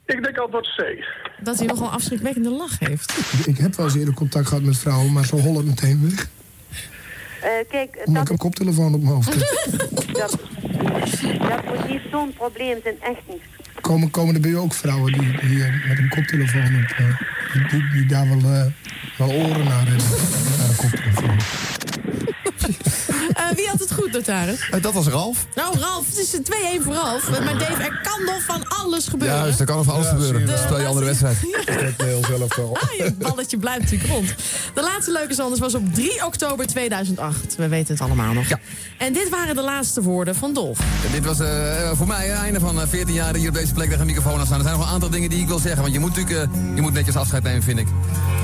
Ik 0.07 0.23
denk 0.23 0.39
antwoord 0.39 0.75
C. 0.77 1.05
Dat 1.41 1.59
hij 1.59 1.67
nogal 1.67 1.91
afschrikwekkende 1.91 2.51
lach 2.51 2.79
heeft. 2.79 3.13
Ik, 3.47 3.59
heb 3.59 3.75
wel 3.75 3.87
eens 3.87 3.95
eerder 3.95 4.15
contact 4.15 4.49
gehad 4.49 4.63
met 4.63 4.79
vrouwen, 4.79 5.13
maar 5.13 5.25
zo 5.27 5.37
hollen 5.37 5.67
meteen 5.67 6.11
weg. 6.11 6.29
Eh, 7.43 7.51
kijk, 7.69 8.03
Omdat 8.05 8.15
dat, 8.15 8.23
ik 8.25 8.31
een 8.31 8.37
koptelefoon 8.37 8.95
op 8.95 9.03
mijn 9.03 9.15
hoofd 9.15 9.35
heb. 9.35 9.41
dat, 10.13 10.39
dat 11.49 11.65
moet 11.65 11.89
niet 11.89 12.03
zo'n 12.11 12.33
probleem 12.33 12.79
zijn, 12.83 12.97
echt 13.01 13.21
niet. 13.29 13.43
Komen, 13.81 14.11
komen 14.11 14.35
er 14.35 14.41
bij 14.41 14.51
u 14.51 14.57
ook 14.57 14.75
vrouwen 14.75 15.13
die, 15.13 15.41
die 15.41 15.59
met 15.89 15.99
een 15.99 16.09
koptelefoon 16.09 16.77
op... 16.83 16.91
eh, 16.97 17.21
die, 17.53 17.69
die, 17.69 17.91
die 17.91 18.07
daar 18.07 18.29
wel, 18.29 18.39
eh, 18.39 18.67
wel 19.19 19.29
oren 19.29 19.65
naar 19.65 19.87
hebben? 19.87 20.07
Naar 20.59 20.69
een 20.69 20.77
koptelefoon. 20.77 21.39
Eh, 23.51 23.57
wie 23.57 23.69
had 23.69 23.81
het 23.81 23.93
goed, 23.93 24.13
notaris? 24.13 24.71
dat 24.81 24.93
was 24.93 25.07
Ralf. 25.07 25.47
Nou, 25.55 25.79
Ralf, 25.79 26.07
het 26.07 26.19
is 26.19 26.33
een 26.33 26.43
2-1 26.81 26.83
voor 26.83 26.93
Ralf. 26.93 27.31
Maar 27.31 27.59
Dave, 27.59 27.83
er 27.83 28.01
kan 28.03 28.25
nog 28.25 28.43
van 28.43 28.69
alles 28.69 29.07
gebeuren. 29.07 29.39
Juist, 29.39 29.61
er 29.61 29.67
kan 29.67 29.77
nog 29.77 29.85
van 29.85 29.95
alles 29.95 30.09
gebeuren. 30.09 30.47
Dat 30.47 30.59
speel 30.59 30.81
je 30.81 30.87
andere 30.87 31.07
wedstrijd. 31.07 31.37
Ik 31.43 31.95
heel 31.97 32.25
zelf 32.29 32.57
wel. 32.57 32.77
Ah, 32.77 32.93
je 32.97 33.15
balletje 33.19 33.59
blijft 33.59 33.81
natuurlijk 33.81 34.11
rond. 34.11 34.35
De 34.75 34.83
laatste 34.83 35.13
leuke 35.13 35.35
Sanders 35.35 35.61
was 35.61 35.75
op 35.75 35.95
3 35.95 36.25
oktober 36.27 36.67
2008. 36.67 37.57
We 37.57 37.69
weten 37.69 37.95
het 37.95 38.03
allemaal 38.03 38.33
nog. 38.33 38.49
Ja. 38.49 38.59
En 38.99 39.13
dit 39.13 39.29
waren 39.29 39.55
de 39.55 39.63
laatste 39.63 40.03
woorden 40.03 40.35
van 40.35 40.55
Dolf. 40.55 40.79
Dit 41.13 41.25
was 41.25 41.41
eh, 41.41 41.91
voor 41.95 42.07
mij 42.07 42.27
het 42.27 42.39
einde 42.39 42.61
van 42.61 42.81
eh, 42.81 42.89
14 42.89 43.15
jaar 43.15 43.35
hier 43.35 43.49
op 43.49 43.55
deze 43.55 43.73
plek 43.73 43.87
tegen 43.87 44.01
een 44.01 44.07
microfoon 44.07 44.39
aan 44.39 44.47
staan. 44.47 44.59
Er 44.59 44.65
zijn 44.65 44.77
nog 44.77 44.87
een 44.87 44.93
aantal 44.93 45.11
dingen 45.11 45.31
die 45.31 45.41
ik 45.41 45.49
wil 45.49 45.59
zeggen. 45.59 45.83
Want 45.83 45.93
je 45.93 46.01
moet 46.01 46.17
natuurlijk 46.17 46.53
eh, 46.53 46.75
je 46.75 46.81
moet 46.81 46.93
netjes 46.93 47.17
afscheid 47.17 47.43
nemen, 47.43 47.63
vind 47.63 47.79
ik. 47.79 47.87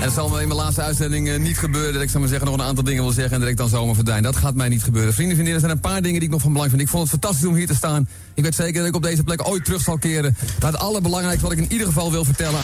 En 0.03 0.09
het 0.09 0.17
zal 0.17 0.29
me 0.29 0.41
in 0.41 0.49
mijn 0.49 0.61
laatste 0.61 0.83
uitzending 0.83 1.29
eh, 1.29 1.39
niet 1.39 1.59
gebeuren... 1.59 1.93
dat 1.93 2.03
ik 2.03 2.09
zou 2.09 2.21
maar 2.21 2.29
zeggen, 2.29 2.49
nog 2.49 2.59
een 2.59 2.65
aantal 2.65 2.85
dingen 2.85 3.03
wil 3.03 3.13
zeggen... 3.13 3.33
en 3.35 3.41
dat 3.41 3.49
ik 3.49 3.57
dan 3.57 3.69
zomaar 3.69 3.95
verdwijn. 3.95 4.23
Dat 4.23 4.37
gaat 4.37 4.55
mij 4.55 4.69
niet 4.69 4.83
gebeuren. 4.83 4.92
Vrienden, 4.93 5.15
vriendinnen, 5.15 5.55
er 5.55 5.61
zijn 5.61 5.73
een 5.73 5.81
paar 5.81 6.03
dingen 6.03 6.19
die 6.19 6.29
ik 6.29 6.31
nog 6.31 6.43
van 6.43 6.53
belang 6.53 6.71
vind. 6.71 6.83
Ik 6.83 6.89
vond 6.89 7.03
het 7.03 7.11
fantastisch 7.11 7.49
om 7.49 7.55
hier 7.55 7.67
te 7.67 7.75
staan. 7.75 8.09
Ik 8.35 8.43
weet 8.43 8.55
zeker 8.55 8.79
dat 8.79 8.89
ik 8.89 8.95
op 8.95 9.03
deze 9.03 9.25
plek 9.25 9.49
ooit 9.49 9.65
terug 9.65 9.81
zal 9.81 9.99
keren. 9.99 10.37
Maar 10.61 10.73
het 10.73 10.81
allerbelangrijkste 10.81 11.43
wat 11.49 11.53
ik 11.53 11.59
in 11.59 11.73
ieder 11.73 11.87
geval 11.87 12.11
wil 12.11 12.25
vertellen... 12.25 12.61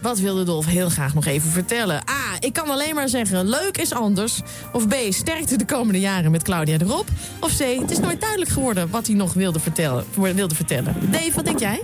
Wat 0.00 0.18
wilde 0.18 0.44
Dolf 0.44 0.66
heel 0.66 0.88
graag 0.88 1.14
nog 1.14 1.26
even 1.26 1.50
vertellen? 1.50 1.96
A. 1.96 2.36
Ik 2.40 2.52
kan 2.52 2.68
alleen 2.68 2.94
maar 2.94 3.08
zeggen, 3.08 3.48
leuk 3.48 3.78
is 3.78 3.92
anders. 3.92 4.40
Of 4.72 4.88
B. 4.88 4.94
Sterkte 5.08 5.56
de 5.56 5.64
komende 5.64 6.00
jaren 6.00 6.30
met 6.30 6.42
Claudia 6.42 6.78
erop. 6.78 7.06
Of 7.40 7.56
C. 7.56 7.58
Het 7.58 7.90
is 7.90 7.98
nooit 7.98 8.20
duidelijk 8.20 8.50
geworden 8.50 8.90
wat 8.90 9.06
hij 9.06 9.16
nog 9.16 9.32
wilde 9.32 9.60
vertellen. 9.60 10.04
Wilde 10.14 10.54
vertellen. 10.54 10.94
Dave, 11.10 11.32
wat 11.34 11.44
denk 11.44 11.58
jij? 11.58 11.80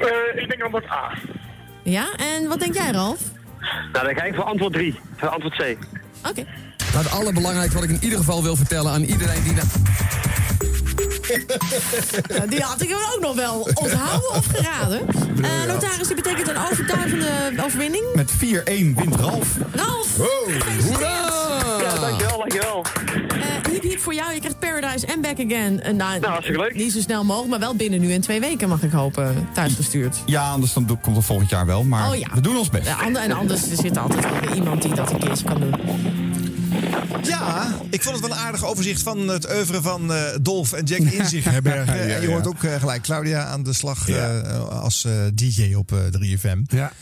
Eh, 0.00 0.42
ik 0.42 0.48
denk 0.48 0.62
antwoord 0.62 0.90
A. 0.90 1.18
Ja, 1.82 2.06
en 2.16 2.48
wat 2.48 2.60
denk 2.60 2.74
jij, 2.74 2.90
Ralf? 2.90 3.20
Nou, 3.92 4.06
dan 4.06 4.14
ga 4.14 4.22
ik 4.22 4.34
voor 4.34 4.44
antwoord 4.44 4.72
3. 4.72 4.94
Voor 5.16 5.28
antwoord 5.28 5.54
C. 5.54 5.76
Oké. 6.28 6.44
Maar 6.94 7.02
het 7.02 7.12
allerbelangrijkste 7.12 7.74
wat 7.74 7.84
ik 7.84 7.90
in 7.90 8.02
ieder 8.04 8.18
geval 8.18 8.42
wil 8.42 8.56
vertellen 8.56 8.92
aan 8.92 9.02
iedereen 9.02 9.42
die... 9.42 9.54
Ja, 12.28 12.46
die 12.46 12.60
had 12.60 12.82
ik 12.82 12.88
hem 12.88 12.98
ook 13.14 13.20
nog 13.20 13.34
wel 13.34 13.60
onthouden 13.74 14.30
of 14.30 14.46
geraden. 14.46 15.06
Eh, 15.42 15.64
notaris, 15.66 16.08
dit 16.08 16.16
betekent 16.16 16.48
een 16.48 16.58
overtuigende 16.70 17.28
overwinning. 17.64 18.04
Met 18.14 18.30
4-1 18.32 18.36
wint 18.64 19.14
Ralf. 19.14 19.48
Ralf! 19.74 20.16
Hoera! 20.82 21.26
Ja, 21.80 21.98
dankjewel, 22.00 22.38
dankjewel. 22.38 22.84
Hiep 23.70 23.82
hiep 23.82 24.00
voor 24.00 24.14
jou, 24.14 24.32
je 24.32 24.38
krijgt 24.38 24.58
Paradise 24.58 25.06
en 25.06 25.20
Back 25.20 25.32
Again. 25.32 25.80
Eh, 25.82 25.94
nou, 25.94 26.20
Nou, 26.20 26.32
hartstikke 26.32 26.60
leuk. 26.60 26.74
Niet 26.74 26.92
zo 26.92 27.00
snel 27.00 27.24
mogelijk, 27.24 27.50
maar 27.50 27.60
wel 27.60 27.74
binnen 27.74 28.00
nu 28.00 28.12
in 28.12 28.20
twee 28.20 28.40
weken, 28.40 28.68
mag 28.68 28.82
ik 28.82 28.90
hopen, 28.90 29.48
thuisgestuurd. 29.54 30.16
Ja, 30.26 30.50
anders 30.50 30.72
dan 30.72 30.98
komt 31.00 31.16
het 31.16 31.24
volgend 31.24 31.50
jaar 31.50 31.66
wel. 31.66 31.84
Maar 31.84 32.08
Oh 32.10 32.16
ja. 32.16 32.28
we 32.34 32.40
doen 32.40 32.56
ons 32.56 32.70
best. 32.70 32.86
Ja, 32.86 33.02
en 33.06 33.32
anders 33.32 33.70
er 33.70 33.76
zit 33.76 33.96
altijd 33.96 34.30
wel 34.30 34.40
weer 34.40 34.54
iemand 34.54 34.82
die 34.82 34.94
dat 34.94 35.10
een 35.10 35.18
keertje 35.18 35.44
kan 35.44 35.60
doen. 35.60 35.74
Ja, 37.22 37.74
ik 37.90 38.02
vond 38.02 38.16
het 38.16 38.26
wel 38.26 38.36
een 38.36 38.42
aardig 38.44 38.64
overzicht 38.64 39.02
van 39.02 39.28
het 39.28 39.50
oeuvre 39.54 39.82
van 39.82 40.12
eh, 40.12 40.22
Dolf 40.42 40.72
en 40.72 40.84
Jack 40.84 40.98
in 40.98 41.26
zich 41.26 41.44
herbergen. 41.54 42.08
Ja, 42.08 42.14
En 42.14 42.20
je 42.22 42.28
hoort 42.28 42.46
ook 42.46 42.62
eh, 42.62 42.74
gelijk 42.74 43.02
Claudia 43.02 43.44
aan 43.44 43.62
de 43.62 43.72
slag 43.72 44.08
eh, 44.08 44.68
als 44.68 45.06
DJ 45.34 45.74
op 45.74 45.92
eh 45.92 45.98
3FM. 46.38 46.58
Ja. 46.66 46.92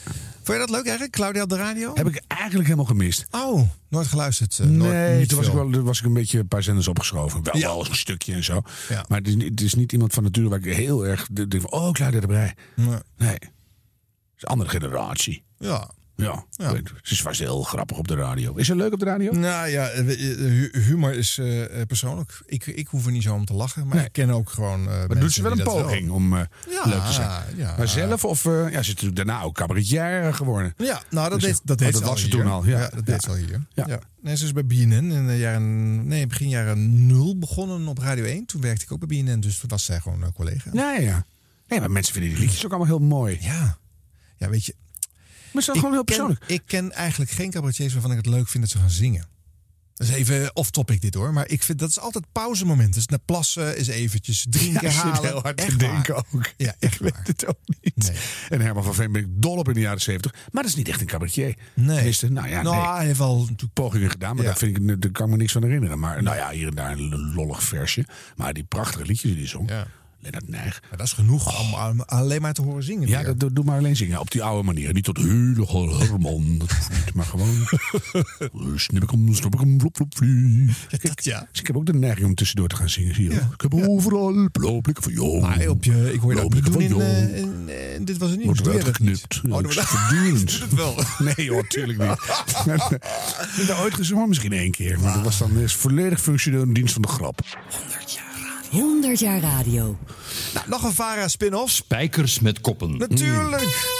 Vond 0.44 0.58
je 0.58 0.66
dat 0.66 0.70
leuk 0.70 0.84
eigenlijk, 0.84 1.12
Claudia 1.12 1.42
op 1.42 1.48
de 1.48 1.56
radio? 1.56 1.90
Heb 1.94 2.08
ik 2.08 2.22
eigenlijk 2.26 2.64
helemaal 2.64 2.86
gemist. 2.86 3.26
Oh, 3.30 3.62
nooit 3.88 4.06
geluisterd. 4.06 4.58
eh, 4.58 4.66
nooit, 4.66 4.92
nee, 4.92 5.18
niet 5.18 5.28
toen 5.28 5.38
was 5.38 5.46
ik, 5.46 5.52
wel, 5.52 5.82
was 5.82 5.98
ik 5.98 6.04
een 6.04 6.12
beetje 6.12 6.38
een 6.38 6.48
paar 6.48 6.62
zenders 6.62 6.88
opgeschoven. 6.88 7.42
Wel, 7.42 7.56
Ja. 7.56 7.66
wel 7.66 7.86
een 7.86 7.94
stukje 7.96 8.32
en 8.34 8.44
zo. 8.44 8.62
Ja. 8.88 9.04
Maar 9.08 9.18
het 9.18 9.28
is, 9.28 9.34
niet- 9.34 9.48
het 9.50 9.60
is 9.60 9.74
niet 9.74 9.92
iemand 9.92 10.12
van 10.12 10.22
nature 10.22 10.48
waar 10.48 10.58
ik 10.66 10.74
heel 10.74 11.06
erg 11.06 11.28
denk 11.32 11.60
van... 11.60 11.70
Oh, 11.70 11.90
Claudia 11.92 12.20
de 12.20 12.26
Brij. 12.26 12.54
Nee. 12.76 12.98
Nee. 13.16 13.28
Het 13.32 13.42
is 14.36 14.42
een 14.42 14.48
andere 14.48 14.70
generatie. 14.70 15.44
Ja. 15.58 15.90
Ja. 16.16 16.44
Ja. 16.50 16.70
Ze 17.02 17.12
is 17.12 17.22
vast 17.22 17.38
heel 17.38 17.62
grappig 17.62 17.96
op 17.98 18.08
de 18.08 18.14
radio. 18.14 18.54
Is 18.54 18.66
ze 18.66 18.76
leuk 18.76 18.92
op 18.92 18.98
de 18.98 19.04
radio? 19.04 19.32
Nou 19.32 19.68
ja, 19.68 19.88
eh, 19.88 20.04
hu- 20.06 20.70
humor 20.80 21.14
is 21.14 21.38
eh, 21.38 21.80
eh, 21.80 21.86
persoonlijk. 21.86 22.42
Ik, 22.46 22.66
ik 22.66 22.86
hoef 22.86 23.06
er 23.06 23.12
niet 23.12 23.22
zo 23.22 23.34
om 23.34 23.44
te 23.44 23.54
lachen, 23.54 23.86
maar 23.86 23.96
Nee. 23.96 24.04
ik 24.06 24.12
ken 24.12 24.30
ook 24.30 24.50
gewoon. 24.50 24.88
eh, 24.88 25.06
Maar 25.06 25.20
doet 25.20 25.32
ze 25.32 25.42
wel 25.42 25.52
een 25.52 25.62
poging 25.62 26.10
om 26.10 26.36
eh, 26.36 26.40
Ja, 26.70 26.84
leuk 26.88 27.04
te 27.04 27.12
zijn. 27.12 27.42
ja. 27.56 27.74
Maar 27.76 27.88
zelf 27.88 28.24
of... 28.24 28.44
eh, 28.46 28.52
ja, 28.52 28.70
ze 28.72 28.78
is 28.78 28.88
natuurlijk 28.88 29.16
daarna 29.16 29.42
ook 29.42 29.54
cabaretier 29.54 30.34
geworden. 30.34 30.74
Ja, 30.76 31.02
nou 31.10 31.30
dat 31.30 31.40
Dus- 31.40 31.48
deed, 31.48 31.60
dat 31.64 31.76
oh, 31.80 31.84
deed 31.84 31.92
dat 31.92 32.02
ze 32.02 32.08
was 32.08 32.20
ze 32.20 32.28
toen 32.28 32.46
al, 32.46 32.64
ja. 32.66 32.88
dat 32.88 33.06
deed 33.06 33.22
ze 33.22 33.28
al 33.28 33.36
hier. 33.36 33.66
Ja. 33.74 33.98
Nee, 34.20 34.36
ze 34.36 34.44
is 34.44 34.52
bij 34.52 34.66
BNN 34.66 35.10
in 35.10 35.26
de 35.26 35.38
jaren, 35.38 36.06
nee, 36.06 36.26
begin 36.26 36.48
jaren 36.48 37.06
nul 37.06 37.38
begonnen 37.38 37.86
op 37.88 37.98
Radio 37.98 38.24
1. 38.24 38.46
Toen 38.46 38.60
werkte 38.60 38.84
ik 38.84 38.92
ook 38.92 39.06
bij 39.06 39.22
BNN, 39.22 39.40
dus 39.40 39.58
toen 39.58 39.68
was 39.70 39.84
zij 39.84 40.00
gewoon 40.00 40.22
een 40.22 40.32
collega. 40.32 40.70
Ja, 40.72 40.92
ja. 40.92 41.26
Nee, 41.68 41.80
maar 41.80 41.90
mensen 41.90 42.12
vinden 42.12 42.30
die 42.32 42.40
liedjes 42.40 42.64
ook 42.64 42.70
allemaal 42.72 42.98
heel 42.98 43.06
mooi. 43.06 43.38
Ja, 43.40 43.78
ja 44.36 44.48
weet 44.48 44.64
je. 44.64 44.74
Maar 45.54 45.62
het 45.62 45.68
is 45.68 45.68
ik 45.68 45.74
gewoon 45.74 45.92
heel 45.92 46.04
ken- 46.04 46.16
persoonlijk. 46.16 46.44
ik 46.46 46.62
ken 46.66 46.92
eigenlijk 46.92 47.30
geen 47.30 47.50
cabaretiers 47.50 47.92
waarvan 47.92 48.10
ik 48.10 48.16
het 48.16 48.26
leuk 48.26 48.48
vind 48.48 48.62
dat 48.62 48.72
ze 48.72 48.78
gaan 48.78 48.90
zingen. 48.90 49.32
Dat 49.94 50.08
is 50.08 50.14
even 50.14 50.56
off-topic 50.56 51.00
dit 51.00 51.14
hoor, 51.14 51.32
maar 51.32 51.48
ik 51.48 51.62
vind 51.62 51.78
dat 51.78 51.88
is 51.88 51.98
altijd 52.00 52.24
pauzemoment. 52.32 52.94
Dus 52.94 53.06
naar 53.06 53.18
plassen 53.24 53.76
is 53.78 53.86
eventjes 53.88 54.46
drinken 54.50 54.90
Ja, 54.90 54.94
halen. 54.94 55.22
heel 55.30 55.40
hard 55.42 55.58
Echt 55.58 55.68
te 55.78 55.86
waar. 55.86 55.92
denken 55.94 56.16
ook. 56.16 56.52
Ja, 56.56 56.74
echt 56.78 56.94
Ik 56.94 56.98
weet 57.00 57.26
het 57.26 57.46
ook 57.46 57.58
niet. 57.80 58.12
En 58.48 58.60
Herman 58.60 58.84
van 58.84 58.94
Veen 58.94 59.12
ben 59.12 59.22
ik 59.22 59.28
dol 59.30 59.56
op 59.56 59.68
in 59.68 59.74
de 59.74 59.80
jaren 59.80 60.00
zeventig. 60.00 60.32
Maar 60.32 60.62
dat 60.62 60.70
is 60.70 60.76
niet 60.76 60.88
echt 60.88 61.00
een 61.00 61.06
cabaretier. 61.06 61.54
Nee. 61.74 61.94
Tenminste, 61.96 62.30
nou 62.30 62.48
ja, 62.48 62.62
Nou, 62.62 62.76
nee. 62.76 62.86
hij 62.94 63.06
heeft 63.06 63.18
wel 63.18 63.38
natuurlijk 63.38 63.72
pogingen 63.72 64.10
gedaan, 64.10 64.34
maar 64.34 64.44
Ja. 64.44 64.50
daar, 64.50 64.58
vind 64.58 64.76
ik, 64.76 65.00
daar 65.02 65.10
kan 65.10 65.24
ik 65.26 65.30
me 65.32 65.36
niks 65.38 65.52
van 65.52 65.62
herinneren. 65.62 65.98
Maar 65.98 66.22
nou 66.22 66.36
ja, 66.36 66.50
hier 66.50 66.68
en 66.68 66.74
daar 66.74 66.92
een 66.92 67.32
lollig 67.34 67.62
versje. 67.62 68.04
Maar 68.36 68.52
die 68.52 68.64
prachtige 68.64 69.04
liedjes 69.04 69.30
die 69.30 69.40
hij 69.40 69.48
zong. 69.48 69.68
Ja. 69.70 69.86
Lennart 70.24 70.48
Nijg. 70.48 70.80
Maar 70.88 70.98
dat 70.98 71.06
is 71.06 71.12
genoeg 71.12 71.60
om 71.60 71.74
om 71.74 72.00
alleen 72.00 72.40
maar 72.42 72.52
te 72.52 72.62
horen 72.62 72.82
zingen. 72.82 73.08
Ja, 73.08 73.22
dat 73.22 73.40
doe, 73.40 73.52
doe 73.52 73.64
maar 73.64 73.78
alleen 73.78 73.96
zingen. 73.96 74.20
Op 74.20 74.30
die 74.30 74.42
oude 74.42 74.62
manier. 74.62 74.92
Niet 74.92 75.04
tot 75.04 75.16
hele 75.16 75.66
Herman. 75.98 76.58
Dat 76.58 76.70
hoeft 76.72 76.90
niet. 76.90 77.14
Maar 77.14 77.24
gewoon. 77.24 77.66
Snippekom, 78.80 79.34
snippekom, 79.34 79.80
flop, 79.80 79.96
flop, 79.96 80.16
vlie. 80.16 80.66
dat 81.02 81.24
ja. 81.24 81.46
Dus 81.50 81.60
ik 81.60 81.66
heb 81.66 81.76
ook 81.76 81.86
de 81.86 81.94
neiging 81.94 82.26
om 82.26 82.34
tussendoor 82.34 82.68
te 82.68 82.76
gaan 82.76 82.88
zingen. 82.88 83.14
Zie 83.14 83.30
je 83.30 83.40
ook. 83.42 83.52
Ik 83.52 83.60
heb 83.60 83.74
overal 83.74 84.48
blauwe 84.52 84.80
blikken 84.80 85.02
van 85.04 85.12
jou. 85.12 85.40
Maar 85.40 85.68
op 85.68 85.84
je, 85.84 86.12
ik 86.12 86.20
hoor 86.20 86.34
je 86.34 86.40
dat 86.40 86.48
Blauwe 86.48 86.78
niet 86.78 86.88
doen 86.88 87.00
in, 87.02 87.30
eh, 87.32 87.38
in, 87.38 87.68
eh, 87.68 88.04
Dit 88.06 88.18
was 88.18 88.28
het 88.30 88.38
niet. 88.38 88.46
Wordt 88.46 88.72
niet? 88.72 88.84
geknipt. 88.84 89.36
Oh, 89.36 89.42
Ja, 89.42 89.48
dat 89.50 89.62
dat 89.62 89.70
is 89.70 89.74
wordt- 89.76 89.88
voortdurend. 89.90 90.50
Doe 90.58 90.60
het 90.60 90.74
wel. 90.74 90.94
Nee 91.36 91.50
hoor, 91.50 91.66
tuurlijk 91.66 91.98
niet. 91.98 92.08
ik 92.10 93.00
heb 93.56 93.66
daar 93.66 93.80
ooit 93.82 93.94
gezongen 93.94 94.28
misschien 94.28 94.52
één 94.52 94.70
keer. 94.70 95.00
Maar 95.00 95.14
dat 95.14 95.22
was 95.22 95.38
dan 95.38 95.56
is 95.58 95.74
volledig 95.74 96.20
functioneel 96.20 96.62
in 96.62 96.72
dienst 96.72 96.92
van 96.92 97.02
de 97.02 97.08
grap. 97.08 97.40
100 97.70 98.12
jaar 98.12 98.23
radio. 99.40 99.96
Nou, 100.54 100.68
nog 100.68 100.82
een 100.82 100.92
VARA 100.92 101.28
spin-off. 101.28 101.72
Spijkers 101.72 102.40
met 102.40 102.60
koppen. 102.60 102.96
Natuurlijk. 102.96 103.92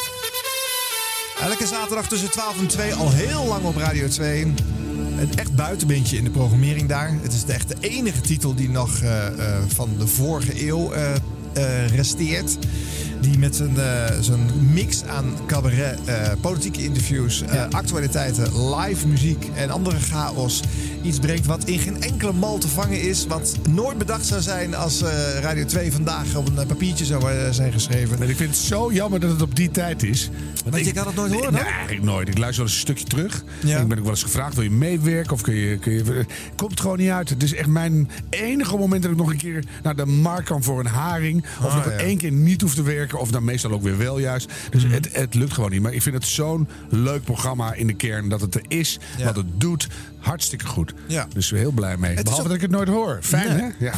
Elke 1.41 1.67
zaterdag 1.67 2.09
tussen 2.09 2.31
12 2.31 2.59
en 2.59 2.67
2 2.67 2.95
al 2.95 3.11
heel 3.11 3.45
lang 3.45 3.65
op 3.65 3.77
Radio 3.77 4.09
2. 4.09 4.43
Een 4.43 5.37
echt 5.37 5.55
buitenbeentje 5.55 6.17
in 6.17 6.25
de 6.25 6.31
programmering 6.31 6.89
daar. 6.89 7.19
Het 7.23 7.33
is 7.33 7.45
de 7.45 7.53
echt 7.53 7.69
de 7.69 7.77
enige 7.81 8.21
titel 8.21 8.55
die 8.55 8.69
nog 8.69 8.99
eh, 8.99 9.27
eh, 9.27 9.63
van 9.69 9.91
de 9.99 10.07
vorige 10.07 10.67
eeuw 10.67 10.93
eh, 10.93 11.15
eh, 11.55 11.89
resteert. 11.89 12.59
Die 13.21 13.39
met 13.39 13.57
zijn, 13.57 13.77
zijn 14.21 14.41
mix 14.73 15.05
aan 15.05 15.35
cabaret, 15.47 15.99
eh, 16.05 16.33
politieke 16.41 16.83
interviews, 16.85 17.43
eh, 17.43 17.65
actualiteiten, 17.71 18.75
live 18.75 19.09
muziek 19.09 19.49
en 19.55 19.71
andere 19.71 20.01
chaos 20.01 20.61
iets 21.05 21.19
brengt 21.19 21.47
wat 21.47 21.65
in 21.65 21.79
geen 21.79 22.03
enkele 22.03 22.33
mal 22.33 22.59
te 22.59 22.69
vangen 22.69 23.01
is. 23.03 23.27
Wat 23.27 23.57
nooit 23.71 23.99
bedacht 23.99 24.27
zou 24.27 24.41
zijn 24.41 24.75
als 24.75 25.03
eh, 25.03 25.41
Radio 25.41 25.65
2 25.65 25.93
vandaag 25.93 26.35
op 26.37 26.49
een 26.49 26.59
eh, 26.59 26.67
papiertje 26.67 27.05
zou 27.05 27.31
eh, 27.31 27.51
zijn 27.51 27.73
geschreven. 27.73 28.21
En 28.23 28.29
ik 28.29 28.37
vind 28.37 28.51
het 28.51 28.59
zo 28.59 28.93
jammer 28.93 29.21
dat 29.21 29.31
het 29.31 29.43
op 29.43 29.57
die 29.57 29.71
tijd 29.71 30.03
is. 30.03 30.31
Want 30.71 30.85
je 30.87 30.93
kan 30.93 31.07
het 31.07 31.15
nooit 31.17 31.33
horen, 31.33 31.53
Nee, 31.53 31.63
eigenlijk 31.63 32.03
nooit. 32.03 32.29
Ik 32.29 32.39
luister 32.39 32.65
wel 32.65 32.73
eens 32.73 32.83
een 32.83 32.95
stukje 32.95 33.05
terug. 33.05 33.45
Ja. 33.65 33.77
En 33.77 33.83
ik 33.83 33.89
ben 33.89 33.97
ook 33.99 34.05
wel 34.05 34.13
eens 34.13 34.23
gevraagd, 34.23 34.55
wil 34.55 34.65
je 34.65 34.71
meewerken? 34.71 35.33
Of 35.33 35.41
kun 35.41 35.55
je, 35.55 35.79
kun 35.79 35.93
je... 35.93 36.27
Komt 36.57 36.81
gewoon 36.81 36.99
niet 36.99 37.11
uit. 37.11 37.29
Het 37.29 37.43
is 37.43 37.55
echt 37.55 37.69
mijn 37.69 38.11
enige 38.31 38.77
moment 38.77 39.03
dat 39.03 39.11
ik 39.11 39.17
nog 39.17 39.31
een 39.31 39.37
keer 39.37 39.65
naar 39.83 39.97
de 39.97 40.07
markt 40.07 40.49
kan 40.49 40.63
voor 40.63 40.81
een 40.81 40.87
haring. 40.87 41.43
Of 41.43 41.65
Ah, 41.65 41.75
nog 41.75 41.85
ja. 41.85 41.91
Mhm. 41.91 41.99
één 41.99 42.19
keer 42.19 42.33
niet 42.33 42.61
hoef 42.61 42.75
te 42.75 42.83
werken. 42.83 43.19
Of 43.19 43.31
dan 43.31 43.45
meestal 43.45 43.71
ook 43.71 43.83
weer 43.83 43.99
wel 43.99 44.19
juist. 44.19 44.53
Dus 44.71 44.83
het, 44.87 45.09
het 45.13 45.35
lukt 45.35 45.53
gewoon 45.53 45.71
niet. 45.71 45.83
Maar 45.83 45.93
ik 45.93 46.03
vind 46.03 46.15
het 46.15 46.27
zo'n 46.27 46.69
leuk 46.89 47.23
programma 47.25 47.73
in 47.75 47.87
de 47.87 47.95
kern. 47.95 48.29
Dat 48.29 48.41
het 48.41 48.55
er 48.55 48.65
is. 48.69 48.99
Ja. 49.19 49.25
Wat 49.25 49.37
het 49.37 49.61
doet. 49.61 49.89
Hartstikke 50.19 50.67
goed. 50.67 50.94
Ja. 51.07 51.27
Dus 51.35 51.51
heel 51.51 51.71
blij 51.71 51.97
mee. 51.97 52.15
Behalve 52.15 52.41
ook- 52.43 52.47
dat 52.47 52.57
ik 52.57 52.63
het 52.63 52.71
nooit 52.71 52.89
hoor. 52.89 53.19
Fijn, 53.23 53.49
Nee. 53.49 53.73
hè? 53.79 53.85
Ja. 53.85 53.93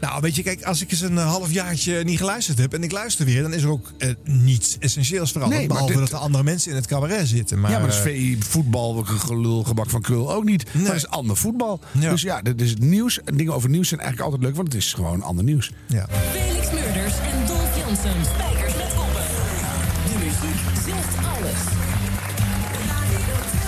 Nou, 0.00 0.20
weet 0.20 0.34
je, 0.36 0.42
kijk, 0.42 0.62
als 0.62 0.80
ik 0.80 0.90
eens 0.90 1.00
een 1.00 1.18
eh, 1.18 1.26
halfjaartje 1.26 2.04
niet 2.04 2.18
geluisterd 2.18 2.58
heb 2.58 2.74
en 2.74 2.82
ik 2.82 2.92
luister 2.92 3.24
weer, 3.26 3.42
dan 3.42 3.52
is 3.52 3.62
er 3.62 3.68
ook 3.70 3.92
eh, 3.98 4.08
niets 4.24 4.76
essentieels 4.78 5.32
veranderd. 5.32 5.60
Nee, 5.60 5.68
behalve 5.70 5.92
dit- 5.92 6.00
dat 6.02 6.12
er 6.12 6.18
andere 6.18 6.44
mensen 6.44 6.70
in 6.70 6.76
het 6.76 6.86
cabaret 6.86 7.28
zitten. 7.28 7.60
Maar, 7.60 7.70
ja, 7.70 7.78
maar 7.78 7.86
dat 7.86 7.96
is 7.96 8.02
eh, 8.04 8.12
VI 8.12 8.36
voetbal, 8.40 8.94
gelul, 9.04 9.62
gebak 9.64 9.90
van 9.90 10.00
krul 10.00 10.32
ook 10.32 10.44
niet. 10.44 10.74
Maar 10.74 10.84
dat 10.84 10.94
is 10.94 11.08
ander 11.08 11.36
voetbal. 11.36 11.80
Ja. 11.98 12.10
Dus 12.10 12.22
ja, 12.22 12.42
dat 12.42 12.60
is 12.60 12.70
het 12.70 12.80
nieuws. 12.80 13.20
En 13.24 13.36
dingen 13.36 13.54
over 13.54 13.68
nieuws 13.68 13.88
zijn 13.88 14.00
eigenlijk 14.00 14.30
altijd 14.30 14.48
leuk, 14.48 14.56
want 14.60 14.72
het 14.72 14.82
is 14.82 14.92
gewoon 14.92 15.22
ander 15.22 15.44
nieuws. 15.44 15.70
Ja. 15.86 16.06
Felix 16.32 16.70
Murders 16.70 17.14
en 17.18 17.46
Dolph 17.46 17.76
Jansen. 17.76 18.59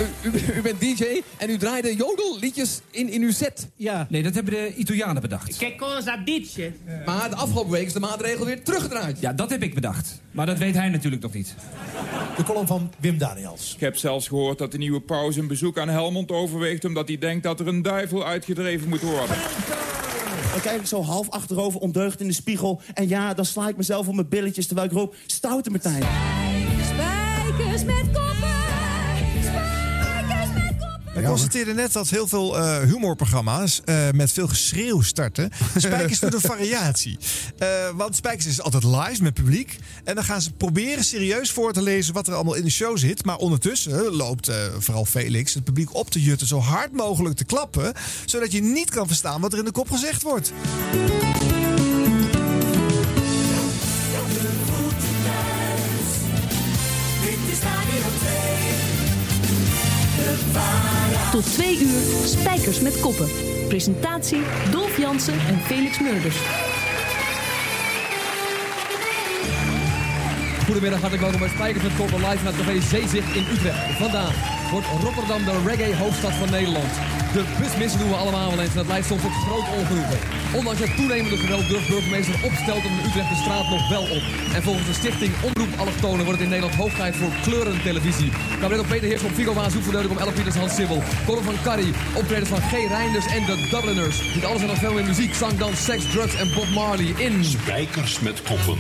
U, 0.01 0.29
u, 0.29 0.57
u 0.57 0.63
bent 0.63 0.81
DJ 0.81 1.23
en 1.39 1.51
u 1.51 1.57
draaide 1.57 1.97
jodelliedjes 1.97 2.81
in, 2.91 3.09
in 3.09 3.23
uw 3.23 3.33
set. 3.33 3.69
Ja, 3.77 4.07
nee, 4.11 4.23
dat 4.23 4.35
hebben 4.35 4.53
de 4.53 4.75
Italianen 4.75 5.23
bedacht. 5.23 5.57
Che 5.57 5.75
cosa 5.77 6.17
dice? 6.17 6.73
Maar 7.07 7.31
de 7.31 7.37
afgelopen 7.37 7.71
week 7.73 7.87
is 7.87 7.93
de 7.93 8.01
maatregel 8.01 8.45
weer 8.45 8.63
teruggedraaid. 8.63 9.21
Ja, 9.21 9.33
dat 9.33 9.51
heb 9.51 9.63
ik 9.63 9.75
bedacht. 9.75 10.21
Maar 10.31 10.47
dat 10.47 10.59
weet 10.59 10.75
hij 10.75 10.89
natuurlijk 10.89 11.23
nog 11.23 11.33
niet. 11.33 11.55
De 12.37 12.43
column 12.43 12.67
van 12.67 12.93
Wim 12.99 13.19
Daniels. 13.19 13.75
Ik 13.75 13.81
heb 13.81 13.97
zelfs 13.97 14.29
gehoord 14.29 14.59
dat 14.59 14.73
de 14.73 14.79
nieuwe 14.79 15.01
paus 15.01 15.37
een 15.37 15.47
bezoek 15.47 15.79
aan 15.79 15.89
Helmond 15.89 16.31
overweegt... 16.31 16.85
omdat 16.85 17.09
hij 17.09 17.19
denkt 17.19 17.43
dat 17.43 17.61
er 17.61 17.69
een 17.69 17.83
duivel 17.83 18.27
uitgedreven 18.27 18.89
moet 18.89 19.01
worden. 19.01 19.37
Dan 20.53 20.61
kijk 20.61 20.81
ik 20.81 20.87
zo 20.87 21.03
half 21.03 21.31
achterover 21.31 21.81
ondeugd 21.81 22.21
in 22.21 22.27
de 22.27 22.33
spiegel. 22.33 22.81
En 22.95 23.09
ja, 23.09 23.35
dan 23.35 23.45
sla 23.45 23.69
ik 23.69 23.77
mezelf 23.77 24.09
op 24.09 24.15
mijn 24.15 24.29
billetjes 24.29 24.67
terwijl 24.67 24.87
ik 24.87 24.93
roep... 24.93 25.15
Stoute 25.27 25.71
Martijn. 25.71 26.03
Spijkers 26.83 27.85
met 27.85 28.05
koppen. 28.13 28.62
Spijkers 31.13 31.23
met 31.23 31.23
koppen. 31.23 31.23
Ik 31.23 31.27
constateerde 31.27 31.75
net 31.75 31.93
dat 31.93 32.09
heel 32.09 32.29
veel 32.29 32.59
eh, 32.59 32.89
humorprogramma's 32.91 33.81
eh, 33.85 34.11
met 34.15 34.33
veel 34.33 34.49
geschreeuw 34.49 35.01
starten. 35.01 35.51
Spijkers 35.77 36.21
doet 36.21 36.35
een 36.35 36.41
variatie. 36.41 37.19
Eh, 37.59 37.69
want 37.95 38.17
Spijkers 38.17 38.47
is 38.47 38.63
altijd 38.63 38.85
live 38.85 39.23
met 39.23 39.35
publiek. 39.35 39.79
En 40.05 40.15
dan 40.15 40.25
gaan 40.25 40.43
ze 40.43 40.53
proberen 40.53 41.05
serieus 41.05 41.51
voor 41.51 41.73
te 41.73 41.83
lezen 41.83 42.15
wat 42.15 42.27
er 42.27 42.35
allemaal 42.35 42.55
in 42.55 42.65
de 42.65 42.71
show 42.71 42.99
zit. 42.99 43.25
Maar 43.25 43.37
ondertussen 43.37 44.15
loopt 44.15 44.51
vooral 44.79 45.05
Felix 45.05 45.55
het 45.55 45.65
publiek 45.65 45.95
op 45.95 46.11
te 46.11 46.23
jutten 46.23 46.47
zo 46.47 46.59
hard 46.59 46.93
mogelijk 46.93 47.37
te 47.37 47.45
klappen. 47.45 47.93
Zodat 48.27 48.53
je 48.53 48.63
niet 48.63 48.91
kan 48.91 49.07
verstaan 49.07 49.41
wat 49.41 49.53
er 49.53 49.59
in 49.59 49.65
de 49.65 49.73
kop 49.73 49.91
gezegd 49.91 50.23
wordt. 50.23 50.53
Tot 61.31 61.53
twee 61.53 61.79
uur 61.81 62.03
Spijkers 62.25 62.81
met 62.81 63.01
Koppen. 63.01 63.29
Presentatie 63.69 64.43
Dolf 64.71 64.97
Jansen 64.99 65.39
en 65.49 65.61
Felix 65.61 66.01
Murders. 66.01 66.37
Goedemiddag, 70.73 71.05
hartelijk 71.05 71.29
welkom 71.29 71.47
bij 71.47 71.57
Spijkers 71.59 71.85
met 71.89 71.97
Koppen 72.01 72.23
live 72.29 72.45
naar 72.45 72.59
café 72.61 72.77
Zeezicht 72.93 73.31
in 73.39 73.47
Utrecht. 73.55 73.83
Vandaag 74.05 74.35
wordt 74.71 74.87
Rotterdam 75.05 75.45
de 75.45 75.55
reggae-hoofdstad 75.67 76.35
van 76.43 76.51
Nederland. 76.51 76.93
De 77.37 77.45
busmissen 77.61 78.01
doen 78.01 78.13
we 78.15 78.23
allemaal 78.23 78.51
wel 78.51 78.61
eens 78.61 78.75
en 78.75 78.83
dat 78.83 78.93
leidt 78.93 79.07
soms 79.07 79.23
tot 79.23 79.43
groot 79.47 79.69
ongenoegen. 79.79 80.19
Ondanks 80.59 80.81
het 80.81 80.97
toenemende 80.97 81.37
geweld 81.37 81.69
durft 81.69 81.89
burgemeester 81.89 82.37
Opstelten 82.49 82.91
in 82.91 83.05
Utrecht 83.09 83.29
de 83.33 83.43
straat 83.45 83.69
nog 83.75 83.89
wel 83.89 84.07
op. 84.19 84.25
En 84.57 84.63
volgens 84.63 84.87
de 84.87 85.01
stichting 85.01 85.33
Omroep 85.47 85.73
Allochtonen 85.81 86.25
wordt 86.27 86.39
het 86.41 86.49
in 86.49 86.55
Nederland 86.55 86.81
hoog 86.83 86.95
tijd 86.95 87.15
voor 87.17 87.33
kleurentelevisie. 87.47 88.33
Cabaret 88.61 88.85
op 88.85 88.89
Peter 88.93 89.09
Heers 89.09 89.29
op 89.29 89.35
Figo 89.39 89.55
Waan 89.55 89.71
Zoekverdeugd 89.71 90.11
om 90.15 90.19
Elle 90.19 90.33
Pieters 90.33 90.61
Hans 90.63 90.75
Sibbel. 90.75 91.03
Colin 91.27 91.45
van 91.51 91.63
Carrie, 91.67 91.93
optredens 92.21 92.53
van 92.55 92.63
G. 92.71 92.73
Reinders 92.97 93.27
en 93.37 93.45
de 93.49 93.57
Dubliners. 93.71 94.17
Dit 94.35 94.45
alles 94.45 94.63
en 94.65 94.71
nog 94.73 94.83
veel 94.85 94.93
meer 94.93 95.09
muziek, 95.13 95.35
zang, 95.35 95.57
dans, 95.59 95.85
seks, 95.85 96.05
drugs 96.15 96.35
en 96.35 96.49
Bob 96.55 96.69
Marley 96.75 97.11
in... 97.27 97.45
Spijkers 97.45 98.21
met 98.21 98.43
koppen. 98.43 98.79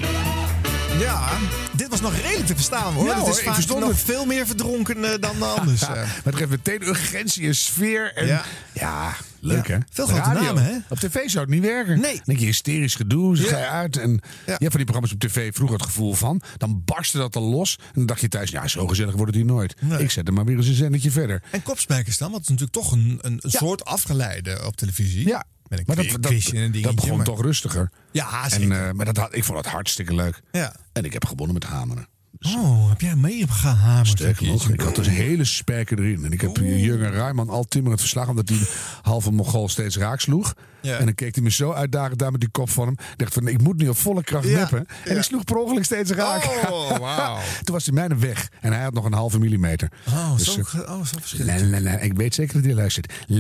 Ja, 0.99 1.29
dit 1.77 1.89
was 1.89 2.01
nog 2.01 2.17
redelijk 2.17 2.47
te 2.47 2.55
verstaan 2.55 2.93
hoor. 2.93 3.05
Ja, 3.05 3.11
het 3.11 3.21
hoor, 3.21 3.31
is 3.31 3.39
ik 3.39 3.45
vaak 3.45 3.79
nog 3.79 3.89
het. 3.89 3.99
veel 3.99 4.25
meer 4.25 4.47
verdronken 4.47 5.05
eh, 5.05 5.21
dan 5.21 5.43
anders. 5.59 5.81
Ja, 5.81 5.89
eh. 5.89 5.95
maar 5.95 6.21
het 6.25 6.37
geeft 6.37 6.51
meteen 6.51 6.83
urgentie 6.83 7.47
en 7.47 7.55
sfeer. 7.55 8.15
En, 8.15 8.27
ja. 8.27 8.45
Ja. 8.73 9.17
leuk 9.41 9.69
hè? 9.69 9.79
veel 9.91 10.07
grote 10.07 10.31
namen, 10.31 10.65
hè? 10.65 10.77
Op 10.89 10.99
tv 10.99 11.29
zou 11.29 11.45
het 11.45 11.55
niet 11.55 11.63
werken. 11.63 12.01
Nee. 12.01 12.15
Dan 12.15 12.23
denk 12.25 12.39
je 12.39 12.45
hysterisch 12.45 12.95
gedoe, 12.95 13.37
ze 13.37 13.43
ga 13.43 13.59
je 13.59 13.69
uit. 13.69 13.97
En 13.97 14.11
je 14.11 14.21
hebt 14.45 14.59
van 14.59 14.71
die 14.71 14.85
programma's 14.85 15.13
op 15.13 15.19
tv 15.21 15.55
vroeger 15.55 15.77
het 15.77 15.87
gevoel 15.87 16.13
van. 16.13 16.43
Dan 16.57 16.83
barstte 16.85 17.19
dat 17.19 17.37
al 17.37 17.43
los. 17.43 17.77
En 17.79 17.93
dan 17.95 18.07
dacht 18.07 18.21
je 18.21 18.29
thuis, 18.29 18.51
ja 18.51 18.69
zo 18.69 18.87
gezellig 18.87 19.13
wordt 19.13 19.27
het 19.27 19.43
hier 19.43 19.53
nooit. 19.53 19.75
Ik 19.99 20.11
zet 20.11 20.27
er 20.27 20.33
maar 20.33 20.45
weer 20.45 20.57
eens 20.57 20.69
een 20.69 20.75
zennetje 20.75 21.11
verder. 21.11 21.43
En 21.51 21.63
kopspijkers 21.63 22.19
dan, 22.19 22.31
wat 22.31 22.41
is 22.41 22.49
natuurlijk 22.49 22.73
toch 22.73 22.93
een, 22.93 23.19
een, 23.23 23.39
een 23.43 23.51
soort 23.51 23.85
afgeleide 23.85 24.67
op 24.67 24.77
televisie. 24.77 25.27
Ja. 25.27 25.45
Met 25.79 25.89
een 25.89 25.95
Maar 25.97 25.97
dat, 26.13 26.23
dat, 26.23 26.31
quizje 26.31 26.57
en 26.57 26.63
een 26.75 26.83
dat, 26.83 26.95
begon 26.95 27.17
maar- 27.17 27.25
toch 27.25 27.43
rustiger. 27.43 27.91
Ja, 28.11 28.45
En, 28.45 28.51
zeker. 28.51 28.87
eh, 28.87 28.93
maar 28.93 29.05
dat 29.05 29.17
had, 29.17 29.35
ik 29.37 29.45
vond 29.45 29.59
het 29.59 29.67
hartstikke 29.67 30.15
leuk. 30.15 30.41
Ja. 30.53 30.77
En 30.93 31.05
ik 31.05 31.13
heb 31.13 31.25
gewonnen 31.25 31.55
met 31.55 31.65
hameren. 31.65 32.07
Oh, 32.43 32.89
heb 32.89 33.01
jij 33.01 33.17
mee 33.17 33.47
gehamerd? 33.49 34.09
Sterker 34.09 34.47
nog, 34.47 34.69
ik 34.69 34.81
had 34.81 34.95
dus 34.95 35.07
een 35.07 35.13
hele 35.13 35.45
spijker 35.45 35.99
erin. 35.99 36.25
En 36.25 36.33
ik 36.33 36.41
heb 36.41 36.57
Jurgen 36.57 37.11
Rijman 37.11 37.49
al 37.49 37.65
timmerend 37.65 38.01
verslagen... 38.01 38.31
omdat 38.31 38.49
hij 38.49 38.59
halve 39.03 39.31
Mongool 39.31 39.69
steeds 39.69 39.97
raak 39.97 40.21
sloeg. 40.21 40.55
Ja. 40.81 40.97
En 40.99 41.05
dan 41.05 41.15
keek 41.15 41.35
hij 41.35 41.45
me 41.45 41.51
zo 41.51 41.73
uitdagend 41.73 42.19
daar 42.19 42.31
met 42.31 42.41
die 42.41 42.49
kop 42.51 42.71
van 42.71 42.85
hem. 42.85 42.97
Ik 42.99 43.19
dacht 43.19 43.35
van, 43.35 43.49
ik 43.49 43.63
moet 43.63 43.77
nu 43.77 43.89
op 43.89 43.97
volle 43.97 44.23
kracht 44.23 44.49
Ja. 44.49 44.71
En 44.71 44.87
ja. 45.05 45.11
ik 45.15 45.23
sloeg 45.23 45.45
per 45.45 45.57
ongeluk 45.57 45.85
steeds 45.85 46.11
raak. 46.11 46.45
Oh, 46.71 46.97
wauw. 47.17 47.39
Toen 47.63 47.75
was 47.75 47.85
hij 47.85 47.95
mijne 47.95 48.17
weg. 48.17 48.49
En 48.61 48.73
hij 48.73 48.83
had 48.83 48.93
nog 48.93 49.05
een 49.05 49.13
halve 49.13 49.39
millimeter. 49.39 49.89
Oh, 50.09 50.37
Dus, 50.37 50.55
zo, 50.55 50.61
eh, 50.61 50.91
oh, 50.91 51.05
zo 51.05 51.17
verschillend. 51.21 52.03
Ik 52.03 52.13
weet 52.13 52.35
zeker 52.35 52.55
dat 52.55 52.65
hij 52.65 52.75
luistert. 52.75 53.13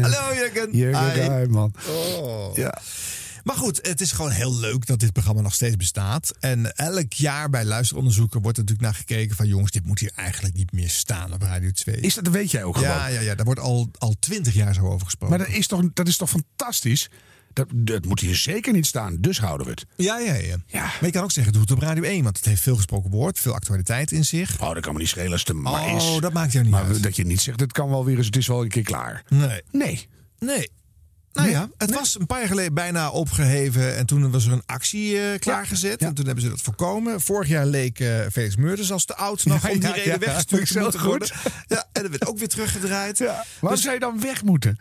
Hallo 0.00 0.34
Jurgen. 0.34 0.68
Jurgen. 0.72 1.12
Rijman. 1.12 1.72
Oh. 1.88 2.56
Ja. 2.56 2.78
Maar 3.44 3.56
goed, 3.56 3.86
het 3.86 4.00
is 4.00 4.12
gewoon 4.12 4.30
heel 4.30 4.58
leuk 4.58 4.86
dat 4.86 4.98
dit 5.00 5.12
programma 5.12 5.40
nog 5.42 5.54
steeds 5.54 5.76
bestaat. 5.76 6.32
En 6.40 6.72
elk 6.76 7.12
jaar 7.12 7.50
bij 7.50 7.64
luisteronderzoeken 7.64 8.40
wordt 8.42 8.58
er 8.58 8.64
natuurlijk 8.64 8.92
naar 8.92 9.00
gekeken 9.00 9.36
van... 9.36 9.46
jongens, 9.46 9.70
dit 9.70 9.86
moet 9.86 9.98
hier 9.98 10.12
eigenlijk 10.14 10.54
niet 10.54 10.72
meer 10.72 10.90
staan 10.90 11.32
op 11.32 11.42
Radio 11.42 11.70
2. 11.70 11.96
Is 11.96 12.14
dat, 12.14 12.24
dat 12.24 12.32
weet 12.32 12.50
jij 12.50 12.64
ook 12.64 12.78
ja, 12.78 12.98
gewoon. 12.98 13.12
ja, 13.12 13.20
ja, 13.20 13.34
daar 13.34 13.44
wordt 13.44 13.60
al, 13.60 13.90
al 13.98 14.14
twintig 14.18 14.54
jaar 14.54 14.74
zo 14.74 14.86
over 14.86 15.04
gesproken. 15.04 15.36
Maar 15.38 15.46
dat 15.46 15.56
is 15.56 15.66
toch, 15.66 15.82
dat 15.94 16.08
is 16.08 16.16
toch 16.16 16.30
fantastisch? 16.30 17.10
Dat, 17.52 17.66
dat 17.74 18.04
moet 18.04 18.20
hier 18.20 18.36
zeker 18.36 18.72
niet 18.72 18.86
staan. 18.86 19.16
Dus 19.20 19.38
houden 19.40 19.66
we 19.66 19.72
het. 19.72 19.86
Ja, 19.96 20.18
ja, 20.18 20.34
ja, 20.34 20.56
Maar 20.66 20.98
je 21.00 21.10
kan 21.10 21.22
ook 21.22 21.30
zeggen, 21.32 21.52
doe 21.52 21.62
het 21.62 21.70
op 21.70 21.78
Radio 21.78 22.02
1. 22.02 22.22
Want 22.22 22.36
het 22.36 22.46
heeft 22.46 22.62
veel 22.62 22.76
gesproken 22.76 23.10
woord, 23.10 23.38
veel 23.38 23.54
actualiteit 23.54 24.12
in 24.12 24.24
zich. 24.24 24.60
Oh, 24.60 24.74
dat 24.74 24.82
kan 24.82 24.92
me 24.92 24.98
niet 24.98 25.08
schelen 25.08 25.32
als 25.32 25.44
het 25.44 25.52
maar 25.56 25.82
Oh, 25.94 26.14
is. 26.14 26.20
dat 26.20 26.32
maakt 26.32 26.52
jou 26.52 26.64
niet 26.64 26.72
maar 26.74 26.84
uit. 26.84 27.02
dat 27.02 27.16
je 27.16 27.24
niet 27.24 27.40
zegt, 27.40 27.60
het 27.60 27.72
kan 27.72 27.88
wel 27.88 28.04
weer 28.04 28.16
eens, 28.16 28.26
het 28.26 28.36
is 28.36 28.46
wel 28.46 28.62
een 28.62 28.68
keer 28.68 28.82
klaar. 28.82 29.24
Nee. 29.28 29.62
Nee. 29.70 30.08
Nee. 30.38 30.68
Nou 31.34 31.48
ja, 31.50 31.68
het 31.78 31.94
was 31.94 32.18
een 32.20 32.26
paar 32.26 32.38
jaar 32.38 32.48
geleden 32.48 32.74
bijna 32.74 33.10
opgeheven. 33.10 33.96
En 33.96 34.06
toen 34.06 34.30
was 34.30 34.46
er 34.46 34.52
een 34.52 34.62
actie 34.66 35.18
eh, 35.20 35.38
klaargezet. 35.38 36.00
En 36.02 36.14
toen 36.14 36.24
hebben 36.26 36.44
ze 36.44 36.50
dat 36.50 36.60
voorkomen. 36.60 37.20
Vorig 37.20 37.48
jaar 37.48 37.66
leek 37.66 38.00
eh, 38.00 38.20
Felix 38.32 38.56
Meurders 38.56 38.92
als 38.92 39.04
te 39.04 39.16
oud 39.16 39.44
nog 39.44 39.62
Ja, 39.62 39.70
om 39.70 39.78
die 39.78 39.88
ja, 39.88 39.94
reden 39.94 40.18
weggestuurd 40.20 40.66
te 40.66 40.72
zo 40.72 40.80
moeten 40.80 41.00
goed. 41.00 41.08
worden. 41.08 41.28
Ja, 41.66 41.86
en 41.92 42.02
dat 42.02 42.10
werd 42.10 42.26
ook 42.26 42.38
weer 42.38 42.48
teruggedraaid. 42.48 43.18
Waarom 43.18 43.42
Dus- 43.70 43.80
zou 43.80 43.94
je 43.94 44.00
dan 44.00 44.20
weg 44.20 44.42
moeten? 44.42 44.78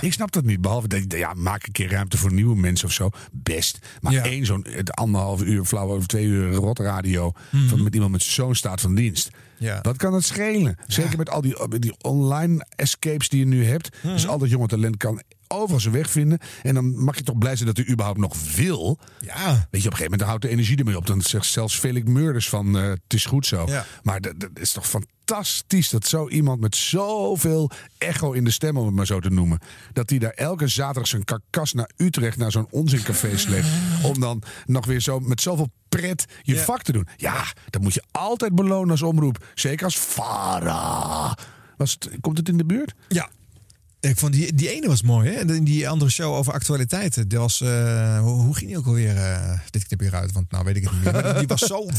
Ik 0.00 0.12
snap 0.12 0.32
dat 0.32 0.44
niet. 0.44 0.60
Behalve 0.60 0.88
dat 0.88 1.04
ja, 1.12 1.34
maak 1.34 1.66
een 1.66 1.72
keer 1.72 1.90
ruimte 1.90 2.16
voor 2.18 2.32
nieuwe 2.32 2.56
mensen 2.56 2.86
of 2.88 2.92
zo. 2.94 3.10
Best. 3.32 3.78
Maar 4.00 4.14
één 4.14 4.46
zo'n 4.46 4.66
anderhalf 4.90 5.42
uur 5.42 5.64
flauw 5.64 5.88
over 5.90 6.06
twee 6.08 6.24
uur 6.24 6.52
rotradio. 6.52 7.32
Van 7.68 7.82
met 7.82 7.94
iemand 7.94 8.12
met 8.12 8.22
zo'n 8.22 8.54
staat 8.54 8.80
van 8.80 8.94
dienst. 8.94 9.28
Ja. 9.58 9.78
Wat 9.82 9.96
kan 9.96 10.14
het 10.14 10.24
schelen? 10.24 10.76
Zeker 10.86 11.18
met 11.18 11.30
al 11.30 11.40
die, 11.40 11.56
met 11.68 11.82
die 11.82 11.94
online 12.00 12.66
escapes 12.76 13.28
die 13.28 13.38
je 13.38 13.46
nu 13.46 13.64
hebt. 13.66 13.88
Dus 14.02 14.26
al 14.26 14.38
dat 14.38 14.50
jonge 14.50 14.66
talent 14.66 14.96
kan 14.96 15.22
overal 15.48 15.80
zijn 15.80 15.94
weg 15.94 16.10
vinden. 16.10 16.38
En 16.62 16.74
dan 16.74 17.04
mag 17.04 17.16
je 17.16 17.22
toch 17.22 17.38
blij 17.38 17.56
zijn 17.56 17.68
dat 17.68 17.76
hij 17.76 17.88
überhaupt 17.92 18.18
nog 18.20 18.34
wil. 18.56 18.98
Ja. 19.20 19.44
Weet 19.46 19.54
je, 19.54 19.66
op 19.68 19.74
een 19.74 19.82
gegeven 19.82 20.02
moment 20.04 20.22
houdt 20.22 20.42
de 20.42 20.48
energie 20.48 20.76
ermee 20.76 20.96
op. 20.96 21.06
Dan 21.06 21.22
zegt 21.22 21.46
zelfs 21.46 21.78
Felix 21.78 22.08
Murders 22.10 22.48
van 22.48 22.78
eh, 22.78 22.82
het 22.88 23.00
is 23.14 23.24
goed 23.24 23.46
zo. 23.46 23.64
Ja. 23.66 23.84
Maar 24.02 24.20
dat, 24.20 24.40
dat 24.40 24.50
is 24.54 24.72
toch 24.72 24.86
fantastisch 24.88 25.88
dat 25.90 26.06
zo 26.06 26.28
iemand 26.28 26.60
met 26.60 26.76
zoveel 26.76 27.70
echo 27.98 28.32
in 28.32 28.44
de 28.44 28.50
stem, 28.50 28.76
om 28.76 28.86
het 28.86 28.94
maar 28.94 29.06
zo 29.06 29.20
te 29.20 29.30
noemen. 29.30 29.58
Dat 29.92 30.10
hij 30.10 30.18
daar 30.18 30.30
elke 30.30 30.68
zaterdag 30.68 31.06
zijn 31.06 31.24
karkas 31.24 31.72
naar 31.72 31.90
Utrecht 31.96 32.36
naar 32.36 32.50
zo'n 32.52 32.66
onzincafé 32.70 33.36
sleept. 33.38 33.66
Om 34.02 34.20
dan 34.20 34.42
nog 34.66 34.86
weer 34.86 35.00
zo 35.00 35.20
met 35.20 35.40
zoveel 35.40 35.68
pret 35.88 36.24
je 36.42 36.54
Ja. 36.54 36.62
vak 36.62 36.82
te 36.82 36.92
doen. 36.92 37.06
Ja, 37.16 37.44
dat 37.70 37.82
moet 37.82 37.94
je 37.94 38.02
altijd 38.10 38.54
belonen 38.54 38.90
als 38.90 39.02
omroep. 39.02 39.44
Zeker 39.54 39.84
als 39.84 39.96
Farah. 39.96 41.32
Was 41.76 41.92
het, 41.92 42.10
komt 42.20 42.38
het 42.38 42.48
in 42.48 42.56
de 42.56 42.64
buurt? 42.64 42.94
Ja. 43.08 43.28
Ik 44.00 44.18
vond 44.18 44.32
die, 44.32 44.54
die 44.54 44.70
ene 44.70 44.86
was 44.86 45.02
mooi, 45.02 45.30
hè? 45.30 45.34
En 45.34 45.64
die- 45.64 45.88
andere 45.88 46.10
show 46.10 46.34
over 46.34 46.52
actualiteiten. 46.52 47.28
Die 47.28 47.38
was, 47.38 47.60
eh, 47.60 48.18
hoe, 48.20 48.42
hoe 48.42 48.54
ging 48.54 48.68
die 48.68 48.78
ook 48.78 48.86
alweer? 48.86 49.16
eh 49.16 49.58
dit 49.70 49.86
knip 49.86 50.00
hier 50.00 50.14
uit, 50.14 50.32
want 50.32 50.50
nou 50.50 50.64
weet 50.64 50.76
ik 50.76 50.82
het 50.84 50.92
niet 50.92 51.12
meer. 51.12 51.38
Die, 51.38 51.46
was 51.46 51.60
zo... 51.60 51.86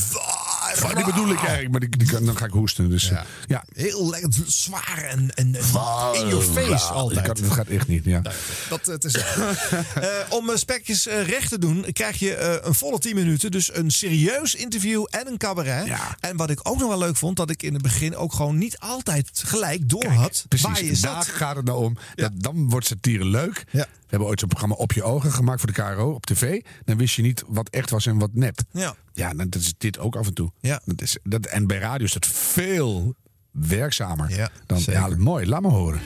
Die 0.96 1.06
bedoel 1.06 1.30
ik 1.32 1.40
eigenlijk, 1.40 1.72
maar 1.72 1.80
die, 1.80 2.26
dan 2.26 2.38
ga 2.38 2.46
ik 2.46 2.52
hoesten. 2.52 2.90
Dus, 2.90 3.08
ja. 3.10 3.26
ja. 3.48 3.64
Heel 3.74 4.10
lekker 4.10 4.30
zwaar 4.46 4.98
en, 5.10 5.34
en, 5.36 5.56
en 5.56 6.22
in 6.22 6.28
your 6.28 6.44
face 6.44 6.86
altijd. 6.86 7.26
Dat, 7.26 7.36
kan- 7.38 7.48
dat 7.48 7.54
gaat 7.58 7.68
echt 7.68 7.88
niet, 7.88 8.04
ja. 8.06 8.22
Dat, 8.70 8.86
het 8.86 9.04
is 9.04 9.16
Eh, 9.16 10.08
om 10.30 10.50
eh, 10.50 10.56
spekjes 10.56 11.08
eh, 11.08 11.28
recht 11.28 11.50
te 11.50 11.60
doen, 11.60 11.86
krijg 11.94 12.20
je 12.20 12.34
eh, 12.36 12.68
een 12.68 12.74
volle 12.74 13.00
10 13.00 13.16
minuten. 13.16 13.52
Dus 13.52 13.76
een 13.76 13.92
serieus 13.92 14.56
interview 14.56 15.06
en 15.10 15.28
een 15.28 15.38
cabaret. 15.38 15.90
En 16.20 16.38
wat 16.38 16.50
ik 16.50 16.60
ook 16.64 16.80
nog 16.80 16.88
wel 16.90 16.98
leuk 16.98 17.16
vond, 17.16 17.38
dat 17.38 17.50
ik 17.50 17.64
in 17.64 17.74
het 17.74 17.82
begin 17.82 18.16
ook 18.16 18.34
gewoon 18.34 18.58
niet 18.58 18.80
altijd 18.80 19.30
gelijk 19.34 19.90
door 19.90 20.06
had 20.06 20.46
waar 20.50 20.72
je 20.72 20.80
Precies, 20.80 21.00
zat. 21.00 21.14
daar 21.14 21.24
gaat 21.36 21.56
het 21.56 21.66
nou 21.66 21.78
om. 21.88 21.98
Dat, 22.16 22.32
dan 22.36 22.70
wordt 22.70 22.86
satire 22.86 23.26
leuk. 23.26 23.64
We 23.72 23.86
hebben 24.08 24.28
ooit 24.28 24.40
zo'n 24.40 24.50
programma 24.50 24.76
Op 24.76 24.94
je 24.94 25.04
ogen 25.04 25.32
gemaakt 25.32 25.60
voor 25.60 25.74
de 25.74 25.82
KRO 25.82 26.12
op 26.12 26.26
tv. 26.26 26.62
Dan 26.86 26.98
wist 26.98 27.16
je 27.16 27.22
niet 27.22 27.44
wat 27.48 27.70
echt 27.70 27.90
was 27.90 28.06
en 28.06 28.18
wat 28.18 28.34
nep. 28.34 28.60
Ja. 28.72 28.96
Ja, 29.14 29.34
dat 29.34 29.56
is 29.56 29.74
dit 29.78 30.00
ook 30.00 30.16
af 30.16 30.28
en 30.28 30.34
toe. 30.34 30.52
Ja. 30.60 30.82
Dat 30.86 31.02
is, 31.02 31.18
dat, 31.24 31.46
en 31.46 31.68
bij 31.68 31.78
radio 31.78 32.06
is 32.06 32.14
dat 32.14 32.28
veel 32.28 33.16
werkzamer. 33.52 34.30
Ja, 34.30 34.50
dan, 34.66 34.80
zeker. 34.80 35.10
ja, 35.10 35.16
mooi, 35.18 35.48
laat 35.48 35.62
me 35.62 35.70
horen. 35.70 36.02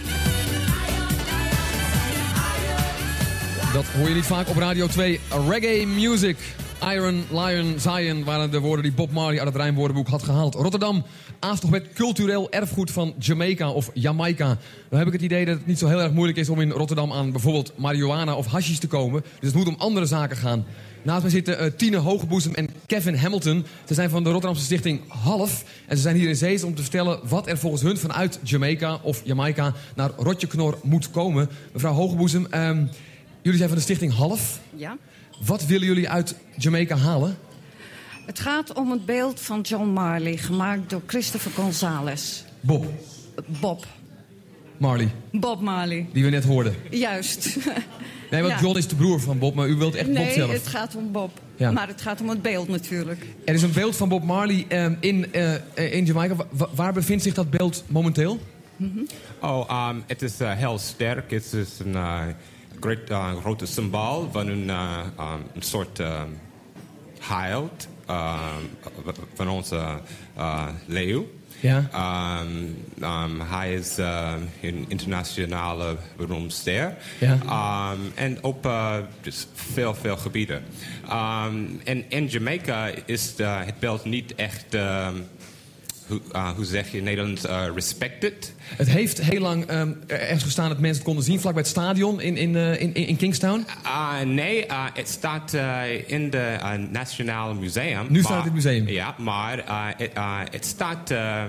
Dat 3.73 3.85
hoor 3.85 4.09
je 4.09 4.15
niet 4.15 4.25
vaak 4.25 4.49
op 4.49 4.57
Radio 4.57 4.87
2. 4.87 5.19
Reggae 5.49 5.87
music. 5.87 6.37
Iron, 6.89 7.23
Lion, 7.31 7.79
Zion 7.79 8.23
waren 8.23 8.51
de 8.51 8.59
woorden 8.59 8.83
die 8.83 8.93
Bob 8.93 9.11
Marley 9.11 9.37
uit 9.37 9.47
het 9.47 9.55
Rijnwoordenboek 9.55 10.07
had 10.07 10.23
gehaald. 10.23 10.55
Rotterdam 10.55 11.03
aast 11.39 11.61
toch 11.61 11.69
met 11.69 11.93
cultureel 11.93 12.51
erfgoed 12.51 12.91
van 12.91 13.13
Jamaica 13.17 13.71
of 13.71 13.89
Jamaica. 13.93 14.57
Dan 14.89 14.99
heb 14.99 15.07
ik 15.07 15.13
het 15.13 15.21
idee 15.21 15.45
dat 15.45 15.57
het 15.57 15.65
niet 15.65 15.79
zo 15.79 15.87
heel 15.87 16.01
erg 16.01 16.11
moeilijk 16.11 16.37
is 16.37 16.49
om 16.49 16.61
in 16.61 16.71
Rotterdam 16.71 17.11
aan 17.11 17.31
bijvoorbeeld 17.31 17.73
marihuana 17.77 18.35
of 18.35 18.45
hashish 18.45 18.77
te 18.77 18.87
komen. 18.87 19.21
Dus 19.21 19.49
het 19.49 19.55
moet 19.55 19.67
om 19.67 19.75
andere 19.77 20.05
zaken 20.05 20.37
gaan. 20.37 20.65
Naast 21.01 21.21
mij 21.21 21.31
zitten 21.31 21.59
eh, 21.59 21.71
Tine 21.75 21.97
Hogeboezem 21.97 22.53
en 22.53 22.69
Kevin 22.85 23.15
Hamilton. 23.15 23.65
Ze 23.87 23.93
zijn 23.93 24.09
van 24.09 24.23
de 24.23 24.29
Rotterdamse 24.29 24.65
stichting 24.65 25.01
Half. 25.07 25.63
En 25.87 25.95
ze 25.95 26.01
zijn 26.01 26.15
hier 26.15 26.29
in 26.29 26.35
Zees 26.35 26.63
om 26.63 26.75
te 26.75 26.81
vertellen 26.81 27.19
wat 27.23 27.47
er 27.47 27.57
volgens 27.57 27.81
hun 27.81 27.97
vanuit 27.97 28.39
Jamaica 28.43 28.99
of 29.01 29.21
Jamaica 29.23 29.73
naar 29.95 30.11
Rotjeknor 30.17 30.77
moet 30.83 31.11
komen. 31.11 31.49
Mevrouw 31.73 31.93
Hogeboezem, 31.93 32.45
ehm, 32.49 32.85
jullie 33.41 33.57
zijn 33.57 33.69
van 33.69 33.77
de 33.77 33.83
stichting 33.83 34.13
Half. 34.13 34.59
Ja. 34.75 34.97
Wat 35.45 35.65
willen 35.65 35.87
jullie 35.87 36.09
uit 36.09 36.35
Jamaica 36.57 36.95
halen? 36.97 37.37
Het 38.25 38.39
gaat 38.39 38.73
om 38.73 38.91
het 38.91 39.05
beeld 39.05 39.39
van 39.39 39.61
John 39.61 39.85
Marley, 39.87 40.37
gemaakt 40.37 40.89
door 40.89 41.01
Christopher 41.05 41.51
Gonzalez. 41.51 42.43
Bob 42.61 42.85
Bob. 43.59 43.85
Marley, 44.77 45.11
Bob 45.31 45.61
Marley. 45.61 46.05
die 46.13 46.23
we 46.23 46.29
net 46.29 46.43
hoorden. 46.43 46.75
Juist. 46.89 47.57
Nee, 48.31 48.41
want 48.41 48.53
Ja. 48.53 48.59
John 48.61 48.77
is 48.77 48.87
de 48.87 48.95
broer 48.95 49.19
van 49.19 49.39
Bob, 49.39 49.55
maar 49.55 49.67
u 49.67 49.75
wilt 49.75 49.95
echt 49.95 50.07
Bob 50.07 50.15
nee, 50.15 50.33
zelf. 50.33 50.51
het 50.51 50.67
gaat 50.67 50.95
om 50.95 51.11
Bob. 51.11 51.39
Ja. 51.55 51.71
Maar 51.71 51.87
het 51.87 52.01
gaat 52.01 52.21
om 52.21 52.29
het 52.29 52.41
beeld 52.41 52.67
natuurlijk. 52.67 53.25
Er 53.45 53.53
is 53.53 53.61
een 53.61 53.71
beeld 53.71 53.95
van 53.95 54.09
Bob 54.09 54.23
Marley 54.23 54.65
ehm, 54.67 54.93
in, 54.99 55.33
eh, 55.33 55.93
in 55.93 56.05
Jamaica. 56.05 56.35
Wa- 56.35 56.45
wa- 56.51 56.69
waar 56.75 56.93
bevindt 56.93 57.23
zich 57.23 57.33
dat 57.33 57.49
beeld 57.49 57.83
momenteel? 57.87 58.39
Oh, 59.41 59.89
um, 59.89 60.03
het 60.07 60.21
is 60.21 60.41
uh, 60.41 60.53
heel 60.53 60.77
sterk. 60.77 61.31
Het 61.31 61.53
is 61.53 61.69
een 61.79 61.95
uh, 62.85 62.91
great, 62.91 63.09
uh, 63.09 63.41
grote 63.41 63.65
symbool 63.65 64.29
van 64.31 64.47
een, 64.47 64.67
uh, 64.67 64.99
um, 65.19 65.43
een 65.53 65.61
soort 65.61 65.99
um, 65.99 66.39
van 69.33 69.49
onze 69.49 69.99
uh, 70.37 70.67
leeuw. 70.85 71.27
Ja. 71.59 71.89
Um, 72.41 72.85
um, 73.03 73.41
hij 73.41 73.73
is 73.73 73.99
uh, 73.99 74.33
een 74.61 74.85
internationale 74.87 75.97
beroemd 76.17 76.53
ster. 76.53 76.97
Ja. 77.19 77.91
Um, 77.91 78.11
en 78.15 78.43
op 78.43 78.65
uh, 78.65 78.95
dus 79.21 79.47
veel, 79.53 79.93
veel 79.93 80.17
gebieden. 80.17 80.63
Um, 81.03 81.81
en 81.83 82.09
in 82.09 82.27
Jamaica 82.27 82.89
is 83.05 83.35
de, 83.35 83.43
het 83.43 83.79
beeld 83.79 84.05
niet 84.05 84.35
echt, 84.35 84.65
hoe, 86.11 86.21
uh, 86.35 86.49
hoe 86.49 86.65
zeg 86.65 86.91
je 86.91 86.97
in 86.97 87.03
Nederlands, 87.03 87.45
uh, 87.45 87.65
respected. 87.75 88.53
Het 88.75 88.89
heeft 88.89 89.21
heel 89.21 89.39
lang 89.41 89.65
ehm, 89.65 89.91
er- 90.07 90.19
ergens 90.19 90.43
gestaan 90.43 90.69
dat 90.69 90.77
mensen 90.79 90.95
het 90.95 91.05
konden 91.05 91.23
zien, 91.23 91.39
vlak 91.39 91.53
bij 91.53 91.61
het 91.61 91.71
stadion 91.71 92.21
in, 92.21 92.37
in, 92.37 92.55
eh, 92.55 92.81
in, 92.81 92.93
in 92.93 93.15
Kingstown. 93.15 93.65
Uh, 93.85 94.19
nee, 94.25 94.65
het 94.93 95.09
staat 95.09 95.53
in 96.07 96.31
uh, 96.35 96.73
Nationaal 96.91 97.53
Museum. 97.53 98.05
Nu 98.09 98.19
staat 98.21 98.43
het 98.43 98.45
in 98.45 98.55
het 98.55 98.63
museum. 98.65 98.87
Ja, 98.87 99.15
maar 99.17 99.57
uh, 99.57 99.85
het, 99.97 100.11
het 100.51 100.65
staat 100.65 101.11
uh, 101.11 101.43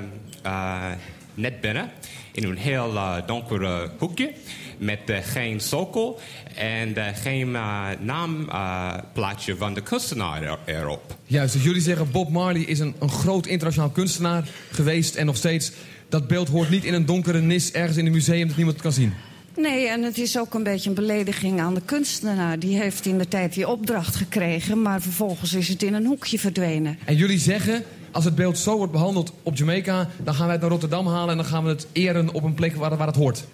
net 1.34 1.60
binnen 1.60 1.90
in 2.32 2.44
een 2.44 2.56
heel 2.56 2.92
donkere 3.26 3.90
hoekje 3.98 4.32
met 4.78 4.98
uh, 5.06 5.16
geen 5.22 5.60
sokkel 5.60 6.20
en 6.54 6.88
uh, 6.88 7.04
geen 7.14 7.48
uh, 7.48 7.86
naamplaatje 8.00 9.56
van 9.56 9.74
de 9.74 9.80
kunstenaar 9.82 10.42
er- 10.42 10.58
erop. 10.64 11.16
Juist, 11.26 11.52
dus 11.52 11.62
jullie 11.64 11.80
zeggen 11.80 12.10
Bob 12.10 12.30
Marley 12.30 12.62
is 12.62 12.78
een, 12.78 12.94
een 12.98 13.10
groot 13.10 13.46
internationaal 13.46 13.90
kunstenaar 13.90 14.48
geweest 14.70 15.14
en 15.14 15.26
nog 15.26 15.36
steeds. 15.36 15.72
Dat 16.08 16.26
beeld 16.28 16.48
hoort 16.48 16.70
niet 16.70 16.84
in 16.84 16.94
een 16.94 17.06
donkere 17.06 17.40
nis 17.40 17.72
ergens 17.72 17.96
in 17.96 18.06
een 18.06 18.12
museum 18.12 18.46
dat 18.46 18.56
niemand 18.56 18.76
het 18.76 18.84
kan 18.86 18.92
zien. 18.94 19.12
Nee, 19.56 19.88
en 19.88 20.02
het 20.02 20.18
is 20.18 20.38
ook 20.38 20.54
een 20.54 20.62
beetje 20.62 20.88
een 20.88 20.94
belediging 20.94 21.60
aan 21.60 21.74
de 21.74 21.80
kunstenaar. 21.84 22.58
Die 22.58 22.76
heeft 22.80 23.06
in 23.06 23.18
de 23.18 23.28
tijd 23.28 23.54
die 23.54 23.68
opdracht 23.68 24.14
gekregen, 24.16 24.82
maar 24.82 25.00
vervolgens 25.02 25.52
is 25.52 25.68
het 25.68 25.82
in 25.82 25.94
een 25.94 26.06
hoekje 26.06 26.38
verdwenen. 26.38 26.98
En 27.04 27.16
jullie 27.16 27.38
zeggen, 27.38 27.82
als 28.10 28.24
het 28.24 28.34
beeld 28.34 28.58
zo 28.58 28.76
wordt 28.76 28.92
behandeld 28.92 29.32
op 29.42 29.56
Jamaica, 29.56 30.08
dan 30.24 30.34
gaan 30.34 30.44
wij 30.44 30.52
het 30.52 30.60
naar 30.60 30.70
Rotterdam 30.70 31.06
halen 31.06 31.30
en 31.30 31.36
dan 31.36 31.46
gaan 31.46 31.64
we 31.64 31.68
het 31.70 31.86
eren 31.92 32.34
op 32.34 32.42
een 32.42 32.54
plek 32.54 32.74
waar, 32.76 32.96
waar 32.96 33.06
het 33.06 33.16
hoort. 33.16 33.44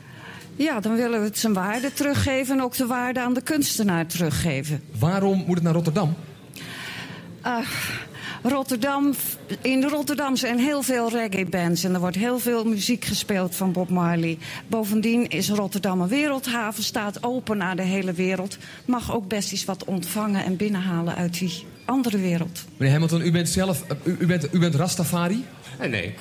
Ja, 0.58 0.80
dan 0.80 0.96
willen 0.96 1.20
we 1.20 1.26
het 1.26 1.38
zijn 1.38 1.52
waarde 1.52 1.92
teruggeven 1.92 2.56
en 2.56 2.62
ook 2.62 2.76
de 2.76 2.86
waarde 2.86 3.20
aan 3.20 3.34
de 3.34 3.42
kunstenaar 3.42 4.06
teruggeven. 4.06 4.82
Waarom 4.98 5.44
moet 5.46 5.54
het 5.54 5.64
naar 5.64 5.72
Rotterdam? 5.72 6.14
Ah, 7.40 7.66
Rotterdam, 8.42 9.14
in 9.62 9.84
Rotterdam 9.84 10.36
zijn 10.36 10.58
heel 10.58 10.82
veel 10.82 11.10
reggae-bands 11.10 11.84
en 11.84 11.94
er 11.94 12.00
wordt 12.00 12.16
heel 12.16 12.38
veel 12.38 12.64
muziek 12.64 13.04
gespeeld 13.04 13.56
van 13.56 13.72
Bob 13.72 13.88
Marley. 13.88 14.38
Bovendien 14.66 15.28
is 15.28 15.50
Rotterdam 15.50 16.00
een 16.00 16.08
wereldhaven, 16.08 16.82
staat 16.82 17.22
open 17.24 17.56
naar 17.56 17.76
de 17.76 17.82
hele 17.82 18.12
wereld. 18.12 18.58
Mag 18.84 19.14
ook 19.14 19.28
best 19.28 19.52
eens 19.52 19.64
wat 19.64 19.84
ontvangen 19.84 20.44
en 20.44 20.56
binnenhalen 20.56 21.14
uit 21.14 21.38
die 21.38 21.64
andere 21.84 22.18
wereld. 22.18 22.64
Meneer 22.76 22.92
Hamilton, 22.92 23.20
u 23.20 23.30
bent 23.30 23.48
zelf, 23.48 23.82
eh, 23.88 23.96
u, 24.04 24.16
u 24.18 24.26
bent, 24.26 24.54
u 24.54 24.58
bent 24.58 24.74
Rastafari, 24.74 25.44
Nee, 25.86 26.14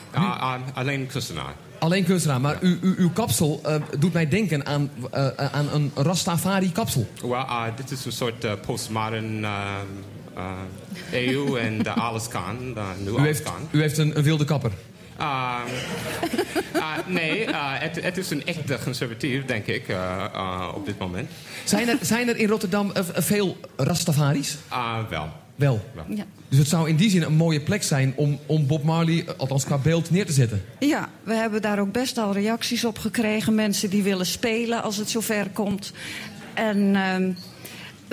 alleen 0.73 1.07
kunstenaar. 1.07 1.53
alleen 1.79 2.03
kunstenaar, 2.03 2.41
maar 2.41 2.57
u, 2.61 2.79
u, 2.81 2.95
uw 2.97 3.09
kapsel 3.09 3.61
eh, 3.63 3.75
doet 3.99 4.13
mij 4.13 4.27
denken 4.27 4.65
aan, 4.65 4.91
eh, 5.11 5.27
eh, 5.27 5.53
aan 5.53 5.69
een 5.73 5.91
Rastafari 5.95 6.71
kapsel. 6.71 7.07
Well, 7.21 7.31
uh, 7.31 7.63
dit 7.75 7.91
is 7.91 8.05
een 8.05 8.11
soort 8.11 8.61
postmodern 8.61 9.41
uh, 9.41 9.75
uh, 10.37 10.51
eeuw 11.11 11.57
en 11.65 11.95
alles 11.95 12.27
kan. 12.27 12.75
Nu 13.03 13.11
U 13.11 13.19
heeft, 13.19 13.51
u 13.71 13.81
heeft 13.81 13.97
een, 13.97 14.17
een 14.17 14.23
wilde 14.23 14.45
kapper. 14.45 14.71
Uh, 15.19 15.55
uh, 16.75 16.93
nee, 17.07 17.47
uh, 17.47 17.53
het, 17.57 18.03
het 18.03 18.17
is 18.17 18.29
een 18.29 18.45
echte 18.45 18.77
conservatief, 18.83 19.45
denk 19.45 19.65
ik, 19.65 19.95
op 20.75 20.85
dit 20.85 20.99
moment. 20.99 21.29
Zijn 21.63 21.87
er, 21.87 21.97
zijn 22.01 22.27
er 22.27 22.37
in 22.37 22.47
Rotterdam 22.47 22.91
veel 23.13 23.57
Rastafaris? 23.75 24.57
Uh, 24.71 24.97
wel. 25.09 25.29
Wel. 25.57 25.81
Ja. 26.09 26.25
Dus 26.49 26.57
het 26.57 26.67
zou 26.67 26.89
in 26.89 26.95
die 26.95 27.09
zin 27.09 27.21
een 27.21 27.33
mooie 27.35 27.61
plek 27.61 27.83
zijn 27.83 28.13
om, 28.15 28.39
om 28.45 28.67
Bob 28.67 28.83
Marley, 28.83 29.23
eh, 29.27 29.33
althans 29.37 29.63
qua 29.65 29.77
beeld, 29.77 30.11
neer 30.11 30.25
te 30.25 30.31
zetten. 30.31 30.63
Ja, 30.79 31.09
we 31.23 31.33
hebben 31.33 31.61
daar 31.61 31.79
ook 31.79 31.91
best 31.91 32.17
al 32.17 32.33
reacties 32.33 32.85
op 32.85 32.97
gekregen. 32.97 33.55
Mensen 33.55 33.89
die 33.89 34.03
willen 34.03 34.25
spelen 34.25 34.83
als 34.83 34.97
het 34.97 35.09
zover 35.09 35.49
komt. 35.53 35.91
En 36.53 36.95
ehm, 36.95 37.31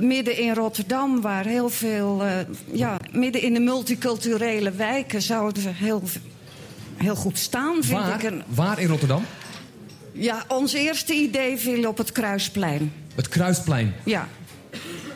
midden 0.06 0.38
in 0.38 0.54
Rotterdam, 0.54 1.20
waar 1.20 1.44
heel 1.44 1.68
veel... 1.68 2.24
eh, 2.24 2.36
ja, 2.72 2.98
midden 3.12 3.42
in 3.42 3.54
de 3.54 3.60
multiculturele 3.60 4.70
wijken 4.70 5.22
zou 5.22 5.46
het 5.46 5.58
heel, 5.68 6.02
heel 6.96 7.14
goed 7.16 7.38
staan, 7.38 7.74
vind 7.82 7.98
Waar, 8.00 8.14
ik. 8.14 8.22
En, 8.22 8.42
waar 8.48 8.78
in 8.80 8.88
Rotterdam? 8.88 9.24
ja, 10.12 10.44
ons 10.48 10.72
eerste 10.72 11.14
idee 11.14 11.58
viel 11.58 11.88
op 11.88 11.98
het 11.98 12.12
Kruisplein. 12.12 12.92
Het 13.14 13.28
Kruisplein. 13.28 13.94
Ja, 14.04 14.28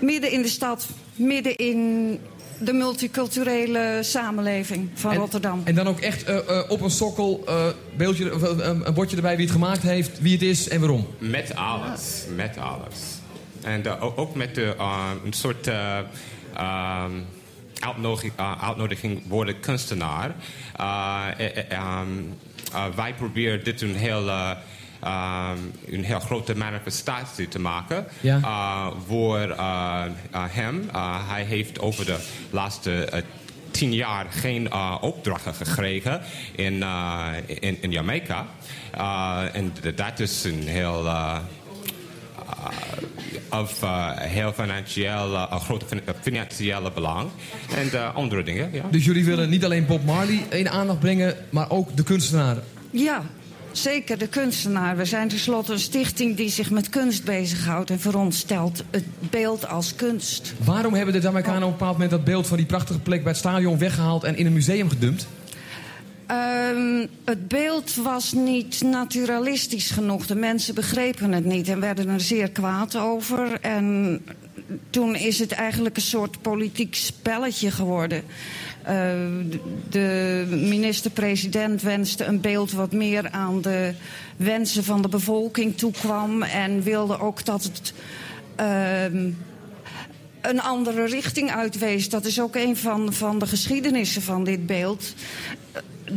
midden 0.01 0.33
in 0.33 0.43
de 0.43 0.49
stad, 0.49 0.87
midden 1.19 1.57
in 1.57 2.19
de 2.61 2.73
multiculturele 2.73 3.99
samenleving 4.03 4.89
van 4.95 5.15
Rotterdam. 5.15 5.61
En 5.65 5.75
dan 5.75 5.89
ook 5.89 6.01
echt 6.01 6.25
eh, 6.25 6.37
eh, 6.37 6.71
op 6.71 6.81
een 6.81 6.91
sokkel 6.91 7.43
eh, 7.47 7.67
beeldje, 7.97 8.31
een, 8.31 8.95
bordje 8.95 9.17
erbij 9.17 9.37
wie 9.37 9.45
het 9.45 9.55
gemaakt 9.55 9.83
heeft, 9.83 10.21
wie 10.21 10.33
het 10.33 10.43
is 10.43 10.69
en 10.69 10.81
waarom. 10.81 11.07
Met 11.19 11.55
alles, 11.55 12.25
met 12.37 12.57
alles. 12.59 13.17
En 13.63 14.01
ook- 14.01 14.35
met 14.35 14.55
de, 14.55 14.75
uh, 14.79 15.11
een 15.25 15.33
soort 15.33 15.67
eh, 15.67 15.99
ehm, 16.55 17.13
uitnodiging, 17.81 18.33
uh, 18.41 18.63
uitnodiging 18.63 19.23
worden 19.29 19.61
kunstenaar. 19.61 20.35
Uh, 20.81 21.25
eh, 21.39 21.57
eh, 21.57 21.71
ehm, 21.71 22.09
uh, 22.73 22.85
wij 22.97 23.15
proberen 23.15 23.65
dit 23.65 23.81
een 23.81 23.95
heel, 23.95 24.31
een 25.87 26.05
heel 26.05 26.21
grote 26.21 26.57
manifestatie 26.57 27.49
te 27.49 27.61
maken. 27.61 28.07
Ja. 28.21 28.39
Uh, 28.39 28.87
voor 29.07 29.39
uh, 29.39 30.05
uh, 30.35 30.45
hem. 30.49 30.89
Uh, 30.95 31.31
hij 31.31 31.45
heeft 31.45 31.81
over 31.81 32.05
de 32.05 32.17
laatste 32.51 33.05
eh, 33.05 33.23
tien 33.71 33.95
jaar 33.95 34.27
geen 34.31 34.63
uh, 34.63 34.97
opdrachten 35.01 35.55
gekregen 35.55 36.21
in, 36.53 36.75
uh, 36.75 37.27
in, 37.47 37.79
in 37.81 37.91
Jamaica. 37.91 38.47
Uh, 38.97 39.43
en 39.53 39.73
dat 39.95 40.19
is 40.21 40.45
een 40.45 40.63
heel. 40.63 41.07
Of 43.51 43.83
uh, 43.83 44.11
heel 44.17 44.53
financieel, 44.53 45.33
uh, 45.33 45.45
een 45.51 45.61
grote 45.61 45.87
fin- 45.87 46.01
financiële 46.21 46.93
belang. 46.93 47.29
En 47.77 47.91
uh, 47.95 48.15
andere 48.15 48.43
dingen, 48.43 48.71
ja. 48.73 48.83
Dus 48.91 49.05
jullie 49.05 49.25
willen 49.25 49.49
niet 49.49 49.65
alleen 49.65 49.87
Bob 49.87 50.05
Marley 50.05 50.47
in 50.51 50.69
aandacht 50.69 50.99
brengen, 50.99 51.37
maar 51.51 51.71
ook 51.71 51.97
de 51.97 52.03
kunstenaar. 52.03 52.57
Ja, 52.91 53.23
zeker 53.83 54.19
de 54.19 54.29
kunstenaar. 54.29 54.97
We 54.97 55.05
zijn 55.05 55.29
tenslotte 55.29 55.73
een 55.73 55.79
stichting 55.79 56.37
die 56.37 56.49
zich 56.49 56.71
met 56.71 56.89
kunst 56.89 57.25
bezighoudt... 57.25 57.91
en 57.91 58.01
voor 58.01 58.15
ons 58.15 58.39
stelt 58.39 58.85
het 58.91 59.05
beeld 59.31 59.69
als 59.69 59.95
kunst. 59.95 60.55
Waarom 60.65 60.95
hebben 60.95 61.15
de 61.15 61.21
Jamaicanen 61.21 61.63
op 61.63 61.67
een 61.69 61.73
bepaald 61.73 61.93
moment 61.93 62.11
dat 62.11 62.25
beeld 62.25 62.47
van 62.47 62.57
die 62.57 62.67
prachtige 62.67 62.99
plek 62.99 63.23
bij 63.23 63.31
het 63.31 63.41
stadion 63.41 63.79
weggehaald 63.79 64.25
en 64.25 64.37
in 64.37 64.47
een 64.47 64.53
museum 64.53 64.89
gedumpt? 64.89 65.27
Ehm, 66.27 67.07
het 67.25 67.49
beeld 67.49 67.95
was 67.95 68.33
niet 68.33 68.83
naturalistisch 68.83 69.91
genoeg. 69.91 70.27
De 70.27 70.35
mensen 70.35 70.75
begrepen 70.75 71.33
het 71.33 71.45
niet 71.45 71.69
en 71.69 71.81
werden 71.81 72.09
er 72.09 72.21
zeer 72.21 72.51
kwaad 72.51 72.97
over. 72.97 73.61
En 73.61 74.21
toen 74.91 75.17
is 75.17 75.39
het 75.39 75.53
eigenlijk 75.53 75.97
een 75.97 76.03
soort 76.03 76.43
politiek 76.43 76.95
spelletje 76.95 77.71
geworden. 77.71 78.23
Eh, 78.83 78.95
de- 79.51 79.61
de 79.89 80.47
minister-president 80.51 81.83
wenste 81.83 82.25
een 82.25 82.41
beeld 82.41 82.73
wat 82.73 82.93
meer 82.93 83.31
aan 83.31 83.61
de 83.63 83.93
wensen 84.37 84.85
van 84.85 85.03
de 85.03 85.09
bevolking 85.09 85.77
toekwam. 85.77 86.43
En 86.43 86.83
wilde 86.83 87.19
ook 87.21 87.45
dat 87.45 87.63
het. 87.63 87.93
ehm, 88.57 89.31
een 90.41 90.61
andere 90.61 91.05
richting 91.07 91.51
uitwees. 91.51 92.09
Dat 92.09 92.25
is 92.25 92.41
ook 92.41 92.55
een 92.57 92.77
van, 92.77 93.13
van 93.13 93.39
de 93.39 93.47
geschiedenissen 93.47 94.23
van 94.23 94.45
dit 94.45 94.67
beeld. 94.67 95.15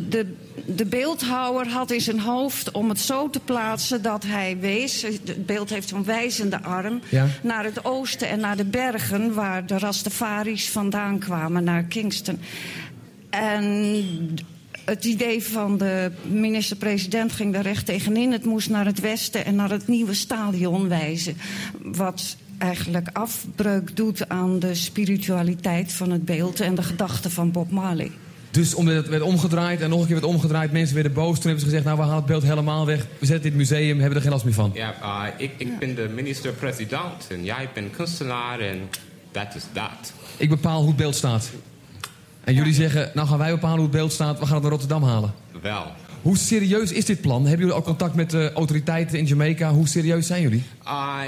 De, 0.09 0.33
de 0.65 0.85
beeldhouwer 0.85 1.67
had 1.67 1.91
in 1.91 2.01
zijn 2.01 2.19
hoofd 2.19 2.71
om 2.71 2.89
het 2.89 2.99
zo 2.99 3.29
te 3.29 3.39
plaatsen 3.39 4.01
dat 4.01 4.23
hij 4.23 4.57
wees. 4.59 5.01
Het 5.01 5.45
beeld 5.45 5.69
heeft 5.69 5.91
een 5.91 6.03
wijzende 6.03 6.61
arm 6.63 6.99
Ja. 7.09 7.27
naar 7.43 7.63
het 7.63 7.85
oosten 7.85 8.29
en 8.29 8.39
naar 8.39 8.57
de 8.57 8.65
bergen 8.65 9.33
waar 9.33 9.65
de 9.65 9.77
Rastafaris 9.77 10.69
vandaan 10.69 11.19
kwamen, 11.19 11.63
naar 11.63 11.83
Kingston. 11.83 12.39
En 13.29 13.95
het 14.85 15.05
idee 15.05 15.43
van 15.43 15.77
de 15.77 16.11
minister-president 16.23 17.31
ging 17.31 17.53
daar 17.53 17.63
recht 17.63 17.85
tegenin. 17.85 18.31
Het 18.31 18.45
moest 18.45 18.69
naar 18.69 18.85
het 18.85 18.99
westen 18.99 19.45
en 19.45 19.55
naar 19.55 19.69
het 19.69 19.87
nieuwe 19.87 20.13
stadion 20.13 20.87
wijzen. 20.87 21.37
Wat 21.81 22.35
eigenlijk 22.57 23.07
afbreuk 23.13 23.95
doet 23.95 24.29
aan 24.29 24.59
de 24.59 24.75
spiritualiteit 24.75 25.93
van 25.93 26.11
het 26.11 26.25
beeld 26.25 26.59
en 26.59 26.75
de 26.75 26.83
gedachten 26.83 27.31
van 27.31 27.51
Bob 27.51 27.71
Marley. 27.71 28.11
Dus 28.51 28.73
omdat 28.73 28.95
het 28.95 29.07
werd 29.07 29.21
omgedraaid 29.21 29.81
en 29.81 29.89
nog 29.89 29.99
een 29.99 30.05
keer 30.05 30.15
werd 30.15 30.27
omgedraaid, 30.27 30.71
mensen 30.71 30.95
werden 30.95 31.13
boos. 31.13 31.35
Toen 31.35 31.43
hebben 31.43 31.59
ze 31.59 31.65
gezegd, 31.65 31.83
nou 31.83 31.97
we 31.97 32.03
halen 32.03 32.17
het 32.17 32.25
beeld 32.25 32.43
helemaal 32.43 32.85
weg. 32.85 33.07
We 33.19 33.25
zetten 33.25 33.49
dit 33.49 33.59
museum, 33.59 33.99
hebben 33.99 34.15
er 34.15 34.21
geen 34.21 34.31
last 34.31 34.43
meer 34.43 34.53
van. 34.53 34.71
Ja, 34.73 34.95
uh, 35.03 35.23
ik, 35.37 35.51
ik 35.57 35.79
ben 35.79 35.95
de 35.95 36.09
minister-president 36.15 37.27
en 37.29 37.43
jij 37.43 37.69
bent 37.73 37.95
kunstenaar 37.95 38.59
en 38.59 38.89
dat 39.31 39.55
is 39.55 39.63
dat. 39.73 40.13
Ik 40.37 40.49
bepaal 40.49 40.79
hoe 40.79 40.87
het 40.87 40.97
beeld 40.97 41.15
staat. 41.15 41.49
En 42.43 42.53
jullie 42.53 42.73
zeggen, 42.73 43.11
nou 43.13 43.27
gaan 43.27 43.37
wij 43.37 43.51
bepalen 43.51 43.75
hoe 43.75 43.87
het 43.87 43.95
beeld 43.95 44.11
staat, 44.11 44.39
we 44.39 44.45
gaan 44.45 44.53
het 44.53 44.61
naar 44.61 44.71
Rotterdam 44.71 45.03
halen. 45.03 45.33
Wel. 45.61 45.85
Hoe 46.21 46.37
serieus 46.37 46.91
is 46.91 47.05
dit 47.05 47.21
plan? 47.21 47.41
Hebben 47.41 47.59
jullie 47.59 47.73
ook 47.73 47.83
contact 47.85 48.15
met 48.15 48.29
de 48.29 48.51
autoriteiten 48.53 49.17
in 49.17 49.25
Jamaica? 49.25 49.71
Hoe 49.73 49.87
serieus 49.87 50.27
zijn 50.27 50.41
jullie? 50.41 50.63
Uh, 50.87 51.19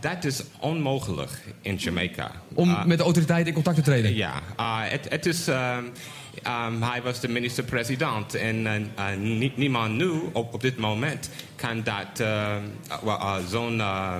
dat 0.00 0.24
is 0.24 0.42
onmogelijk 0.60 1.30
in 1.60 1.74
Jamaica. 1.74 2.30
Om 2.54 2.68
Uh, 2.68 2.84
met 2.84 2.98
de 2.98 3.04
autoriteiten 3.04 3.46
in 3.46 3.54
contact 3.54 3.76
te 3.76 3.82
treden? 3.82 4.14
Ja, 4.14 4.34
uh, 4.60 4.78
het, 4.82 5.06
het 5.08 5.26
is. 5.26 5.46
Um, 5.46 5.56
um, 5.56 6.82
hij 6.82 7.02
was 7.02 7.20
de 7.20 7.28
minister-president 7.28 8.34
en 8.34 8.56
uh, 8.56 8.74
uh, 8.74 9.16
nie- 9.18 9.52
niemand 9.56 9.94
nu 9.96 10.10
op, 10.32 10.54
op 10.54 10.60
dit 10.60 10.76
moment 10.76 11.30
kan 11.56 11.82
dat 11.82 12.20
uh, 12.20 12.26
uh, 12.26 13.06
uh, 13.06 13.36
zo'n 13.48 13.72
uh, 13.78 13.78
uh, 13.78 14.16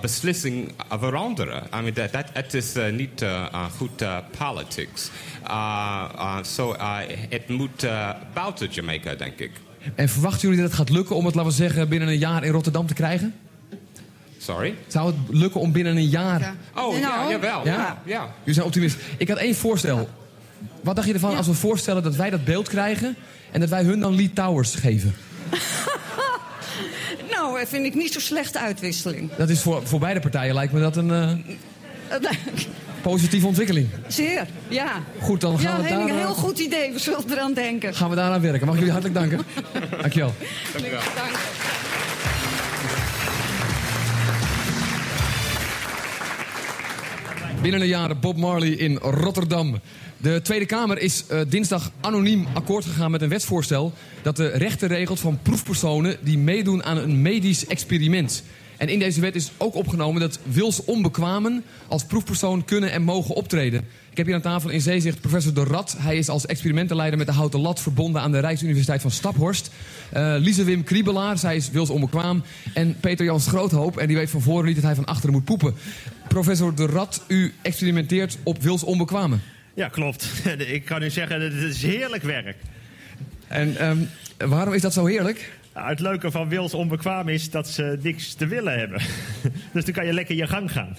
beslissing 0.00 0.72
veranderen. 0.88 1.62
I 1.74 1.80
mean, 1.80 1.92
dat, 1.94 2.12
dat, 2.12 2.26
het 2.32 2.54
is 2.54 2.76
uh, 2.76 2.92
niet 2.92 3.22
uh, 3.22 3.28
uh, 3.52 3.64
goed 3.76 4.02
uh, 4.02 4.16
politics. 4.38 5.10
Uh, 5.46 6.08
uh, 6.14 6.36
so, 6.42 6.74
uh, 6.74 6.96
het 7.28 7.48
moet 7.48 7.84
uh, 7.84 8.10
buiten 8.34 8.68
Jamaica, 8.70 9.14
denk 9.14 9.38
ik. 9.38 9.50
En 9.94 10.08
verwachten 10.08 10.40
jullie 10.40 10.56
dat 10.62 10.70
het 10.70 10.78
gaat 10.78 10.90
lukken 10.90 11.16
om 11.16 11.26
het, 11.26 11.34
laten 11.34 11.50
we 11.50 11.56
zeggen, 11.56 11.88
binnen 11.88 12.08
een 12.08 12.18
jaar 12.18 12.44
in 12.44 12.52
Rotterdam 12.52 12.86
te 12.86 12.94
krijgen? 12.94 13.34
Sorry? 14.38 14.74
Zou 14.86 15.06
het 15.06 15.16
lukken 15.28 15.60
om 15.60 15.72
binnen 15.72 15.96
een 15.96 16.08
jaar... 16.08 16.54
Oh, 16.74 16.98
ja, 16.98 17.30
jawel. 17.30 17.64
Ja? 17.64 17.74
Ja, 17.74 18.02
ja. 18.04 18.34
Jullie 18.38 18.54
zijn 18.54 18.66
optimist. 18.66 18.96
Ik 19.16 19.28
had 19.28 19.38
één 19.38 19.54
voorstel. 19.54 20.08
Wat 20.80 20.96
dacht 20.96 21.08
je 21.08 21.14
ervan 21.14 21.36
als 21.36 21.46
we 21.46 21.54
voorstellen 21.54 22.02
dat 22.02 22.16
wij 22.16 22.30
dat 22.30 22.44
beeld 22.44 22.68
krijgen... 22.68 23.16
en 23.50 23.60
dat 23.60 23.68
wij 23.68 23.82
hun 23.82 24.00
dan 24.00 24.14
Lee 24.14 24.32
Towers 24.32 24.74
geven? 24.74 25.14
Nou, 27.42 27.58
dat 27.58 27.68
vind 27.68 27.86
ik 27.86 27.94
niet 27.94 28.12
zo 28.12 28.20
slechte 28.20 28.58
uitwisseling. 28.58 29.30
Dat 29.36 29.48
is 29.48 29.60
voor, 29.60 29.86
voor 29.86 30.00
beide 30.00 30.20
partijen 30.20 30.54
lijkt 30.54 30.72
me 30.72 30.80
dat 30.80 30.96
een 30.96 31.10
eh, 31.10 32.30
positieve 33.02 33.46
ontwikkeling. 33.46 33.88
Zeer, 34.08 34.46
ja. 34.68 35.02
Goed, 35.20 35.40
dan 35.40 35.58
gaan 35.58 35.76
ja, 35.76 35.82
we 35.82 35.88
daar, 35.88 36.00
een 36.00 36.08
eh, 36.08 36.16
heel 36.16 36.34
goed 36.34 36.58
idee. 36.58 36.92
We 36.92 36.98
zullen 36.98 37.30
eraan 37.30 37.52
denken. 37.52 37.94
Gaan 37.94 38.10
we 38.10 38.16
daaraan 38.16 38.40
werken. 38.40 38.66
Mag 38.66 38.74
ik 38.74 38.80
jullie 38.80 39.00
hartelijk 39.00 39.20
danken? 39.20 39.46
Dankjewel. 40.00 40.34
Dank. 40.72 41.38
Binnen 47.62 47.80
een 47.80 47.86
jaar 47.86 48.18
Bob 48.18 48.36
Marley 48.36 48.70
in 48.70 48.96
Rotterdam. 48.96 49.80
De 50.22 50.40
Tweede 50.42 50.66
Kamer 50.66 50.98
is 50.98 51.24
eh, 51.26 51.40
dinsdag 51.48 51.90
anoniem 52.00 52.46
akkoord 52.54 52.84
gegaan 52.84 53.10
met 53.10 53.22
een 53.22 53.28
wetsvoorstel... 53.28 53.92
dat 54.22 54.36
de 54.36 54.46
rechten 54.46 54.88
regelt 54.88 55.20
van 55.20 55.38
proefpersonen 55.42 56.16
die 56.20 56.38
meedoen 56.38 56.84
aan 56.84 56.96
een 56.96 57.22
medisch 57.22 57.66
experiment. 57.66 58.42
En 58.76 58.88
in 58.88 58.98
deze 58.98 59.20
wet 59.20 59.34
is 59.34 59.50
ook 59.56 59.74
opgenomen 59.74 60.20
dat 60.20 60.38
wils 60.42 60.84
onbekwamen 60.84 61.64
als 61.88 62.04
proefpersoon 62.04 62.64
kunnen 62.64 62.92
en 62.92 63.02
mogen 63.02 63.34
optreden. 63.34 63.80
Ik 64.10 64.16
heb 64.16 64.26
hier 64.26 64.34
aan 64.34 64.40
tafel 64.40 64.70
in 64.70 64.80
Zeezicht 64.80 65.20
professor 65.20 65.54
De 65.54 65.64
Rad. 65.64 65.96
Hij 65.98 66.16
is 66.16 66.28
als 66.28 66.46
experimentenleider 66.46 67.18
met 67.18 67.26
de 67.26 67.32
Houten 67.32 67.60
Lat 67.60 67.80
verbonden 67.80 68.22
aan 68.22 68.32
de 68.32 68.38
Rijksuniversiteit 68.38 69.02
van 69.02 69.10
Staphorst. 69.10 69.70
Eh 70.10 70.34
Lise 70.38 70.64
Wim 70.64 70.84
Kriebelaar, 70.84 71.38
zij 71.38 71.56
is 71.56 71.70
wils 71.70 71.90
onbekwaam. 71.90 72.42
En 72.74 72.96
Peter 73.00 73.24
Jans 73.24 73.46
Groothoop, 73.46 73.96
en 73.96 74.06
die 74.06 74.16
weet 74.16 74.30
van 74.30 74.42
voren 74.42 74.66
niet 74.66 74.74
dat 74.74 74.84
hij 74.84 74.94
van 74.94 75.04
achteren 75.04 75.32
moet 75.32 75.44
poepen. 75.44 75.74
Professor 76.28 76.74
De 76.74 76.86
Rad, 76.86 77.22
u 77.26 77.54
experimenteert 77.62 78.38
op 78.42 78.62
wils 78.62 78.82
onbekwamen. 78.82 79.42
Ja, 79.74 79.88
klopt. 79.88 80.28
Ik 80.66 80.84
kan 80.84 81.02
u 81.02 81.10
zeggen, 81.10 81.40
het 81.40 81.52
is 81.52 81.82
heerlijk 81.82 82.22
werk. 82.22 82.56
En 83.48 83.76
ehm, 83.76 83.98
waarom 84.48 84.74
is 84.74 84.82
dat 84.82 84.92
zo 84.92 85.06
heerlijk? 85.06 85.52
Nou, 85.74 85.88
het 85.88 86.00
leuke 86.00 86.30
van 86.30 86.48
Wils 86.48 86.74
onbekwaam 86.74 87.28
is 87.28 87.50
dat 87.50 87.68
ze 87.68 87.98
niks 88.02 88.34
te 88.34 88.46
willen 88.46 88.78
hebben. 88.78 89.00
Dus 89.72 89.84
dan 89.84 89.94
kan 89.94 90.06
je 90.06 90.12
lekker 90.12 90.36
je 90.36 90.46
gang 90.46 90.72
gaan. 90.72 90.96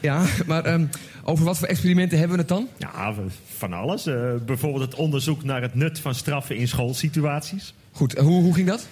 Ja, 0.00 0.24
maar 0.46 0.64
ehm, 0.64 0.86
over 1.24 1.44
wat 1.44 1.58
voor 1.58 1.68
experimenten 1.68 2.18
hebben 2.18 2.36
we 2.36 2.42
het 2.42 2.52
dan? 2.52 2.68
Ja, 2.78 3.14
van 3.56 3.72
alles. 3.72 4.06
Eh, 4.06 4.34
bijvoorbeeld 4.46 4.84
het 4.84 4.94
onderzoek 4.94 5.44
naar 5.44 5.62
het 5.62 5.74
nut 5.74 5.98
van 6.00 6.14
straffen 6.14 6.56
in 6.56 6.68
schoolsituaties. 6.68 7.74
Goed, 7.92 8.12
hoe, 8.12 8.42
hoe 8.42 8.54
ging 8.54 8.66
dat? 8.68 8.88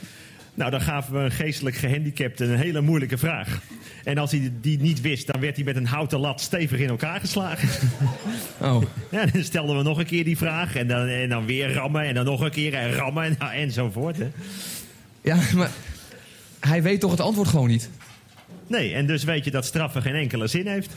Nou, 0.61 0.73
dan 0.73 0.81
gaven 0.81 1.13
we 1.13 1.19
een 1.19 1.31
geestelijk 1.31 1.77
gehandicapte 1.77 2.45
een 2.45 2.57
hele 2.57 2.81
moeilijke 2.81 3.19
vraag. 3.19 3.61
En 4.05 4.19
als 4.19 4.31
hij 4.31 4.53
die 4.61 4.81
niet 4.81 5.01
wist, 5.01 5.27
dan 5.27 5.41
werd 5.41 5.57
hij 5.57 5.65
met 5.65 5.77
een 5.77 5.87
houten 5.87 6.19
lat 6.19 6.41
stevig 6.41 6.79
in 6.79 6.89
elkaar 6.89 7.21
geslagen. 7.21 7.69
Oh. 8.59 8.83
Ja, 9.11 9.27
dan 9.27 9.45
stelden 9.45 9.77
we 9.77 9.83
nog 9.83 9.99
een 9.99 10.07
keer 10.07 10.25
die 10.25 10.37
vraag. 10.37 10.77
En 10.77 10.89
dan, 10.89 11.07
en 11.07 11.29
dan 11.29 11.47
weer 11.47 11.73
rammen. 11.73 12.03
En 12.03 12.15
dan 12.15 12.25
nog 12.25 12.41
een 12.41 12.51
keer 12.51 12.75
en 12.75 12.93
rammen. 12.93 13.25
En, 13.25 13.37
nou, 13.39 13.53
enzovoort. 13.53 14.17
Hè. 14.17 14.29
Ja, 15.21 15.39
maar 15.57 15.71
hij 16.61 16.83
weet 16.83 17.01
toch 17.01 17.11
het 17.11 17.21
antwoord 17.21 17.49
gewoon 17.49 17.69
niet? 17.69 17.91
Nee, 18.67 18.95
en 18.95 19.07
dus 19.07 19.25
weet 19.25 19.45
je 19.45 19.51
dat 19.51 19.65
straffen 19.65 20.03
geen 20.03 20.15
enkele 20.15 20.47
zin 20.47 20.67
heeft. 20.67 20.93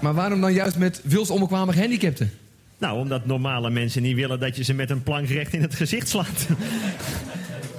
Maar 0.00 0.14
waarom 0.14 0.40
dan 0.40 0.52
juist 0.52 0.76
met 0.76 1.00
wils 1.04 1.30
onbekwame 1.30 1.72
gehandicapten? 1.72 2.30
Nou, 2.78 2.98
omdat 2.98 3.26
normale 3.26 3.70
mensen 3.70 4.02
niet 4.02 4.16
willen 4.16 4.40
dat 4.40 4.56
je 4.56 4.64
ze 4.64 4.74
met 4.74 4.90
een 4.90 5.02
plank 5.02 5.28
recht 5.28 5.52
in 5.52 5.62
het 5.62 5.74
gezicht 5.74 6.08
slaat. 6.08 6.46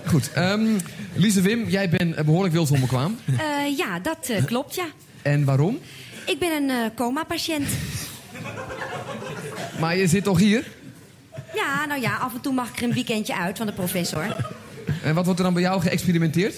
Goed, 0.09 0.31
ehm 0.33 0.77
Lise 1.13 1.41
Wim, 1.41 1.67
jij 1.67 1.89
bent 1.89 2.15
eh, 2.15 2.25
behoorlijk 2.25 2.53
wils 2.53 2.71
onbekwaam. 2.71 3.17
Eh, 3.25 3.77
ja, 3.77 3.99
dat 3.99 4.29
eh, 4.29 4.45
klopt, 4.45 4.75
ja. 4.75 4.85
En 5.21 5.45
waarom? 5.45 5.79
Ik 6.25 6.39
ben 6.39 6.51
een 6.69 6.93
coma-patiënt. 6.95 7.67
Maar 9.79 9.97
je 9.97 10.07
zit 10.07 10.23
toch 10.23 10.39
hier? 10.39 10.67
Ja, 11.55 11.85
nou 11.85 12.01
ja, 12.01 12.17
af 12.17 12.33
en 12.33 12.41
toe 12.41 12.53
mag 12.53 12.69
ik 12.69 12.77
er 12.77 12.83
een 12.83 12.93
weekendje 12.93 13.35
uit 13.35 13.57
van 13.57 13.65
de 13.65 13.73
professor. 13.73 14.35
En 15.03 15.15
wat 15.15 15.25
wordt 15.25 15.39
er 15.39 15.45
dan 15.45 15.53
bij 15.53 15.63
jou 15.63 15.81
geëxperimenteerd? 15.81 16.55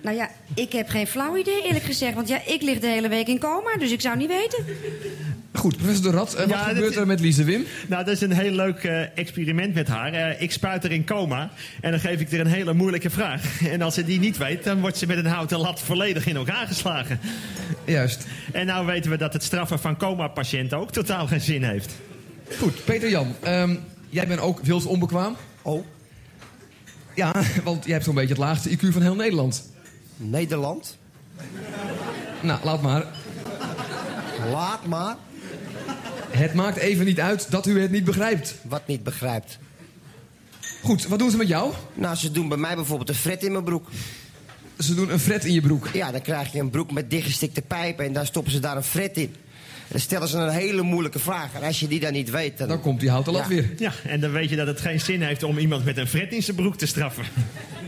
Nou 0.00 0.16
ja, 0.16 0.30
ik 0.54 0.72
heb 0.72 0.88
geen 0.88 1.06
flauw 1.06 1.36
idee 1.36 1.62
eerlijk 1.62 1.84
gezegd. 1.84 2.14
Want 2.14 2.28
ja, 2.28 2.40
ik 2.46 2.62
lig 2.62 2.78
de 2.78 2.86
hele 2.86 3.08
week 3.08 3.26
in 3.26 3.38
coma, 3.38 3.76
dus 3.78 3.90
ik 3.90 4.00
zou 4.00 4.16
niet 4.16 4.28
weten. 4.28 4.64
Goed, 5.58 5.76
professor 5.76 6.10
de 6.10 6.16
Rad, 6.16 6.34
en 6.34 6.48
wat 6.48 6.58
Ja, 6.58 6.64
gebeurt 6.64 6.96
er 6.96 7.06
met 7.06 7.20
Lise 7.20 7.44
Wim? 7.44 7.64
Nou, 7.88 8.04
dat 8.04 8.14
is 8.14 8.20
een 8.20 8.32
heel 8.32 8.50
leuk 8.50 8.84
eh, 8.84 9.18
experiment 9.18 9.74
met 9.74 9.88
haar. 9.88 10.12
Eh, 10.12 10.42
ik 10.42 10.52
spuit 10.52 10.84
er 10.84 10.92
in 10.92 11.04
coma 11.04 11.50
en 11.80 11.90
dan 11.90 12.00
geef 12.00 12.20
ik 12.20 12.32
er 12.32 12.40
een 12.40 12.46
hele 12.46 12.72
moeilijke 12.72 13.10
vraag. 13.10 13.42
En 13.72 13.82
als 13.82 13.94
ze 13.94 14.04
die 14.04 14.18
niet 14.18 14.36
weet, 14.36 14.64
dan 14.64 14.80
wordt 14.80 14.96
ze 14.96 15.06
met 15.06 15.18
een 15.18 15.26
houten 15.26 15.58
lat 15.58 15.80
volledig 15.80 16.26
in 16.26 16.36
elkaar 16.36 16.66
geslagen. 16.66 17.20
Juist. 17.84 18.26
En 18.52 18.66
nou 18.66 18.86
weten 18.86 19.10
we 19.10 19.16
dat 19.16 19.32
het 19.32 19.42
straffen 19.42 19.78
van 19.78 19.96
coma-patiënten 19.96 20.78
ook 20.78 20.92
totaal 20.92 21.26
geen 21.26 21.40
zin 21.40 21.62
heeft. 21.62 21.94
Goed, 22.58 22.84
Peter 22.84 23.08
Jan, 23.08 23.34
ehm, 23.42 23.76
jij 24.08 24.26
bent 24.26 24.40
ook 24.40 24.60
wils 24.60 24.84
onbekwaam. 24.84 25.36
Oh. 25.62 25.86
Ja, 27.14 27.32
want 27.64 27.84
jij 27.84 27.92
hebt 27.92 28.04
zo'n 28.04 28.14
beetje 28.14 28.34
het 28.34 28.38
laagste 28.38 28.70
IQ 28.70 28.92
van 28.92 29.02
heel 29.02 29.14
Nederland. 29.14 29.70
Nederland? 30.16 30.98
Nou, 32.40 32.64
laat 32.64 32.82
maar. 32.82 33.04
Laat 34.50 34.86
maar. 34.86 35.16
Het 36.30 36.54
maakt 36.54 36.76
even 36.76 37.04
niet 37.04 37.20
uit 37.20 37.50
dat 37.50 37.66
u 37.66 37.80
het 37.80 37.90
niet 37.90 38.04
begrijpt. 38.04 38.54
Wat 38.62 38.86
niet 38.86 39.02
begrijpt. 39.02 39.58
Goed, 40.82 41.06
wat 41.06 41.18
doen 41.18 41.30
ze 41.30 41.36
met 41.36 41.48
jou? 41.48 41.72
Nou, 41.94 42.16
ze 42.16 42.30
doen 42.30 42.48
bij 42.48 42.58
mij 42.58 42.74
bijvoorbeeld 42.74 43.08
een 43.08 43.14
fret 43.14 43.42
in 43.44 43.52
mijn 43.52 43.64
broek. 43.64 43.88
Ze 44.78 44.94
doen 44.94 45.12
een 45.12 45.18
fret 45.20 45.44
in 45.44 45.52
je 45.52 45.60
broek? 45.60 45.88
Ja, 45.92 46.10
dan 46.12 46.22
krijg 46.22 46.52
je 46.52 46.60
een 46.60 46.70
broek 46.70 46.92
met 46.92 47.10
dichtgestikte 47.10 47.62
pijpen 47.62 48.04
en 48.04 48.12
daar 48.12 48.26
stoppen 48.26 48.52
ze 48.52 48.58
daar 48.58 48.76
een 48.76 48.82
fret 48.82 49.16
in. 49.16 49.34
Dan 49.88 50.00
stellen 50.00 50.28
ze 50.28 50.38
een 50.38 50.48
hele 50.48 50.82
moeilijke 50.82 51.18
vraag. 51.18 51.54
En 51.54 51.62
als 51.62 51.80
je 51.80 51.88
die 51.88 52.00
dan 52.00 52.12
niet 52.12 52.30
weet, 52.30 52.58
dan... 52.58 52.68
Dan 52.68 52.80
komt 52.80 53.00
die 53.00 53.10
houten 53.10 53.32
lat 53.32 53.42
Ja. 53.42 53.48
weer. 53.48 53.70
Ja, 53.76 53.92
en 54.04 54.20
dan 54.20 54.30
weet 54.30 54.50
je 54.50 54.56
dat 54.56 54.66
het 54.66 54.80
geen 54.80 55.00
zin 55.00 55.22
heeft 55.22 55.42
om 55.42 55.58
iemand 55.58 55.84
met 55.84 55.96
een 55.96 56.06
fret 56.08 56.32
in 56.32 56.42
zijn 56.42 56.56
broek 56.56 56.76
te 56.76 56.86
straffen. 56.86 57.24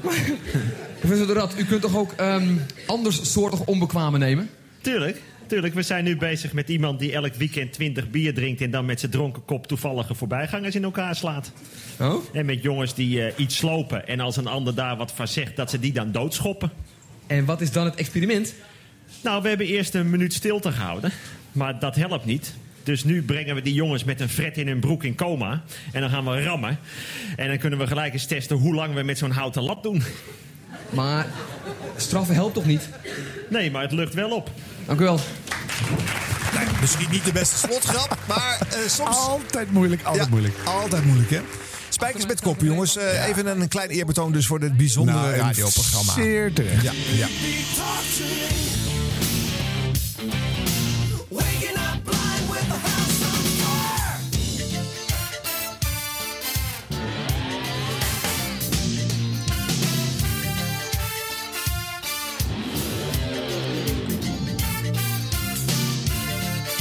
Professor 1.01 1.27
de 1.27 1.33
Rad, 1.33 1.55
u 1.59 1.65
kunt 1.65 1.81
toch 1.83 1.97
ook 1.97 2.12
ehm 2.12 2.57
anders 2.86 3.33
soortig 3.33 3.65
onbekwamen 3.65 4.20
nemen? 4.20 4.51
Tuurlijk, 4.81 5.23
tuurlijk. 5.50 5.74
We 5.74 5.82
zijn 5.82 6.04
nu 6.04 6.16
bezig 6.16 6.52
met 6.52 6.68
iemand 6.68 6.98
die 6.98 7.12
elk 7.12 7.34
weekend 7.34 7.72
20 7.72 8.10
bier 8.10 8.34
drinkt... 8.34 8.60
en 8.60 8.70
dan 8.70 8.84
met 8.84 9.00
zijn 9.00 9.12
dronken 9.12 9.44
kop 9.44 9.66
toevallige 9.66 10.14
voorbijgangers 10.14 10.74
in 10.74 10.84
elkaar 10.84 11.16
slaat. 11.16 11.52
Oh? 12.00 12.24
En 12.32 12.46
met 12.46 12.62
jongens 12.62 12.94
die 12.94 13.24
eh, 13.24 13.38
iets 13.38 13.56
slopen 13.56 14.08
en 14.08 14.20
als 14.20 14.36
een 14.36 14.46
ander 14.46 14.74
daar 14.74 14.96
wat 14.96 15.12
van 15.12 15.28
zegt... 15.28 15.56
dat 15.56 15.70
ze 15.70 15.78
die 15.78 15.92
dan 15.92 16.12
doodschoppen. 16.12 16.70
En 17.26 17.44
wat 17.44 17.60
is 17.60 17.72
dan 17.72 17.84
het 17.84 17.94
experiment? 17.94 18.54
Nou, 19.22 19.42
we 19.42 19.48
hebben 19.48 19.66
eerst 19.66 19.94
een 19.94 20.10
minuut 20.10 20.32
stilte 20.32 20.72
gehouden. 20.72 21.12
Maar 21.52 21.78
dat 21.78 21.96
helpt 21.96 22.24
niet. 22.24 22.54
Dus 22.82 23.04
nu 23.04 23.22
brengen 23.22 23.54
we 23.54 23.62
die 23.62 23.74
jongens 23.74 24.04
met 24.04 24.20
een 24.20 24.28
fret 24.28 24.58
in 24.58 24.66
hun 24.66 24.80
broek 24.80 25.04
in 25.04 25.14
coma. 25.14 25.62
En 25.92 26.00
dan 26.00 26.10
gaan 26.10 26.24
we 26.24 26.42
rammen. 26.42 26.78
En 27.36 27.48
dan 27.48 27.58
kunnen 27.58 27.78
we 27.78 27.86
gelijk 27.86 28.12
eens 28.12 28.26
testen 28.26 28.56
hoe 28.56 28.74
lang 28.74 28.94
we 28.94 29.02
met 29.02 29.18
zo'n 29.18 29.30
houten 29.30 29.62
lat 29.62 29.82
doen. 29.82 30.02
Maar 30.90 31.26
straffen 31.96 32.34
helpt 32.34 32.54
toch 32.54 32.66
niet? 32.66 32.88
Nee, 33.48 33.70
maar 33.70 33.82
het 33.82 33.92
lucht 33.92 34.14
wel 34.14 34.30
op. 34.30 34.50
Dank 34.91 35.02
u 35.02 35.05
wel. 35.05 35.20
Nee, 36.57 36.67
misschien 36.81 37.07
niet 37.10 37.25
de 37.25 37.33
beste 37.33 37.57
slotgrap, 37.59 38.17
maar 38.28 38.59
eh, 38.70 38.78
soms... 38.99 39.17
Altijd 39.17 39.73
moeilijk, 39.73 40.02
altijd 40.02 40.25
Ja, 40.25 40.31
moeilijk. 40.31 40.55
Altijd 40.65 41.05
moeilijk, 41.05 41.31
hè? 41.31 41.41
Spijkers 41.89 42.27
met 42.27 42.41
koppen, 42.41 42.67
jongens. 42.67 42.97
Eh, 42.97 43.27
Even 43.28 43.47
een 43.60 43.69
klein 43.69 43.89
eerbetoon 43.89 44.33
dus 44.33 44.47
voor 44.47 44.60
dit 44.60 44.77
bijzondere 44.77 45.19
Nou, 45.19 45.35
radioprogramma. 45.36 46.12
zeer 46.12 46.52
terecht. 46.52 46.83
Ja, 46.83 46.93
ja. 47.15 47.27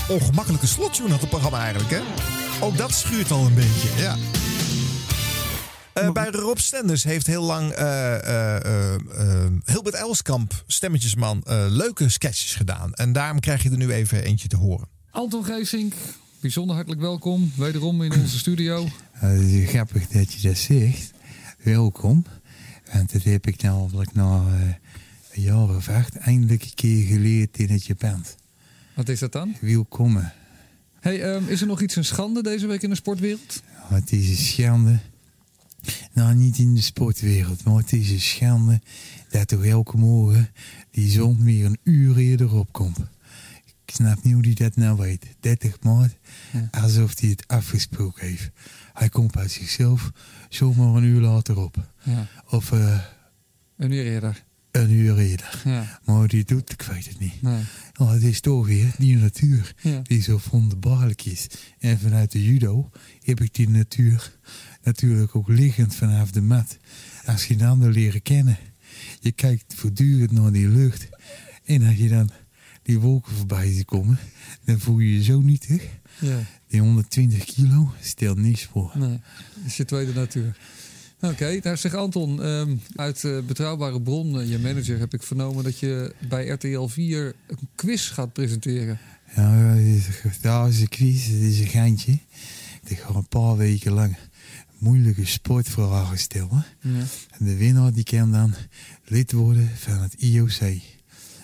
Ongemakkelijke 0.10 0.68
slottune 0.68 1.10
had 1.10 1.22
het 1.22 1.30
programma 1.30 1.60
eigenlijk, 1.60 1.90
hè? 1.90 2.02
Ook 2.62 2.78
dat 2.78 2.92
schuurt 2.92 3.32
al 3.32 3.46
een 3.46 3.54
beetje, 3.54 3.90
ja. 3.98 4.16
Eh, 5.94 6.12
bij 6.12 6.30
Rob 6.30 6.58
Stenders 6.58 7.04
heeft 7.04 7.28
heel 7.28 7.44
lang 7.44 7.72
eh, 7.72 8.56
eh, 8.56 9.52
Hilbert 9.66 9.96
Elskamp, 9.96 10.64
stemmetjesman, 10.68 11.44
eh, 11.44 11.66
leuke 11.70 12.10
sketches 12.10 12.56
gedaan. 12.56 12.94
En 12.94 13.14
daarom 13.14 13.40
krijg 13.40 13.64
je 13.64 13.70
er 13.70 13.78
nu 13.78 13.92
even 13.92 14.24
eentje 14.24 14.48
te 14.48 14.58
horen. 14.58 14.88
Anton 15.12 15.46
Geesink, 15.46 15.94
bijzonder 16.40 16.76
hartelijk 16.76 17.02
welkom. 17.02 17.52
Wederom 17.56 18.04
in 18.04 18.12
onze 18.14 18.38
studio. 18.38 18.88
Het 19.12 19.42
is 19.42 19.70
grappig 19.70 20.08
dat 20.08 20.34
je 20.34 20.48
dat 20.48 20.58
zegt. 20.58 21.12
Welkom. 21.64 22.26
Want 22.94 23.12
dat 23.12 23.24
heb 23.24 23.48
ik 23.48 23.62
namelijk 23.62 24.14
na 24.14 24.44
eh, 24.48 24.62
een 25.34 25.42
jaar 25.42 25.76
of 25.76 25.90
acht 25.90 26.16
eindelijk 26.18 26.64
een 26.64 26.74
keer 26.76 27.06
geleerd 27.06 27.58
in 27.58 27.70
het 27.70 27.86
Japans. 27.86 28.36
Wat 29.00 29.10
is 29.10 29.20
dat 29.20 29.32
dan? 29.32 29.56
Welkom. 29.62 30.32
Hey, 31.00 31.22
ehm, 31.22 31.48
is 31.48 31.62
er 31.62 31.68
nog 31.68 31.82
iets 31.82 31.96
een 31.96 32.06
schande 32.06 32.44
deze 32.44 32.68
week 32.68 32.82
in 32.82 32.90
de 32.90 32.96
sportwereld? 32.96 33.64
Het 33.88 34.12
is 34.12 34.30
een 34.30 34.36
schande. 34.46 35.00
Nou, 36.14 36.36
niet 36.36 36.58
in 36.58 36.76
de 36.76 36.82
sportwereld, 36.82 37.64
maar 37.64 37.76
het 37.76 37.94
is 37.94 38.10
een 38.10 38.20
schande 38.22 38.82
dat 39.30 39.48
toch 39.48 39.66
elke 39.66 39.98
morgen 39.98 40.50
die 40.92 41.10
zon 41.12 41.44
weer 41.44 41.66
een 41.66 41.78
uur 41.84 42.18
eerder 42.18 42.54
opkomt. 42.54 42.98
Ik 43.86 43.94
snap 43.96 44.24
niet 44.24 44.34
hoe 44.34 44.44
hij 44.44 44.54
dat 44.54 44.76
nou 44.76 44.98
weet. 44.98 45.26
30 45.40 45.80
maart, 45.82 46.16
alsof 46.72 47.20
hij 47.20 47.30
het 47.30 47.48
afgesproken 47.48 48.28
heeft. 48.28 48.50
Hij 48.94 49.10
komt 49.10 49.38
uit 49.38 49.52
zichzelf 49.52 50.12
zomaar 50.50 50.96
een 50.96 51.04
uur 51.04 51.22
later 51.22 51.58
op. 51.58 51.78
Ja. 52.04 52.28
Of 52.50 52.72
eh, 52.72 53.00
Een 53.78 53.92
uur 53.92 54.06
eerder. 54.06 54.44
een 54.72 54.92
uur 54.92 55.18
eerder. 55.18 55.62
Ja. 55.66 56.00
Maar 56.06 56.16
hoe 56.16 56.28
die 56.28 56.44
doet, 56.46 56.72
ik 56.72 56.82
weet 56.82 57.08
het 57.08 57.20
niet. 57.20 57.42
Nee. 57.42 57.64
Het 58.08 58.24
is 58.24 58.40
toch 58.40 58.68
weer 58.68 58.94
die 58.98 59.16
natuur 59.18 59.76
Ja. 59.82 60.00
die 60.04 60.22
zo 60.22 60.40
wonderbaarlijk 60.52 61.26
is. 61.26 61.48
En 61.80 62.00
vanuit 62.00 62.32
de 62.32 62.44
judo 62.44 62.90
heb 63.24 63.42
ik 63.42 63.54
die 63.54 63.70
natuur 63.70 64.38
natuurlijk 64.84 65.36
ook 65.36 65.48
liggend 65.48 65.96
vanaf 65.96 66.32
de 66.32 66.42
mat. 66.42 66.78
Als 67.26 67.46
je 67.46 67.54
een 67.54 67.62
ander 67.62 67.92
leren 67.92 68.22
kennen. 68.22 68.58
Je 69.20 69.32
kijkt 69.32 69.74
voortdurend 69.76 70.32
naar 70.32 70.52
die 70.52 70.68
lucht. 70.68 71.08
En 71.64 71.84
als 71.84 71.96
je 71.96 72.10
dan 72.10 72.30
die 72.84 73.00
wolken 73.00 73.36
voorbij 73.36 73.72
ziet 73.72 73.86
komen, 73.86 74.20
dan 74.66 74.80
voel 74.80 75.00
je 75.00 75.14
je 75.14 75.24
zo 75.24 75.42
nietig. 75.42 75.84
Ja. 76.20 76.40
Die 76.68 76.80
120 76.82 77.46
kilo 77.46 77.94
stelt 78.02 78.38
niks 78.38 78.64
voor. 78.66 78.92
Nee, 78.96 79.10
dat 79.56 79.66
is 79.66 79.78
je 79.78 79.86
tweede 79.86 80.14
natuur. 80.14 80.58
Oké, 81.22 81.60
nou 81.64 81.78
zeg 81.78 81.94
Anton, 81.94 82.44
ehm, 82.44 82.76
uit 82.96 83.24
eh, 83.24 83.40
betrouwbare 83.40 84.02
bron, 84.02 84.40
eh, 84.40 84.50
je 84.50 84.60
manager, 84.60 85.00
heb 85.00 85.14
ik 85.14 85.24
vernomen 85.24 85.64
dat 85.64 85.80
je 85.80 86.14
bij 86.28 86.48
RTL 86.48 86.86
4 86.86 87.36
een 87.48 87.58
quiz 87.76 88.12
gaat 88.14 88.34
presenteren. 88.34 89.00
Ja, 89.36 89.74
dat 89.74 89.78
is, 89.78 90.08
dat 90.42 90.70
is 90.70 90.82
een 90.82 90.90
quiz, 90.90 91.28
dat 91.28 91.42
is 91.42 91.60
een 91.60 91.68
geintje. 91.68 92.20
Ik 92.86 93.00
ga 93.00 93.14
een 93.14 93.28
paar 93.28 93.58
weken 93.58 93.92
lang 93.92 94.18
moeilijke 94.78 95.26
sportvragen 95.26 96.18
stellen. 96.18 96.66
Ja. 96.82 97.04
En 97.38 97.46
de 97.46 97.56
winnaar 97.56 97.94
die 97.94 98.04
kan 98.04 98.32
dan 98.32 98.54
lid 99.06 99.32
worden 99.32 99.70
van 99.76 100.02
het 100.02 100.14
IOC. 100.14 100.82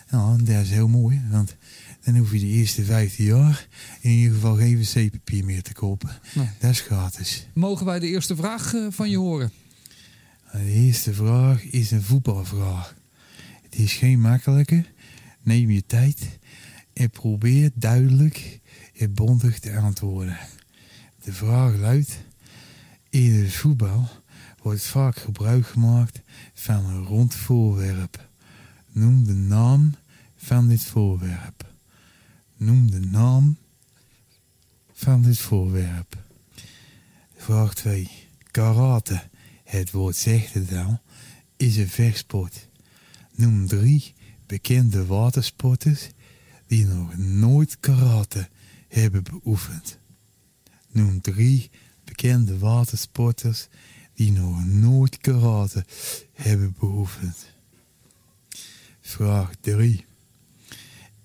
Nou, 0.10 0.44
dat 0.44 0.64
is 0.64 0.70
heel 0.70 0.88
mooi, 0.88 1.22
want 1.32 1.56
dan 2.04 2.18
hoef 2.18 2.32
je 2.32 2.40
de 2.40 2.46
eerste 2.46 2.84
15 2.84 3.26
jaar 3.26 3.68
in 4.02 4.12
ieder 4.12 4.34
geval 4.34 4.56
geen 4.56 4.78
wc-papier 4.78 5.46
meer 5.46 5.62
te 5.62 5.74
kopen. 5.74 6.10
Nee. 6.34 6.50
Dat 6.60 6.72
is 6.72 6.80
gratis. 6.82 7.48
Mogen 7.54 7.86
wij 7.86 8.00
de 8.00 8.08
eerste 8.08 8.36
vraag 8.36 8.74
eh, 8.74 8.88
van 8.90 9.10
je 9.10 9.18
horen? 9.18 9.52
De 10.56 10.72
eerste 10.72 11.14
vraag 11.14 11.64
is 11.64 11.92
een 11.92 12.02
voetbalvraag. 12.02 12.96
Het 13.64 13.76
is 13.76 13.94
geen 13.94 14.22
makkelijke. 14.22 14.86
Neem 15.42 15.70
je 15.70 15.86
tijd 15.86 16.40
en 16.94 17.10
probeer 17.10 17.72
duidelijk 17.74 18.60
en 18.98 19.14
bondig 19.14 19.60
te 19.60 19.78
antwoorden. 19.78 20.38
De 21.24 21.34
vraag 21.34 21.76
luidt: 21.76 22.18
In 23.10 23.34
het 23.34 23.54
voetbal 23.54 24.08
wordt 24.62 24.84
vaak 24.84 25.18
gebruik 25.18 25.68
gemaakt 25.68 26.22
van 26.54 26.86
een 26.86 27.04
rond 27.04 27.36
voorwerp. 27.36 28.30
Noem 28.92 29.26
de 29.26 29.34
naam 29.34 29.96
van 30.36 30.68
dit 30.68 30.84
voorwerp. 30.84 31.74
Noem 32.58 32.92
de 32.92 33.00
naam 33.00 33.58
van 34.94 35.22
dit 35.22 35.38
voorwerp. 35.38 36.18
Vraag 37.36 37.74
2. 37.74 38.10
Karate, 38.52 39.22
het 39.66 39.92
woord 39.92 40.16
zegt 40.16 40.54
het 40.54 40.70
is 41.58 41.78
een 41.78 41.90
vechtsport. 41.90 42.68
Noem 43.36 43.68
drie 43.68 44.14
bekende 44.46 45.06
watersporters 45.06 46.10
die 46.68 46.86
nog 46.86 47.18
nooit 47.18 47.80
karate 47.80 48.50
hebben 48.88 49.24
beoefend. 49.24 50.00
Noem 50.92 51.22
drie 51.22 51.70
bekende 52.04 52.58
watersporters 52.58 53.68
die 54.14 54.32
nog 54.32 54.66
nooit 54.66 55.18
karate 55.18 55.86
hebben 56.34 56.76
beoefend. 56.80 57.54
Vraag 59.02 59.52
3. 59.62 60.06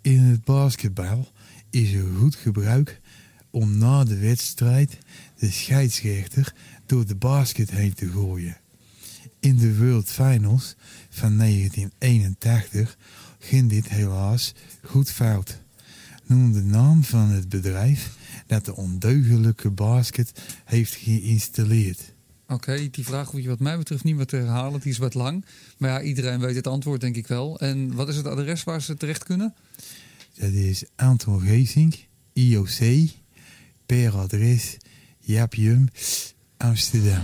In 0.00 0.20
het 0.20 0.44
basketbal 0.44 1.32
is 1.70 1.92
er 1.92 2.06
goed 2.18 2.34
gebruik 2.34 3.00
om 3.50 3.78
na 3.78 4.04
de 4.04 4.18
wedstrijd 4.18 4.98
de 5.38 5.50
scheidsrechter 5.50 6.54
door 6.90 7.06
de 7.06 7.14
basket 7.14 7.70
heen 7.70 7.94
te 7.94 8.08
gooien. 8.08 8.56
In 9.40 9.56
de 9.56 9.76
World 9.76 10.10
Finals 10.10 10.74
van 11.10 11.38
1981 11.38 12.96
ging 13.38 13.70
dit 13.70 13.88
helaas 13.88 14.54
goed 14.82 15.10
fout. 15.10 15.60
Noem 16.24 16.52
de 16.52 16.62
naam 16.62 17.04
van 17.04 17.28
het 17.28 17.48
bedrijf 17.48 18.16
dat 18.46 18.64
de 18.64 18.76
ondeugelijke 18.76 19.70
basket 19.70 20.32
heeft 20.64 20.94
geïnstalleerd. 20.94 22.14
Oké, 22.48 22.90
die 22.90 23.04
vraag 23.04 23.30
hoef 23.30 23.40
je 23.40 23.48
wat 23.48 23.58
mij 23.58 23.78
betreft 23.78 24.04
niet 24.04 24.16
meer 24.16 24.26
te 24.26 24.36
herhalen. 24.36 24.80
Die 24.80 24.92
is 24.92 24.98
wat 24.98 25.14
lang. 25.14 25.44
Maar 25.78 25.90
ja, 25.90 26.02
iedereen 26.02 26.40
weet 26.40 26.54
het 26.54 26.66
antwoord 26.66 27.00
denk 27.00 27.16
ik 27.16 27.26
wel. 27.26 27.60
En 27.60 27.94
wat 27.94 28.08
is 28.08 28.16
het 28.16 28.26
adres 28.26 28.64
waar 28.64 28.82
ze 28.82 28.96
terecht 28.96 29.24
kunnen? 29.24 29.54
Dat 30.34 30.52
is 30.52 30.84
Anton 30.96 31.40
Geesink, 31.40 31.94
IOC, 32.32 33.08
per 33.86 34.16
adres 34.16 34.76
Japium, 35.18 35.88
Amsterdam. 36.64 37.22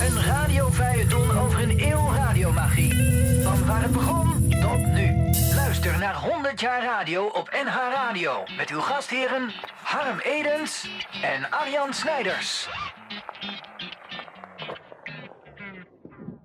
Een 0.00 0.22
radiofeuilleton 0.22 1.38
over 1.38 1.62
een 1.62 1.80
eeuw 1.80 2.12
radiomagie. 2.12 2.94
Van 3.42 3.66
waar 3.66 3.82
het 3.82 3.92
begon 3.92 4.54
tot 4.60 4.86
nu. 4.86 5.30
Luister 5.54 5.98
naar 5.98 6.14
100 6.14 6.60
jaar 6.60 6.82
radio 6.82 7.26
op 7.26 7.50
NH 7.64 7.74
Radio. 7.74 8.44
Met 8.56 8.70
uw 8.70 8.80
gastheren 8.80 9.52
Harm 9.82 10.18
Edens 10.18 10.88
en 11.22 11.50
Arjan 11.50 11.94
Snijders. 11.94 12.68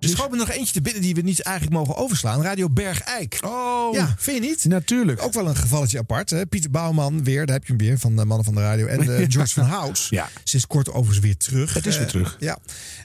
Er 0.00 0.08
schoot 0.08 0.30
me 0.30 0.36
nog 0.36 0.50
eentje 0.50 0.72
te 0.72 0.80
binnen 0.80 1.02
die 1.02 1.14
we 1.14 1.20
niet 1.20 1.40
eigenlijk 1.40 1.76
mogen 1.76 1.96
overslaan. 1.96 2.42
Radio 2.42 2.70
Bergijk. 2.70 3.38
Oh. 3.44 3.94
Ja, 3.94 4.14
vind 4.18 4.42
je 4.42 4.48
niet? 4.48 4.64
Natuurlijk. 4.64 5.22
Ook 5.22 5.32
wel 5.32 5.48
een 5.48 5.56
gevalletje 5.56 5.98
apart. 5.98 6.30
Hè? 6.30 6.46
Pieter 6.46 6.70
Bouwman 6.70 7.24
weer, 7.24 7.46
daar 7.46 7.54
heb 7.56 7.66
je 7.66 7.72
hem 7.72 7.86
weer, 7.86 7.98
van 7.98 8.16
de 8.16 8.24
Mannen 8.24 8.44
van 8.44 8.54
de 8.54 8.60
Radio. 8.60 8.86
En 8.86 9.00
eh, 9.16 9.24
George 9.32 9.54
van 9.54 9.64
Houts. 9.64 10.08
Ja. 10.08 10.28
Sinds 10.44 10.66
kort 10.66 10.88
overigens 10.88 11.18
weer 11.18 11.36
terug. 11.36 11.74
Het 11.74 11.86
is 11.86 11.94
weer 11.96 12.04
Eh, 12.04 12.10
terug. 12.10 12.36
ja. 12.40 12.58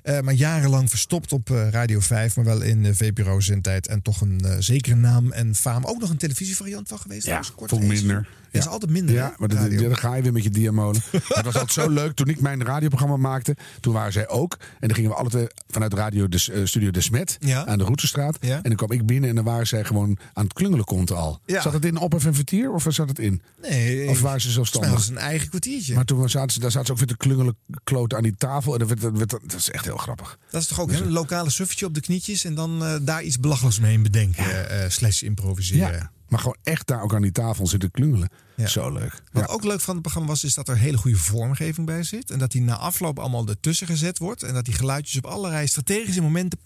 Eh, 0.04 0.20
maar 0.20 0.34
jarenlang 0.34 0.90
verstopt 0.90 1.32
op 1.32 1.50
Radio 1.50 2.00
5, 2.00 2.36
maar 2.36 2.46
wel 2.46 2.62
in 2.62 2.84
uh, 2.84 2.92
VPRO-zendtijd. 2.94 3.88
En 3.88 4.02
toch 4.02 4.22
een 4.22 4.42
zekere 4.60 4.96
naam 4.96 5.32
en 5.32 5.56
faam. 5.56 5.86
Ook 5.86 6.00
nog 6.00 6.10
een 6.10 6.18
televisievariant 6.18 6.88
van 6.88 7.00
geweest. 7.00 7.26
Ja, 7.28 7.38
eens. 7.38 7.80
minder. 7.80 8.28
Ja, 8.54 8.60
is 8.60 8.68
altijd 8.68 8.92
minder. 8.92 9.16
Ja, 9.16 9.26
hè, 9.26 9.34
maar 9.38 9.48
dat, 9.70 9.80
dan 9.80 9.98
ga 9.98 10.16
je 10.16 10.22
weer 10.22 10.34
met 10.34 10.44
je 10.44 10.50
diamolen. 10.50 11.02
Het 11.12 11.46
was 11.46 11.54
altijd 11.54 11.72
zo 11.72 11.90
leuk. 11.90 12.14
Toen 12.16 12.28
ik 12.28 12.42
mijn 12.42 12.64
radioprogramma 12.66 13.18
maakte, 13.18 13.56
toen 13.80 13.94
waren 13.94 14.12
zij 14.14 14.28
ook. 14.30 14.58
En 14.80 14.88
dan 14.88 14.94
gingen 14.96 15.10
we 15.10 15.16
alle 15.16 15.30
twee 15.30 15.48
vanuit 15.70 15.94
radio 15.94 16.28
de, 16.30 16.46
eh, 16.54 16.66
Studio 16.66 16.92
De 16.92 17.02
Smet 17.02 17.38
Ja. 17.40 17.66
aan 17.66 17.78
de 17.78 17.84
Routestraat. 17.84 18.38
Ja. 18.42 18.56
En 18.56 18.62
dan 18.64 18.76
kwam 18.76 18.92
ik 18.92 19.06
binnen 19.06 19.30
en 19.30 19.36
dan 19.36 19.44
waren 19.44 19.68
zij 19.68 19.84
gewoon 19.84 20.18
aan 20.34 20.44
het 20.44 20.54
klungelen 20.54 20.86
konten 20.86 21.16
al. 21.18 21.40
Zat 21.46 21.74
het 21.74 21.86
in 21.86 21.98
Ophef 21.98 22.26
en 22.26 22.34
Vertier 22.34 22.72
of 22.72 22.86
zat 22.90 23.10
het 23.10 23.20
in? 23.20 23.42
Nee, 23.62 24.10
Of 24.10 24.22
waren 24.22 24.42
ze 24.42 24.52
zelfstandig? 24.52 24.92
was 24.92 25.02
het 25.02 25.12
een 25.12 25.18
eigen 25.22 25.50
kwartiertje. 25.50 25.94
Maar 25.96 26.06
toen 26.06 26.30
zaten 26.30 26.52
ze, 26.52 26.60
daar 26.60 26.72
zaten 26.72 26.86
ze 26.86 26.92
ook 26.92 26.98
weer 27.00 27.08
te 27.08 27.18
klungelen 27.18 27.56
kloten 27.84 28.18
aan 28.18 28.24
die 28.24 28.36
tafel. 28.38 28.74
En 28.74 28.80
dat, 28.80 28.88
werd, 28.88 29.02
dat, 29.02 29.18
werd- 29.18 29.30
dat 29.32 29.54
is 29.60 29.70
echt 29.70 29.86
heel 29.86 29.98
grappig. 29.98 30.38
Dat 30.50 30.62
is 30.62 30.68
toch 30.68 30.80
ook 30.82 30.92
hè, 30.92 31.02
een 31.02 31.12
lokale 31.12 31.50
suffertje 31.50 31.86
op 31.86 31.94
de 31.94 32.02
knietjes 32.02 32.46
en 32.46 32.56
dan 32.56 32.84
eh, 32.86 32.96
daar 33.02 33.24
iets 33.24 33.40
belachelijks 33.40 33.78
omheen 33.78 34.04
bedenken. 34.04 34.70
eh 34.70 34.90
slash 34.90 35.22
improviseren. 35.22 36.12
Maar 36.28 36.40
gewoon 36.42 36.58
echt 36.64 36.88
daar 36.88 37.02
ook 37.02 37.14
aan 37.16 37.22
die 37.22 37.32
tafel 37.32 37.68
zitten 37.68 37.92
klungelen. 37.92 38.30
Ja. 38.56 38.68
Zo 38.68 38.92
leuk. 38.92 39.22
Wat 39.32 39.44
Ja. 39.48 39.54
ook 39.54 39.64
leuk 39.64 39.80
van 39.82 39.94
het 39.94 40.02
programma 40.02 40.30
was, 40.30 40.44
is 40.44 40.54
dat 40.54 40.68
er 40.68 40.78
hele 40.78 40.98
goede 40.98 41.18
vormgeving 41.18 41.86
bij 41.86 42.04
zit. 42.04 42.32
En 42.32 42.40
dat 42.40 42.52
die 42.52 42.62
na 42.62 42.76
afloop 42.78 43.20
allemaal 43.20 43.48
ertussen 43.48 43.88
gezet 43.88 44.18
wordt. 44.18 44.44
En 44.44 44.54
dat 44.54 44.66
die 44.66 44.74
geluidjes 44.74 45.18
op 45.18 45.26
allerlei 45.26 45.68
strategische 45.68 46.22
momenten. 46.22 46.60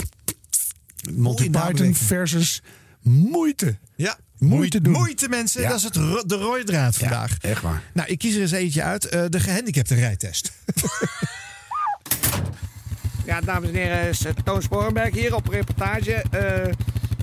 Monty 1.14 1.50
Python 1.50 1.96
versus 1.96 2.62
moeite. 3.02 3.78
Ja, 3.96 4.18
Moeite 4.38 4.82
doen. 4.82 4.94
Moeite 4.94 5.30
mensen, 5.30 5.62
Ja. 5.62 5.68
dat 5.70 5.78
is 5.78 5.84
het, 5.84 5.96
ro- 5.96 6.24
de 6.26 6.36
rode 6.36 6.64
draad 6.64 6.96
vandaag. 6.98 7.38
Echt 7.38 7.62
waar. 7.62 7.84
Nou, 7.94 8.10
ik 8.10 8.18
kies 8.18 8.36
er 8.36 8.42
eens 8.42 8.52
eentje 8.52 8.84
uit. 8.84 9.06
eh, 9.06 9.24
de 9.30 9.40
gehandicapte 9.40 9.96
rijtest. 9.96 10.52
Ja, 13.26 13.42
dames 13.42 13.70
en 13.70 13.76
heren, 13.76 14.10
is 14.10 14.24
Toon 14.44 14.62
Sporenberg 14.62 15.14
hier 15.14 15.36
op 15.36 15.48
reportage. 15.48 16.14
Eh, 16.14 16.74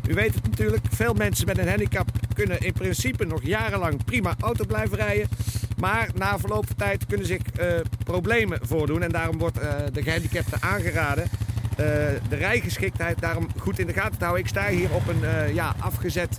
u 0.09 0.15
weet 0.15 0.35
het 0.35 0.49
natuurlijk, 0.51 0.85
veel 0.91 1.15
mensen 1.15 1.47
met 1.47 1.59
een 1.59 1.69
handicap 1.69 2.11
kunnen 2.35 2.61
in 2.61 2.73
principe 2.73 3.25
nog 3.25 3.43
jarenlang 3.43 4.05
prima 4.05 4.35
auto 4.41 4.65
blijven 4.65 4.97
rijden. 4.97 5.29
Maar 5.77 6.09
na 6.15 6.39
verloop 6.39 6.67
van 6.67 6.77
tijd 6.77 7.07
kunnen 7.07 7.27
zich 7.27 7.41
eh, 7.57 7.75
problemen 8.05 8.59
voordoen. 8.63 9.03
En 9.03 9.11
daarom 9.11 9.39
wordt 9.39 9.59
eh, 9.59 9.71
de 9.93 10.03
gehandicapte 10.03 10.57
aangeraden 10.61 11.25
eh, 11.25 11.87
de 12.29 12.37
rijgeschiktheid 12.37 13.21
daarom 13.21 13.49
goed 13.59 13.79
in 13.79 13.87
de 13.87 13.93
gaten 13.93 14.19
te 14.19 14.25
houden. 14.25 14.45
Ik 14.45 14.51
sta 14.51 14.69
hier 14.69 14.95
op 14.95 15.09
een 15.09 15.55
ja, 15.55 15.75
afgezet 15.79 16.39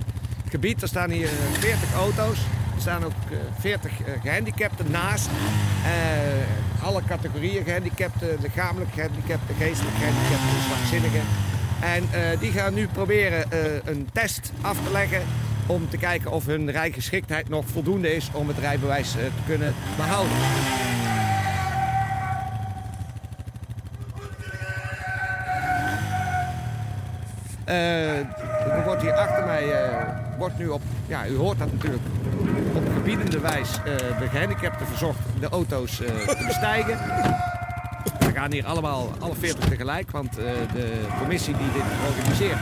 gebied. 0.56 0.82
Er 0.82 0.88
staan 0.88 1.10
hier 1.10 1.28
eh, 1.28 1.60
40 1.60 1.94
auto's. 1.94 2.38
Er 2.76 2.82
staan 2.82 3.04
ook 3.04 3.20
eh, 3.32 3.38
40 3.60 3.92
eh, 3.92 4.22
gehandicapten 4.22 4.92
naast. 4.92 5.30
Alle 6.84 7.02
categorieën 7.08 7.64
gehandicapten, 7.64 8.38
lichamelijk 8.42 8.92
gehandicapten, 8.94 9.56
geestelijk 9.56 9.96
gehandicapten, 9.96 10.62
zwakzinnigen. 10.68 11.24
En 11.82 12.04
eh, 12.12 12.40
die 12.40 12.52
gaan 12.52 12.74
nu 12.74 12.88
proberen 12.88 13.52
eh, 13.52 13.60
een 13.86 14.10
test 14.14 14.52
af 14.62 14.78
te 14.86 14.92
leggen 14.92 15.22
om 15.68 15.90
te 15.90 15.98
kijken 15.98 16.32
of 16.32 16.46
hun 16.46 16.72
rijgeschiktheid 16.72 17.50
nog 17.50 17.66
voldoende 17.68 18.16
is 18.16 18.30
om 18.34 18.48
het 18.48 18.58
rijbewijs 18.58 19.16
eh, 19.16 19.24
te 19.24 19.42
kunnen 19.46 19.74
behouden. 19.96 20.38
Eh, 27.66 28.18
er 28.78 28.84
wordt 28.86 29.02
hier 29.02 29.14
achter 29.14 29.46
mij 29.46 29.64
wordt 30.38 30.58
nu 30.58 30.68
op, 30.68 30.82
ja, 31.08 31.28
u 31.28 31.36
hoort 31.36 31.60
dat 31.60 31.72
natuurlijk, 31.72 32.04
op 32.74 32.84
gebiedende 32.94 33.40
wijs 33.40 33.70
eh, 33.78 34.20
de 34.20 34.28
gehandicapten 34.30 34.88
verzocht 34.88 35.20
de 35.40 35.50
auto's 35.50 35.96
te 35.96 36.44
bestijgen. 36.48 36.98
Gaan 38.36 38.52
hier 38.52 38.66
allemaal, 38.66 39.14
alle 39.20 39.36
40 39.36 39.70
tegelijk, 39.70 40.12
want 40.12 40.38
eh, 40.38 40.46
de 40.74 40.92
commissie 41.20 41.58
die 41.58 41.72
dit 41.72 41.84
organiseert 42.08 42.58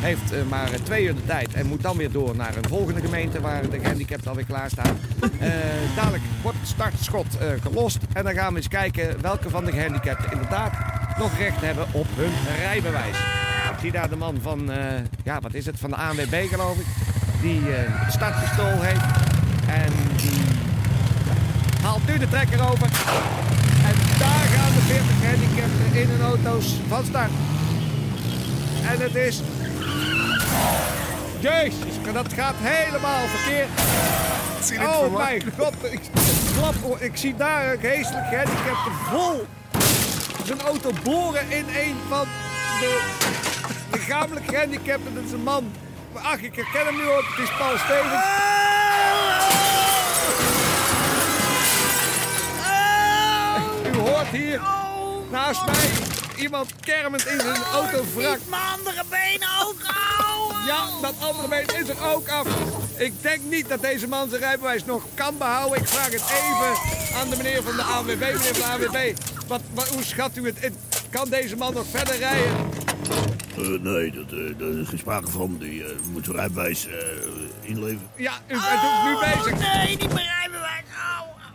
heeft 0.00 0.32
eh, 0.32 0.38
maar 0.48 0.70
twee 0.82 1.04
uur 1.04 1.14
de 1.14 1.24
tijd 1.24 1.54
en 1.54 1.66
moet 1.66 1.82
dan 1.82 1.96
weer 1.96 2.10
door 2.10 2.36
naar 2.36 2.56
een 2.56 2.68
volgende 2.68 3.00
gemeente 3.00 3.40
waar 3.40 3.70
de 3.70 3.78
gehandicapten 3.78 4.28
alweer 4.30 4.44
klaarstaan. 4.44 4.98
Eh 5.38 5.48
dadelijk 5.96 6.22
wordt 6.42 6.58
het 6.58 6.68
startschot 6.68 7.26
gelost 7.62 7.98
en 8.12 8.24
dan 8.24 8.34
gaan 8.34 8.50
we 8.52 8.56
eens 8.56 8.68
kijken 8.68 9.20
welke 9.20 9.50
van 9.50 9.64
de 9.64 9.72
gehandicapten 9.72 10.32
inderdaad 10.32 10.72
nog 11.18 11.38
recht 11.38 11.60
hebben 11.60 11.86
op 11.92 12.06
hun 12.14 12.32
rijbewijs. 12.58 13.16
Ik 13.72 13.78
zie 13.80 13.92
daar 13.92 14.08
de 14.08 14.16
man 14.16 14.38
van, 14.42 14.70
ja 15.24 15.40
wat 15.40 15.54
is 15.54 15.66
het, 15.66 15.78
van 15.78 15.90
de 15.90 15.96
ANWB 15.96 16.48
geloof 16.48 16.78
ik, 16.78 16.86
die 17.40 17.60
het 17.64 18.12
startpistool 18.12 18.80
heeft 18.80 19.04
en 19.68 19.92
die 20.16 20.40
haalt 21.82 22.06
nu 22.06 22.18
de 22.18 22.28
trekker 22.28 22.70
over. 22.70 22.88
En 23.84 23.94
daar 24.18 24.47
40 24.88 25.06
gehandicapten 25.20 26.00
in 26.00 26.08
hun 26.08 26.20
auto's 26.20 26.74
van 26.88 27.04
start. 27.04 27.30
En 28.90 29.00
het 29.00 29.14
is... 29.14 29.40
Jezus, 31.40 32.12
dat 32.12 32.32
gaat 32.32 32.54
helemaal 32.58 33.26
verkeerd. 33.26 33.68
Oh 34.80 35.16
mijn 35.16 35.42
god, 35.58 35.74
ik, 35.92 36.00
klap, 36.56 37.00
ik 37.00 37.16
zie 37.16 37.36
daar 37.36 37.72
een 37.72 37.78
geestelijk 37.78 38.26
gehandicapte 38.26 38.90
vol 39.10 39.46
zijn 40.44 40.60
auto 40.60 40.90
boren 41.02 41.50
in 41.50 41.64
een 41.68 41.96
van 42.08 42.26
de 42.80 43.02
lichamelijk 43.92 44.46
gehandicapten. 44.46 45.14
Dat 45.14 45.24
is 45.24 45.32
een 45.32 45.42
man. 45.42 45.72
Ach, 46.12 46.40
ik 46.40 46.54
herken 46.54 46.86
hem 46.86 46.96
nu 46.96 47.08
ook, 47.08 47.24
het 47.24 47.38
is 47.38 47.56
Paul 47.56 47.78
Stevens. 47.78 48.57
Hier 54.32 54.60
naast 55.30 55.66
mij 55.66 55.90
iemand 56.36 56.72
kermend 56.80 57.26
in 57.26 57.40
zijn 57.40 57.62
auto 57.62 58.04
wrak. 58.14 58.38
Mijn 58.48 58.62
andere 58.76 59.02
benen 59.10 59.48
ook 59.66 59.82
houden! 59.82 60.66
Ja, 60.66 60.84
dat 61.02 61.14
andere 61.18 61.48
been 61.48 61.80
is 61.80 61.88
er 61.88 62.06
ook 62.14 62.28
af. 62.28 62.46
Ik 62.96 63.12
denk 63.22 63.40
niet 63.42 63.68
dat 63.68 63.80
deze 63.80 64.08
man 64.08 64.28
zijn 64.28 64.40
rijbewijs 64.40 64.84
nog 64.84 65.02
kan 65.14 65.38
behouden. 65.38 65.78
Ik 65.78 65.88
vraag 65.88 66.12
het 66.12 66.22
even 66.30 67.18
aan 67.18 67.30
de 67.30 67.36
meneer 67.36 67.62
van 67.62 67.76
de 67.76 67.82
ANWB. 67.82 68.20
Meneer 68.20 68.54
van 68.54 68.78
de 68.78 68.86
ANWB, 68.86 69.18
wat, 69.46 69.60
wat, 69.74 69.88
hoe 69.88 70.04
schat 70.04 70.36
u 70.36 70.46
het 70.46 70.58
in? 70.58 70.76
Kan 71.10 71.28
deze 71.28 71.56
man 71.56 71.74
nog 71.74 71.86
verder 71.90 72.16
rijden? 72.16 72.70
Eh, 73.56 73.66
nee, 73.80 74.10
dat, 74.10 74.32
eh, 74.32 74.58
daar 74.58 74.68
is 74.68 74.88
geen 74.88 74.98
sprake 74.98 75.30
van. 75.30 75.56
Die 75.58 75.84
eh, 75.84 75.90
moet 76.12 76.24
zijn 76.24 76.36
rijbewijs 76.36 76.86
eh, 76.86 76.94
inleveren. 77.60 78.10
Ja, 78.16 78.32
u 78.46 78.52
bent 78.52 79.04
nu 79.04 79.34
bezig. 79.34 79.72
Nee, 79.72 79.96
niet 79.96 80.12
mijn 80.12 80.26
rijbewijs. 80.26 80.68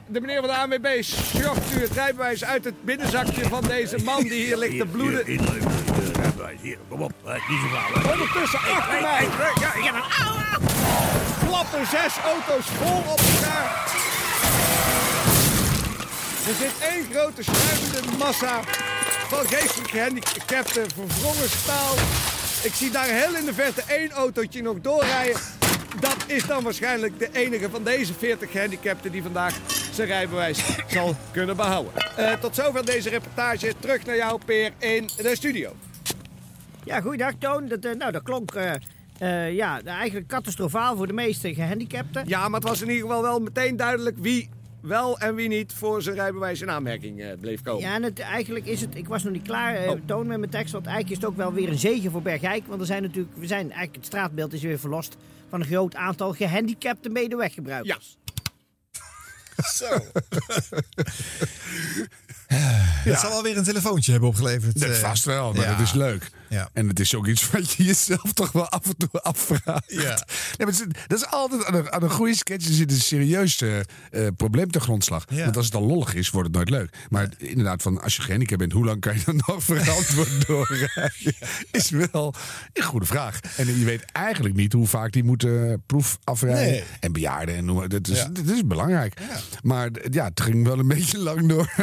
De 0.08 0.22
meneer 0.22 0.40
van 0.40 0.50
de 0.50 0.56
ANWB 0.56 1.04
schrocht 1.04 1.76
u 1.76 1.82
het 1.82 1.92
rijbewijs 1.92 2.44
uit 2.44 2.66
het 2.66 2.84
binnenzakje 2.84 3.48
van 3.48 3.64
deze 3.64 3.98
man 4.04 4.24
die 4.24 4.46
hier 4.46 4.58
ligt 4.58 4.78
te 4.78 4.86
bloeden. 4.86 5.26
Hier, 5.26 5.42
rijbewijs. 6.14 6.60
Hier, 6.62 6.78
kom 6.88 7.02
op. 7.02 7.14
Niet 7.50 7.60
zo. 7.60 8.12
Ondertussen 8.12 8.60
achter 8.60 9.02
mij 9.02 9.28
Ja, 9.84 9.92
nou, 9.92 10.04
au, 10.26 10.38
au. 10.60 11.48
klappen 11.48 11.86
zes 11.86 12.18
auto's 12.24 12.66
vol 12.66 12.98
op 12.98 13.20
elkaar. 13.20 13.92
Er 16.48 16.56
zit 16.60 16.90
één 16.90 17.06
grote 17.12 17.44
schuimende 17.44 18.18
massa 18.18 18.60
van 19.28 19.48
geestelijk 19.48 19.90
gehandicapten, 19.90 20.90
verwrongen 20.90 21.50
staal. 21.50 21.96
Ik 22.64 22.74
zie 22.74 22.92
daar 22.92 23.06
heel 23.06 23.36
in 23.36 23.46
de 23.46 23.54
verte 23.54 23.84
één 23.88 24.12
autootje 24.12 24.62
nog 24.62 24.78
doorrijden. 24.82 25.63
Dat 26.00 26.18
is 26.28 26.46
dan 26.46 26.64
waarschijnlijk 26.64 27.20
de 27.20 27.30
enige 27.32 27.70
van 27.70 27.84
deze 27.84 28.14
40 28.14 28.52
gehandicapten 28.52 29.12
die 29.12 29.22
vandaag 29.22 29.60
zijn 29.92 30.08
rijbewijs 30.08 30.66
zal 30.88 31.16
kunnen 31.32 31.56
behouden. 31.56 31.94
Eh, 32.16 32.34
tot 32.34 32.56
zover 32.56 32.86
deze 32.86 33.10
reportage. 33.10 33.74
Terug 33.80 34.06
naar 34.06 34.16
jou, 34.16 34.40
Peer, 34.46 34.72
in 34.80 35.10
de 35.18 35.36
studio. 35.36 35.76
Ja, 36.84 37.02
goeiedag 37.02 37.34
Toon. 37.40 37.68
Dat, 37.68 37.86
eh, 37.86 37.96
nou, 37.96 38.12
dat 38.12 38.24
klonk 38.24 38.52
eh, 38.54 39.54
ja, 39.54 39.84
eigenlijk 39.84 40.28
catastrofaal 40.28 40.96
voor 40.96 41.08
de 41.08 41.14
meeste 41.14 41.54
gehandicapten. 41.54 42.24
Ja, 42.28 42.48
maar 42.48 42.60
het 42.60 42.70
was 42.70 42.82
in 42.82 42.90
ieder 42.90 43.08
geval 43.08 43.22
wel 43.22 43.40
meteen 43.40 43.78
duidelijk 43.78 44.18
wie 44.20 44.50
wel 44.84 45.18
en 45.20 45.36
wie 45.36 45.48
niet 45.48 45.74
voor 45.74 46.02
zijn 46.02 46.16
rijbewijs 46.16 46.62
in 46.62 46.70
aanmerking 46.70 47.40
bleef 47.40 47.62
komen. 47.62 47.82
Ja, 47.82 47.96
en 47.96 48.04
het, 48.04 48.20
eigenlijk 48.20 48.66
is 48.66 48.82
het, 48.82 48.96
ik 48.96 49.08
was 49.08 49.24
nog 49.24 49.34
niet 49.34 49.42
klaar, 49.42 49.76
eh, 49.76 49.92
Toon, 50.06 50.28
met 50.28 50.38
mijn 50.38 50.52
tekst. 50.52 50.74
Want 50.74 50.86
eigenlijk 50.86 51.16
is 51.16 51.22
het 51.22 51.32
ook 51.32 51.38
wel 51.38 51.54
weer 51.54 51.70
een 51.70 51.80
zegen 51.80 52.12
voor 52.12 52.22
Bergijk. 52.22 52.64
Want 52.68 52.80
er 52.80 52.86
zijn 52.86 53.02
natuurlijk, 53.02 53.38
we 53.38 53.48
zijn, 53.48 53.66
eigenlijk 53.66 53.96
het 53.96 54.06
straatbeeld 54.06 54.54
is 54.54 54.62
weer 54.62 54.80
verlost 54.80 55.18
van 55.54 55.62
een 55.62 55.68
groot 55.68 55.96
aantal 55.96 56.34
gehandicapte 56.34 57.10
medeweggebruikers. 57.10 58.18
Zo. 59.80 59.88
Het 63.04 63.20
zal 63.20 63.30
wel 63.30 63.44
weer 63.44 63.58
een 63.58 63.64
telefoontje 63.64 64.12
hebben 64.12 64.30
opgeleverd. 64.30 64.80
Dat 64.80 64.90
eh. 64.90 64.96
vast 64.96 65.26
wel, 65.26 65.54
maar 65.54 65.64
Ja. 65.66 65.72
dat 65.72 65.80
is 65.80 65.94
leuk. 65.94 66.30
Ja. 66.54 66.70
En 66.74 66.88
het 66.88 67.00
is 67.00 67.16
ook 67.16 67.28
iets 67.28 67.50
wat 67.52 67.72
je 67.72 67.84
jezelf 67.84 68.34
toch 68.34 68.52
wel 68.52 68.70
af 68.70 68.86
en 68.86 68.98
toe 68.98 69.22
afvraagt. 69.22 69.84
Ja. 69.88 70.00
Nee, 70.58 70.68
maar 70.68 70.68
het 70.68 70.88
dat 71.08 71.18
is 71.18 71.26
altijd 71.26 71.66
aan 71.66 71.76
een, 71.76 71.92
aan 71.92 72.04
een 72.04 72.10
goede 72.10 72.36
sketch 72.36 72.66
zit 72.70 72.92
een 72.92 72.98
serieus 73.02 73.62
eh, 73.62 73.80
eh, 73.80 73.86
probleem 74.38 74.72
te 74.72 74.80
grondslag. 74.80 75.26
Ja. 75.30 75.44
Want 75.44 75.56
als 75.56 75.66
het 75.66 75.74
dan 75.74 75.84
lollig 75.84 76.14
is, 76.14 76.30
wordt 76.30 76.48
het 76.48 76.56
nooit 76.58 76.70
leuk. 76.70 76.96
Maar 77.10 77.30
inderdaad, 77.38 77.82
van, 77.82 78.02
als 78.02 78.16
je 78.16 78.22
gehandicapt 78.22 78.60
bent, 78.60 78.72
hoe 78.72 78.86
lang 78.86 79.02
kan 79.02 79.14
je 79.14 79.22
dan 79.26 79.42
nog 79.48 79.64
verantwoord 79.74 80.48
doorrijden? 80.48 81.36
Is 81.72 81.90
wel 81.90 82.34
een 82.74 82.84
goede 82.84 83.06
vraag. 83.06 83.40
En 83.58 83.80
je 83.80 83.86
weet 83.86 84.06
eigenlijk 84.12 84.56
niet 84.56 84.74
hoe 84.74 84.88
vaak 84.88 85.12
die 85.12 85.24
moeten 85.24 85.84
proef 85.86 86.18
afrijden. 86.24 86.72
Nee. 86.72 86.84
En 87.00 87.12
bejaarden. 87.12 87.56
En 87.56 87.68
hoe, 87.68 87.88
dat, 87.88 88.08
is, 88.08 88.18
Ja. 88.18 88.30
dat 88.30 88.46
is 88.48 88.66
belangrijk. 88.66 89.14
Maar 89.62 89.90
ja, 90.12 90.26
het 90.26 90.42
ging 90.42 90.66
wel 90.66 90.80
een 90.80 90.88
beetje 90.88 91.18
lang 91.18 91.48
door. 91.50 91.72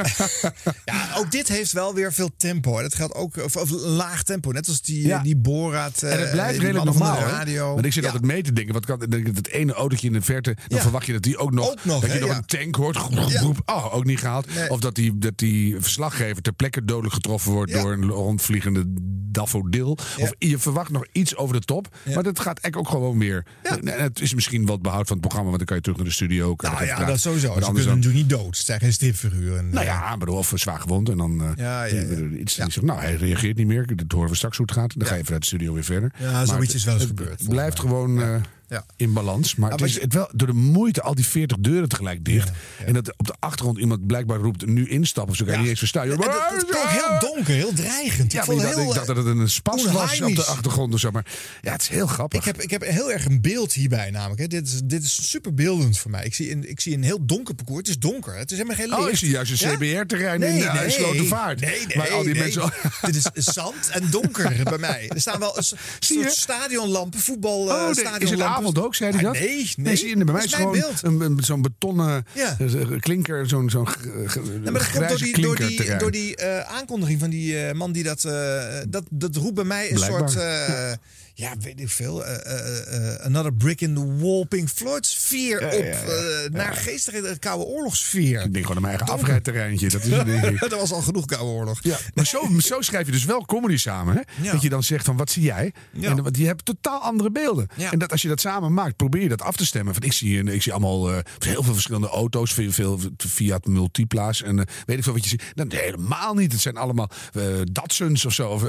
Ja, 0.84 1.14
ook 1.16 1.30
dit 1.30 1.48
heeft 1.48 1.72
wel 1.72 1.94
weer 1.94 2.12
veel 2.12 2.30
tempo. 2.36 2.80
Dat 2.82 2.94
geldt 2.94 3.14
ook, 3.14 3.36
of, 3.36 3.56
of 3.56 3.70
laag 3.70 4.22
tempo. 4.22 4.50
Net 4.50 4.59
als 4.68 4.80
die, 4.82 5.06
Ja. 5.06 5.22
die 5.22 5.36
Borat. 5.36 6.02
En 6.02 6.10
het 6.10 6.20
eh, 6.26 6.32
blijft 6.32 6.52
die 6.58 6.60
redelijk 6.66 6.84
normaal. 6.84 7.18
radio. 7.18 7.72
Want 7.74 7.86
ik 7.86 7.92
zit 7.92 8.02
Ja. 8.04 8.10
altijd 8.10 8.32
mee 8.32 8.42
te 8.42 8.52
denken. 8.52 8.74
Wat 8.74 8.86
kan 8.86 8.98
denk 8.98 9.26
ik 9.26 9.34
dat 9.34 9.46
ene 9.46 9.72
autootje 9.72 10.06
in 10.06 10.12
de 10.12 10.22
verte. 10.22 10.54
Dan 10.54 10.64
Ja. 10.76 10.82
verwacht 10.82 11.06
je 11.06 11.12
dat 11.12 11.22
die 11.22 11.38
ook 11.38 11.52
nog. 11.52 11.70
Ook 11.70 11.84
nog, 11.84 12.00
dat 12.00 12.12
je 12.12 12.18
nog 12.18 12.28
ja. 12.30 12.36
een 12.36 12.44
tank 12.46 12.74
hoort. 12.74 12.96
Groep, 12.96 13.18
groep. 13.18 13.62
Oh, 13.64 13.94
ook 13.94 14.04
niet 14.04 14.18
gehaald. 14.18 14.54
Nee. 14.54 14.70
Of 14.70 14.80
dat 14.80 14.94
die, 14.94 15.18
dat 15.18 15.38
die 15.38 15.76
verslaggever 15.80 16.42
ter 16.42 16.52
plekke 16.52 16.84
dodelijk 16.84 17.14
getroffen 17.14 17.52
wordt 17.52 17.70
Ja. 17.72 17.82
door 17.82 17.92
een 17.92 18.08
rondvliegende 18.08 18.84
daffodil. 19.32 19.98
Ja. 20.16 20.22
Of 20.24 20.32
je 20.38 20.58
verwacht 20.58 20.90
nog 20.90 21.06
iets 21.12 21.36
over 21.36 21.54
de 21.60 21.64
top. 21.64 21.96
Ja. 22.04 22.14
Maar 22.14 22.22
dat 22.22 22.40
gaat 22.40 22.58
eigenlijk 22.58 22.76
ook 22.76 22.88
gewoon 23.00 23.18
weer. 23.18 23.44
En 23.62 23.86
het 24.02 24.20
is 24.20 24.34
misschien 24.34 24.66
wat 24.66 24.82
behoud 24.82 25.06
van 25.06 25.16
het 25.16 25.20
programma. 25.26 25.46
Want 25.48 25.56
dan 25.58 25.66
kan 25.66 25.76
je 25.76 25.82
terug 25.82 25.98
naar 25.98 26.06
de 26.06 26.12
studio. 26.12 26.54
Nou 26.56 26.84
ja, 26.84 27.04
dat 27.04 27.20
sowieso. 27.20 27.48
Maar 27.54 27.62
Ze 27.62 27.72
kunnen 27.72 27.86
natuurlijk 27.86 28.14
niet 28.14 28.28
dood. 28.28 28.56
Het 28.56 28.66
zijn 28.66 28.80
geen 28.80 28.92
stripfiguren. 28.92 29.68
nou 29.70 29.84
ja, 29.86 30.16
bedoel, 30.16 30.36
of 30.36 30.52
zwaar 30.54 30.80
gewond. 30.80 31.08
En 31.08 31.16
dan 31.16 31.56
eh, 31.56 32.40
iets, 32.40 32.56
nou, 32.80 33.00
hij 33.00 33.14
reageert 33.14 33.56
niet 33.56 33.66
meer. 33.66 33.86
Dat 33.96 34.12
horen 34.12 34.30
we 34.30 34.36
straks 34.36 34.49
hoe 34.56 34.66
het 34.66 34.74
gaat. 34.76 34.98
Dan 34.98 35.08
ga 35.08 35.14
je 35.14 35.24
vanuit 35.24 35.40
de 35.42 35.48
studio 35.48 35.72
weer 35.74 35.84
verder. 35.84 36.12
Ja, 36.18 36.30
Maar 36.32 36.46
zoiets 36.46 36.66
het- 36.66 36.76
is 36.76 36.84
wel 36.84 36.94
eens 36.94 37.02
het 37.02 37.18
gebeurd, 37.18 37.48
blijft 37.48 37.76
mij. 37.82 37.86
gewoon 37.90 38.22
eh, 38.22 38.34
Ja. 38.70 38.84
in 38.96 39.12
balans. 39.12 39.54
Maar 39.54 39.70
het 39.70 39.80
is 39.80 40.00
het 40.00 40.14
wel 40.14 40.28
door 40.32 40.46
de 40.46 40.52
moeite, 40.52 41.02
al 41.02 41.14
die 41.14 41.26
40 41.26 41.56
deuren 41.60 41.88
tegelijk 41.88 42.24
dicht. 42.24 42.50
En 42.86 42.92
dat 42.92 43.12
op 43.16 43.26
de 43.26 43.34
achtergrond 43.38 43.78
iemand 43.78 44.06
blijkbaar 44.06 44.38
roept, 44.38 44.66
nu 44.66 44.88
instappen. 44.88 45.36
Zo 45.36 45.44
kan 45.44 45.54
je 45.54 45.60
niet 45.60 45.68
eens 45.68 45.78
verstaan. 45.78 46.08
Klonk 46.08 46.88
heel 46.88 47.18
donker, 47.18 47.54
heel 47.54 47.72
dreigend. 47.72 48.32
Ja, 48.32 48.40
ik 48.40 48.46
maar 48.46 48.56
vond 48.56 48.68
het 48.68 48.76
dacht, 48.76 48.88
ik 48.88 48.94
dacht 48.94 49.06
dat 49.06 49.16
het 49.16 49.26
een 49.26 49.50
spas 49.50 49.84
was 49.84 50.20
op 50.20 50.36
de 50.36 50.44
achtergrond. 50.44 51.00
zo, 51.00 51.10
maar 51.10 51.26
ja, 51.60 51.72
het 51.72 51.82
is 51.82 51.88
heel 51.88 52.06
grappig. 52.06 52.38
Ik 52.38 52.44
heb, 52.44 52.60
ik 52.60 52.70
heb 52.70 52.82
heel 52.82 53.12
erg 53.12 53.24
een 53.24 53.40
beeld 53.40 53.72
hierbij 53.72 54.10
namelijk. 54.10 54.40
Hè. 54.40 54.46
Dit, 54.46 54.66
is, 54.66 54.80
dit 54.84 55.02
is 55.02 55.30
super 55.30 55.54
beeldend 55.54 55.98
voor 55.98 56.10
mij. 56.10 56.24
Ik 56.24 56.34
zie, 56.34 56.50
een, 56.50 56.70
ik 56.70 56.80
zie 56.80 56.94
een 56.94 57.02
heel 57.02 57.26
donker 57.26 57.54
parcours. 57.54 57.78
Het 57.78 57.88
is 57.88 57.98
donker. 57.98 58.36
Het 58.36 58.50
is 58.50 58.56
helemaal 58.56 58.78
geen 58.78 58.88
licht. 58.88 59.00
Oh, 59.00 59.08
ik 59.08 59.16
zie 59.16 59.30
juist 59.30 59.62
een? 59.62 59.76
CBR-terrein 59.76 60.42
in, 60.42 60.56
uh, 60.56 60.84
in 60.84 60.90
Slotervaart. 60.90 61.60
Nee, 61.60 61.86
nee, 61.86 61.96
Waar 61.96 62.10
al 62.10 62.22
die 62.22 62.32
nee. 62.32 62.42
mensen... 62.42 62.72
Dit 63.12 63.30
is 63.34 63.44
zand 63.44 63.88
en 63.90 64.10
donker 64.10 64.60
bij 64.64 64.78
mij. 64.78 65.08
Er 65.08 65.20
staan 65.20 65.40
wel 65.40 65.56
een 65.56 65.62
soort 65.62 66.32
stadionlampen, 66.32 67.20
voetbal 67.20 67.72
Eh, 68.60 68.66
nee, 68.66 68.72
avond 68.72 68.86
ook, 68.86 68.94
zei 68.94 69.10
hij 69.10 69.18
Ah, 69.18 69.24
dat? 69.32 69.42
Nee, 69.42 69.72
nee. 69.76 69.96
zie 69.96 70.08
je, 70.08 70.24
bij 70.24 70.34
mij 70.34 70.44
is 70.44 70.54
gewoon 70.54 70.82
een, 71.02 71.20
een- 71.20 71.38
zo'n 71.44 71.62
betonnen 71.62 72.24
Ja. 72.34 72.56
eh, 72.58 72.98
klinker, 73.00 73.48
zo'n 73.48 73.70
zo'n 73.70 73.88
Ja, 74.64 74.70
maar 74.70 74.72
dat 74.72 74.90
komt 74.90 75.08
door 75.08 75.18
die, 75.18 75.40
door 75.40 75.56
die, 75.56 75.96
door 75.96 76.10
die 76.10 76.36
eh, 76.36 76.76
aankondiging 76.76 77.20
van 77.20 77.30
die 77.30 77.58
eh, 77.66 77.74
man 77.74 77.92
die 77.92 78.02
dat, 78.02 78.24
eh, 78.24 78.62
dat... 78.88 79.04
Dat 79.10 79.36
roept 79.36 79.54
bij 79.54 79.64
mij 79.64 79.88
een 79.88 79.94
Blijkbaar. 79.94 80.28
soort... 80.30 80.42
eh, 80.44 80.92
ja, 81.40 81.54
weet 81.60 81.80
ik 81.80 81.88
veel. 81.88 82.24
eh, 82.24 83.14
eh, 83.14 83.20
another 83.24 83.52
brick 83.52 83.80
in 83.80 83.94
the 83.94 84.16
wall, 84.16 84.44
Pink 84.44 84.68
Floyd 84.68 85.06
sfeer 85.06 85.60
Ja, 85.60 85.66
op. 85.66 85.82
ja, 85.84 86.12
ja. 86.42 86.48
naar 86.50 86.72
geestige 86.74 87.36
Koude 87.38 87.64
Oorlogssfeer. 87.64 88.44
Ik 88.44 88.52
denk 88.52 88.66
gewoon 88.66 88.82
mijn 88.82 88.96
eigen 88.96 89.14
afrijdterreintje. 89.16 89.88
Dat 89.88 90.04
is 90.04 90.10
het, 90.10 90.26
denk 90.26 90.44
ik. 90.44 90.60
dat 90.70 90.80
was 90.80 90.92
al 90.92 91.00
genoeg 91.02 91.24
Koude 91.24 91.46
Oorlog. 91.50 91.78
Ja, 91.82 91.98
maar 92.14 92.26
zo, 92.26 92.48
zo 92.58 92.80
schrijf 92.80 93.06
je 93.06 93.12
dus 93.12 93.24
wel 93.24 93.44
comedy 93.44 93.76
samen. 93.76 94.14
Hè? 94.16 94.50
Dat 94.52 94.62
je 94.62 94.68
dan 94.68 94.82
zegt 94.82 95.04
van 95.04 95.16
wat 95.16 95.30
zie 95.30 95.42
jij? 95.42 95.72
Ja. 95.92 96.10
En, 96.10 96.22
want 96.22 96.36
je 96.36 96.46
hebt 96.46 96.64
totaal 96.64 97.00
andere 97.00 97.30
beelden. 97.30 97.66
Ja. 97.76 97.92
En 97.92 97.98
dat 97.98 98.12
als 98.12 98.22
je 98.22 98.28
dat 98.28 98.40
samen 98.40 98.74
maakt, 98.74 98.96
probeer 98.96 99.22
je 99.22 99.28
dat 99.28 99.42
af 99.42 99.56
te 99.56 99.66
stemmen. 99.66 99.94
Van, 99.94 100.02
ik, 100.02 100.12
zie, 100.12 100.42
ik 100.44 100.62
zie 100.62 100.72
allemaal 100.72 101.08
heel 101.38 101.62
veel 101.62 101.72
verschillende 101.72 102.08
auto's, 102.08 102.52
veel, 102.52 102.72
veel 102.72 103.00
Fiat 103.16 103.66
Multipla's 103.66 104.42
en 104.42 104.56
weet 104.86 104.96
ik 104.98 105.02
veel 105.04 105.12
wat 105.12 105.22
je 105.22 105.28
ziet. 105.28 105.42
Nou, 105.54 105.68
nee, 105.68 105.80
helemaal 105.80 106.34
niet. 106.34 106.52
Het 106.52 106.60
zijn 106.60 106.76
allemaal 106.76 107.10
Datsuns 107.72 108.24
of 108.24 108.32
zo. 108.32 108.48
Of, 108.48 108.64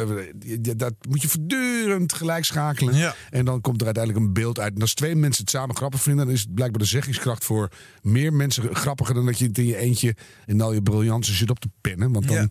dat 0.78 0.94
moet 1.10 1.22
je 1.22 1.28
voortdurend 1.30 2.14
gelijk 2.14 2.46
schakelen. 2.62 2.96
Ja. 2.96 3.16
En 3.30 3.46
dan 3.46 3.62
komt 3.62 3.80
er 3.80 3.86
uiteindelijk 3.86 4.26
een 4.26 4.34
beeld 4.34 4.60
uit. 4.60 4.76
En 4.76 4.82
als 4.82 4.94
twee 4.94 5.16
mensen 5.16 5.42
het 5.44 5.52
samen 5.54 5.76
grappig 5.76 6.02
vinden, 6.02 6.26
dan 6.26 6.34
is 6.36 6.42
het 6.42 6.54
blijkbaar 6.54 6.80
de 6.82 6.88
zeggingskracht 6.88 7.46
voor 7.46 7.70
meer 8.02 8.34
mensen 8.34 8.76
grappiger 8.76 9.16
dan 9.16 9.26
dat 9.26 9.40
je 9.40 9.46
het 9.48 9.58
in 9.58 9.66
je 9.66 9.78
eentje 9.78 10.16
in 10.46 10.62
al 10.62 10.74
je 10.74 10.82
briljantse 10.82 11.34
zit 11.34 11.50
op 11.50 11.60
te 11.60 11.70
pennen. 11.82 12.12
Want 12.12 12.28
dan 12.28 12.36
Ja. 12.38 12.48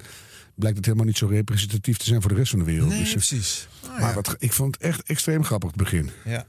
blijkt 0.54 0.76
het 0.76 0.86
helemaal 0.86 1.06
niet 1.06 1.18
zo 1.18 1.26
representatief 1.26 1.96
te 1.96 2.04
zijn 2.04 2.20
voor 2.20 2.30
de 2.30 2.36
rest 2.36 2.50
van 2.50 2.58
de 2.58 2.64
wereld. 2.64 2.88
Nee, 2.88 2.98
Dus, 2.98 3.08
eh, 3.08 3.14
precies. 3.14 3.68
Ah, 3.84 3.90
maar 4.00 4.08
ja. 4.08 4.14
wat, 4.14 4.36
ik 4.38 4.52
vond 4.52 4.74
het 4.74 4.82
echt 4.84 5.02
extreem 5.02 5.44
grappig 5.44 5.68
het 5.68 5.78
begin. 5.78 6.10
Ja. 6.24 6.44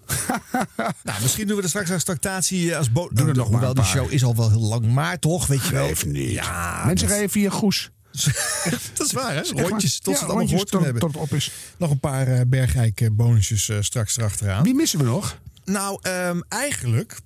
nou, 1.04 1.22
misschien 1.22 1.48
doen 1.48 1.58
we 1.58 1.64
er 1.64 1.70
straks 1.70 1.92
als 1.92 2.04
tractatie 2.04 2.78
als 2.78 2.92
bo- 2.92 3.10
Doe 3.14 3.28
er 3.28 3.36
nog 3.36 3.38
maar 3.38 3.50
Hoewel 3.52 3.70
een 3.70 3.76
die 3.76 3.84
show 3.86 4.12
is 4.12 4.24
al 4.24 4.36
wel 4.36 4.50
heel 4.50 4.60
lang, 4.62 4.86
maar 4.94 5.20
toch, 5.20 5.48
weet 5.48 5.66
je 5.66 5.72
wel. 5.74 5.88
Geef 5.88 6.06
niet. 6.06 6.30
Ja, 6.32 6.84
Mensen 6.86 7.08
rijden 7.08 7.30
via 7.30 7.50
Goes. 7.50 7.90
dat 8.98 9.06
is 9.08 9.12
waar, 9.14 9.34
hè? 9.36 9.42
Rondjes 9.42 10.00
tot 10.00 10.14
Ja, 10.14 10.20
ze 10.20 10.26
het 10.26 10.32
allemaal 10.34 10.48
gehoord 10.48 10.70
tot- 10.72 10.84
hebben. 10.84 11.02
tot 11.02 11.16
op 11.18 11.34
is. 11.34 11.52
Nog 11.78 11.90
een 11.92 12.00
paar 12.00 12.28
eh 12.28 12.42
bergrijk 12.48 13.02
eh, 13.02 13.08
bonusjes 13.12 13.70
eh, 13.70 13.78
straks 13.82 14.18
erachteraan. 14.18 14.64
Wie 14.64 14.74
missen 14.74 15.00
we 15.00 15.06
nog? 15.06 15.38
Nou, 15.66 16.00
ehm, 16.02 16.40
eigenlijk... 16.50 17.18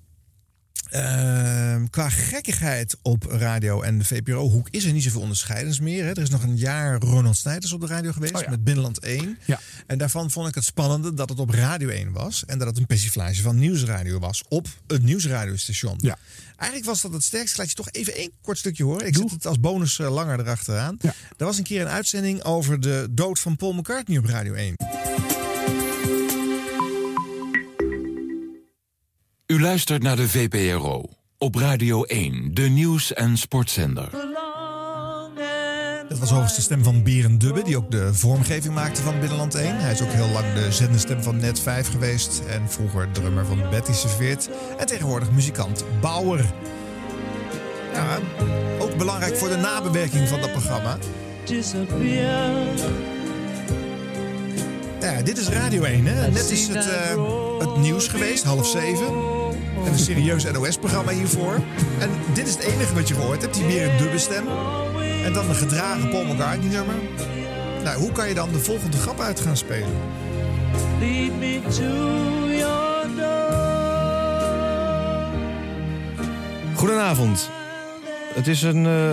ehm, 0.90 1.86
qua 1.90 2.08
gekkigheid 2.08 2.96
op 3.02 3.24
radio 3.24 3.82
en 3.82 3.98
de 3.98 4.04
VPRO-hoek 4.04 4.68
is 4.70 4.84
er 4.84 4.92
niet 4.92 5.02
zoveel 5.02 5.20
onderscheidens 5.20 5.80
meer. 5.80 6.04
Hè. 6.04 6.10
Er 6.10 6.18
is 6.22 6.30
nog 6.30 6.42
een 6.42 6.56
jaar 6.56 6.98
Ronald 7.00 7.36
Snijders 7.36 7.72
op 7.72 7.80
de 7.80 7.86
radio 7.86 8.12
geweest 8.12 8.34
Oh 8.34 8.40
ja. 8.40 8.50
met 8.50 8.64
Binnenland 8.64 8.98
1. 8.98 9.38
Ja. 9.44 9.60
En 9.86 9.98
daarvan 9.98 10.30
vond 10.30 10.48
ik 10.48 10.54
het 10.54 10.64
spannende 10.64 11.14
dat 11.14 11.28
het 11.28 11.38
op 11.38 11.50
Radio 11.50 11.88
1 11.88 12.12
was. 12.12 12.44
En 12.46 12.58
dat 12.58 12.66
het 12.68 12.78
een 12.78 12.86
persiflage 12.86 13.42
van 13.42 13.58
Nieuwsradio 13.58 14.18
was 14.18 14.42
op 14.48 14.68
het 14.86 15.02
Nieuwsradiostation. 15.02 15.98
Ja. 16.00 16.18
Eigenlijk 16.56 16.90
was 16.90 17.00
dat 17.00 17.12
het 17.12 17.22
sterkste. 17.22 17.58
Laat 17.58 17.68
je 17.68 17.74
toch 17.74 17.90
even 17.90 18.14
één 18.14 18.32
kort 18.42 18.58
stukje 18.58 18.84
horen. 18.84 19.06
Ik 19.06 19.16
zet 19.16 19.30
het 19.30 19.46
als 19.46 19.60
bonus 19.60 19.98
eh, 19.98 20.12
langer 20.12 20.40
erachteraan. 20.40 20.96
Ja. 21.00 21.14
Er 21.36 21.44
was 21.44 21.58
een 21.58 21.64
keer 21.64 21.80
een 21.80 21.88
uitzending 21.88 22.42
over 22.42 22.80
de 22.80 23.06
dood 23.10 23.38
van 23.38 23.56
Paul 23.56 23.72
McCartney 23.72 24.18
op 24.18 24.24
Radio 24.24 24.54
1. 24.54 24.74
U 29.46 29.60
luistert 29.60 30.02
naar 30.02 30.16
de 30.16 30.28
VPRO 30.28 31.08
op 31.38 31.54
Radio 31.54 32.02
1, 32.02 32.54
de 32.54 32.62
nieuws- 32.62 33.12
en 33.12 33.36
sportzender. 33.36 34.10
Dat 36.08 36.18
was 36.18 36.28
overigens 36.28 36.56
de 36.56 36.62
stem 36.62 36.82
van 36.82 37.02
Beren 37.02 37.38
Dubbe, 37.38 37.62
die 37.62 37.76
ook 37.76 37.90
de 37.90 38.14
vormgeving 38.14 38.74
maakte 38.74 39.02
van 39.02 39.20
Binnenland 39.20 39.54
1. 39.54 39.76
Hij 39.76 39.92
is 39.92 40.02
ook 40.02 40.10
heel 40.10 40.28
lang 40.28 40.52
de 40.54 40.72
zenderstem 40.72 41.22
van 41.22 41.36
Net 41.36 41.60
5 41.60 41.90
geweest. 41.90 42.42
En 42.48 42.70
vroeger 42.70 43.10
drummer 43.12 43.46
van 43.46 43.70
Betty 43.70 43.92
Serveert. 43.92 44.48
En 44.78 44.86
tegenwoordig 44.86 45.30
muzikant 45.30 45.84
Bauer. 46.00 46.44
Ja, 47.92 48.18
ook 48.78 48.96
belangrijk 48.96 49.36
voor 49.36 49.48
de 49.48 49.56
nabewerking 49.56 50.28
van 50.28 50.40
dat 50.40 50.52
programma. 50.52 50.98
Ja, 55.00 55.22
dit 55.22 55.38
is 55.38 55.48
Radio 55.48 55.82
1, 55.82 56.06
hè? 56.06 56.30
Net 56.30 56.50
is 56.50 56.68
het, 56.68 56.88
eh, 56.88 57.58
het 57.58 57.76
nieuws 57.76 58.08
geweest, 58.08 58.44
half 58.44 58.66
zeven. 58.66 59.06
En 59.84 59.92
een 59.92 59.98
serieus 59.98 60.44
NOS-programma 60.44 61.12
hiervoor. 61.12 61.54
En 61.98 62.10
dit 62.34 62.46
is 62.46 62.54
het 62.54 62.62
enige 62.62 62.94
wat 62.94 63.08
je 63.08 63.14
gehoord 63.14 63.42
hebt, 63.42 63.54
die 63.54 63.66
Beren 63.66 63.98
Dubbe 63.98 64.18
stem. 64.18 64.44
En 65.26 65.32
dan 65.32 65.48
een 65.48 65.54
gedragen 65.54 66.08
Paul 66.08 66.24
McCartney 66.24 66.70
nummer. 66.70 66.94
Nou, 67.84 67.98
hoe 67.98 68.12
kan 68.12 68.28
je 68.28 68.34
dan 68.34 68.52
de 68.52 68.58
volgende 68.58 68.96
grap 68.96 69.20
uit 69.20 69.40
gaan 69.40 69.56
spelen? 69.56 69.92
Lead 71.00 71.38
me 71.38 71.60
to 71.68 72.48
your 72.56 72.86
Goedenavond. 76.74 77.50
Het 78.34 78.46
is 78.46 78.62
een, 78.62 78.86
eh, 78.86 79.10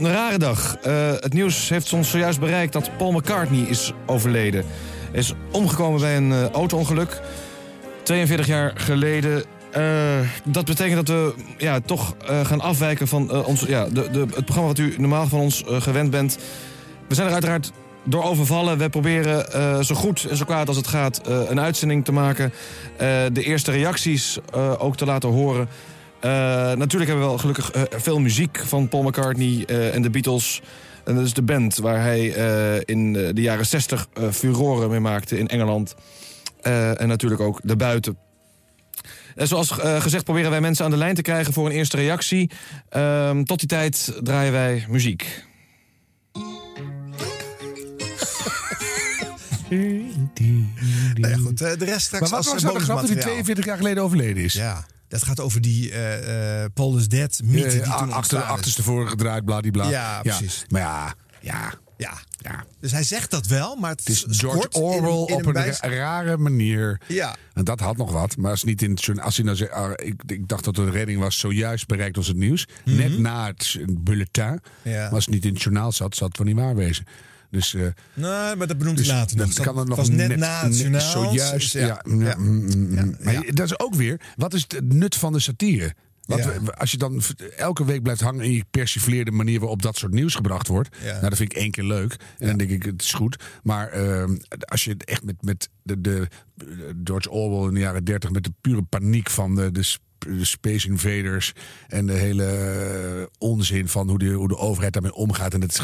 een 0.00 0.12
rare 0.12 0.38
dag. 0.38 0.76
Eh, 0.76 1.12
het 1.12 1.32
nieuws 1.32 1.68
heeft 1.68 1.92
ons 1.92 2.10
zojuist 2.10 2.40
bereikt 2.40 2.72
dat 2.72 2.96
Paul 2.96 3.12
McCartney 3.12 3.60
is 3.60 3.92
overleden. 4.06 4.64
Hij 5.10 5.20
is 5.20 5.34
omgekomen 5.50 6.00
bij 6.00 6.16
een 6.16 6.32
eh, 6.32 6.48
auto-ongeluk. 6.48 7.20
42 8.02 8.46
jaar 8.46 8.72
geleden. 8.74 9.44
Eh, 9.72 10.20
dat 10.44 10.64
betekent 10.64 11.06
dat 11.06 11.08
we 11.08 11.34
ja, 11.58 11.80
toch 11.80 12.14
eh, 12.26 12.44
gaan 12.44 12.60
afwijken 12.60 13.08
van 13.08 13.30
eh, 13.30 13.48
ons, 13.48 13.60
ja, 13.60 13.88
de, 13.88 14.10
de, 14.10 14.18
het 14.18 14.44
programma 14.44 14.66
wat 14.66 14.78
u 14.78 14.94
normaal 14.98 15.26
van 15.26 15.40
ons 15.40 15.64
gewend 15.66 16.10
bent. 16.10 16.38
We 17.08 17.14
zijn 17.14 17.26
er 17.26 17.32
uiteraard 17.32 17.72
door 18.04 18.22
overvallen. 18.22 18.78
We 18.78 18.88
proberen 18.88 19.84
zo 19.84 19.94
goed 19.94 20.24
en 20.24 20.36
zo 20.36 20.44
kwaad 20.44 20.68
als 20.68 20.76
het 20.76 20.86
gaat 20.86 21.20
een 21.26 21.60
uitzending 21.60 22.04
te 22.04 22.12
maken. 22.12 22.52
De 23.32 23.42
eerste 23.42 23.70
reacties 23.70 24.38
ook 24.78 24.96
te 24.96 25.04
laten 25.04 25.28
horen. 25.28 25.68
Natuurlijk 26.78 27.10
hebben 27.10 27.20
we 27.20 27.30
wel 27.30 27.38
gelukkig 27.38 27.70
veel 27.90 28.18
muziek 28.18 28.62
van 28.66 28.88
Paul 28.88 29.02
McCartney 29.02 29.64
en 29.92 30.02
de 30.02 30.10
Beatles. 30.10 30.62
En 31.04 31.14
dat 31.14 31.24
is 31.24 31.34
de 31.34 31.42
band 31.42 31.76
waar 31.76 32.02
hij 32.02 32.26
in 32.84 33.12
de 33.12 33.40
jaren 33.40 33.66
60 33.66 34.06
eh, 34.12 34.28
furoren 34.30 34.90
mee 34.90 35.00
maakte 35.00 35.38
in 35.38 35.48
Engeland. 35.48 35.94
En 36.62 37.08
natuurlijk 37.08 37.40
ook 37.40 37.60
daarbuiten. 37.62 38.16
En 39.40 39.48
zoals 39.48 39.78
eh, 39.78 40.00
gezegd 40.00 40.24
proberen 40.24 40.50
wij 40.50 40.60
mensen 40.60 40.84
aan 40.84 40.90
de 40.90 40.96
lijn 40.96 41.14
te 41.14 41.22
krijgen 41.22 41.52
voor 41.52 41.66
een 41.66 41.72
eerste 41.72 41.96
reactie. 41.96 42.50
Ehm, 42.88 43.42
tot 43.42 43.58
die 43.58 43.68
tijd 43.68 44.12
draaien 44.22 44.52
wij 44.52 44.86
muziek. 44.88 45.44
Nou 49.68 51.32
ja, 51.32 51.36
goed, 51.36 51.60
eh, 51.60 51.78
de 51.78 51.84
rest 51.84 52.06
straks 52.06 52.10
Maar 52.10 52.30
wat 52.30 52.32
als 52.32 52.52
was 52.52 52.62
nou 52.62 52.78
de 52.78 52.84
grap 52.84 53.00
dat 53.00 53.08
hij 53.08 53.16
bonusmateriaal. 53.16 53.22
42 53.22 53.64
jaar 53.64 53.76
geleden 53.76 54.02
overleden 54.02 54.42
is? 54.42 54.52
Ja, 54.52 54.86
dat 55.08 55.22
gaat 55.24 55.40
over 55.40 55.60
die 55.60 55.90
eh 55.90 56.62
eh 56.64 56.70
Paul 56.74 56.96
is 56.96 57.08
Dead 57.08 57.40
mythe 57.44 57.68
die 57.68 57.78
Ja, 57.78 57.98
toen 57.98 58.12
achter, 58.12 58.42
achterstevoren 58.42 59.08
gedraaid, 59.08 59.44
bladibla. 59.44 59.88
Ja, 59.88 60.20
precies. 60.22 60.64
Maar 60.68 60.80
ja, 60.80 61.14
ja, 61.40 61.74
Ja. 61.96 62.12
Ja. 62.42 62.64
Dus 62.80 62.92
hij 62.92 63.02
zegt 63.02 63.30
dat 63.30 63.46
wel, 63.46 63.76
maar 63.76 63.90
het, 63.90 63.98
Het 64.00 64.08
is 64.08 64.24
George 64.28 64.66
in- 64.70 64.80
Orwell 64.80 65.36
in 65.36 65.46
op 65.46 65.46
een 65.46 65.74
rare 65.80 66.36
manier. 66.36 67.00
Ja. 67.08 67.36
En 67.54 67.64
dat 67.64 67.80
had 67.80 67.96
nog 67.96 68.12
wat. 68.12 68.36
Maar 68.36 68.50
als, 68.50 68.64
niet 68.64 68.82
in 68.82 68.90
het, 68.90 69.20
als 69.20 69.36
hij 69.36 69.44
nou 69.44 69.56
zegt, 69.56 69.70
ah, 69.72 69.90
ik, 69.96 70.22
ik 70.26 70.48
dacht 70.48 70.64
dat 70.64 70.74
de 70.74 70.90
redding 70.90 71.20
was, 71.20 71.38
zojuist 71.38 71.86
bereikt 71.86 72.16
ons 72.16 72.26
het 72.26 72.36
nieuws. 72.36 72.66
Net 72.84 73.18
na 73.18 73.46
het 73.46 73.76
bulletin. 73.90 74.44
Mhm. 74.82 74.88
Ja. 74.94 75.02
Maar 75.02 75.10
als 75.12 75.24
het 75.24 75.34
niet 75.34 75.44
in 75.44 75.52
het 75.52 75.62
journaal 75.62 75.92
zat, 75.92 76.16
zal 76.16 76.28
het 76.28 76.38
wel 76.38 76.46
niet 76.46 76.56
waar 76.56 76.74
wezen. 76.74 77.04
Dus, 77.50 77.74
eh, 77.74 77.80
Nee, 78.14 78.56
maar 78.56 78.66
dat 78.66 78.78
benoemt 78.78 78.96
dus 78.96 79.06
hij 79.06 79.16
later 79.16 79.36
nog. 79.36 79.52
dat 79.54 79.64
kan 79.66 79.78
er 79.78 79.86
nog 79.86 79.96
was 79.96 80.08
net 80.08 80.28
net, 80.28 80.38
na 80.38 80.64
het 80.64 80.78
journaal. 80.78 81.00
Zojuist, 81.00 81.52
Dus 81.52 81.72
ja. 81.72 81.86
ja. 81.86 82.00
ja, 82.04 82.24
Ja. 82.24 82.34
mm, 82.36 82.64
mm, 82.64 82.88
mm. 82.90 83.16
Maar 83.20 83.32
Ja. 83.32 83.52
dat 83.52 83.66
is 83.66 83.78
ook 83.78 83.94
weer, 83.94 84.20
wat 84.36 84.54
is 84.54 84.64
het 84.68 84.92
nut 84.94 85.14
van 85.16 85.32
de 85.32 85.38
satire? 85.40 85.94
Want 86.30 86.44
Ja. 86.44 86.60
we- 86.62 86.74
als 86.74 86.90
je 86.90 86.96
dan 86.96 87.22
elke 87.56 87.84
week 87.84 88.02
blijft 88.02 88.20
hangen 88.20 88.44
in 88.44 88.52
je 88.52 88.64
persifleerde 88.70 89.30
manier 89.30 89.60
waarop 89.60 89.82
dat 89.82 89.96
soort 89.96 90.12
nieuws 90.12 90.34
gebracht 90.34 90.66
wordt. 90.68 90.96
Ja. 91.02 91.06
Nou, 91.12 91.20
dat 91.28 91.36
vind 91.36 91.52
ik 91.52 91.58
één 91.58 91.70
keer 91.70 91.84
leuk. 91.84 92.16
En 92.38 92.46
dan 92.46 92.56
denk 92.56 92.70
ik, 92.70 92.82
het 92.82 93.02
is 93.02 93.12
goed. 93.12 93.44
Maar 93.62 93.88
ehm, 93.88 94.36
als 94.58 94.84
je 94.84 94.94
echt 94.98 95.24
met, 95.24 95.42
met 95.42 95.68
de, 95.82 96.00
de 96.00 96.28
George 97.04 97.30
Orwell 97.30 97.68
in 97.68 97.74
de 97.74 97.80
jaren 97.80 98.04
dertig, 98.04 98.30
met 98.30 98.44
de 98.44 98.52
pure 98.60 98.82
paniek 98.82 99.30
van 99.30 99.54
de, 99.54 99.70
de, 99.72 99.82
sp- 99.82 100.02
de 100.18 100.44
Space 100.44 100.88
Invaders 100.88 101.52
en 101.88 102.06
de 102.06 102.12
hele 102.12 102.44
eh, 102.44 103.26
onzin 103.38 103.88
van 103.88 104.08
hoe 104.08 104.18
de, 104.18 104.30
hoe 104.32 104.48
de 104.48 104.56
overheid 104.56 104.92
daarmee 104.92 105.14
omgaat. 105.14 105.54
En 105.54 105.60
het 105.60 105.80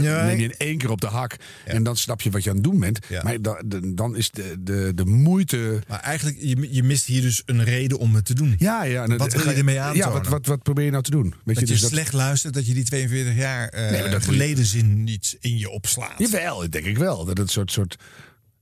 Ja, 0.00 0.24
neem 0.24 0.38
je 0.38 0.44
in 0.44 0.54
één 0.58 0.78
keer 0.78 0.90
op 0.90 1.00
de 1.00 1.06
hak. 1.06 1.36
En 1.64 1.82
dan 1.82 1.96
snap 1.96 2.20
je 2.20 2.30
wat 2.30 2.44
je 2.44 2.50
aan 2.50 2.56
het 2.56 2.64
doen 2.64 2.80
bent. 2.80 2.98
Ja. 3.08 3.22
Maar 3.22 3.42
dan, 3.42 3.62
dan 3.94 4.16
is 4.16 4.30
de, 4.30 4.56
de, 4.60 4.92
de 4.94 5.04
moeite. 5.04 5.82
Maar 5.88 6.00
eigenlijk, 6.00 6.36
je, 6.40 6.68
je 6.70 6.82
mist 6.82 7.06
hier 7.06 7.22
dus 7.22 7.42
een 7.46 7.64
reden 7.64 7.98
om 7.98 8.14
het 8.14 8.24
te 8.24 8.34
doen. 8.34 8.54
Ja, 8.58 8.84
ja. 8.84 9.02
en 9.04 9.16
Wat 9.16 9.32
wil 9.32 9.50
je 9.50 9.56
ermee? 9.56 9.74
Ja, 9.74 10.10
wat, 10.12 10.26
wat, 10.28 10.46
wat 10.46 10.62
probeer 10.62 10.84
je 10.84 10.90
nou 10.90 11.02
te 11.02 11.10
doen? 11.10 11.34
Weet 11.44 11.58
dat 11.58 11.68
je 11.68 11.74
dus 11.74 11.86
slecht 11.86 12.12
luistert, 12.12 12.54
dat 12.54 12.66
je 12.66 12.74
die 12.74 12.84
42 12.84 13.36
jaar 13.36 13.68
eh 13.68 13.80
Nee, 13.90 13.90
maar 13.90 14.10
dat 14.10 14.12
moet 14.12 14.24
je- 14.24 14.30
geleden 14.30 14.64
zin 14.64 15.04
niet 15.04 15.36
in 15.40 15.58
je 15.58 15.70
opslaat. 15.70 16.18
Jawel, 16.18 16.70
denk 16.70 16.84
ik 16.86 16.98
wel. 16.98 17.24
Dat 17.24 17.38
het 17.38 17.50
soort, 17.50 17.70
soort 17.72 17.96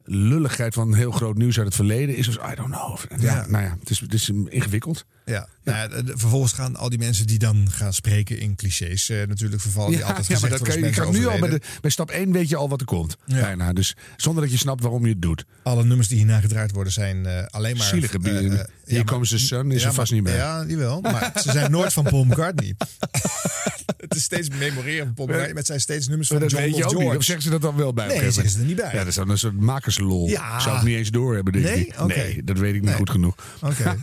lulligheid 0.07 0.75
van 0.75 0.95
heel 0.95 1.11
groot 1.11 1.37
nieuws 1.37 1.57
uit 1.57 1.67
het 1.67 1.75
verleden 1.75 2.17
is. 2.17 2.27
Dus 2.27 2.37
I 2.37 2.55
don't 2.55 2.71
know. 2.75 2.99
Ja, 3.09 3.17
Ja. 3.35 3.47
nou 3.49 3.65
ja, 3.65 3.77
het 3.81 3.91
is, 3.91 4.01
het 4.01 4.15
is 4.15 4.31
ingewikkeld. 4.49 5.05
Ja, 5.25 5.49
Nou 5.65 5.79
ja, 5.79 5.89
de- 5.89 6.03
de- 6.05 6.19
vervolgens 6.19 6.53
gaan 6.53 6.77
al 6.77 6.89
die 6.89 6.99
mensen 6.99 7.27
die 7.27 7.39
dan 7.39 7.67
gaan 7.71 7.93
spreken 7.93 8.39
in 8.39 8.57
clichés 8.57 9.09
eh, 9.09 9.27
natuurlijk 9.27 9.61
vervallen. 9.63 9.91
die 9.91 10.01
Ja, 10.01 10.07
altijd 10.07 10.27
ja, 10.27 10.39
maar 10.41 10.51
dat 10.51 10.63
kan, 10.63 10.79
je 10.79 10.87
als 10.87 10.97
kan 10.97 11.13
nu 11.13 11.27
al 11.27 11.39
bij, 11.39 11.49
de, 11.51 11.61
bij 11.81 11.91
stap 11.91 12.11
1 12.11 12.33
weet 12.33 12.49
je 12.49 12.57
al 12.57 12.69
wat 12.69 12.81
er 12.81 12.87
komt. 12.87 13.17
Ja. 13.25 13.41
Bijna. 13.41 13.73
Dus 13.73 13.97
zonder 14.17 14.43
dat 14.43 14.53
je 14.53 14.59
snapt 14.59 14.83
waarom 14.83 15.03
je 15.07 15.13
het 15.13 15.23
doet. 15.23 15.45
Alle 15.63 15.85
nummers 15.85 16.09
die 16.09 16.17
hierna 16.19 16.41
gedraaid 16.41 16.73
worden 16.73 16.93
zijn 16.93 17.27
eh, 17.27 17.47
alleen 17.47 17.77
maar... 17.77 17.87
Zielige 17.87 18.19
eh, 18.19 18.65
ja, 18.87 18.95
maar- 18.97 19.05
comes 19.05 19.29
the 19.29 19.39
sun 19.39 19.71
is 19.71 19.83
ja, 19.83 19.89
er 19.89 19.95
vast 19.95 20.11
maar- 20.13 20.21
niet 20.21 20.29
bij. 20.31 20.39
Ja, 20.39 20.65
die 20.65 20.77
wel. 20.77 21.01
Maar 21.01 21.33
ze 21.43 21.51
zijn 21.51 21.71
nooit 21.71 21.93
van 21.93 22.05
Paul 22.05 22.25
McCartney. 22.25 22.75
het 23.97 24.15
is 24.15 24.23
steeds 24.23 24.49
memoreren 24.49 25.05
van 25.07 25.15
Paul 25.15 25.29
McCartney. 25.29 25.57
Het 25.57 25.67
zijn 25.67 25.81
steeds 25.81 26.09
nummers 26.09 26.29
van 26.29 26.39
dat 26.41 26.51
John 26.51 26.65
of 26.85 26.91
George. 26.93 27.17
Of 27.17 27.25
zeggen 27.25 27.45
ze 27.45 27.51
dat 27.51 27.63
dan 27.63 27.77
wel 27.77 27.93
bij? 27.93 28.07
Nee, 28.07 28.31
zeggen 28.31 28.51
ze 28.51 28.59
er 28.59 28.65
niet 28.65 28.77
bij. 28.77 28.91
Ja, 28.93 28.99
dat 28.99 29.07
is 29.07 29.15
dan 29.15 29.29
een 29.31 29.39
soort 29.39 29.61
makerslol. 29.61 30.29
Ja. 30.29 30.61
Zou 30.61 30.77
ik 30.77 30.83
niet 30.83 30.97
eens 30.97 31.11
door 31.11 31.35
hebben, 31.35 31.53
denk 31.53 31.65
Nee? 31.65 31.87
ik. 31.87 32.07
Nee, 32.07 32.43
dat 32.45 32.59
weet 32.59 32.75
ik 32.75 32.81
niet 32.81 32.89
Nee. 32.89 32.95
goed 32.99 33.11
genoeg. 33.11 33.35
Oké. 33.63 33.85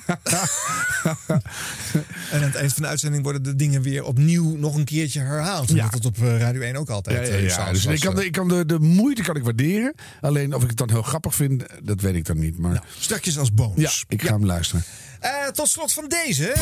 en 2.31 2.37
aan 2.37 2.41
het 2.41 2.55
eind 2.55 2.73
van 2.73 2.81
de 2.83 2.87
uitzending 2.89 3.23
worden 3.23 3.43
de 3.43 3.55
dingen 3.55 3.81
weer 3.81 4.03
opnieuw 4.03 4.55
nog 4.57 4.75
een 4.75 4.83
keertje 4.85 5.19
herhaald. 5.19 5.69
Ja. 5.69 5.75
Omdat 5.75 5.93
het 5.93 6.05
op 6.05 6.17
eh, 6.17 6.37
Radio 6.37 6.61
1 6.61 6.75
ook 6.75 6.89
altijd 6.89 7.27
Ja, 7.27 7.33
ja, 7.33 7.39
eh, 7.39 7.47
ja. 7.47 7.71
Dus 7.71 7.83
was, 7.85 7.93
ik 7.93 7.99
kan, 7.99 8.11
eh. 8.13 8.17
de, 8.19 8.25
ik 8.25 8.31
kan 8.31 8.47
de, 8.47 8.65
de 8.65 8.79
moeite 8.79 9.21
kan 9.21 9.35
ik 9.35 9.43
waarderen. 9.43 9.93
Alleen 10.21 10.53
of 10.55 10.61
ik 10.63 10.69
het 10.69 10.77
dan 10.77 10.89
heel 10.89 11.01
grappig 11.01 11.35
vind, 11.35 11.63
dat 11.83 12.01
weet 12.01 12.15
ik 12.15 12.25
dan 12.25 12.39
niet. 12.39 12.57
Maar 12.57 12.83
Straks 12.99 13.37
als 13.37 13.53
bonus. 13.53 14.05
ja, 14.07 14.15
ik 14.15 14.21
ga 14.21 14.33
hem 14.33 14.45
luisteren. 14.45 14.72
Eh, 15.19 15.47
tot 15.47 15.67
slot 15.69 15.93
van 15.93 16.05
deze. 16.07 16.53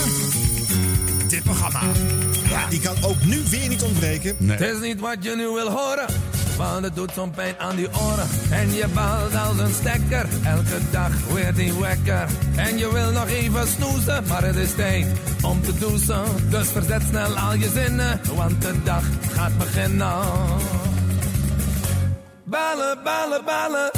Dit 1.28 1.44
programma. 1.44 1.82
Ja, 2.50 2.68
die 2.70 2.80
kan 2.80 2.96
ook 3.04 3.24
nu 3.24 3.42
weer 3.50 3.70
niet 3.70 3.82
ontbreken. 3.82 4.36
Nee. 4.38 4.58
Het 4.58 4.76
is 4.76 4.80
niet 4.82 5.00
wat 5.00 5.18
je 5.20 5.36
nu 5.36 5.48
wil 5.48 5.70
horen, 5.70 6.06
want 6.58 6.84
het 6.84 6.96
doet 6.96 7.12
zo'n 7.16 7.32
pijn 7.32 7.60
aan 7.60 7.76
die 7.76 7.88
oren. 7.88 8.28
En 8.50 8.74
je 8.74 8.88
balt 8.88 9.36
als 9.36 9.58
een 9.58 9.74
stekker, 9.74 10.28
elke 10.46 10.78
dag 10.92 11.12
weer 11.34 11.54
die 11.54 11.74
wekker. 11.74 12.28
En 12.56 12.78
je 12.78 12.94
wil 12.94 13.12
nog 13.12 13.28
even 13.28 13.68
snoezen, 13.68 14.24
maar 14.28 14.44
het 14.44 14.56
is 14.56 14.76
tijd 14.76 15.06
om 15.42 15.62
te 15.62 15.78
douchen. 15.78 16.50
Dus 16.50 16.68
verzet 16.68 17.02
snel 17.10 17.38
al 17.38 17.54
je 17.54 17.70
zinnen, 17.70 18.22
want 18.36 18.62
de 18.62 18.84
dag 18.84 19.04
gaat 19.34 19.58
beginnen. 19.58 20.18
Bellen, 22.44 23.00
bellen, 23.04 23.46
bellen, 23.46 23.92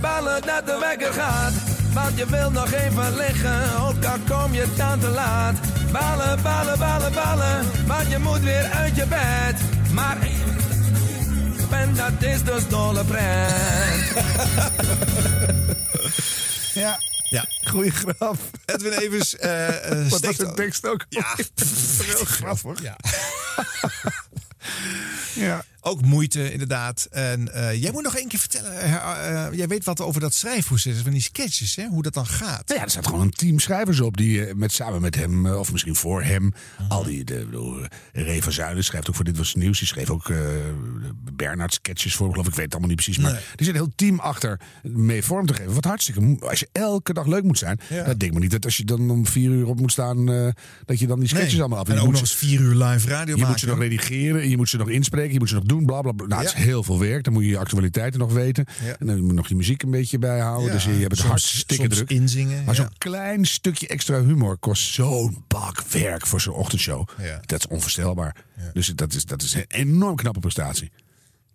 bellen 0.00 0.42
dat 0.46 0.66
de 0.66 0.78
wekker 0.80 1.12
gaat. 1.12 1.52
Want 1.92 2.18
je 2.18 2.26
wil 2.26 2.50
nog 2.50 2.72
even 2.72 3.16
liggen, 3.16 3.80
ook 3.80 4.04
al 4.04 4.18
kom 4.28 4.52
je 4.52 4.66
dan 4.76 5.00
te 5.00 5.08
laat. 5.08 5.54
Bellen, 5.92 6.42
bellen, 6.42 6.78
bellen, 6.78 7.12
bellen, 7.12 7.86
want 7.86 8.10
je 8.10 8.18
moet 8.18 8.40
weer 8.40 8.64
uit 8.64 8.96
je 8.96 9.06
bed. 9.06 9.60
Maar 9.92 10.16
en 11.70 11.94
dat 11.94 12.12
is 12.28 12.42
dus 12.42 12.68
dolle 12.68 13.04
pret. 13.04 14.24
Ja. 16.74 16.98
Ja. 17.28 17.44
Goeie 17.68 17.90
grap. 17.90 18.36
Edwin 18.66 18.92
Evers 18.92 19.36
eh 19.36 19.90
eh, 19.90 20.08
Wat 20.10 20.20
was 20.20 20.36
de 20.36 20.52
tekst 20.54 20.86
ook? 20.86 21.04
Ja, 21.08 21.36
heel 22.04 22.24
grappig. 22.24 22.82
Ja. 22.82 22.96
Ja. 25.34 25.64
Ook 25.80 26.02
moeite, 26.02 26.52
inderdaad. 26.52 27.06
En 27.10 27.52
eh, 27.54 27.82
jij 27.82 27.92
moet 27.92 28.02
nog 28.02 28.16
één 28.16 28.28
keer 28.28 28.38
vertellen. 28.38 28.72
eh, 28.80 29.46
eh, 29.46 29.52
jij 29.54 29.68
weet 29.68 29.84
wat 29.84 30.00
over 30.00 30.20
dat 30.20 30.34
schrijfproces 30.34 30.96
is, 30.96 31.02
van 31.02 31.12
die 31.12 31.20
sketches, 31.22 31.76
hè? 31.76 31.86
hoe 31.86 32.02
dat 32.02 32.14
dan 32.14 32.26
gaat. 32.26 32.66
Nou 32.68 32.78
ja, 32.78 32.84
er 32.84 32.90
staat 32.90 33.06
gewoon 33.06 33.20
een 33.20 33.30
team 33.30 33.58
schrijvers 33.58 34.00
op 34.00 34.16
die 34.16 34.54
met, 34.54 34.72
samen 34.72 35.00
met 35.00 35.14
hem, 35.14 35.46
of 35.46 35.72
misschien 35.72 35.94
voor 35.96 36.22
hem, 36.22 36.52
al 36.88 37.04
die. 37.04 37.24
De, 37.24 37.48
de, 37.50 37.88
Ray 38.12 38.42
van 38.42 38.52
Zuiden 38.52 38.84
schrijft 38.84 39.08
ook 39.08 39.14
voor 39.14 39.24
Dit 39.24 39.36
Was 39.36 39.48
Het 39.48 39.56
Nieuws. 39.56 39.78
Die 39.78 39.88
schreef 39.88 40.10
ook 40.10 40.32
Bernard 41.32 41.72
sketches 41.74 42.14
voor, 42.14 42.30
geloof 42.30 42.44
ik. 42.46 42.50
Ik 42.50 42.56
weet 42.56 42.64
het 42.64 42.74
allemaal 42.74 42.94
niet 42.94 43.04
precies. 43.04 43.22
Maar 43.22 43.32
Nee. 43.32 43.40
die 43.56 43.66
zit 43.66 43.74
een 43.74 43.80
heel 43.80 43.92
team 43.96 44.18
achter 44.18 44.60
mee 44.82 45.22
vorm 45.22 45.46
te 45.46 45.54
geven. 45.54 45.74
Wat 45.74 45.84
hartstikke. 45.84 46.36
Als 46.40 46.60
je 46.60 46.68
elke 46.72 47.12
dag 47.12 47.26
leuk 47.26 47.42
moet 47.42 47.58
zijn, 47.58 47.80
Ja. 47.88 47.96
dan 47.96 48.04
denk 48.04 48.22
ik 48.22 48.32
maar 48.32 48.40
niet 48.40 48.50
dat 48.50 48.64
als 48.64 48.76
je 48.76 48.84
dan 48.84 49.10
om 49.10 49.26
vier 49.26 49.50
uur 49.50 49.66
op 49.66 49.80
moet 49.80 49.92
staan, 49.92 50.26
dat 50.84 50.98
je 50.98 51.06
dan 51.06 51.18
die 51.20 51.28
sketches 51.28 51.52
Nee. 51.52 51.60
allemaal 51.60 51.78
af. 51.78 51.88
En 51.88 51.94
Je 51.94 51.98
ook 52.00 52.04
moet 52.04 52.14
nog 52.14 52.22
eens 52.22 52.34
vier 52.34 52.60
uur 52.60 52.74
live 52.74 53.08
radio 53.08 53.24
je 53.26 53.30
maken. 53.32 53.48
moet 53.48 53.60
ze 53.60 53.66
nog 53.66 53.78
redigeren, 53.78 54.48
je 54.48 54.56
moet 54.56 54.68
ze 54.68 54.76
nog 54.76 54.88
inspreken, 54.88 55.32
je 55.32 55.38
moet 55.38 55.48
ze 55.48 55.54
nog 55.54 55.64
doen, 55.70 55.86
bla 55.86 56.00
bla 56.00 56.12
bla. 56.12 56.26
Nou, 56.26 56.42
het 56.42 56.54
is 56.56 56.64
heel 56.64 56.82
veel 56.82 56.98
werk. 56.98 57.24
Dan 57.24 57.32
moet 57.32 57.42
je 57.42 57.48
je 57.48 57.58
actualiteiten 57.58 58.20
nog 58.20 58.32
weten. 58.32 58.64
En 58.98 59.06
dan 59.06 59.18
moet 59.20 59.26
je 59.28 59.32
nog 59.34 59.48
je 59.48 59.54
muziek 59.54 59.82
een 59.82 59.90
beetje 59.90 60.18
bijhouden. 60.18 60.72
Dus 60.72 60.84
je, 60.84 60.90
hebt 60.90 61.02
het 61.02 61.16
soms- 61.18 61.28
hartstikke 61.30 61.74
soms 61.74 61.94
druk. 61.94 62.10
inzingen, 62.10 62.64
Maar 62.64 62.74
zo'n 62.74 62.88
klein 62.98 63.44
stukje 63.44 63.88
extra 63.88 64.22
humor 64.22 64.56
kost 64.56 64.92
zo'n 64.92 65.44
bak 65.48 65.82
werk 65.82 66.26
voor 66.26 66.40
zo'n 66.40 66.54
ochtendshow. 66.54 67.08
Dat 67.46 67.58
is 67.58 67.66
onvoorstelbaar. 67.66 68.36
Dus 68.72 68.86
dat 68.86 69.14
is, 69.14 69.24
dat 69.24 69.42
is 69.42 69.54
een 69.54 69.64
enorm 69.68 70.16
knappe 70.16 70.40
prestatie. 70.40 70.90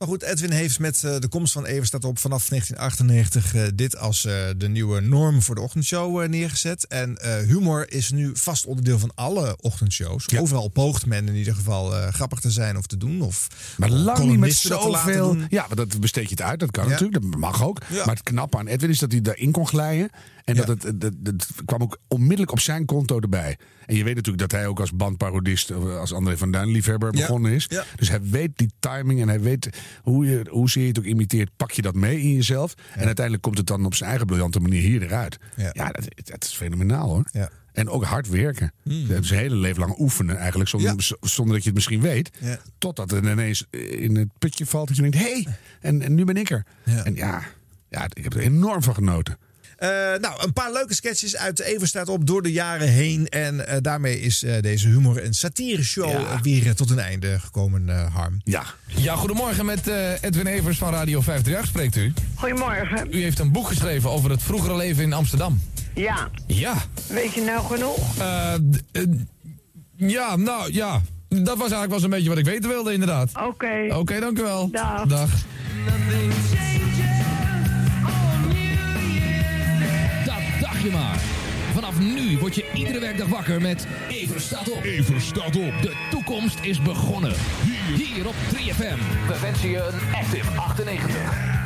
Maar 0.06 0.14
goed, 0.14 0.24
Edwin 0.24 0.52
heeft 0.52 0.80
met 0.80 1.04
eh, 1.04 1.20
de 1.20 1.28
komst 1.28 1.54
van 1.54 1.66
Evers 1.66 1.88
staat 1.88 2.06
op 2.06 2.20
vanaf 2.20 2.48
1998 2.48 3.56
eh, 3.56 3.64
dit 3.76 3.98
als 3.98 4.26
eh, 4.26 4.34
de 4.58 4.70
nieuwe 4.70 5.02
norm 5.02 5.42
voor 5.42 5.56
de 5.56 5.62
ochtendshow 5.62 6.28
neergezet. 6.28 6.88
En 6.88 7.18
humor 7.48 7.92
is 7.92 8.12
nu 8.12 8.32
vast 8.34 8.66
onderdeel 8.66 9.00
van 9.00 9.12
alle 9.16 9.58
ochtendshows. 9.62 10.38
Overal 10.38 10.68
poogt 10.68 11.06
men 11.06 11.28
in 11.28 11.36
ieder 11.36 11.56
geval 11.56 12.12
grappig 12.12 12.40
te 12.40 12.52
zijn 12.52 12.78
of 12.78 12.86
te 12.86 12.98
doen. 12.98 13.22
Of 13.22 13.48
Maar 13.78 13.90
lang 13.90 14.20
niet 14.20 14.40
met 14.40 14.50
dat 14.50 14.82
zoveel. 14.82 15.38
Ja, 15.50 15.66
want 15.68 15.76
dat 15.90 16.00
besteed 16.00 16.24
je 16.24 16.30
het 16.30 16.42
uit. 16.42 16.60
Dat 16.60 16.72
kan 16.72 16.84
Ja. 16.84 16.90
natuurlijk. 16.90 17.22
Dat 17.22 17.40
mag 17.40 17.64
ook. 17.64 17.82
Ja. 17.90 18.06
Maar 18.06 18.16
het 18.16 18.24
knappe 18.24 18.58
aan 18.58 18.68
Edwin 18.68 18.90
is 18.90 19.00
dat 19.00 19.12
hij 19.12 19.22
daarin 19.22 19.52
kon 19.52 19.68
glijden. 19.68 20.10
En 20.44 20.56
dat 20.56 20.68
het, 20.68 20.84
het, 20.84 21.14
het 21.24 21.48
kwam 21.66 21.82
ook 21.82 21.98
onmiddellijk 22.08 22.52
op 22.52 22.60
zijn 22.60 22.86
konto 22.86 23.20
erbij. 23.20 23.58
En 23.86 23.96
je 23.96 24.04
weet 24.04 24.16
natuurlijk 24.16 24.50
dat 24.50 24.60
hij 24.60 24.68
ook 24.68 24.80
als 24.80 24.96
bandparodist, 24.96 25.72
of 25.72 25.84
als 25.84 26.14
André 26.14 26.38
van 26.38 26.52
Duin 26.52 26.70
liefhebber 26.70 27.12
begonnen 27.12 27.52
is. 27.52 27.68
Dus 27.96 28.10
hij 28.10 28.22
weet 28.22 28.52
die 28.56 28.72
timing 28.80 29.22
en 29.22 29.28
hij 29.28 29.42
weet 29.42 29.70
hoe, 30.02 30.26
je, 30.26 30.46
hoe 30.50 30.70
zeer 30.70 30.84
je 30.84 30.90
het 30.90 31.00
ook 31.00 31.06
imiteert, 31.06 31.50
pak 31.56 31.72
je 31.72 31.82
dat 31.82 31.96
mee 31.96 32.22
in 32.22 32.34
jezelf. 32.34 32.74
En 32.94 33.06
uiteindelijk 33.06 33.44
komt 33.44 33.58
het 33.58 33.68
dan 33.68 33.86
op 33.86 33.96
zijn 33.96 34.10
eigen 34.10 34.28
briljante 34.28 34.60
manier 34.60 34.82
hier 34.82 35.02
eruit. 35.02 35.38
Ja, 35.56 35.92
dat, 35.92 36.08
dat 36.16 36.44
is 36.44 36.54
fenomenaal 36.54 37.10
hoor. 37.10 37.30
Ja. 37.32 37.50
En 37.72 37.90
ook 37.90 38.04
hard 38.04 38.30
werken. 38.30 38.74
Hmm. 38.84 39.12
Is 39.12 39.30
een 39.30 39.38
hele 39.38 39.56
leven 39.56 39.80
lang 39.80 40.00
oefenen 40.00 40.38
eigenlijk, 40.38 40.70
zonder, 40.70 41.54
dat 41.54 41.64
je 41.64 41.70
het 41.70 41.74
misschien 41.74 42.02
weet. 42.02 42.32
Ja. 42.40 42.60
Totdat 42.78 43.12
het 43.12 43.26
ineens 43.26 43.66
in 43.90 44.16
het 44.16 44.30
putje 44.40 44.66
valt 44.66 44.88
dat 44.88 44.96
je 44.96 45.02
denkt, 45.02 45.18
hé, 45.18 45.32
hey, 45.32 45.48
en, 45.82 46.02
en 46.02 46.16
nu 46.16 46.24
ben 46.24 46.38
ik 46.38 46.50
er. 46.50 46.66
En 46.84 47.16
ja, 47.16 47.44
ja, 47.90 48.04
ik 48.14 48.24
heb 48.24 48.34
er 48.34 48.40
enorm 48.40 48.84
van 48.84 48.94
genoten. 48.94 49.38
Eh, 49.78 49.90
nou, 50.22 50.44
een 50.44 50.54
paar 50.54 50.72
leuke 50.72 50.94
sketches 50.94 51.36
uit 51.36 51.60
Even 51.60 51.88
staat 51.88 52.10
op 52.10 52.28
door 52.28 52.42
de 52.42 52.52
jaren 52.52 52.88
heen. 52.88 53.28
En 53.30 53.68
eh, 53.68 53.78
daarmee 53.82 54.22
is 54.22 54.44
eh, 54.44 54.62
deze 54.62 54.88
humor- 54.88 55.24
en 55.24 55.34
satire-show 55.34 56.42
weer 56.42 56.76
tot 56.76 56.90
een 56.90 57.00
einde 57.00 57.40
gekomen, 57.40 57.90
eh, 57.90 58.16
Harm. 58.16 58.42
Ja. 58.44 58.64
Ja, 58.86 59.16
goedemorgen 59.16 59.66
met 59.66 59.88
eh, 59.88 60.12
Edwin 60.24 60.48
Evers 60.48 60.78
van 60.78 60.92
Radio 60.94 61.22
538 61.22 61.68
spreekt 61.68 61.96
u. 61.96 62.14
Goedemorgen. 62.36 63.08
U 63.12 63.22
heeft 63.22 63.40
een 63.40 63.52
boek 63.52 63.68
geschreven 63.68 64.10
over 64.10 64.30
het 64.30 64.44
vroegere 64.44 64.76
leven 64.76 65.04
in 65.04 65.14
Amsterdam. 65.14 65.62
Ja. 65.94 66.30
Ja. 66.48 66.74
Weet 67.08 67.34
je 67.34 67.42
nou 67.42 67.66
genoeg? 67.66 68.16
Ja, 69.98 70.36
nou 70.36 70.74
ja. 70.74 71.02
Dat 71.30 71.48
was 71.48 71.58
eigenlijk 71.60 71.90
wel 71.92 72.00
zo'n 72.00 72.10
beetje 72.10 72.30
wat 72.30 72.38
ik 72.38 72.46
weten 72.46 72.70
wilde, 72.70 72.94
inderdaad. 72.94 73.32
Oké. 73.48 73.88
Oké, 73.90 74.20
dank 74.20 74.40
u 74.40 74.42
wel. 74.42 74.70
Dag. 74.72 75.06
Dag. 75.06 75.30
Je 80.86 80.92
maar. 80.92 81.20
Vanaf 81.74 82.00
nu 82.00 82.38
word 82.38 82.56
je 82.56 82.66
iedere 82.74 83.00
werkdag 83.00 83.28
wakker 83.28 83.62
met 83.62 83.88
Even 84.10 84.42
staat 84.42 84.72
op. 84.72 84.84
Even 84.84 85.22
staat 85.22 85.56
op. 85.56 85.82
De 85.82 86.08
toekomst 86.10 86.60
is 86.62 86.82
begonnen. 86.82 87.34
Hier, 87.64 88.08
hier 88.08 88.28
op 88.28 88.36
3FM. 88.36 89.28
We 89.28 89.40
wensen 89.42 89.70
je 89.70 89.78
een 89.78 90.16
Active 90.16 90.60
98. 90.60 91.65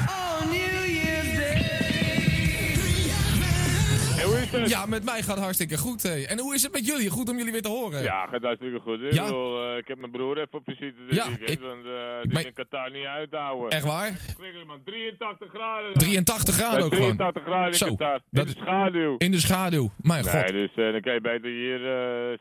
Ja, 4.66 4.86
met 4.86 5.04
mij 5.04 5.22
gaat 5.22 5.36
het 5.36 5.44
hartstikke 5.44 5.78
goed. 5.78 6.04
Hé. 6.04 6.22
En 6.24 6.40
hoe 6.40 6.54
is 6.56 6.64
het 6.64 6.72
met 6.74 6.86
jullie? 6.86 7.10
Goed 7.10 7.30
om 7.30 7.38
jullie 7.38 7.52
weer 7.52 7.62
te 7.62 7.70
horen. 7.70 8.02
Ja, 8.04 8.26
gaat 8.32 8.42
hartstikke 8.42 8.80
goed. 8.80 9.02
Ik, 9.02 9.14
Ja? 9.14 9.24
bedoel, 9.24 9.64
eh, 9.72 9.78
ik 9.78 9.88
heb 9.88 9.98
mijn 9.98 10.12
broer 10.12 10.38
even 10.38 10.54
op 10.54 10.62
visite 10.66 10.94
dit 11.08 11.16
Ja, 11.16 11.28
weekend, 11.28 11.50
ik- 11.50 11.60
want 11.60 11.86
eh, 11.86 11.92
die 12.36 12.46
in 12.46 12.54
Qatar 12.54 12.92
niet 12.92 13.06
uit 13.06 13.32
te 13.32 13.38
houden. 13.38 13.70
Echt 13.70 13.84
waar? 13.86 14.12
Schrikkelijk 14.38 14.68
man, 14.68 14.82
83 14.86 15.50
graden. 15.50 15.94
83 15.94 16.56
graden 16.56 16.80
Ja, 16.80 16.86
ook 16.86 16.94
gewoon. 16.94 17.16
83 17.18 17.44
graden 17.44 17.68
in 17.72 17.78
Zo, 17.78 17.86
Qatar. 17.96 18.20
In 18.32 18.46
de 18.46 18.54
schaduw. 18.62 19.16
In 19.18 19.32
de 19.32 19.40
schaduw. 19.40 19.90
Mijn 19.98 20.24
god. 20.24 20.34
Nee, 20.34 20.52
dus 20.52 20.70
eh, 20.86 20.92
dan 20.92 21.02
kan 21.02 21.14
je 21.14 21.22
beter 21.22 21.50
hier 21.52 21.80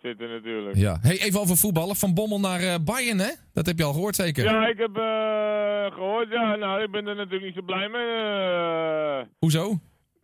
zitten 0.03 0.29
natuurlijk. 0.31 0.77
Ja. 0.77 0.99
Hey, 1.03 1.19
even 1.21 1.41
over 1.41 1.57
voetballen. 1.57 1.97
Van 1.97 2.15
Bommel 2.15 2.41
naar 2.41 2.83
Bayern, 2.83 3.19
hè? 3.19 3.31
Dat 3.53 3.67
heb 3.67 3.79
je 3.79 3.85
al 3.85 3.93
gehoord, 3.93 4.15
zeker? 4.17 4.45
Ja, 4.45 4.67
ik 4.67 4.79
heb 4.79 4.97
eh, 4.97 5.95
gehoord, 5.95 6.29
ja. 6.31 6.57
Nou, 6.57 6.83
ik 6.83 6.91
ben 6.91 7.07
er 7.07 7.15
natuurlijk 7.17 7.45
niet 7.45 7.55
zo 7.55 7.63
blij 7.63 7.89
mee. 7.89 9.25
Hoezo? 9.39 9.79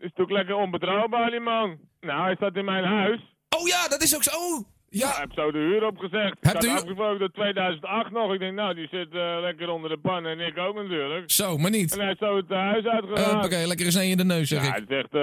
Is 0.05 0.13
toch 0.15 0.31
lekker 0.31 0.55
onbetrouwbaar, 0.55 1.31
die 1.31 1.41
man. 1.41 1.79
Nou, 2.01 2.23
hij 2.23 2.35
staat 2.35 2.57
in 2.57 2.65
mijn 2.65 2.85
huis. 2.85 3.21
Oh 3.57 3.69
ja, 3.69 3.89
dat 3.89 4.03
is 4.03 4.15
ook 4.15 4.23
zo. 4.23 4.65
Ja. 4.99 5.09
Ik 5.11 5.17
heb 5.21 5.33
zo 5.35 5.51
de 5.53 5.59
huur 5.59 5.87
opgezegd. 5.87 6.33
Ik 6.33 6.37
Heb 6.41 6.53
had 6.55 6.63
huur- 6.65 6.73
afgesproken 6.73 7.19
tot 7.19 7.35
2008 7.35 8.11
nog. 8.11 8.33
Ik 8.33 8.39
denk, 8.41 8.55
nou, 8.55 8.75
die 8.75 8.89
zit 8.91 9.09
eh, 9.13 9.37
lekker 9.41 9.69
onder 9.71 9.91
de 9.91 9.99
pan 9.99 10.27
en 10.27 10.41
ik 10.41 10.59
ook 10.59 10.75
natuurlijk. 10.75 11.31
Zo, 11.31 11.59
maar 11.59 11.71
niet. 11.71 11.93
En 11.93 12.01
hij 12.01 12.11
is 12.13 12.19
zo 12.19 12.37
het 12.37 12.51
eh, 12.51 12.59
huis 12.59 12.85
uitgegaan. 12.87 13.45
Oké, 13.45 13.57
lekker 13.67 13.87
eens 13.87 13.95
een 13.95 14.09
in 14.11 14.17
de 14.17 14.25
neus, 14.25 14.49
zeg 14.49 14.63
ja, 14.63 14.69
ik. 14.69 14.81
het 14.81 14.91
is 14.91 14.97
echt, 14.97 15.15
eh, 15.15 15.21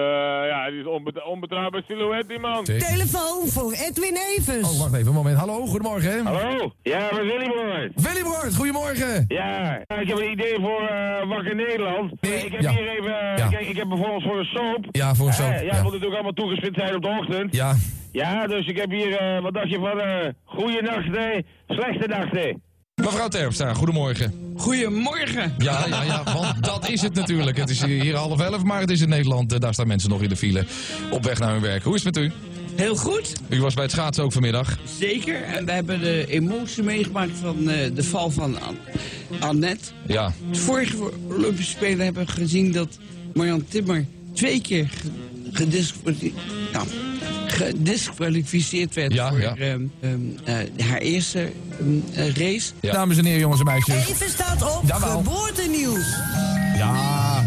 ja, 0.53 0.69
die 0.69 0.79
is 0.79 0.85
onbet- 0.85 1.23
onbetrouwbaar 1.25 1.81
silhouet, 1.87 2.27
die 2.27 2.39
man. 2.39 2.63
Telefoon 2.63 3.47
voor 3.47 3.71
Edwin 3.71 4.17
Evers. 4.37 4.73
Oh, 4.73 4.79
wacht 4.79 4.93
even, 4.93 5.07
een 5.07 5.13
moment. 5.13 5.37
Hallo, 5.37 5.65
goedemorgen. 5.65 6.25
Hallo? 6.25 6.71
Ja, 6.81 6.99
met 7.11 7.21
Willy 7.25 7.49
Broert. 7.49 7.91
Willy 8.01 8.21
Broert, 8.21 8.55
goedemorgen. 8.55 9.25
Ja, 9.27 9.77
ik 10.01 10.07
heb 10.07 10.17
een 10.17 10.31
idee 10.31 10.55
voor 10.59 10.87
eh 10.87 11.27
Wakker 11.27 11.55
Nederland. 11.55 12.11
ik 12.21 12.51
heb 12.51 12.61
ja. 12.61 12.71
hier 12.71 12.89
even, 12.89 13.11
Ja. 13.11 13.47
kijk, 13.49 13.67
ik 13.67 13.77
heb 13.77 13.87
bijvoorbeeld 13.87 14.23
voor 14.23 14.39
een 14.39 14.45
soap. 14.45 14.85
Ja, 14.91 15.15
voor 15.15 15.27
een 15.27 15.33
soap, 15.33 15.51
ja, 15.53 15.59
ja. 15.61 15.73
moet 15.73 15.83
natuurlijk 15.83 16.13
allemaal 16.13 16.33
toegespitst 16.33 16.79
zijn 16.79 16.95
op 16.95 17.01
de 17.01 17.07
ochtend. 17.19 17.55
Ja. 17.55 17.75
Ja, 18.11 18.47
dus 18.47 18.67
ik 18.67 18.77
heb 18.77 18.89
hier, 18.91 19.15
eh, 19.17 19.41
wat 19.41 19.53
dacht 19.53 19.69
je 19.69 19.75
van, 19.79 19.99
eh 19.99 20.27
goede 20.45 20.81
nacht, 20.81 21.15
eh, 21.15 21.43
slechte 21.67 22.07
nacht, 22.07 22.35
eh. 22.35 22.53
Mevrouw 22.95 23.27
Terpstra, 23.27 23.73
goedemorgen. 23.73 24.53
Goedemorgen. 24.55 25.53
Ja, 25.57 25.85
ja, 25.89 26.03
ja, 26.03 26.23
want 26.23 26.63
dat 26.63 26.89
is 26.89 27.01
het 27.01 27.13
natuurlijk. 27.13 27.57
Het 27.57 27.69
is 27.69 27.83
hier 27.83 28.15
half 28.15 28.39
elf, 28.41 28.63
maar 28.63 28.79
het 28.79 28.89
is 28.91 29.01
in 29.01 29.09
Nederland. 29.09 29.53
eh, 29.53 29.59
Daar 29.59 29.73
staan 29.73 29.87
mensen 29.87 30.09
nog 30.09 30.21
in 30.21 30.29
de 30.29 30.35
file 30.35 30.65
op 31.11 31.23
weg 31.23 31.39
naar 31.39 31.51
hun 31.51 31.61
werk. 31.61 31.83
Hoe 31.83 31.95
is 31.95 32.03
het 32.03 32.15
met 32.15 32.23
u? 32.25 32.31
Heel 32.75 32.95
goed. 32.95 33.33
U 33.49 33.61
was 33.61 33.73
bij 33.73 33.83
het 33.83 33.91
schaatsen 33.91 34.23
ook 34.23 34.31
vanmiddag. 34.31 34.77
Zeker. 34.99 35.43
En 35.43 35.65
we 35.65 35.71
hebben 35.71 35.99
de 35.99 36.25
emotie 36.27 36.83
meegemaakt 36.83 37.37
van 37.37 37.69
eh, 37.69 37.95
de 37.95 38.03
val 38.03 38.29
van 38.29 38.59
An 38.61 38.77
Annette. 39.39 39.91
Ja. 40.07 40.33
De 40.51 40.59
vorige 40.59 41.11
Olympische 41.27 41.71
Spelen 41.71 42.05
hebben 42.05 42.25
we 42.25 42.31
gezien 42.31 42.71
dat 42.71 42.99
Marjan 43.33 43.65
Timmer 43.67 44.05
twee 44.33 44.61
keer 44.61 44.87
ge- 44.89 45.09
gedisquali- 45.51 46.33
nou, 46.73 46.87
gedisqualificeerd 47.65 48.93
werd 48.95 49.13
Ja, 49.13 49.29
voor 49.29 49.39
ja. 49.41 49.55
ehm, 49.55 49.81
ehm, 50.01 50.19
eh, 50.43 50.85
haar 50.85 50.97
eerste 50.97 51.39
ehm, 51.79 51.89
eh, 52.15 52.35
race. 52.35 52.71
Dames 52.81 53.17
en 53.17 53.25
heren, 53.25 53.39
jongens 53.39 53.59
en 53.59 53.65
meisjes. 53.65 54.09
Even 54.09 54.29
staat 54.29 54.77
op 54.77 54.83
Jawel. 54.87 55.17
geboortenieuws. 55.17 56.15
Ja, 56.77 57.43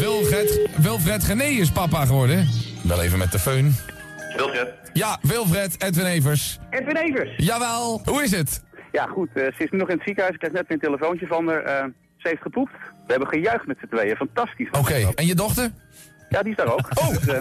Wilfred, 0.00 0.68
Wilfred 0.76 1.24
Gené 1.24 1.44
is 1.44 1.70
papa 1.70 2.06
geworden. 2.06 2.48
Wel 2.82 3.02
even 3.02 3.18
met 3.18 3.32
de 3.32 3.38
föhn. 3.40 3.72
Wilfred. 4.36 4.68
Ja, 4.92 5.18
Wilfred, 5.22 5.82
Edwin 5.82 6.04
Evers. 6.06 6.58
Edwin 6.70 6.96
Evers. 6.96 7.30
Jawel, 7.36 8.00
hoe 8.04 8.22
is 8.22 8.30
het? 8.30 8.62
Ja, 8.92 9.06
goed. 9.06 9.28
eh, 9.34 9.42
ze 9.42 9.64
is 9.64 9.70
nu 9.70 9.78
nog 9.78 9.88
in 9.88 9.94
het 9.94 10.04
ziekenhuis. 10.04 10.34
Ik 10.34 10.40
kreeg 10.40 10.52
net 10.52 10.64
weer 10.68 10.78
een 10.82 10.90
telefoontje 10.90 11.26
van 11.26 11.48
haar. 11.48 11.62
eh, 11.62 11.84
ze 12.18 12.28
heeft 12.28 12.42
gepoept. 12.42 12.72
We 13.06 13.16
hebben 13.16 13.28
gejuicht 13.28 13.66
met 13.66 13.76
z'n 13.80 13.96
tweeën. 13.96 14.16
Fantastisch. 14.16 14.68
Oké, 14.70 15.08
en 15.14 15.26
je 15.26 15.34
dochter? 15.34 15.70
Ja, 16.30 16.42
die 16.42 16.50
is 16.50 16.56
daar 16.56 16.72
ook. 16.72 16.88
Oh. 16.94 17.08
Dus, 17.08 17.26
eh, 17.26 17.40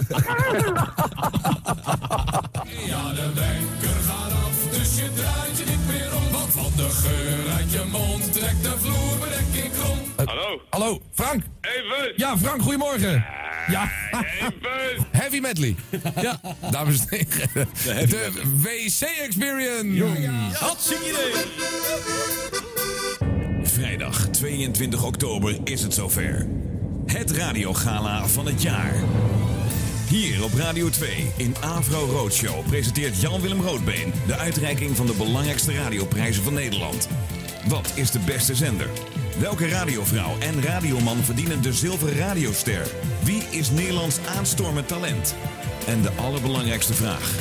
Ja, 2.87 3.13
de 3.13 3.31
wekker 3.35 3.95
gaat 4.07 4.31
af, 4.31 4.69
dus 4.71 4.95
je 4.95 5.13
draait 5.15 5.57
je 5.57 5.63
niet 5.65 5.87
meer 5.87 6.15
om. 6.15 6.31
Want 6.31 6.51
van 6.51 6.71
de 6.75 6.89
geur 6.89 7.51
uit 7.57 7.71
je 7.71 7.83
mond 7.91 8.33
trekt 8.33 8.63
de 8.63 8.73
vloerbedekking 8.79 9.73
krom. 9.73 10.27
Hallo? 10.27 10.61
Hallo, 10.69 11.01
Frank. 11.13 11.43
Even. 11.61 12.13
Ja, 12.15 12.37
Frank, 12.37 12.61
goedemorgen. 12.61 13.25
Ja. 13.67 13.89
Even. 14.11 15.07
Heavy 15.21 15.39
medley. 15.39 15.75
Ja, 16.21 16.39
dames 16.71 16.99
en 16.99 17.07
heren. 17.83 18.09
De 18.09 18.31
WC 18.61 19.01
Experience. 19.25 20.29
Hartstikke 20.59 21.03
idee. 21.09 21.31
Vrijdag 23.63 24.27
22 24.27 25.03
oktober 25.03 25.57
is 25.63 25.81
het 25.81 25.93
zover. 25.93 26.47
Het 27.09 27.31
radiogala 27.31 28.27
van 28.27 28.45
het 28.45 28.61
jaar. 28.61 28.93
Hier 30.07 30.43
op 30.43 30.53
Radio 30.53 30.89
2 30.89 31.31
in 31.37 31.55
Avro 31.61 32.05
Roadshow 32.05 32.65
presenteert 32.67 33.21
Jan-Willem 33.21 33.61
Roodbeen 33.61 34.13
de 34.27 34.37
uitreiking 34.37 34.95
van 34.95 35.05
de 35.05 35.13
belangrijkste 35.13 35.73
radioprijzen 35.73 36.43
van 36.43 36.53
Nederland. 36.53 37.07
Wat 37.67 37.91
is 37.95 38.11
de 38.11 38.19
beste 38.19 38.55
zender? 38.55 38.89
Welke 39.39 39.67
radiovrouw 39.67 40.39
en 40.39 40.63
radioman 40.63 41.17
verdienen 41.17 41.61
de 41.61 41.73
zilveren 41.73 42.17
radioster? 42.17 42.87
Wie 43.23 43.43
is 43.51 43.71
Nederlands 43.71 44.19
aanstormend 44.37 44.87
talent? 44.87 45.35
En 45.87 46.01
de 46.01 46.11
allerbelangrijkste 46.11 46.93
vraag. 46.93 47.35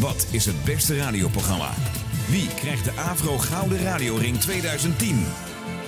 Wat 0.00 0.26
is 0.30 0.46
het 0.46 0.64
beste 0.64 0.96
radioprogramma? 0.96 1.70
Wie 2.28 2.48
krijgt 2.54 2.84
de 2.84 2.92
Avro 2.96 3.38
Gouden 3.38 3.82
Radioring 3.82 4.40
2010? 4.40 5.24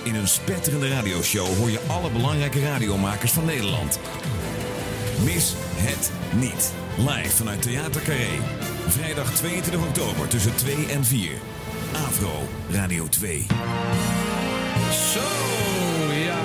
In 0.03 0.15
een 0.15 0.27
spetterende 0.27 0.89
radioshow 0.89 1.47
hoor 1.47 1.69
je 1.69 1.79
alle 1.87 2.11
belangrijke 2.11 2.59
radiomakers 2.59 3.31
van 3.31 3.45
Nederland. 3.45 3.99
Mis 5.23 5.53
het 5.57 6.11
niet. 6.39 6.73
Live 6.97 7.35
vanuit 7.35 7.61
Theater 7.61 8.01
Carré. 8.01 8.39
Vrijdag 8.87 9.33
22 9.33 9.87
oktober 9.87 10.27
tussen 10.27 10.55
2 10.55 10.85
en 10.87 11.05
4. 11.05 11.31
Avro 11.93 12.49
Radio 12.71 13.07
2. 13.07 13.45
Zo, 15.13 15.19
ja. 16.25 16.39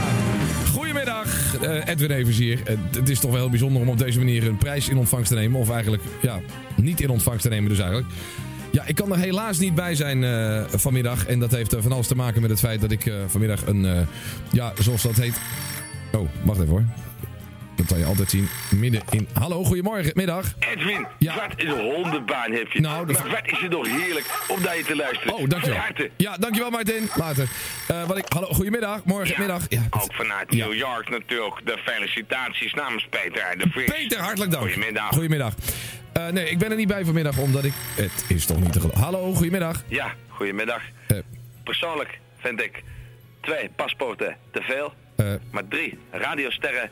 Goedemiddag, 0.73 1.57
eh, 1.61 1.87
Edwin 1.87 2.11
Evers 2.11 2.39
hier. 2.39 2.61
Eh, 2.65 2.77
het 2.91 3.09
is 3.09 3.21
toch 3.21 3.31
wel 3.31 3.41
heel 3.41 3.51
bijzonder 3.51 3.83
om 3.83 3.89
op 3.89 3.99
deze 3.99 4.19
manier 4.19 4.47
een 4.47 4.57
prijs 4.57 4.89
in 4.89 4.97
ontvangst 4.97 5.29
te 5.29 5.35
nemen. 5.35 5.61
Of 5.61 5.71
eigenlijk, 5.71 6.03
ja, 6.23 6.41
niet 6.77 7.01
in 7.01 7.09
ontvangst 7.09 7.43
te 7.43 7.49
nemen 7.49 7.69
dus 7.69 7.79
eigenlijk. 7.79 8.09
Ja, 8.77 8.83
ik 8.87 8.95
kan 8.95 9.13
er 9.13 9.19
helaas 9.19 9.59
niet 9.59 9.75
bij 9.75 9.95
zijn 9.95 10.25
eh, 10.25 10.63
vanmiddag. 10.69 11.27
En 11.27 11.39
dat 11.39 11.51
heeft 11.51 11.73
eh, 11.73 11.83
van 11.83 11.93
alles 11.93 12.07
te 12.07 12.15
maken 12.17 12.41
met 12.41 12.51
het 12.51 12.59
feit 12.59 12.81
dat 12.81 12.91
ik 12.91 13.07
eh, 13.07 13.15
vanmiddag 13.27 13.67
een, 13.67 14.07
ja, 14.53 14.73
zoals 14.79 15.03
dat 15.03 15.17
heet... 15.17 15.37
Oh, 16.13 16.29
wacht 16.43 16.59
even 16.61 16.71
hoor. 16.71 16.85
Dat 17.77 17.87
kan 17.87 17.99
je 17.99 18.05
altijd 18.05 18.31
zien 18.31 18.49
midden 18.71 19.01
in... 19.11 19.29
Hallo, 19.33 19.65
goedemorgen, 19.65 20.11
middag. 20.15 20.55
Edwin, 20.59 21.07
Ja. 21.19 21.35
wat 21.35 21.55
een 21.57 21.69
hondenbaan 21.95 22.53
heb 22.53 22.71
je. 22.73 22.81
Nou, 22.81 23.07
dat- 23.07 23.19
Maar 23.19 23.29
wat 23.31 23.41
is 23.53 23.59
het 23.61 23.71
toch 23.71 23.87
heerlijk 23.89 24.27
om 24.49 24.63
naar 24.63 24.77
je 24.77 24.85
te 24.85 24.97
luisteren. 24.97 25.35
Oh, 25.35 25.49
dankjewel. 25.49 25.79
Harte. 25.79 26.11
Ja, 26.17 26.37
dankjewel 26.37 26.71
Martin. 26.71 27.09
Later. 27.15 27.49
Eh, 27.89 28.07
wat 28.07 28.19
ik, 28.19 28.25
hallo, 28.29 28.47
goedemiddag. 28.47 29.05
Morgen, 29.05 29.35
middag. 29.39 29.63
Ja, 29.69 29.83
Ook 29.91 30.15
vanuit 30.15 30.51
New 30.51 30.75
York 30.75 31.11
natuurlijk 31.11 31.61
de 31.65 31.79
felicitaties 31.85 32.75
namens 32.75 33.07
Peter 33.11 33.55
de 33.59 33.69
Vries. 33.71 33.91
Peter, 33.91 34.19
hartelijk 34.21 34.51
dank. 34.51 34.65
Goedemiddag. 34.73 35.09
Goedemiddag. 35.09 35.55
Eh, 36.17 36.29
nee, 36.29 36.49
ik 36.51 36.59
ben 36.59 36.71
er 36.71 36.77
niet 36.77 36.89
bij 36.89 37.05
vanmiddag 37.05 37.39
omdat 37.39 37.65
ik... 37.65 37.73
Het 37.95 38.25
is 38.29 38.47
toch 38.47 38.61
niet 38.61 38.73
te 38.73 38.81
geloven. 38.81 39.03
Hallo, 39.03 39.35
goedemiddag. 39.35 39.83
Ja, 39.89 40.15
goedemiddag. 40.29 40.83
Eh. 41.07 41.19
Persoonlijk 41.65 42.19
vind 42.37 42.61
ik 42.61 42.83
twee 43.41 43.71
paspoorten 43.77 44.37
te 44.51 44.61
veel. 44.63 44.93
Eh. 45.17 45.27
Maar 45.51 45.69
drie 45.69 45.99
radiosterren, 46.11 46.91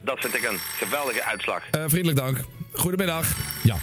dat 0.00 0.18
vind 0.20 0.34
ik 0.34 0.42
een 0.44 0.58
geweldige 0.58 1.24
uitslag. 1.24 1.62
Vriendelijk 1.86 2.18
dank. 2.18 2.38
Goedemiddag. 2.72 3.26
Ja. 3.62 3.76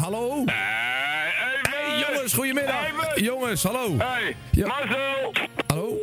Hallo? 0.00 0.42
hey, 0.46 2.04
jongens, 2.08 2.34
goedemiddag. 2.34 2.86
Jongens, 3.14 3.62
hallo. 3.62 3.94
Hey, 3.98 4.36
Ja. 4.50 4.66
Marcel! 4.66 5.32
Hallo? 5.66 5.98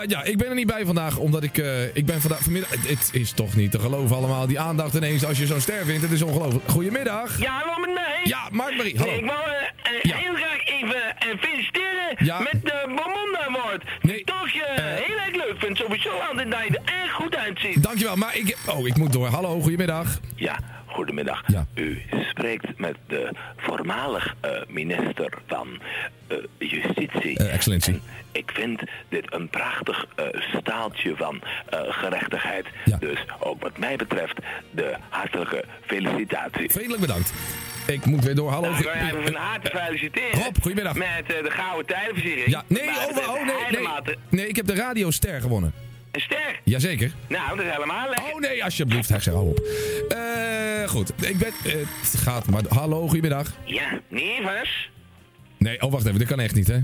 Eh, 0.00 0.08
ja, 0.08 0.22
ik 0.22 0.38
ben 0.38 0.48
er 0.48 0.54
niet 0.54 0.66
bij 0.66 0.84
vandaag, 0.84 1.16
omdat 1.16 1.42
ik... 1.42 1.58
eh, 1.58 1.96
ik 1.96 2.06
ben 2.06 2.20
vandaag 2.20 2.40
vanmiddag... 2.42 2.70
Het, 2.70 2.88
het 2.88 3.08
is 3.12 3.32
toch 3.32 3.54
niet 3.56 3.70
te 3.70 3.78
geloven 3.78 4.16
allemaal, 4.16 4.46
die 4.46 4.60
aandacht 4.60 4.94
ineens 4.94 5.24
als 5.24 5.38
je 5.38 5.46
zo'n 5.46 5.60
ster 5.60 5.84
vindt. 5.84 6.02
Het 6.02 6.12
is 6.12 6.22
ongelooflijk. 6.22 6.68
Goedemiddag. 6.70 7.38
Ja, 7.40 7.52
hallo 7.62 7.78
met 7.80 7.94
mij. 7.94 8.20
Ja, 8.24 8.48
Mark-Marie, 8.50 8.98
hallo. 8.98 9.12
Ik 9.12 9.24
wou 9.24 9.40
eh, 9.40 10.12
eh, 10.12 10.16
heel 10.16 10.34
graag 10.34 10.64
even 10.66 11.38
feliciteren 11.38 12.16
Ja. 12.18 12.38
met 12.38 12.52
de 12.62 12.82
Beaumont 12.86 13.36
Award. 13.46 13.82
Nee. 14.02 14.24
Toch 14.24 14.52
heel 14.52 15.16
erg 15.26 15.34
leuk 15.34 15.54
vind. 15.58 15.76
Sowieso 15.76 16.10
altijd 16.10 16.50
dat 16.50 16.60
je 16.68 16.78
er 16.84 17.02
erg 17.02 17.12
goed 17.12 17.36
uitziet. 17.36 17.82
Dankjewel, 17.82 18.16
maar 18.16 18.36
ik... 18.36 18.56
Oh, 18.66 18.86
ik 18.86 18.96
moet 18.96 19.12
door. 19.12 19.26
Hallo, 19.28 19.60
goedemiddag. 19.60 20.20
Ja, 20.36 20.58
goedemiddag. 20.94 21.42
U 21.74 22.02
spreekt 22.30 22.78
met 22.78 22.96
de 23.06 23.30
voormalig 23.56 24.34
eh, 24.40 24.50
minister 24.68 25.32
van 25.46 25.68
eh, 26.26 26.36
Justitie. 26.58 27.38
Eh, 27.38 27.54
excellentie. 27.54 28.00
Ik 28.32 28.50
vind 28.54 28.80
dit 29.08 29.32
een 29.32 29.48
prachtig 29.48 30.06
staaltje 30.58 31.16
van 31.16 31.42
gerechtigheid. 31.70 32.66
Dus 32.98 33.24
ook 33.38 33.62
wat 33.62 33.78
mij 33.78 33.96
betreft 33.96 34.38
de 34.70 34.96
hartelijke 35.08 35.64
felicitatie. 35.86 36.70
Vriendelijk 36.70 37.00
bedankt. 37.00 37.32
Ik 37.86 38.04
moet 38.04 38.24
weer 38.24 38.34
door. 38.34 38.50
Hallo. 38.50 38.70
Nou, 38.70 38.78
ik 38.78 38.84
wil 38.84 38.92
even 38.92 39.22
van 39.22 39.34
harte 39.34 39.70
feliciteren. 39.70 40.42
Rob, 40.42 40.56
goedemiddag. 40.60 40.94
Met 40.94 41.26
de 41.26 41.50
gouden 41.50 41.86
tijdenversiering. 41.86 42.50
Ja, 42.50 42.64
nee, 42.66 42.88
oh, 42.88 43.28
oh, 43.28 43.46
nee, 43.46 43.80
nee. 43.80 44.16
Nee, 44.28 44.48
ik 44.48 44.56
heb 44.56 44.66
de 44.66 44.74
radioster 44.74 45.40
gewonnen. 45.40 45.72
Een 46.14 46.20
ster? 46.20 46.60
Jazeker. 46.64 47.12
Nou, 47.28 47.56
dat 47.56 47.66
is 47.66 47.72
helemaal 47.72 48.08
lekker. 48.08 48.32
Oh 48.34 48.40
nee, 48.40 48.64
alsjeblieft. 48.64 49.08
Hij 49.08 49.20
zegt, 49.20 49.36
hou 49.36 49.48
op. 49.48 49.58
Eh, 50.08 50.88
goed, 50.88 51.12
ik 51.28 51.38
ben... 51.38 51.52
het 51.62 52.20
gaat 52.20 52.46
maar... 52.46 52.62
Hallo, 52.68 53.06
goedemiddag. 53.06 53.52
Ja, 53.64 54.00
nevens. 54.08 54.90
Nee, 55.58 55.80
oh 55.82 55.92
wacht 55.92 56.06
even, 56.06 56.18
dat 56.18 56.28
kan 56.28 56.40
echt 56.40 56.54
niet, 56.54 56.66
hè? 56.66 56.78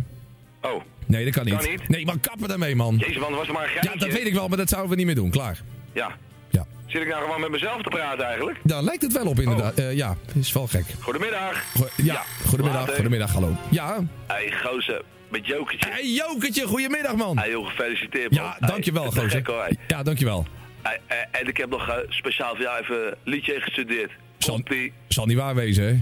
Oh. 0.63 0.83
Nee, 1.07 1.25
dat 1.25 1.35
kan 1.35 1.45
niet. 1.45 1.55
Kan 1.57 1.71
niet? 1.71 1.89
Nee, 1.89 2.05
maar 2.05 2.19
kappen 2.19 2.49
daarmee, 2.49 2.77
man. 2.77 2.97
Jezus 2.97 3.19
man, 3.19 3.29
dat 3.31 3.39
was 3.39 3.49
er 3.49 3.53
maar 3.55 3.65
een 3.65 3.91
Ja, 3.91 3.97
dat 3.97 4.13
weet 4.13 4.27
ik 4.27 4.33
wel, 4.35 4.49
maar 4.49 4.57
dat 4.59 4.69
zouden 4.69 4.91
we 4.91 4.97
niet 4.97 5.07
meer 5.07 5.15
doen. 5.15 5.31
Klaar. 5.31 5.59
Ja. 5.93 6.17
Ja. 6.51 6.67
Zit 6.87 7.03
ik 7.03 7.09
nou 7.09 7.23
gewoon 7.25 7.41
met 7.41 7.51
mezelf 7.51 7.83
te 7.83 7.89
praten 7.89 8.25
eigenlijk? 8.25 8.59
Daar 8.63 8.83
lijkt 8.83 9.03
het 9.03 9.13
wel 9.13 9.27
op, 9.27 9.41
inderdaad. 9.41 9.75
Eh, 9.79 9.95
ja, 9.97 10.17
is 10.35 10.53
wel 10.53 10.67
gek. 10.67 10.85
Goedemiddag. 11.01 11.65
Go- 11.77 11.89
ja, 11.97 12.23
goedemiddag, 12.47 12.81
later. 12.81 12.95
goedemiddag, 12.95 13.33
hallo. 13.33 13.57
Ja. 13.71 13.99
Hey, 14.27 14.53
gozer, 14.65 15.03
met 15.31 15.47
Jokertje. 15.47 15.91
Hey, 15.91 16.07
Jokertje, 16.13 16.67
goedemiddag, 16.67 17.15
man. 17.17 17.39
Hey, 17.39 17.49
heel 17.49 17.63
gefeliciteerd, 17.63 18.31
man. 18.35 18.43
Ja, 18.45 18.57
dankjewel, 18.67 19.03
Hey, 19.03 19.11
gozer. 19.13 19.31
gek, 19.31 19.47
hoor. 19.47 19.69
Ja, 19.87 20.03
dankjewel. 20.03 20.47
Hey, 20.83 21.01
eh, 21.07 21.17
en 21.41 21.47
ik 21.49 21.57
heb 21.57 21.71
nog 21.71 21.89
eh, 21.89 21.97
speciaal 22.09 22.55
voor 22.55 22.65
jou 22.65 22.81
even 22.81 23.07
een 23.07 23.15
liedje 23.25 23.61
gestudeerd. 23.61 24.11
Zal, 24.39 24.61
zal 25.09 25.27
niet 25.27 25.37
waar 25.37 25.55
wezen, 25.55 25.85
hè? 25.85 25.99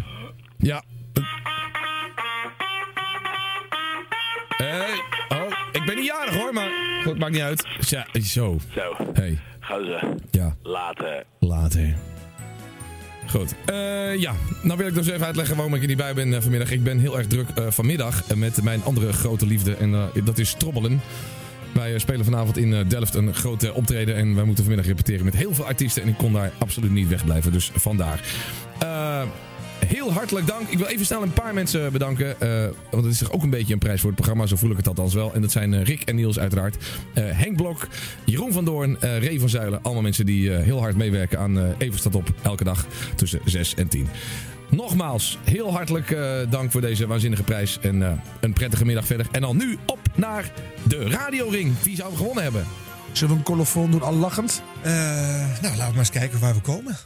Ja. 0.59 0.83
Hey, 4.57 5.03
oh, 5.29 5.53
ik 5.73 5.85
ben 5.87 5.97
niet 5.97 6.07
jarig 6.07 6.35
hoor, 6.35 6.53
maar 6.53 6.69
goed, 7.05 7.19
maakt 7.19 7.33
niet 7.33 7.43
uit. 7.43 7.67
Ja, 7.89 8.07
zo. 8.23 8.59
Zo. 8.75 8.97
Hey, 9.13 9.39
Gozer. 9.61 10.15
Ja. 10.31 10.57
Later. 10.63 11.25
later. 11.39 11.95
Goed. 13.31 13.55
Eh, 13.65 14.17
ja, 14.17 14.35
nou 14.63 14.79
wil 14.79 14.87
ik 14.87 14.97
eens 14.97 15.11
even 15.11 15.27
uitleggen 15.27 15.57
waarom 15.57 15.75
ik 15.75 15.81
er 15.81 15.89
niet 15.89 15.97
bij 15.97 16.15
ben 16.15 16.35
eh, 16.35 16.41
vanmiddag. 16.41 16.71
Ik 16.71 16.83
ben 16.83 16.99
heel 16.99 17.19
erg 17.19 17.27
druk 17.27 17.49
eh, 17.49 17.67
vanmiddag 17.69 18.23
met 18.35 18.63
mijn 18.63 18.83
andere 18.85 19.13
grote 19.13 19.47
liefde 19.47 19.75
en 19.75 20.11
dat 20.25 20.39
is 20.39 20.55
trobbelen. 20.59 21.01
Wij 21.75 21.99
spelen 21.99 22.25
vanavond 22.25 22.57
in 22.57 22.85
Delft 22.89 23.15
een 23.15 23.35
grote 23.35 23.75
optreden 23.75 24.17
en 24.17 24.35
wij 24.35 24.45
moeten 24.45 24.65
vanmiddag 24.65 24.91
repeteren 24.91 25.25
met 25.25 25.37
heel 25.37 25.55
veel 25.55 25.67
artiesten 25.67 26.03
en 26.03 26.09
ik 26.09 26.17
kon 26.17 26.33
daar 26.33 26.53
absoluut 26.59 26.91
niet 26.91 27.09
wegblijven, 27.09 27.53
dus 27.53 27.71
vandaar. 27.75 28.21
Eh, 28.79 29.23
Heel 29.89 30.13
hartelijk 30.13 30.47
dank. 30.47 30.69
Ik 30.69 30.79
wil 30.79 30.87
even 30.87 31.07
snel 31.07 31.23
een 31.23 31.33
paar 31.33 31.55
mensen 31.55 31.93
bedanken. 31.93 32.41
eh, 32.41 32.63
want 32.91 33.05
het 33.05 33.13
is 33.13 33.19
toch 33.19 33.33
ook 33.33 33.43
een 33.43 33.51
beetje 33.51 33.73
een 33.73 33.79
prijs 33.79 34.01
voor 34.01 34.11
het 34.11 34.19
programma. 34.19 34.47
Zo 34.47 34.57
voel 34.57 34.71
ik 34.71 34.77
het 34.77 34.89
althans 34.89 35.15
wel. 35.15 35.35
En 35.35 35.41
dat 35.41 35.51
zijn 35.51 35.75
eh, 35.75 35.83
Rick 35.83 36.03
en 36.03 36.17
Niels 36.17 36.39
uiteraard. 36.39 36.77
Eh, 37.15 37.25
Henk 37.27 37.57
Blok, 37.57 37.89
Jeroen 38.25 38.53
van 38.53 38.65
Doorn, 38.65 38.97
Ray 39.01 39.39
van 39.39 39.49
Zuilen. 39.49 39.83
Allemaal 39.83 40.03
mensen 40.03 40.27
die 40.27 40.51
heel 40.51 40.81
hard 40.81 40.97
meewerken 40.97 41.39
aan 41.39 41.59
eh 41.59 41.65
Even 41.79 41.99
staat 41.99 42.15
op. 42.15 42.33
Elke 42.43 42.65
dag 42.65 42.87
tussen 43.15 43.41
6 43.45 43.75
en 43.75 43.89
10. 43.89 44.09
Nogmaals, 44.69 45.39
heel 45.45 45.73
hartelijk 45.73 46.17
dank 46.51 46.71
voor 46.71 46.81
deze 46.81 47.07
waanzinnige 47.07 47.43
prijs. 47.43 47.79
En 47.81 48.21
een 48.41 48.53
prettige 48.53 48.85
middag 48.85 49.07
verder. 49.07 49.27
En 49.31 49.41
dan 49.41 49.57
nu 49.57 49.79
op 49.87 49.99
naar 50.15 50.53
de 50.89 51.09
radioring. 51.09 51.73
Wie 51.83 51.97
zou 51.97 52.17
gewonnen 52.17 52.43
hebben? 52.43 52.67
Zullen 53.13 53.33
we 53.35 53.39
een 53.39 53.45
colofoon 53.45 53.91
doen, 53.91 54.03
al 54.03 54.15
lachend? 54.15 54.63
Eh, 54.83 54.93
nou, 54.93 55.47
laten 55.63 55.77
we 55.77 55.77
maar 55.77 55.99
eens 55.99 56.11
kijken 56.11 56.41
waar 56.41 56.55
we 56.55 56.61
komen. 56.61 56.97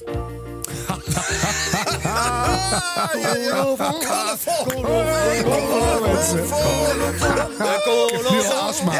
Nu 8.31 8.41
al 8.43 8.53
astma. 8.53 8.93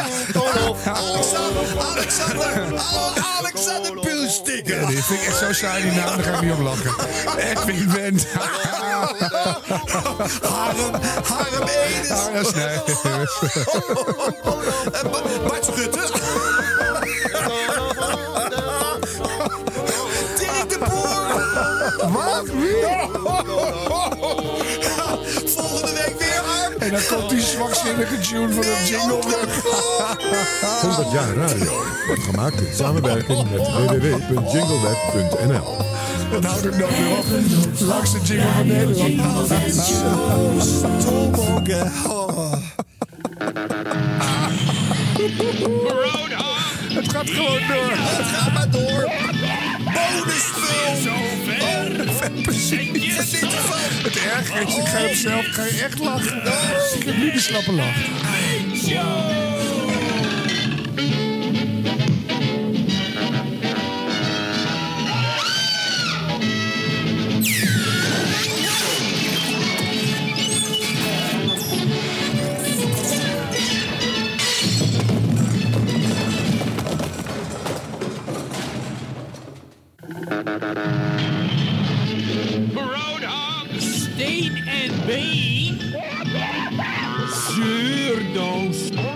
Alexander, 1.79 2.79
Alexander 3.39 3.99
Pulsticker. 4.01 4.81
Ja, 4.81 4.87
die 4.87 5.03
vind 5.03 5.21
ik 5.21 5.27
echt 5.27 5.37
zo 5.37 5.53
saai, 5.53 5.81
die 5.83 5.91
naam. 5.91 6.15
Daar 6.15 6.23
ga 6.23 6.33
ik 6.33 6.41
niet 6.41 6.53
om 6.53 6.61
lachen. 6.61 6.93
Edwin 7.37 7.91
Wendt. 7.91 8.27
Harem, 10.41 10.93
Harem 11.23 11.67
Edes. 11.67 12.09
Harem 12.09 12.45
Snijders. 12.45 13.01
Bart 15.47 15.65
Schutte. 15.65 16.01
Wat? 22.11 22.45
Wie? 22.45 22.53
Volgende 25.55 25.91
week 25.93 26.15
weer 26.19 26.41
Harm. 26.45 26.73
En 26.79 26.91
dan 26.91 27.01
komt 27.09 27.29
die 27.29 27.41
zwakzinnige 27.41 28.19
tune 28.19 28.53
van 28.53 28.61
de 28.61 28.83
jingle 28.85 29.19
weg. 29.29 29.61
100 30.81 31.11
jaar 31.11 31.33
radio 31.35 31.71
wordt 32.07 32.23
gemaakt 32.23 32.61
in 32.61 32.73
samenwerking 32.75 33.49
met 33.51 33.71
www.jingleweb.nl. 33.71 35.77
Dan 36.31 36.43
houdt 36.43 36.63
het 36.63 36.77
nog 36.77 36.89
weer 36.97 37.17
op. 37.17 37.25
Langste 37.79 38.19
jingle 38.19 38.51
van 38.51 38.67
Nederland. 38.67 39.49
Het 46.93 47.09
gaat 47.11 47.29
gewoon 47.29 47.59
door. 47.67 47.91
Het 47.91 48.25
gaat 48.25 48.53
maar 48.53 48.69
door. 48.69 49.11
Bonusfilm. 49.93 51.11
Oh, 51.61 52.43
precies. 52.43 53.31
Het 54.03 54.15
erg 54.15 54.67
is, 54.67 54.77
ik 54.77 54.85
ga 54.85 54.97
hem 54.97 55.15
zelf 55.15 55.45
ga 55.45 55.63
je 55.63 55.81
echt 55.83 55.99
lachen. 55.99 56.37
Ik 56.99 57.05
heb 57.05 57.17
niet 57.17 57.33
een 57.33 57.39
slappe 57.39 57.71
lach. 57.71 57.95
Steen 83.79 84.55
en 84.67 84.91
been. 85.05 85.79
Zuurdoos. 87.29 89.12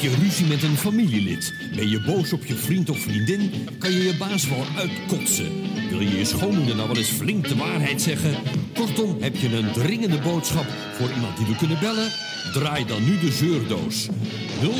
Je 0.00 0.14
ruzie 0.22 0.46
met 0.46 0.62
een 0.62 0.76
familielid? 0.76 1.54
Ben 1.74 1.88
je 1.88 2.00
boos 2.00 2.32
op 2.32 2.44
je 2.44 2.54
vriend 2.54 2.90
of 2.90 2.98
vriendin? 2.98 3.68
Kan 3.78 3.92
je 3.92 4.04
je 4.04 4.16
baas 4.16 4.48
wel 4.48 4.64
uitkotsen? 4.76 5.50
Wil 5.90 6.00
je 6.00 6.18
je 6.18 6.24
schoonmoeder 6.24 6.76
nou 6.76 6.88
wel 6.88 6.96
eens 6.96 7.08
flink 7.08 7.48
de 7.48 7.56
waarheid 7.56 8.02
zeggen? 8.02 8.34
Kortom, 8.74 9.16
heb 9.20 9.36
je 9.36 9.56
een 9.56 9.72
dringende 9.72 10.18
boodschap 10.18 10.66
voor 10.92 11.10
iemand 11.14 11.36
die 11.36 11.46
we 11.46 11.56
kunnen 11.56 11.78
bellen? 11.80 12.10
Draai 12.52 12.86
dan 12.86 13.04
nu 13.04 13.18
de 13.18 13.32
zeurdoos. 13.32 14.08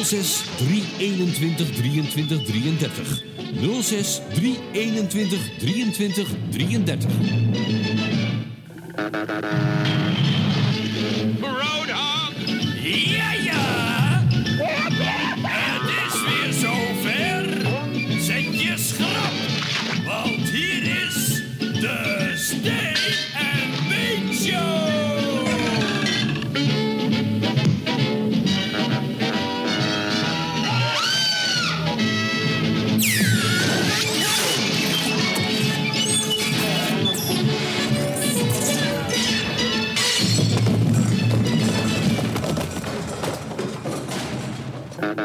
06 0.03 0.43
321 0.57 1.71
23 1.71 2.43
33. 2.43 3.23
06 3.83 4.21
321 4.35 5.59
23 5.59 6.29
33. 6.51 7.11
Roadhog! 11.41 12.33
Ja, 12.83 13.33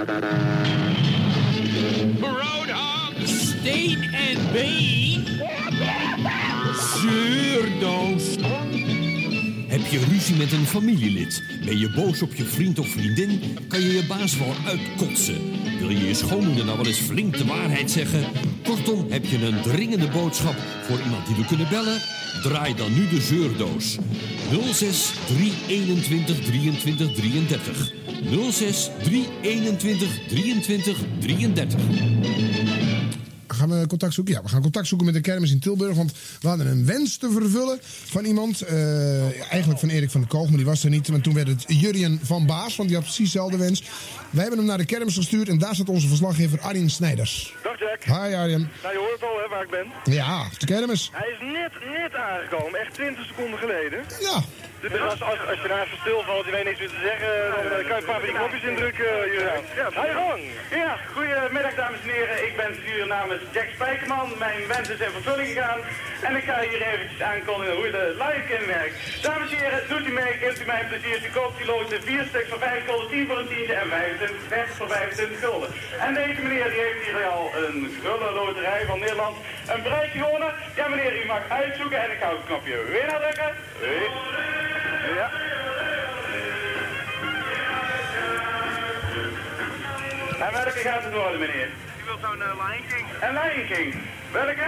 Da-da-da-da. 0.08 0.55
Heb 9.86 9.94
je 9.94 10.14
ruzie 10.14 10.36
met 10.36 10.52
een 10.52 10.66
familielid? 10.66 11.44
Ben 11.66 11.80
je 11.80 11.90
boos 11.90 12.22
op 12.22 12.36
je 12.36 12.46
vriend 12.46 12.80
of 12.80 12.88
vriendin? 12.88 13.42
Kan 13.68 13.82
je 13.82 13.94
je 13.94 14.06
baas 14.06 14.38
wel 14.38 14.54
uitkotsen? 14.66 15.42
Wil 15.80 15.90
je 15.90 16.08
je 16.08 16.14
schoonmoeder 16.14 16.66
nou 16.66 16.78
wel 16.78 16.86
eens 16.86 17.00
flink 17.00 17.38
de 17.38 17.46
waarheid 17.46 17.92
zeggen? 17.92 18.24
Kortom, 18.64 19.06
heb 19.10 19.26
je 19.26 19.46
een 19.46 19.62
dringende 19.62 20.08
boodschap 20.08 20.56
voor 20.84 21.00
iemand 21.04 21.28
die 21.28 21.36
we 21.36 21.46
kunnen 21.46 21.70
bellen? 21.70 22.02
Draai 22.42 22.76
dan 22.76 22.94
nu 22.94 23.08
de 23.08 23.22
zeurdoos. 23.22 23.98
06 24.74 25.12
321 25.28 26.40
23 26.40 27.14
33. 27.14 27.92
06 28.52 28.90
321 29.04 30.28
23 30.28 30.98
33. 31.20 32.65
Gaan 33.70 33.80
we 33.80 33.88
contact 33.88 34.14
zoeken? 34.14 34.34
Ja, 34.34 34.42
we 34.42 34.50
gaan 34.50 34.62
contact 34.62 34.88
zoeken 34.88 35.06
met 35.06 35.16
de 35.16 35.22
kermis 35.22 35.52
in 35.52 35.60
Tilburg. 35.60 35.96
Want 35.96 36.12
we 36.42 36.48
hadden 36.48 36.68
een 36.68 36.86
wens 36.86 37.18
te 37.18 37.32
vervullen 37.32 37.80
van 37.82 38.26
iemand. 38.26 38.62
eh, 38.62 39.52
eigenlijk 39.52 39.80
van 39.80 39.90
Erik 39.90 40.12
van 40.12 40.22
der 40.22 40.30
Koog, 40.30 40.48
maar 40.48 40.58
die 40.58 40.66
was 40.66 40.84
er 40.84 40.90
niet. 40.90 41.08
Maar 41.10 41.22
toen 41.22 41.34
werd 41.34 41.48
het 41.48 41.64
Jurjen 41.68 42.20
van 42.24 42.46
Baas, 42.46 42.76
want 42.76 42.90
die 42.90 42.98
had 42.98 43.06
precies 43.08 43.32
dezelfde 43.32 43.58
wens. 43.58 43.84
Wij 44.30 44.42
hebben 44.42 44.58
hem 44.60 44.68
naar 44.68 44.78
de 44.78 44.86
kermis 44.86 45.16
gestuurd 45.16 45.50
en 45.50 45.58
daar 45.58 45.76
staat 45.76 45.90
onze 45.90 46.08
verslaggever 46.08 46.60
Arjen 46.62 46.90
Snijders. 46.90 47.54
Dag 47.64 47.80
Jack. 47.80 48.04
Hi 48.04 48.34
Arjen. 48.36 48.70
Nou, 48.84 48.94
je 48.94 49.00
hoort 49.00 49.24
al 49.24 49.40
hè, 49.44 49.50
waar 49.50 49.64
ik 49.64 49.70
ben. 49.70 50.14
Ja, 50.14 50.44
de 50.58 50.66
kermis. 50.66 51.10
Hij 51.14 51.30
is 51.30 51.40
net, 51.54 51.72
net 52.02 52.14
aangekomen, 52.16 52.80
echt 52.80 52.94
20 52.94 53.26
seconden 53.26 53.60
geleden. 53.60 54.00
Ja. 54.22 54.44
Dus 54.82 55.02
als, 55.02 55.22
als, 55.22 55.40
als 55.50 55.60
je 55.62 55.70
even 55.84 55.98
stilvalt, 56.02 56.46
je 56.46 56.52
weet 56.52 56.64
niks 56.64 56.80
meer 56.80 56.90
te 56.90 57.04
zeggen, 57.10 57.32
dan 57.56 57.66
eh, 57.66 57.88
kan 57.88 57.96
je 57.96 58.02
een 58.02 58.10
paar 58.12 58.20
van 58.20 58.30
die 58.30 58.38
knopjes 58.38 58.64
indrukken. 58.64 59.12
Uh, 59.28 59.42
ja, 59.80 59.90
ga 59.92 60.06
je 60.06 60.14
gang. 60.14 60.42
Ja, 60.84 60.98
goedemiddag 61.14 61.76
dames 61.76 62.02
en 62.04 62.10
heren. 62.10 62.38
Ik 62.48 62.56
ben 62.56 62.72
stuur 62.82 63.08
namens 63.08 63.42
Jack 63.52 63.70
Spijkerman. 63.74 64.30
Mijn 64.38 64.68
wens 64.68 64.90
is 64.90 65.00
in 65.00 65.12
vervulling 65.18 65.48
gegaan. 65.48 65.80
En 66.22 66.36
ik 66.36 66.44
ga 66.44 66.60
hier 66.60 66.82
eventjes 66.92 67.22
aankondigen 67.22 67.76
hoe 67.76 67.92
de 67.92 68.06
live 68.24 68.66
werkt. 68.66 68.96
Dames 69.22 69.52
en 69.52 69.58
heren, 69.58 69.82
doet 69.90 70.08
u 70.08 70.12
mee, 70.12 70.34
geeft 70.42 70.62
u 70.62 70.66
mij 70.66 70.82
een 70.82 70.88
pleziertje. 70.88 71.30
Koopt 71.30 71.58
die 71.58 71.66
loten 71.66 72.02
4 72.04 72.26
stuks 72.30 72.50
voor 72.50 72.60
5 72.60 72.86
gulden, 72.86 73.10
10 73.10 73.28
voor 73.28 73.38
een 73.38 73.48
tientje 73.48 73.74
en 73.74 73.90
25 73.90 74.38
vers 74.48 74.72
voor 74.78 74.90
25 74.90 75.40
gulden. 75.40 75.70
En 76.06 76.14
deze 76.14 76.42
meneer 76.42 76.70
die 76.74 76.82
heeft 76.86 77.06
hier 77.06 77.26
al 77.36 77.52
een 77.64 77.78
gulden 78.04 78.34
loterij 78.34 78.86
van 78.86 79.00
Nederland 79.00 79.36
een 79.74 79.82
prijsje 79.82 80.18
gewonnen. 80.18 80.54
Ja 80.76 80.88
meneer, 80.88 81.24
u 81.24 81.26
mag 81.26 81.44
uitzoeken 81.50 82.00
en 82.04 82.12
ik 82.12 82.20
ga 82.22 82.32
op 82.32 82.38
het 82.38 82.46
knopje 82.46 82.84
weer 82.94 83.08
naar 83.08 83.22
drukken. 83.26 83.52
Ja. 85.14 85.32
En 90.46 90.54
welke 90.54 90.80
gaat 90.80 91.04
het 91.04 91.14
worden, 91.14 91.40
meneer? 91.40 91.70
Ik 92.00 92.06
wil 92.06 92.18
zo'n 92.22 92.38
uh, 92.38 92.46
Lion 92.64 92.86
King. 92.92 93.06
Een 93.22 93.34
Lion 93.34 93.66
King. 93.66 94.02
Welke? 94.32 94.68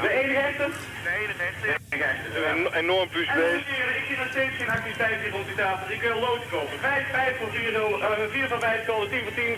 De 0.00 0.08
enige 0.08 0.40
echte? 0.40 0.68
De 1.04 1.10
enige 1.20 1.42
echte. 1.42 2.44
Een 2.50 2.72
enorm 2.72 3.08
puus 3.08 3.28
En 3.28 3.36
dames 3.36 3.52
en 3.52 3.74
heren, 3.74 3.96
ik 3.96 4.04
zie 4.08 4.16
nog 4.16 4.28
steeds 4.28 4.56
geen 4.56 4.70
activiteit 4.70 5.20
hier 5.20 5.30
rond 5.30 5.46
die 5.46 5.54
tafel. 5.54 5.94
Ik 5.94 6.00
wil 6.00 6.20
loodje 6.20 6.48
kopen. 6.50 6.78
5, 6.78 7.10
5 7.12 7.38
voor 7.38 7.50
4, 7.50 7.72
uh, 7.72 8.06
4 8.30 8.48
voor 8.48 8.58
5 8.58 8.84
gulden, 8.84 9.08
10 9.08 9.22
voor 9.22 9.34
10. 9.34 9.56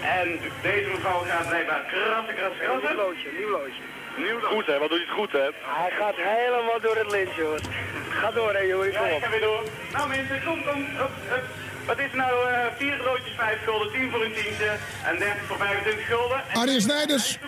En 0.00 0.40
deze 0.62 0.88
mevrouw 0.90 1.20
gaat 1.20 1.48
blijkbaar 1.48 1.82
krassen, 1.92 2.34
krassen, 2.34 2.64
krassen. 2.64 2.88
Nieuw 2.88 3.04
loodje, 3.04 3.28
nieuw 3.38 3.50
loodje. 3.50 3.82
Nieuw 4.16 4.40
Goed 4.40 4.66
hè, 4.66 4.78
wat 4.78 4.88
doe 4.88 4.98
je 4.98 5.04
het 5.04 5.14
goed 5.14 5.32
hè? 5.32 5.48
Hij 5.62 5.90
gaat 5.90 6.14
helemaal 6.16 6.80
door 6.80 6.96
het 6.96 7.10
lintje 7.10 7.42
hoor. 7.42 7.60
Ga 8.08 8.30
door 8.30 8.52
hè 8.52 8.60
Ja, 8.92 8.98
kom 8.98 9.08
ik 9.08 9.14
op. 9.14 9.22
ga 9.22 9.30
weer 9.30 9.40
door. 9.40 9.62
Nou 9.92 10.08
mensen, 10.08 10.42
kom, 10.44 10.64
kom. 10.64 10.84
Hup, 10.96 11.10
hup. 11.28 11.44
Wat 11.90 11.98
is 11.98 12.12
nou 12.12 12.34
eh 12.50 12.66
4 12.76 12.96
loodjes 13.04 13.34
5 13.36 13.58
gulden, 13.64 13.88
10 13.92 14.10
voor 14.10 14.22
een 14.24 14.32
tientje 14.32 14.70
en 15.08 15.18
30 15.18 15.42
voor 15.48 15.56
25 15.56 16.06
gulden. 16.06 16.38
En 16.52 16.60
Arjen 16.60 16.80
Snijders. 16.80 17.38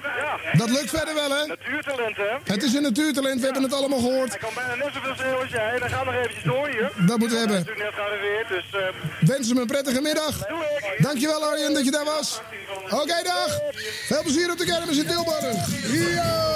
Dat 0.52 0.70
lukt 0.70 0.91
verder 0.91 1.15
wel, 1.15 1.31
hè? 1.39 1.47
Natuurtalent 1.47 2.17
hè? 2.17 2.52
Het 2.55 2.62
is 2.62 2.75
een 2.75 2.83
natuurtalent, 2.83 3.39
we 3.41 3.44
hebben 3.44 3.62
het 3.62 3.75
allemaal 3.75 3.99
gehoord. 3.99 4.31
Hij 4.31 4.39
kan 4.39 4.51
bijna 4.55 4.75
net 4.75 4.91
zoveel 4.94 5.15
schreeuwen 5.15 5.41
als 5.41 5.51
jij. 5.51 5.78
Dan 5.78 5.89
gaan 5.91 6.05
we 6.07 6.10
nog 6.10 6.15
eventjes 6.20 6.43
door 6.43 6.67
hier. 6.69 6.91
Dat 7.07 7.19
moeten 7.19 7.36
we 7.39 7.43
hebben. 7.47 7.60
Net 7.85 7.94
gearriveerd, 7.94 8.49
dus... 8.49 8.67
eh, 8.81 9.28
Wens 9.28 9.49
hem 9.49 9.59
een 9.59 9.67
prettige 9.67 10.01
middag. 10.01 10.35
Dankjewel 10.99 11.44
Arjen 11.44 11.73
dat 11.75 11.85
je 11.85 11.91
daar 11.91 12.05
was. 12.05 12.41
Oké, 12.91 13.23
dag. 13.23 13.51
Veel 14.07 14.23
plezier 14.23 14.51
op 14.51 14.59
de 14.59 14.65
kermis 14.65 14.99
in 14.99 15.07
Tilburg. 15.07 15.57
Yo! 15.93 16.49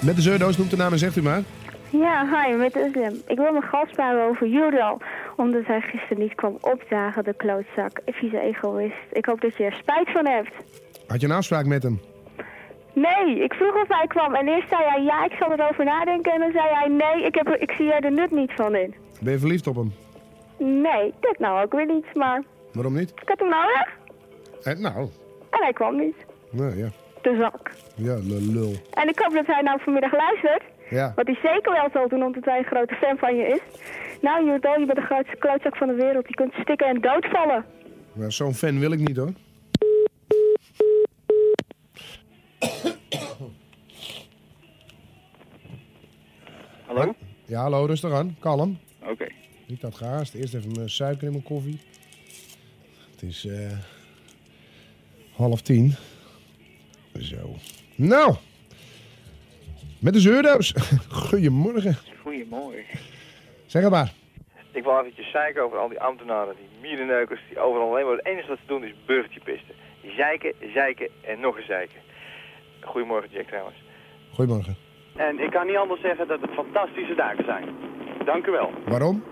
Met 0.08 0.16
de 0.16 0.22
zeurdoos 0.22 0.56
noemt 0.56 0.70
de 0.70 0.76
naam 0.76 0.92
en 0.92 0.98
zegt 0.98 1.16
u 1.16 1.22
maar. 1.22 1.42
Ja, 1.90 2.26
hi, 2.44 2.54
met 2.56 2.76
Uslim. 2.76 3.20
Ik 3.26 3.36
wil 3.36 3.50
mijn 3.52 3.62
gast 3.62 3.94
vragen 3.94 4.22
over 4.22 4.46
Jural, 4.46 4.98
omdat 5.36 5.66
hij 5.66 5.80
gisteren 5.80 6.18
niet 6.18 6.34
kwam 6.34 6.56
opdagen, 6.60 7.24
de 7.24 7.34
klootzak. 7.34 8.00
Vieze 8.06 8.40
egoïst. 8.40 8.94
Ik 9.12 9.24
hoop 9.26 9.40
dat 9.40 9.56
je 9.56 9.64
er 9.64 9.72
spijt 9.72 10.10
van 10.10 10.26
hebt. 10.26 10.50
Had 11.06 11.20
je 11.20 11.26
een 11.26 11.32
afspraak 11.32 11.66
met 11.66 11.82
hem? 11.82 12.00
Nee, 12.92 13.38
ik 13.44 13.52
vroeg 13.54 13.74
of 13.82 13.88
hij 13.88 14.06
kwam 14.06 14.34
en 14.34 14.48
eerst 14.48 14.68
zei 14.68 14.82
hij 14.84 15.02
ja, 15.02 15.24
ik 15.24 15.32
zal 15.38 15.52
erover 15.52 15.84
nadenken. 15.84 16.32
En 16.32 16.40
dan 16.40 16.52
zei 16.52 16.68
hij 16.74 16.88
nee, 16.88 17.24
ik, 17.26 17.34
heb 17.34 17.46
er, 17.48 17.60
ik 17.60 17.70
zie 17.70 17.92
er 17.92 18.00
de 18.00 18.10
nut 18.10 18.30
niet 18.30 18.52
van 18.54 18.74
in. 18.76 18.94
Ben 19.20 19.32
je 19.32 19.38
verliefd 19.38 19.66
op 19.66 19.76
hem? 19.76 19.92
Nee, 20.58 21.14
dat 21.20 21.38
nou 21.38 21.62
ook 21.64 21.72
weer 21.72 21.86
niet, 21.86 22.14
maar 22.14 22.42
Waarom 22.72 22.94
niet? 22.94 23.10
ik 23.10 23.28
had 23.28 23.38
hem 23.38 23.48
nodig 23.48 23.98
Eh, 24.62 24.74
nou, 24.78 25.08
en 25.50 25.62
hij 25.62 25.72
kwam 25.72 25.96
niet. 25.96 26.16
nou 26.50 26.76
ja. 26.76 26.88
De 27.22 27.36
zak. 27.40 27.70
Ja, 27.96 28.16
lul. 28.52 28.72
En 28.94 29.08
ik 29.08 29.18
hoop 29.18 29.32
dat 29.34 29.46
hij 29.46 29.62
nou 29.62 29.80
vanmiddag 29.82 30.12
luistert. 30.12 30.62
Ja. 30.90 31.12
Wat 31.14 31.26
hij 31.26 31.38
zeker 31.42 31.72
wel 31.72 31.88
zal 31.92 32.08
doen, 32.08 32.22
omdat 32.22 32.44
hij 32.44 32.58
een 32.58 32.64
grote 32.64 32.94
fan 32.94 33.18
van 33.18 33.36
je 33.36 33.46
is. 33.46 33.60
Nou, 34.20 34.46
Jordal, 34.46 34.78
je 34.78 34.86
bent 34.86 34.98
de 34.98 35.04
grootste 35.04 35.36
klootzak 35.36 35.76
van 35.76 35.88
de 35.88 35.94
wereld. 35.94 36.28
Je 36.28 36.34
kunt 36.34 36.52
stikken 36.52 36.86
en 36.86 37.00
doodvallen. 37.00 37.64
Maar 38.12 38.32
zo'n 38.32 38.54
fan 38.54 38.78
wil 38.78 38.92
ik 38.92 38.98
niet 38.98 39.16
hoor. 39.16 39.32
Hallo? 46.86 47.14
Ja, 47.44 47.60
hallo, 47.60 47.84
rustig 47.84 48.12
aan. 48.12 48.36
Kalm. 48.40 48.78
Oké. 49.02 49.26
Niet 49.66 49.80
dat 49.80 49.94
gehaast. 49.94 50.34
Eerst 50.34 50.54
even 50.54 50.72
mijn 50.72 50.90
suiker 50.90 51.26
in 51.26 51.32
mijn 51.32 51.42
koffie. 51.42 51.80
Het 53.10 53.22
is 53.22 53.46
eh, 53.46 53.78
half 55.36 55.60
tien. 55.60 55.94
Zo. 57.18 57.54
Nou. 57.96 58.34
Met 60.00 60.12
de 60.12 60.20
zeurdoos. 60.20 60.74
Goedemorgen. 61.28 61.96
Goedemorgen. 62.22 62.98
Zeg 63.66 63.82
het 63.82 63.90
maar. 63.90 64.12
Ik 64.72 64.82
wil 64.82 65.00
eventjes 65.00 65.30
zeiken 65.30 65.62
over 65.62 65.78
al 65.78 65.88
die 65.88 66.00
ambtenaren, 66.00 66.54
die 66.56 66.80
mierenneukers, 66.80 67.40
die 67.48 67.58
overal 67.58 67.90
alleen 67.90 68.06
maar 68.06 68.16
het 68.16 68.26
enige 68.26 68.48
wat 68.48 68.58
ze 68.58 68.66
doen 68.66 68.84
is 68.84 68.94
burgertje 69.06 69.40
pisten. 69.40 69.74
Zeiken, 70.16 70.54
zeiken 70.74 71.08
en 71.20 71.40
nog 71.40 71.56
eens 71.56 71.66
zeiken. 71.66 72.00
Goedemorgen 72.80 73.30
Jack 73.30 73.46
trouwens. 73.46 73.76
Goedemorgen. 74.32 74.76
En 75.16 75.38
ik 75.38 75.50
kan 75.50 75.66
niet 75.66 75.76
anders 75.76 76.00
zeggen 76.00 76.28
dat 76.28 76.40
het 76.40 76.50
fantastische 76.50 77.14
dagen 77.14 77.44
zijn. 77.44 77.64
Dank 78.24 78.46
u 78.46 78.50
wel. 78.50 78.70
Waarom? 78.86 79.24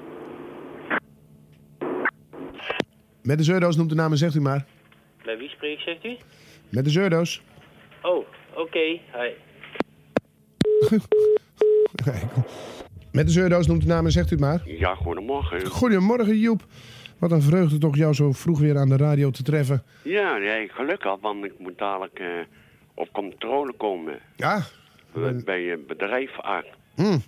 Met 3.23 3.39
de 3.39 3.45
zeurdoos 3.45 3.77
noemt 3.77 3.89
de 3.89 3.95
naam 3.95 4.11
en 4.11 4.19
zegt 4.19 4.35
u 4.35 4.41
maar. 4.41 4.65
Bij 5.25 5.39
wie 5.39 5.49
spreek 5.49 5.81
zegt 5.81 6.05
u? 6.05 6.17
Met 6.71 6.85
de 6.85 6.91
zeurdoos. 6.91 7.43
Oh, 8.03 8.27
oké. 8.55 8.79
Hi. 8.79 9.31
Met 13.13 13.27
de 13.27 13.33
zeurdoos 13.33 13.67
noemt 13.67 13.81
de 13.83 13.87
naam 13.89 14.05
en 14.05 14.13
zegt 14.13 14.27
u 14.31 14.31
het 14.31 14.41
maar. 14.41 14.63
Ja, 14.65 14.95
goedemorgen. 14.95 15.67
Goedemorgen 15.67 16.39
Joep. 16.39 16.65
Wat 17.19 17.31
een 17.31 17.43
vreugde 17.43 17.79
toch 17.79 17.97
jou 17.97 18.15
zo 18.15 18.33
vroeg 18.33 18.59
weer 18.59 18.79
aan 18.79 18.89
de 18.89 18.97
radio 18.97 19.31
te 19.31 19.43
treffen. 19.43 19.83
Ja, 20.03 20.37
nee, 20.37 20.69
gelukkig, 20.69 21.17
want 21.21 21.45
ik 21.45 21.53
moet 21.59 21.79
dadelijk 21.79 22.19
eh, 22.19 22.27
op 22.95 23.09
controle 23.13 23.73
komen. 23.77 24.19
Ja? 24.37 24.63
Bij- 25.13 25.43
Bij 25.45 25.61
je 25.63 25.85
bedrijf 25.89 26.41
aan. 26.41 26.63
Hm. 26.95 27.19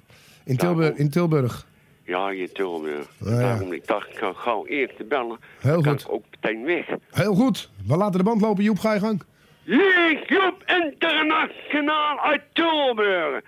In, 0.44 0.56
Tilburg, 0.56 0.96
in 0.96 1.10
Tilburg. 1.10 1.66
Ja, 2.04 2.30
in 2.30 2.48
Tilburg. 2.52 3.06
Ah, 3.22 3.28
ja. 3.30 3.38
Daarom 3.38 3.72
ik 3.72 3.86
dacht, 3.86 4.08
ik 4.08 4.16
ga 4.16 4.32
gauw 4.32 4.66
eerst 4.66 4.96
te 4.96 5.04
bellen. 5.04 5.38
Heel 5.60 5.72
Dan 5.72 5.82
kan 5.82 5.92
goed. 5.92 6.00
ik 6.00 6.12
ook 6.12 6.24
meteen 6.30 6.64
weg. 6.64 6.86
Heel 7.10 7.34
goed. 7.34 7.70
We 7.86 7.96
laten 7.96 8.18
de 8.18 8.24
band 8.24 8.40
lopen. 8.40 8.64
Joep, 8.64 8.78
ga 8.78 8.92
je 8.94 9.00
gang. 9.00 9.22
Leeg 9.70 10.28
Joep 10.28 10.62
Internationaal 10.66 12.20
uit 12.20 12.42
Tilburg. 12.52 13.44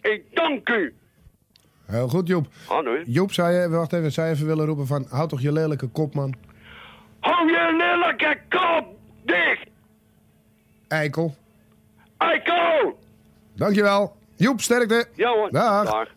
Ik 0.00 0.22
dank 0.34 0.68
u. 0.68 0.94
Heel 1.86 2.08
goed, 2.08 2.28
Joep. 2.28 2.46
Hallo. 2.66 3.02
Joep, 3.04 3.32
zou 3.32 3.52
je, 3.52 3.68
wacht 3.68 3.92
even, 3.92 4.12
zou 4.12 4.28
je 4.28 4.34
even 4.34 4.46
willen 4.46 4.66
roepen 4.66 4.86
van... 4.86 5.06
Houd 5.08 5.28
toch 5.28 5.40
je 5.40 5.52
lelijke 5.52 5.86
kop, 5.86 6.14
man. 6.14 6.34
Hou 7.20 7.50
je 7.50 7.74
lelijke 7.76 8.40
kop 8.48 8.86
dicht. 9.24 9.68
Eikel. 10.88 11.34
Eikel. 12.18 12.98
Dankjewel. 13.54 14.16
Joep, 14.36 14.60
sterkte. 14.60 15.06
Ja 15.14 15.30
hoor. 15.30 15.50
Dag. 15.50 15.84
Dag. 15.84 16.08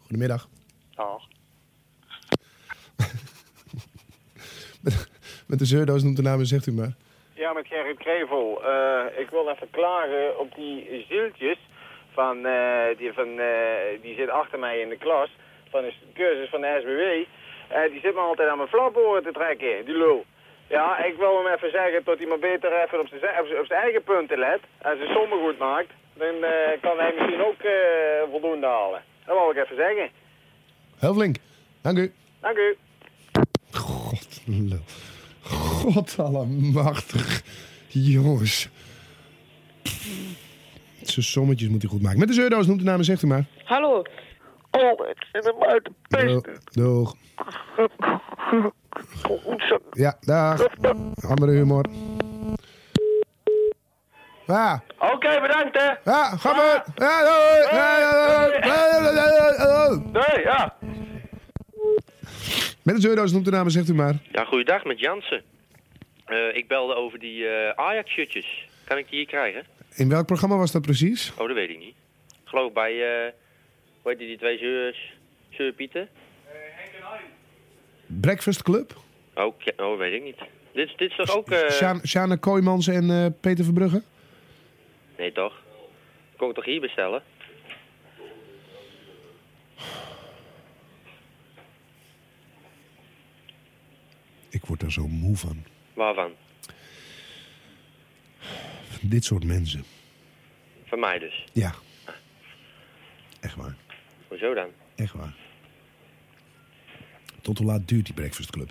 Goedemiddag. 0.00 0.48
Dag. 0.94 1.25
Met 5.46 5.58
de 5.58 5.64
zeurdoos 5.64 6.02
noemt 6.02 6.16
de 6.16 6.22
naam 6.22 6.38
en 6.38 6.46
zegt 6.46 6.66
u 6.66 6.72
maar. 6.72 6.94
Ja, 7.34 7.52
met 7.52 7.66
Gerrit 7.66 7.98
Krevel. 7.98 8.64
Eh, 8.64 9.18
ik 9.18 9.30
wil 9.30 9.48
even 9.48 9.70
klagen 9.70 10.38
op 10.38 10.54
die 10.54 11.06
zieltjes 11.08 11.58
van, 12.12 12.46
eh, 12.46 12.96
die, 12.98 13.12
van 13.12 13.38
eh, 13.38 14.02
die 14.02 14.14
zit 14.14 14.28
achter 14.28 14.58
mij 14.58 14.80
in 14.80 14.88
de 14.88 14.96
klas 14.96 15.30
van 15.70 15.82
de 15.82 15.92
cursus 16.14 16.48
van 16.48 16.60
de 16.60 16.78
SBW. 16.80 17.02
Die 17.92 18.00
zit 18.00 18.14
me 18.14 18.20
altijd 18.20 18.48
aan 18.48 18.56
mijn 18.56 18.68
flapboren 18.68 19.22
te 19.22 19.32
trekken, 19.32 19.84
die 19.84 19.96
lul. 19.96 20.24
Ja, 20.68 21.04
ik 21.04 21.16
wil 21.16 21.36
hem 21.36 21.52
even 21.54 21.70
zeggen 21.70 22.04
dat 22.04 22.18
hij 22.18 22.26
maar 22.26 22.38
beter 22.38 22.82
even 22.82 23.00
op 23.00 23.08
zijn, 23.08 23.20
op 23.40 23.46
zijn, 23.46 23.66
zijn 23.66 23.82
eigen 23.82 24.02
punten 24.02 24.38
let. 24.38 24.60
Als 24.82 24.98
hij 24.98 25.14
sommen 25.14 25.38
goed 25.38 25.58
maakt, 25.58 25.90
dan 26.14 26.34
kan 26.80 26.98
hij 26.98 27.14
misschien 27.18 27.44
ook 27.44 27.60
voldoende 28.30 28.66
halen. 28.66 29.02
Dat 29.24 29.36
wil 29.38 29.50
ik 29.50 29.64
even 29.64 29.76
zeggen. 29.76 30.08
Heel 30.98 31.14
flink. 31.14 31.36
Dank 31.82 31.98
u. 31.98 32.12
Dank 32.40 32.56
u. 32.56 32.76
God, 33.70 34.42
lul. 34.46 35.05
God 35.92 36.18
allemachtig. 36.18 37.42
Jongens. 37.88 38.68
Zijn 41.02 41.24
sommetjes 41.26 41.68
moet 41.68 41.82
hij 41.82 41.90
goed 41.90 42.02
maken. 42.02 42.18
Met 42.18 42.28
de 42.28 42.34
zeurdoos 42.34 42.66
noemt 42.66 42.78
de 42.78 42.84
naam 42.84 42.98
en 42.98 43.04
zegt 43.04 43.22
u 43.22 43.26
maar. 43.26 43.44
Hallo. 43.64 44.02
Oh, 44.70 45.08
ik 45.08 45.26
zit 45.32 45.44
hem 45.44 45.62
uit 45.62 45.90
de 46.08 46.26
Doeg. 46.26 46.44
Doeg. 46.70 47.14
Ja, 49.90 50.16
dag. 50.20 50.66
Andere 51.28 51.52
humor. 51.52 51.84
Ja. 54.46 54.82
Oké, 54.98 55.40
bedankt 55.40 55.78
hè. 55.78 56.10
Ja, 56.10 56.36
ga 56.36 56.54
maar. 56.54 56.86
Ja, 56.94 57.20
doei. 57.20 57.76
Ja, 57.76 57.98
ja, 57.98 58.48
ja. 58.62 60.00
Nee, 60.12 60.44
ja. 60.44 60.76
Met 62.82 62.94
de 62.94 63.00
zeurdoos 63.00 63.32
noemt 63.32 63.44
de 63.44 63.50
naam 63.50 63.64
en 63.64 63.70
zegt 63.70 63.88
u 63.88 63.94
maar. 63.94 64.14
Ja, 64.32 64.44
goeiedag 64.44 64.84
met 64.84 65.00
Jansen. 65.00 65.42
Eh, 66.26 66.56
ik 66.56 66.68
belde 66.68 66.94
over 66.94 67.18
die 67.18 67.48
eh, 67.48 67.70
Ajax-shirtjes. 67.70 68.68
Kan 68.84 68.98
ik 68.98 69.08
die 69.08 69.18
hier 69.18 69.26
krijgen? 69.26 69.64
In 69.94 70.08
welk 70.08 70.26
programma 70.26 70.56
was 70.56 70.72
dat 70.72 70.82
precies? 70.82 71.32
Oh, 71.38 71.46
dat 71.46 71.56
weet 71.56 71.70
ik 71.70 71.78
niet. 71.78 71.94
Ik 72.26 72.48
geloof 72.48 72.72
bij, 72.72 72.92
eh 72.92 73.32
hoe 74.02 74.10
heet 74.10 74.18
die, 74.18 74.28
die 74.28 74.38
twee 74.38 74.58
zeurs, 74.58 75.12
zeur 75.50 75.72
Pieten? 75.72 76.08
Breakfast 78.06 78.62
Club? 78.62 78.94
Oh, 79.34 79.54
ja, 79.58 79.72
oh, 79.84 79.98
weet 79.98 80.12
ik 80.12 80.22
niet. 80.22 80.38
Dit, 80.72 80.98
dit 80.98 81.10
is 81.10 81.16
toch 81.16 81.36
ook... 81.36 81.54
Sjane 82.04 82.36
Kooijmans 82.36 82.86
en 82.86 83.36
Peter 83.40 83.64
Verbrugge? 83.64 84.02
Nee, 85.18 85.32
toch? 85.32 85.62
Kon 86.36 86.48
ik 86.48 86.54
toch 86.54 86.64
hier 86.64 86.80
bestellen? 86.80 87.22
Ik 94.48 94.64
word 94.64 94.82
er 94.82 94.92
zo 94.92 95.08
moe 95.08 95.36
van. 95.36 95.75
Waarvan? 95.96 96.30
Van 98.88 99.08
dit 99.08 99.24
soort 99.24 99.44
mensen. 99.44 99.84
Van 100.84 101.00
mij 101.00 101.18
dus. 101.18 101.44
Ja. 101.52 101.74
Echt 103.40 103.54
waar. 103.56 103.74
Hoezo 104.28 104.54
dan? 104.54 104.66
Echt 104.96 105.12
waar. 105.12 105.34
Tot 107.42 107.58
hoe 107.58 107.66
laat 107.66 107.88
duurt 107.88 108.04
die 108.04 108.14
Breakfast 108.14 108.50
Club? 108.50 108.70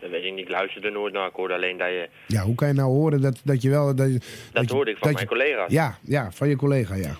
Dat 0.00 0.10
weet 0.10 0.24
ik 0.24 0.30
niet. 0.34 0.44
Ik 0.44 0.50
luisterde 0.50 0.86
er 0.86 0.92
nooit 0.92 1.12
naar. 1.12 1.28
Ik 1.28 1.34
hoorde 1.34 1.54
alleen 1.54 1.76
dat 1.78 1.88
je... 1.88 2.08
Ja, 2.26 2.42
hoe 2.42 2.54
kan 2.54 2.68
je 2.68 2.74
nou 2.74 2.88
horen 2.90 3.20
dat, 3.20 3.40
dat 3.44 3.62
je 3.62 3.70
wel... 3.70 3.94
Dat, 3.94 4.12
je- 4.12 4.20
Dat, 4.52 4.68
hoorde 4.70 4.90
ik 4.90 4.96
van 4.98 5.12
mijn 5.12 5.22
je- 5.24 5.28
collega's. 5.30 5.72
Ja, 5.72 5.98
ja, 6.02 6.32
van 6.32 6.48
je 6.48 6.56
collega, 6.56 6.94
ja. 6.94 7.16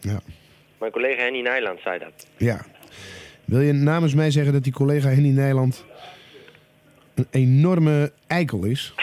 Ja. 0.00 0.20
Mijn 0.78 0.92
collega 0.92 1.22
Henny 1.22 1.40
Nijland 1.40 1.80
zei 1.80 1.98
dat. 1.98 2.26
ja. 2.36 2.64
Wil 3.44 3.60
je 3.60 3.72
namens 3.72 4.14
mij 4.14 4.30
zeggen 4.30 4.52
dat 4.52 4.62
die 4.64 4.72
collega 4.72 5.08
Henny 5.08 5.28
Nijland 5.30 5.84
een 7.14 7.26
enorme 7.30 8.12
eikel 8.26 8.64
is? 8.64 8.94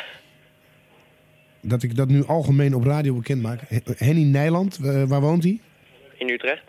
Dat 1.61 1.83
ik 1.83 1.95
dat 1.95 2.07
nu 2.07 2.25
algemeen 2.25 2.75
op 2.75 2.83
radio 2.83 3.13
bekend 3.15 3.41
maak. 3.41 3.59
He- 3.67 3.79
Henny 3.97 4.23
Nijland, 4.23 4.79
eh, 4.83 5.03
waar 5.03 5.21
woont 5.21 5.43
hij? 5.43 5.59
In 6.17 6.29
Utrecht? 6.29 6.63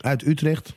Uit 0.00 0.26
Utrecht. 0.26 0.74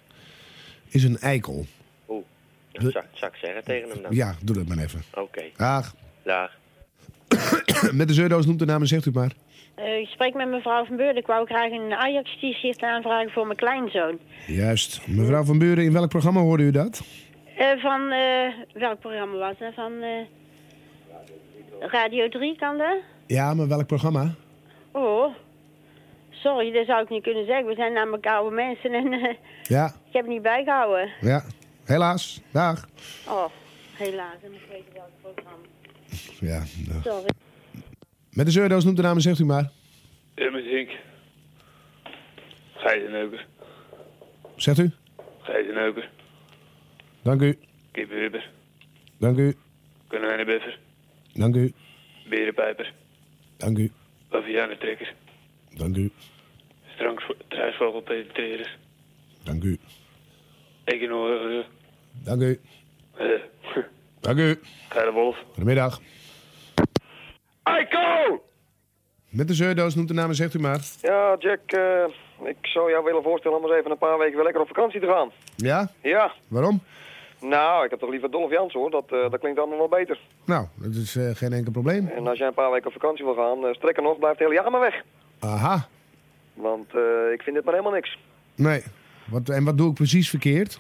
Is 0.90 1.04
een 1.04 1.18
eikel. 1.18 1.66
Oeh. 2.10 2.24
Dat 2.72 2.92
zou, 2.92 3.06
zou 3.14 3.32
ik 3.32 3.38
zeggen 3.38 3.64
tegen 3.64 3.90
hem 3.90 4.02
dan. 4.02 4.16
Ja, 4.16 4.36
doe 4.44 4.56
dat 4.56 4.68
maar 4.68 4.78
even. 4.78 5.02
Oké. 5.14 5.44
Dag. 5.58 5.96
Dag. 6.24 6.52
Met 7.92 8.08
de 8.08 8.14
zeurdoos 8.14 8.46
noemt 8.46 8.60
de 8.60 8.66
naam 8.66 8.82
en 8.82 8.88
zegt 8.88 9.06
u 9.06 9.12
maar. 9.14 9.32
Eh, 9.76 9.98
ik 10.00 10.08
spreek 10.08 10.34
met 10.34 10.50
mevrouw 10.50 10.86
Van 10.86 10.96
Beurden. 10.96 11.18
Ik 11.22 11.28
wou 11.28 11.46
graag 11.46 11.72
een 11.72 11.94
Ajax-t-shirt 11.94 12.82
aanvragen 12.82 13.32
voor 13.32 13.46
mijn 13.46 13.58
kleinzoon. 13.58 14.20
Juist. 14.48 15.08
Mevrouw 15.08 15.44
Van 15.44 15.58
Buren, 15.58 15.84
in 15.84 15.94
welk 15.94 16.10
programma 16.10 16.40
hoorde 16.42 16.64
u 16.64 16.72
dat? 16.72 17.02
Eh, 17.58 17.82
van, 17.82 18.12
eh, 18.12 18.54
welk 18.74 19.00
programma 19.00 19.38
was 19.38 19.58
dat? 19.60 19.74
Van 19.74 20.02
eh, 20.02 20.26
Radio 21.80 22.30
3 22.30 22.56
kan 22.58 22.78
dat? 22.78 22.98
Ja, 23.28 23.54
maar 23.54 23.68
welk 23.68 23.88
programma? 23.88 24.34
Oh, 24.92 25.36
sorry, 26.30 26.72
dat 26.72 26.86
zou 26.86 27.04
ik 27.04 27.10
niet 27.10 27.24
kunnen 27.24 27.46
zeggen. 27.46 27.66
We 27.66 27.76
zijn 27.76 27.94
namelijk 27.94 28.26
oude 28.26 28.56
mensen 28.56 28.94
en 28.94 29.14
eh, 29.14 29.36
Ja, 29.64 29.86
ik 29.86 30.14
heb 30.14 30.22
het 30.22 30.32
niet 30.34 30.42
bijgehouden. 30.42 31.10
ja. 31.22 31.44
Helaas. 31.86 32.42
Dag. 32.52 32.88
Oh, 33.28 33.46
helaas. 33.98 34.36
En 34.44 34.54
ik 34.54 34.62
weet 34.72 34.84
welk 34.94 35.10
programma. 35.22 35.66
Ja, 36.40 36.64
dag. 36.94 37.04
Sorry. 37.04 37.30
Met 38.34 38.46
de 38.46 38.52
zeurdoos 38.52 38.84
noemt 38.84 38.96
de 38.98 39.02
naam 39.04 39.20
zegt 39.20 39.40
u 39.40 39.46
maar. 39.46 39.70
Ja, 40.36 40.52
met 40.52 40.66
Henk. 40.66 40.90
Geiteneuker. 42.74 43.48
Zegt 44.56 44.78
u? 44.78 44.92
Geiteneuker. 45.42 46.10
Dank 47.26 47.42
u. 47.42 47.58
Kippenwipper. 47.92 48.50
Dank 49.20 49.38
u. 49.38 49.54
Konijnenbeffer. 50.08 50.80
Dank 51.34 51.56
u. 51.56 51.72
Berenpijper. 52.30 52.94
Dank 53.58 53.78
u. 53.78 53.92
Bavianentrekker. 54.30 55.14
Dank 55.78 55.98
u. 55.98 56.12
Struisvogel 57.48 58.02
penetreerders. 58.02 58.78
Dank 59.44 59.64
u. 59.64 59.78
Eekenoren. 60.84 61.66
Dank 62.24 62.42
u. 62.42 62.60
eh, 63.18 63.42
Dank 64.22 64.40
u. 64.40 64.60
Geile 64.90 65.12
wolf. 65.12 65.38
Goedemiddag. 65.54 66.00
Eiko! 67.64 68.44
Met 69.30 69.48
de 69.48 69.54
zeurdoos 69.54 69.96
noemt 69.96 70.08
de 70.08 70.14
naam 70.14 70.30
en 70.30 70.36
zegt 70.36 70.54
u 70.54 70.60
maar. 70.60 70.80
Ja, 71.02 71.36
Jack, 71.40 71.72
eh, 71.72 72.06
ik 72.50 72.58
zou 72.62 72.90
jou 72.92 73.04
willen 73.04 73.24
voorstellen 73.24 73.58
om 73.58 73.64
eens 73.66 73.74
even 73.80 73.92
een 73.92 73.98
paar 73.98 74.18
weken 74.18 74.36
weer 74.36 74.44
lekker 74.44 74.62
op 74.62 74.68
vakantie 74.68 75.00
te 75.00 75.08
gaan. 75.08 75.32
Ja? 75.56 75.92
Ja. 76.02 76.34
Waarom? 76.48 76.82
Nou, 77.42 77.84
ik 77.84 77.90
heb 77.90 78.00
toch 78.00 78.10
liever 78.10 78.32
Dolph 78.32 78.52
Jans 78.52 78.74
hoor, 78.74 78.92
dat, 78.92 79.04
eh, 79.12 79.30
dat 79.30 79.40
klinkt 79.40 79.60
allemaal 79.60 79.78
wel 79.78 79.88
beter. 79.88 80.20
Nou, 80.46 80.66
dat 80.76 80.94
is 80.96 81.16
eh, 81.16 81.30
geen 81.34 81.54
enkel 81.54 81.72
probleem. 81.72 82.08
En 82.08 82.28
als 82.28 82.38
jij 82.38 82.48
een 82.48 82.54
paar 82.54 82.72
weken 82.72 82.88
op 82.88 82.94
vakantie 82.94 83.26
wil 83.26 83.34
gaan, 83.36 83.66
uh, 83.66 83.74
strekker 83.74 84.04
nog, 84.04 84.18
blijft 84.20 84.40
het 84.40 84.48
hele 84.48 84.62
jaar 84.62 84.72
maar 84.72 84.80
weg. 84.82 85.04
Aha. 85.40 85.88
Want 86.54 86.88
ik 87.34 87.42
vind 87.44 87.56
dit 87.56 87.64
maar 87.66 87.74
helemaal 87.74 87.94
niks. 87.96 88.18
Nee. 88.56 88.84
Wat, 89.30 89.50
en 89.50 89.64
wat 89.64 89.78
doe 89.78 89.90
ik 89.90 89.94
precies 89.94 90.30
verkeerd? 90.30 90.80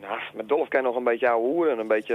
Nou, 0.00 0.18
met 0.34 0.48
Dolph 0.48 0.68
kan 0.68 0.80
je 0.80 0.86
nog 0.86 0.96
een 0.96 1.04
beetje 1.04 1.28
ouwe 1.28 1.46
hoeren 1.46 1.72
en 1.72 1.78
een 1.78 1.86
beetje 1.88 2.14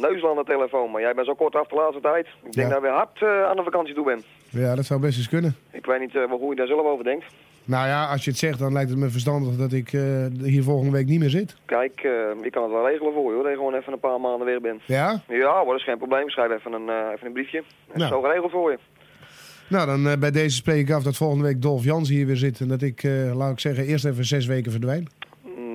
neuzel 0.00 0.30
aan 0.30 0.36
de 0.36 0.44
telefoon. 0.44 0.90
Maar 0.90 1.00
jij 1.00 1.14
bent 1.14 1.26
zo 1.26 1.34
kort 1.34 1.56
af 1.56 1.66
de 1.68 1.74
laatste 1.74 2.00
tijd. 2.00 2.26
Ik 2.26 2.52
denk 2.52 2.54
Ja. 2.54 2.62
dat 2.68 2.74
je 2.74 2.80
weer 2.80 2.90
hard 2.90 3.22
aan 3.48 3.56
de 3.56 3.62
vakantie 3.62 3.94
toe 3.94 4.04
bent. 4.04 4.24
Ja, 4.50 4.74
dat 4.74 4.84
zou 4.84 5.00
best 5.00 5.18
eens 5.18 5.28
kunnen. 5.28 5.56
Ik 5.70 5.86
weet 5.86 6.00
niet 6.00 6.12
hoe 6.12 6.50
je 6.50 6.56
daar 6.56 6.66
zelf 6.66 6.86
over 6.86 7.04
denkt. 7.04 7.24
Nou 7.68 7.86
ja, 7.86 8.04
als 8.06 8.24
je 8.24 8.30
het 8.30 8.38
zegt, 8.38 8.58
dan 8.58 8.72
lijkt 8.72 8.90
het 8.90 8.98
me 8.98 9.08
verstandig 9.10 9.56
dat 9.56 9.72
ik 9.72 9.92
eh, 9.92 10.26
hier 10.42 10.62
volgende 10.62 10.92
week 10.92 11.06
niet 11.06 11.18
meer 11.20 11.30
zit. 11.30 11.56
Kijk, 11.64 12.00
eh, 12.00 12.10
ik 12.42 12.52
kan 12.52 12.62
het 12.62 12.72
wel 12.72 12.88
regelen 12.88 13.12
voor 13.12 13.28
je 13.28 13.34
hoor, 13.34 13.42
dat 13.42 13.52
je 13.52 13.58
gewoon 13.58 13.74
even 13.74 13.92
een 13.92 14.00
paar 14.00 14.20
maanden 14.20 14.46
weer 14.46 14.60
bent. 14.60 14.82
Ja? 14.86 15.22
Ja, 15.28 15.56
hoor, 15.58 15.66
dat 15.70 15.76
is 15.78 15.84
geen 15.84 15.98
probleem. 15.98 16.28
Schrijf 16.30 16.52
even 16.52 16.72
een, 16.72 16.88
eh, 16.88 17.12
even 17.14 17.26
een 17.26 17.32
briefje. 17.32 17.62
Dat 17.86 17.96
is 17.96 18.02
Nou. 18.02 18.12
zo 18.14 18.20
geregeld 18.20 18.50
voor 18.50 18.70
je. 18.70 18.78
Nou, 19.68 19.86
dan 19.86 20.20
bij 20.20 20.30
deze 20.30 20.56
spreek 20.56 20.88
ik 20.88 20.94
af 20.94 21.02
dat 21.02 21.16
volgende 21.16 21.44
week 21.44 21.62
Dolf 21.62 21.84
Jans 21.84 22.08
hier 22.08 22.26
weer 22.26 22.36
zit. 22.36 22.60
En 22.60 22.68
dat 22.68 22.82
ik, 22.82 23.02
laat 23.34 23.52
ik 23.52 23.60
zeggen, 23.60 23.84
eerst 23.84 24.04
even 24.04 24.24
zes 24.24 24.46
weken 24.46 24.70
verdwijn. 24.70 25.08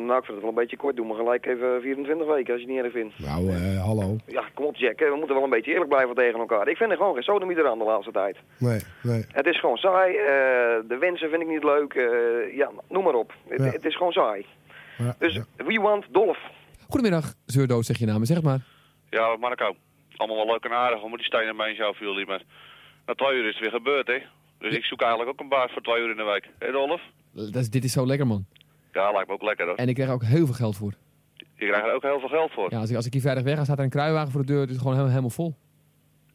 Nou, 0.05 0.19
ik 0.19 0.25
vind 0.25 0.37
het 0.37 0.39
wel 0.45 0.49
een 0.49 0.61
beetje 0.63 0.77
kort. 0.77 0.95
Doe 0.95 1.05
maar 1.05 1.15
gelijk 1.15 1.45
even 1.45 1.81
24 1.81 2.27
weken 2.27 2.53
als 2.53 2.61
je 2.61 2.67
het 2.67 2.75
niet 2.75 2.83
erg 2.85 2.93
vindt. 2.93 3.19
Nou, 3.19 3.49
eh, 3.49 3.83
hallo. 3.83 4.15
Ja, 4.25 4.43
kom 4.53 4.65
op 4.65 4.75
Jack, 4.75 4.99
hè. 4.99 5.09
we 5.09 5.15
moeten 5.15 5.35
wel 5.35 5.43
een 5.43 5.49
beetje 5.49 5.71
eerlijk 5.71 5.89
blijven 5.89 6.15
tegen 6.15 6.39
elkaar. 6.39 6.67
Ik 6.67 6.77
vind 6.77 6.91
er 6.91 6.97
gewoon 6.97 7.13
geen 7.13 7.23
sodomieter 7.23 7.67
aan 7.67 7.77
de 7.77 7.83
laatste 7.83 8.11
tijd. 8.11 8.37
Nee, 8.59 8.79
nee. 9.03 9.25
Het 9.27 9.45
is 9.45 9.59
gewoon 9.59 9.77
saai, 9.77 10.15
eh, 10.15 10.25
de 10.87 10.97
wensen 10.99 11.29
vind 11.29 11.41
ik 11.41 11.47
niet 11.47 11.63
leuk, 11.63 11.93
eh, 11.93 12.55
ja, 12.55 12.69
noem 12.89 13.03
maar 13.03 13.13
op. 13.15 13.33
Het, 13.47 13.59
Ja. 13.63 13.71
het 13.71 13.85
is 13.85 13.95
gewoon 13.97 14.11
saai. 14.11 14.45
Ja, 14.97 15.15
Dus 15.19 15.39
we 15.55 15.79
want 15.81 16.05
Dolf. 16.11 16.37
Goedemiddag, 16.89 17.33
Zeurdood, 17.45 17.85
zeg 17.85 17.97
je 17.97 18.05
naam, 18.05 18.25
zeg 18.25 18.41
maar. 18.41 18.59
Ja, 19.09 19.35
Marco. 19.39 19.75
Allemaal 20.15 20.37
wel 20.45 20.53
leuk 20.53 20.63
en 20.65 20.71
aardig, 20.71 21.01
maar 21.07 21.17
die 21.17 21.25
stenen 21.25 21.57
bij 21.57 21.73
jou 21.73 21.95
voor 21.95 22.07
jullie. 22.07 22.25
Maar 22.25 22.41
na 23.05 23.13
twee 23.13 23.37
uur 23.37 23.47
is 23.47 23.53
het 23.53 23.59
weer 23.59 23.71
gebeurd, 23.79 24.07
hè. 24.07 24.17
Dus 24.59 24.75
ik 24.75 24.83
zoek 24.83 25.01
eigenlijk 25.01 25.31
ook 25.31 25.39
een 25.39 25.49
baas 25.49 25.71
voor 25.71 25.81
twee 25.81 26.01
uur 26.01 26.09
in 26.09 26.17
de 26.17 26.23
week. 26.23 26.49
Hé, 26.59 26.71
Dolf? 26.71 27.01
Dat 27.31 27.55
is, 27.55 27.69
dit 27.69 27.83
is 27.83 27.91
zo 27.91 28.05
lekker, 28.05 28.27
man. 28.27 28.45
Ja, 28.93 29.11
lijkt 29.11 29.27
me 29.27 29.33
ook 29.33 29.41
lekker, 29.41 29.65
hoor. 29.65 29.75
En 29.75 29.87
ik 29.87 29.93
krijg 29.93 30.09
er 30.09 30.15
ook 30.15 30.23
heel 30.23 30.45
veel 30.45 30.55
geld 30.55 30.75
voor. 30.77 30.93
Je 31.55 31.65
krijgt 31.69 31.87
er 31.87 31.93
ook 31.93 32.01
heel 32.01 32.19
veel 32.19 32.29
geld 32.29 32.51
voor. 32.51 32.71
Ja, 32.71 32.79
als 32.79 32.89
ik, 32.89 32.95
als 32.95 33.05
ik 33.05 33.13
hier 33.13 33.21
vrijdag 33.21 33.43
weg 33.43 33.55
ga, 33.57 33.63
staat 33.63 33.77
er 33.77 33.83
een 33.83 33.89
kruiwagen 33.89 34.31
voor 34.31 34.41
de 34.41 34.47
deur. 34.51 34.59
Het 34.61 34.69
is 34.69 34.77
gewoon 34.77 34.91
helemaal, 34.93 35.09
helemaal 35.11 35.35
vol 35.35 35.55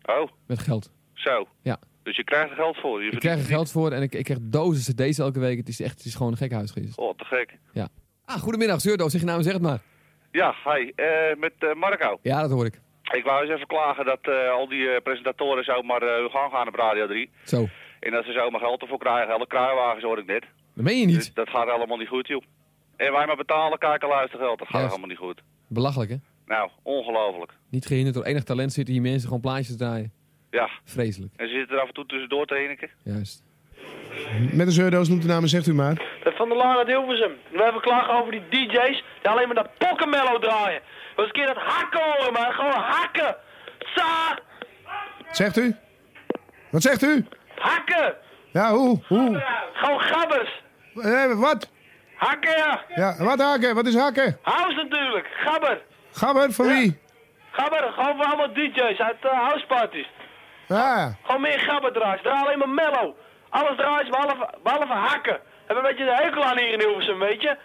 Oh, 0.04 0.28
met 0.46 0.58
geld. 0.58 0.90
zo. 1.14 1.46
Ja. 1.62 1.78
Dus 2.02 2.16
je 2.16 2.24
krijgt 2.24 2.50
er 2.50 2.56
geld 2.56 2.76
voor. 2.76 3.02
Je 3.04 3.10
Ik 3.10 3.18
krijg 3.18 3.38
er 3.38 3.44
geld 3.46 3.70
voor 3.70 3.92
en 3.92 4.02
ik, 4.02 4.14
ik 4.14 4.24
krijg 4.24 4.40
dozen 4.42 4.94
cd's 4.94 5.18
elke 5.18 5.38
week. 5.40 5.56
Het 5.56 5.68
is 5.68 5.80
echt 5.80 5.96
het 5.96 6.04
is 6.04 6.14
gewoon 6.14 6.32
een 6.32 6.38
gek 6.38 6.52
huis 6.52 6.70
geweest. 6.70 6.98
Oh, 6.98 7.14
te 7.16 7.24
gek. 7.24 7.58
Ja. 7.72 7.88
Ah, 8.24 8.36
goedemiddag, 8.36 8.80
Zeurdood, 8.80 9.10
zeg 9.10 9.20
je 9.20 9.26
naam, 9.26 9.42
zeg 9.42 9.52
het 9.52 9.62
maar. 9.62 9.80
Ja, 10.30 10.54
hi. 10.64 10.90
eh, 10.94 11.36
met 11.38 11.52
eh, 11.58 11.74
Marco. 11.74 12.18
Ja, 12.22 12.40
dat 12.40 12.50
hoor 12.50 12.66
ik. 12.66 12.80
Ik 13.12 13.24
wou 13.24 13.42
eens 13.42 13.50
even 13.54 13.66
klagen 13.66 14.04
dat 14.04 14.18
eh, 14.22 14.50
al 14.50 14.68
die 14.68 15.00
presentatoren 15.00 15.64
zomaar 15.64 16.00
hun 16.00 16.30
gang 16.30 16.52
gaan 16.52 16.68
op 16.68 16.74
Radio 16.74 17.06
3. 17.06 17.30
Zo. 17.44 17.66
En 18.00 18.10
dat 18.12 18.24
ze 18.24 18.32
zomaar 18.32 18.60
geld 18.60 18.82
ervoor 18.82 18.98
krijgen. 18.98 19.32
Hele 19.32 19.46
kruiwagens 19.46 20.04
hoor 20.04 20.18
ik 20.18 20.26
net. 20.26 20.44
Dat 20.78 20.86
meen 20.86 20.98
je 21.00 21.06
niet. 21.06 21.14
Dus 21.16 21.34
dat 21.34 21.48
gaat 21.50 21.70
helemaal 21.70 21.96
niet 21.96 22.08
goed, 22.08 22.26
joh. 22.28 22.42
En 22.96 23.12
wij 23.12 23.26
maar 23.26 23.36
betalen, 23.36 23.78
kijken, 23.78 24.08
luisteren 24.08 24.46
geld. 24.46 24.58
Dat 24.58 24.68
gaat 24.68 24.80
Ja. 24.80 24.86
helemaal 24.86 25.08
niet 25.08 25.18
goed. 25.18 25.42
Belachelijk, 25.68 26.10
hè? 26.10 26.16
Nou, 26.46 26.70
ongelooflijk. 26.82 27.52
Niet 27.70 27.86
gehinderd 27.86 28.14
door 28.14 28.24
enig 28.24 28.42
talent 28.44 28.72
zitten 28.72 28.94
hier 28.94 29.02
mensen 29.02 29.26
gewoon 29.26 29.40
plaatjes 29.40 29.68
te 29.68 29.76
draaien. 29.76 30.12
Ja. 30.50 30.68
Vreselijk. 30.84 31.32
En 31.36 31.48
ze 31.48 31.54
zitten 31.54 31.76
er 31.76 31.82
af 31.82 31.88
en 31.88 31.94
toe 31.94 32.06
tussendoor 32.06 32.46
te 32.46 32.54
hinniken. 32.54 32.90
Juist. 33.04 33.42
Met 34.52 34.66
een 34.66 34.72
zeurdoos 34.72 35.08
noemt 35.08 35.22
de 35.22 35.28
naam 35.28 35.46
zegt 35.46 35.66
u 35.66 35.74
maar. 35.74 35.94
Dat 36.24 36.36
van 36.36 36.48
de 36.48 36.54
Laan 36.54 36.76
uit 36.76 36.86
Hilversum. 36.86 37.32
We 37.50 37.62
hebben 37.62 37.80
klagen 37.82 38.14
over 38.14 38.30
die 38.32 38.42
DJ's 38.48 39.04
die 39.20 39.30
alleen 39.30 39.46
maar 39.46 39.54
dat 39.62 39.70
pokkenmello 39.78 40.38
draaien. 40.38 40.80
We 41.16 41.22
eens 41.22 41.26
een 41.26 41.32
keer 41.32 41.46
dat 41.46 41.56
hakken 41.56 42.00
horen, 42.02 42.32
maar 42.32 42.52
gewoon 42.52 42.82
hakken. 42.82 43.36
Tsa! 43.94 44.38
Zegt 45.30 45.56
u? 45.56 45.76
Wat 46.70 46.82
zegt 46.82 47.02
u? 47.02 47.24
Hakken! 47.54 48.14
Ja, 48.52 48.72
hoe? 48.72 49.00
Hoe? 49.08 49.42
Gewoon 49.72 50.00
gabbers. 50.00 50.62
Eh, 51.02 51.32
wat? 51.34 51.68
Hakken, 52.16 52.56
ja. 52.56 52.82
Ja, 52.94 53.14
wat 53.24 53.40
hakken? 53.40 53.74
Wat 53.74 53.86
is 53.86 53.94
hakken? 53.94 54.38
House 54.42 54.74
natuurlijk. 54.74 55.26
Gabber. 55.44 55.82
Gabber, 56.12 56.52
van 56.52 56.66
wie? 56.66 56.98
Gabber, 57.50 57.92
gewoon 57.92 58.16
voor 58.16 58.24
allemaal 58.24 58.52
DJ's 58.54 58.98
uit 58.98 59.16
uh, 59.24 59.30
houseparties. 59.32 60.10
Ja. 60.68 61.16
Gewoon 61.22 61.40
meer 61.40 61.58
gabber 61.58 61.92
draaien. 61.92 62.16
Ze 62.16 62.22
draaien 62.22 62.44
alleen 62.46 62.58
maar 62.58 62.68
mellow. 62.68 63.14
Alles 63.48 63.76
draaien 63.76 64.04
ze 64.06 64.10
behalve, 64.10 64.54
behalve 64.62 64.92
hakken. 64.92 65.38
Hebben 65.66 65.84
een 65.84 65.90
beetje 65.90 66.04
de 66.04 66.22
hekel 66.22 66.44
aan 66.44 66.58
hier 66.58 66.72
in 66.72 66.80
Hilversum, 66.80 67.18
weet 67.18 67.42
je. 67.42 67.56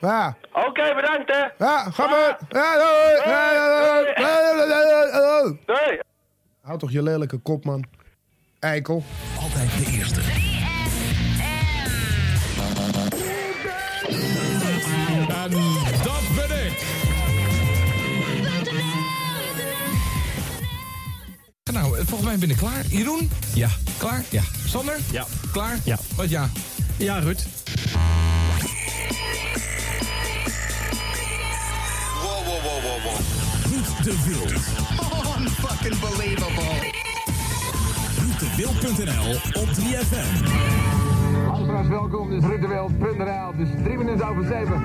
Ja. 0.00 0.36
Oké, 0.52 0.94
bedankt 0.94 1.32
hè. 1.34 1.64
Ja, 1.66 1.78
gabber. 1.90 2.36
Ja, 2.48 2.74
doei. 2.74 3.30
Ja. 3.30 3.50
Nee. 5.66 6.00
Houd 6.62 6.80
toch 6.80 6.90
je 6.90 7.02
lelijke 7.02 7.38
kop, 7.38 7.64
man. 7.64 7.84
Eikel. 8.60 9.02
Altijd 9.40 9.70
de 9.70 10.01
Nou, 21.72 21.98
eh, 21.98 22.04
volgens 22.06 22.28
mij 22.28 22.38
ben 22.38 22.50
ik 22.50 22.56
klaar. 22.56 22.84
Jeroen? 22.88 23.30
Ja. 23.54 23.68
Klaar? 23.98 24.24
Ja. 24.28 24.42
Sander? 24.66 24.96
Ja. 25.10 25.26
Klaar? 25.52 25.78
Ja. 25.84 25.98
Wat 26.16 26.30
ja? 26.30 26.50
Ja, 26.96 27.18
Ruud. 27.18 27.40
Wow, 32.22 32.46
wow, 32.46 32.62
wow, 32.62 32.82
wow, 32.82 33.02
wow. 33.02 33.18
Ruud 33.72 34.04
de 34.04 34.22
Wild. 34.24 34.52
Unfucking 35.38 36.00
believable. 36.00 36.90
RuudDeWild.nl 38.18 39.60
op 39.62 39.68
3FM. 39.68 40.46
Luisteraars, 41.46 41.88
welkom. 41.88 42.30
Dit 42.30 42.42
is 42.42 42.48
Ruud 42.48 42.60
de 42.60 42.68
Wild.nl. 42.68 43.52
Het 43.52 43.68
is 43.68 43.82
drie 43.84 43.96
minuten 43.96 44.28
over 44.28 44.44
zeven. 44.44 44.80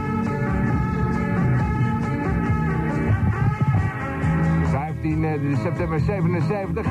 15 4.77 5.25
eh, 5.25 5.59
september 5.63 5.99
77. 5.99 6.85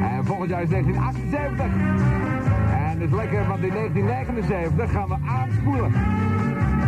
En 0.00 0.24
volgend 0.24 0.50
jaar 0.50 0.62
is 0.62 0.68
1978. 0.68 1.66
En 2.90 2.98
dat 2.98 3.08
is 3.08 3.14
lekker, 3.14 3.46
want 3.46 3.62
in 3.62 3.72
1979 3.72 4.90
gaan 4.90 5.08
we 5.08 5.16
aanspoelen. 5.26 5.90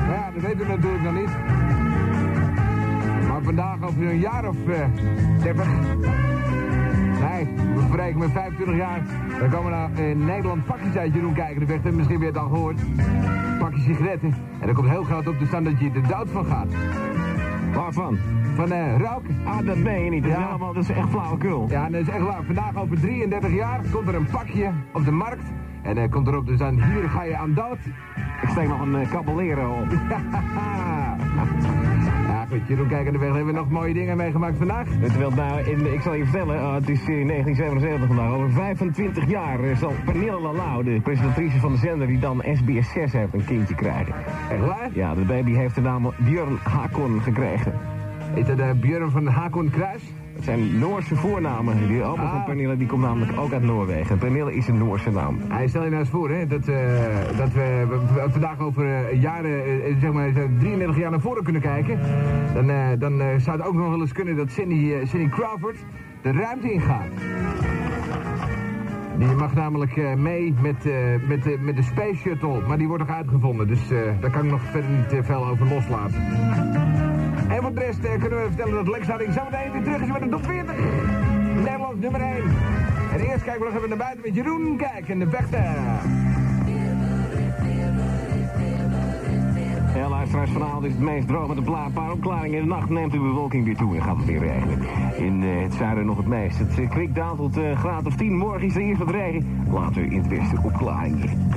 Maar 0.07 0.15
ja, 0.15 0.31
dat 0.35 0.43
weten 0.43 0.59
we 0.59 0.67
natuurlijk 0.67 1.03
nog 1.03 1.15
niet. 1.15 1.31
Maar 3.29 3.43
vandaag 3.43 3.83
over 3.83 4.03
een 4.03 4.19
jaar 4.19 4.49
of 4.49 4.57
eh 4.69 4.87
30. 5.43 5.67
Nee, 7.20 7.49
we 7.75 7.83
spreken 7.89 8.19
met 8.19 8.31
25 8.31 8.77
jaar. 8.77 9.01
Dan 9.39 9.51
komen 9.51 9.70
we 9.70 9.77
naar 9.77 10.07
in 10.07 10.25
Nederland 10.25 10.65
pakjes 10.65 10.97
uit 10.97 11.15
Jeroen 11.15 11.35
kijken. 11.35 11.67
Dat 11.67 11.69
werd 11.69 11.95
misschien 11.95 12.19
weer 12.19 12.29
het 12.29 12.39
al 12.39 12.49
gehoord. 12.49 12.81
Pakjes 13.59 13.85
sigaretten. 13.85 14.35
En 14.61 14.69
er 14.69 14.75
komt 14.75 14.89
heel 14.89 15.05
groot 15.05 15.29
op 15.29 15.39
te 15.39 15.47
staan 15.47 15.65
dat 15.65 15.79
je 15.79 15.91
er 15.95 16.09
dood 16.09 16.31
van 16.31 16.45
gaat. 16.45 16.69
Waarvan? 17.75 18.19
Van 18.55 18.73
eh 18.73 18.99
roken. 18.99 19.37
Ah, 19.45 19.67
dat 19.67 19.77
meen 19.77 20.05
je 20.05 20.11
niet. 20.11 20.23
Dat, 20.23 20.33
is, 20.33 20.39
helemaal, 20.39 20.73
dat 20.73 20.83
is 20.83 20.91
echt 20.91 21.09
flauwekul. 21.09 21.67
Ja, 21.69 21.89
dat 21.89 22.01
is 22.01 22.09
echt 22.09 22.23
waar. 22.23 22.45
Vandaag 22.45 22.77
over 22.77 23.01
33 23.01 23.55
jaar 23.55 23.81
komt 23.93 24.09
er 24.09 24.15
een 24.15 24.27
pakje 24.27 24.71
op 24.93 25.05
de 25.05 25.11
markt. 25.11 25.45
En 25.83 25.95
dan 25.95 26.09
komt 26.09 26.27
erop 26.27 26.47
dus 26.47 26.59
dan 26.59 26.83
hier 26.83 27.09
ga 27.09 27.23
je 27.23 27.37
aan 27.37 27.55
dood. 27.55 27.79
Ik 28.43 28.49
steek 28.49 28.69
nog 28.69 28.81
een 28.81 29.01
uh, 29.01 29.11
caballero 29.11 29.81
op. 29.81 29.89
goed. 32.51 32.69
Jeroen, 32.69 32.89
kijk 32.89 33.07
aan 33.07 33.12
de 33.12 33.19
weg. 33.19 33.35
Hebben 33.35 33.55
we 33.55 33.61
nog 33.61 33.70
mooie 33.70 33.95
dingen 33.95 34.17
meegemaakt 34.17 34.57
vandaag? 34.57 34.87
Het 35.01 35.35
nou, 35.35 35.61
in, 35.61 35.93
ik 35.93 36.01
zal 36.01 36.15
je 36.15 36.25
vertellen, 36.25 36.57
uh, 36.57 36.75
het 36.75 36.89
is 36.89 37.01
in 37.01 37.27
1977 37.27 38.07
vandaag. 38.07 38.33
Over 38.33 38.51
25 38.51 39.29
jaar 39.29 39.65
uh, 39.65 39.77
zal 39.77 39.93
Pernille 40.05 40.41
Lalau, 40.41 40.85
de 40.85 41.01
presentatrice 41.01 41.59
van 41.59 41.73
de 41.73 41.79
zender 41.79 42.07
die 42.07 42.19
dan 42.19 42.43
SBS 42.55 42.93
6 42.93 43.12
heeft, 43.12 43.35
een 43.35 43.45
kindje 43.45 43.75
krijgen. 43.75 44.15
Echt 44.51 44.61
waar? 44.61 44.91
Ja, 44.93 45.15
de 45.15 45.25
baby 45.25 45.53
heeft 45.53 45.75
de 45.75 45.81
naam 45.81 46.12
Björn 46.19 46.59
Hakon 46.62 47.20
gekregen. 47.20 47.73
Is 48.35 48.47
dat 48.47 48.59
uh, 48.59 48.70
Björn 48.81 49.11
van 49.11 49.27
Hakon 49.27 49.70
Kruis? 49.70 50.03
Het 50.41 50.49
zijn 50.49 50.78
Noorse 50.78 51.17
voornamen. 51.17 51.86
Die 51.89 52.02
Ah. 52.02 52.31
van 52.31 52.44
Pernille 52.44 52.77
die 52.77 52.86
komt 52.86 53.02
namelijk 53.02 53.39
ook 53.41 53.52
uit 53.52 53.62
Noorwegen. 53.62 54.19
Pernille 54.19 54.55
is 54.55 54.69
een 54.69 54.78
Noorse 54.78 55.10
naam. 55.10 55.39
Hij 55.49 55.69
stel 55.69 55.83
je 55.85 55.89
nou 55.89 56.01
eens 56.01 56.10
voor 56.10 56.31
hè, 56.31 56.47
dat, 56.47 56.69
eh, 56.69 56.77
dat 57.36 57.52
we, 57.52 57.86
we- 57.89 58.15
we 58.15 58.31
vandaag 58.31 58.59
over 58.59 58.85
eh, 58.86 59.23
jaren, 59.23 59.62
eh, 59.85 59.94
zeg 60.01 60.12
maar 60.12 60.31
zo 60.35 60.49
33 60.59 60.97
jaar 60.99 61.10
naar 61.10 61.20
voren 61.20 61.43
kunnen 61.44 61.62
kijken. 61.62 61.99
Dan, 62.55 62.67
dan 62.99 63.41
zou 63.41 63.57
het 63.57 63.67
ook 63.67 63.75
nog 63.75 63.89
wel 63.89 64.01
eens 64.01 64.12
kunnen 64.12 64.36
dat 64.36 64.51
Cindy, 64.51 64.93
Cindy 65.07 65.28
Crawford 65.28 65.77
de 66.23 66.33
ruimte 66.33 66.73
ingaat. 66.73 67.10
Die 69.19 69.28
mag 69.28 69.55
namelijk 69.55 70.17
mee 70.17 70.55
met, 70.62 70.85
met, 71.28 71.43
de 71.43 71.59
met 71.60 71.77
de 71.77 71.83
Space 71.83 72.15
Shuttle, 72.17 72.60
maar 72.69 72.78
die 72.78 72.89
wordt 72.89 73.07
nog 73.07 73.17
uitgevonden. 73.17 73.67
Dus 73.69 73.89
daar 74.20 74.31
kan 74.31 74.44
ik 74.44 74.51
nog 74.51 74.62
verder 74.62 74.91
niet 74.91 75.25
veel 75.25 75.47
over 75.47 75.67
loslaten. 75.69 76.23
En 77.51 77.62
voor 77.62 77.75
de 77.75 77.81
rest 77.81 78.05
eh, 78.05 78.11
kunnen 78.20 78.43
we 78.43 78.47
vertellen 78.47 78.75
dat 78.75 78.89
Lex 78.89 79.07
Harding 79.07 79.33
zometeen 79.33 79.73
weer 79.73 79.83
terug 79.83 80.01
is 80.01 80.12
met 80.12 80.23
de 80.23 80.29
top 80.29 80.45
40. 80.45 80.77
Nederlands 81.55 82.01
nummer 82.01 82.20
1. 82.20 82.37
En 83.12 83.20
eerst 83.20 83.45
kijken 83.45 83.61
we 83.61 83.65
nog 83.65 83.77
even 83.77 83.89
naar 83.89 83.99
buiten 83.99 84.20
met 84.25 84.35
Jeroen. 84.35 84.77
Kijk, 84.77 85.09
en 85.09 85.19
de 85.19 85.29
vechter. 85.29 85.65
Ja, 89.95 90.09
luisteraars, 90.09 90.51
vanavond 90.51 90.85
is 90.85 90.93
het 90.93 91.01
meest 91.01 91.29
droog 91.29 91.49
met 91.49 91.57
een 91.57 91.93
paar 91.93 92.12
opklaringen. 92.12 92.59
In 92.59 92.62
de 92.62 92.69
nacht 92.69 92.89
neemt 92.89 93.12
de 93.12 93.19
bewolking 93.19 93.65
weer 93.65 93.77
toe 93.77 93.97
en 93.97 94.03
gaat 94.03 94.17
het 94.17 94.27
weer 94.27 94.39
regenen. 94.39 94.79
In 95.17 95.43
eh, 95.43 95.62
het 95.62 95.75
zuiden 95.75 96.07
nog 96.07 96.17
het 96.17 96.27
meest. 96.27 96.59
Het 96.59 96.79
uh, 96.79 97.15
daalt 97.15 97.37
tot 97.37 97.57
eh, 97.57 97.79
graad 97.79 98.07
of 98.07 98.17
10. 98.17 98.37
Morgen 98.37 98.67
is 98.67 98.75
er 98.75 98.81
eerst 98.81 98.99
wat 98.99 99.11
regen. 99.11 99.65
Later 99.70 100.03
in 100.03 100.19
het 100.19 100.29
westen 100.29 100.65
opklaringen. 100.65 101.49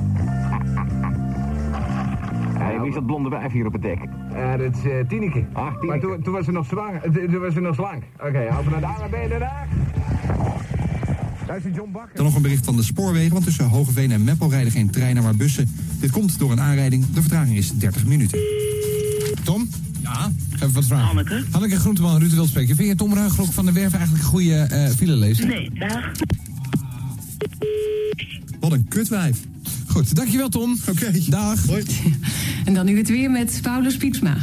Hey, 2.58 2.78
wie 2.80 2.88
is 2.88 2.94
dat 2.94 3.06
blonde 3.06 3.28
wijf 3.28 3.52
hier 3.52 3.66
op 3.66 3.72
het 3.72 3.82
dek? 3.82 3.98
Ja, 4.32 4.56
dat 4.56 4.74
is 4.76 4.84
eh 4.84 5.06
Tineke. 5.08 5.44
Ach, 5.52 5.82
Maar 5.82 6.00
toen, 6.00 6.22
toen 6.22 6.32
was 6.32 6.44
ze 6.44 6.52
nog 6.52 6.66
zwanger. 6.66 7.02
eh, 7.02 7.30
Toen 7.30 7.40
was 7.40 7.54
ze 7.54 7.60
nog 7.60 7.74
slank. 7.74 8.02
Oké, 8.14 8.46
over 8.58 8.70
naar 8.70 8.80
de 8.80 8.86
ANWB 8.86 9.28
Den 9.28 9.42
Haag. 9.42 9.66
Daar 11.46 11.56
is 11.56 11.62
de 11.62 11.70
John 11.70 11.90
Bakker. 11.92 12.16
Dan 12.16 12.24
nog 12.24 12.34
een 12.36 12.42
bericht 12.42 12.64
van 12.64 12.76
de 12.76 12.82
spoorwegen, 12.82 13.32
want 13.32 13.44
tussen 13.44 13.68
Hogeveen 13.68 14.12
en 14.12 14.24
Meppel 14.24 14.50
rijden 14.50 14.72
geen 14.72 14.90
treinen, 14.90 15.22
maar 15.22 15.36
bussen. 15.36 15.68
Dit 16.00 16.10
komt 16.10 16.38
door 16.38 16.52
een 16.52 16.60
aanrijding. 16.60 17.06
De 17.10 17.20
vertraging 17.20 17.56
is 17.56 17.72
30 17.78 18.06
minuten. 18.06 18.38
Tom? 19.44 19.68
Ja? 20.02 20.30
Even 20.54 20.72
wat 20.72 20.84
vragen. 20.84 21.06
Hanneke? 21.06 21.44
Hanneke 21.50 21.76
Groenteman, 21.76 22.18
Ruud 22.18 22.30
de 22.30 22.36
Wild 22.36 22.48
spreken. 22.48 22.76
Vind 22.76 22.88
je 22.88 22.94
Tom 22.94 23.14
Ruigrok 23.14 23.52
van 23.52 23.64
der 23.64 23.74
Werf 23.74 23.92
eigenlijk 23.94 24.24
een 24.24 24.30
goede 24.30 24.68
uh, 24.72 24.88
filelezer? 24.88 25.46
Nee, 25.46 25.70
dag. 25.74 26.10
Wat 28.60 28.72
een 28.72 28.88
kutwijf. 28.88 29.38
Goed, 29.94 30.14
dankjewel 30.14 30.48
Tom. 30.48 30.76
Oké. 30.88 31.12
Dag. 31.28 31.66
Hoi. 31.66 31.84
En 32.64 32.74
dan 32.74 32.86
nu 32.86 32.96
het 32.96 33.08
weer 33.08 33.30
met 33.30 33.58
Paulus 33.62 33.96
Piepsma. 33.96 34.36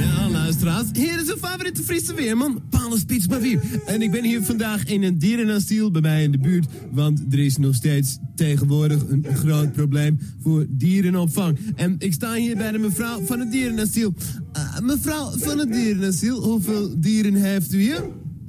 Ja, 0.00 0.30
luisteraars. 0.30 0.86
Hier 0.92 1.20
is 1.20 1.28
uw 1.28 1.36
favoriete 1.36 1.82
Friese 1.82 2.14
weerman, 2.14 2.62
Paulus 2.70 3.04
Pietsma 3.04 3.40
weer. 3.40 3.60
En 3.86 4.02
ik 4.02 4.10
ben 4.10 4.24
hier 4.24 4.42
vandaag 4.42 4.84
in 4.84 5.02
een 5.02 5.18
dierenasiel 5.18 5.90
bij 5.90 6.00
mij 6.00 6.22
in 6.22 6.30
de 6.30 6.38
buurt. 6.38 6.66
Want 6.90 7.22
er 7.30 7.38
is 7.38 7.56
nog 7.56 7.74
steeds 7.74 8.18
tegenwoordig 8.34 9.08
een 9.08 9.26
groot 9.34 9.72
probleem 9.72 10.18
voor 10.42 10.66
dierenopvang. 10.68 11.58
En 11.76 11.96
ik 11.98 12.12
sta 12.12 12.34
hier 12.34 12.56
bij 12.56 12.72
de 12.72 12.78
mevrouw 12.78 13.24
van 13.24 13.40
het 13.40 13.50
dierenasiel. 13.50 14.14
Eh, 14.52 14.78
mevrouw 14.80 15.30
van 15.38 15.58
het 15.58 15.72
dierenasiel, 15.72 16.42
hoeveel 16.42 17.00
dieren 17.00 17.34
heeft 17.34 17.72
u 17.72 17.80
hier? 17.80 18.02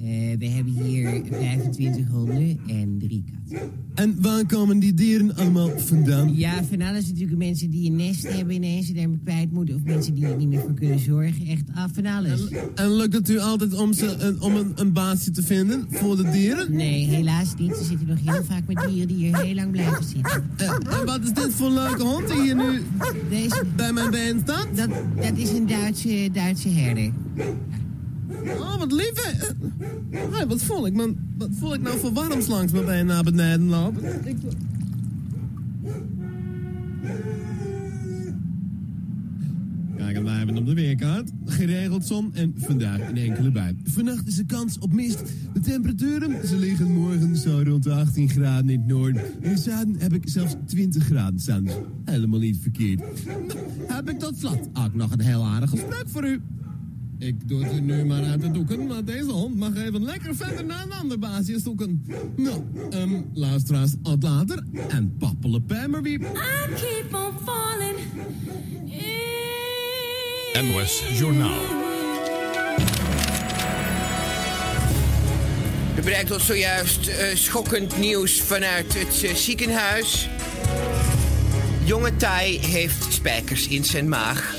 Eh, 0.06 0.12
we 0.38 0.46
hebben 0.48 0.74
hier 0.74 1.22
25 1.32 2.08
honden 2.08 2.60
en 2.68 2.96
drie 3.00 3.24
katten. 3.32 3.70
En 3.96 4.22
waar 4.22 4.46
komen 4.46 4.80
die 4.80 4.94
dieren 4.94 5.36
allemaal 5.36 5.70
vandaan? 5.80 6.36
Ja, 6.36 6.64
van 6.64 6.82
alles 6.82 7.08
natuurlijk 7.08 7.38
mensen 7.38 7.70
die 7.70 7.90
een 7.90 7.96
nest 7.96 8.28
hebben 8.36 8.56
ineens 8.56 8.90
en 8.90 8.96
daarmee 8.96 9.20
kwijt 9.24 9.52
moeten. 9.52 9.76
Of 9.76 9.82
mensen 9.84 10.16
die 10.16 10.26
er 10.26 10.36
niet 10.38 10.48
meer 10.48 10.60
voor 10.60 10.74
kunnen 10.74 11.00
zorgen. 11.00 11.46
Echt 11.48 11.64
af 11.76 11.92
van 11.94 12.06
alles. 12.06 12.42
En 12.76 12.96
lukt 12.96 13.14
het 13.14 13.30
u 13.30 13.40
altijd 13.40 13.74
om, 13.74 13.94
ze, 13.94 14.16
een- 14.20 14.42
om 14.42 14.56
een, 14.56 14.72
een 14.76 14.94
baasje 14.94 15.32
te 15.32 15.44
vinden 15.44 15.86
voor 15.90 16.16
de 16.16 16.30
dieren? 16.32 16.76
Nee, 16.76 17.06
helaas 17.08 17.54
niet. 17.60 17.76
Ze 17.76 17.84
zitten 17.84 18.08
nog 18.08 18.20
heel 18.24 18.44
vaak 18.44 18.68
met 18.68 18.86
dieren 18.88 19.08
die 19.08 19.18
hier 19.18 19.38
heel 19.42 19.56
lang 19.56 19.72
blijven 19.72 20.04
zitten. 20.04 20.44
En 20.90 21.06
wat 21.06 21.20
is 21.24 21.34
dit 21.34 21.54
voor 21.54 21.68
een 21.68 21.74
leuke 21.74 22.04
hond 22.04 22.28
die 22.28 22.42
hier 22.42 22.56
nu 22.56 22.82
bij 23.76 23.94
mijn 23.94 24.12
been 24.12 24.40
staat? 24.44 24.68
Dat, 24.76 24.90
dat 25.22 25.38
is 25.38 25.50
een 25.50 25.68
Duitse, 25.68 26.30
Duitse 26.34 26.70
herder. 26.70 27.12
Oh, 28.60 28.78
wat 28.78 28.92
lief, 28.92 29.44
wat 30.48 30.62
voel 30.64 30.86
ik, 30.86 30.94
man? 30.94 31.18
Wat 31.38 31.50
voel 31.52 31.74
ik 31.74 31.82
nou 31.82 31.98
voor 32.00 32.14
warms 32.14 32.48
langs 32.48 32.72
mijn 32.72 32.86
been 32.86 33.06
naar 33.06 33.24
beneden 33.24 33.68
lopen? 33.68 34.04
Ik- 34.28 34.36
Kijk 39.98 40.24
maar 40.24 40.42
even 40.42 40.58
op 40.58 40.66
de 40.66 40.74
weerkaart. 40.74 41.32
Geregeld 41.46 42.06
zon 42.06 42.34
en 42.34 42.54
vandaag 42.58 43.10
een 43.10 43.18
enkele 43.18 43.52
bui. 43.52 43.76
Vannacht 43.84 44.28
is 44.28 44.38
er 44.38 44.46
kans 44.46 44.78
op 44.80 44.94
mist. 44.94 45.22
De 45.54 45.60
temperaturen, 45.60 46.48
ze 46.48 46.58
liggen 46.58 46.92
morgen 46.92 47.38
zo 47.38 47.62
rond 47.66 47.84
de 47.84 47.92
18 47.92 48.30
graden 48.30 48.70
in 48.70 48.80
het 48.80 48.88
noorden. 48.88 49.22
In 49.42 49.50
het 49.50 49.60
zuiden 49.60 49.96
heb 50.00 50.14
ik 50.14 50.22
zelfs 50.30 50.56
20 50.66 51.04
graden 51.04 51.40
staan. 51.40 51.68
Helemaal 52.06 52.40
niet 52.40 52.58
verkeerd. 52.62 53.00
Nou, 53.26 53.60
heb 53.88 54.10
ik 54.10 54.20
tot 54.20 54.38
slot 54.38 54.70
ook 54.74 54.94
nog 54.94 55.12
een 55.12 55.22
heel 55.22 55.44
aardig 55.46 55.70
gesprek 55.70 56.04
voor 56.08 56.28
u. 56.28 56.42
Ik 57.20 57.48
doe 57.48 57.64
het 57.64 57.84
nu 57.84 58.06
maar 58.06 58.24
uit 58.24 58.42
de 58.42 58.52
doeken, 58.52 58.88
maar 58.88 59.04
deze 59.04 59.32
hond 59.32 59.56
mag 59.56 59.76
even 59.76 60.04
lekker 60.04 60.36
verder 60.36 60.66
naar 60.66 60.84
een 60.84 60.92
ander 60.92 61.20
baasje 61.20 61.60
zoeken. 61.60 62.06
Nou, 62.36 62.64
ehm 62.90 63.22
luisteraars, 63.34 63.92
tot 64.02 64.24
later. 64.24 64.64
En 64.88 65.16
pappele 65.18 65.62
maar 65.88 66.02
weer. 66.02 66.20
keep 66.20 67.14
on 67.14 67.34
falling. 67.46 67.98
NOS 70.62 71.04
Journaal. 71.18 71.62
Er 75.96 76.04
bereikt 76.04 76.32
ons 76.32 76.46
zojuist 76.46 77.08
eh, 77.08 77.36
schokkend 77.36 77.98
nieuws 77.98 78.42
vanuit 78.42 78.94
het 79.00 79.24
eh, 79.24 79.34
ziekenhuis. 79.34 80.30
Jonge 81.84 82.16
Thai 82.16 82.60
heeft 82.60 83.14
spijkers 83.14 83.68
in 83.68 83.84
zijn 83.84 84.10
maag. 84.10 84.56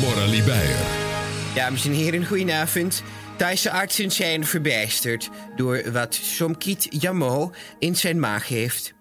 Morali 0.00 0.42
Beijer. 0.42 1.05
Dames 1.56 1.84
en 1.84 1.92
heren, 1.92 2.26
goedenavond. 2.26 3.02
Thaise 3.36 3.70
artsen 3.70 4.10
zijn 4.10 4.46
verbijsterd 4.46 5.30
door 5.56 5.92
wat 5.92 6.14
Somkit 6.14 6.86
Yamo 6.90 7.52
in 7.78 7.96
zijn 7.96 8.20
maag 8.20 8.48
heeft. 8.48 8.94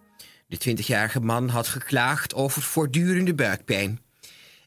De 0.47 0.77
20-jarige 0.77 1.19
man 1.19 1.49
had 1.49 1.67
geklaagd 1.67 2.33
over 2.33 2.61
voortdurende 2.61 3.33
buikpijn. 3.33 3.99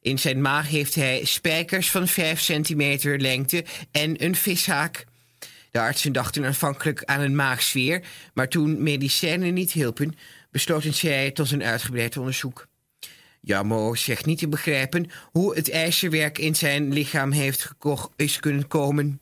In 0.00 0.18
zijn 0.18 0.40
maag 0.40 0.68
heeft 0.68 0.94
hij 0.94 1.24
spijkers 1.24 1.90
van 1.90 2.08
5 2.08 2.40
centimeter 2.40 3.20
lengte 3.20 3.64
en 3.90 4.24
een 4.24 4.34
vishaak. 4.34 5.04
De 5.70 5.80
artsen 5.80 6.12
dachten 6.12 6.44
aanvankelijk 6.44 7.04
aan 7.04 7.20
een 7.20 7.36
maagsfeer, 7.36 8.02
maar 8.34 8.48
toen 8.48 8.82
medicijnen 8.82 9.54
niet 9.54 9.72
hielpen, 9.72 10.16
besloten 10.50 10.94
zij 10.94 11.30
tot 11.30 11.50
een 11.50 11.64
uitgebreid 11.64 12.16
onderzoek. 12.16 12.66
Jammo 13.48 13.94
zegt 13.94 14.26
niet 14.26 14.38
te 14.38 14.48
begrijpen 14.48 15.10
hoe 15.32 15.54
het 15.54 15.70
ijzerwerk 15.70 16.38
in 16.38 16.54
zijn 16.54 16.92
lichaam 16.92 17.32
heeft 17.32 17.70
is 18.16 18.40
kunnen 18.40 18.66
komen. 18.66 19.20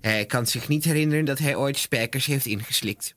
Hij 0.00 0.26
kan 0.26 0.46
zich 0.46 0.68
niet 0.68 0.84
herinneren 0.84 1.24
dat 1.24 1.38
hij 1.38 1.56
ooit 1.56 1.78
spijkers 1.78 2.26
heeft 2.26 2.46
ingeslikt. 2.46 3.14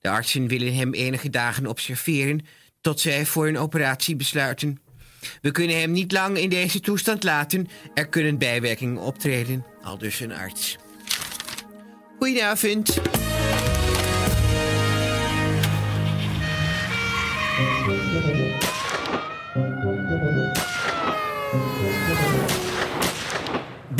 De 0.00 0.08
artsen 0.08 0.46
willen 0.46 0.74
hem 0.74 0.92
enige 0.92 1.30
dagen 1.30 1.66
observeren 1.66 2.46
tot 2.80 3.00
zij 3.00 3.26
voor 3.26 3.48
een 3.48 3.58
operatie 3.58 4.16
besluiten. 4.16 4.80
We 5.40 5.50
kunnen 5.50 5.80
hem 5.80 5.92
niet 5.92 6.12
lang 6.12 6.38
in 6.38 6.48
deze 6.48 6.80
toestand 6.80 7.24
laten. 7.24 7.68
Er 7.94 8.08
kunnen 8.08 8.38
bijwerkingen 8.38 8.98
optreden, 8.98 9.64
al 9.82 9.98
dus 9.98 10.20
een 10.20 10.32
arts. 10.32 10.76
Goedenavond. 12.18 13.00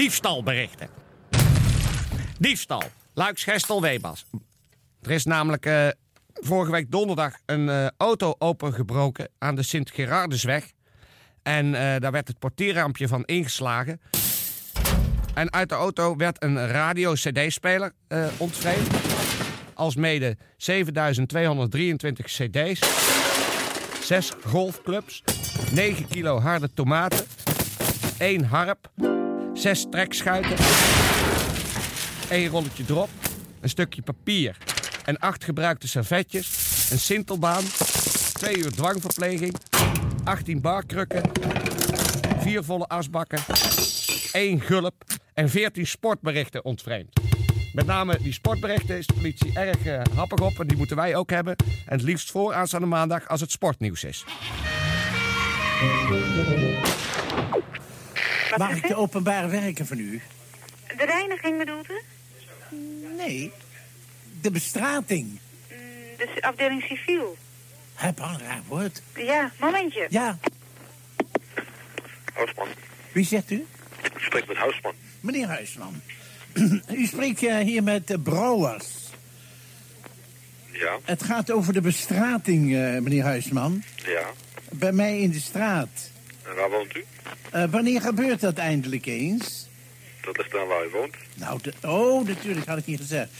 Diefstalberichten. 0.02 0.88
Diefstal. 2.38 2.82
Luiks, 3.14 3.44
Gestel, 3.44 3.82
Webas. 3.82 4.24
Er 5.02 5.10
is 5.10 5.24
namelijk 5.24 5.66
eh, 5.66 5.88
vorige 6.32 6.72
week 6.72 6.90
donderdag 6.90 7.34
een 7.46 7.68
eh, 7.68 7.86
auto 7.96 8.34
opengebroken 8.38 9.28
aan 9.38 9.54
de 9.54 9.62
Sint-Gerardesweg. 9.62 10.72
En 11.42 11.74
eh, 11.74 12.00
daar 12.00 12.12
werd 12.12 12.28
het 12.28 12.38
portierraampje 12.38 13.08
van 13.08 13.24
ingeslagen. 13.24 14.00
En 15.34 15.52
uit 15.52 15.68
de 15.68 15.74
auto 15.74 16.16
werd 16.16 16.42
een 16.42 16.66
radio-cd-speler 16.66 17.92
eh 18.08 18.26
ontvreemd. 18.36 18.88
Alsmede 19.74 20.36
7223 20.56 22.26
cd's. 22.26 22.80
6 24.06 24.32
golfclubs. 24.46 25.22
9 25.72 26.08
kilo 26.08 26.40
harde 26.40 26.70
tomaten. 26.74 27.26
1 28.18 28.44
harp. 28.44 28.90
6 29.54 29.86
trekschuiten. 29.90 30.56
1 32.28 32.48
rolletje 32.48 32.84
drop. 32.84 33.08
Een 33.60 33.68
stukje 33.68 34.02
papier. 34.02 34.56
En 35.04 35.18
8 35.18 35.44
gebruikte 35.44 35.88
servetjes. 35.88 36.46
Een 36.90 36.98
sintelbaan. 36.98 37.64
2 38.32 38.58
uur 38.58 38.70
dwangverpleging. 38.70 39.54
18 40.24 40.60
barkrukken. 40.60 41.22
4 42.38 42.64
volle 42.64 42.86
asbakken. 42.86 43.38
1 44.32 44.60
gulp. 44.60 44.94
En 45.34 45.48
14 45.48 45.86
sportberichten 45.86 46.64
ontvreemd. 46.64 47.20
Met 47.72 47.86
name 47.86 48.18
die 48.22 48.32
sportberichten 48.32 48.98
is 48.98 49.06
de 49.06 49.14
politie 49.14 49.52
erg 49.54 49.84
eh, 49.84 50.00
happig 50.14 50.40
op. 50.40 50.60
En 50.60 50.66
die 50.66 50.76
moeten 50.76 50.96
wij 50.96 51.16
ook 51.16 51.30
hebben. 51.30 51.56
En 51.56 51.96
het 51.96 52.02
liefst 52.02 52.30
voor 52.30 52.54
aanstaande 52.54 52.86
maandag 52.86 53.28
als 53.28 53.40
het 53.40 53.50
sportnieuws 53.50 54.04
is. 54.04 54.24
Mag 58.58 58.76
ik 58.76 58.86
de 58.88 58.94
openbare 58.96 59.46
werken 59.48 59.86
van 59.86 59.98
u? 59.98 60.20
De 60.96 61.04
reiniging 61.04 61.58
bedoelt 61.58 61.86
u? 61.90 62.00
Nee, 63.16 63.52
de 64.40 64.50
bestrating. 64.50 65.38
De 66.16 66.36
afdeling 66.40 66.82
civiel. 66.82 67.36
Heb 67.94 68.20
al 68.20 68.28
een 68.28 68.38
raar 68.40 68.62
woord. 68.68 69.02
Ja, 69.16 69.52
momentje. 69.60 70.06
Ja, 70.10 70.38
Huisman. 72.34 72.66
wie 73.12 73.24
zegt 73.24 73.50
u? 73.50 73.66
Ik 74.02 74.12
spreek 74.18 74.46
met 74.48 74.56
Huisman. 74.56 74.94
Meneer 75.20 75.46
Huisman. 75.46 76.00
u 76.96 77.06
spreekt 77.06 77.42
eh, 77.42 77.56
hier 77.58 77.82
met 77.82 78.06
de 78.06 78.18
Brouwers. 78.18 78.86
Ja, 80.72 80.98
Het 81.04 81.22
gaat 81.22 81.50
over 81.50 81.72
de 81.72 81.80
bestrating, 81.80 82.74
eh, 82.74 82.80
meneer 82.80 83.22
Huisman. 83.22 83.82
ja. 84.06 84.26
Bij 84.70 84.92
mij 84.92 85.18
in 85.20 85.30
de 85.30 85.40
straat. 85.40 86.10
En 86.48 86.54
waar 86.54 86.70
woont 86.70 86.96
u? 86.96 87.04
Eh, 87.50 87.64
wanneer 87.70 88.00
gebeurt 88.00 88.40
dat 88.40 88.56
eindelijk 88.58 89.06
eens? 89.06 89.68
Dat 90.20 90.36
ligt 90.36 90.56
aan 90.56 90.66
waar 90.66 90.84
u 90.86 90.90
woont. 90.90 91.14
Nou, 91.34 91.58
de, 91.62 91.72
oh, 91.88 92.26
natuurlijk 92.26 92.66
had 92.66 92.78
ik 92.78 92.86
niet 92.86 93.00
gezegd. 93.00 93.30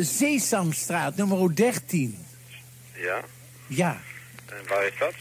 Sesamstraat, 0.00 1.16
nummer 1.16 1.54
13. 1.56 2.18
Ja. 2.92 3.24
Ja. 3.66 4.00
En 4.46 4.68
waar 4.68 4.86
is 4.86 4.92
dat? 4.98 5.14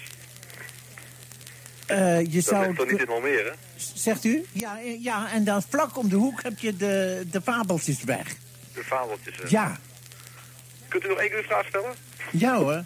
Je 1.87 2.29
dat 2.33 2.43
zou... 2.43 2.65
ligt 2.65 2.77
toch 2.77 2.91
niet 2.91 2.99
in 3.01 3.07
Almere? 3.07 3.53
Zegt 3.75 4.23
u? 4.23 4.45
Ja, 4.51 4.79
ja, 4.99 5.31
en 5.31 5.43
dan 5.43 5.63
vlak 5.69 5.97
om 5.97 6.09
de 6.09 6.15
hoek 6.15 6.43
heb 6.43 6.59
je 6.59 6.75
de, 6.77 7.23
de 7.31 7.41
fabeltjesweg. 7.41 8.35
De 8.73 8.83
fabeltjes. 8.83 9.35
hè? 9.37 9.43
Ja, 9.47 9.79
Kunt 10.87 11.05
u 11.05 11.07
nog 11.07 11.17
één 11.19 11.29
keer 11.29 11.37
de 11.41 11.47
vraag 11.47 11.67
stellen? 11.67 11.95
ja 12.31 12.55
hoor. 12.57 12.83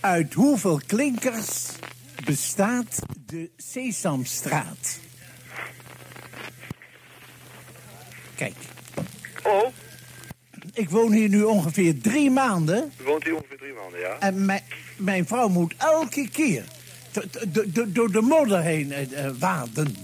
Uit 0.00 0.34
hoeveel 0.34 0.80
klinkers 0.86 1.66
bestaat 2.24 2.98
de 3.26 3.50
Sesamstraat? 3.56 4.98
Kijk. 8.34 8.54
Oh. 9.42 9.72
ik 10.72 10.90
woon 10.90 11.12
hier 11.12 11.28
nu 11.28 11.42
ongeveer 11.42 12.00
drie 12.00 12.30
maanden. 12.30 12.92
U 13.00 13.04
woont 13.04 13.24
hier 13.24 13.34
ongeveer 13.34 13.58
drie 13.58 13.72
maanden, 13.72 14.00
ja? 14.00 14.16
En 14.18 14.44
mijn, 14.44 14.62
mijn 14.96 15.26
vrouw 15.26 15.48
moet 15.48 15.74
elke 15.78 16.28
keer 16.28 16.64
do- 17.12 17.22
do- 17.48 17.64
do- 17.66 17.92
door 17.92 18.10
de 18.12 18.20
modder 18.20 18.62
heen 18.62 18.92
eh, 18.92 19.24
eh, 19.26 19.32
waden. 19.38 19.96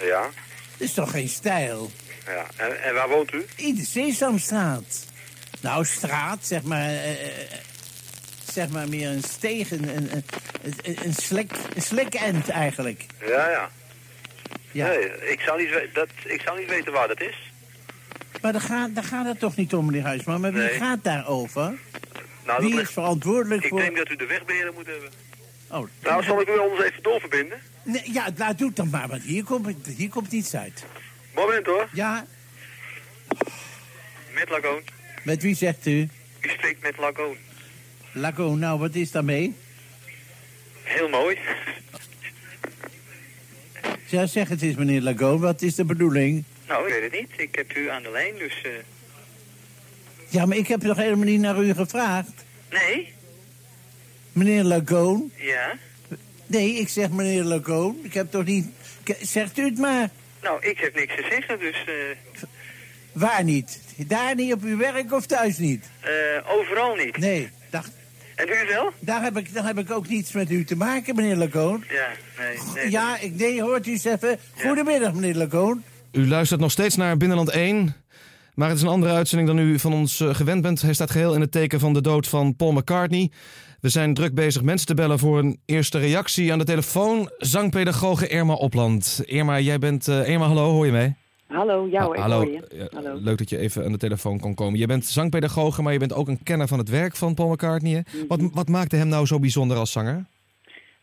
Ja. 0.00 0.22
Dat 0.22 0.88
is 0.88 0.92
toch 0.92 1.10
geen 1.10 1.28
stijl? 1.28 1.90
ja. 2.26 2.46
En, 2.56 2.82
en 2.82 2.94
waar 2.94 3.08
woont 3.08 3.32
u? 3.32 3.44
In 3.56 3.74
de 3.74 3.84
Sesamstraat. 3.84 5.04
Nou, 5.60 5.84
straat, 5.84 6.46
zeg 6.46 6.62
maar... 6.62 6.88
eh, 6.88 7.26
zeg 8.56 8.68
maar 8.68 8.88
meer 8.88 9.08
een 9.10 9.22
steeg, 9.22 9.70
een, 9.70 9.88
een, 9.96 10.10
een, 10.12 10.96
een, 11.04 11.14
slek, 11.14 11.50
een 11.74 11.82
slekend 11.82 12.48
eigenlijk. 12.48 13.04
Ja, 13.20 13.50
ja. 13.50 13.70
Ja. 14.72 14.86
Nee, 14.88 15.30
ik 15.32 15.40
zou, 15.40 15.62
niet 15.62 15.94
dat, 15.94 16.08
ik 16.24 16.40
zou 16.40 16.58
niet 16.58 16.68
weten 16.68 16.92
waar 16.92 17.08
dat 17.08 17.20
is. 17.20 17.52
Maar 18.42 18.52
daar 18.52 18.60
gaat, 18.60 18.94
daar 18.94 19.04
gaat 19.04 19.26
het 19.26 19.38
toch 19.38 19.56
niet 19.56 19.74
om, 19.74 19.86
meneer 19.86 20.02
Huisman? 20.02 20.40
Maar 20.40 20.52
wie 20.52 20.62
Nee. 20.62 20.70
gaat 20.78 21.04
daarover? 21.04 21.74
Nou, 22.46 22.64
wie 22.66 22.80
is 22.80 22.90
verantwoordelijk 22.90 23.62
Ik 23.62 23.68
voor... 23.68 23.80
denk 23.80 23.96
dat 23.96 24.10
u 24.10 24.16
de 24.16 24.26
wegbeheerder 24.26 24.72
moet 24.74 24.86
hebben. 24.86 25.10
Oh, 25.70 25.88
Nou, 26.02 26.22
zal 26.22 26.40
ik 26.40 26.48
u 26.48 26.58
anders 26.58 26.82
even 26.90 27.02
doorverbinden? 27.02 27.58
Nee, 27.82 28.12
ja, 28.12 28.28
laat 28.36 28.58
doe 28.58 28.66
het 28.66 28.76
dan 28.76 28.90
maar, 28.90 29.08
want 29.08 29.22
hier 29.22 29.44
komt, 29.44 29.86
hier 29.96 30.08
komt 30.08 30.30
niets 30.30 30.54
uit. 30.56 30.84
Moment 31.34 31.66
hoor. 31.66 31.88
Ja, 31.92 32.26
Met 34.34 34.48
Lagoon. 34.50 34.82
met 35.22 35.42
wie 35.42 35.54
zegt 35.54 35.86
u? 35.86 36.08
U 36.40 36.48
spreekt 36.48 36.82
met 36.82 36.96
Lagoon. 36.98 37.36
Lago, 38.16 38.54
nou, 38.54 38.78
wat 38.78 38.94
is 38.94 39.10
daarmee? 39.10 39.54
Heel 40.82 41.08
mooi. 41.08 41.38
Ja, 44.06 44.26
zeg 44.26 44.48
het 44.48 44.62
eens, 44.62 44.76
meneer 44.76 45.00
Lago, 45.00 45.38
wat 45.38 45.62
is 45.62 45.74
de 45.74 45.84
bedoeling? 45.84 46.44
Nou, 46.68 46.86
ik 46.88 46.92
weet 46.92 47.02
het 47.02 47.20
niet. 47.20 47.40
Ik 47.40 47.54
heb 47.54 47.76
u 47.76 47.88
aan 47.90 48.02
de 48.02 48.10
lijn, 48.10 48.34
dus... 48.38 48.62
eh, 48.62 48.70
Ja, 50.28 50.46
maar 50.46 50.56
ik 50.56 50.66
heb 50.68 50.82
nog 50.82 50.96
helemaal 50.96 51.24
niet 51.24 51.40
naar 51.40 51.62
u 51.62 51.74
gevraagd. 51.74 52.44
Nee? 52.70 53.12
Meneer 54.32 54.62
Lagoon? 54.64 55.32
Ja? 55.36 55.72
Nee, 56.46 56.74
ik 56.78 56.88
zeg 56.88 57.10
meneer 57.10 57.42
Lagoon. 57.42 57.98
Ik 58.02 58.14
heb 58.14 58.30
toch 58.30 58.44
niet... 58.44 58.66
Zegt 59.20 59.58
u 59.58 59.64
het 59.64 59.78
maar. 59.78 60.10
Nou, 60.42 60.66
ik 60.66 60.78
heb 60.78 60.94
niks 60.94 61.14
te 61.16 61.26
zeggen, 61.30 61.58
dus... 61.58 61.84
eh, 61.86 62.44
Waar 63.12 63.44
niet? 63.44 63.80
Daar 63.96 64.34
niet 64.34 64.52
op 64.52 64.62
uw 64.62 64.76
werk 64.76 65.12
of 65.12 65.26
thuis 65.26 65.58
niet? 65.58 65.84
eh, 66.00 66.10
overal 66.46 66.94
niet. 66.94 67.16
Nee, 67.16 67.50
dacht... 67.70 67.90
En 68.36 68.48
u 68.48 68.68
wel? 68.68 68.90
Daar 69.00 69.22
heb, 69.22 69.36
ik, 69.36 69.54
daar 69.54 69.66
heb 69.66 69.78
ik 69.78 69.90
ook 69.90 70.08
niets 70.08 70.32
met 70.32 70.50
u 70.50 70.64
te 70.64 70.76
maken, 70.76 71.14
meneer 71.14 71.36
Lagoon. 71.36 71.84
Ja, 71.88 72.08
nee, 72.38 72.58
nee. 72.74 72.90
Ja, 72.90 73.20
ik, 73.20 73.34
nee, 73.34 73.62
hoort 73.62 73.86
u 73.86 73.90
eens 73.90 74.04
even. 74.04 74.38
Goedemiddag, 74.56 75.12
meneer 75.12 75.34
Lagoon. 75.34 75.82
U 76.12 76.28
luistert 76.28 76.60
nog 76.60 76.70
steeds 76.70 76.96
naar 76.96 77.16
Binnenland 77.16 77.50
1. 77.50 77.94
Maar 78.54 78.68
het 78.68 78.76
is 78.76 78.82
een 78.82 78.88
andere 78.88 79.12
uitzending 79.12 79.48
dan 79.48 79.58
u 79.58 79.78
van 79.78 79.92
ons 79.92 80.20
eh, 80.20 80.34
gewend 80.34 80.62
bent. 80.62 80.82
Hij 80.82 80.94
staat 80.94 81.10
geheel 81.10 81.34
in 81.34 81.40
het 81.40 81.52
teken 81.52 81.80
van 81.80 81.92
de 81.92 82.00
dood 82.00 82.28
van 82.28 82.56
Paul 82.56 82.72
McCartney. 82.72 83.30
We 83.80 83.88
zijn 83.88 84.14
druk 84.14 84.34
bezig 84.34 84.62
mensen 84.62 84.86
te 84.86 84.94
bellen 84.94 85.18
voor 85.18 85.38
een 85.38 85.60
eerste 85.64 85.98
reactie. 85.98 86.52
Aan 86.52 86.58
de 86.58 86.64
telefoon 86.64 87.30
zangpedagoge 87.38 88.26
Irma 88.28 88.52
Opland. 88.52 89.20
Irma, 89.24 89.60
jij 89.60 89.78
bent... 89.78 90.08
eh 90.08 90.28
Irma, 90.28 90.46
hallo, 90.46 90.70
hoor 90.70 90.86
je 90.86 90.92
mee? 90.92 91.14
Hallo, 91.46 91.86
ik 91.86 91.94
Ah, 91.94 92.14
hallo. 92.16 92.36
hoor 92.36 92.50
je. 92.50 92.88
Hallo. 92.94 93.18
Leuk 93.20 93.38
dat 93.38 93.50
je 93.50 93.58
even 93.58 93.84
aan 93.84 93.92
de 93.92 93.98
telefoon 93.98 94.40
kon 94.40 94.54
komen. 94.54 94.78
Je 94.78 94.86
bent 94.86 95.04
zangpedagoge, 95.04 95.82
maar 95.82 95.92
je 95.92 95.98
bent 95.98 96.12
ook 96.14 96.28
een 96.28 96.42
kenner 96.42 96.68
van 96.68 96.78
het 96.78 96.88
werk 96.88 97.16
van 97.16 97.34
Paul 97.34 97.50
McCartney. 97.52 98.04
Mhm. 98.12 98.26
Wat, 98.26 98.40
wat 98.52 98.68
maakte 98.68 98.96
hem 98.96 99.08
nou 99.08 99.26
zo 99.26 99.38
bijzonder 99.38 99.76
als 99.76 99.92
zanger? 99.92 100.24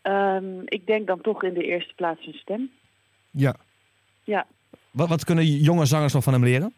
Ehm, 0.02 0.44
ik 0.64 0.86
denk 0.86 1.06
dan 1.06 1.20
toch 1.20 1.42
in 1.42 1.54
de 1.54 1.64
eerste 1.64 1.94
plaats 1.94 2.22
zijn 2.22 2.34
stem. 2.34 2.70
Ja. 3.30 3.54
Ja. 4.24 4.46
Wat, 4.90 5.08
wat 5.08 5.24
kunnen 5.24 5.46
jonge 5.46 5.84
zangers 5.86 6.12
nog 6.12 6.22
van 6.24 6.32
hem 6.32 6.44
leren? 6.44 6.72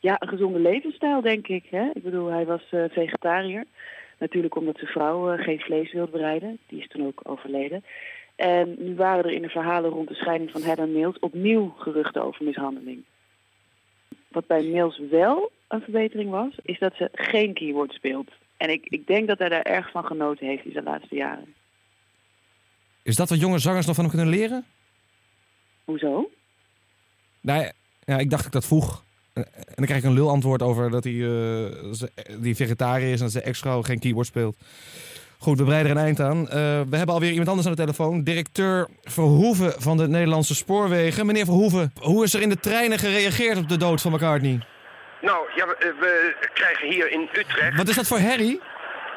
ja, 0.00 0.16
een 0.18 0.28
gezonde 0.28 0.58
levensstijl 0.58 1.20
denk 1.20 1.46
ik. 1.48 1.64
Hè? 1.70 1.90
Ik 1.94 2.02
bedoel, 2.02 2.28
hij 2.30 2.44
was 2.46 2.62
eh, 2.70 2.84
vegetariër. 2.90 3.64
Natuurlijk 4.18 4.56
omdat 4.56 4.76
zijn 4.78 4.90
vrouw 4.90 5.32
eh, 5.32 5.44
geen 5.44 5.58
vlees 5.60 5.92
wilde 5.92 6.10
bereiden. 6.10 6.58
Die 6.66 6.80
is 6.80 6.88
toen 6.88 7.06
ook 7.06 7.20
overleden. 7.22 7.84
En 8.40 8.74
nu 8.78 8.94
waren 8.94 9.24
er 9.24 9.30
in 9.32 9.42
de 9.42 9.48
verhalen 9.48 9.90
rond 9.90 10.08
de 10.08 10.14
scheiding 10.14 10.50
van 10.50 10.62
Helen 10.62 10.92
Mills 10.92 11.18
opnieuw 11.18 11.74
geruchten 11.78 12.24
over 12.24 12.44
mishandeling. 12.44 13.04
Wat 14.28 14.46
bij 14.46 14.62
Mills 14.62 15.00
wel 15.10 15.50
een 15.68 15.80
verbetering 15.80 16.30
was, 16.30 16.54
is 16.62 16.78
dat 16.78 16.94
ze 16.94 17.08
geen 17.12 17.54
keyboard 17.54 17.92
speelt. 17.92 18.30
En 18.56 18.70
ik, 18.70 18.86
ik 18.86 19.06
denk 19.06 19.28
dat 19.28 19.38
hij 19.38 19.48
daar 19.48 19.62
erg 19.62 19.90
van 19.90 20.04
genoten 20.04 20.46
heeft 20.46 20.64
in 20.64 20.72
zijn 20.72 20.84
laatste 20.84 21.14
jaren. 21.14 21.54
Is 23.02 23.16
dat 23.16 23.28
wat 23.28 23.40
jonge 23.40 23.58
zangers 23.58 23.86
nog 23.86 23.94
van 23.94 24.04
hem 24.04 24.14
kunnen 24.14 24.32
leren? 24.38 24.64
Hoezo? 25.84 26.30
Nou, 27.40 27.70
ja, 28.04 28.18
ik 28.18 28.30
dacht 28.30 28.46
ik 28.46 28.52
dat 28.52 28.66
vroeg. 28.66 29.04
En 29.32 29.44
dan 29.74 29.84
krijg 29.84 30.00
ik 30.02 30.08
een 30.08 30.14
lul 30.14 30.30
antwoord 30.30 30.62
over 30.62 30.90
dat 30.90 31.04
hij 31.04 31.12
ze- 31.12 32.10
die 32.40 32.56
vegetariër 32.56 33.08
is 33.12 33.16
en 33.18 33.22
dat 33.24 33.32
zijn 33.32 33.44
ex-vrouw 33.44 33.82
geen 33.82 33.98
keyboard 33.98 34.26
speelt. 34.26 34.56
Goed, 35.42 35.58
we 35.58 35.64
breiden 35.64 35.90
er 35.90 35.96
een 35.96 36.04
eind 36.04 36.20
aan. 36.20 36.48
Eh, 36.48 36.54
we 36.90 36.96
hebben 36.96 37.14
alweer 37.14 37.30
iemand 37.30 37.48
anders 37.48 37.66
aan 37.66 37.74
de 37.74 37.80
telefoon. 37.80 38.22
Directeur 38.22 38.88
Verhoeven 39.02 39.82
van 39.82 39.96
de 39.96 40.08
Nederlandse 40.08 40.54
Spoorwegen. 40.54 41.26
Meneer 41.26 41.44
Verhoeven, 41.44 41.92
hoe 42.00 42.24
is 42.24 42.34
er 42.34 42.42
in 42.42 42.48
de 42.48 42.60
treinen 42.60 42.98
gereageerd 42.98 43.58
op 43.58 43.68
de 43.68 43.76
dood 43.76 44.00
van 44.00 44.12
McCartney? 44.12 44.58
Nou, 45.20 45.48
ja, 45.54 45.66
we, 45.66 45.94
we 46.00 46.48
krijgen 46.54 46.88
hier 46.88 47.10
in 47.10 47.28
Utrecht... 47.32 47.76
Wat 47.76 47.88
is 47.88 47.94
dat 47.94 48.06
voor 48.06 48.18
herrie? 48.18 48.60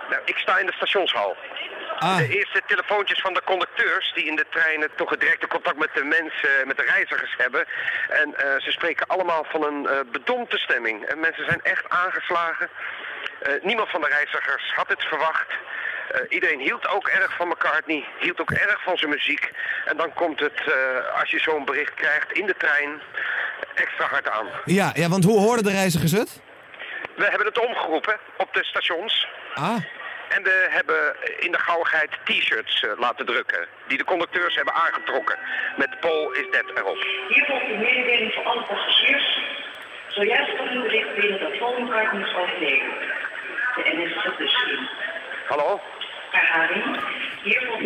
Nou, 0.09 0.21
ik 0.25 0.37
sta 0.37 0.59
in 0.59 0.65
de 0.65 0.73
stationshal. 0.73 1.35
Ah. 1.99 2.17
De 2.17 2.37
eerste 2.37 2.61
telefoontjes 2.67 3.21
van 3.21 3.33
de 3.33 3.41
conducteurs 3.45 4.11
die 4.15 4.25
in 4.25 4.35
de 4.35 4.45
treinen 4.49 4.89
toch 4.95 5.09
het 5.09 5.19
directe 5.19 5.47
contact 5.47 5.77
met 5.77 5.89
de 5.93 6.03
mensen, 6.03 6.67
met 6.67 6.77
de 6.77 6.83
reizigers 6.83 7.33
hebben. 7.37 7.65
En 8.09 8.35
eh, 8.35 8.61
ze 8.61 8.71
spreken 8.71 9.07
allemaal 9.07 9.45
van 9.49 9.63
een 9.63 9.87
eh, 9.87 9.99
bedompte 10.11 10.57
stemming. 10.57 11.03
En 11.03 11.19
mensen 11.19 11.45
zijn 11.45 11.61
echt 11.61 11.89
aangeslagen. 11.89 12.69
Eh, 13.41 13.53
niemand 13.63 13.89
van 13.89 14.01
de 14.01 14.07
reizigers 14.07 14.73
had 14.75 14.87
het 14.87 15.03
verwacht. 15.03 15.51
Eh, 16.13 16.19
iedereen 16.29 16.59
hield 16.59 16.87
ook 16.87 17.07
erg 17.07 17.35
van 17.35 17.47
McCartney, 17.47 18.05
hield 18.19 18.41
ook 18.41 18.51
erg 18.51 18.83
van 18.83 18.97
zijn 18.97 19.11
muziek. 19.11 19.51
En 19.85 19.97
dan 19.97 20.13
komt 20.13 20.39
het, 20.39 20.61
eh, 20.65 21.19
als 21.19 21.31
je 21.31 21.39
zo'n 21.39 21.65
bericht 21.65 21.93
krijgt 21.93 22.31
in 22.31 22.45
de 22.45 22.55
trein, 22.57 23.01
extra 23.75 24.05
hard 24.05 24.29
aan. 24.29 24.47
Ja, 24.65 24.91
ja, 24.93 25.09
want 25.09 25.23
hoe 25.23 25.39
hoorden 25.39 25.63
de 25.63 25.71
reizigers 25.71 26.11
het? 26.11 26.41
We 27.15 27.23
hebben 27.23 27.47
het 27.47 27.59
omgeroepen 27.59 28.17
op 28.37 28.53
de 28.53 28.63
stations. 28.63 29.27
Ah. 29.53 29.75
En 30.29 30.43
we 30.43 30.67
hebben 30.69 31.15
in 31.39 31.51
de 31.51 31.59
gauwigheid 31.59 32.11
t-shirts 32.23 32.83
eh, 32.83 32.91
laten 32.97 33.25
drukken. 33.25 33.67
Die 33.87 33.97
de 33.97 34.03
conducteurs 34.03 34.55
hebben 34.55 34.73
aangetrokken. 34.73 35.37
Met 35.77 35.99
Paul 35.99 36.31
is 36.31 36.47
dead 36.51 36.69
erop. 36.75 37.07
Hier 37.29 37.45
volgt 37.45 37.69
een 37.69 37.79
mededeling 37.79 38.33
voor 38.33 38.43
alle 38.43 38.63
passagiers. 38.63 39.39
Zojuist 40.07 40.53
kwam 40.55 40.67
een 40.67 40.81
bericht 40.81 41.15
binnen 41.15 41.39
dat 41.39 41.57
Paul 41.57 41.79
McCartney 41.79 42.21
is 42.21 42.35
overleden. 42.35 42.91
De 43.75 43.83
NS 43.95 44.23
zat 44.23 44.37
dus 44.37 44.65
in. 44.69 44.89
Hallo? 45.47 45.81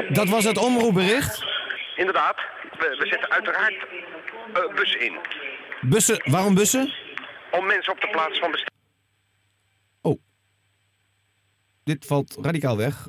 Dat 0.10 0.30
was 0.30 0.44
het 0.44 0.58
omroepbericht? 0.58 1.44
Inderdaad. 1.96 2.36
We, 2.72 2.96
we 3.00 3.08
zetten 3.08 3.30
uiteraard 3.30 3.88
eh, 4.54 4.76
bussen 4.76 5.02
in. 5.02 5.18
Bussen, 5.82 6.22
waarom 6.32 6.56
bussen? 6.56 6.94
Om 7.52 7.66
mensen 7.66 7.94
op 7.94 8.02
de 8.02 8.08
plaats 8.10 8.40
van 8.40 8.52
bestemming. 8.52 8.76
Dit 11.88 12.06
valt 12.06 12.38
radicaal 12.42 12.78
weg. 12.78 13.08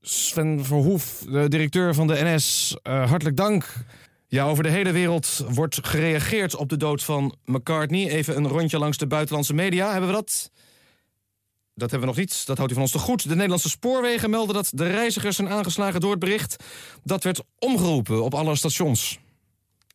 Sven 0.00 0.64
Verhoef, 0.64 1.18
de 1.18 1.48
directeur 1.48 1.94
van 1.94 2.06
de 2.06 2.24
NS, 2.24 2.76
eh, 2.82 3.08
hartelijk 3.08 3.36
dank. 3.36 3.72
Ja, 4.28 4.44
over 4.44 4.62
de 4.62 4.68
hele 4.68 4.92
wereld 4.92 5.44
wordt 5.48 5.86
gereageerd 5.86 6.56
op 6.56 6.68
de 6.68 6.76
dood 6.76 7.02
van 7.02 7.36
McCartney. 7.44 8.08
Even 8.08 8.36
een 8.36 8.48
rondje 8.48 8.78
langs 8.78 8.98
de 8.98 9.06
buitenlandse 9.06 9.54
media. 9.54 9.90
Hebben 9.90 10.08
we 10.08 10.14
dat? 10.14 10.50
Dat 11.74 11.90
hebben 11.90 12.08
we 12.08 12.14
nog 12.14 12.24
niet. 12.24 12.46
Dat 12.46 12.56
houdt 12.56 12.72
u 12.72 12.74
van 12.74 12.82
ons 12.82 12.92
te 12.92 12.98
goed. 12.98 13.28
De 13.28 13.34
Nederlandse 13.34 13.68
spoorwegen 13.68 14.30
melden 14.30 14.54
dat 14.54 14.70
de 14.74 14.90
reizigers 14.90 15.36
zijn 15.36 15.48
aangeslagen 15.48 16.00
door 16.00 16.10
het 16.10 16.20
bericht. 16.20 16.56
Dat 17.02 17.24
werd 17.24 17.42
omgeroepen 17.58 18.22
op 18.22 18.34
alle 18.34 18.56
stations. 18.56 19.18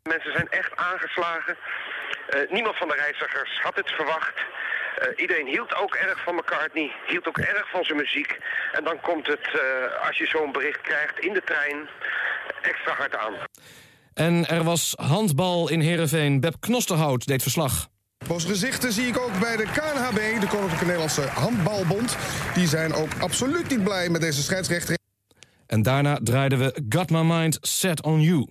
Mensen 0.04 0.32
zijn 0.32 0.50
echt 0.50 0.76
aangeslagen. 0.76 1.58
Eh, 2.30 2.52
niemand 2.52 2.78
van 2.78 2.88
de 2.88 2.96
reizigers 2.96 3.62
had 3.62 3.76
het 3.76 3.90
verwacht. 3.90 4.38
Eh, 4.98 5.08
iedereen 5.16 5.48
hield 5.48 5.76
ook 5.76 5.96
erg 5.96 6.24
van 6.24 6.36
McCartney, 6.36 6.92
hield 7.08 7.28
ook 7.28 7.38
erg 7.38 7.70
van 7.70 7.84
zijn 7.84 7.98
muziek. 7.98 8.38
En 8.72 8.84
dan 8.84 9.00
komt 9.02 9.28
het, 9.28 9.48
eh, 9.54 10.08
als 10.08 10.18
je 10.18 10.26
zo'n 10.26 10.52
bericht 10.52 10.82
krijgt 10.82 11.20
in 11.20 11.34
de 11.34 11.42
trein, 11.46 11.90
extra 12.62 12.94
hard 12.94 13.16
aan. 13.16 13.34
En 14.14 14.48
er 14.48 14.64
was 14.64 14.94
handbal 14.98 15.70
in 15.70 15.80
Heerenveen. 15.80 16.40
Beb 16.40 16.56
Knosterhout 16.60 17.26
deed 17.26 17.42
verslag. 17.42 17.88
Boze 18.30 18.48
gezichten 18.48 18.94
zie 18.94 19.06
ik 19.06 19.20
ook 19.20 19.40
bij 19.40 19.58
de 19.58 19.64
KNHB, 19.64 20.40
de 20.40 20.48
Koninklijke 20.48 20.86
Nederlandse 20.86 21.22
Handbalbond. 21.22 22.18
Die 22.54 22.68
zijn 22.68 22.94
ook 22.94 23.10
absoluut 23.20 23.70
niet 23.70 23.84
blij 23.84 24.10
met 24.10 24.22
deze 24.22 24.44
scheidsrechter. 24.44 24.98
En 25.66 25.82
daarna 25.82 26.20
draaiden 26.24 26.60
we 26.60 26.82
Got 26.90 27.10
My 27.10 27.22
Mind 27.22 27.58
Set 27.62 28.04
On 28.04 28.22
You. 28.22 28.40
I 28.40 28.48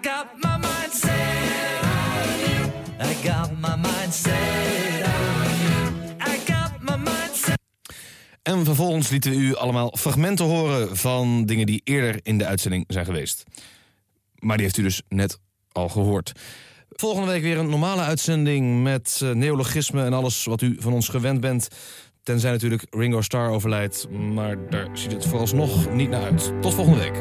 got 0.00 0.26
my 0.42 0.56
mind 0.58 0.92
set 0.92 1.82
on 1.82 2.38
you. 2.40 3.10
I 3.10 3.28
got 3.28 3.50
my 3.50 3.76
mind 3.76 4.14
set 4.14 5.06
on 5.06 5.48
you. 5.60 5.92
I 6.34 6.52
got 6.52 6.80
my 6.80 6.96
mind 6.96 7.34
set. 7.34 7.58
En 8.42 8.64
vervolgens 8.64 9.08
lieten 9.08 9.30
we 9.30 9.36
u 9.36 9.54
allemaal 9.54 9.96
fragmenten 9.96 10.44
horen 10.44 10.96
van 10.96 11.46
dingen 11.46 11.66
die 11.66 11.80
eerder 11.84 12.20
in 12.22 12.38
de 12.38 12.46
uitzending 12.46 12.84
zijn 12.88 13.04
geweest. 13.04 13.44
Maar 14.38 14.56
die 14.56 14.66
heeft 14.66 14.78
u 14.78 14.82
dus 14.82 15.02
net 15.08 15.38
al 15.72 15.88
gehoord. 15.88 16.32
Volgende 17.00 17.30
week 17.30 17.42
weer 17.42 17.58
een 17.58 17.68
normale 17.68 18.02
uitzending 18.02 18.82
met 18.82 19.20
eh, 19.22 19.30
neologismen 19.30 20.04
en 20.04 20.12
alles 20.12 20.44
wat 20.44 20.60
u 20.60 20.76
van 20.78 20.92
ons 20.92 21.08
gewend 21.08 21.40
bent. 21.40 21.68
Tenzij 22.22 22.50
natuurlijk 22.50 22.86
Ringo 22.90 23.20
Starr 23.20 23.50
overlijdt, 23.50 24.10
maar 24.10 24.68
daar 24.70 24.88
ziet 24.92 25.12
het 25.12 25.26
vooralsnog 25.26 25.92
niet 25.92 26.10
naar 26.10 26.22
uit. 26.22 26.52
Tot 26.60 26.74
volgende 26.74 26.98
week. 26.98 27.14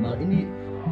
Maar 0.00 0.20
in, 0.20 0.28
die, 0.28 0.46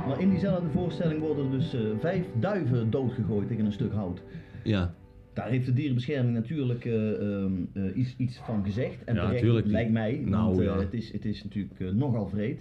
maar 0.08 0.20
in 0.20 0.30
diezelfde 0.30 0.70
voorstelling 0.72 1.20
worden 1.20 1.50
dus 1.50 1.74
eh, 1.74 1.80
vijf 2.00 2.26
duiven 2.40 2.90
doodgegooid 2.90 3.48
tegen 3.48 3.64
een 3.64 3.72
stuk 3.72 3.92
hout. 3.92 4.22
Ja. 4.62 4.94
Daar 5.34 5.48
heeft 5.48 5.66
de 5.66 5.72
dierenbescherming 5.72 6.34
natuurlijk 6.34 6.84
eh, 6.84 7.10
ehm, 7.42 7.52
eh, 7.72 7.82
iets, 7.96 8.14
iets 8.16 8.40
van 8.44 8.64
gezegd. 8.64 9.04
En 9.04 9.14
Ja, 9.14 9.28
terecht, 9.34 9.66
lijkt 9.66 9.90
mij. 9.90 10.22
Nou, 10.24 10.44
want 10.46 10.58
eh, 10.58 10.64
ja. 10.64 10.78
het, 10.78 10.92
is, 10.94 11.12
het 11.12 11.24
is 11.24 11.44
natuurlijk 11.44 11.80
eh, 11.80 11.88
nogal 11.90 12.28
vreed. 12.28 12.60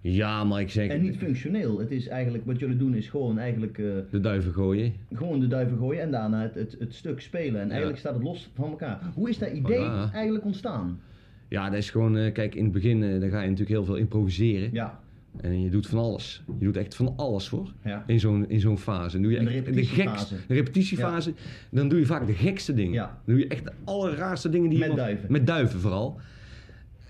Ja, 0.00 0.44
maar 0.44 0.60
ik 0.60 0.70
zeg... 0.70 0.88
En 0.88 1.02
niet 1.02 1.16
functioneel. 1.16 1.78
Het 1.78 1.90
is 1.90 2.08
eigenlijk, 2.08 2.46
wat 2.46 2.58
jullie 2.58 2.76
doen 2.76 2.94
is 2.94 3.08
gewoon 3.08 3.38
eigenlijk... 3.38 3.78
eh, 3.78 3.84
De 4.10 4.20
duiven 4.20 4.52
gooien. 4.52 4.92
gewoon 5.14 5.40
de 5.40 5.46
duiven 5.46 5.76
gooien 5.78 6.02
en 6.02 6.10
daarna 6.10 6.42
het, 6.42 6.54
het, 6.54 6.76
het 6.78 6.94
stuk 6.94 7.20
spelen. 7.20 7.60
En 7.60 7.68
eigenlijk 7.68 7.98
staat 7.98 8.14
het 8.14 8.22
los 8.22 8.50
van 8.54 8.70
elkaar. 8.70 9.00
Hoe 9.14 9.28
is 9.28 9.38
dat 9.38 9.50
idee 9.50 9.78
Voilà. 9.78 10.12
eigenlijk 10.12 10.44
ontstaan? 10.44 11.00
Ja, 11.48 11.64
dat 11.70 11.78
is 11.78 11.90
gewoon... 11.90 12.16
eh, 12.16 12.32
kijk, 12.32 12.54
in 12.54 12.64
het 12.64 12.72
begin 12.72 13.02
eh, 13.02 13.20
dan 13.20 13.30
ga 13.30 13.36
je 13.40 13.48
natuurlijk 13.48 13.68
heel 13.76 13.84
veel 13.84 13.96
improviseren. 13.96 14.68
Ja. 14.72 15.00
En 15.40 15.60
je 15.62 15.70
doet 15.70 15.86
van 15.86 15.98
alles. 15.98 16.42
Je 16.58 16.64
doet 16.64 16.76
echt 16.76 16.94
van 16.94 17.14
alles 17.16 17.48
hoor. 17.48 17.72
Ja. 17.84 18.04
In 18.06 18.20
zo'n 18.20 18.48
in 18.48 18.60
zo'n 18.60 18.78
fase. 18.78 19.20
Doe 19.20 19.30
je 19.32 19.38
In 19.38 19.44
de 19.44 19.50
repetitiefase. 19.50 20.08
gekste 20.10 20.34
de 20.48 20.54
repetitiefase. 20.54 21.32
Dan 21.70 21.88
doe 21.88 21.98
je 21.98 22.06
vaak 22.06 22.26
de 22.26 22.32
gekste 22.32 22.74
dingen. 22.74 22.94
Dan 22.96 23.10
doe 23.34 23.38
je 23.38 23.46
echt 23.48 23.64
de 23.64 23.72
allerraarste 23.84 24.48
dingen 24.48 24.70
die 24.70 24.78
je 24.78 24.86
Met 24.86 24.96
duiven. 24.96 25.32
Met 25.32 25.46
duiven 25.46 25.80
vooral. 25.80 26.20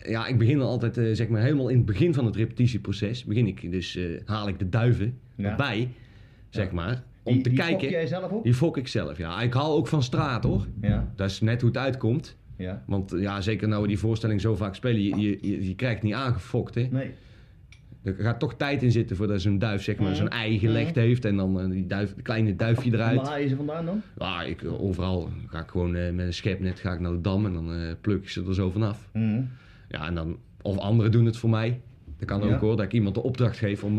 Ja, 0.06 0.26
ik 0.26 0.38
begin 0.38 0.58
dan 0.58 0.66
altijd, 0.66 0.98
eh, 0.98 1.04
zeg 1.12 1.28
maar, 1.28 1.42
helemaal 1.42 1.68
in 1.68 1.76
het 1.76 1.86
begin 1.86 2.14
van 2.14 2.24
het 2.26 2.36
repetitieproces. 2.36 3.24
Begin 3.24 3.46
ik 3.46 3.70
dus, 3.70 3.96
eh, 3.96 4.04
haal 4.24 4.48
ik 4.48 4.58
de 4.58 4.68
duiven 4.68 5.18
erbij, 5.36 5.88
zeg 6.48 6.70
maar. 6.72 7.02
Om 7.22 7.32
Die- 7.34 7.42
te 7.42 7.48
die 7.48 7.58
kijken. 7.58 7.80
fok 7.80 7.90
jij 7.90 8.06
zelf 8.06 8.30
ook? 8.32 8.44
Die 8.44 8.54
fok 8.54 8.76
ik 8.76 8.88
zelf, 8.88 9.18
ja. 9.18 9.40
Ik 9.42 9.52
haal 9.52 9.76
ook 9.76 9.86
van 9.88 10.02
straat 10.02 10.44
hoor. 10.44 10.66
Ja. 10.80 11.12
Dat 11.16 11.30
is 11.30 11.40
net 11.40 11.60
hoe 11.60 11.70
het 11.70 11.78
uitkomt. 11.78 12.36
Ja. 12.56 12.82
Want 12.86 13.10
ja, 13.16 13.40
zeker 13.40 13.68
nou 13.68 13.82
we 13.82 13.88
die 13.88 13.98
voorstelling 13.98 14.40
zo 14.40 14.54
vaak 14.56 14.74
spelen, 14.74 15.02
je, 15.02 15.16
je, 15.16 15.38
je, 15.40 15.66
je 15.68 15.74
krijgt 15.74 16.02
niet 16.02 16.12
aangefokt 16.14 16.74
hè. 16.74 16.82
Nee. 16.90 17.10
Er 18.04 18.14
gaat 18.18 18.38
toch 18.38 18.54
tijd 18.54 18.82
in 18.82 18.92
zitten 18.92 19.16
voordat 19.16 19.40
zo'n 19.40 19.58
duif 19.58 19.82
zeg 19.82 19.96
maar 19.96 20.06
Mhm. 20.06 20.16
zijn 20.16 20.28
ei 20.28 20.58
gelegd 20.58 20.94
heeft 20.94 21.24
en 21.24 21.36
dan 21.36 21.60
eh, 21.60 21.70
die 21.70 21.86
duif, 21.86 22.14
kleine 22.22 22.56
duifje 22.56 22.92
eruit. 22.92 23.16
waar 23.16 23.26
haal 23.26 23.38
je 23.38 23.48
ze 23.48 23.56
vandaan 23.56 23.84
dan? 23.86 24.02
Ja, 24.18 24.42
ik, 24.42 24.62
eh, 24.62 24.82
overal 24.82 25.30
ga 25.46 25.60
ik 25.60 25.68
gewoon 25.68 25.94
eh, 25.94 26.12
met 26.12 26.26
een 26.26 26.32
schepnet 26.34 26.78
ga 26.80 26.92
ik 26.92 27.00
naar 27.00 27.12
de 27.12 27.20
dam 27.20 27.46
en 27.46 27.52
dan 27.52 27.96
pluk 28.00 28.22
ik 28.22 28.28
ze 28.28 28.44
er 28.46 28.54
zo 28.54 28.70
vanaf. 28.70 29.08
Mhm. 29.12 29.40
Ja, 29.88 30.06
en 30.06 30.14
dan, 30.14 30.36
of 30.62 30.78
anderen 30.78 31.10
doen 31.10 31.24
het 31.24 31.36
voor 31.36 31.50
mij. 31.50 31.80
Dat 32.18 32.28
kan 32.28 32.48
Ja. 32.48 32.54
ook 32.54 32.60
hoor, 32.60 32.76
dat 32.76 32.84
ik 32.84 32.92
iemand 32.92 33.14
de 33.14 33.22
opdracht 33.22 33.58
geef 33.58 33.84
om... 33.84 33.96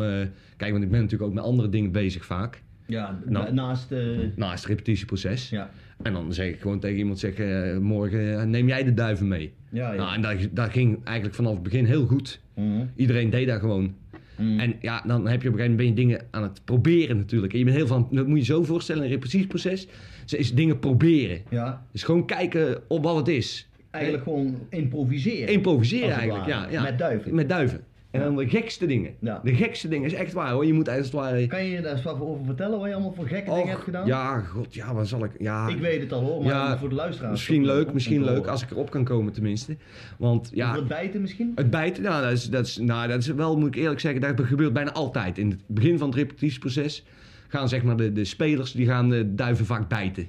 kijk, 0.58 0.72
want 0.72 0.84
ik 0.84 0.90
ben 0.92 1.02
natuurlijk 1.02 1.30
ook 1.30 1.34
met 1.36 1.44
andere 1.44 1.70
dingen 1.70 1.92
bezig 1.92 2.26
vaak. 2.26 2.62
Ja, 2.86 3.20
Nou, 3.26 3.54
naast... 3.54 3.94
Naast 4.36 4.60
het 4.64 4.66
repetitieproces. 4.70 5.50
Ja. 5.50 5.70
En 6.02 6.14
dan 6.14 6.34
zeg 6.34 6.48
ik 6.48 6.62
gewoon 6.62 6.80
tegen 6.80 6.98
iemand, 6.98 7.20
zeg, 7.20 7.34
eh, 7.34 7.78
morgen 7.78 8.40
eh, 8.40 8.46
neem 8.46 8.68
jij 8.68 8.84
de 8.84 8.94
duiven 8.94 9.28
mee. 9.28 9.54
Ja, 9.70 9.92
ja. 9.92 9.98
Nou, 9.98 10.16
en 10.16 10.22
dat, 10.22 10.48
dat 10.52 10.70
ging 10.70 11.04
eigenlijk 11.04 11.36
vanaf 11.36 11.54
het 11.54 11.64
begin 11.64 11.86
heel 11.86 12.06
goed. 12.06 12.42
Mhm. 12.54 12.86
Iedereen 12.96 13.30
deed 13.30 13.48
dat 13.48 13.60
gewoon. 13.60 13.96
En 14.38 14.76
ja, 14.82 15.04
dan 15.08 15.28
heb 15.28 15.42
je 15.42 15.48
op 15.48 15.54
een 15.54 15.60
gegeven 15.60 15.78
moment 15.78 15.96
dingen 15.96 16.22
aan 16.32 16.44
het 16.44 16.62
proberen 16.64 17.18
natuurlijk. 17.18 17.54
En 17.54 17.60
je 17.60 17.66
bent 17.66 17.78
heel 17.78 17.88
van, 17.88 18.08
dat 18.12 18.28
moet 18.28 18.38
je 18.38 18.46
zo 18.46 18.64
voorstellen, 18.64 19.04
een 19.04 19.10
repetitieproces. 19.10 19.88
Ze 20.26 20.38
is 20.38 20.54
dingen 20.54 20.80
proberen. 20.80 21.42
Ja. 21.50 21.86
Dus 21.92 22.04
gewoon 22.04 22.26
kijken 22.26 22.82
op 22.88 23.04
wat 23.04 23.16
het 23.16 23.28
is. 23.28 23.70
Eigenlijk 23.92 24.24
gewoon 24.24 24.60
improviseren. 24.70 25.54
Improviseren 25.54 26.10
eigenlijk, 26.10 26.46
ja, 26.46 26.68
ja. 26.70 26.82
Met 26.82 26.98
duiven. 26.98 27.36
Met 27.36 27.50
duiven. 27.50 27.84
En 28.16 28.24
dan 28.24 28.36
de 28.36 28.50
gekste 28.50 28.86
dingen. 28.86 29.14
De 29.20 29.56
gekste 29.56 29.88
dingen 29.88 30.06
is 30.06 30.14
echt 30.14 30.34
waar 30.34 30.52
hoor. 30.52 30.66
Je 30.66 30.74
moet 30.74 30.90
als 30.90 30.98
het 30.98 31.12
ware... 31.12 31.48
Kan 31.48 31.66
je 31.66 31.82
daar 31.82 31.92
eens 31.92 32.04
wat 32.04 32.20
over 32.20 32.46
vertellen 32.46 32.80
wat 32.80 32.88
je 32.88 32.94
allemaal 32.94 33.14
voor 33.14 33.28
gekke 33.28 33.50
dingen 33.50 33.68
hebt 33.68 33.84
gedaan? 33.84 34.08
Ja, 34.08 34.40
god, 34.40 34.74
ja, 34.74 34.94
wat 34.94 35.08
zal 35.08 35.24
ik... 35.24 35.32
Ja, 35.40 35.68
Ik 35.68 35.78
weet 35.78 36.02
het 36.02 36.12
al 36.12 36.22
hoor, 36.22 36.44
maar 36.44 36.80
voor 36.80 36.90
de 36.90 36.96
luisteraars. 36.96 37.32
Misschien 37.32 37.66
leuk, 37.66 37.94
misschien 37.94 38.24
leuk 38.24 38.48
als 38.48 38.64
ik 38.64 38.72
erop 38.72 38.90
kan 38.90 39.04
komen 39.04 39.34
tenminste. 39.34 39.78
Want 40.18 40.52
ja... 40.54 40.68
Over 40.68 40.80
het 40.80 40.88
bijten 40.88 41.22
misschien? 41.22 41.52
Het 41.56 41.70
bijten, 41.70 42.04
nou, 42.04 42.24
dat 42.24 42.32
is, 42.32 42.50
dat, 42.50 42.66
is, 42.66 42.78
nou, 42.78 43.08
dat 43.08 43.20
is 43.20 43.28
wel, 43.28 43.58
moet 43.58 43.68
ik 43.68 43.76
eerlijk 43.76 44.00
zeggen, 44.00 44.22
dat 44.22 44.46
gebeurt 44.46 44.74
bijna 44.74 44.92
altijd. 44.92 45.38
In 45.38 45.50
het 45.50 45.62
begin 45.68 45.98
van 45.98 46.08
het 46.08 46.18
repetitieproces 46.18 47.06
gaan 47.48 47.70
zeg 47.70 47.84
maar 47.84 47.98
de, 47.98 48.12
de 48.14 48.26
spelers, 48.26 48.72
die 48.72 48.86
gaan 48.86 49.10
de 49.10 49.36
duiven 49.36 49.66
vaak 49.66 49.88
bijten. 49.88 50.28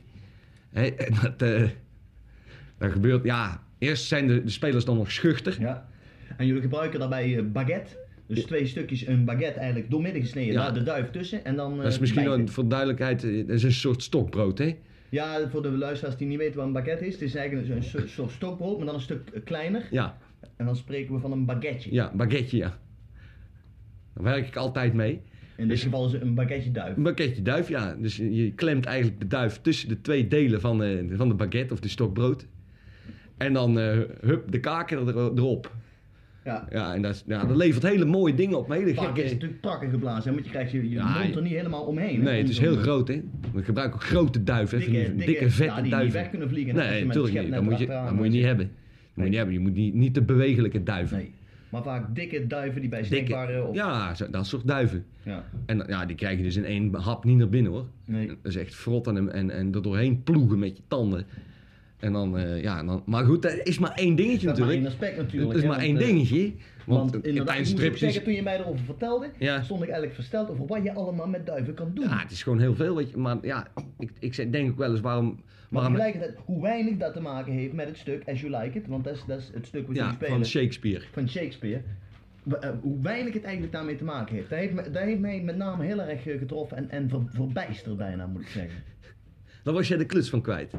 Hè, 0.70 0.86
en 0.86 1.14
dat, 1.22 1.42
eh, 1.42 1.62
dat 2.78 2.92
gebeurt, 2.92 3.24
ja, 3.24 3.62
eerst 3.78 4.04
zijn 4.04 4.26
de, 4.26 4.44
de 4.44 4.50
spelers 4.50 4.84
dan 4.84 4.96
nog 4.96 5.12
schuchter. 5.12 5.56
Ja. 5.60 5.88
En 6.36 6.46
jullie 6.46 6.62
gebruiken 6.62 6.98
daarbij 6.98 7.36
eh, 7.38 7.44
baguette. 7.52 7.96
Dus 8.26 8.44
twee 8.44 8.66
stukjes 8.66 9.06
een 9.06 9.24
baguette 9.24 9.58
eigenlijk 9.58 9.90
doormidden 9.90 10.20
gesneden. 10.22 10.52
Ja. 10.52 10.62
Daar 10.64 10.74
de 10.74 10.82
duif 10.82 11.10
tussen 11.10 11.44
en 11.44 11.56
dan 11.56 11.76
Dat 11.76 11.86
is 11.86 11.94
eh, 11.94 12.00
misschien 12.00 12.48
voor 12.48 12.68
duidelijkheid, 12.68 13.24
eh, 13.24 13.36
dat 13.46 13.56
is 13.56 13.62
een 13.62 13.72
soort 13.72 14.02
stokbrood, 14.02 14.58
hè? 14.58 14.76
Ja, 15.08 15.48
voor 15.48 15.62
de 15.62 15.70
luisteraars 15.70 16.16
die 16.16 16.26
niet 16.26 16.38
weten 16.38 16.56
wat 16.56 16.66
een 16.66 16.72
baguette 16.72 17.06
is. 17.06 17.12
Het 17.12 17.22
is 17.22 17.34
eigenlijk 17.34 17.68
een 17.68 17.82
soort- 17.82 18.08
soort 18.10 18.30
stokbrood, 18.30 18.76
maar 18.76 18.86
dan 18.86 18.94
een 18.94 19.00
stuk 19.00 19.30
eh, 19.34 19.40
kleiner. 19.44 19.88
Ja, 19.90 20.18
En 20.56 20.66
dan 20.66 20.76
spreken 20.76 21.14
we 21.14 21.20
van 21.20 21.32
een 21.32 21.44
baguette. 21.44 21.92
ja, 21.94 22.12
baguette, 22.14 22.56
ja. 22.56 22.78
Daar 24.14 24.24
werk 24.24 24.46
ik 24.46 24.56
altijd 24.56 24.94
mee. 24.94 25.20
In 25.56 25.68
dit 25.68 25.80
geval 25.80 26.06
is 26.06 26.12
het 26.12 26.22
een 26.22 26.34
baguette 26.34 26.72
duif. 26.72 26.96
Een 26.96 27.02
baguette 27.02 27.42
duif, 27.42 27.68
ja. 27.68 27.94
Dus 27.94 28.16
je 28.16 28.52
klemt 28.54 28.84
eigenlijk 28.84 29.20
de 29.20 29.26
duif 29.26 29.60
tussen 29.60 29.88
de 29.88 30.00
twee 30.00 30.28
delen 30.28 30.60
van 30.60 30.78
de, 30.78 31.06
van 31.12 31.28
de 31.28 31.34
baguette 31.34 31.72
of 31.74 31.80
de 31.80 31.88
stokbrood. 31.88 32.46
En 33.36 33.52
dan, 33.52 33.78
eh, 33.78 33.98
hup, 34.20 34.50
de 34.52 34.60
kaken 34.60 35.06
er, 35.06 35.16
erop. 35.16 35.74
Ja. 36.46 36.66
Ja, 36.70 36.94
en 36.94 37.02
dat, 37.02 37.14
is- 37.14 37.22
ja, 37.26 37.44
dat 37.44 37.56
levert 37.56 37.82
hele 37.82 38.04
mooie 38.04 38.34
dingen 38.34 38.58
op. 38.58 38.68
Hele 38.68 38.94
Vaak 38.94 39.04
gekke... 39.04 39.18
is 39.22 39.24
het 39.30 39.32
natuurlijk 39.34 39.60
prakken 39.60 39.90
geblazen, 39.90 40.24
hè, 40.28 40.32
want 40.32 40.44
je 40.44 40.50
krijgt 40.50 40.70
je, 40.72 40.82
je 40.88 40.94
Ja, 40.94 41.18
mond 41.22 41.36
er 41.36 41.42
niet 41.42 41.52
helemaal 41.52 41.82
omheen. 41.84 42.16
hè, 42.16 42.22
Nee, 42.22 42.38
het 42.40 42.48
is 42.48 42.58
heel 42.58 42.76
groot, 42.76 43.08
hè. 43.08 43.22
We 43.52 43.62
gebruiken 43.62 43.96
ook 43.98 44.04
grote 44.04 44.42
duiven, 44.44 44.78
Dikke- 44.78 44.92
die 44.92 45.02
dikke- 45.08 45.24
dikke, 45.24 45.50
vette 45.50 45.64
ja, 45.64 45.74
die 45.74 45.82
niet 45.82 45.90
duiven. 45.92 46.12
weg 46.12 46.30
kunnen 46.30 46.48
vliegen, 46.48 46.74
Nee, 46.74 47.04
natuurlijk 47.04 47.34
het 47.34 47.42
niet. 47.44 47.52
Dat 47.52 47.62
moet 47.62 47.78
je, 47.78 47.86
dat 47.86 48.12
moet 48.12 48.24
je 48.24 48.30
niet 48.30 48.44
hebben. 48.44 48.66
Dat 48.66 49.14
moet 49.14 49.24
je 49.24 49.28
niet 49.30 49.36
hebben. 49.38 49.54
Je 49.54 49.60
moet 49.60 49.74
niet, 49.74 49.94
niet 49.94 50.14
de 50.14 50.22
bewegelijke 50.22 50.82
duiven. 50.82 51.16
Nee. 51.16 51.30
Maar 51.68 51.82
vaak 51.82 52.14
dikke 52.14 52.46
duiven 52.46 52.80
die 52.80 52.90
bij 52.90 53.04
steekbare... 53.04 53.64
Of... 53.64 53.74
ja, 53.74 54.14
zo- 54.14 54.30
dat 54.30 54.46
soort 54.46 54.66
duiven. 54.66 55.04
Ja. 55.22 55.44
En 55.66 55.84
ja, 55.86 56.06
die 56.06 56.16
krijg 56.16 56.36
je 56.36 56.42
dus 56.42 56.56
in 56.56 56.64
één 56.64 56.94
hap 56.94 57.24
niet 57.24 57.36
naar 57.36 57.48
binnen 57.48 57.72
hoor. 57.72 57.84
Nee. 58.04 58.26
Dat 58.26 58.36
is 58.42 58.56
echt 58.56 58.74
frotten 58.74 59.16
en, 59.16 59.32
en, 59.32 59.50
en 59.50 59.74
er 59.74 59.82
doorheen 59.82 60.22
ploegen 60.22 60.58
met 60.58 60.76
je 60.76 60.82
tanden. 60.88 61.24
En 61.98 62.12
dan, 62.12 62.38
eh, 62.38 62.62
ja, 62.62 62.82
dan, 62.84 63.02
maar 63.06 63.24
goed, 63.24 63.42
dat 63.42 63.60
is 63.62 63.78
maar 63.78 63.92
één 63.94 64.16
dingetje 64.16 64.46
Dat 64.46 64.58
is 64.58 64.64
maar 64.64 64.68
natuurlijk. 64.68 64.78
één 64.78 64.86
aspect 64.86 65.16
natuurlijk, 65.16 65.48
Het 65.52 65.56
is 65.58 65.62
hè, 65.64 65.68
maar 65.68 65.78
één 65.84 65.96
eh, 65.98 66.06
dingetje. 66.06 66.52
Want, 66.86 67.10
Want 67.10 67.46
tijdens 67.46 67.84
ook 67.84 67.96
zeggen, 67.96 68.22
toen 68.24 68.32
je 68.32 68.42
mij 68.42 68.58
erover 68.60 68.84
vertelde, 68.84 69.30
Ja. 69.38 69.62
stond 69.62 69.78
ik 69.80 69.86
eigenlijk 69.86 70.14
versteld 70.14 70.50
over 70.50 70.66
wat 70.66 70.82
je 70.82 70.92
allemaal 70.94 71.26
met 71.28 71.46
duiven 71.46 71.74
kan 71.74 71.90
doen. 71.94 72.04
Ja, 72.04 72.18
het 72.18 72.30
is 72.30 72.42
gewoon 72.42 72.60
heel 72.60 72.74
veel. 72.74 72.96
Weet 72.96 73.10
je, 73.10 73.16
maar 73.16 73.36
ja, 73.42 73.66
ik, 73.98 74.10
ik 74.18 74.52
denk 74.52 74.70
ook 74.70 74.78
wel 74.78 74.90
eens 74.90 75.00
waarom... 75.00 75.40
Maar 75.70 75.84
tegelijkertijd, 75.84 76.36
hoe 76.44 76.62
weinig 76.62 76.96
dat 76.96 77.12
te 77.12 77.20
maken 77.20 77.52
heeft 77.52 77.72
met 77.72 77.86
het 77.88 77.96
stuk 77.96 78.22
As 78.28 78.40
You 78.40 78.56
Like 78.62 78.78
It, 78.78 78.86
want 78.86 79.04
dat 79.04 79.14
is, 79.14 79.22
dat 79.26 79.38
is 79.38 79.50
het 79.54 79.66
stuk 79.66 79.86
wat 79.86 79.96
ja, 79.96 80.02
jullie 80.02 80.16
spelen. 80.16 80.34
van 80.34 80.44
Shakespeare. 80.46 81.04
Van 81.12 81.28
Shakespeare. 81.28 81.80
Eh, 82.60 82.70
hoe 82.80 83.00
weinig 83.02 83.32
het 83.34 83.42
eigenlijk 83.42 83.72
daarmee 83.72 83.96
te 83.96 84.04
maken 84.04 84.34
heeft. 84.34 84.50
Dat 84.50 84.58
heeft, 84.58 84.72
me, 84.72 84.90
dat 84.90 85.02
heeft 85.02 85.20
mij 85.20 85.40
met 85.42 85.56
name 85.56 85.84
heel 85.84 86.00
erg 86.02 86.22
getroffen 86.22 86.76
en, 86.76 86.90
en 86.90 87.08
ver, 87.08 87.20
verbijsterd 87.28 87.96
bijna, 87.96 88.26
moet 88.26 88.40
ik 88.42 88.48
zeggen. 88.48 88.82
Daar 89.62 89.74
was 89.74 89.88
jij 89.88 89.96
de 89.98 90.06
kluts 90.06 90.28
van 90.30 90.40
kwijt. 90.42 90.72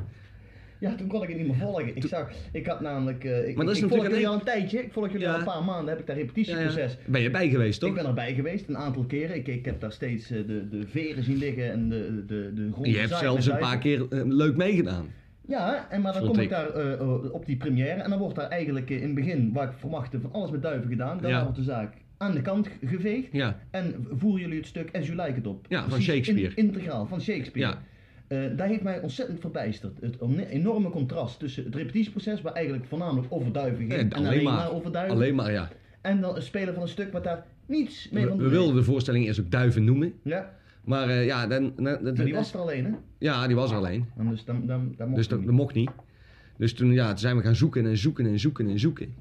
Ja, 0.80 0.96
toen 0.96 1.08
kon 1.08 1.22
ik 1.24 1.28
het 1.30 1.38
niet 1.38 1.48
meer 1.48 1.56
volgen. 1.56 1.96
Ik 1.96 2.06
zag, 2.08 2.30
ik 2.52 2.66
had 2.68 2.82
namelijk, 2.82 3.24
eh, 3.24 3.48
ik, 3.48 3.56
Maar 3.56 3.66
dat 3.66 3.76
is 3.76 3.82
ik, 3.82 3.90
volg 3.90 4.08
jullie 4.08 4.28
al 4.28 4.34
een 4.34 4.44
tijdje, 4.44 4.84
ik 4.84 4.92
volg 4.92 5.12
jullie 5.12 5.30
al 5.30 5.38
een 5.40 5.44
paar 5.46 5.64
maanden, 5.64 5.88
heb 5.90 6.00
ik 6.00 6.08
dat 6.08 6.16
repetitieproces. 6.16 6.92
Ja, 6.92 6.98
ja. 7.06 7.12
Ben 7.12 7.22
je 7.22 7.30
bij 7.32 7.50
geweest, 7.50 7.80
toch? 7.80 7.90
Ik 7.90 7.96
ben 7.96 8.06
erbij 8.06 8.34
geweest, 8.34 8.68
een 8.70 8.78
aantal 8.78 9.04
keren. 9.04 9.36
Ik, 9.36 9.48
ik 9.48 9.66
heb 9.66 9.80
daar 9.82 9.92
steeds 9.92 10.32
eh, 10.32 10.38
de, 10.48 10.70
de 10.70 10.88
veren 10.88 11.24
zien 11.24 11.38
liggen 11.38 11.72
en 11.72 11.90
de, 11.90 12.24
de, 12.28 12.52
de 12.54 12.70
ronde 12.74 12.90
Je 12.90 12.98
hebt 12.98 13.18
zelfs 13.18 13.46
een 13.48 13.58
paar 13.58 13.78
keer 13.80 14.06
eh, 14.10 14.22
leuk 14.26 14.56
meegedaan. 14.56 15.06
Ja, 15.48 15.88
en 15.90 16.02
maar 16.02 16.14
dan 16.14 16.22
Vond 16.22 16.34
kom 16.34 16.44
ik 16.44 16.50
ik. 16.52 16.58
daar 16.58 17.00
op 17.32 17.46
die 17.46 17.56
première 17.58 18.02
en 18.02 18.10
dan 18.10 18.20
wordt 18.20 18.36
daar 18.36 18.50
eigenlijk 18.50 18.90
in 18.90 19.02
het 19.04 19.16
begin, 19.16 19.54
waar 19.54 19.68
ik 19.68 19.74
verwachtte, 19.78 20.20
van 20.20 20.32
alles 20.34 20.52
met 20.52 20.62
duiven 20.62 20.90
gedaan. 20.90 21.18
Dan 21.22 21.42
wordt 21.42 21.56
de 21.56 21.64
zaak 21.64 21.94
aan 22.18 22.34
de 22.34 22.42
kant 22.42 22.70
geveegd 22.86 23.30
en 23.72 24.08
voeren 24.12 24.42
jullie 24.42 24.58
het 24.58 24.66
stuk 24.68 24.90
As 24.96 25.08
You 25.08 25.22
Like 25.22 25.38
It 25.40 25.48
op. 25.48 25.66
Ja, 25.70 25.90
van 25.90 26.02
Shakespeare. 26.02 26.52
in- 26.56 26.66
integraal, 26.68 27.06
van 27.06 27.22
Shakespeare. 27.22 27.76
Ja. 28.30 28.36
Eh, 28.36 28.58
dat 28.58 28.68
heeft 28.68 28.84
mij 28.84 29.00
ontzettend 29.02 29.40
verbijsterd. 29.40 29.98
Het 30.02 30.18
enorme 30.50 30.90
contrast 30.90 31.40
tussen 31.40 31.64
het 31.64 31.76
repetitieproces, 31.76 32.42
waar 32.42 32.54
eigenlijk 32.54 32.86
voornamelijk 32.86 33.28
over 33.30 33.52
duiven 33.52 33.78
ging, 33.78 33.94
en 33.94 34.14
alleen 34.14 34.44
maar. 34.44 34.70
duiven, 34.92 35.16
Alleen 35.16 35.36
maar, 35.36 35.52
ja. 35.52 35.70
en 36.02 36.22
dan 36.22 36.36
het 36.36 36.44
spelen 36.44 36.74
van 36.74 36.84
een 36.84 36.90
stuk 36.90 37.12
wat 37.12 37.24
daar 37.24 37.46
niets 37.66 38.10
mee 38.10 38.24
We, 38.24 38.30
van 38.30 38.38
we 38.38 38.50
wilden 38.50 38.76
de 38.76 38.84
voorstelling 38.84 39.26
eerst 39.26 39.40
ook 39.40 39.52
duiven 39.52 39.84
noemen. 39.84 40.14
Ja. 40.22 40.56
Maar 40.84 41.10
eh, 41.10 41.26
ja, 41.26 41.48
dan... 41.48 41.74
dan, 41.76 41.84
dan- 41.84 42.04
Maar 42.04 42.26
die 42.26 42.34
was 42.34 42.54
er 42.54 42.60
alleen, 42.60 42.86
hè? 42.86 42.92
Ja, 43.18 43.48
die 43.48 43.56
was 43.56 43.72
er 43.72 43.78
alleen. 43.78 44.06
En 44.18 44.30
dus 44.30 44.46
dan, 44.46 44.66
dan, 44.66 44.94
dan 44.98 45.06
mocht 45.08 45.16
Dus 45.20 45.28
dat, 45.28 45.46
dat 45.46 45.54
mocht 45.54 45.74
niet. 45.74 45.90
Dus 46.58 46.74
toen, 46.74 46.92
ja, 46.94 47.08
toen 47.10 47.18
zijn 47.18 47.38
we 47.38 47.44
gaan 47.44 47.56
zoeken 47.56 47.86
en 47.86 47.98
zoeken 47.98 48.26
en 48.26 48.40
zoeken 48.40 48.70
en 48.70 48.80
zoeken. 48.80 49.14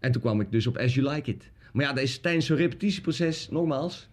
En 0.00 0.12
toen 0.12 0.20
kwam 0.20 0.40
ik 0.40 0.52
dus 0.52 0.66
op 0.66 0.76
As 0.76 0.94
You 0.94 1.08
Like 1.14 1.30
It. 1.30 1.50
Maar 1.72 1.84
ja, 1.84 1.92
dat 1.92 2.02
is 2.02 2.18
tijdens 2.18 2.46
zo'n 2.46 2.56
repetitieproces, 2.56 3.48
nogmaals... 3.50 4.08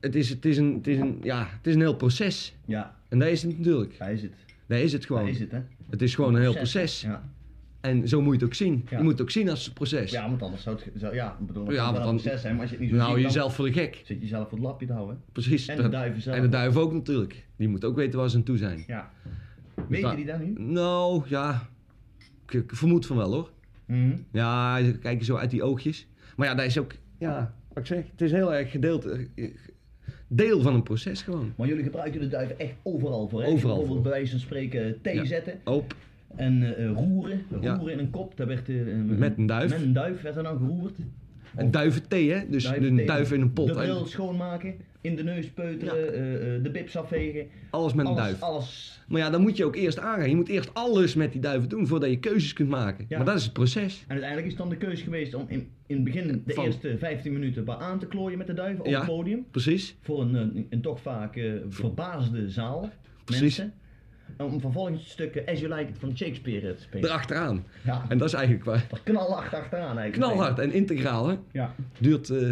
Het 0.00 0.14
is, 0.14 0.28
het, 0.28 0.44
is 0.44 0.56
een, 0.56 0.74
het, 0.74 0.86
is 0.86 0.98
een, 0.98 1.18
ja, 1.22 1.46
het 1.56 1.66
is 1.66 1.74
een 1.74 1.80
heel 1.80 1.96
proces. 1.96 2.54
Ja. 2.64 2.96
En 3.08 3.18
dat 3.18 3.28
is 3.28 3.42
het 3.42 3.58
natuurlijk. 3.58 3.98
Daar 3.98 4.12
is 4.12 4.22
het. 4.22 4.32
Daar 4.66 4.78
is 4.78 4.92
het 4.92 5.04
gewoon. 5.06 5.22
Daar 5.22 5.30
is 5.30 5.40
het, 5.40 5.50
hè? 5.50 5.60
Het 5.90 6.02
is 6.02 6.14
gewoon 6.14 6.34
een 6.34 6.40
heel 6.40 6.52
Proces, 6.52 6.72
proces. 6.72 7.00
Ja. 7.00 7.28
En 7.80 8.08
zo 8.08 8.20
moet 8.20 8.32
je 8.34 8.38
het 8.38 8.44
ook 8.48 8.54
zien. 8.54 8.84
Je 8.90 8.98
moet 9.02 9.12
het 9.12 9.20
ook 9.20 9.30
zien 9.30 9.48
als 9.50 9.72
proces. 9.72 10.10
Ja, 10.10 10.28
want 10.28 10.42
anders 10.42 10.62
zou 10.62 10.76
het... 10.76 10.90
Zou, 11.00 11.14
ja, 11.14 11.36
bedoel, 11.40 11.66
het 11.66 11.74
Ja, 11.74 11.84
want 11.84 11.96
een 11.96 12.02
dan- 12.02 12.16
proces 12.20 12.40
zijn, 12.40 12.52
maar 12.52 12.62
als 12.62 12.70
je 12.70 12.76
het 12.76 12.84
niet 12.84 12.90
zo 12.94 12.96
dan 13.00 13.06
hou 13.06 13.18
je 13.18 13.24
ziet, 13.24 13.34
jezelf 13.34 13.54
voor 13.54 13.64
de 13.66 13.72
gek. 13.72 13.94
Zit 13.94 14.06
je 14.06 14.18
jezelf 14.18 14.48
voor 14.48 14.58
het 14.58 14.66
lapje 14.66 14.86
te 14.86 14.92
houden. 14.92 15.20
Precies. 15.32 15.66
En 15.66 15.82
de 15.82 15.88
duiven 15.88 16.22
zelf. 16.22 16.36
En 16.36 16.42
de 16.42 16.48
duiven 16.48 16.80
ook 16.80 16.92
natuurlijk. 16.92 17.46
Die 17.56 17.68
moeten 17.68 17.88
ook 17.88 17.96
weten 17.96 18.18
waar 18.18 18.30
ze 18.30 18.36
aan 18.36 18.42
toe 18.42 18.56
zijn. 18.56 18.84
Ja. 18.86 19.10
Dus 19.74 19.84
Weet 19.88 19.98
je 19.98 20.02
daar- 20.06 20.16
die 20.16 20.24
dan 20.26 20.40
nu? 20.44 20.72
Nou, 20.72 21.22
ja. 21.26 21.68
Ik, 22.46 22.52
ik 22.54 22.70
vermoed 22.74 23.06
van 23.06 23.16
wel 23.16 23.32
hoor. 23.32 23.50
Mhm. 23.86 24.16
Ja, 24.32 24.84
ze 24.84 24.98
kijken 24.98 25.24
zo 25.24 25.36
uit 25.36 25.50
die 25.50 25.62
oogjes. 25.62 26.06
Maar 26.36 26.46
ja, 26.48 26.54
dat 26.54 26.64
is 26.66 26.78
ook... 26.78 26.92
Ja, 27.18 27.54
wat 27.68 27.78
ik 27.78 27.86
zeg. 27.86 28.04
Het 28.10 28.20
is 28.20 28.32
heel 28.32 28.54
erg 28.54 28.70
gedeeld... 28.70 29.08
Deel 30.32 30.60
van 30.60 30.74
een 30.74 30.82
proces 30.82 31.22
gewoon. 31.22 31.52
Maar 31.56 31.68
jullie 31.68 31.82
gebruiken 31.84 32.20
de 32.20 32.28
duiven 32.28 32.58
echt 32.58 32.74
overal 32.82 33.28
voor, 33.28 33.42
hè? 33.42 33.48
Overal 33.48 33.74
Bijvoorbeeld 33.76 34.02
bij 34.02 34.12
wijze 34.12 34.30
van 34.30 34.40
spreken 34.40 35.00
thee 35.02 35.14
Ja. 35.14 35.24
zetten. 35.24 35.54
Op. 35.64 35.94
En 36.36 36.76
eh, 36.76 36.86
roeren. 36.92 37.42
Ja. 37.60 37.74
Roeren 37.76 37.92
in 37.92 37.98
een 37.98 38.10
kop. 38.10 38.36
Daar 38.36 38.46
werd, 38.46 38.68
eh, 38.68 38.76
Met 39.06 39.36
een 39.38 39.46
duif. 39.46 39.70
Met 39.70 39.82
een 39.82 39.92
duif 39.92 40.22
werd 40.22 40.36
er 40.36 40.42
dan 40.42 40.56
geroerd. 40.58 40.94
Een 41.56 41.70
duiventhee, 41.70 42.30
hè? 42.32 42.40
Dus 42.48 42.64
Duiven 42.64 42.98
een 42.98 43.06
duif 43.06 43.32
in 43.32 43.40
een 43.40 43.52
pot. 43.52 43.66
De 43.66 43.72
bril 43.72 44.06
schoonmaken. 44.06 44.74
In 45.00 45.16
de 45.16 45.22
neus 45.22 45.46
peuteren. 45.50 46.12
eh, 46.14 46.62
de 46.62 46.70
bips 46.72 46.96
afvegen. 46.96 47.46
alles 47.70 47.94
met 47.94 48.06
een 48.06 48.12
alles, 48.12 48.22
duif. 48.24 48.40
Alles. 48.40 49.00
Maar 49.08 49.20
ja, 49.20 49.30
dan 49.30 49.40
moet 49.40 49.56
je 49.56 49.64
ook 49.64 49.76
eerst 49.76 49.98
aangaan. 49.98 50.28
Je 50.28 50.36
moet 50.36 50.48
eerst 50.48 50.74
alles 50.74 51.14
met 51.14 51.32
die 51.32 51.40
duiven 51.40 51.68
doen 51.68 51.86
voordat 51.86 52.10
je 52.10 52.18
keuzes 52.18 52.52
kunt 52.52 52.68
maken. 52.68 53.04
Ja. 53.08 53.16
Maar 53.16 53.26
dat 53.26 53.36
is 53.36 53.44
het 53.44 53.52
proces. 53.52 54.00
En 54.02 54.10
uiteindelijk 54.10 54.50
is 54.50 54.56
dan 54.56 54.68
de 54.68 54.76
keuze 54.76 55.02
geweest 55.04 55.34
om 55.34 55.44
in, 55.48 55.68
in 55.90 55.96
het 55.96 56.04
begin 56.04 56.42
de 56.46 56.54
Van- 56.54 56.64
eerste 56.64 56.98
15 56.98 57.32
minuten 57.32 57.78
aan 57.80 57.98
te 57.98 58.06
klooien 58.06 58.38
met 58.38 58.46
de 58.46 58.54
duiven 58.54 58.84
op 58.84 58.90
Ja, 58.90 58.98
het 58.98 59.06
podium. 59.08 59.46
Precies. 59.50 59.96
Voor 60.00 60.20
een, 60.20 60.34
een, 60.34 60.66
een 60.70 60.80
toch 60.80 61.00
vaak 61.00 61.36
eh, 61.36 61.52
verbaasde 61.68 62.50
zaal. 62.50 62.90
Precies. 63.24 63.58
Mensen. 63.58 63.74
Om 64.38 64.60
vervolgens 64.60 65.00
het 65.02 65.08
stuk 65.10 65.34
eh, 65.34 65.52
As 65.52 65.60
You 65.60 65.74
Like 65.74 65.90
It 65.90 65.98
van 65.98 66.16
Shakespeare 66.16 66.68
eh, 66.68 66.74
te 66.74 66.82
spelen. 66.82 67.08
Erachteraan. 67.08 67.64
Ja. 67.84 68.04
En 68.08 68.18
dat 68.18 68.28
is 68.28 68.34
eigenlijk 68.34 68.64
waar. 68.64 68.86
Knalhard 69.04 69.54
achteraan 69.54 69.98
eigenlijk. 69.98 70.32
Knalhard 70.32 70.58
en 70.58 70.72
integraal, 70.72 71.28
hè? 71.28 71.36
Ja. 71.52 71.74
Duurt 71.98 72.30
eh 72.30 72.50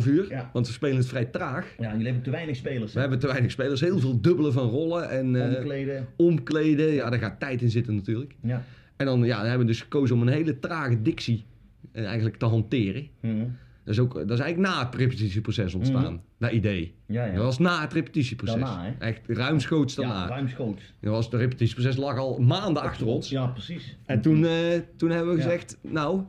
3,5 0.00 0.06
uur, 0.06 0.28
Ja. 0.28 0.50
want 0.52 0.66
we 0.66 0.72
spelen 0.72 0.96
het 0.96 1.06
vrij 1.06 1.24
traag. 1.24 1.74
Ja, 1.78 1.90
jullie 1.90 2.04
hebben 2.04 2.22
te 2.22 2.30
weinig 2.30 2.56
spelers. 2.56 2.92
We 2.92 3.00
hebben 3.00 3.18
te 3.18 3.26
weinig 3.26 3.50
spelers, 3.50 3.80
heel 3.80 3.98
veel 3.98 4.20
dubbelen 4.20 4.52
van 4.52 4.68
rollen 4.68 5.10
en 5.10 5.36
eh, 5.50 5.56
Omkleden. 5.56 6.06
omkleden. 6.16 6.92
Ja, 6.92 7.10
daar 7.10 7.18
gaat 7.18 7.40
tijd 7.40 7.62
in 7.62 7.70
zitten 7.70 7.94
natuurlijk. 7.94 8.34
Ja. 8.42 8.62
En 8.96 9.06
dan, 9.06 9.24
ja, 9.24 9.36
dan 9.36 9.46
hebben 9.48 9.66
we 9.66 9.72
dus 9.72 9.80
gekozen 9.82 10.16
om 10.16 10.22
een 10.22 10.28
hele 10.32 10.58
trage 10.58 11.02
dictie 11.02 11.44
eh, 11.92 12.04
eigenlijk 12.04 12.36
te 12.36 12.44
hanteren. 12.46 13.08
Mhm. 13.20 13.44
Dat 13.84 13.96
is, 13.96 14.02
ook, 14.02 14.14
dat 14.14 14.30
is 14.30 14.38
eigenlijk 14.44 14.74
na 14.74 14.84
het 14.84 14.94
repetitieproces 14.94 15.74
ontstaan, 15.74 16.12
Mhm. 16.12 16.22
dat 16.38 16.50
idee. 16.50 16.94
Ja, 17.06 17.24
ja. 17.24 17.34
Dat 17.34 17.44
was 17.44 17.58
na 17.58 17.80
het 17.80 17.92
repetitieproces. 17.92 18.60
Daarna, 18.60 18.84
hè? 18.84 18.92
Echt 19.06 19.20
ruimschoots 19.26 19.94
daarna. 19.94 20.22
Ja, 20.22 20.28
ruimschoots. 20.28 20.94
Dat 21.00 21.10
was, 21.12 21.24
het 21.24 21.34
repetitieproces 21.34 21.96
lag 21.96 22.18
al 22.18 22.38
maanden 22.38 22.82
achter 22.82 23.06
ons. 23.06 23.28
Ja, 23.30 23.46
precies. 23.46 23.96
En 24.06 24.20
toen, 24.20 24.44
eh, 24.44 24.52
toen 24.96 25.10
hebben 25.10 25.34
we 25.34 25.42
gezegd, 25.42 25.78
nou, 25.82 26.22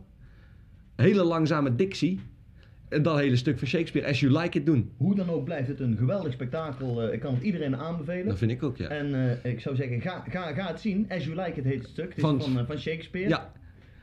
hele 0.95 1.23
langzame 1.23 1.75
dictie. 1.75 2.19
En 2.89 3.01
dat 3.03 3.17
hele 3.17 3.35
stuk 3.35 3.59
van 3.59 3.67
Shakespeare, 3.67 4.07
as 4.07 4.19
you 4.19 4.37
like 4.39 4.57
it, 4.59 4.65
doen. 4.65 4.91
Hoe 4.97 5.15
dan 5.15 5.29
ook 5.29 5.43
blijft 5.43 5.67
het 5.67 5.79
een 5.79 5.97
geweldig 5.97 6.33
spektakel. 6.33 7.01
eh, 7.01 7.13
ik 7.13 7.19
kan 7.19 7.33
het 7.33 7.43
iedereen 7.43 7.75
aanbevelen. 7.75 8.27
Dat 8.27 8.37
vind 8.37 8.51
ik 8.51 8.63
ook, 8.63 8.77
ja. 8.77 8.87
En 8.87 9.39
eh, 9.43 9.51
ik 9.51 9.59
zou 9.59 9.75
zeggen, 9.75 10.01
ga, 10.01 10.23
ga, 10.29 10.53
ga 10.53 10.67
het 10.67 10.79
zien. 10.79 11.05
As 11.09 11.23
You 11.25 11.35
Like 11.35 11.59
It 11.59 11.65
heet 11.65 11.79
het 11.81 11.87
stuk. 11.89 12.07
Het 12.07 12.15
is 12.17 12.21
Van- 12.23 12.41
van, 12.41 12.59
eh, 12.59 12.65
van 12.67 12.77
Shakespeare. 12.77 13.29
Ja. 13.29 13.51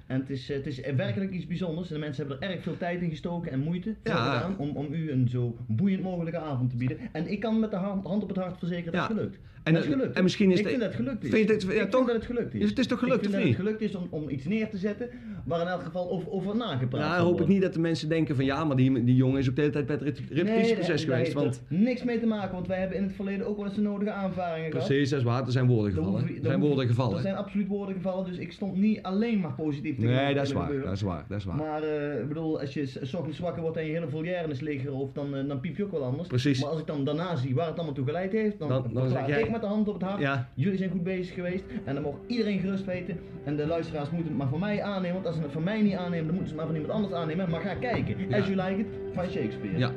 En 0.06 0.20
het 0.20 0.30
is, 0.30 0.50
eh, 0.50 0.56
het 0.56 0.66
is 0.66 0.80
werkelijk 0.80 1.32
iets 1.32 1.46
bijzonders. 1.46 1.88
En 1.88 1.94
de 1.94 2.00
mensen 2.00 2.26
hebben 2.26 2.48
er 2.48 2.54
erg 2.54 2.62
veel 2.62 2.76
tijd 2.76 3.02
in 3.02 3.10
gestoken 3.10 3.52
en 3.52 3.58
moeite 3.60 3.94
Ja. 4.04 4.16
gedaan 4.16 4.58
om, 4.58 4.76
om 4.76 4.92
u 4.92 5.10
een 5.10 5.28
zo 5.28 5.56
boeiend 5.66 6.02
mogelijke 6.02 6.38
avond 6.38 6.70
te 6.70 6.76
bieden. 6.76 6.98
En 7.12 7.30
ik 7.30 7.40
kan 7.40 7.60
met 7.60 7.70
de 7.70 7.76
hand, 7.76 8.06
hand 8.06 8.22
op 8.22 8.28
het 8.28 8.38
hart 8.38 8.58
verzekeren 8.58 8.92
dat 8.92 9.00
Ja. 9.02 9.08
het 9.08 9.16
gelukt. 9.16 9.38
En, 9.66 9.74
dat 9.74 9.84
is 9.84 9.90
gelukt. 9.90 10.16
en 10.16 10.22
misschien 10.22 10.50
is 10.50 10.58
ik 10.60 10.66
vind 10.66 10.80
dat 10.80 10.88
het 10.88 10.96
gelukt 10.96 11.24
is. 11.24 11.30
Vind 11.30 11.48
je 11.48 11.66
ja, 11.66 11.72
ik 11.72 11.78
vind 11.78 11.90
toch? 11.90 12.06
dat 12.06 12.14
het 12.16 12.24
gelukt 12.24 12.54
is. 12.54 12.68
Het 12.68 12.78
is 12.78 12.86
toch 12.86 12.98
gelukt, 12.98 13.24
ik 13.24 13.30
vind 13.30 13.34
of 13.34 13.40
dat 13.40 13.48
het 13.48 13.60
gelukt 13.66 13.80
is 13.80 13.94
om, 13.94 14.06
om 14.10 14.28
iets 14.28 14.44
neer 14.44 14.68
te 14.68 14.76
zetten 14.76 15.08
waar 15.44 15.60
in 15.60 15.66
elk 15.66 15.82
geval 15.82 16.10
over, 16.10 16.30
over 16.30 16.56
nagepraat 16.56 17.00
Ja, 17.02 17.16
kan 17.16 17.24
hoop 17.26 17.40
ik 17.40 17.46
niet 17.48 17.62
dat 17.62 17.72
de 17.72 17.78
mensen 17.80 18.08
denken 18.08 18.36
van 18.36 18.44
ja, 18.44 18.64
maar 18.64 18.76
die, 18.76 19.04
die 19.04 19.16
jongen 19.16 19.38
is 19.38 19.48
ook 19.48 19.54
de 19.54 19.60
hele 19.60 19.72
tijd 19.72 19.86
bij 19.86 19.96
het 19.96 20.04
rep- 20.04 20.18
repetitieproces 20.30 21.06
nee, 21.06 21.14
geweest. 21.14 21.34
daar 21.34 21.42
Want 21.44 21.62
heeft 21.68 21.82
niks 21.82 22.02
mee 22.04 22.20
te 22.20 22.26
maken, 22.26 22.52
want 22.54 22.66
wij 22.66 22.78
hebben 22.78 22.96
in 22.96 23.02
het 23.02 23.12
verleden 23.12 23.46
ook 23.46 23.56
wel 23.56 23.66
eens 23.66 23.74
de 23.74 23.80
nodige 23.80 24.10
aanvaringen 24.10 24.70
gehad. 24.72 24.86
precies, 24.86 25.10
dat 25.10 25.18
is 25.18 25.24
waar, 25.24 25.44
er 25.46 25.52
zijn 25.52 25.66
woorden 25.66 25.92
gevallen. 25.92 26.22
Er 26.22 26.32
zijn 26.42 26.60
woorden 26.60 26.86
gevallen. 26.86 27.16
Er 27.16 27.22
zijn 27.22 27.36
absoluut 27.36 27.66
woorden 27.68 27.94
gevallen, 27.94 28.24
dus 28.26 28.38
ik 28.38 28.52
stond 28.52 28.76
niet 28.76 29.02
alleen 29.02 29.40
maar 29.40 29.52
positief 29.54 29.96
tegen 29.96 30.10
Nee, 30.14 30.34
dat 30.34 30.46
is 30.46 30.52
waar, 30.52 30.72
dat 30.82 30.92
is 30.92 31.00
waar, 31.02 31.24
dat 31.28 31.38
is 31.38 31.44
waar. 31.44 31.56
Maar 31.56 31.82
eh, 31.82 32.20
ik 32.20 32.28
bedoel, 32.28 32.60
als 32.60 32.74
je 32.74 32.86
s- 32.86 32.98
s 33.02 33.14
ochtends 33.14 33.38
wakker 33.38 33.62
wordt 33.62 33.76
en 33.76 33.84
je 33.86 33.92
hele 33.92 34.08
volière 34.08 34.48
is 34.50 34.60
leeggeroofd, 34.60 35.14
dan, 35.14 35.36
eh, 35.36 35.48
dan 35.48 35.60
piep 35.60 35.76
je 35.76 35.84
ook 35.84 35.90
wel 35.92 36.04
anders. 36.04 36.28
Precies. 36.28 36.60
Maar 36.60 36.70
als 36.70 36.80
ik 36.80 36.86
dan 36.86 37.04
daarna 37.04 37.36
zie 37.36 37.54
waar 37.54 37.66
het 37.66 37.76
allemaal 37.76 37.94
toe 37.94 38.04
geleid 38.04 38.32
heeft, 38.32 38.58
dan, 38.58 38.68
Dan- 38.68 38.90
dan 38.92 39.08
zeg 39.08 39.26
jij- 39.26 39.54
met 39.60 39.68
de 39.68 39.74
hand 39.74 39.88
op 39.88 39.94
het 39.94 40.02
hart, 40.02 40.20
Ja. 40.20 40.48
jullie 40.54 40.78
zijn 40.78 40.90
goed 40.90 41.02
bezig 41.02 41.34
geweest 41.34 41.64
en 41.84 41.94
dan 41.94 42.02
mag 42.02 42.12
iedereen 42.26 42.58
gerust 42.60 42.84
weten. 42.84 43.18
En 43.44 43.56
de 43.56 43.66
luisteraars 43.66 44.10
moeten 44.10 44.28
het 44.28 44.38
maar 44.38 44.48
van 44.48 44.60
mij 44.60 44.82
aannemen, 44.82 45.14
want 45.14 45.26
als 45.26 45.34
ze 45.36 45.42
het 45.42 45.52
van 45.52 45.62
mij 45.62 45.82
niet 45.82 45.94
aannemen, 45.94 46.26
dan 46.26 46.34
moeten 46.34 46.48
ze 46.48 46.54
het 46.54 46.56
maar 46.56 46.66
van 46.66 46.74
iemand 46.74 46.92
anders 46.94 47.14
aannemen. 47.14 47.50
Maar 47.50 47.60
ga 47.60 47.74
kijken. 47.74 48.16
As 48.34 48.46
You 48.46 48.56
Like 48.56 48.80
It 48.80 48.86
van 49.12 49.24
Shakespeare. 49.30 49.78
Ja, 49.78 49.90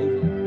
overal. 0.00 0.39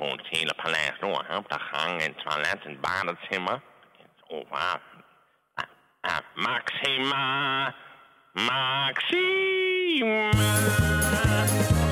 53 0.00 0.08
telefoons, 0.08 0.22
het 0.28 0.38
hele 0.38 0.54
paleis 0.62 0.92
door. 1.00 1.24
hè, 1.28 1.36
Op 1.36 1.48
de 1.48 1.58
gang, 1.58 2.02
in 2.02 2.12
het 2.16 2.18
toilet, 2.24 2.58
in 2.64 2.70
het 2.70 2.80
badezimmer. 2.80 3.60
Overal. 4.28 4.78
Ah, 6.00 6.18
Maxima, 6.34 7.74
Maxima. 8.32 10.30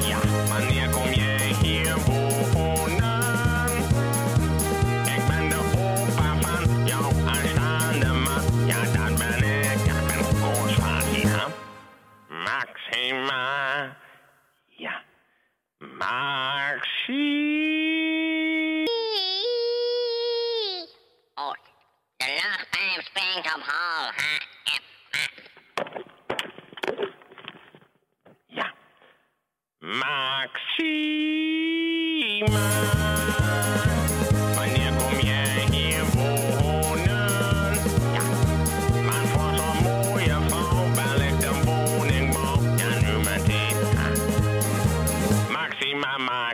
Ja, 0.08 0.18
wanneer 0.48 0.90
kom 0.90 1.12
jij 1.12 1.52
hier 1.62 1.94
wonen? 1.98 3.20
Ik 5.16 5.26
ben 5.26 5.48
de 5.48 5.60
opa 5.76 6.40
van 6.40 6.86
jouw 6.86 7.10
aanstaande 7.26 8.12
man. 8.12 8.66
Ja, 8.66 8.80
dat 8.82 9.18
ben 9.18 9.42
ik. 9.42 9.80
Ik 9.84 10.06
ben 10.06 10.40
Koosvatie, 10.40 11.26
hè? 11.26 11.46
Maxima. 12.28 13.96
Ja. 15.98 16.06
Maxi. 16.06 17.22
Oh, 21.34 21.54
de 22.16 22.26
luchtpijp 22.26 23.02
springt 23.02 23.54
op 23.54 23.62
hol, 23.62 24.10
hè? 24.14 24.36
Maxima. 29.80 30.68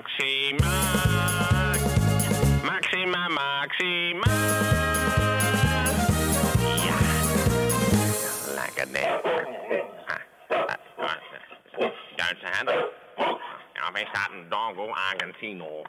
Maxima, 0.05 0.73
Maxima. 2.62 3.28
Maxima. 3.28 4.33
Ja, 6.84 6.99
lekker 8.55 8.86
dit. 8.92 9.23
Duitse 12.16 12.47
herder. 12.47 12.89
Ja, 13.74 13.92
wij 13.92 14.07
staat 14.12 14.31
een 14.31 14.49
Dongo 14.49 14.92
Argentino. 14.92 15.83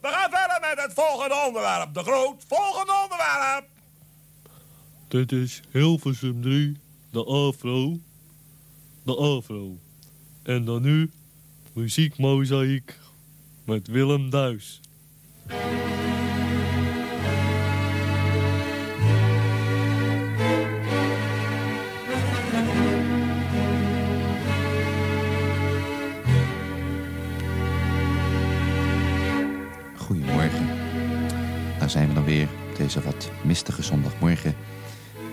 We 0.00 0.08
gaan 0.08 0.30
verder 0.30 0.60
met 0.60 0.82
het 0.84 0.92
volgende 0.94 1.34
onderwerp. 1.46 1.94
De 1.94 2.02
groot 2.02 2.44
volgende 2.48 2.92
onderwerp. 3.02 3.66
Dit 5.08 5.32
is 5.32 5.60
Hilversum 5.70 6.42
3, 6.42 6.80
de 7.10 7.24
Afro. 7.24 7.96
De 9.04 9.16
Afro. 9.16 9.78
En 10.48 10.64
dan 10.64 10.82
nu 10.82 11.10
muziekmozaïek 11.72 12.98
met 13.64 13.86
Willem 13.86 14.30
Duis. 14.30 14.80
Goedemorgen. 29.96 30.66
Daar 31.78 31.90
zijn 31.90 32.08
we 32.08 32.14
dan 32.14 32.24
weer 32.24 32.48
op 32.70 32.76
deze 32.76 33.00
wat 33.00 33.30
mistige 33.44 33.82
zondagmorgen. 33.82 34.54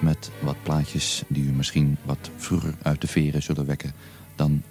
Met 0.01 0.31
wat 0.41 0.63
plaatjes 0.63 1.23
die 1.27 1.43
u 1.43 1.51
misschien 1.51 1.97
wat 2.05 2.31
vroeger 2.35 2.73
uit 2.81 3.01
de 3.01 3.07
veren 3.07 3.43
zullen 3.43 3.65
wekken 3.65 3.93
dan 4.35 4.63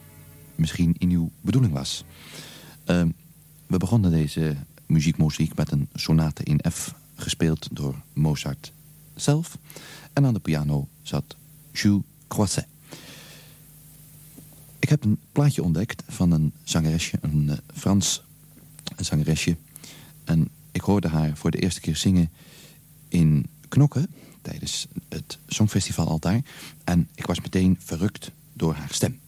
misschien 0.55 0.95
in 0.99 1.11
uw 1.11 1.31
bedoeling 1.41 1.73
was. 1.73 2.05
Ehm, 2.85 3.09
we 3.67 3.77
begonnen 3.77 4.11
deze 4.11 4.57
muziekmuziek 4.87 5.55
met 5.55 5.71
een 5.71 5.89
sonate 5.95 6.43
in 6.43 6.61
F, 6.71 6.95
gespeeld 7.15 7.69
door 7.73 7.95
Mozart 8.13 8.73
zelf. 9.15 9.59
En 10.13 10.25
aan 10.25 10.35
de 10.35 10.41
piano 10.41 10.89
zat 11.03 11.37
Jules 11.73 12.03
Croisset. 12.29 12.67
Ik 14.79 14.89
heb 14.89 15.05
een 15.05 15.19
plaatje 15.33 15.63
ontdekt 15.63 16.03
van 16.09 16.31
een 16.31 16.53
zangeresje, 16.65 17.19
een 17.21 17.51
eh, 17.51 17.57
Frans 17.75 18.23
zangeresje. 18.97 19.57
En 20.25 20.49
ik 20.73 20.81
hoorde 20.81 21.09
haar 21.09 21.37
voor 21.37 21.51
de 21.51 21.59
eerste 21.59 21.81
keer 21.81 21.97
zingen 21.97 22.31
in 23.09 23.47
Knokken 23.69 24.07
tijdens 24.43 24.87
het 25.09 25.39
Songfestival 25.47 26.09
Altaar. 26.09 26.41
En 26.85 27.09
ik 27.15 27.27
was 27.27 27.41
meteen 27.41 27.77
verrukt 27.81 28.31
door 28.53 28.75
haar 28.75 28.93
stem. 28.93 29.21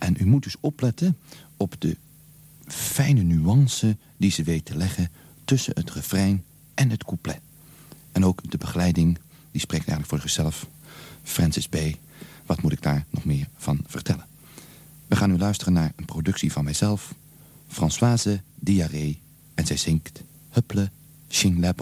En 0.00 0.16
u 0.18 0.26
moet 0.26 0.42
dus 0.42 0.56
opletten 0.60 1.16
op 1.56 1.74
de 1.78 1.96
fijne 2.66 3.22
nuance 3.22 3.96
die 4.16 4.30
ze 4.30 4.42
weet 4.42 4.64
te 4.64 4.76
leggen 4.76 5.10
tussen 5.44 5.72
het 5.74 5.90
refrein 5.90 6.44
en 6.74 6.90
het 6.90 7.04
couplet. 7.04 7.40
En 8.12 8.24
ook 8.24 8.50
de 8.50 8.58
begeleiding, 8.58 9.18
die 9.50 9.60
spreekt 9.60 9.88
eigenlijk 9.88 10.08
voor 10.08 10.20
zichzelf. 10.20 10.66
Francis 11.22 11.68
B. 11.68 11.76
Wat 12.46 12.62
moet 12.62 12.72
ik 12.72 12.82
daar 12.82 13.04
nog 13.10 13.24
meer 13.24 13.48
van 13.56 13.84
vertellen? 13.86 14.26
We 15.06 15.16
gaan 15.16 15.30
nu 15.30 15.38
luisteren 15.38 15.72
naar 15.72 15.92
een 15.96 16.04
productie 16.04 16.52
van 16.52 16.64
mijzelf, 16.64 17.14
Françoise 17.68 18.40
Diarré, 18.54 19.18
en 19.54 19.66
zij 19.66 19.76
zingt 19.76 20.22
Huple 20.50 20.90
Ching 21.28 21.60
la 21.60 21.74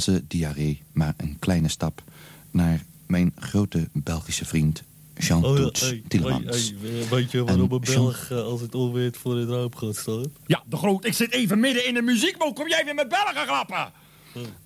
Françoise 0.00 0.24
Diarré 0.28 0.76
maar 0.92 1.14
een 1.16 1.36
kleine 1.38 1.68
stap 1.68 2.02
naar 2.50 2.84
mijn 3.06 3.32
grote 3.38 3.88
Belgische 3.92 4.44
vriend 4.44 4.82
Jean 5.18 5.44
Oh 5.44 5.56
ja, 5.56 5.62
Toets 5.62 5.92
Tielemans. 6.08 6.44
hey, 6.80 7.08
weet 7.10 7.30
je 7.30 7.44
waarom 7.44 7.64
En 7.70 7.76
een 7.76 7.82
Jean- 7.82 8.02
Belg 8.04 8.30
eh, 8.30 8.42
als 8.42 8.60
het 8.60 8.74
onweert 8.74 9.16
voor 9.16 9.36
het 9.36 9.48
raam 9.48 9.74
gaat 9.76 9.96
staan? 9.96 10.24
Ja, 10.46 10.62
de 10.68 10.76
groot. 10.76 11.04
Ik 11.04 11.12
zit 11.12 11.32
even 11.32 11.60
midden 11.60 11.86
in 11.86 11.94
de 11.94 12.02
muziek, 12.02 12.38
maar 12.38 12.46
hoe 12.46 12.56
kom 12.56 12.68
jij 12.68 12.84
weer 12.84 12.94
met 12.94 13.08
Belgen 13.08 13.34
grappen? 13.46 13.92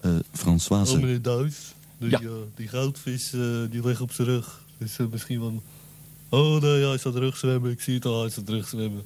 Eh, 0.00 0.10
Françoise 0.32 0.92
Oh, 0.94 1.00
meneer 1.00 1.22
Duis. 1.22 1.56
Die, 1.98 2.10
Ja. 2.10 2.20
eh, 2.20 2.26
die 2.54 2.68
goudvis 2.68 3.32
eh, 3.32 3.40
die 3.70 3.86
ligt 3.86 4.00
op 4.00 4.12
zijn 4.12 4.28
rug. 4.28 4.62
Dus 4.78 4.98
eh, 4.98 5.06
misschien 5.10 5.38
van... 5.40 5.62
Oh 6.28 6.60
nee, 6.62 6.84
hij 6.86 6.98
staat 6.98 7.12
terugzwemmen. 7.12 7.70
Ik 7.70 7.80
zie 7.80 7.94
het 7.94 8.04
al, 8.04 8.20
hij 8.20 8.30
staat 8.30 8.46
terugzwemmen. 8.46 9.02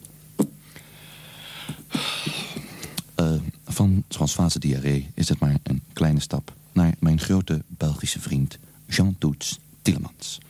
Eh, 3.15 3.33
van 3.67 4.05
Françoise 4.09 4.59
Diarré 4.59 5.07
is 5.15 5.29
het 5.29 5.39
maar 5.39 5.57
een 5.63 5.83
kleine 5.99 6.21
stap 6.21 6.53
naar 6.73 6.95
mijn 6.99 7.21
grote 7.21 7.63
Belgische 7.67 8.21
vriend 8.21 8.59
Jean 8.87 9.17
Toets 9.19 9.59
Tielemans. 9.83 10.41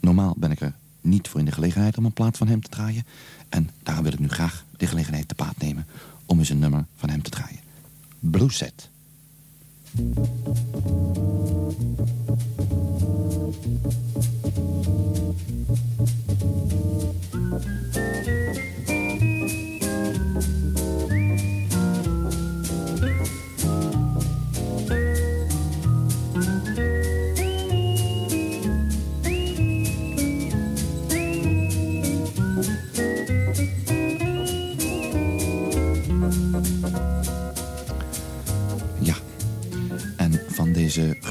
Normaal 0.00 0.34
ben 0.36 0.50
ik 0.50 0.60
er 0.60 0.74
niet 1.00 1.28
voor 1.28 1.40
in 1.40 1.46
de 1.46 1.52
gelegenheid 1.52 1.98
om 1.98 2.04
een 2.04 2.12
plaat 2.12 2.36
van 2.36 2.48
hem 2.48 2.62
te 2.62 2.70
draaien. 2.70 3.06
En 3.48 3.70
daarom 3.82 4.04
wil 4.04 4.12
ik 4.12 4.18
nu 4.18 4.28
graag 4.28 4.64
de 4.76 4.86
gelegenheid 4.86 5.28
te 5.28 5.34
paard 5.34 5.58
nemen 5.58 5.86
om 6.26 6.38
eens 6.38 6.48
een 6.48 6.58
nummer 6.58 6.84
van 6.96 7.10
hem 7.10 7.22
te 7.22 7.30
draaien. 7.30 7.60
Blue 8.18 8.52
Set. 8.52 8.90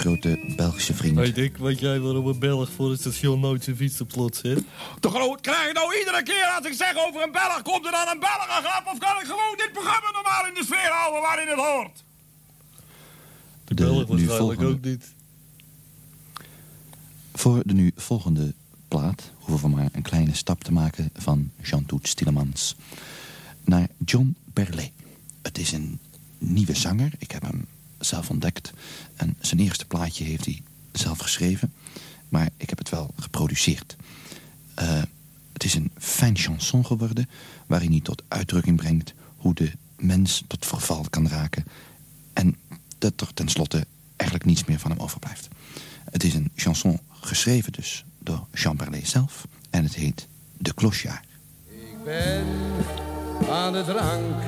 Grote 0.01 0.39
Belgische 0.55 0.93
vriend. 0.93 1.15
Weet 1.15 1.37
ik, 1.37 1.57
weet 1.57 1.79
jij 1.79 1.99
waarom 1.99 2.27
een 2.27 2.39
Belg 2.39 2.69
voor 2.71 2.89
het 2.89 2.99
station 2.99 3.39
nooit 3.39 3.63
zijn 3.63 3.75
fiets 3.75 4.01
op 4.01 4.11
slot 4.11 4.35
zet? 4.35 4.63
De 4.99 5.09
groot 5.09 5.41
krijg 5.41 5.67
je 5.67 5.73
nou 5.73 5.97
iedere 5.99 6.23
keer 6.23 6.45
als 6.57 6.65
ik 6.67 6.73
zeg 6.73 6.93
over 7.07 7.23
een 7.23 7.31
Belg, 7.31 7.61
komt 7.61 7.85
er 7.85 7.91
dan 7.91 8.07
een 8.07 8.19
Belgengrap? 8.19 8.83
Of 8.93 8.97
kan 8.97 9.19
ik 9.21 9.25
gewoon 9.25 9.57
dit 9.57 9.71
programma 9.73 10.11
normaal 10.11 10.47
in 10.47 10.53
de 10.53 10.63
sfeer 10.63 10.91
houden 10.91 11.21
waarin 11.21 11.47
het 11.47 11.57
hoort? 11.57 12.03
De 13.63 13.73
De 13.75 13.83
Belg 13.83 14.07
waarschijnlijk 14.07 14.37
volgende. 14.39 14.67
ook 14.67 14.83
niet. 14.83 15.13
Voor 17.33 17.61
de 17.65 17.73
nu 17.73 17.91
volgende 17.95 18.53
plaat 18.87 19.31
hoeven 19.39 19.69
we 19.69 19.75
maar 19.75 19.89
een 19.91 20.01
kleine 20.01 20.35
stap 20.35 20.63
te 20.63 20.71
maken 20.71 21.09
van 21.15 21.51
Jean-Toet 21.61 22.15
Tielemans 22.15 22.75
naar 23.63 23.87
John 24.05 24.35
Berlet. 24.53 24.91
Het 25.41 25.57
is 25.57 25.71
een 25.71 25.99
nieuwe 26.37 26.75
zanger. 26.75 27.11
Ik 27.17 27.31
heb 27.31 27.41
hem 27.41 27.67
zelf 28.05 28.29
ontdekt. 28.29 28.71
En 29.15 29.35
zijn 29.39 29.61
eerste 29.61 29.85
plaatje 29.85 30.23
heeft 30.23 30.45
hij 30.45 30.61
zelf 30.91 31.17
geschreven. 31.19 31.73
Maar 32.29 32.49
ik 32.57 32.69
heb 32.69 32.77
het 32.77 32.89
wel 32.89 33.13
geproduceerd. 33.19 33.95
Eh, 34.73 35.01
het 35.53 35.63
is 35.63 35.73
een 35.73 35.91
fijn 35.97 36.37
chanson 36.37 36.85
geworden... 36.85 37.29
waarin 37.67 37.91
hij 37.91 37.99
tot 37.99 38.23
uitdrukking 38.27 38.77
brengt... 38.77 39.13
hoe 39.37 39.53
de 39.53 39.71
mens 39.95 40.43
tot 40.47 40.65
verval 40.65 41.05
kan 41.09 41.27
raken... 41.27 41.65
en 42.33 42.55
dat 42.97 43.21
er 43.21 43.33
tenslotte 43.33 43.85
eigenlijk 44.15 44.49
niets 44.49 44.65
meer 44.65 44.79
van 44.79 44.91
hem 44.91 44.99
overblijft. 44.99 45.47
Het 46.11 46.23
is 46.23 46.33
een 46.33 46.51
chanson 46.55 46.99
geschreven 47.09 47.71
dus 47.71 48.05
door 48.19 48.47
Jean 48.53 48.77
Berlet 48.77 49.07
zelf... 49.07 49.47
en 49.69 49.83
het 49.83 49.95
heet 49.95 50.27
De 50.57 50.73
Clochard. 50.73 51.25
Ik 51.67 52.03
ben 52.03 52.45
aan 53.49 53.73
de 53.73 53.83
drank 53.83 54.41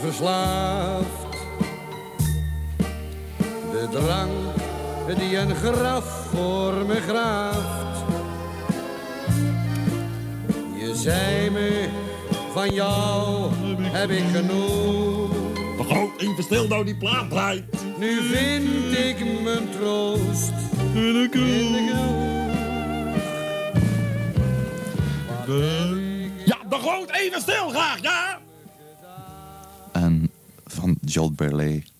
verslaafd. 0.00 1.23
De 3.74 3.88
drank 3.90 4.30
die 5.18 5.38
een 5.38 5.54
graf 5.54 6.04
voor 6.04 6.86
me 6.86 7.00
graaft. 7.00 8.04
Je 10.76 10.94
zei 10.94 11.50
me, 11.50 11.88
van 12.52 12.68
jou 12.68 13.50
heb 13.82 14.10
ik 14.10 14.24
genoeg. 14.32 15.30
Groot, 15.88 16.20
even 16.20 16.42
stil 16.42 16.68
nou 16.68 16.84
die 16.84 16.96
plaat 16.96 17.30
draait. 17.30 17.64
Nu 17.98 18.22
vind 18.22 18.98
ik 18.98 19.42
mijn 19.42 19.70
troost 19.70 20.52
in 20.94 21.12
de 21.12 21.28
Ja, 26.44 26.58
de 26.68 26.76
groot, 26.76 27.10
even 27.10 27.40
stil 27.40 27.68
graag, 27.68 28.02
ja? 28.02 28.38
En 29.92 30.30
van 30.64 30.98
John 31.00 31.32
Berlet 31.36 31.92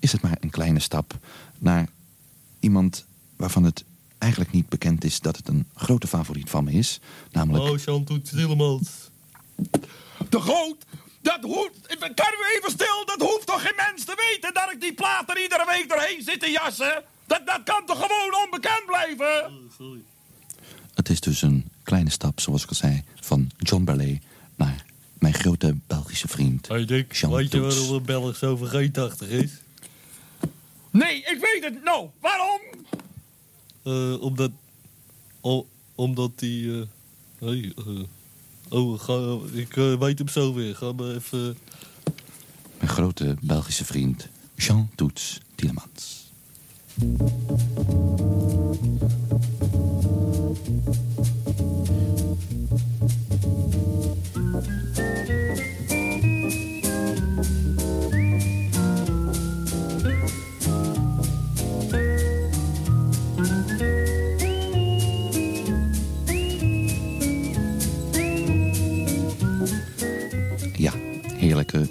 is 0.00 0.12
het 0.12 0.22
maar 0.22 0.36
een 0.40 0.50
kleine 0.50 0.80
stap 0.80 1.18
naar 1.58 1.88
iemand 2.60 3.04
waarvan 3.36 3.64
het 3.64 3.84
eigenlijk 4.18 4.52
niet 4.52 4.68
bekend 4.68 5.04
is 5.04 5.20
dat 5.20 5.36
het 5.36 5.48
een 5.48 5.66
grote 5.74 6.06
favoriet 6.06 6.50
van 6.50 6.64
me 6.64 6.72
is. 6.72 7.00
Namelijk 7.32 7.64
Oh, 7.64 7.78
Jean-Toet 7.78 8.24
Tielemans. 8.24 8.88
De 10.28 10.40
groot, 10.40 10.84
dat 11.22 11.42
hoeft... 11.42 11.96
Kan 11.98 12.32
u 12.40 12.56
even 12.56 12.70
stil? 12.70 13.04
Dat 13.06 13.20
hoeft 13.28 13.46
toch 13.46 13.62
geen 13.62 13.76
mens 13.76 14.04
te 14.04 14.30
weten 14.30 14.54
dat 14.54 14.72
ik 14.72 14.80
die 14.80 14.94
plaat 14.94 15.30
er 15.30 15.42
iedere 15.42 15.66
week 15.66 15.88
doorheen 15.88 16.22
zit 16.22 16.40
te 16.40 16.50
jassen? 16.50 17.02
Dat, 17.26 17.46
dat 17.46 17.60
kan 17.64 17.86
toch 17.86 18.00
gewoon 18.00 18.44
onbekend 18.44 18.86
blijven? 18.86 19.52
Het 20.94 21.08
is 21.08 21.20
dus 21.20 21.42
een 21.42 21.70
kleine 21.82 22.10
stap, 22.10 22.40
zoals 22.40 22.62
ik 22.62 22.68
al 22.68 22.74
zei, 22.74 23.02
van 23.20 23.50
John 23.58 23.84
Berlet 23.84 24.22
naar 24.56 24.84
mijn 25.18 25.34
grote 25.34 25.76
Belgische 25.86 26.28
vriend 26.28 26.68
Hey 26.68 26.84
Dick, 26.84 27.12
Jean 27.12 27.32
weet 27.32 27.52
je 27.52 27.60
waarom 27.60 27.94
een 27.94 28.02
Belg 28.02 28.36
zo 28.36 28.56
vergeetachtig 28.56 29.28
is? 29.28 29.50
Nee, 30.90 31.16
ik 31.16 31.38
weet 31.40 31.64
het. 31.64 31.82
Nou, 31.84 32.08
waarom? 32.20 32.60
Eh, 33.82 34.22
omdat... 34.22 34.50
o- 35.40 35.66
omdat 35.94 36.38
die... 36.38 36.72
eh 36.80 36.86
hey, 37.38 37.72
eh, 37.76 38.02
oh, 38.68 39.00
ga, 39.00 39.38
ik 39.52 39.74
weet 39.74 40.18
hem 40.18 40.28
zo 40.28 40.54
weer. 40.54 40.76
Ga 40.76 40.92
maar 40.92 41.14
even... 41.14 41.58
Mijn 42.78 42.90
grote 42.92 43.36
Belgische 43.40 43.84
vriend 43.84 44.28
Jean 44.56 44.90
Toets 44.94 45.40
Tielemans. 45.54 46.30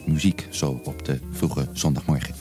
Muziek 0.05 0.47
zo 0.51 0.81
op 0.83 1.05
de 1.05 1.19
vroege 1.31 1.69
zondagmorgen. 1.73 2.35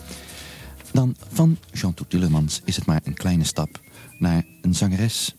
Dan 0.92 1.16
van 1.32 1.58
Jean 1.72 1.94
Toet 1.94 2.10
Tielemans 2.10 2.60
is 2.64 2.76
het 2.76 2.86
maar 2.86 3.00
een 3.04 3.14
kleine 3.14 3.44
stap 3.44 3.80
naar 4.18 4.44
een 4.62 4.74
zangeres 4.74 5.34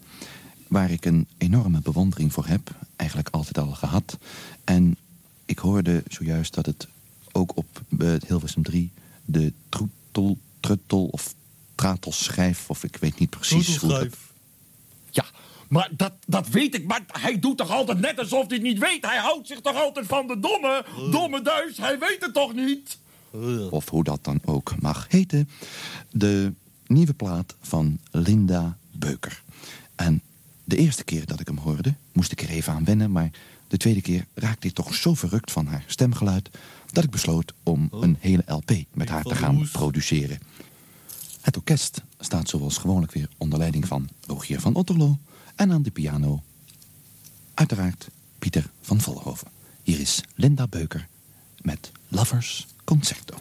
waar 0.68 0.92
ik 0.92 1.06
een 1.06 1.28
enorme 1.38 1.82
bewondering 1.82 2.34
voor 2.34 2.46
heb. 2.46 2.76
Eigenlijk 2.96 3.30
altijd 3.30 3.58
al 3.58 3.72
gehad. 3.72 4.18
En 4.64 4.98
ik 5.46 5.60
hoorde 5.60 6.04
zojuist 6.08 6.54
dat 6.54 6.66
het 6.66 6.88
ook 7.32 7.58
op 7.58 7.82
eh, 8.00 8.08
het 8.08 8.28
Hilversum 8.28 8.64
3 8.64 8.92
de 9.26 9.54
troetel, 9.70 10.38
truttel 10.60 11.06
of 11.06 11.36
tratelschijf, 11.76 12.70
of 12.70 12.84
ik 12.84 12.98
weet 13.00 13.20
niet 13.20 13.30
precies 13.30 13.78
hoe 13.78 13.90
dat... 13.90 14.08
Maar 15.70 15.90
dat, 15.92 16.14
dat 16.26 16.48
weet 16.48 16.76
ik. 16.76 16.88
Maar 16.88 17.02
hij 17.12 17.40
doet 17.40 17.58
toch 17.58 17.72
altijd 17.72 18.00
net 18.00 18.20
alsof 18.20 18.48
hij 18.48 18.56
het 18.56 18.66
niet 18.66 18.80
weet. 18.80 19.06
Hij 19.06 19.18
houdt 19.18 19.48
zich 19.48 19.62
toch 19.62 19.76
altijd 19.76 20.06
van 20.06 20.28
de 20.28 20.40
domme, 20.40 20.86
domme 21.12 21.42
duis. 21.42 21.78
Hij 21.78 22.00
weet 22.00 22.18
het 22.20 22.34
toch 22.34 22.54
niet? 22.54 22.98
of 23.70 23.90
hoe 23.90 24.04
dat 24.04 24.24
dan 24.24 24.40
ook 24.46 24.82
mag 24.82 25.06
heten. 25.10 25.50
De 26.12 26.54
nieuwe 26.88 27.14
plaat 27.14 27.56
van 27.62 28.00
Linda 28.12 28.78
Beuker. 28.92 29.42
En 29.96 30.22
de 30.64 30.78
eerste 30.78 31.04
keer 31.04 31.26
dat 31.26 31.40
ik 31.40 31.48
hem 31.48 31.58
hoorde, 31.58 31.94
moest 32.12 32.32
ik 32.32 32.42
er 32.42 32.50
even 32.50 32.74
aan 32.74 32.84
wennen... 32.84 33.12
maar 33.12 33.32
de 33.68 33.78
tweede 33.78 34.02
keer 34.02 34.26
raakte 34.34 34.68
ik 34.68 34.74
toch 34.74 34.96
zo 34.96 35.14
verrukt 35.14 35.52
van 35.52 35.66
haar 35.66 35.84
stemgeluid... 35.88 36.50
dat 36.92 37.04
ik 37.04 37.10
besloot 37.10 37.54
om 37.64 37.88
een 37.92 38.18
hele 38.20 38.44
LP 38.46 38.72
met 38.94 39.10
haar 39.10 39.24
te 39.24 39.36
gaan 39.36 39.70
produceren. 39.72 40.40
Het 41.42 41.58
orkest 41.58 42.02
staat 42.20 42.50
zoals 42.50 42.78
gewoonlijk 42.78 43.12
weer 43.12 43.30
onder 43.38 43.60
leiding 43.60 43.88
van 43.88 44.10
Rogier 44.28 44.60
van 44.60 44.76
Otterlo... 44.76 45.18
en 45.60 45.72
aan 45.72 45.82
de 45.82 45.92
piano 45.92 46.44
uiteraard 47.54 48.08
Pieter 48.40 48.66
van 48.82 49.02
Volhoven. 49.02 49.48
Hier 49.84 50.00
is 50.00 50.22
Linda 50.36 50.68
Beuker 50.68 51.08
met 51.62 51.92
Lovers 52.08 52.68
Concerto. 52.84 53.38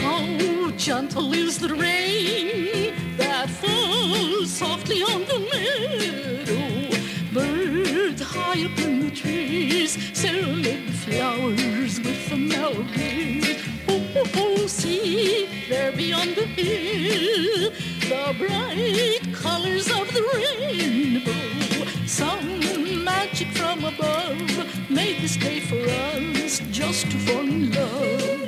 How 0.00 0.78
gentle 0.78 1.36
is 1.36 1.56
the 1.56 1.68
rain 1.68 2.92
that 3.16 3.48
falls 3.50 4.56
softly 4.56 5.02
on 5.02 5.24
the 5.24 5.48
meadow. 5.52 6.98
Birds 7.32 8.22
high 8.22 8.64
up 8.64 8.78
in 8.78 9.00
the 9.00 9.10
trees 9.10 10.10
serenade 10.12 10.86
the 10.86 10.92
flowers 10.92 12.00
with 12.00 12.32
a 12.32 12.36
melody. 12.36 13.56
Oh, 13.88 14.02
oh, 14.16 14.30
oh, 14.34 14.66
see 14.66 15.46
there 15.68 15.92
beyond 15.92 16.34
the 16.34 16.46
hill 16.46 17.72
the 18.08 18.34
bright 18.38 19.34
colors 19.42 19.90
of 19.90 20.06
the 20.14 20.22
rainbow. 20.34 22.06
Some 22.06 23.04
magic 23.04 23.48
from 23.48 23.84
above 23.84 24.90
made 24.90 25.20
this 25.20 25.36
day 25.36 25.60
for 25.60 25.76
us 25.76 26.60
just 26.70 27.10
to 27.10 27.18
fall 27.18 27.46
in 27.46 27.72
love. 27.72 28.44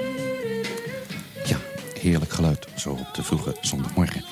Heerlijk 2.00 2.32
geluid, 2.32 2.66
zo 2.76 2.90
op 2.90 3.14
de 3.14 3.22
vroege 3.22 3.56
zondagmorgen. 3.60 4.24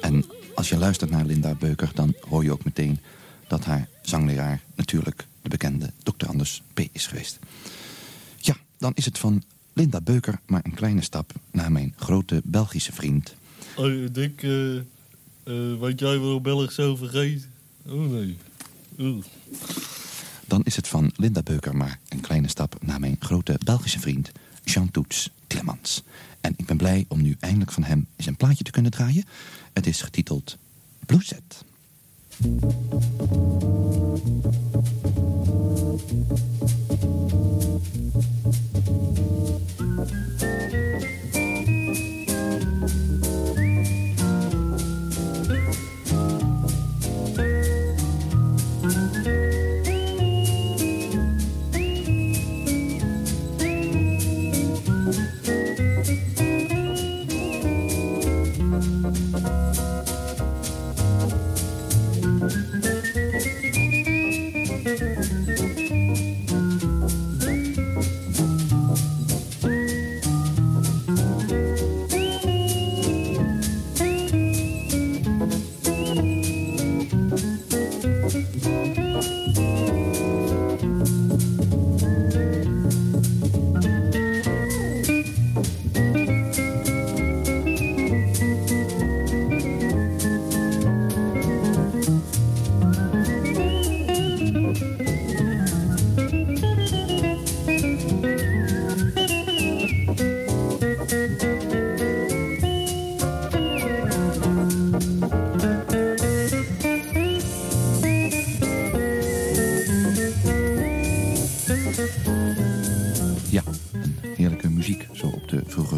En 0.00 0.24
als 0.54 0.68
je 0.68 0.76
luistert 0.76 1.10
naar 1.10 1.24
Linda 1.24 1.54
Beuker, 1.54 1.90
dan 1.94 2.14
hoor 2.28 2.44
je 2.44 2.52
ook 2.52 2.64
meteen 2.64 3.00
dat 3.46 3.64
haar 3.64 3.88
zangleraar 4.02 4.60
natuurlijk 4.74 5.26
de 5.42 5.48
bekende 5.48 5.92
Dr. 6.02 6.26
Anders 6.26 6.62
P. 6.74 6.80
is 6.92 7.06
geweest. 7.06 7.38
Ja, 8.36 8.56
dan 8.78 8.92
is 8.94 9.04
het 9.04 9.18
van 9.18 9.42
Linda 9.72 10.00
Beuker 10.00 10.40
maar 10.46 10.60
een 10.64 10.74
kleine 10.74 11.02
stap 11.02 11.32
naar 11.50 11.72
mijn 11.72 11.94
grote 11.96 12.40
Belgische 12.44 12.92
vriend. 12.92 13.34
Oh, 13.78 13.92
ik 13.92 14.14
denk, 14.14 14.42
eh 14.42 14.76
eh, 15.48 15.74
wat 15.78 16.00
jij 16.00 16.20
wel 16.20 16.40
Belg 16.40 16.72
zo 16.72 16.96
vergeet. 16.96 17.48
Oh 17.86 18.10
nee. 18.10 18.36
Dan 20.46 20.62
is 20.64 20.76
het 20.76 20.88
van 20.88 21.12
Linda 21.16 21.42
Beuker 21.42 21.76
maar 21.76 21.98
een 22.08 22.20
kleine 22.20 22.48
stap 22.48 22.76
naar 22.80 23.00
mijn 23.00 23.16
grote 23.18 23.60
Belgische 23.64 24.00
vriend 24.00 24.32
Jean 24.64 24.90
Toets 24.90 25.30
Tillemans. 25.46 26.02
En 26.40 26.54
ik 26.56 26.66
ben 26.66 26.76
blij 26.76 27.04
om 27.08 27.22
nu 27.22 27.36
eindelijk 27.40 27.72
van 27.72 27.82
hem 27.82 28.06
eens 28.16 28.26
een 28.26 28.36
plaatje 28.36 28.64
te 28.64 28.70
kunnen 28.70 28.90
draaien. 28.90 29.24
Het 29.72 29.86
is 29.86 30.02
getiteld 30.02 30.56
Blue 31.06 31.22
Set. 31.22 31.64
Ja, 40.40 40.77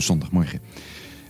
zondagmorgen. 0.03 0.61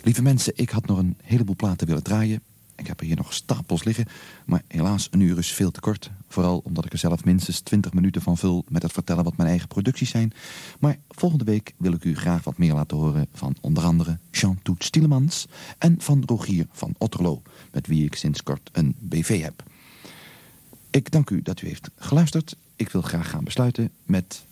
Lieve 0.02 0.22
mensen, 0.22 0.52
ik 0.56 0.70
had 0.70 0.86
nog 0.86 0.98
een 0.98 1.16
heleboel 1.22 1.56
platen 1.56 1.86
willen 1.86 2.02
draaien. 2.02 2.42
Ik 2.76 2.86
heb 2.86 3.00
er 3.00 3.06
hier 3.06 3.16
nog 3.16 3.32
stapels 3.32 3.84
liggen, 3.84 4.06
maar 4.46 4.62
helaas 4.68 5.08
een 5.10 5.20
uur 5.20 5.38
is 5.38 5.52
veel 5.52 5.70
te 5.70 5.80
kort. 5.80 6.10
Vooral 6.28 6.60
omdat 6.64 6.84
ik 6.84 6.92
er 6.92 6.98
zelf 6.98 7.24
minstens 7.24 7.60
20 7.60 7.92
minuten 7.92 8.22
van 8.22 8.36
vul 8.36 8.64
met 8.68 8.82
het 8.82 8.92
vertellen 8.92 9.24
wat 9.24 9.36
mijn 9.36 9.48
eigen 9.48 9.68
producties 9.68 10.10
zijn. 10.10 10.32
Maar 10.78 10.96
volgende 11.08 11.44
week 11.44 11.74
wil 11.76 11.92
ik 11.92 12.04
u 12.04 12.16
graag 12.16 12.44
wat 12.44 12.58
meer 12.58 12.74
laten 12.74 12.96
horen 12.96 13.26
van 13.32 13.56
onder 13.60 13.82
andere 13.84 14.18
Jean 14.30 14.58
Toet 14.62 14.84
Stielemans 14.84 15.46
en 15.78 16.00
van 16.00 16.22
Rogier 16.26 16.66
van 16.72 16.94
Otterlo, 16.98 17.42
met 17.72 17.86
wie 17.86 18.04
ik 18.04 18.14
sinds 18.14 18.42
kort 18.42 18.70
een 18.72 18.94
BV 18.98 19.42
heb. 19.42 19.62
Ik 20.90 21.10
dank 21.10 21.30
u 21.30 21.42
dat 21.42 21.62
u 21.62 21.66
heeft 21.66 21.90
geluisterd. 21.96 22.56
Ik 22.76 22.88
wil 22.88 23.02
graag 23.02 23.30
gaan 23.30 23.44
besluiten 23.44 23.90
met 24.04 24.44